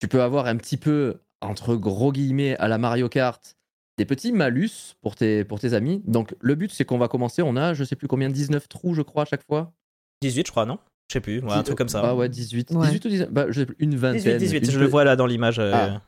tu 0.00 0.08
peux 0.08 0.22
avoir 0.22 0.46
un 0.46 0.56
petit 0.56 0.76
peu 0.76 1.18
entre 1.40 1.76
gros 1.76 2.12
guillemets 2.12 2.56
à 2.56 2.68
la 2.68 2.78
Mario 2.78 3.08
Kart 3.08 3.56
des 3.98 4.04
petits 4.04 4.32
malus 4.32 4.96
pour 5.02 5.14
tes, 5.14 5.44
pour 5.44 5.60
tes 5.60 5.74
amis. 5.74 6.02
Donc 6.06 6.34
le 6.40 6.54
but 6.54 6.72
c'est 6.72 6.84
qu'on 6.84 6.98
va 6.98 7.08
commencer. 7.08 7.42
On 7.42 7.56
a 7.56 7.74
je 7.74 7.84
sais 7.84 7.96
plus 7.96 8.08
combien 8.08 8.28
19 8.28 8.68
trous 8.68 8.94
je 8.94 9.02
crois 9.02 9.22
à 9.22 9.26
chaque 9.26 9.44
fois. 9.44 9.72
18 10.22 10.46
je 10.46 10.50
crois 10.52 10.66
non? 10.66 10.78
Je 11.08 11.14
sais 11.14 11.20
plus, 11.20 11.42
un 11.48 11.62
truc 11.64 11.76
comme 11.76 11.88
ça. 11.88 12.02
Ah 12.04 12.14
ouais, 12.14 12.28
18. 12.28 12.72
18 12.72 13.04
ou 13.04 13.08
19 13.08 13.30
bah, 13.32 13.46
je 13.48 13.60
sais 13.60 13.66
plus, 13.66 13.74
une 13.80 13.96
vingtaine. 13.96 14.38
18, 14.38 14.60
18 14.60 14.70
je 14.70 14.78
le 14.78 14.86
vois 14.86 15.02
là 15.02 15.16
dans 15.16 15.26
l'image. 15.26 15.58
Ah, 15.58 16.00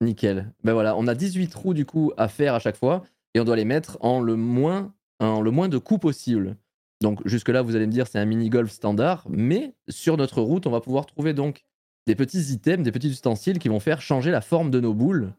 nickel. 0.00 0.50
Ben 0.64 0.72
voilà, 0.72 0.96
on 0.96 1.06
a 1.06 1.14
18 1.14 1.48
trous 1.48 1.74
du 1.74 1.84
coup 1.84 2.12
à 2.16 2.28
faire 2.28 2.54
à 2.54 2.58
chaque 2.58 2.76
fois 2.76 3.04
et 3.36 3.40
on 3.40 3.44
doit 3.44 3.56
les 3.56 3.66
mettre 3.66 3.98
en 4.00 4.20
le 4.20 4.34
moins 4.34 4.94
le 5.20 5.50
moins 5.50 5.68
de 5.68 5.76
coups 5.76 6.00
possible. 6.00 6.56
Donc 7.02 7.20
jusque-là, 7.26 7.60
vous 7.60 7.76
allez 7.76 7.86
me 7.86 7.92
dire 7.92 8.06
c'est 8.06 8.18
un 8.18 8.24
mini-golf 8.24 8.70
standard, 8.70 9.26
mais 9.28 9.74
sur 9.88 10.16
notre 10.16 10.40
route, 10.40 10.66
on 10.66 10.70
va 10.70 10.80
pouvoir 10.80 11.04
trouver 11.04 11.34
donc 11.34 11.64
des 12.06 12.14
petits 12.14 12.52
items, 12.52 12.82
des 12.82 12.92
petits 12.92 13.10
ustensiles 13.10 13.58
qui 13.58 13.68
vont 13.68 13.80
faire 13.80 14.00
changer 14.00 14.30
la 14.30 14.40
forme 14.40 14.70
de 14.70 14.80
nos 14.80 14.94
boules. 14.94 15.34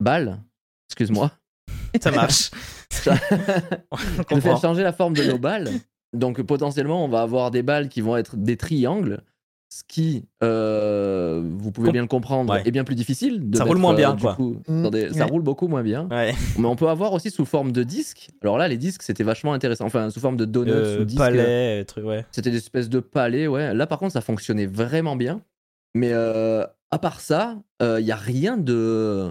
Balles, 0.00 0.38
excuse-moi. 0.90 1.32
Ça 2.02 2.10
marche. 2.10 2.50
de 4.30 4.40
faire 4.40 4.60
changer 4.60 4.82
la 4.82 4.92
forme 4.92 5.14
de 5.14 5.24
nos 5.24 5.38
balles. 5.38 5.70
Donc 6.12 6.42
potentiellement, 6.42 7.04
on 7.06 7.08
va 7.08 7.22
avoir 7.22 7.50
des 7.50 7.62
balles 7.62 7.88
qui 7.88 8.02
vont 8.02 8.18
être 8.18 8.36
des 8.36 8.58
triangles 8.58 9.22
ce 9.74 9.82
qui, 9.88 10.24
euh, 10.44 11.42
vous 11.58 11.72
pouvez 11.72 11.90
bien 11.90 12.02
le 12.02 12.06
comprendre, 12.06 12.54
est 12.64 12.70
bien 12.70 12.84
plus 12.84 12.94
difficile. 12.94 13.42
ça 13.54 13.64
roule 13.64 13.78
moins 13.78 13.94
bien, 13.94 14.16
quoi. 14.16 14.36
Mmh. 14.68 15.12
Ça 15.12 15.26
roule 15.26 15.42
beaucoup 15.42 15.66
moins 15.66 15.82
bien. 15.82 16.08
Mais 16.10 16.32
on 16.64 16.76
peut 16.76 16.88
avoir 16.88 17.12
aussi 17.12 17.32
sous 17.32 17.44
forme 17.44 17.72
de 17.72 17.82
disque. 17.82 18.28
Alors 18.40 18.56
là, 18.56 18.68
les 18.68 18.76
disques, 18.76 19.02
c'était 19.02 19.24
vachement 19.24 19.52
intéressant. 19.52 19.86
Enfin, 19.86 20.10
sous 20.10 20.20
forme 20.20 20.36
de 20.36 20.44
donuts 20.44 20.70
euh, 20.70 21.00
ou 21.00 21.04
disques. 21.04 21.18
Palais, 21.18 21.84
truc, 21.86 22.04
ouais. 22.04 22.24
C'était 22.30 22.52
des 22.52 22.58
espèces 22.58 22.88
de 22.88 23.00
palais, 23.00 23.48
ouais. 23.48 23.74
Là, 23.74 23.88
par 23.88 23.98
contre, 23.98 24.12
ça 24.12 24.20
fonctionnait 24.20 24.66
vraiment 24.66 25.16
bien. 25.16 25.42
Mais 25.96 26.10
euh, 26.12 26.64
à 26.92 26.98
part 27.00 27.18
ça, 27.18 27.56
il 27.80 28.04
n'y 28.04 28.12
a 28.12 28.16
rien 28.16 28.56
de. 28.56 29.26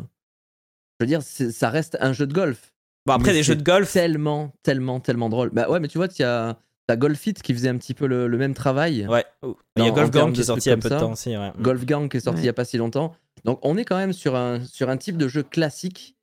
Je 1.00 1.06
veux 1.06 1.08
dire, 1.08 1.22
ça 1.22 1.70
reste 1.70 1.98
un 2.02 2.12
jeu 2.12 2.28
de 2.28 2.34
golf. 2.34 2.74
Bon, 3.06 3.14
après, 3.14 3.32
des 3.32 3.44
jeux 3.44 3.56
de 3.56 3.64
golf. 3.64 3.94
Tellement, 3.94 4.52
tellement, 4.62 5.00
tellement 5.00 5.30
drôle. 5.30 5.52
Bah 5.52 5.70
ouais, 5.70 5.80
mais 5.80 5.88
tu 5.88 5.98
vois, 5.98 6.08
il 6.08 6.22
y 6.22 6.26
a 6.26 6.58
T'as 6.88 6.98
Golfit 6.98 7.34
qui 7.34 7.54
faisait 7.54 7.70
un 7.70 7.78
petit 7.78 7.94
peu 7.94 8.08
le, 8.08 8.28
même 8.38 8.54
travail. 8.54 9.08
Ouais. 9.08 9.26
il 9.78 9.84
y 9.84 9.88
a 9.88 9.92
Golf 9.92 10.12
Gang 10.12 10.34
qui 10.34 10.42
est 10.42 10.46
sorti 10.46 10.68
il 10.68 10.72
y 10.72 10.74
a 10.74 10.78
peu 10.78 10.90
de 10.90 11.00
temps 11.00 11.14
aussi. 11.14 11.36
Ouais. 11.38 11.52
Golf 11.60 11.86
Gang 11.86 12.10
qui 12.10 12.18
est 12.18 12.22
sorti 12.22 12.42
il 12.42 12.44
n'y 12.44 12.50
a 12.50 12.54
pas 12.54 12.66
si 12.66 12.78
longtemps. 12.78 13.16
Donc 13.46 13.60
on 13.62 13.78
est 13.78 13.86
quand 13.86 13.98
même 13.98 14.14
sur 14.14 14.36
un, 14.36 14.64
sur 14.66 14.90
un 14.90 14.98
type 14.98 15.18
de 15.18 15.28
jeu 15.28 15.44
classique. 15.44 16.18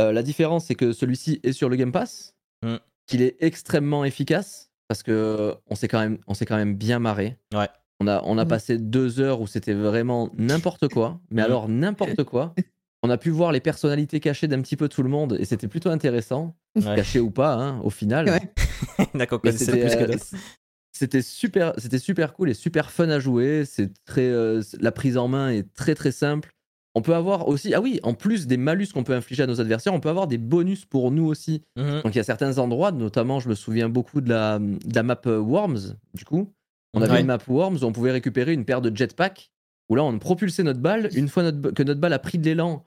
Euh, 0.00 0.12
la 0.12 0.22
différence, 0.22 0.66
c'est 0.66 0.74
que 0.74 0.92
celui-ci 0.92 1.40
est 1.42 1.52
sur 1.52 1.68
le 1.68 1.76
Game 1.76 1.92
Pass, 1.92 2.34
mm. 2.62 2.76
qu'il 3.06 3.22
est 3.22 3.36
extrêmement 3.40 4.04
efficace 4.04 4.70
parce 4.88 5.02
que 5.02 5.54
on 5.68 5.74
s'est 5.74 5.88
quand 5.88 6.00
même, 6.00 6.18
on 6.26 6.34
s'est 6.34 6.46
quand 6.46 6.56
même 6.56 6.74
bien 6.74 6.98
marré. 6.98 7.38
Ouais. 7.54 7.68
On 8.00 8.08
a, 8.08 8.20
on 8.24 8.36
a 8.38 8.44
mm. 8.44 8.48
passé 8.48 8.78
deux 8.78 9.20
heures 9.20 9.40
où 9.40 9.46
c'était 9.46 9.72
vraiment 9.72 10.30
n'importe 10.36 10.88
quoi, 10.88 11.20
mais 11.30 11.42
mm. 11.42 11.44
alors 11.44 11.68
n'importe 11.68 12.24
quoi. 12.24 12.54
On 13.02 13.10
a 13.10 13.18
pu 13.18 13.28
voir 13.28 13.52
les 13.52 13.60
personnalités 13.60 14.18
cachées 14.18 14.48
d'un 14.48 14.62
petit 14.62 14.76
peu 14.76 14.88
tout 14.88 15.02
le 15.02 15.10
monde 15.10 15.36
et 15.38 15.44
c'était 15.44 15.68
plutôt 15.68 15.90
intéressant, 15.90 16.56
cachées 16.82 17.20
ou 17.20 17.30
pas, 17.30 17.52
hein, 17.52 17.78
au 17.82 17.90
final. 17.90 18.30
Ouais. 18.30 18.40
D'accord, 19.14 19.40
c'était 19.44 19.84
euh, 19.84 20.16
c'était 20.92 21.22
super, 21.22 21.72
c'était 21.76 21.98
super 21.98 22.34
cool 22.34 22.50
et 22.50 22.54
super 22.54 22.90
fun 22.90 23.08
à 23.08 23.18
jouer. 23.18 23.64
C'est 23.66 23.92
très, 24.04 24.28
euh, 24.28 24.62
la 24.80 24.92
prise 24.92 25.16
en 25.16 25.28
main 25.28 25.50
est 25.50 25.72
très 25.74 25.94
très 25.94 26.12
simple. 26.12 26.52
On 26.94 27.02
peut 27.02 27.14
avoir 27.14 27.48
aussi, 27.48 27.74
ah 27.74 27.80
oui, 27.80 27.98
en 28.04 28.14
plus 28.14 28.46
des 28.46 28.56
malus 28.56 28.86
qu'on 28.94 29.02
peut 29.02 29.14
infliger 29.14 29.42
à 29.42 29.46
nos 29.48 29.60
adversaires, 29.60 29.92
on 29.92 29.98
peut 29.98 30.08
avoir 30.08 30.28
des 30.28 30.38
bonus 30.38 30.84
pour 30.84 31.10
nous 31.10 31.26
aussi. 31.26 31.62
Mhm. 31.76 32.02
Donc 32.02 32.14
il 32.14 32.18
y 32.18 32.20
a 32.20 32.24
certains 32.24 32.58
endroits, 32.58 32.92
notamment, 32.92 33.40
je 33.40 33.48
me 33.48 33.56
souviens 33.56 33.88
beaucoup 33.88 34.20
de 34.20 34.28
la, 34.30 34.60
de 34.60 34.94
la 34.94 35.02
map 35.02 35.20
euh, 35.26 35.38
Worms, 35.38 35.96
du 36.14 36.24
coup. 36.24 36.52
On 36.96 37.02
avait 37.02 37.20
une 37.20 37.26
map 37.26 37.40
Worms 37.48 37.78
où 37.82 37.84
on 37.84 37.92
pouvait 37.92 38.12
récupérer 38.12 38.52
une 38.52 38.64
paire 38.64 38.80
de 38.80 38.96
jetpacks, 38.96 39.50
où 39.88 39.96
là 39.96 40.04
on 40.04 40.16
propulsait 40.20 40.62
notre 40.62 40.78
balle. 40.78 41.08
Une 41.16 41.28
fois 41.28 41.50
que 41.50 41.82
notre 41.82 42.00
balle 42.00 42.12
a 42.12 42.20
pris 42.20 42.38
de 42.38 42.44
l'élan, 42.44 42.86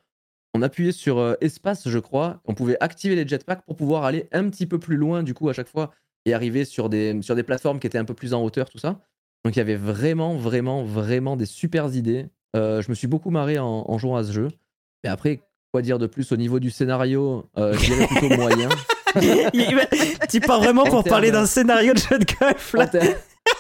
on 0.54 0.62
appuyait 0.62 0.92
sur 0.92 1.20
euh, 1.20 1.36
espace, 1.42 1.88
je 1.88 2.00
crois. 2.00 2.42
On 2.46 2.54
pouvait 2.54 2.78
activer 2.80 3.16
les 3.16 3.28
jetpacks 3.28 3.64
pour 3.66 3.76
pouvoir 3.76 4.06
aller 4.06 4.28
un 4.32 4.50
petit 4.50 4.66
peu 4.66 4.80
plus 4.80 4.98
loin, 4.98 5.24
du 5.24 5.34
coup, 5.34 5.50
à 5.50 5.54
chaque 5.54 5.68
fois, 5.68 5.92
et 6.26 6.34
arriver 6.34 6.66
sur 6.66 6.90
des, 6.90 7.20
sur 7.22 7.36
des 7.36 7.44
plateformes 7.44 7.80
qui 7.80 7.88
étaient 7.88 7.98
un 7.98 8.06
peu 8.06 8.14
plus 8.14 8.34
en 8.34 8.44
hauteur, 8.44 8.70
tout 8.70 8.80
ça. 8.80 9.00
Donc 9.46 9.56
il 9.56 9.60
y 9.60 9.62
avait 9.62 9.76
vraiment, 9.76 10.36
vraiment, 10.36 10.84
vraiment 10.84 11.38
des 11.38 11.46
super 11.46 11.94
idées. 11.96 12.28
Euh, 12.56 12.82
je 12.82 12.90
me 12.90 12.96
suis 12.96 13.08
beaucoup 13.08 13.30
marré 13.30 13.60
en, 13.60 13.98
jouant 13.98 14.18
à 14.18 14.24
ce 14.24 14.32
jeu. 14.32 14.50
Mais 15.04 15.10
après, 15.10 15.42
quoi 15.72 15.82
dire 15.82 16.00
de 16.00 16.08
plus 16.08 16.32
au 16.32 16.38
niveau 16.38 16.60
du 16.60 16.72
scénario? 16.72 17.50
Euh, 17.58 17.74
Je 17.74 17.86
dirais 17.86 18.08
plutôt 18.08 18.36
moyen. 18.36 18.70
tu 20.30 20.40
pars 20.42 20.60
vraiment 20.60 20.84
pour 20.84 21.04
parler 21.04 21.32
d'un 21.32 21.46
scénario 21.46 21.94
de 21.94 22.00
jeu 22.00 22.20
de 22.20 22.26
golf 22.40 22.74
là. 22.74 22.90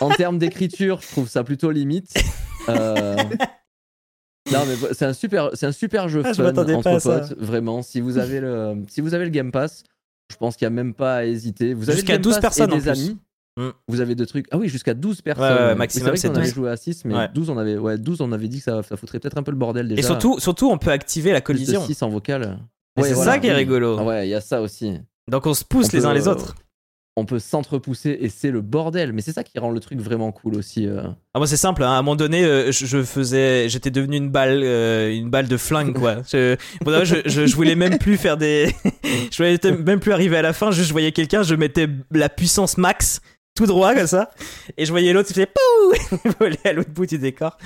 En, 0.01 0.09
termes 0.09 0.37
d'écriture, 0.37 0.99
je 1.01 1.07
trouve 1.07 1.29
ça 1.29 1.43
plutôt 1.43 1.71
limite. 1.71 2.13
Euh, 2.69 3.15
non, 4.51 4.65
mais 4.65 4.93
c'est 4.93 5.05
un 5.05 5.13
super, 5.13 5.49
c'est 5.53 5.65
un 5.65 5.71
super 5.71 6.09
jeu 6.09 6.21
ah, 6.25 6.33
fun 6.33 6.49
entre 6.49 7.01
potes, 7.01 7.37
vraiment. 7.37 7.81
Si 7.81 8.01
vous 8.01 8.17
avez 8.17 8.39
le, 8.39 8.75
si 8.87 9.01
vous 9.01 9.13
avez 9.13 9.25
le 9.25 9.31
Game 9.31 9.51
Pass, 9.51 9.83
je 10.31 10.35
pense 10.37 10.55
qu'il 10.55 10.67
n'y 10.67 10.73
a 10.73 10.75
même 10.75 10.93
pas 10.93 11.17
à 11.17 11.25
hésiter. 11.25 11.73
Vous 11.73 11.89
avez 11.89 11.99
jusqu'à 11.99 12.17
12 12.17 12.39
personnes 12.39 12.71
et 12.73 12.75
des 12.75 12.89
amis. 12.89 13.17
Mm. 13.57 13.69
Vous 13.87 14.01
avez 14.01 14.15
deux 14.15 14.25
trucs. 14.25 14.45
Ah 14.51 14.57
oui, 14.57 14.69
jusqu'à 14.69 14.93
12 14.93 15.21
personnes. 15.21 15.67
Ouais, 15.69 15.75
maximum, 15.75 16.15
c'est 16.15 16.27
vrai 16.27 16.35
qu'on 16.35 16.41
avait 16.41 16.53
joué 16.53 16.69
à 16.69 16.77
6, 16.77 17.05
mais 17.05 17.27
12, 17.33 17.49
on 17.49 17.57
avait, 17.57 17.77
ouais, 17.77 17.97
12, 17.97 18.21
on 18.21 18.31
avait 18.31 18.47
dit 18.47 18.59
que 18.59 18.63
ça, 18.63 18.83
ça 18.83 18.97
foutrait 18.97 19.19
peut-être 19.19 19.37
un 19.37 19.43
peu 19.43 19.51
le 19.51 19.57
bordel 19.57 19.87
déjà. 19.87 19.99
Et 19.99 20.03
surtout, 20.03 20.39
surtout 20.39 20.69
on 20.69 20.77
peut 20.77 20.91
activer 20.91 21.31
la 21.31 21.41
collision. 21.41 21.85
6 21.85 22.01
en 22.03 22.09
vocal. 22.09 22.59
c'est 22.97 23.15
ça 23.15 23.39
qui 23.39 23.47
est 23.47 23.53
rigolo. 23.53 23.97
Ah 23.99 24.03
ouais, 24.03 24.27
il 24.27 24.29
y 24.29 24.35
a 24.35 24.41
ça 24.41 24.61
aussi. 24.61 24.99
Donc 25.29 25.45
on 25.45 25.53
se 25.53 25.65
pousse 25.65 25.91
les 25.91 26.05
uns 26.05 26.13
les 26.13 26.27
autres 26.27 26.55
on 27.17 27.25
peut 27.25 27.39
s'entrepousser 27.39 28.15
et 28.21 28.29
c'est 28.29 28.51
le 28.51 28.61
bordel. 28.61 29.11
Mais 29.11 29.21
c'est 29.21 29.33
ça 29.33 29.43
qui 29.43 29.57
rend 29.57 29.71
le 29.71 29.79
truc 29.79 29.99
vraiment 29.99 30.31
cool 30.31 30.55
aussi. 30.55 30.87
Euh. 30.87 31.01
Ah, 31.33 31.39
moi, 31.39 31.47
c'est 31.47 31.57
simple. 31.57 31.83
Hein. 31.83 31.89
À 31.89 31.93
un 31.93 32.03
moment 32.03 32.15
donné, 32.15 32.45
euh, 32.45 32.71
je 32.71 33.01
faisais, 33.01 33.67
j'étais 33.69 33.89
devenu 33.89 34.17
une 34.17 34.29
balle, 34.29 34.61
euh, 34.63 35.11
une 35.11 35.31
balle 35.31 35.47
de 35.47 35.57
flingue, 35.57 35.97
quoi. 35.97 36.17
Je, 36.27 36.55
je, 37.25 37.55
voulais 37.55 37.75
même 37.75 37.97
plus 37.97 38.17
faire 38.17 38.37
des, 38.37 38.73
je 39.31 39.37
voulais 39.37 39.59
même 39.83 39.99
plus 39.99 40.11
arriver 40.11 40.37
à 40.37 40.41
la 40.41 40.53
fin. 40.53 40.71
Juste, 40.71 40.87
je 40.87 40.93
voyais 40.93 41.11
quelqu'un, 41.11 41.41
je 41.41 41.55
mettais 41.55 41.87
la 42.11 42.29
puissance 42.29 42.77
max 42.77 43.21
tout 43.55 43.65
droit 43.65 43.95
comme 43.95 44.07
ça, 44.07 44.29
et 44.77 44.85
je 44.85 44.91
voyais 44.91 45.13
l'autre 45.13 45.27
qui 45.27 45.33
faisait 45.33 45.47
pouh, 45.47 46.29
voler 46.39 46.59
à 46.63 46.73
l'autre 46.73 46.91
bout 46.91 47.07
du 47.07 47.17
décor. 47.17 47.57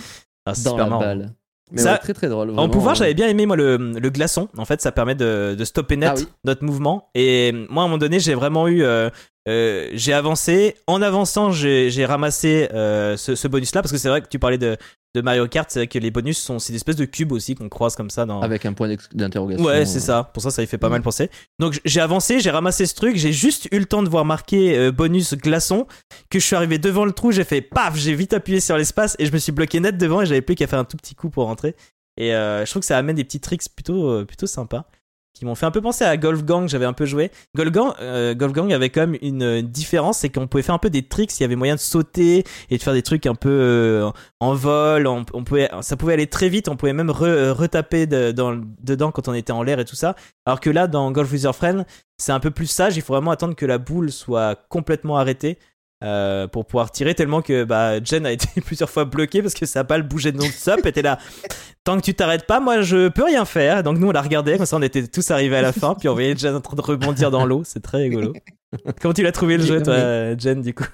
Ah, 0.46 0.54
Dans 0.64 0.78
la 0.78 0.86
balle. 0.86 1.36
Mais 1.72 1.82
ça, 1.82 1.98
très 1.98 2.14
très 2.14 2.28
drôle. 2.28 2.52
en 2.58 2.70
pouvoir, 2.70 2.96
j'avais 2.96 3.14
bien 3.14 3.28
aimé 3.28 3.46
moi 3.46 3.56
le, 3.56 3.78
le, 3.78 4.10
glaçon. 4.10 4.50
En 4.58 4.66
fait, 4.66 4.82
ça 4.82 4.92
permet 4.92 5.16
de, 5.16 5.56
de 5.58 5.66
stopper 5.66 5.96
net 5.96 6.12
ah 6.16 6.30
notre 6.44 6.64
mouvement. 6.64 7.10
Et 7.16 7.52
moi, 7.70 7.84
à 7.84 7.86
un 7.86 7.88
moment 7.88 7.98
donné, 7.98 8.20
j'ai 8.20 8.34
vraiment 8.34 8.68
eu 8.68 8.84
euh, 8.84 9.10
j'ai 9.48 10.14
avancé. 10.14 10.76
En 10.88 11.02
avançant, 11.02 11.52
j'ai 11.52 12.06
ramassé 12.06 12.70
euh, 12.74 13.18
ce, 13.18 13.36
ce 13.36 13.48
bonus-là 13.48 13.82
parce 13.82 13.92
que 13.92 13.98
c'est 13.98 14.10
vrai 14.10 14.22
que 14.22 14.28
tu 14.28 14.40
parlais 14.40 14.58
de, 14.58 14.78
de 15.16 15.22
Mario 15.22 15.48
Kart, 15.48 15.70
c'est 15.70 15.80
vrai 15.80 15.88
que 15.88 16.00
les 16.00 16.12
bonus 16.12 16.38
sont 16.38 16.60
c'est 16.60 16.74
des 16.74 16.78
espèces 16.78 16.96
de 16.96 17.06
cubes 17.06 17.32
aussi 17.32 17.56
qu'on 17.56 17.68
croise 17.70 17.96
comme 17.96 18.10
ça 18.10 18.26
dans. 18.26 18.42
Avec 18.42 18.66
un 18.66 18.74
point 18.74 18.94
d'interrogation. 19.14 19.66
Ouais, 19.66 19.86
c'est 19.86 20.00
ça. 20.00 20.30
Pour 20.34 20.44
ça, 20.44 20.52
ça 20.52 20.64
y 20.64 20.68
fait 20.68 20.78
pas 20.78 20.90
mal 20.90 21.02
penser. 21.02 21.30
Donc 21.60 21.80
j'ai 21.86 22.02
avancé, 22.02 22.40
j'ai 22.40 22.52
ramassé 22.52 22.86
ce 22.86 22.96
truc, 22.96 23.16
j'ai 23.16 23.34
juste 23.34 23.68
eu 23.72 23.80
le 23.80 23.86
temps 23.86 24.04
de 24.04 24.10
voir 24.10 24.26
marquer 24.26 24.78
euh, 24.78 24.92
bonus 24.92 25.34
glaçon, 25.36 25.88
que 26.30 26.40
je 26.40 26.46
suis 26.46 26.56
arrivé 26.56 26.78
devant 26.78 27.06
le 27.06 27.12
trou, 27.12 27.32
j'ai 27.32 27.44
fait 27.44 27.62
paf, 27.62 27.96
j'ai 27.98 28.14
vite 28.14 28.34
appuyé 28.34 28.60
sur 28.60 28.78
l'espace 28.78 29.16
et 29.20 29.26
je 29.26 29.34
me 29.34 29.38
suis 29.38 29.52
bloqué 29.52 29.80
net 29.80 29.98
devant 29.98 30.22
et 30.22 30.26
j'avais 30.26 30.42
plus 30.42 30.56
qu'à 30.56 30.68
faire 30.68 30.80
un 30.80 30.86
tout 30.86 30.98
petit 30.98 31.16
coup 31.16 31.30
pour 31.30 31.46
rentrer. 31.46 31.76
Et 32.18 32.30
je 32.30 32.70
trouve 32.70 32.82
que 32.82 32.86
ça 32.86 32.98
amène 32.98 33.16
des 33.16 33.24
petits 33.24 33.40
tricks 33.40 33.64
plutôt 33.74 34.24
plutôt 34.26 34.46
sympas 34.46 34.86
qui 35.34 35.46
m'ont 35.46 35.56
fait 35.56 35.66
un 35.66 35.72
peu 35.72 35.82
penser 35.82 36.04
à 36.04 36.18
Golf 36.18 36.44
Gang, 36.44 36.68
j'avais 36.68 36.86
un 36.86 36.94
peu 36.94 37.06
joué. 37.06 37.32
Golf 37.56 37.72
Gang, 37.72 37.94
euh, 38.02 38.76
avait 38.76 38.90
quand 38.90 39.02
même 39.02 39.18
une 39.22 39.62
différence, 39.62 40.20
c'est 40.20 40.30
qu'on 40.30 40.48
pouvait 40.48 40.64
faire 40.64 40.76
un 40.76 40.80
peu 40.80 40.90
des 40.90 41.04
tricks, 41.04 41.32
il 41.40 41.42
y 41.42 41.46
avait 41.46 41.56
moyen 41.56 41.76
de 41.76 41.80
sauter 41.80 42.44
et 42.70 42.78
de 42.78 42.84
faire 42.84 42.94
des 42.94 43.02
trucs 43.02 43.26
un 43.26 43.36
peu 43.36 43.50
euh, 43.50 44.10
en 44.40 44.54
vol, 44.54 45.08
on, 45.08 45.24
pouvait, 45.24 45.70
ça 45.82 45.96
pouvait 45.96 46.14
aller 46.14 46.28
très 46.28 46.50
vite, 46.50 46.68
on 46.68 46.76
pouvait 46.76 46.94
même 46.94 47.10
retaper 47.10 48.08
dans, 48.08 48.60
dedans 48.82 49.12
quand 49.12 49.28
on 49.28 49.34
était 49.34 49.54
en 49.54 49.64
l'air 49.64 49.80
et 49.80 49.86
tout 49.86 49.96
ça. 49.96 50.16
Alors 50.46 50.60
que 50.60 50.70
là, 50.70 50.88
dans 50.88 51.12
Golf 51.12 51.32
with 51.32 51.44
Your 51.44 51.56
Friend, 51.56 51.86
c'est 52.18 52.32
un 52.32 52.40
peu 52.40 52.52
plus 52.52 52.68
sage, 52.68 52.98
il 52.98 53.02
faut 53.02 53.14
vraiment 53.14 53.32
attendre 53.32 53.56
que 53.56 53.66
la 53.66 53.78
boule 53.78 54.12
soit 54.12 54.56
complètement 54.70 55.18
arrêtée 55.18 55.58
euh, 56.04 56.48
pour 56.48 56.66
pouvoir 56.66 56.92
tirer 56.92 57.14
tellement 57.14 57.42
que 57.42 57.64
bah, 57.64 58.04
Jen 58.04 58.26
a 58.26 58.32
été 58.32 58.62
plusieurs 58.62 58.90
fois 58.90 59.06
bloquée 59.06 59.42
parce 59.42 59.54
que 59.54 59.66
sa 59.66 59.84
balle 59.84 60.04
bougeait 60.04 60.32
non-stop. 60.32 60.86
Était 60.86 61.02
là. 61.02 61.20
Tant 61.84 61.98
que 61.98 62.04
tu 62.04 62.14
t'arrêtes 62.14 62.46
pas 62.46 62.60
moi 62.60 62.82
je 62.82 63.10
peux 63.10 63.24
rien 63.24 63.46
faire. 63.46 63.84
Donc 63.84 63.98
nous 63.98 64.08
on 64.08 64.12
la 64.12 64.22
regardait. 64.22 64.58
Comme 64.58 64.66
ça 64.66 64.78
on 64.78 64.82
était 64.82 65.08
tous 65.08 65.30
arrivés 65.32 65.58
à 65.58 65.62
la 65.62 65.74
fin. 65.74 65.96
Puis 65.96 66.10
on 66.10 66.14
voyait 66.14 66.36
Jen 66.36 66.56
en 66.56 66.62
train 66.62 66.76
de 66.76 66.82
rebondir 66.82 67.32
dans 67.32 67.46
l'eau. 67.46 67.64
C'est 67.64 67.82
très 67.82 68.00
rigolo. 68.00 68.34
Comment 69.02 69.14
tu 69.14 69.22
l'as 69.22 69.32
trouvé 69.32 69.58
le 69.58 69.64
jeu 69.64 69.84
toi 69.84 70.36
Jen 70.38 70.62
du 70.62 70.74
coup? 70.74 70.86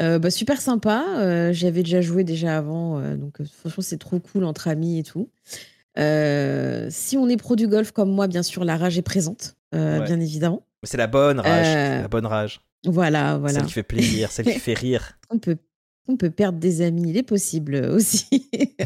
Euh, 0.00 0.18
bah, 0.18 0.30
super 0.30 0.60
sympa. 0.60 1.04
Euh, 1.16 1.52
j'avais 1.52 1.82
déjà 1.82 2.00
joué 2.00 2.24
déjà 2.24 2.56
avant. 2.56 3.00
Donc 3.16 3.42
franchement 3.60 3.82
c'est 3.82 3.98
trop 3.98 4.18
cool 4.18 4.44
entre 4.44 4.68
amis 4.68 4.98
et 4.98 5.02
tout. 5.02 5.30
Si 5.96 7.16
on 7.16 7.28
est 7.28 7.36
pro 7.36 7.56
du 7.56 7.66
golf 7.66 7.92
comme 7.92 8.10
moi 8.10 8.26
bien 8.26 8.42
sûr 8.42 8.64
la 8.64 8.76
rage 8.76 8.98
est 8.98 9.02
présente 9.02 9.56
bien 9.72 10.20
évidemment. 10.20 10.62
C'est 10.82 10.98
la 10.98 11.06
bonne 11.06 11.40
rage. 11.40 12.02
La 12.02 12.08
bonne 12.08 12.26
rage 12.26 12.60
voilà, 12.84 13.38
voilà. 13.38 13.60
Celle 13.60 13.66
qui 13.66 13.72
fait 13.72 13.82
plaisir, 13.82 14.30
celle 14.30 14.46
qui 14.46 14.58
fait 14.58 14.74
rire. 14.74 15.18
On 15.30 15.38
peut, 15.38 15.58
on 16.06 16.16
peut 16.16 16.30
perdre 16.30 16.58
des 16.58 16.82
amis, 16.82 17.10
il 17.10 17.16
est 17.16 17.22
possible 17.22 17.76
aussi. 17.76 18.48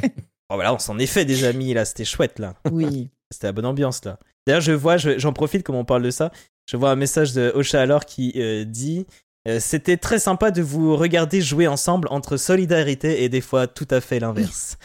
oh, 0.50 0.54
voilà, 0.54 0.74
on 0.74 0.78
s'en 0.78 0.98
est 0.98 1.06
fait 1.06 1.24
des 1.24 1.44
amis, 1.44 1.74
là, 1.74 1.84
c'était 1.84 2.04
chouette, 2.04 2.38
là. 2.38 2.54
Oui. 2.70 3.10
c'était 3.30 3.48
la 3.48 3.52
bonne 3.52 3.66
ambiance, 3.66 4.04
là. 4.04 4.18
D'ailleurs, 4.46 4.62
je 4.62 4.72
vois, 4.72 4.96
j'en 4.96 5.32
profite 5.32 5.62
comme 5.62 5.76
on 5.76 5.84
parle 5.84 6.02
de 6.02 6.10
ça, 6.10 6.32
je 6.68 6.76
vois 6.76 6.90
un 6.90 6.96
message 6.96 7.32
de 7.32 7.52
Ocha 7.54 7.80
alors 7.80 8.04
qui 8.04 8.32
euh, 8.36 8.64
dit 8.64 9.06
euh, 9.46 9.60
C'était 9.60 9.96
très 9.96 10.18
sympa 10.18 10.50
de 10.50 10.62
vous 10.62 10.96
regarder 10.96 11.40
jouer 11.40 11.68
ensemble 11.68 12.08
entre 12.10 12.36
solidarité 12.36 13.22
et 13.22 13.28
des 13.28 13.40
fois 13.40 13.66
tout 13.66 13.86
à 13.90 14.00
fait 14.00 14.18
l'inverse. 14.18 14.78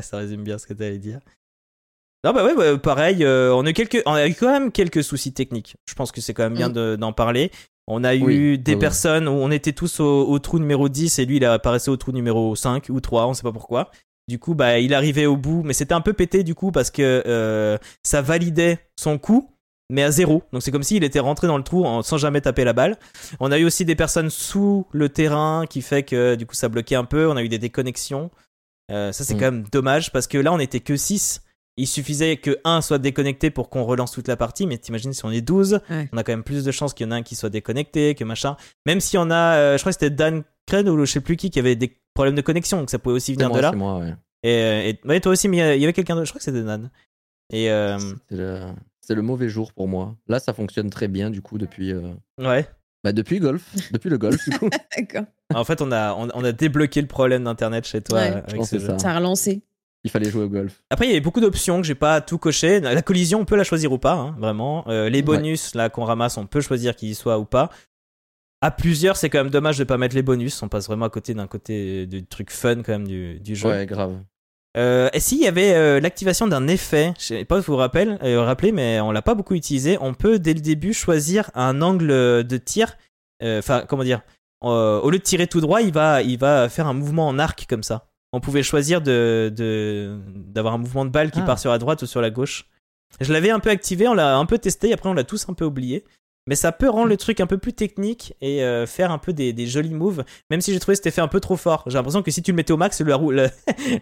ça 0.00 0.18
résume 0.18 0.42
bien 0.42 0.58
ce 0.58 0.66
que 0.66 0.74
tu 0.74 0.82
allais 0.82 0.98
dire. 0.98 1.20
Non, 2.24 2.32
bah 2.32 2.42
ouais, 2.42 2.78
pareil, 2.78 3.22
euh, 3.22 3.54
on, 3.54 3.66
a 3.66 3.72
quelques, 3.74 4.02
on 4.06 4.14
a 4.14 4.26
eu 4.26 4.34
quand 4.34 4.50
même 4.50 4.72
quelques 4.72 5.04
soucis 5.04 5.34
techniques. 5.34 5.76
Je 5.86 5.94
pense 5.94 6.10
que 6.10 6.22
c'est 6.22 6.32
quand 6.32 6.44
même 6.44 6.54
bien 6.54 6.70
mm. 6.70 6.96
d'en 6.96 7.12
parler. 7.12 7.50
On 7.86 8.02
a 8.02 8.14
eu 8.14 8.56
des 8.56 8.76
personnes 8.76 9.28
où 9.28 9.32
on 9.32 9.50
était 9.50 9.72
tous 9.72 10.00
au, 10.00 10.38
trou 10.38 10.58
numéro 10.58 10.88
10 10.88 11.18
et 11.18 11.26
lui 11.26 11.36
il 11.36 11.44
apparaissait 11.44 11.90
au 11.90 11.96
trou 11.96 12.12
numéro 12.12 12.56
5 12.56 12.86
ou 12.88 13.00
3, 13.00 13.26
on 13.26 13.34
sait 13.34 13.42
pas 13.42 13.52
pourquoi. 13.52 13.90
Du 14.26 14.38
coup, 14.38 14.54
bah, 14.54 14.78
il 14.78 14.94
arrivait 14.94 15.26
au 15.26 15.36
bout, 15.36 15.62
mais 15.64 15.74
c'était 15.74 15.92
un 15.92 16.00
peu 16.00 16.14
pété 16.14 16.44
du 16.44 16.54
coup 16.54 16.72
parce 16.72 16.90
que 16.90 17.22
euh, 17.26 17.76
ça 18.02 18.22
validait 18.22 18.78
son 18.98 19.18
coup, 19.18 19.50
mais 19.90 20.02
à 20.02 20.10
zéro. 20.10 20.42
Donc 20.52 20.62
c'est 20.62 20.70
comme 20.70 20.82
s'il 20.82 21.04
était 21.04 21.20
rentré 21.20 21.46
dans 21.46 21.58
le 21.58 21.62
trou 21.62 21.84
sans 22.02 22.16
jamais 22.16 22.40
taper 22.40 22.64
la 22.64 22.72
balle. 22.72 22.96
On 23.38 23.52
a 23.52 23.58
eu 23.58 23.64
aussi 23.64 23.84
des 23.84 23.96
personnes 23.96 24.30
sous 24.30 24.86
le 24.92 25.10
terrain 25.10 25.66
qui 25.68 25.82
fait 25.82 26.04
que 26.04 26.36
du 26.36 26.46
coup 26.46 26.54
ça 26.54 26.70
bloquait 26.70 26.94
un 26.94 27.04
peu. 27.04 27.28
On 27.28 27.36
a 27.36 27.42
eu 27.42 27.50
des 27.50 27.58
déconnexions. 27.58 28.30
Euh, 28.90 29.12
ça 29.12 29.24
c'est 29.24 29.34
mm. 29.34 29.38
quand 29.38 29.44
même 29.44 29.64
dommage 29.70 30.10
parce 30.10 30.26
que 30.26 30.38
là 30.38 30.52
on 30.52 30.58
était 30.58 30.80
que 30.80 30.96
6 30.96 31.42
il 31.76 31.86
suffisait 31.86 32.36
que 32.36 32.58
un 32.64 32.80
soit 32.80 32.98
déconnecté 32.98 33.50
pour 33.50 33.68
qu'on 33.68 33.84
relance 33.84 34.12
toute 34.12 34.28
la 34.28 34.36
partie, 34.36 34.66
mais 34.66 34.78
t'imagines 34.78 35.12
si 35.12 35.24
on 35.24 35.30
est 35.30 35.40
12, 35.40 35.80
on 35.90 36.16
a 36.16 36.22
quand 36.22 36.32
même 36.32 36.44
plus 36.44 36.64
de 36.64 36.70
chances 36.70 36.94
qu'il 36.94 37.06
y 37.06 37.08
en 37.08 37.12
a 37.12 37.16
un 37.16 37.22
qui 37.22 37.34
soit 37.34 37.50
déconnecté, 37.50 38.14
que 38.14 38.24
machin. 38.24 38.56
Même 38.86 39.00
si 39.00 39.18
on 39.18 39.30
a, 39.30 39.56
euh, 39.56 39.76
je 39.76 39.82
crois 39.82 39.92
que 39.92 39.98
c'était 39.98 40.14
Dan 40.14 40.44
Cred 40.66 40.88
ou 40.88 41.04
je 41.04 41.10
sais 41.10 41.20
plus 41.20 41.36
qui 41.36 41.50
qui 41.50 41.58
avait 41.58 41.76
des 41.76 41.98
problèmes 42.14 42.36
de 42.36 42.42
connexion, 42.42 42.78
donc 42.78 42.90
ça 42.90 42.98
pouvait 42.98 43.16
aussi 43.16 43.34
venir 43.34 43.50
de 43.50 43.58
là. 43.58 43.72
Moi, 43.72 43.98
ouais. 43.98 44.14
Et, 44.44 45.00
et 45.08 45.20
toi 45.20 45.32
aussi, 45.32 45.48
mais 45.48 45.76
il 45.76 45.80
y 45.80 45.84
avait 45.84 45.92
quelqu'un 45.92 46.14
d'autre, 46.14 46.26
je 46.26 46.32
crois 46.32 46.38
que 46.38 46.44
c'était 46.44 46.62
Dan. 46.62 46.90
Et 47.50 47.70
euh... 47.70 47.98
c'est 49.00 49.14
le, 49.14 49.22
mauvais 49.22 49.48
jour 49.48 49.72
pour 49.72 49.88
moi. 49.88 50.16
Là, 50.28 50.38
ça 50.38 50.52
fonctionne 50.52 50.90
très 50.90 51.08
bien 51.08 51.30
du 51.30 51.42
coup 51.42 51.58
depuis. 51.58 51.92
Euh, 51.92 52.12
ouais. 52.38 52.68
Bah 53.02 53.12
depuis 53.12 53.38
golf, 53.38 53.62
depuis 53.90 54.08
le 54.08 54.16
golf 54.16 54.48
du 54.48 54.58
coup. 54.58 54.70
D'accord. 54.96 55.24
En 55.54 55.64
fait, 55.64 55.82
on 55.82 55.92
a, 55.92 56.14
on, 56.14 56.44
a 56.44 56.52
débloqué 56.52 57.02
le 57.02 57.06
problème 57.06 57.44
d'internet 57.44 57.86
chez 57.86 58.00
toi 58.00 58.20
avec 58.20 58.64
ce 58.64 58.78
jeu. 58.78 58.98
Ça 58.98 59.10
a 59.10 59.16
relancé 59.16 59.62
il 60.04 60.10
fallait 60.10 60.30
jouer 60.30 60.44
au 60.44 60.48
golf. 60.48 60.82
Après, 60.90 61.06
il 61.06 61.08
y 61.08 61.12
avait 61.12 61.22
beaucoup 61.22 61.40
d'options 61.40 61.80
que 61.80 61.86
j'ai 61.86 61.94
pas 61.94 62.20
tout 62.20 62.36
coché. 62.36 62.78
La 62.80 63.00
collision, 63.00 63.40
on 63.40 63.44
peut 63.46 63.56
la 63.56 63.64
choisir 63.64 63.90
ou 63.90 63.98
pas, 63.98 64.12
hein, 64.12 64.36
vraiment. 64.38 64.84
Euh, 64.88 65.08
les 65.08 65.22
bonus 65.22 65.74
là 65.74 65.88
qu'on 65.88 66.04
ramasse, 66.04 66.36
on 66.36 66.46
peut 66.46 66.60
choisir 66.60 66.94
qu'ils 66.94 67.10
y 67.10 67.14
soient 67.14 67.38
ou 67.38 67.46
pas. 67.46 67.70
À 68.60 68.70
plusieurs, 68.70 69.16
c'est 69.16 69.30
quand 69.30 69.38
même 69.38 69.50
dommage 69.50 69.78
de 69.78 69.84
pas 69.84 69.96
mettre 69.96 70.14
les 70.14 70.22
bonus. 70.22 70.62
On 70.62 70.68
passe 70.68 70.86
vraiment 70.86 71.06
à 71.06 71.10
côté 71.10 71.32
d'un 71.32 71.46
côté 71.46 72.06
du 72.06 72.24
truc 72.24 72.50
fun 72.50 72.76
quand 72.76 72.92
même 72.92 73.08
du, 73.08 73.40
du 73.40 73.56
jeu. 73.56 73.68
Ouais, 73.68 73.86
grave. 73.86 74.18
Euh, 74.76 75.08
et 75.12 75.20
s'il 75.20 75.40
y 75.40 75.46
avait 75.46 75.74
euh, 75.74 76.00
l'activation 76.00 76.48
d'un 76.48 76.66
effet, 76.66 77.14
je 77.18 77.24
sais 77.24 77.44
pas 77.44 77.60
si 77.60 77.66
vous 77.66 77.74
vous 77.74 77.78
rappelez, 77.78 78.16
rappelez 78.36 78.72
mais 78.72 79.00
on 79.00 79.10
l'a 79.10 79.22
pas 79.22 79.34
beaucoup 79.34 79.54
utilisé. 79.54 79.96
On 80.00 80.12
peut 80.12 80.38
dès 80.38 80.52
le 80.52 80.60
début 80.60 80.92
choisir 80.92 81.50
un 81.54 81.80
angle 81.80 82.08
de 82.08 82.56
tir. 82.58 82.98
Enfin, 83.42 83.84
comment 83.88 84.04
dire 84.04 84.20
Au 84.60 85.08
lieu 85.10 85.18
de 85.18 85.22
tirer 85.22 85.46
tout 85.46 85.62
droit, 85.62 85.80
il 85.80 85.92
va, 85.92 86.20
il 86.22 86.38
va 86.38 86.68
faire 86.68 86.86
un 86.86 86.94
mouvement 86.94 87.26
en 87.26 87.38
arc 87.38 87.66
comme 87.68 87.82
ça 87.82 88.06
on 88.34 88.40
pouvait 88.40 88.64
choisir 88.64 89.00
de, 89.00 89.52
d'avoir 90.48 90.74
un 90.74 90.78
mouvement 90.78 91.04
de 91.04 91.10
balle 91.10 91.30
qui 91.30 91.40
ah. 91.40 91.44
part 91.44 91.58
sur 91.58 91.70
la 91.70 91.78
droite 91.78 92.02
ou 92.02 92.06
sur 92.06 92.20
la 92.20 92.30
gauche. 92.30 92.66
Je 93.20 93.32
l'avais 93.32 93.50
un 93.50 93.60
peu 93.60 93.70
activé, 93.70 94.08
on 94.08 94.14
l'a 94.14 94.36
un 94.36 94.46
peu 94.46 94.58
testé, 94.58 94.92
après 94.92 95.08
on 95.08 95.14
l'a 95.14 95.22
tous 95.22 95.48
un 95.48 95.54
peu 95.54 95.64
oublié. 95.64 96.04
Mais 96.46 96.56
ça 96.56 96.72
peut 96.72 96.90
rendre 96.90 97.08
le 97.08 97.16
truc 97.16 97.40
un 97.40 97.46
peu 97.46 97.56
plus 97.56 97.72
technique 97.72 98.34
et 98.42 98.62
euh, 98.62 98.86
faire 98.86 99.10
un 99.10 99.16
peu 99.16 99.32
des, 99.32 99.66
jolis 99.66 99.94
moves, 99.94 100.24
même 100.50 100.60
si 100.60 100.74
j'ai 100.74 100.80
trouvé 100.80 100.94
cet 100.94 101.06
effet 101.06 101.22
un 101.22 101.28
peu 101.28 101.40
trop 101.40 101.56
fort. 101.56 101.84
J'ai 101.86 101.94
l'impression 101.94 102.22
que 102.22 102.30
si 102.30 102.42
tu 102.42 102.50
le 102.50 102.56
mettais 102.56 102.72
au 102.72 102.76
max, 102.76 103.00
la, 103.00 103.18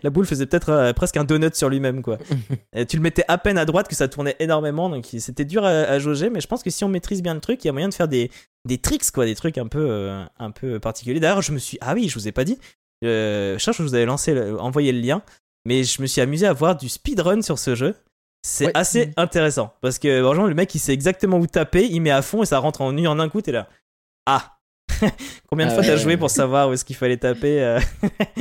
la, 0.02 0.10
boule 0.10 0.26
faisait 0.26 0.46
peut-être 0.46 0.70
euh, 0.70 0.92
presque 0.92 1.16
un 1.16 1.24
donut 1.24 1.54
sur 1.54 1.68
lui-même. 1.68 2.02
quoi. 2.02 2.18
tu 2.88 2.96
le 2.96 3.02
mettais 3.02 3.24
à 3.28 3.38
peine 3.38 3.58
à 3.58 3.64
droite 3.64 3.86
que 3.86 3.94
ça 3.94 4.08
tournait 4.08 4.34
énormément, 4.40 4.90
donc 4.90 5.06
c'était 5.18 5.44
dur 5.44 5.64
à, 5.64 5.98
jauger, 6.00 6.30
mais 6.30 6.40
je 6.40 6.48
pense 6.48 6.64
que 6.64 6.70
si 6.70 6.82
on 6.82 6.88
maîtrise 6.88 7.22
bien 7.22 7.34
le 7.34 7.40
truc, 7.40 7.62
il 7.62 7.68
y 7.68 7.70
a 7.70 7.72
moyen 7.72 7.88
de 7.88 7.94
faire 7.94 8.08
des, 8.08 8.28
des 8.64 8.78
tricks, 8.78 9.12
quoi, 9.12 9.24
des 9.24 9.36
trucs 9.36 9.56
un 9.56 9.68
peu, 9.68 9.86
euh, 9.88 10.24
un 10.40 10.50
peu 10.50 10.80
particuliers. 10.80 11.20
D'ailleurs, 11.20 11.42
je 11.42 11.52
me 11.52 11.58
suis... 11.58 11.78
Ah 11.80 11.94
oui, 11.94 12.08
je 12.08 12.14
vous 12.14 12.26
ai 12.26 12.32
pas 12.32 12.44
dit, 12.44 12.58
je 13.02 13.56
cherche 13.58 13.78
que 13.78 13.82
je 13.82 13.88
vous 13.88 13.94
avais 13.94 14.06
lancé, 14.06 14.38
envoyé 14.58 14.92
le 14.92 15.00
lien, 15.00 15.22
mais 15.64 15.84
je 15.84 16.00
me 16.02 16.06
suis 16.06 16.20
amusé 16.20 16.46
à 16.46 16.52
voir 16.52 16.76
du 16.76 16.88
speedrun 16.88 17.42
sur 17.42 17.58
ce 17.58 17.74
jeu. 17.74 17.94
C'est 18.44 18.76
assez 18.76 19.12
intéressant 19.16 19.74
parce 19.80 20.00
que 20.00 20.20
franchement, 20.22 20.46
le 20.46 20.54
mec 20.54 20.74
il 20.74 20.80
sait 20.80 20.92
exactement 20.92 21.38
où 21.38 21.46
taper, 21.46 21.86
il 21.86 22.00
met 22.00 22.10
à 22.10 22.22
fond 22.22 22.42
et 22.42 22.46
ça 22.46 22.58
rentre 22.58 22.80
en 22.80 22.92
nu 22.92 23.06
en 23.06 23.20
un 23.20 23.28
coup. 23.28 23.40
T'es 23.40 23.52
là. 23.52 23.68
Ah 24.26 24.58
Combien 25.48 25.68
de 25.68 25.72
fois 25.72 25.82
t'as 25.82 25.96
joué 25.96 26.16
pour 26.16 26.30
savoir 26.30 26.68
où 26.68 26.72
est-ce 26.72 26.84
qu'il 26.84 26.96
fallait 26.96 27.16
taper 27.16 27.62
euh? 27.62 27.80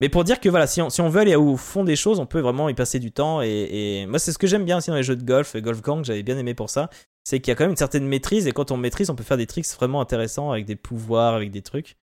Mais 0.00 0.08
pour 0.08 0.22
dire 0.24 0.40
que 0.40 0.48
voilà, 0.48 0.66
si 0.66 0.80
on, 0.80 0.90
si 0.90 1.00
on, 1.00 1.08
veut 1.08 1.20
aller 1.20 1.34
au 1.34 1.56
fond 1.56 1.82
des 1.82 1.96
choses, 1.96 2.20
on 2.20 2.26
peut 2.26 2.38
vraiment 2.38 2.68
y 2.68 2.74
passer 2.74 3.00
du 3.00 3.10
temps. 3.10 3.42
Et, 3.42 4.06
moi, 4.08 4.20
c'est 4.20 4.30
ce 4.30 4.38
que 4.38 4.46
j'aime 4.46 4.64
bien 4.64 4.78
aussi 4.78 4.90
dans 4.90 4.96
les 4.96 5.02
jeux 5.02 5.16
de 5.16 5.24
golf, 5.24 5.56
Golf 5.56 5.82
Gang, 5.82 6.04
j'avais 6.04 6.22
bien 6.22 6.38
aimé 6.38 6.54
pour 6.54 6.70
ça. 6.70 6.88
C'est 7.24 7.40
qu'il 7.40 7.50
y 7.50 7.52
a 7.52 7.56
quand 7.56 7.64
même 7.64 7.72
une 7.72 7.76
certaine 7.76 8.06
maîtrise. 8.06 8.46
Et 8.46 8.52
quand 8.52 8.70
on 8.70 8.76
maîtrise, 8.76 9.10
on 9.10 9.16
peut 9.16 9.24
faire 9.24 9.36
des 9.36 9.48
tricks 9.48 9.66
vraiment 9.74 10.00
intéressants 10.00 10.52
avec 10.52 10.66
des 10.66 10.76
pouvoirs, 10.76 11.34
avec 11.34 11.50
des 11.50 11.62
trucs. 11.62 11.96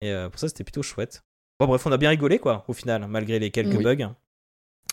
Et 0.00 0.10
euh, 0.10 0.28
pour 0.28 0.40
ça, 0.40 0.48
c'était 0.48 0.64
plutôt 0.64 0.82
chouette. 0.82 1.22
Bon, 1.58 1.66
bref, 1.66 1.86
on 1.86 1.92
a 1.92 1.96
bien 1.96 2.10
rigolé, 2.10 2.38
quoi, 2.38 2.64
au 2.68 2.72
final, 2.72 3.06
malgré 3.08 3.38
les 3.38 3.50
quelques 3.50 3.82
bugs. 3.82 4.10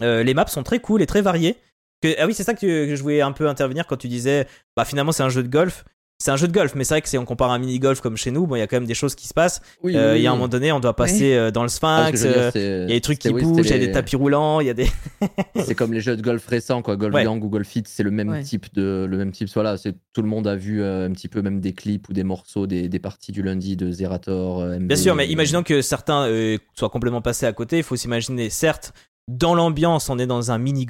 Euh, 0.01 0.23
les 0.23 0.33
maps 0.33 0.47
sont 0.47 0.63
très 0.63 0.79
cool 0.79 1.01
et 1.01 1.05
très 1.05 1.21
variées. 1.21 1.57
Que, 2.01 2.15
ah 2.19 2.25
oui, 2.25 2.33
c'est 2.33 2.43
ça 2.43 2.53
que, 2.53 2.87
que, 2.87 2.95
je 2.95 3.01
voulais 3.01 3.21
un 3.21 3.31
peu 3.31 3.47
intervenir 3.47 3.85
quand 3.85 3.97
tu 3.97 4.07
disais, 4.07 4.47
bah 4.75 4.85
finalement, 4.85 5.11
c'est 5.11 5.23
un 5.23 5.29
jeu 5.29 5.43
de 5.43 5.49
golf 5.49 5.85
c'est 6.19 6.31
un 6.31 6.37
jeu 6.37 6.47
de 6.47 6.53
golf, 6.53 6.73
mais 6.75 6.85
c'est 6.85 6.93
vrai 6.93 7.01
que 7.01 7.09
si 7.09 7.17
on 7.17 7.25
compare 7.25 7.51
un 7.51 7.59
mini 7.59 7.79
golf 7.79 7.99
comme 7.99 8.15
chez 8.15 8.31
nous, 8.31 8.47
bon, 8.47 8.55
il 8.55 8.59
y 8.59 8.61
a 8.61 8.67
quand 8.67 8.77
même 8.77 8.85
des 8.85 8.93
choses 8.93 9.13
qui 9.13 9.27
se 9.27 9.33
passent. 9.33 9.61
Euh, 9.83 10.15
il 10.15 10.23
y 10.23 10.27
a 10.27 10.31
un 10.31 10.35
moment 10.35 10.47
donné, 10.47 10.71
on 10.71 10.79
doit 10.79 10.95
passer 10.95 11.33
euh, 11.33 11.51
dans 11.51 11.63
le 11.63 11.67
Sphinx. 11.67 12.23
Euh, 12.23 12.51
il 12.55 12.61
y 12.61 12.93
a 12.93 12.95
des 12.95 13.01
trucs 13.01 13.19
qui 13.19 13.29
bougent, 13.29 13.65
il 13.65 13.71
y 13.71 13.73
a 13.73 13.77
des 13.77 13.91
tapis 13.91 14.15
roulants, 14.15 14.61
il 14.61 14.67
y 14.67 14.69
a 14.69 14.73
des. 14.73 14.87
c'est 15.65 15.75
comme 15.75 15.91
les 15.91 15.99
jeux 15.99 16.15
de 16.15 16.21
golf 16.21 16.45
récents, 16.47 16.81
quoi. 16.81 16.95
Golf 16.95 17.13
ouais. 17.13 17.27
ou 17.27 17.49
Golf 17.49 17.67
Fit, 17.67 17.83
c'est 17.85 18.03
le 18.03 18.11
même 18.11 18.41
type 18.43 18.73
de, 18.73 19.05
le 19.09 19.17
même 19.17 19.31
type. 19.31 19.49
Voilà, 19.53 19.75
c'est 19.77 19.95
tout 20.13 20.21
le 20.21 20.29
monde 20.29 20.47
a 20.47 20.55
vu 20.55 20.81
un 20.81 21.11
petit 21.11 21.27
peu 21.27 21.41
même 21.41 21.59
des 21.59 21.73
clips 21.73 22.07
ou 22.07 22.13
des 22.13 22.23
morceaux 22.23 22.67
des, 22.67 22.87
des 22.87 22.99
parties 22.99 23.31
du 23.31 23.41
lundi 23.41 23.75
de 23.75 23.91
Zerator. 23.91 24.65
Bien 24.79 24.97
sûr, 24.97 25.15
mais 25.15 25.27
imaginons 25.27 25.63
que 25.63 25.81
certains 25.81 26.29
soient 26.75 26.89
complètement 26.89 27.21
passés 27.21 27.45
à 27.45 27.53
côté. 27.53 27.77
Il 27.77 27.83
faut 27.83 27.97
s'imaginer, 27.97 28.49
certes, 28.49 28.93
dans 29.27 29.55
l'ambiance, 29.55 30.09
on 30.09 30.19
est 30.19 30.27
dans 30.27 30.51
un 30.51 30.57
mini 30.57 30.85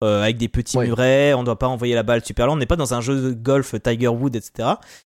golf. 0.00 0.22
avec 0.22 0.36
des 0.36 0.48
petits 0.48 0.78
murets, 0.78 1.34
on 1.34 1.40
ne 1.40 1.46
doit 1.46 1.58
pas 1.58 1.68
envoyer 1.68 1.94
la 1.94 2.02
balle 2.02 2.24
super 2.24 2.46
loin, 2.46 2.54
on 2.54 2.58
n'est 2.58 2.66
pas 2.66 2.76
dans 2.76 2.94
un 2.94 3.00
jeu 3.00 3.20
de 3.20 3.32
golf 3.32 3.74
Tiger 3.82 4.08
Wood, 4.08 4.36
etc. 4.36 4.76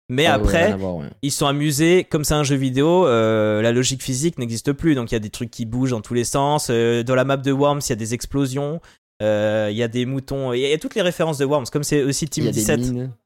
Mais 0.10 0.26
après, 0.26 0.76
ils 1.22 1.32
sont 1.32 1.46
amusés, 1.46 2.04
comme 2.04 2.24
c'est 2.24 2.34
un 2.34 2.44
jeu 2.44 2.56
vidéo, 2.56 3.06
euh, 3.06 3.62
la 3.62 3.72
logique 3.72 4.02
physique 4.02 4.40
n'existe 4.40 4.74
plus, 4.74 4.96
donc 4.96 5.12
il 5.12 5.14
y 5.14 5.18
a 5.18 5.20
des 5.20 5.30
trucs 5.30 5.52
qui 5.52 5.66
bougent 5.66 5.92
dans 5.92 6.02
tous 6.02 6.16
les 6.16 6.24
sens. 6.24 6.70
Euh, 6.72 7.04
dans 7.04 7.14
la 7.14 7.26
map 7.26 7.38
de 7.38 7.52
Worms, 7.52 7.82
il 7.86 7.90
y 7.90 7.94
a 7.94 7.96
des 7.96 8.16
explosions, 8.16 8.82
euh, 9.22 9.68
il 9.70 9.78
y 9.78 9.84
a 9.84 9.88
des 9.88 10.08
moutons, 10.08 10.52
il 10.52 10.62
y, 10.62 10.74
a 10.74 10.78
toutes 10.80 10.96
les 10.96 11.04
références 11.04 11.38
de 11.38 11.46
Worms, 11.46 11.68
comme 11.72 11.84
c'est 11.84 12.02
aussi 12.02 12.28
Team 12.28 12.50
17. 12.50 12.82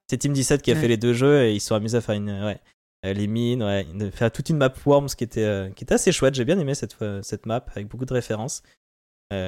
C'est 0.10 0.18
Team 0.18 0.34
17 0.34 0.62
qui 0.62 0.72
a 0.72 0.76
fait 0.76 0.90
les 0.90 0.98
deux 0.98 1.14
jeux 1.14 1.44
et 1.44 1.54
ils 1.54 1.62
sont 1.62 1.74
amusés 1.74 1.98
à 1.98 2.02
faire 2.02 2.16
une, 2.16 2.44
ouais, 2.44 2.60
les 3.14 3.28
mines, 3.28 3.64
ouais, 3.64 3.88
de 3.96 4.10
faire 4.10 4.30
toute 4.30 4.50
une 4.50 4.58
map 4.58 4.74
Worms 4.86 5.08
qui 5.18 5.24
était, 5.24 5.72
qui 5.78 5.86
était 5.86 5.96
assez 5.96 6.12
chouette. 6.12 6.36
J'ai 6.36 6.44
bien 6.44 6.60
aimé 6.60 6.76
cette, 6.76 6.98
cette 7.22 7.46
map 7.46 7.66
avec 7.74 7.88
beaucoup 7.88 8.06
de 8.06 8.14
références. 8.14 8.62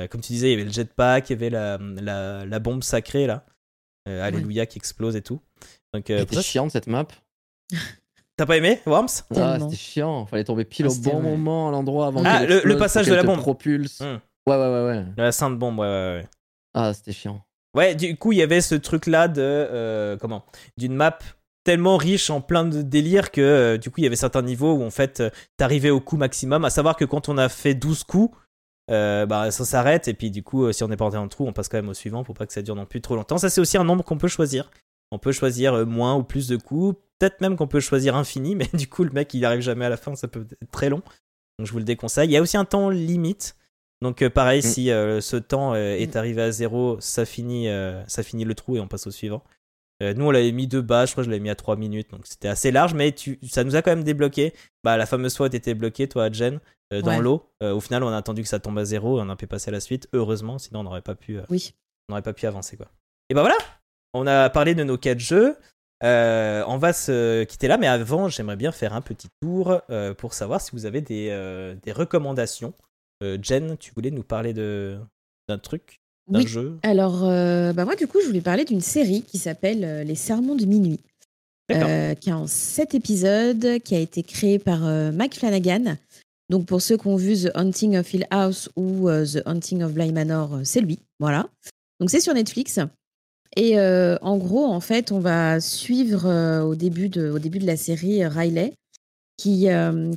Comme 0.09 0.21
tu 0.21 0.33
disais, 0.33 0.47
il 0.47 0.51
y 0.51 0.55
avait 0.55 0.65
le 0.65 0.71
jetpack, 0.71 1.29
il 1.29 1.33
y 1.33 1.35
avait 1.35 1.49
la, 1.49 1.77
la, 1.79 2.45
la 2.45 2.59
bombe 2.59 2.83
sacrée 2.83 3.27
là, 3.27 3.45
Alléluia 4.05 4.65
qui 4.65 4.77
explose 4.77 5.15
et 5.15 5.21
tout. 5.21 5.41
Donc, 5.93 6.05
c'était 6.07 6.41
chiant 6.41 6.69
cette 6.69 6.87
map. 6.87 7.07
T'as 8.37 8.45
pas 8.45 8.57
aimé 8.57 8.81
Worms? 8.85 9.23
Ah, 9.37 9.57
c'était 9.61 9.77
chiant. 9.77 10.25
Fallait 10.25 10.43
tomber 10.43 10.65
pile 10.65 10.87
ah, 10.89 10.91
au 10.91 10.95
bon 10.95 11.21
moment 11.21 11.69
à 11.69 11.71
l'endroit 11.71 12.07
avant 12.07 12.21
Ah, 12.25 12.45
le, 12.45 12.77
passage 12.77 13.07
de 13.07 13.13
la 13.13 13.23
bombe. 13.23 13.39
propulse. 13.39 14.01
Hmm. 14.01 14.19
Ouais, 14.47 14.57
ouais, 14.57 14.67
ouais, 14.67 14.85
ouais. 14.87 15.05
La 15.17 15.31
sainte 15.31 15.57
bombe, 15.57 15.79
ouais, 15.79 15.87
ouais, 15.87 16.19
ouais. 16.19 16.27
Ah, 16.73 16.93
c'était 16.93 17.13
chiant. 17.13 17.45
Ouais, 17.75 17.95
du 17.95 18.15
coup, 18.17 18.31
il 18.31 18.37
y 18.37 18.41
avait 18.41 18.61
ce 18.61 18.75
truc-là 18.75 19.27
de. 19.27 19.41
Euh, 19.41 20.17
comment? 20.17 20.45
D'une 20.77 20.93
map 20.93 21.17
tellement 21.63 21.97
riche 21.97 22.29
en 22.29 22.41
plein 22.41 22.63
de 22.63 22.81
délires 22.81 23.31
que 23.31 23.41
euh, 23.41 23.77
du 23.77 23.89
coup, 23.89 23.95
il 23.99 24.03
y 24.03 24.07
avait 24.07 24.15
certains 24.15 24.43
niveaux 24.43 24.73
où 24.73 24.83
en 24.83 24.91
fait, 24.91 25.19
euh, 25.19 25.29
t'arrivais 25.57 25.89
au 25.89 25.99
coup 25.99 26.17
maximum. 26.17 26.63
À 26.63 26.69
savoir 26.69 26.95
que 26.95 27.05
quand 27.05 27.27
on 27.27 27.37
a 27.37 27.49
fait 27.49 27.73
12 27.73 28.03
coups, 28.03 28.37
bah, 28.87 29.51
ça 29.51 29.65
s'arrête. 29.65 30.07
Et 30.07 30.13
puis, 30.13 30.31
du 30.31 30.43
coup, 30.43 30.71
si 30.71 30.83
on 30.83 30.87
n'est 30.87 30.97
pas 30.97 31.05
rentré 31.05 31.17
dans 31.17 31.23
le 31.23 31.29
trou, 31.29 31.47
on 31.47 31.53
passe 31.53 31.69
quand 31.69 31.77
même 31.77 31.89
au 31.89 31.93
suivant 31.93 32.23
pour 32.23 32.35
pas 32.35 32.45
que 32.45 32.53
ça 32.53 32.61
dure 32.61 32.75
non 32.75 32.85
plus 32.85 33.01
trop 33.01 33.15
longtemps. 33.15 33.37
Ça, 33.37 33.49
c'est 33.49 33.61
aussi 33.61 33.77
un 33.77 33.83
nombre 33.83 34.03
qu'on 34.03 34.17
peut 34.17 34.27
choisir. 34.27 34.69
On 35.11 35.19
peut 35.19 35.31
choisir 35.31 35.85
moins 35.85 36.15
ou 36.15 36.23
plus 36.23 36.47
de 36.47 36.57
coups 36.57 36.97
peut-être 37.19 37.41
même 37.41 37.55
qu'on 37.55 37.67
peut 37.67 37.79
choisir 37.79 38.15
infini, 38.15 38.55
mais 38.55 38.69
du 38.73 38.87
coup, 38.87 39.03
le 39.03 39.11
mec, 39.11 39.33
il 39.33 39.45
arrive 39.45 39.61
jamais 39.61 39.85
à 39.85 39.89
la 39.89 39.97
fin, 39.97 40.15
ça 40.15 40.27
peut 40.27 40.45
être 40.61 40.71
très 40.71 40.89
long. 40.89 41.01
Donc, 41.57 41.67
je 41.67 41.71
vous 41.71 41.79
le 41.79 41.85
déconseille. 41.85 42.29
Il 42.29 42.33
y 42.33 42.37
a 42.37 42.41
aussi 42.41 42.57
un 42.57 42.65
temps 42.65 42.89
limite. 42.89 43.55
Donc, 44.01 44.21
euh, 44.21 44.29
pareil, 44.29 44.59
mm. 44.59 44.63
si 44.63 44.91
euh, 44.91 45.21
ce 45.21 45.37
temps 45.37 45.73
euh, 45.73 45.95
est 45.95 46.15
arrivé 46.15 46.41
à 46.41 46.51
zéro, 46.51 46.97
ça 46.99 47.25
finit, 47.25 47.67
ça 48.07 48.23
finit 48.23 48.45
le 48.45 48.55
trou 48.55 48.75
et 48.75 48.79
on 48.79 48.87
passe 48.87 49.07
au 49.07 49.11
suivant. 49.11 49.43
Nous, 50.01 50.25
on 50.25 50.31
l'avait 50.31 50.51
mis 50.51 50.67
deux 50.67 50.81
bas, 50.81 51.05
je 51.05 51.11
crois 51.11 51.23
que 51.23 51.25
je 51.25 51.31
l'avais 51.31 51.43
mis 51.43 51.49
à 51.49 51.55
3 51.55 51.75
minutes, 51.77 52.11
donc 52.11 52.27
c'était 52.27 52.47
assez 52.47 52.71
large, 52.71 52.93
mais 52.93 53.11
tu, 53.11 53.39
ça 53.47 53.63
nous 53.63 53.75
a 53.75 53.81
quand 53.81 53.91
même 53.91 54.03
débloqué. 54.03 54.53
Bah, 54.83 54.97
la 54.97 55.05
fameuse 55.05 55.35
fois 55.35 55.49
t'étais 55.49 55.73
bloqué, 55.73 56.07
toi, 56.07 56.29
Jen, 56.31 56.59
dans 56.91 57.19
l'eau. 57.19 57.49
au 57.61 57.79
final, 57.79 58.03
on 58.03 58.09
a 58.09 58.17
attendu 58.17 58.41
que 58.41 58.47
ça 58.47 58.59
tombe 58.59 58.77
à 58.77 58.85
zéro 58.85 59.19
et 59.19 59.21
on 59.21 59.29
a 59.29 59.35
pu 59.35 59.47
passer 59.47 59.69
à 59.69 59.71
la 59.71 59.79
suite. 59.79 60.07
Heureusement, 60.13 60.59
sinon 60.59 60.81
on 60.81 60.83
n'aurait 60.83 61.01
pas 61.01 61.15
pu. 61.15 61.39
oui. 61.49 61.73
On 62.07 62.13
n'aurait 62.13 62.21
pas 62.21 62.33
pu 62.33 62.45
avancer, 62.45 62.77
quoi. 62.77 62.87
Et 63.29 63.33
bah 63.33 63.41
voilà, 63.41 63.57
on 64.13 64.27
a 64.27 64.49
parlé 64.49 64.75
de 64.75 64.83
nos 64.83 64.97
quatre 64.97 65.19
jeux. 65.19 65.57
Euh, 66.03 66.63
on 66.67 66.77
va 66.77 66.93
se 66.93 67.43
quitter 67.43 67.67
là, 67.67 67.77
mais 67.77 67.87
avant, 67.87 68.29
j'aimerais 68.29 68.55
bien 68.57 68.71
faire 68.71 68.93
un 68.93 69.01
petit 69.01 69.29
tour 69.41 69.81
euh, 69.89 70.13
pour 70.13 70.33
savoir 70.33 70.61
si 70.61 70.71
vous 70.71 70.85
avez 70.85 71.01
des, 71.01 71.29
euh, 71.31 71.75
des 71.83 71.91
recommandations. 71.91 72.73
Jen, 73.41 73.77
tu 73.77 73.91
voulais 73.95 74.11
nous 74.11 74.23
parler 74.23 74.53
d'un 74.53 75.57
truc, 75.57 75.99
d'un 76.27 76.45
jeu 76.45 76.77
Alors, 76.83 77.21
bah 77.21 77.85
moi, 77.85 77.95
du 77.95 78.07
coup, 78.07 78.19
je 78.21 78.27
voulais 78.27 78.41
parler 78.41 78.65
d'une 78.65 78.81
série 78.81 79.21
qui 79.21 79.37
s'appelle 79.37 80.05
Les 80.05 80.15
Sermons 80.15 80.55
de 80.55 80.65
minuit, 80.65 80.99
qui 81.69 82.29
est 82.29 82.33
en 82.33 82.47
7 82.47 82.95
épisodes, 82.95 83.79
qui 83.83 83.95
a 83.95 83.99
été 83.99 84.23
créée 84.23 84.59
par 84.59 84.81
Mike 84.81 85.35
Flanagan. 85.35 85.97
Donc, 86.49 86.65
pour 86.65 86.81
ceux 86.81 86.97
qui 86.97 87.07
ont 87.07 87.15
vu 87.15 87.35
The 87.35 87.51
Hunting 87.55 87.97
of 87.97 88.13
Hill 88.13 88.27
House 88.31 88.69
ou 88.75 89.09
The 89.09 89.41
Hunting 89.45 89.83
of 89.83 89.93
Bly 89.93 90.11
Manor, 90.11 90.59
c'est 90.63 90.81
lui. 90.81 90.99
Voilà. 91.19 91.47
Donc, 91.99 92.09
c'est 92.09 92.19
sur 92.19 92.33
Netflix. 92.33 92.79
Et 93.55 93.79
euh, 93.79 94.17
en 94.21 94.37
gros, 94.37 94.65
en 94.65 94.79
fait, 94.79 95.11
on 95.11 95.19
va 95.19 95.59
suivre 95.61 96.25
euh, 96.25 96.61
au, 96.61 96.75
début 96.75 97.09
de, 97.09 97.29
au 97.29 97.39
début 97.39 97.59
de 97.59 97.65
la 97.65 97.77
série 97.77 98.23
euh, 98.23 98.29
Riley, 98.29 98.73
qui, 99.37 99.67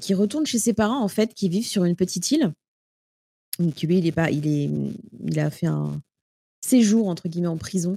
qui 0.00 0.14
retourne 0.14 0.46
chez 0.46 0.60
ses 0.60 0.72
parents, 0.72 1.02
en 1.02 1.08
fait, 1.08 1.34
qui 1.34 1.48
vivent 1.48 1.66
sur 1.66 1.84
une 1.84 1.96
petite 1.96 2.30
île. 2.30 2.52
Il, 3.58 4.06
est 4.06 4.12
pas, 4.12 4.30
il, 4.30 4.46
est, 4.46 4.70
il 5.24 5.38
a 5.40 5.50
fait 5.50 5.66
un 5.66 6.00
séjour, 6.64 7.08
entre 7.08 7.28
guillemets, 7.28 7.48
en 7.48 7.56
prison, 7.56 7.96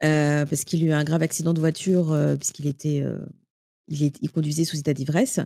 parce 0.00 0.64
qu'il 0.64 0.82
a 0.84 0.86
eu 0.86 0.92
un 0.92 1.04
grave 1.04 1.22
accident 1.22 1.52
de 1.52 1.60
voiture, 1.60 2.16
puisqu'il 2.38 2.66
était. 2.66 3.04
Il, 3.88 4.30
conduisait 4.30 4.64
sous 4.64 4.78
état 4.78 4.94
d'ivresse. 4.94 5.40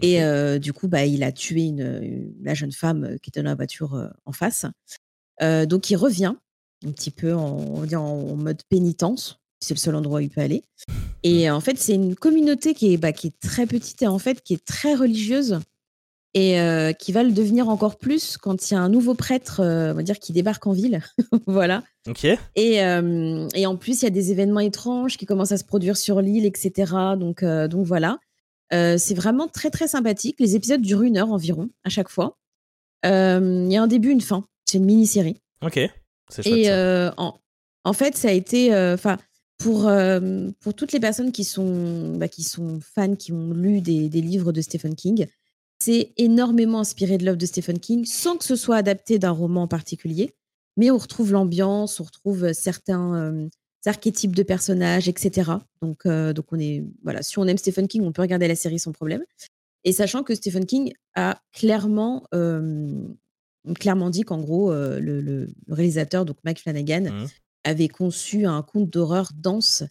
Et 0.00 0.20
du 0.60 0.72
coup, 0.72 0.86
bah, 0.86 1.04
il 1.04 1.24
a 1.24 1.32
tué 1.32 1.64
une, 1.64 2.32
la 2.42 2.54
jeune 2.54 2.70
femme 2.70 3.16
qui 3.22 3.30
était 3.30 3.42
dans 3.42 3.50
la 3.50 3.56
voiture 3.56 4.10
en 4.24 4.32
face. 4.32 4.66
donc, 5.40 5.90
il 5.90 5.96
revient 5.96 6.34
un 6.86 6.92
petit 6.92 7.10
peu 7.10 7.34
en, 7.34 7.84
en 7.92 8.36
mode 8.36 8.62
pénitence. 8.68 9.40
C'est 9.60 9.74
le 9.74 9.78
seul 9.78 9.94
endroit 9.94 10.18
où 10.18 10.22
il 10.22 10.30
peut 10.30 10.40
aller. 10.40 10.64
Et 11.22 11.48
en 11.50 11.60
fait, 11.60 11.78
c'est 11.78 11.94
une 11.94 12.16
communauté 12.16 12.74
qui 12.74 12.92
est, 12.92 12.96
bah, 12.96 13.12
qui 13.12 13.28
est 13.28 13.40
très 13.40 13.66
petite 13.66 14.02
et 14.02 14.06
en 14.06 14.18
fait 14.18 14.42
qui 14.42 14.54
est 14.54 14.64
très 14.64 14.94
religieuse 14.94 15.60
et 16.34 16.60
euh, 16.60 16.92
qui 16.92 17.12
va 17.12 17.22
le 17.22 17.32
devenir 17.32 17.68
encore 17.68 17.98
plus 17.98 18.38
quand 18.38 18.70
il 18.70 18.74
y 18.74 18.76
a 18.76 18.80
un 18.80 18.88
nouveau 18.88 19.14
prêtre, 19.14 19.60
euh, 19.60 19.92
on 19.92 19.96
va 19.96 20.02
dire, 20.02 20.18
qui 20.18 20.32
débarque 20.32 20.66
en 20.66 20.72
ville. 20.72 21.02
voilà. 21.46 21.82
Ok. 22.08 22.24
Et, 22.24 22.82
euh, 22.82 23.48
et, 23.54 23.66
en 23.66 23.76
plus, 23.76 24.00
il 24.00 24.04
y 24.04 24.08
a 24.08 24.10
des 24.10 24.30
événements 24.30 24.60
étranges 24.60 25.18
qui 25.18 25.26
commencent 25.26 25.52
à 25.52 25.58
se 25.58 25.64
produire 25.64 25.96
sur 25.96 26.20
l'île, 26.20 26.46
etc. 26.46 26.92
Donc, 27.18 27.44
donc 27.44 27.86
voilà. 27.86 28.18
c'est 28.70 29.14
vraiment 29.14 29.48
très 29.48 29.70
très 29.70 29.88
sympathique. 29.88 30.36
Les 30.38 30.56
épisodes 30.56 30.80
durent 30.80 31.02
une 31.02 31.18
heure 31.18 31.30
environ 31.30 31.68
à 31.84 31.90
chaque 31.90 32.08
fois. 32.08 32.38
Il 33.04 33.68
y 33.70 33.76
a 33.76 33.82
un 33.82 33.86
début, 33.86 34.10
une 34.10 34.20
fin. 34.20 34.44
C'est 34.64 34.78
une 34.78 34.86
mini-série. 34.86 35.36
Ok 35.62 35.78
et 36.46 36.70
euh, 36.70 37.10
en, 37.18 37.92
fait, 37.92 38.16
ça 38.16 38.28
a 38.28 38.32
été, 38.32 38.74
enfin, 38.74 39.18
pour, 39.58 39.90
pour 40.60 40.74
toutes 40.74 40.92
les 40.92 41.00
personnes 41.00 41.30
qui 41.30 41.44
sont, 41.44 42.16
bah, 42.16 42.28
qui 42.28 42.42
sont 42.42 42.80
fans, 42.80 43.16
qui 43.16 43.32
ont 43.32 43.52
lu 43.52 43.82
des, 43.82 44.08
des 44.08 44.22
livres 44.22 44.50
de 44.50 44.62
Stephen 44.62 44.94
King, 44.94 45.26
c'est 45.84 46.12
énormément 46.16 46.80
inspiré 46.80 47.18
de 47.18 47.24
l'œuvre 47.24 47.38
de 47.38 47.46
Stephen 47.46 47.78
King, 47.78 48.04
sans 48.04 48.36
que 48.36 48.44
ce 48.44 48.56
soit 48.56 48.76
adapté 48.76 49.18
d'un 49.18 49.30
roman 49.30 49.62
en 49.62 49.68
particulier. 49.68 50.34
Mais 50.76 50.90
on 50.90 50.98
retrouve 50.98 51.32
l'ambiance, 51.32 52.00
on 52.00 52.04
retrouve 52.04 52.52
certains 52.52 53.48
archétypes 53.84 54.34
de 54.34 54.42
personnages, 54.42 55.08
etc. 55.08 55.50
Donc, 55.82 56.06
donc 56.06 56.46
on 56.50 56.58
est, 56.58 56.84
voilà, 57.02 57.22
si 57.22 57.38
on 57.38 57.46
aime 57.46 57.58
Stephen 57.58 57.88
King, 57.88 58.02
on 58.04 58.12
peut 58.12 58.22
regarder 58.22 58.48
la 58.48 58.54
série 58.54 58.78
sans 58.78 58.92
problème. 58.92 59.22
Et 59.84 59.92
sachant 59.92 60.22
que 60.22 60.34
Stephen 60.34 60.64
King 60.64 60.92
a 61.14 61.42
clairement 61.52 62.26
clairement 63.78 64.10
dit 64.10 64.22
qu'en 64.22 64.40
gros, 64.40 64.72
euh, 64.72 64.98
le, 65.00 65.48
réalisateur, 65.68 66.24
donc 66.24 66.36
Mike 66.44 66.60
Flanagan, 66.60 67.04
mmh. 67.04 67.26
avait 67.64 67.88
conçu 67.88 68.46
un 68.46 68.62
conte 68.62 68.90
d'horreur 68.90 69.30
dense 69.34 69.84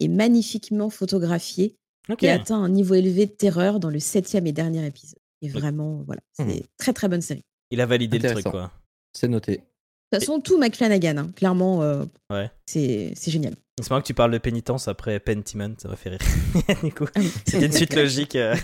et 0.00 0.08
magnifiquement 0.08 0.90
photographié 0.90 1.76
qui 2.18 2.28
atteint 2.28 2.62
un 2.62 2.68
niveau 2.68 2.94
élevé 2.94 3.26
de 3.26 3.32
terreur 3.32 3.80
dans 3.80 3.90
le 3.90 3.98
septième 3.98 4.46
et 4.46 4.52
dernier 4.52 4.86
épisode. 4.86 5.18
Et 5.46 5.58
vraiment, 5.58 6.02
voilà, 6.06 6.20
c'est 6.32 6.42
une 6.42 6.50
mmh. 6.50 6.62
très 6.78 6.92
très 6.92 7.08
bonne 7.08 7.20
série. 7.20 7.44
Il 7.70 7.80
a 7.80 7.86
validé 7.86 8.18
le 8.18 8.30
truc, 8.30 8.44
quoi. 8.44 8.70
C'est 9.12 9.28
noté. 9.28 9.52
De 9.52 10.18
toute 10.18 10.26
façon, 10.26 10.40
tout 10.40 10.58
Mike 10.58 10.76
Flanagan, 10.76 11.16
hein. 11.16 11.30
clairement, 11.34 11.82
euh, 11.82 12.04
ouais. 12.30 12.50
c'est 12.66 13.12
génial. 13.26 13.54
C'est 13.80 13.90
marrant 13.90 14.00
que 14.00 14.06
tu 14.06 14.14
parles 14.14 14.30
de 14.30 14.38
pénitence 14.38 14.88
après 14.88 15.18
Pentiment, 15.18 15.74
ça 15.78 15.88
m'a 15.88 15.96
fait 15.96 16.10
rire. 16.10 16.20
Ah 17.16 17.20
c'était 17.44 17.66
une 17.66 17.72
suite 17.72 17.94
logique. 17.96 18.36
Euh. 18.36 18.54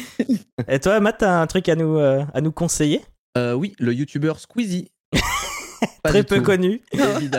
et 0.68 0.78
toi, 0.80 1.00
Matt, 1.00 1.18
t'as 1.18 1.40
un 1.40 1.46
truc 1.46 1.68
à 1.68 1.74
nous, 1.74 1.98
à 1.98 2.40
nous 2.40 2.52
conseiller? 2.52 3.00
Euh, 3.36 3.52
oui, 3.52 3.74
le 3.78 3.92
youtubeur 3.92 4.38
Squeezie. 4.38 4.90
Très 6.02 6.22
peu 6.22 6.40
connu, 6.40 6.82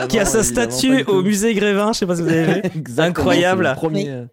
qui 0.08 0.18
a 0.18 0.24
sa 0.24 0.42
statue 0.42 1.04
au 1.04 1.22
musée 1.22 1.54
Grévin, 1.54 1.92
je 1.92 1.98
sais 1.98 2.06
pas 2.06 2.16
si 2.16 2.22
vous 2.22 2.28
avez 2.28 2.62
vu. 2.62 2.70
Incroyable. 2.98 3.72
Premier, 3.76 4.08
euh, 4.08 4.26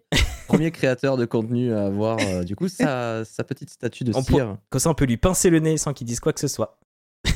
premier, 0.46 0.70
créateur 0.70 1.16
de 1.16 1.24
contenu 1.24 1.72
à 1.72 1.86
avoir, 1.86 2.18
euh, 2.20 2.42
du 2.42 2.56
coup, 2.56 2.68
sa, 2.68 3.24
sa, 3.24 3.44
petite 3.44 3.70
statue 3.70 4.04
de 4.04 4.12
cire. 4.12 4.56
Comme 4.70 4.80
ça, 4.80 4.90
on 4.90 4.94
peut 4.94 5.04
lui 5.04 5.16
pincer 5.16 5.50
le 5.50 5.60
nez 5.60 5.76
sans 5.76 5.92
qu'il 5.92 6.06
dise 6.06 6.20
quoi 6.20 6.32
que 6.32 6.40
ce 6.40 6.48
soit. 6.48 6.78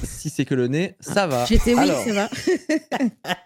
si 0.04 0.30
c'est 0.30 0.44
que 0.44 0.54
le 0.54 0.68
nez, 0.68 0.96
ça 1.00 1.26
va. 1.26 1.44
J'étais 1.44 1.74
oui, 1.74 1.88
ça 1.88 2.12
va. 2.12 3.36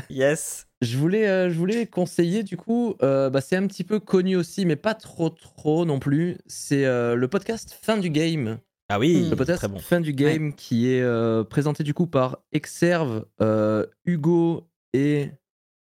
yes. 0.10 0.66
Je 0.80 0.98
voulais, 0.98 1.50
je 1.50 1.56
voulais 1.56 1.86
conseiller, 1.86 2.42
du 2.42 2.56
coup, 2.56 2.96
bah, 3.00 3.40
c'est 3.40 3.56
un 3.56 3.66
petit 3.66 3.84
peu 3.84 4.00
connu 4.00 4.36
aussi, 4.36 4.66
mais 4.66 4.76
pas 4.76 4.94
trop 4.94 5.30
trop 5.30 5.84
non 5.84 5.98
plus. 5.98 6.38
C'est 6.46 6.84
le 6.84 7.26
podcast 7.26 7.78
Fin 7.82 7.98
du 7.98 8.10
Game 8.10 8.58
ah 8.94 8.98
oui, 8.98 9.30
peut-être 9.30 9.56
très 9.56 9.68
bon. 9.68 9.78
fin 9.78 10.02
du 10.02 10.12
game 10.12 10.52
qui 10.52 10.92
est 10.92 11.00
euh, 11.00 11.44
présenté 11.44 11.82
du 11.82 11.94
coup 11.94 12.06
par 12.06 12.40
Exerve, 12.52 13.24
euh, 13.40 13.86
Hugo 14.04 14.68
et 14.92 15.30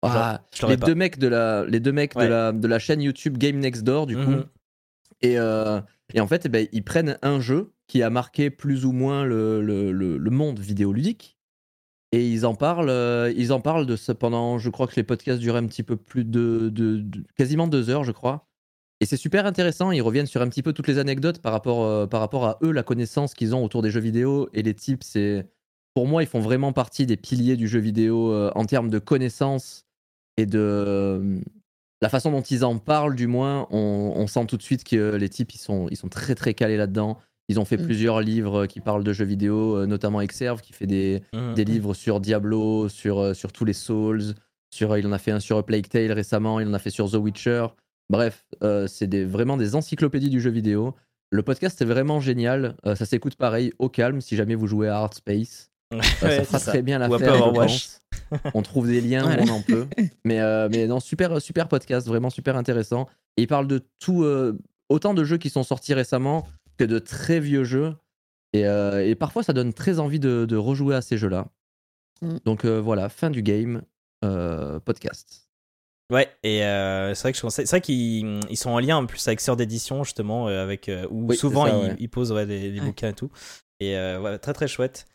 ah, 0.01 0.41
les, 0.67 0.77
deux 0.77 0.95
mecs 0.95 1.19
de 1.19 1.27
la, 1.27 1.65
les 1.65 1.79
deux 1.79 1.91
mecs 1.91 2.15
de, 2.15 2.23
la, 2.23 2.51
de 2.51 2.67
la 2.67 2.79
chaîne 2.79 3.01
YouTube 3.01 3.37
Game 3.37 3.57
Next 3.57 3.83
Door 3.83 4.07
du 4.07 4.15
coup. 4.15 4.31
Mhm. 4.31 4.45
Et, 5.21 5.37
euh, 5.37 5.81
et, 6.13 6.21
en 6.21 6.27
fait, 6.27 6.45
eh 6.45 6.49
ben, 6.49 6.67
ils 6.71 6.83
prennent 6.83 7.17
un 7.21 7.41
jeu 7.41 7.73
qui 7.87 8.01
a 8.03 8.09
marqué 8.09 8.49
plus 8.49 8.85
ou 8.85 8.93
moins 8.93 9.25
le, 9.25 9.61
le, 9.61 9.91
le, 9.91 10.31
monde 10.31 10.59
vidéoludique 10.59 11.37
et 12.13 12.25
ils 12.25 12.45
en 12.45 12.55
parlent, 12.55 13.33
ils 13.35 13.51
en 13.51 13.59
parlent 13.59 13.85
de 13.85 13.97
ça 13.97 14.15
pendant, 14.15 14.57
je 14.57 14.69
crois 14.69 14.87
que 14.87 14.95
les 14.95 15.03
podcasts 15.03 15.39
durent 15.39 15.57
un 15.57 15.67
petit 15.67 15.83
peu 15.83 15.97
plus 15.97 16.23
de, 16.23 16.69
de 16.69 17.05
quasiment 17.35 17.67
deux 17.67 17.89
heures, 17.89 18.05
je 18.05 18.13
crois. 18.13 18.49
Et 19.01 19.05
c'est 19.05 19.17
super 19.17 19.45
intéressant, 19.45 19.91
ils 19.91 20.01
reviennent 20.01 20.25
sur 20.25 20.41
un 20.41 20.49
petit 20.49 20.61
peu 20.61 20.73
toutes 20.73 20.87
les 20.87 20.97
anecdotes 20.97 21.39
par 21.39 21.53
rapport, 21.53 21.85
euh, 21.85 22.05
par 22.05 22.19
rapport 22.19 22.45
à 22.45 22.57
eux, 22.61 22.71
la 22.71 22.83
connaissance 22.83 23.33
qu'ils 23.33 23.55
ont 23.55 23.63
autour 23.63 23.81
des 23.81 23.91
jeux 23.91 24.01
vidéo 24.01 24.49
et 24.53 24.61
les 24.61 24.73
types. 24.73 25.03
C'est, 25.03 25.47
pour 25.93 26.05
moi, 26.05 26.21
ils 26.21 26.27
font 26.27 26.41
vraiment 26.41 26.73
partie 26.73 27.05
des 27.05 27.15
piliers 27.15 27.55
du 27.55 27.67
jeu 27.67 27.79
vidéo 27.79 28.33
euh, 28.33 28.51
en 28.55 28.65
termes 28.65 28.89
de 28.89 28.99
connaissances 28.99 29.85
et 30.39 30.45
de 30.45 30.59
euh, 30.59 31.39
la 32.01 32.09
façon 32.09 32.31
dont 32.31 32.41
ils 32.41 32.63
en 32.63 32.77
parlent, 32.77 33.15
du 33.15 33.27
moins. 33.27 33.67
On, 33.71 34.25
sent 34.27 34.45
tout 34.47 34.57
de 34.57 34.63
suite 34.63 34.83
que 34.83 35.15
les 35.15 35.29
types, 35.29 35.53
ils 35.53 35.59
sont, 35.59 35.87
ils 35.89 35.97
sont 35.97 36.09
très 36.09 36.35
très 36.35 36.53
calés 36.53 36.77
là-dedans. 36.77 37.17
Ils 37.49 37.59
ont 37.59 37.65
fait 37.65 37.77
mm. 37.77 37.83
plusieurs 37.83 38.21
livres 38.21 38.67
qui 38.67 38.79
parlent 38.79 39.03
de 39.03 39.13
jeux 39.13 39.25
vidéo, 39.25 39.85
notamment 39.85 40.21
Exerve, 40.21 40.61
qui 40.61 40.73
fait 40.73 40.87
des, 40.87 41.23
mm. 41.33 41.53
des 41.55 41.65
livres 41.65 41.93
sur 41.93 42.19
Diablo, 42.19 42.89
sur, 42.89 43.35
sur 43.35 43.51
tous 43.51 43.65
les 43.65 43.73
Souls. 43.73 44.35
Sur, 44.71 44.97
il 44.97 45.07
en 45.07 45.11
a 45.11 45.17
fait 45.17 45.31
un 45.31 45.39
sur 45.39 45.63
Plague 45.65 45.87
Tale 45.87 46.11
récemment, 46.11 46.59
il 46.59 46.67
en 46.67 46.73
a 46.73 46.79
fait 46.79 46.91
sur 46.91 47.09
The 47.09 47.15
Witcher. 47.15 47.67
Bref, 48.09 48.45
euh, 48.63 48.87
c'est 48.87 49.23
vraiment 49.23 49.55
des 49.55 49.75
encyclopédies 49.75 50.29
du 50.29 50.41
jeu 50.41 50.49
vidéo. 50.49 50.95
Le 51.31 51.43
podcast 51.43 51.79
est 51.81 51.85
vraiment 51.85 52.19
génial. 52.19 52.75
Euh, 52.85 52.95
ça 52.95 53.05
s'écoute 53.05 53.35
pareil 53.35 53.71
au 53.77 53.87
calme 53.87 54.19
si 54.19 54.35
jamais 54.35 54.55
vous 54.55 54.65
jouez 54.67 54.87
à 54.87 54.97
Hard 54.97 55.13
Space. 55.13 55.68
Euh, 55.93 56.01
ça 56.01 56.43
fera 56.43 56.59
très 56.59 56.81
bien 56.81 56.99
l'affaire. 56.99 57.51
on 58.53 58.61
trouve 58.61 58.87
des 58.87 59.01
liens 59.01 59.25
où 59.25 59.49
on 59.49 59.53
en 59.53 59.61
peut. 59.61 59.87
Mais, 60.23 60.39
mais 60.69 60.85
non, 60.85 60.99
super, 60.99 61.41
super 61.41 61.67
podcast, 61.67 62.07
vraiment 62.07 62.29
super 62.29 62.55
intéressant. 62.55 63.07
Et 63.37 63.43
il 63.43 63.47
parle 63.47 63.67
de 63.67 63.81
tout, 63.99 64.25
autant 64.89 65.13
de 65.13 65.23
jeux 65.23 65.37
qui 65.37 65.49
sont 65.49 65.63
sortis 65.63 65.93
récemment 65.93 66.47
que 66.77 66.83
de 66.83 66.99
très 66.99 67.39
vieux 67.39 67.63
jeux. 67.63 67.95
Et, 68.53 69.15
parfois, 69.15 69.41
ça 69.41 69.53
donne 69.53 69.73
très 69.73 69.99
envie 69.99 70.19
de, 70.19 70.55
rejouer 70.55 70.95
à 70.95 71.01
ces 71.01 71.17
jeux-là. 71.17 71.47
Mm. 72.21 72.37
Donc 72.45 72.65
voilà, 72.65 73.09
fin 73.09 73.31
du 73.31 73.41
game, 73.41 73.81
podcast. 74.85 75.49
Ouais, 76.11 76.27
et 76.41 76.63
euh, 76.63 77.13
c'est 77.13 77.21
vrai 77.21 77.33
que 77.33 77.37
je 77.37 77.49
C'est 77.49 77.69
vrai 77.69 77.81
qu'ils 77.81 78.39
ils 78.49 78.57
sont 78.57 78.71
en 78.71 78.79
lien 78.79 78.97
en 78.97 79.05
plus 79.05 79.27
avec 79.27 79.39
Sœur 79.41 79.55
d'édition, 79.55 80.03
justement, 80.03 80.47
euh, 80.47 80.63
avec, 80.63 80.89
euh, 80.89 81.05
où 81.11 81.31
souvent 81.33 81.67
ils, 81.99 82.09
posent 82.09 82.33
des, 82.33 82.81
bouquins 82.81 83.09
et 83.09 83.13
tout. 83.13 83.29
Et 83.79 83.95
ouais, 83.95 84.39
très 84.39 84.53
très 84.53 84.67
chouette. 84.67 85.05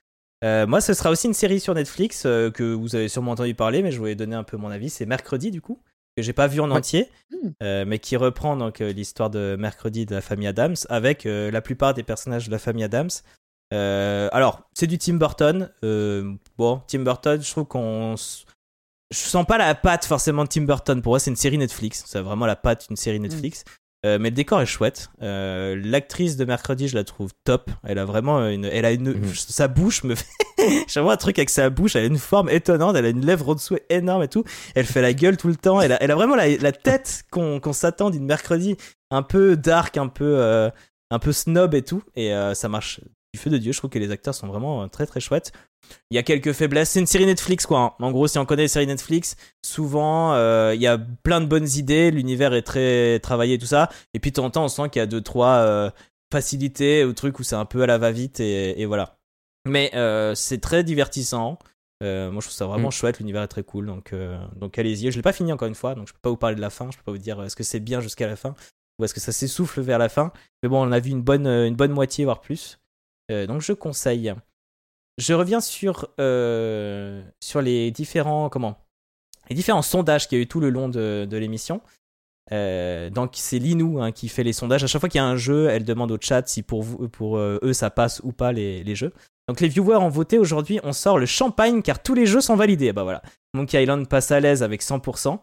Moi, 0.66 0.80
ce 0.80 0.94
sera 0.94 1.10
aussi 1.10 1.26
une 1.26 1.34
série 1.34 1.60
sur 1.60 1.74
Netflix 1.74 2.22
que 2.22 2.74
vous 2.74 2.96
avez 2.96 3.08
sûrement 3.08 3.32
entendu 3.32 3.54
parler, 3.54 3.82
mais 3.82 3.92
je 3.92 3.98
voulais 3.98 4.14
donner 4.14 4.36
un 4.36 4.44
peu 4.44 4.56
mon 4.56 4.70
avis. 4.70 4.90
C'est 4.90 5.06
mercredi, 5.06 5.50
du 5.50 5.60
coup. 5.60 5.80
que 6.16 6.22
j'ai 6.22 6.32
pas 6.32 6.46
vu 6.46 6.60
en 6.60 6.70
entier, 6.70 7.08
hmm. 7.30 7.84
mais 7.86 7.98
qui 7.98 8.16
reprend 8.16 8.56
donc 8.56 8.78
l'histoire 8.78 9.30
de 9.30 9.56
mercredi 9.58 10.06
de 10.06 10.14
la 10.14 10.20
famille 10.20 10.46
Adams 10.46 10.76
avec 10.88 11.24
la 11.24 11.60
plupart 11.60 11.94
des 11.94 12.02
personnages 12.02 12.46
de 12.46 12.52
la 12.52 12.58
famille 12.58 12.84
Adams. 12.84 13.10
alors, 13.70 14.68
c'est 14.74 14.86
du 14.86 14.98
Tim 14.98 15.14
Burton. 15.14 15.70
bon, 16.58 16.82
Tim 16.86 17.00
Burton, 17.00 17.40
je 17.40 17.50
trouve 17.50 17.66
qu'on 17.66 18.16
je 19.14 19.18
sens 19.28 19.46
pas 19.46 19.58
la 19.58 19.74
patte 19.74 20.04
forcément 20.04 20.44
de 20.44 20.48
Tim 20.48 20.62
Burton. 20.62 21.00
Pour 21.00 21.12
moi, 21.12 21.20
c'est 21.20 21.30
une 21.30 21.36
série 21.36 21.58
Netflix. 21.58 22.04
C'est 22.06 22.20
vraiment 22.20 22.46
la 22.46 22.56
patte 22.56 22.88
d'une 22.88 22.96
série 22.96 23.20
Netflix. 23.20 23.64
Euh, 24.05 24.18
mais 24.20 24.28
le 24.31 24.35
décor 24.35 24.60
est 24.60 24.66
chouette. 24.66 25.10
Euh, 25.22 25.81
l'actrice 25.82 26.36
de 26.36 26.44
mercredi, 26.44 26.89
je 26.89 26.94
la 26.94 27.05
trouve 27.05 27.31
top. 27.44 27.70
Elle 27.85 27.98
a 27.98 28.05
vraiment 28.05 28.47
une, 28.48 28.66
elle 28.66 28.85
a 28.85 28.93
une, 28.93 29.12
mhm. 29.12 29.35
sa 29.35 29.66
bouche 29.66 30.05
me 30.05 30.14
fait, 30.14 30.26
j'ai 30.89 31.01
un 31.01 31.16
truc 31.16 31.39
avec 31.39 31.51
sa 31.51 31.70
bouche. 31.70 31.97
Elle 31.97 32.05
a 32.05 32.06
une 32.06 32.18
forme 32.18 32.51
étonnante. 32.51 32.97
Elle 32.97 33.06
a 33.06 33.09
une 33.09 33.24
lèvre 33.24 33.48
en 33.48 33.55
dessous 33.55 33.78
énorme 33.89 34.22
et 34.22 34.28
tout. 34.28 34.44
Elle 34.74 34.85
fait 34.85 35.02
la 35.02 35.14
gueule 35.14 35.36
tout 35.36 35.48
le 35.48 35.56
temps. 35.56 35.81
Elle 35.81 35.93
a, 35.93 36.02
elle 36.02 36.10
a 36.10 36.14
vraiment 36.14 36.36
la, 36.36 36.72
tête 36.72 37.24
qu'on 37.31 37.72
s'attend 37.72 38.10
d'une 38.10 38.26
mercredi, 38.26 38.76
un 39.10 39.22
peu 39.22 39.56
dark, 39.56 39.97
un 39.97 40.09
peu, 40.09 40.36
euh, 40.39 40.68
un 41.10 41.18
peu 41.18 41.32
snob 41.32 41.74
et 41.74 41.82
tout. 41.82 42.02
Et 42.14 42.32
ça 42.55 42.68
marche 42.68 43.01
du 43.35 43.40
feu 43.40 43.51
de 43.51 43.59
Dieu. 43.59 43.73
Je 43.73 43.78
trouve 43.78 43.90
que 43.90 43.98
les 43.98 44.12
acteurs 44.12 44.32
sont 44.32 44.47
vraiment 44.47 44.89
très 44.89 45.06
très 45.06 45.19
chouettes. 45.19 45.52
Il 46.11 46.15
y 46.15 46.19
a 46.19 46.23
quelques 46.23 46.52
faiblesses. 46.52 46.90
C'est 46.90 47.01
une 47.01 47.06
série 47.06 47.27
Netflix, 47.27 47.66
quoi. 47.66 47.81
Hein. 47.81 47.93
En 47.98 48.12
gros, 48.12 48.28
si 48.28 48.39
on 48.39 48.47
connaît 48.47 48.62
les 48.62 48.69
séries 48.69 48.86
Netflix, 48.86 49.36
souvent, 49.61 50.35
euh, 50.35 50.73
il 50.73 50.81
y 50.81 50.86
a 50.86 50.98
plein 50.98 51.40
de 51.40 51.47
bonnes 51.47 51.69
idées. 51.74 52.12
L'univers 52.12 52.55
est 52.55 52.62
très 52.62 53.19
travaillé, 53.19 53.59
tout 53.59 53.66
ça. 53.66 53.90
Et 54.15 54.20
puis, 54.20 54.31
de 54.31 54.36
temps 54.36 54.44
en 54.44 54.51
temps, 54.51 54.65
on 54.65 54.69
sent 54.69 54.89
qu'il 54.90 55.01
y 55.01 55.02
a 55.02 55.06
deux, 55.06 55.20
trois 55.20 55.56
euh, 55.56 55.90
facilités 56.32 57.05
ou 57.05 57.12
trucs 57.12 57.40
où 57.40 57.43
c'est 57.43 57.56
un 57.56 57.65
peu 57.65 57.82
à 57.82 57.86
la 57.86 57.98
va-vite. 57.98 58.39
Et, 58.39 58.85
voilà. 58.86 59.19
Mais 59.66 59.90
euh, 59.94 60.36
c'est 60.36 60.61
très 60.61 60.85
divertissant. 60.85 61.59
moi, 62.01 62.31
je 62.35 62.39
trouve 62.39 62.51
ça 62.52 62.66
vraiment 62.66 62.89
mm. 62.89 62.93
chouette. 62.93 63.19
L'univers 63.19 63.43
est 63.43 63.48
très 63.48 63.65
cool. 63.65 63.86
Donc, 63.86 64.15
donc 64.55 64.78
allez-y. 64.78 65.11
Je 65.11 65.16
l'ai 65.16 65.23
pas 65.23 65.32
fini 65.32 65.52
encore 65.52 65.66
une 65.66 65.74
fois. 65.74 65.97
Donc, 65.97 66.06
je 66.06 66.12
peux 66.12 66.20
pas 66.23 66.31
vous 66.31 66.36
parler 66.36 66.55
de 66.55 66.61
la 66.61 66.70
fin. 66.70 66.89
Je 66.93 66.98
peux 66.98 67.05
pas 67.05 67.12
vous 67.12 67.19
dire 67.19 67.43
est-ce 67.43 67.56
que 67.56 67.65
c'est 67.65 67.81
bien 67.81 68.01
jusqu'à 68.01 68.28
la 68.28 68.36
fin 68.36 68.55
ou 68.98 69.05
est-ce 69.05 69.15
que 69.15 69.20
ça 69.20 69.32
s'essouffle 69.32 69.81
vers 69.81 69.98
la 69.98 70.09
fin. 70.09 70.32
Mais 70.62 70.69
bon, 70.69 70.86
on 70.86 70.93
a 70.93 71.01
vu 71.01 71.11
une 71.11 71.23
bonne, 71.23 71.47
une 71.47 71.74
bonne 71.74 71.93
moitié, 71.93 72.24
voire 72.24 72.40
plus. 72.40 72.78
Donc, 73.28 73.60
je 73.60 73.72
conseille. 73.72 74.34
Je 75.18 75.32
reviens 75.34 75.60
sur, 75.60 76.09
euh, 76.18 77.22
sur 77.40 77.62
les 77.62 77.90
différents 77.90 78.48
comment? 78.48 78.76
Les 79.48 79.55
différents 79.55 79.82
sondages 79.82 80.28
qu'il 80.28 80.38
y 80.38 80.40
a 80.40 80.42
eu 80.42 80.46
tout 80.46 80.60
le 80.60 80.70
long 80.70 80.88
de, 80.88 81.26
de 81.28 81.36
l'émission. 81.36 81.80
Euh, 82.52 83.09
donc 83.10 83.32
c'est 83.34 83.59
Linou 83.59 84.02
hein, 84.02 84.10
qui 84.12 84.28
fait 84.28 84.42
les 84.42 84.52
sondages. 84.52 84.82
À 84.82 84.86
chaque 84.86 85.01
fois 85.01 85.09
qu'il 85.09 85.18
y 85.18 85.22
a 85.22 85.26
un 85.26 85.36
jeu, 85.36 85.68
elle 85.68 85.84
demande 85.84 86.10
au 86.10 86.18
chat 86.20 86.46
si 86.46 86.62
pour, 86.62 86.82
vous, 86.82 87.09
pour 87.09 87.36
euh, 87.36 87.59
eux 87.62 87.72
ça 87.72 87.90
passe 87.90 88.20
ou 88.24 88.32
pas 88.32 88.52
les, 88.52 88.82
les, 88.82 88.94
jeux. 88.94 89.12
Donc 89.48 89.60
les 89.60 89.68
viewers 89.68 89.96
ont 89.96 90.09
voté 90.09 90.38
aujourd'hui. 90.38 90.80
On 90.82 90.92
sort 90.92 91.18
le 91.18 91.26
champagne 91.26 91.82
car 91.82 92.02
tous 92.02 92.14
les 92.14 92.26
jeux 92.26 92.40
sont 92.40 92.56
validés. 92.56 92.92
Bah 92.92 93.05
voilà. 93.05 93.22
Monkey 93.55 93.82
Island 93.82 94.09
passe 94.09 94.30
à 94.30 94.40
l'aise 94.40 94.62
avec 94.62 94.82
100%. 94.82 95.38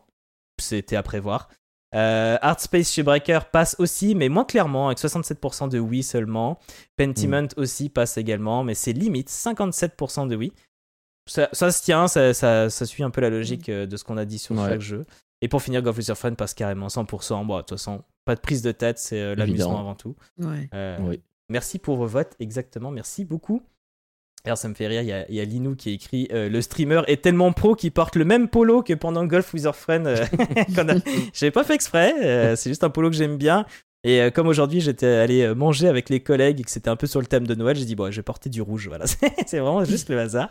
C'était 0.60 0.96
à 0.96 1.04
prévoir. 1.04 1.50
Euh, 1.94 2.38
Art 2.42 2.60
Space 2.60 2.92
chez 2.92 3.04
Breaker 3.04 3.40
passe 3.52 3.76
aussi, 3.80 4.16
mais 4.16 4.30
moins 4.30 4.46
clairement, 4.46 4.88
avec 4.88 4.98
67% 4.98 5.70
de 5.70 5.80
oui 5.80 6.04
seulement. 6.04 6.60
Pentiment 6.98 7.44
mm. 7.44 7.50
aussi 7.58 7.90
passe 7.90 8.18
également, 8.18 8.64
mais 8.64 8.76
c'est 8.76 8.94
limite 8.94 9.30
57% 9.30 10.28
de 10.28 10.36
oui. 10.36 10.54
Ça, 11.28 11.50
se 11.54 11.84
tient, 11.84 12.08
ça, 12.08 12.34
ça, 12.34 12.86
suit 12.86 13.04
un 13.04 13.10
peu 13.10 13.22
la 13.22 13.30
logique 13.30 13.70
euh, 13.70 13.86
de 13.86 13.96
ce 13.96 14.04
qu'on 14.04 14.18
a 14.18 14.26
dit 14.26 14.40
sur 14.40 14.56
chaque 14.58 14.82
jeu. 14.82 15.06
Et 15.42 15.48
pour 15.48 15.62
finir, 15.62 15.82
Golf 15.82 15.98
with 15.98 16.14
Fun 16.14 16.34
passe 16.34 16.54
carrément 16.54 16.88
100%. 16.88 17.46
Bon, 17.46 17.58
de 17.58 17.62
toute 17.62 17.72
façon, 17.72 18.04
pas 18.26 18.36
de 18.36 18.42
prise 18.42 18.62
de 18.62 18.72
tête, 18.72 19.00
c'est 19.00 19.22
euh, 19.22 19.36
l'amusement 19.36 19.80
avant 19.80 19.96
tout. 19.96 20.16
Merci 21.50 21.80
pour 21.80 21.98
vos 21.98 22.08
votes, 22.08 22.34
exactement. 22.40 22.92
Merci 22.92 23.26
beaucoup. 23.26 23.62
Alors 24.44 24.58
ça 24.58 24.68
me 24.68 24.74
fait 24.74 24.88
rire, 24.88 25.02
il 25.02 25.36
y 25.36 25.40
a, 25.40 25.46
Linou 25.46 25.76
qui 25.76 25.90
a 25.90 25.92
écrit 25.92 26.28
euh, 26.32 26.50
Le 26.50 26.62
streamer 26.62 27.02
est 27.08 27.22
tellement 27.22 27.54
pro 27.54 27.76
qu'il 27.76 27.92
porte 27.92 28.16
le 28.16 28.26
même 28.26 28.48
polo 28.48 28.82
que 28.82 28.94
pendant 28.94 29.26
Golf 29.26 29.54
with 29.54 29.64
Your 29.64 29.76
Friend. 29.76 30.08
Euh, 30.08 30.26
J'avais 31.34 31.52
pas 31.52 31.64
fait 31.64 31.76
exprès, 31.76 32.14
euh, 32.24 32.56
c'est 32.56 32.70
juste 32.70 32.84
un 32.84 32.90
polo 32.90 33.10
que 33.10 33.16
j'aime 33.16 33.38
bien. 33.38 33.66
Et 34.04 34.32
comme 34.34 34.48
aujourd'hui 34.48 34.82
j'étais 34.82 35.06
allé 35.06 35.54
manger 35.54 35.88
avec 35.88 36.10
les 36.10 36.22
collègues 36.22 36.60
et 36.60 36.64
que 36.64 36.72
c'était 36.72 36.90
un 36.90 36.96
peu 36.96 37.06
sur 37.06 37.20
le 37.20 37.28
thème 37.28 37.46
de 37.46 37.54
Noël, 37.54 37.78
j'ai 37.78 37.86
dit 37.86 37.94
bon, 37.94 38.10
je 38.10 38.16
vais 38.16 38.24
porter 38.24 38.50
du 38.50 38.60
rouge. 38.60 38.88
Voilà, 38.88 39.06
c'est 39.46 39.60
vraiment 39.60 39.86
juste 39.86 40.10
le 40.10 40.20
hasard. 40.20 40.50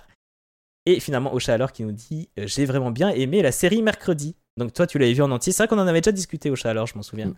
Et 0.87 1.01
finalement, 1.01 1.35
Ocha 1.35 1.53
alors 1.53 1.73
qui 1.73 1.83
nous 1.83 1.91
dit 1.91 2.31
J'ai 2.37 2.65
vraiment 2.65 2.93
bien 2.93 3.11
aimé 3.11 3.43
la 3.43 3.51
série 3.51 3.83
mercredi. 3.83 4.37
Donc 4.57 4.73
toi, 4.73 4.87
tu 4.87 4.99
l'avais 4.99 5.12
vu 5.12 5.23
en 5.23 5.33
entier. 5.33 5.53
C'est 5.53 5.65
vrai 5.65 5.69
qu'on 5.69 5.83
en 5.83 5.89
avait 5.89 6.01
déjà 6.01 6.12
discuté, 6.12 6.49
Ocha 6.49 6.71
alors, 6.71 6.87
je 6.87 6.95
m'en 6.95 7.03
souviens. 7.03 7.27
Mm. 7.27 7.35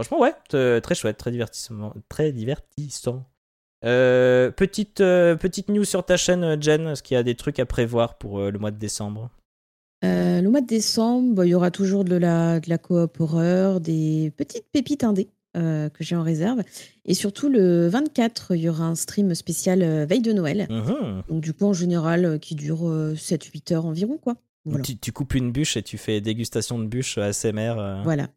Franchement, 0.00 0.20
ouais, 0.20 0.80
très 0.80 0.94
chouette, 0.94 1.18
très 1.18 1.30
divertissant. 1.30 1.92
Très 2.08 2.32
divertissant. 2.32 3.26
Euh, 3.84 4.50
petite, 4.50 5.00
euh, 5.00 5.36
petite 5.36 5.68
news 5.68 5.84
sur 5.84 6.04
ta 6.04 6.16
chaîne, 6.16 6.60
Jen. 6.62 6.86
Est-ce 6.88 7.02
qu'il 7.02 7.14
y 7.14 7.18
a 7.18 7.22
des 7.22 7.34
trucs 7.34 7.58
à 7.58 7.66
prévoir 7.66 8.16
pour 8.16 8.38
euh, 8.38 8.50
le 8.50 8.58
mois 8.58 8.70
de 8.70 8.78
décembre? 8.78 9.30
Le 10.04 10.48
mois 10.48 10.60
de 10.60 10.66
décembre, 10.66 11.34
bah, 11.34 11.46
il 11.46 11.50
y 11.50 11.54
aura 11.54 11.70
toujours 11.70 12.04
de 12.04 12.16
la, 12.16 12.58
de 12.58 12.68
la 12.68 12.76
coop 12.76 13.20
horreur, 13.20 13.80
des 13.80 14.32
petites 14.36 14.66
pépites 14.72 15.04
indées 15.04 15.28
que 15.54 15.90
j'ai 16.00 16.16
en 16.16 16.22
réserve. 16.22 16.62
Et 17.04 17.14
surtout, 17.14 17.48
le 17.48 17.86
24, 17.86 18.56
il 18.56 18.62
y 18.62 18.68
aura 18.68 18.84
un 18.84 18.96
stream 18.96 19.34
spécial 19.34 20.06
veille 20.06 20.22
de 20.22 20.32
Noël. 20.32 20.66
Mhm. 20.68 21.22
Donc, 21.28 21.40
du 21.40 21.52
coup, 21.52 21.66
en 21.66 21.72
général, 21.72 22.40
qui 22.40 22.56
dure 22.56 23.14
7-8 23.14 23.74
heures 23.74 23.86
environ. 23.86 24.18
quoi. 24.18 24.34
Tu, 24.82 24.96
tu, 24.96 25.12
coupes 25.12 25.34
une 25.34 25.52
bûche 25.52 25.76
et 25.76 25.82
tu 25.82 25.98
fais 25.98 26.20
dégustation 26.20 26.80
de 26.80 26.86
bûche 26.86 27.18
ASMR. 27.18 28.00
Voilà. 28.02 28.28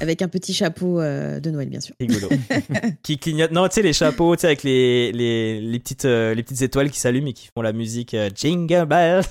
Avec 0.00 0.22
un 0.22 0.28
petit 0.28 0.52
chapeau 0.52 1.00
euh, 1.00 1.40
de 1.40 1.50
Noël, 1.50 1.68
bien 1.68 1.80
sûr. 1.80 1.94
Rigolo. 2.00 2.28
qui 3.02 3.18
clignote. 3.18 3.52
Non, 3.52 3.66
tu 3.68 3.74
sais, 3.74 3.82
les 3.82 3.92
chapeaux, 3.92 4.36
tu 4.36 4.40
sais, 4.40 4.48
avec 4.48 4.62
les, 4.62 5.12
les, 5.12 5.60
les 5.60 5.78
petites, 5.78 6.04
euh, 6.04 6.34
les 6.34 6.42
petites 6.42 6.62
étoiles 6.62 6.90
qui 6.90 6.98
s'allument 6.98 7.28
et 7.28 7.32
qui 7.32 7.48
font 7.54 7.62
la 7.62 7.72
musique 7.72 8.14
euh, 8.14 8.30
Jingle 8.34 8.86
Bell. 8.86 9.22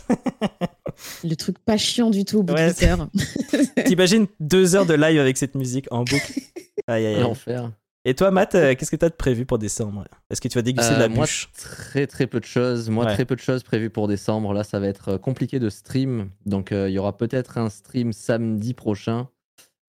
Le 1.23 1.35
truc 1.35 1.57
pas 1.59 1.77
chiant 1.77 2.09
du 2.09 2.23
tout 2.23 2.39
au 2.39 2.43
bout 2.43 2.53
ouais, 2.53 2.73
T'imagines 3.85 4.27
deux 4.39 4.75
heures 4.75 4.85
de 4.85 4.93
live 4.93 5.19
avec 5.19 5.37
cette 5.37 5.55
musique 5.55 5.87
en 5.91 6.03
boucle 6.03 6.39
Aïe, 6.87 7.05
aïe, 7.05 7.23
aïe. 7.47 7.69
Et 8.05 8.13
toi, 8.13 8.31
Matt, 8.31 8.51
qu'est-ce 8.51 8.91
que 8.91 8.95
tu 8.95 9.05
as 9.05 9.09
de 9.09 9.15
prévu 9.15 9.45
pour 9.45 9.57
décembre? 9.57 10.05
Est-ce 10.29 10.41
que 10.41 10.47
tu 10.49 10.57
vas 10.57 10.61
déguster 10.61 10.93
de 10.93 10.99
la 10.99 11.07
moi, 11.07 11.25
bûche? 11.25 11.49
Très 11.57 12.05
très 12.05 12.27
peu 12.27 12.39
de 12.39 12.45
choses. 12.45 12.89
Moi, 12.89 13.05
très 13.05 13.25
peu 13.25 13.35
de 13.35 13.41
choses 13.41 13.63
prévues 13.63 13.89
pour 13.89 14.07
décembre. 14.07 14.53
Là, 14.53 14.63
ça 14.63 14.79
va 14.79 14.87
être 14.87 15.17
compliqué 15.17 15.57
de 15.57 15.69
stream. 15.69 16.29
Donc, 16.45 16.71
il 16.71 16.89
y 16.89 16.99
aura 16.99 17.17
peut-être 17.17 17.57
un 17.57 17.69
stream 17.69 18.11
samedi 18.11 18.73
prochain 18.73 19.29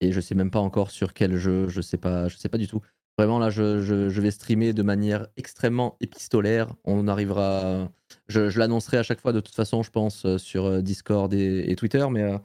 et 0.04 0.12
je 0.12 0.20
sais 0.20 0.34
même 0.34 0.50
pas 0.50 0.60
encore 0.60 0.90
sur 0.90 1.14
quel 1.14 1.36
jeu, 1.36 1.68
je 1.68 1.80
sais 1.80 1.96
pas, 1.96 2.28
je 2.28 2.36
sais 2.36 2.48
pas 2.48 2.58
du 2.58 2.68
tout. 2.68 2.80
Vraiment 3.16 3.38
là, 3.38 3.48
je, 3.48 3.80
je, 3.80 4.20
vais 4.20 4.30
streamer 4.32 4.72
de 4.72 4.82
manière 4.82 5.28
extrêmement 5.36 5.96
épistolaire. 6.00 6.74
On 6.84 7.06
arrivera, 7.06 7.88
je, 8.26 8.50
je 8.50 8.58
l'annoncerai 8.58 8.98
à 8.98 9.04
chaque 9.04 9.20
fois 9.20 9.32
de 9.32 9.38
toute 9.38 9.54
façon, 9.54 9.84
je 9.84 9.90
pense, 9.90 10.24
euh, 10.26 10.36
sur 10.36 10.64
euh, 10.64 10.82
Discord 10.82 11.32
et, 11.32 11.76
Twitter, 11.76 12.04
mais 12.10 12.22
euh, 12.22 12.38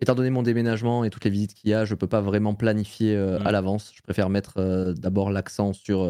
étant 0.00 0.16
donné 0.16 0.30
mon 0.30 0.42
déménagement 0.42 1.04
et 1.04 1.10
toutes 1.10 1.24
les 1.24 1.30
visites 1.30 1.54
qu'il 1.54 1.70
y 1.70 1.74
a, 1.74 1.84
je 1.84 1.94
peux 1.94 2.08
pas 2.08 2.20
vraiment 2.20 2.54
planifier 2.54 3.16
à 3.16 3.38
mmh. 3.38 3.52
l'avance. 3.52 3.92
Je 3.94 4.02
préfère 4.02 4.28
mettre 4.28 4.94
d'abord 4.98 5.30
l'accent 5.30 5.72
sur 5.72 6.02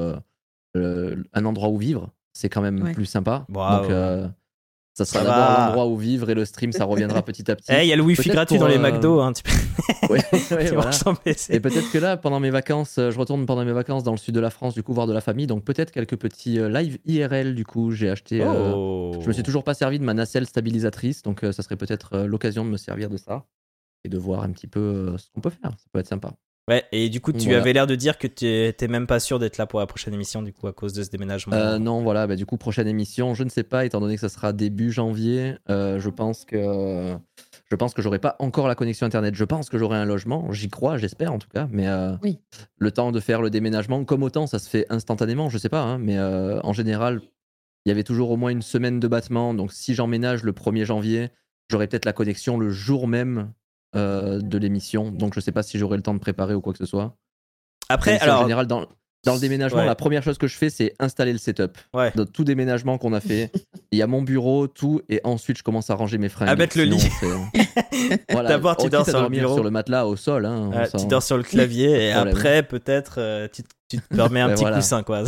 un 0.74 1.44
endroit 1.44 1.68
où 1.68 1.76
vivre. 1.76 2.10
C'est 2.32 2.48
quand 2.48 2.62
même 2.62 2.92
plus 2.92 3.06
sympa. 3.06 3.46
Donc 3.50 3.90
ça 4.96 5.04
sera 5.04 5.24
d'abord 5.24 5.58
l'endroit 5.58 5.86
où 5.88 5.96
vivre 5.98 6.30
et 6.30 6.34
le 6.34 6.46
stream, 6.46 6.72
ça 6.72 6.86
reviendra 6.86 7.20
petit 7.22 7.50
à 7.50 7.56
petit. 7.56 7.66
Eh, 7.76 7.82
il 7.82 7.88
y 7.88 7.92
a 7.92 7.96
le 7.96 8.02
wifi 8.02 8.30
gratuit 8.30 8.56
dans 8.56 8.66
les 8.66 8.78
euh, 8.78 8.78
McDo. 8.78 9.20
Hein, 9.20 9.34
tu 9.34 9.42
ouais, 10.08 10.20
Et 11.50 11.60
peut-être 11.60 11.92
que 11.92 11.98
là, 11.98 12.16
pendant 12.16 12.40
mes 12.40 12.48
vacances, 12.48 12.96
euh, 12.96 13.10
je 13.10 13.18
retourne 13.18 13.44
pendant 13.44 13.62
mes 13.64 13.72
vacances 13.72 14.04
dans 14.04 14.12
le 14.12 14.16
sud 14.16 14.34
de 14.34 14.40
la 14.40 14.48
France, 14.48 14.72
du 14.72 14.82
coup, 14.82 14.94
voir 14.94 15.06
de 15.06 15.12
la 15.12 15.20
famille. 15.20 15.46
Donc 15.46 15.64
peut-être 15.64 15.90
quelques 15.90 16.16
petits 16.16 16.58
euh, 16.58 16.70
live 16.70 16.98
IRL, 17.04 17.54
du 17.54 17.66
coup. 17.66 17.90
J'ai 17.90 18.08
acheté. 18.08 18.42
Oh. 18.42 19.12
je 19.20 19.28
me 19.28 19.32
suis 19.34 19.42
toujours 19.42 19.64
pas 19.64 19.74
servi 19.74 19.98
de 19.98 20.04
ma 20.04 20.14
nacelle 20.14 20.46
stabilisatrice. 20.46 21.22
Donc 21.22 21.40
ça 21.42 21.62
serait 21.62 21.76
peut-être 21.76 22.20
l'occasion 22.20 22.64
de 22.64 22.70
me 22.70 22.78
servir 22.78 23.10
de 23.10 23.18
ça 23.18 23.44
et 24.04 24.08
de 24.08 24.16
voir 24.16 24.44
un 24.44 24.50
petit 24.50 24.66
peu 24.66 25.14
ce 25.18 25.28
qu'on 25.34 25.42
peut 25.42 25.50
faire. 25.50 25.72
Ça 25.72 25.86
peut 25.92 25.98
être 25.98 26.08
sympa. 26.08 26.32
Ouais, 26.68 26.84
et 26.90 27.08
du 27.08 27.20
coup, 27.20 27.32
tu 27.32 27.54
avais 27.54 27.72
l'air 27.72 27.86
de 27.86 27.94
dire 27.94 28.18
que 28.18 28.26
tu 28.26 28.44
n'étais 28.44 28.88
même 28.88 29.06
pas 29.06 29.20
sûr 29.20 29.38
d'être 29.38 29.56
là 29.56 29.66
pour 29.66 29.78
la 29.78 29.86
prochaine 29.86 30.12
émission, 30.12 30.42
du 30.42 30.52
coup, 30.52 30.66
à 30.66 30.72
cause 30.72 30.92
de 30.94 31.04
ce 31.04 31.10
déménagement. 31.10 31.54
Euh, 31.54 31.78
non, 31.78 32.02
voilà, 32.02 32.26
bah, 32.26 32.34
du 32.34 32.44
coup, 32.44 32.56
prochaine 32.56 32.88
émission, 32.88 33.34
je 33.34 33.44
ne 33.44 33.48
sais 33.48 33.62
pas, 33.62 33.84
étant 33.84 34.00
donné 34.00 34.16
que 34.16 34.20
ça 34.20 34.28
sera 34.28 34.52
début 34.52 34.90
janvier, 34.90 35.54
euh, 35.70 36.00
je 36.00 36.10
pense 36.10 36.44
que 36.44 37.16
je 37.70 37.76
pense 37.76 37.94
que 37.94 38.02
j'aurai 38.02 38.18
pas 38.18 38.34
encore 38.40 38.66
la 38.66 38.74
connexion 38.74 39.06
internet. 39.06 39.34
Je 39.36 39.44
pense 39.44 39.68
que 39.68 39.78
j'aurai 39.78 39.96
un 39.96 40.04
logement, 40.04 40.50
j'y 40.50 40.68
crois, 40.68 40.98
j'espère 40.98 41.32
en 41.32 41.38
tout 41.38 41.48
cas, 41.48 41.68
mais 41.70 41.86
euh, 41.86 42.16
oui. 42.22 42.40
le 42.78 42.90
temps 42.90 43.12
de 43.12 43.20
faire 43.20 43.42
le 43.42 43.50
déménagement, 43.50 44.04
comme 44.04 44.24
autant, 44.24 44.48
ça 44.48 44.58
se 44.58 44.68
fait 44.68 44.86
instantanément, 44.88 45.48
je 45.48 45.58
sais 45.58 45.68
pas, 45.68 45.82
hein, 45.82 45.98
mais 45.98 46.18
en 46.18 46.72
général, 46.72 47.20
il 47.84 47.90
y 47.90 47.92
avait 47.92 48.02
toujours 48.02 48.30
au 48.30 48.36
moins 48.36 48.50
une 48.50 48.62
semaine 48.62 48.98
de 48.98 49.06
battement, 49.06 49.54
donc 49.54 49.72
si 49.72 49.94
j'emménage 49.94 50.42
le 50.42 50.50
1er 50.50 50.84
janvier, 50.84 51.30
j'aurai 51.70 51.86
peut-être 51.86 52.04
la 52.04 52.12
connexion 52.12 52.58
le 52.58 52.70
jour 52.70 53.06
même 53.06 53.52
euh, 53.96 54.40
de 54.40 54.58
l'émission. 54.58 55.10
Donc 55.10 55.34
je 55.34 55.40
sais 55.40 55.52
pas 55.52 55.62
si 55.62 55.78
j'aurai 55.78 55.96
le 55.96 56.02
temps 56.02 56.14
de 56.14 56.20
préparer 56.20 56.54
ou 56.54 56.60
quoi 56.60 56.72
que 56.72 56.78
ce 56.78 56.86
soit. 56.86 57.16
Après, 57.88 58.18
alors. 58.18 58.40
En 58.40 58.42
général, 58.42 58.66
dans, 58.66 58.86
dans 59.26 59.34
le 59.34 59.40
déménagement, 59.40 59.84
la 59.84 59.94
première 59.94 60.22
chose 60.22 60.38
que 60.38 60.46
je 60.46 60.56
fais, 60.56 60.70
c'est 60.70 60.94
installer 60.98 61.32
le 61.32 61.38
setup. 61.38 61.78
Ouais. 61.92 62.12
Dans 62.14 62.24
tout 62.24 62.44
déménagement 62.44 62.96
qu'on 62.96 63.12
a 63.12 63.20
fait, 63.20 63.50
il 63.90 63.98
y 63.98 64.02
a 64.02 64.06
mon 64.06 64.22
bureau, 64.22 64.68
tout, 64.68 65.02
et 65.08 65.20
ensuite 65.24 65.58
je 65.58 65.62
commence 65.62 65.90
à 65.90 65.94
ranger 65.94 66.18
mes 66.18 66.28
fringues. 66.28 66.48
À 66.48 66.56
mettre 66.56 66.78
le 66.78 66.84
lit. 66.84 67.08
voilà. 68.30 68.50
D'abord, 68.50 68.76
tu 68.76 68.88
dors 68.88 69.04
sur 69.04 69.22
le 69.22 69.28
bureau. 69.28 69.54
sur 69.54 69.64
le 69.64 69.70
matelas 69.70 70.06
au 70.06 70.16
sol. 70.16 70.46
Hein, 70.46 70.70
tu 70.98 71.06
dors 71.06 71.22
sur 71.22 71.36
le 71.36 71.42
clavier, 71.42 71.90
et 72.06 72.12
après, 72.12 72.62
peut-être, 72.62 73.16
euh, 73.18 73.48
tu, 73.52 73.62
tu, 73.88 73.98
te 73.98 74.14
permets 74.14 74.40
un 74.40 74.54
petit 74.54 74.64
coussin, 74.64 75.02
quoi. 75.02 75.24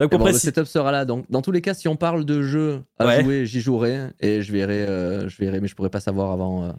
Donc, 0.00 0.10
bon, 0.10 0.26
le 0.26 0.32
setup 0.32 0.66
sera 0.66 0.90
là. 0.90 1.04
Donc, 1.04 1.26
dans 1.30 1.42
tous 1.42 1.52
les 1.52 1.60
cas, 1.60 1.74
si 1.74 1.86
on 1.86 1.94
parle 1.94 2.24
de 2.24 2.42
jeu 2.42 2.82
à 2.98 3.20
jouer, 3.20 3.46
j'y 3.46 3.60
jouerai 3.60 4.08
et 4.18 4.42
je 4.42 4.52
verrai, 4.52 4.82
euh, 4.82 5.28
je 5.28 5.36
verrai, 5.36 5.60
mais 5.60 5.68
je 5.68 5.76
pourrais 5.76 5.90
pas 5.90 6.00
savoir 6.00 6.32
avant, 6.32 6.74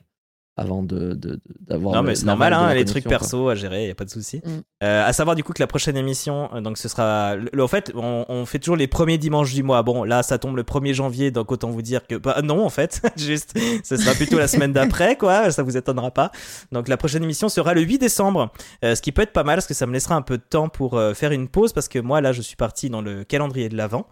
avant 0.55 0.84
de, 0.84 1.17
d'avoir. 1.61 1.95
non, 1.95 2.03
mais 2.03 2.13
c'est 2.13 2.25
normal, 2.25 2.53
hein, 2.53 2.73
les 2.75 2.85
trucs 2.85 3.05
perso 3.05 3.49
à 3.49 3.55
gérer, 3.55 3.88
y 3.88 3.91
a 3.91 3.95
pas 3.95 4.05
de 4.05 4.09
souci. 4.11 4.38
Mm. 4.38 4.49
Euh, 4.84 5.07
à 5.07 5.11
savoir 5.11 5.35
du 5.35 5.43
coup 5.43 5.51
que 5.51 5.61
la 5.61 5.67
prochaine 5.67 5.97
émission, 5.97 6.49
euh, 6.53 6.61
donc 6.61 6.77
ce 6.77 6.88
sera. 6.88 7.35
en 7.57 7.67
fait, 7.67 7.91
on, 7.95 8.45
fait 8.45 8.59
toujours 8.59 8.75
les 8.75 8.88
premiers 8.88 9.17
dimanches 9.17 9.53
du 9.53 9.63
mois. 9.63 9.81
Bon, 9.81 10.03
là, 10.03 10.21
ça 10.21 10.38
tombe 10.38 10.55
le 10.55 10.63
1er 10.63 10.93
janvier, 10.93 11.31
donc 11.31 11.51
autant 11.51 11.69
vous 11.71 11.81
dire 11.81 12.05
que. 12.05 12.15
Bah, 12.15 12.41
non, 12.43 12.63
en 12.63 12.69
fait, 12.69 13.01
juste, 13.17 13.57
ce 13.84 13.97
sera 13.97 14.13
plutôt 14.13 14.38
la 14.38 14.47
semaine 14.47 14.73
d'après, 14.73 15.15
quoi, 15.15 15.51
ça 15.51 15.63
vous 15.63 15.75
étonnera 15.75 16.11
pas. 16.11 16.31
Donc 16.71 16.88
la 16.88 16.97
prochaine 16.97 17.23
émission 17.23 17.49
sera 17.49 17.73
le 17.73 17.81
8 17.81 17.97
décembre, 17.97 18.51
euh, 18.84 18.93
ce 18.93 19.01
qui 19.01 19.11
peut 19.11 19.23
être 19.23 19.34
pas 19.34 19.43
mal 19.43 19.55
parce 19.55 19.67
que 19.67 19.73
ça 19.73 19.88
me 19.88 19.93
laissera 19.93 20.15
un 20.15 20.21
peu 20.21 20.38
de 20.38 20.43
temps 20.43 20.69
pour 20.69 21.01
faire 21.15 21.31
une 21.31 21.47
pause 21.47 21.73
parce 21.73 21.88
que 21.88 21.97
moi, 21.97 22.21
là, 22.21 22.31
je 22.31 22.41
suis 22.41 22.55
parti 22.55 22.89
dans 22.89 23.01
le 23.01 23.23
calendrier 23.23 23.69
de 23.69 23.77
l'Avent. 23.77 24.05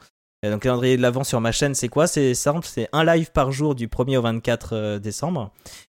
Donc, 0.43 0.53
le 0.53 0.57
calendrier 0.57 0.97
de 0.97 1.03
l'Avent 1.03 1.23
sur 1.23 1.39
ma 1.39 1.51
chaîne, 1.51 1.75
c'est 1.75 1.87
quoi? 1.87 2.07
C'est 2.07 2.33
simple, 2.33 2.65
c'est 2.65 2.89
un 2.93 3.03
live 3.03 3.31
par 3.31 3.51
jour 3.51 3.75
du 3.75 3.87
1er 3.87 4.17
au 4.17 4.23
24 4.23 4.97
décembre. 4.97 5.51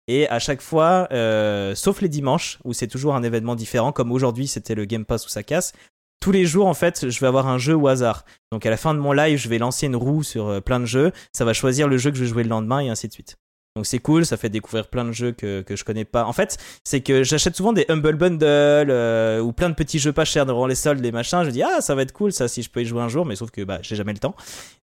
Et 0.07 0.27
à 0.29 0.39
chaque 0.39 0.61
fois, 0.61 1.07
euh, 1.11 1.73
sauf 1.73 2.01
les 2.01 2.09
dimanches, 2.09 2.59
où 2.63 2.73
c'est 2.73 2.87
toujours 2.87 3.15
un 3.15 3.23
événement 3.23 3.55
différent, 3.55 3.91
comme 3.91 4.11
aujourd'hui 4.11 4.47
c'était 4.47 4.75
le 4.75 4.85
Game 4.85 5.05
Pass 5.05 5.25
où 5.25 5.29
ça 5.29 5.41
casse, 5.41 5.73
tous 6.21 6.31
les 6.31 6.45
jours 6.45 6.67
en 6.67 6.73
fait, 6.73 7.09
je 7.09 7.19
vais 7.19 7.27
avoir 7.27 7.47
un 7.47 7.57
jeu 7.57 7.75
au 7.75 7.87
hasard. 7.87 8.23
Donc 8.51 8.65
à 8.65 8.69
la 8.69 8.77
fin 8.77 8.93
de 8.93 8.99
mon 8.99 9.11
live, 9.13 9.37
je 9.37 9.49
vais 9.49 9.57
lancer 9.57 9.87
une 9.87 9.95
roue 9.95 10.23
sur 10.23 10.47
euh, 10.47 10.61
plein 10.61 10.79
de 10.79 10.85
jeux, 10.85 11.11
ça 11.33 11.45
va 11.45 11.53
choisir 11.53 11.87
le 11.87 11.97
jeu 11.97 12.11
que 12.11 12.17
je 12.17 12.23
vais 12.23 12.29
jouer 12.29 12.43
le 12.43 12.49
lendemain 12.49 12.79
et 12.79 12.89
ainsi 12.89 13.07
de 13.07 13.13
suite. 13.13 13.37
Donc 13.75 13.85
c'est 13.85 13.99
cool, 13.99 14.25
ça 14.25 14.37
fait 14.37 14.47
découvrir 14.47 14.87
plein 14.87 15.03
de 15.03 15.11
jeux 15.11 15.33
que, 15.33 15.61
que 15.61 15.75
je 15.75 15.83
connais 15.83 16.05
pas. 16.05 16.23
En 16.23 16.31
fait, 16.31 16.57
c'est 16.85 17.01
que 17.01 17.23
j'achète 17.23 17.57
souvent 17.57 17.73
des 17.73 17.85
Humble 17.89 18.15
Bundle 18.15 18.89
euh, 18.89 19.41
ou 19.41 19.51
plein 19.51 19.69
de 19.69 19.75
petits 19.75 19.99
jeux 19.99 20.13
pas 20.13 20.23
chers 20.23 20.45
devant 20.45 20.65
les 20.65 20.75
soldes, 20.75 21.01
les 21.01 21.11
machins. 21.11 21.43
Je 21.43 21.49
dis 21.49 21.61
ah 21.61 21.81
ça 21.81 21.93
va 21.93 22.03
être 22.03 22.13
cool 22.13 22.31
ça 22.31 22.47
si 22.47 22.61
je 22.61 22.69
peux 22.69 22.81
y 22.81 22.85
jouer 22.85 23.01
un 23.01 23.09
jour, 23.09 23.25
mais 23.25 23.35
sauf 23.35 23.51
que 23.51 23.63
bah 23.63 23.79
j'ai 23.81 23.97
jamais 23.97 24.13
le 24.13 24.19
temps. 24.19 24.35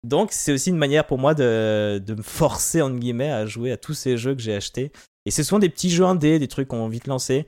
Donc 0.04 0.28
c'est 0.32 0.52
aussi 0.52 0.68
une 0.68 0.76
manière 0.76 1.06
pour 1.06 1.16
moi 1.16 1.32
de, 1.32 2.02
de 2.04 2.14
me 2.14 2.22
forcer 2.22 2.82
entre 2.82 2.96
guillemets 2.96 3.30
à 3.30 3.46
jouer 3.46 3.72
à 3.72 3.78
tous 3.78 3.94
ces 3.94 4.18
jeux 4.18 4.34
que 4.34 4.42
j'ai 4.42 4.54
achetés 4.54 4.92
et 5.26 5.30
c'est 5.30 5.44
souvent 5.44 5.58
des 5.58 5.68
petits 5.68 5.90
jeux 5.90 6.04
indés, 6.04 6.38
des 6.38 6.48
trucs 6.48 6.68
qu'on 6.68 6.88
vite 6.88 7.06
lancé. 7.06 7.46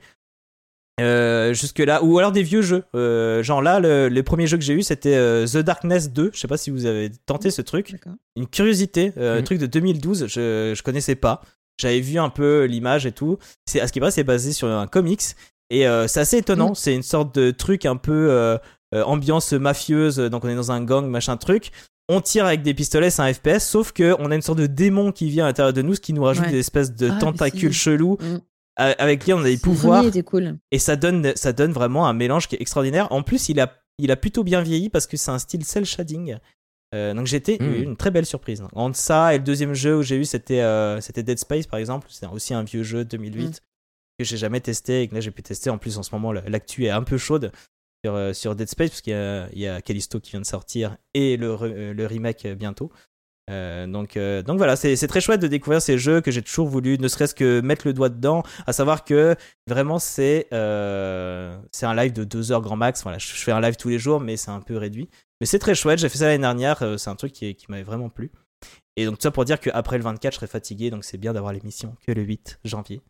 Euh, 1.01 1.53
jusque 1.53 1.79
là 1.79 2.01
ou 2.03 2.17
alors 2.19 2.31
des 2.31 2.43
vieux 2.43 2.61
jeux. 2.61 2.83
Euh, 2.95 3.43
genre 3.43 3.61
là 3.61 3.79
le, 3.81 4.21
premier 4.21 4.47
jeu 4.47 4.57
que 4.57 4.63
j'ai 4.63 4.73
eu 4.73 4.81
c'était 4.81 5.15
euh, 5.15 5.45
The 5.45 5.57
Darkness 5.57 6.09
2 6.11 6.31
je 6.33 6.39
sais 6.39 6.47
pas 6.47 6.55
si 6.55 6.69
vous 6.69 6.85
avez 6.85 7.11
tenté 7.25 7.51
ce 7.51 7.61
truc. 7.61 7.95
Une 8.37 8.47
curiosité 8.47 9.11
un 9.17 9.37
mhm. 9.37 9.43
truc 9.43 9.59
de 9.59 9.65
2012 9.65 10.27
je, 10.27 10.73
je 10.75 10.83
connaissais 10.83 11.15
pas. 11.15 11.41
J'avais 11.77 11.99
vu 11.99 12.17
un 12.17 12.29
peu 12.29 12.63
l'image 12.63 13.05
et 13.05 13.11
tout. 13.11 13.37
C'est 13.65 13.81
à 13.81 13.87
ce 13.87 13.91
qui 13.91 13.99
paraît 13.99 14.11
c'est 14.11 14.23
basé 14.23 14.53
sur 14.53 14.69
un 14.69 14.87
comics. 14.87 15.21
Et 15.69 15.85
c'est 16.07 16.19
assez 16.19 16.37
étonnant. 16.37 16.69
Mhm. 16.69 16.75
c'est 16.75 16.95
une 16.95 17.03
sorte 17.03 17.35
de 17.35 17.51
truc 17.51 17.85
un 17.85 17.97
peu 17.97 18.57
ambiance 18.93 19.51
mafieuse 19.51 20.17
donc 20.17 20.45
on 20.45 20.49
est 20.49 20.55
dans 20.55 20.71
un 20.71 20.81
gang 20.81 21.05
machin 21.09 21.35
truc 21.35 21.71
on 22.07 22.21
tire 22.21 22.45
avec 22.45 22.61
des 22.61 22.73
pistolets, 22.73 23.09
c'est 23.09 23.21
un 23.21 23.33
FPS, 23.33 23.59
sauf 23.59 23.91
que 23.91 24.15
on 24.19 24.31
a 24.31 24.35
une 24.35 24.41
sorte 24.41 24.59
de 24.59 24.67
démon 24.67 25.11
qui 25.11 25.29
vient 25.29 25.45
à 25.45 25.47
l'intérieur 25.47 25.73
de 25.73 25.81
nous, 25.81 25.95
ce 25.95 26.01
qui 26.01 26.13
nous 26.13 26.23
rajoute 26.23 26.47
des 26.49 26.59
espèces 26.59 26.93
de 26.93 27.09
ah, 27.09 27.17
tentacules 27.19 27.73
chelous. 27.73 28.17
Mm. 28.19 28.37
Avec 28.77 29.21
qui 29.21 29.31
on 29.31 29.39
a 29.39 29.43
des 29.43 29.57
pouvoirs. 29.57 30.03
cool. 30.25 30.57
Et 30.69 30.79
ça 30.79 30.97
donne, 30.97 31.31
ça 31.37 31.53
donne 31.53 31.71
vraiment 31.71 32.07
un 32.07 32.13
mélange 32.13 32.49
qui 32.49 32.55
est 32.55 32.61
extraordinaire. 32.61 33.09
En 33.11 33.23
plus, 33.23 33.47
il 33.47 33.61
a, 33.61 33.71
il 33.99 34.11
a 34.11 34.17
plutôt 34.17 34.43
bien 34.43 34.61
vieilli 34.61 34.89
parce 34.89 35.07
que 35.07 35.15
c'est 35.15 35.31
un 35.31 35.39
style 35.39 35.63
cel 35.63 35.85
shading. 35.85 36.37
Euh, 36.93 37.13
donc 37.13 37.25
j'étais 37.25 37.57
mm. 37.59 37.83
une 37.83 37.95
très 37.95 38.11
belle 38.11 38.25
surprise. 38.25 38.61
Entre 38.73 38.97
ça 38.97 39.33
et 39.33 39.37
le 39.37 39.43
deuxième 39.43 39.73
jeu 39.73 39.97
où 39.97 40.01
j'ai 40.03 40.17
eu, 40.17 40.25
c'était 40.25 40.61
euh, 40.61 40.99
c'était 40.99 41.23
Dead 41.23 41.39
Space 41.39 41.67
par 41.67 41.79
exemple. 41.79 42.07
C'est 42.09 42.27
aussi 42.27 42.53
un 42.53 42.63
vieux 42.63 42.83
jeu 42.83 43.05
2008 43.05 43.47
mm. 43.47 43.51
que 44.19 44.25
j'ai 44.25 44.37
jamais 44.37 44.59
testé 44.59 45.01
et 45.01 45.07
que 45.07 45.15
là 45.15 45.21
j'ai 45.21 45.31
pu 45.31 45.41
tester. 45.41 45.69
En 45.69 45.77
plus, 45.77 45.97
en 45.97 46.03
ce 46.03 46.13
moment, 46.13 46.33
l'actu 46.33 46.85
est 46.85 46.89
un 46.89 47.03
peu 47.03 47.17
chaude. 47.17 47.51
Euh, 48.13 48.33
sur, 48.33 48.55
Dead 48.55 48.69
Space, 48.69 48.89
parce 48.89 49.01
qu'il 49.01 49.13
y, 49.13 49.67
a, 49.67 49.81
Callisto 49.81 50.19
qui 50.19 50.31
vient 50.31 50.41
de 50.41 50.45
sortir 50.45 50.97
et 51.13 51.37
le, 51.37 51.57
euh, 51.61 51.93
le 51.93 52.05
remake 52.05 52.47
bientôt. 52.47 52.91
Euh, 53.51 53.85
donc, 53.85 54.17
donc 54.17 54.57
voilà, 54.57 54.75
c'est 54.75 55.07
très 55.07 55.21
chouette 55.21 55.39
de 55.39 55.47
découvrir 55.47 55.79
ces 55.81 55.99
jeux 55.99 56.19
que 56.19 56.31
j'ai 56.31 56.41
toujours 56.41 56.67
voulu, 56.67 56.97
ne 56.97 57.07
serait-ce 57.07 57.35
que 57.35 57.61
mettre 57.61 57.85
le 57.85 57.93
doigt 57.93 58.09
dedans, 58.09 58.41
à 58.65 58.73
savoir 58.73 59.03
que 59.03 59.35
vraiment 59.67 59.99
c'est 59.99 60.47
c'est 60.49 61.85
un 61.85 61.95
live 61.95 62.13
de 62.13 62.23
2 62.23 62.51
heures 62.51 62.61
grand 62.61 62.75
max. 62.75 63.03
Voilà, 63.03 63.19
je, 63.19 63.27
fais 63.27 63.51
un 63.51 63.61
live 63.61 63.75
tous 63.75 63.89
les 63.89 63.99
jours, 63.99 64.19
mais 64.19 64.35
c'est 64.35 64.51
un 64.51 64.61
peu 64.61 64.77
réduit. 64.77 65.09
Mais 65.39 65.45
c'est 65.45 65.59
très 65.59 65.75
chouette, 65.75 65.99
j'ai 65.99 66.09
fait 66.09 66.17
ça 66.17 66.25
l'année 66.25 66.39
dernière, 66.39 66.97
c'est 66.97 67.09
un 67.09 67.15
truc 67.15 67.33
qui, 67.33 67.53
qui 67.55 67.67
m'avait 67.69 67.83
vraiment 67.83 68.09
plu. 68.09 68.31
Et 68.95 69.05
donc 69.05 69.15
tout 69.15 69.23
ça 69.23 69.31
pour 69.31 69.45
dire 69.45 69.59
qu'après 69.59 69.97
le 69.97 70.03
24, 70.03 70.33
je 70.33 70.37
serai 70.37 70.47
fatigué, 70.47 70.89
donc 70.89 71.03
c'est 71.03 71.17
bien 71.17 71.33
d'avoir 71.33 71.53
l'émission 71.53 71.95
que 72.07 72.11
le 72.11 72.23
8 72.23 72.61
janvier. 72.63 73.01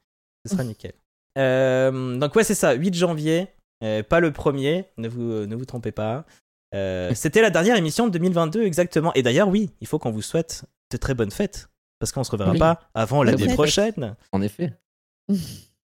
Ce 0.46 0.52
sera 0.52 0.66
nickel. 0.66 0.94
donc 2.20 2.36
ouais, 2.36 2.44
c'est 2.44 2.56
ça, 2.56 2.74
8 2.74 2.94
janvier, 2.94 3.48
euh, 3.84 4.04
pas 4.04 4.20
le 4.20 4.32
premier, 4.32 4.86
ne 4.98 5.08
vous, 5.08 5.32
euh, 5.32 5.46
ne 5.46 5.56
vous 5.56 5.66
trompez 5.66 5.92
pas. 5.92 6.26
Euh, 6.74 7.14
c'était 7.14 7.42
la 7.42 7.50
dernière 7.50 7.76
émission 7.78 8.08
de 8.08 8.12
2022 8.12 8.64
exactement. 8.64 9.14
Et 9.14 9.24
d'ailleurs, 9.24 9.48
oui, 9.48 9.70
il 9.82 9.88
faut 9.88 10.00
qu'on 10.00 10.12
vous 10.12 10.22
souhaite 10.22 10.66
de 10.92 10.98
très 10.98 11.14
bonnes 11.14 11.32
fêtes. 11.32 11.70
Parce 12.00 12.12
qu'on 12.12 12.26
se 12.26 12.32
reverra 12.32 12.54
pas 12.56 12.82
avant 12.94 13.24
l'année 13.24 13.54
prochaine. 13.54 14.16
En 14.34 14.42
effet. 14.42 14.74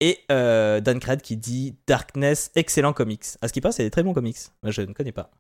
Et 0.04 0.18
Dan 0.28 1.00
Cred 1.00 1.22
qui 1.22 1.38
dit 1.38 1.78
Darkness, 1.88 2.52
excellent 2.56 2.92
comics. 2.92 3.24
À 3.42 3.48
ce 3.48 3.54
qui 3.54 3.62
passe, 3.62 3.78
c'est 3.78 3.84
des 3.84 3.92
très 3.92 4.04
bons 4.04 4.14
comics. 4.14 4.38
Moi, 4.62 4.72
je 4.72 4.82
ne 4.82 4.94
connais 4.94 5.12
pas. 5.12 5.32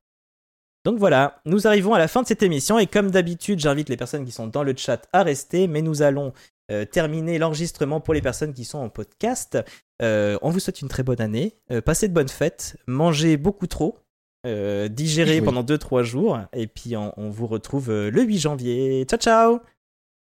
Donc 0.83 0.97
voilà, 0.97 1.41
nous 1.45 1.67
arrivons 1.67 1.93
à 1.93 1.99
la 1.99 2.07
fin 2.07 2.23
de 2.23 2.27
cette 2.27 2.41
émission 2.41 2.79
et 2.79 2.87
comme 2.87 3.11
d'habitude, 3.11 3.59
j'invite 3.59 3.89
les 3.89 3.97
personnes 3.97 4.25
qui 4.25 4.31
sont 4.31 4.47
dans 4.47 4.63
le 4.63 4.75
chat 4.75 5.07
à 5.13 5.21
rester, 5.21 5.67
mais 5.67 5.81
nous 5.81 6.01
allons 6.01 6.33
euh, 6.71 6.85
terminer 6.85 7.37
l'enregistrement 7.37 7.99
pour 7.99 8.13
les 8.13 8.21
personnes 8.21 8.53
qui 8.53 8.65
sont 8.65 8.79
en 8.79 8.89
podcast. 8.89 9.57
Euh, 10.01 10.37
on 10.41 10.49
vous 10.49 10.59
souhaite 10.59 10.81
une 10.81 10.87
très 10.87 11.03
bonne 11.03 11.21
année. 11.21 11.55
Euh, 11.71 11.81
passez 11.81 12.07
de 12.07 12.13
bonnes 12.13 12.29
fêtes. 12.29 12.77
Mangez 12.87 13.37
beaucoup 13.37 13.67
trop. 13.67 13.99
digérez 14.45 15.41
pendant 15.41 15.63
2-3 15.63 16.03
jours. 16.03 16.39
Et 16.53 16.67
puis 16.67 16.95
on, 16.97 17.13
on 17.17 17.29
vous 17.29 17.47
retrouve 17.47 17.89
le 17.91 18.21
8 18.21 18.37
janvier. 18.39 19.05
Ciao, 19.05 19.19
ciao 19.19 19.59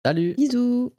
Salut 0.05 0.35
Bisous 0.35 0.93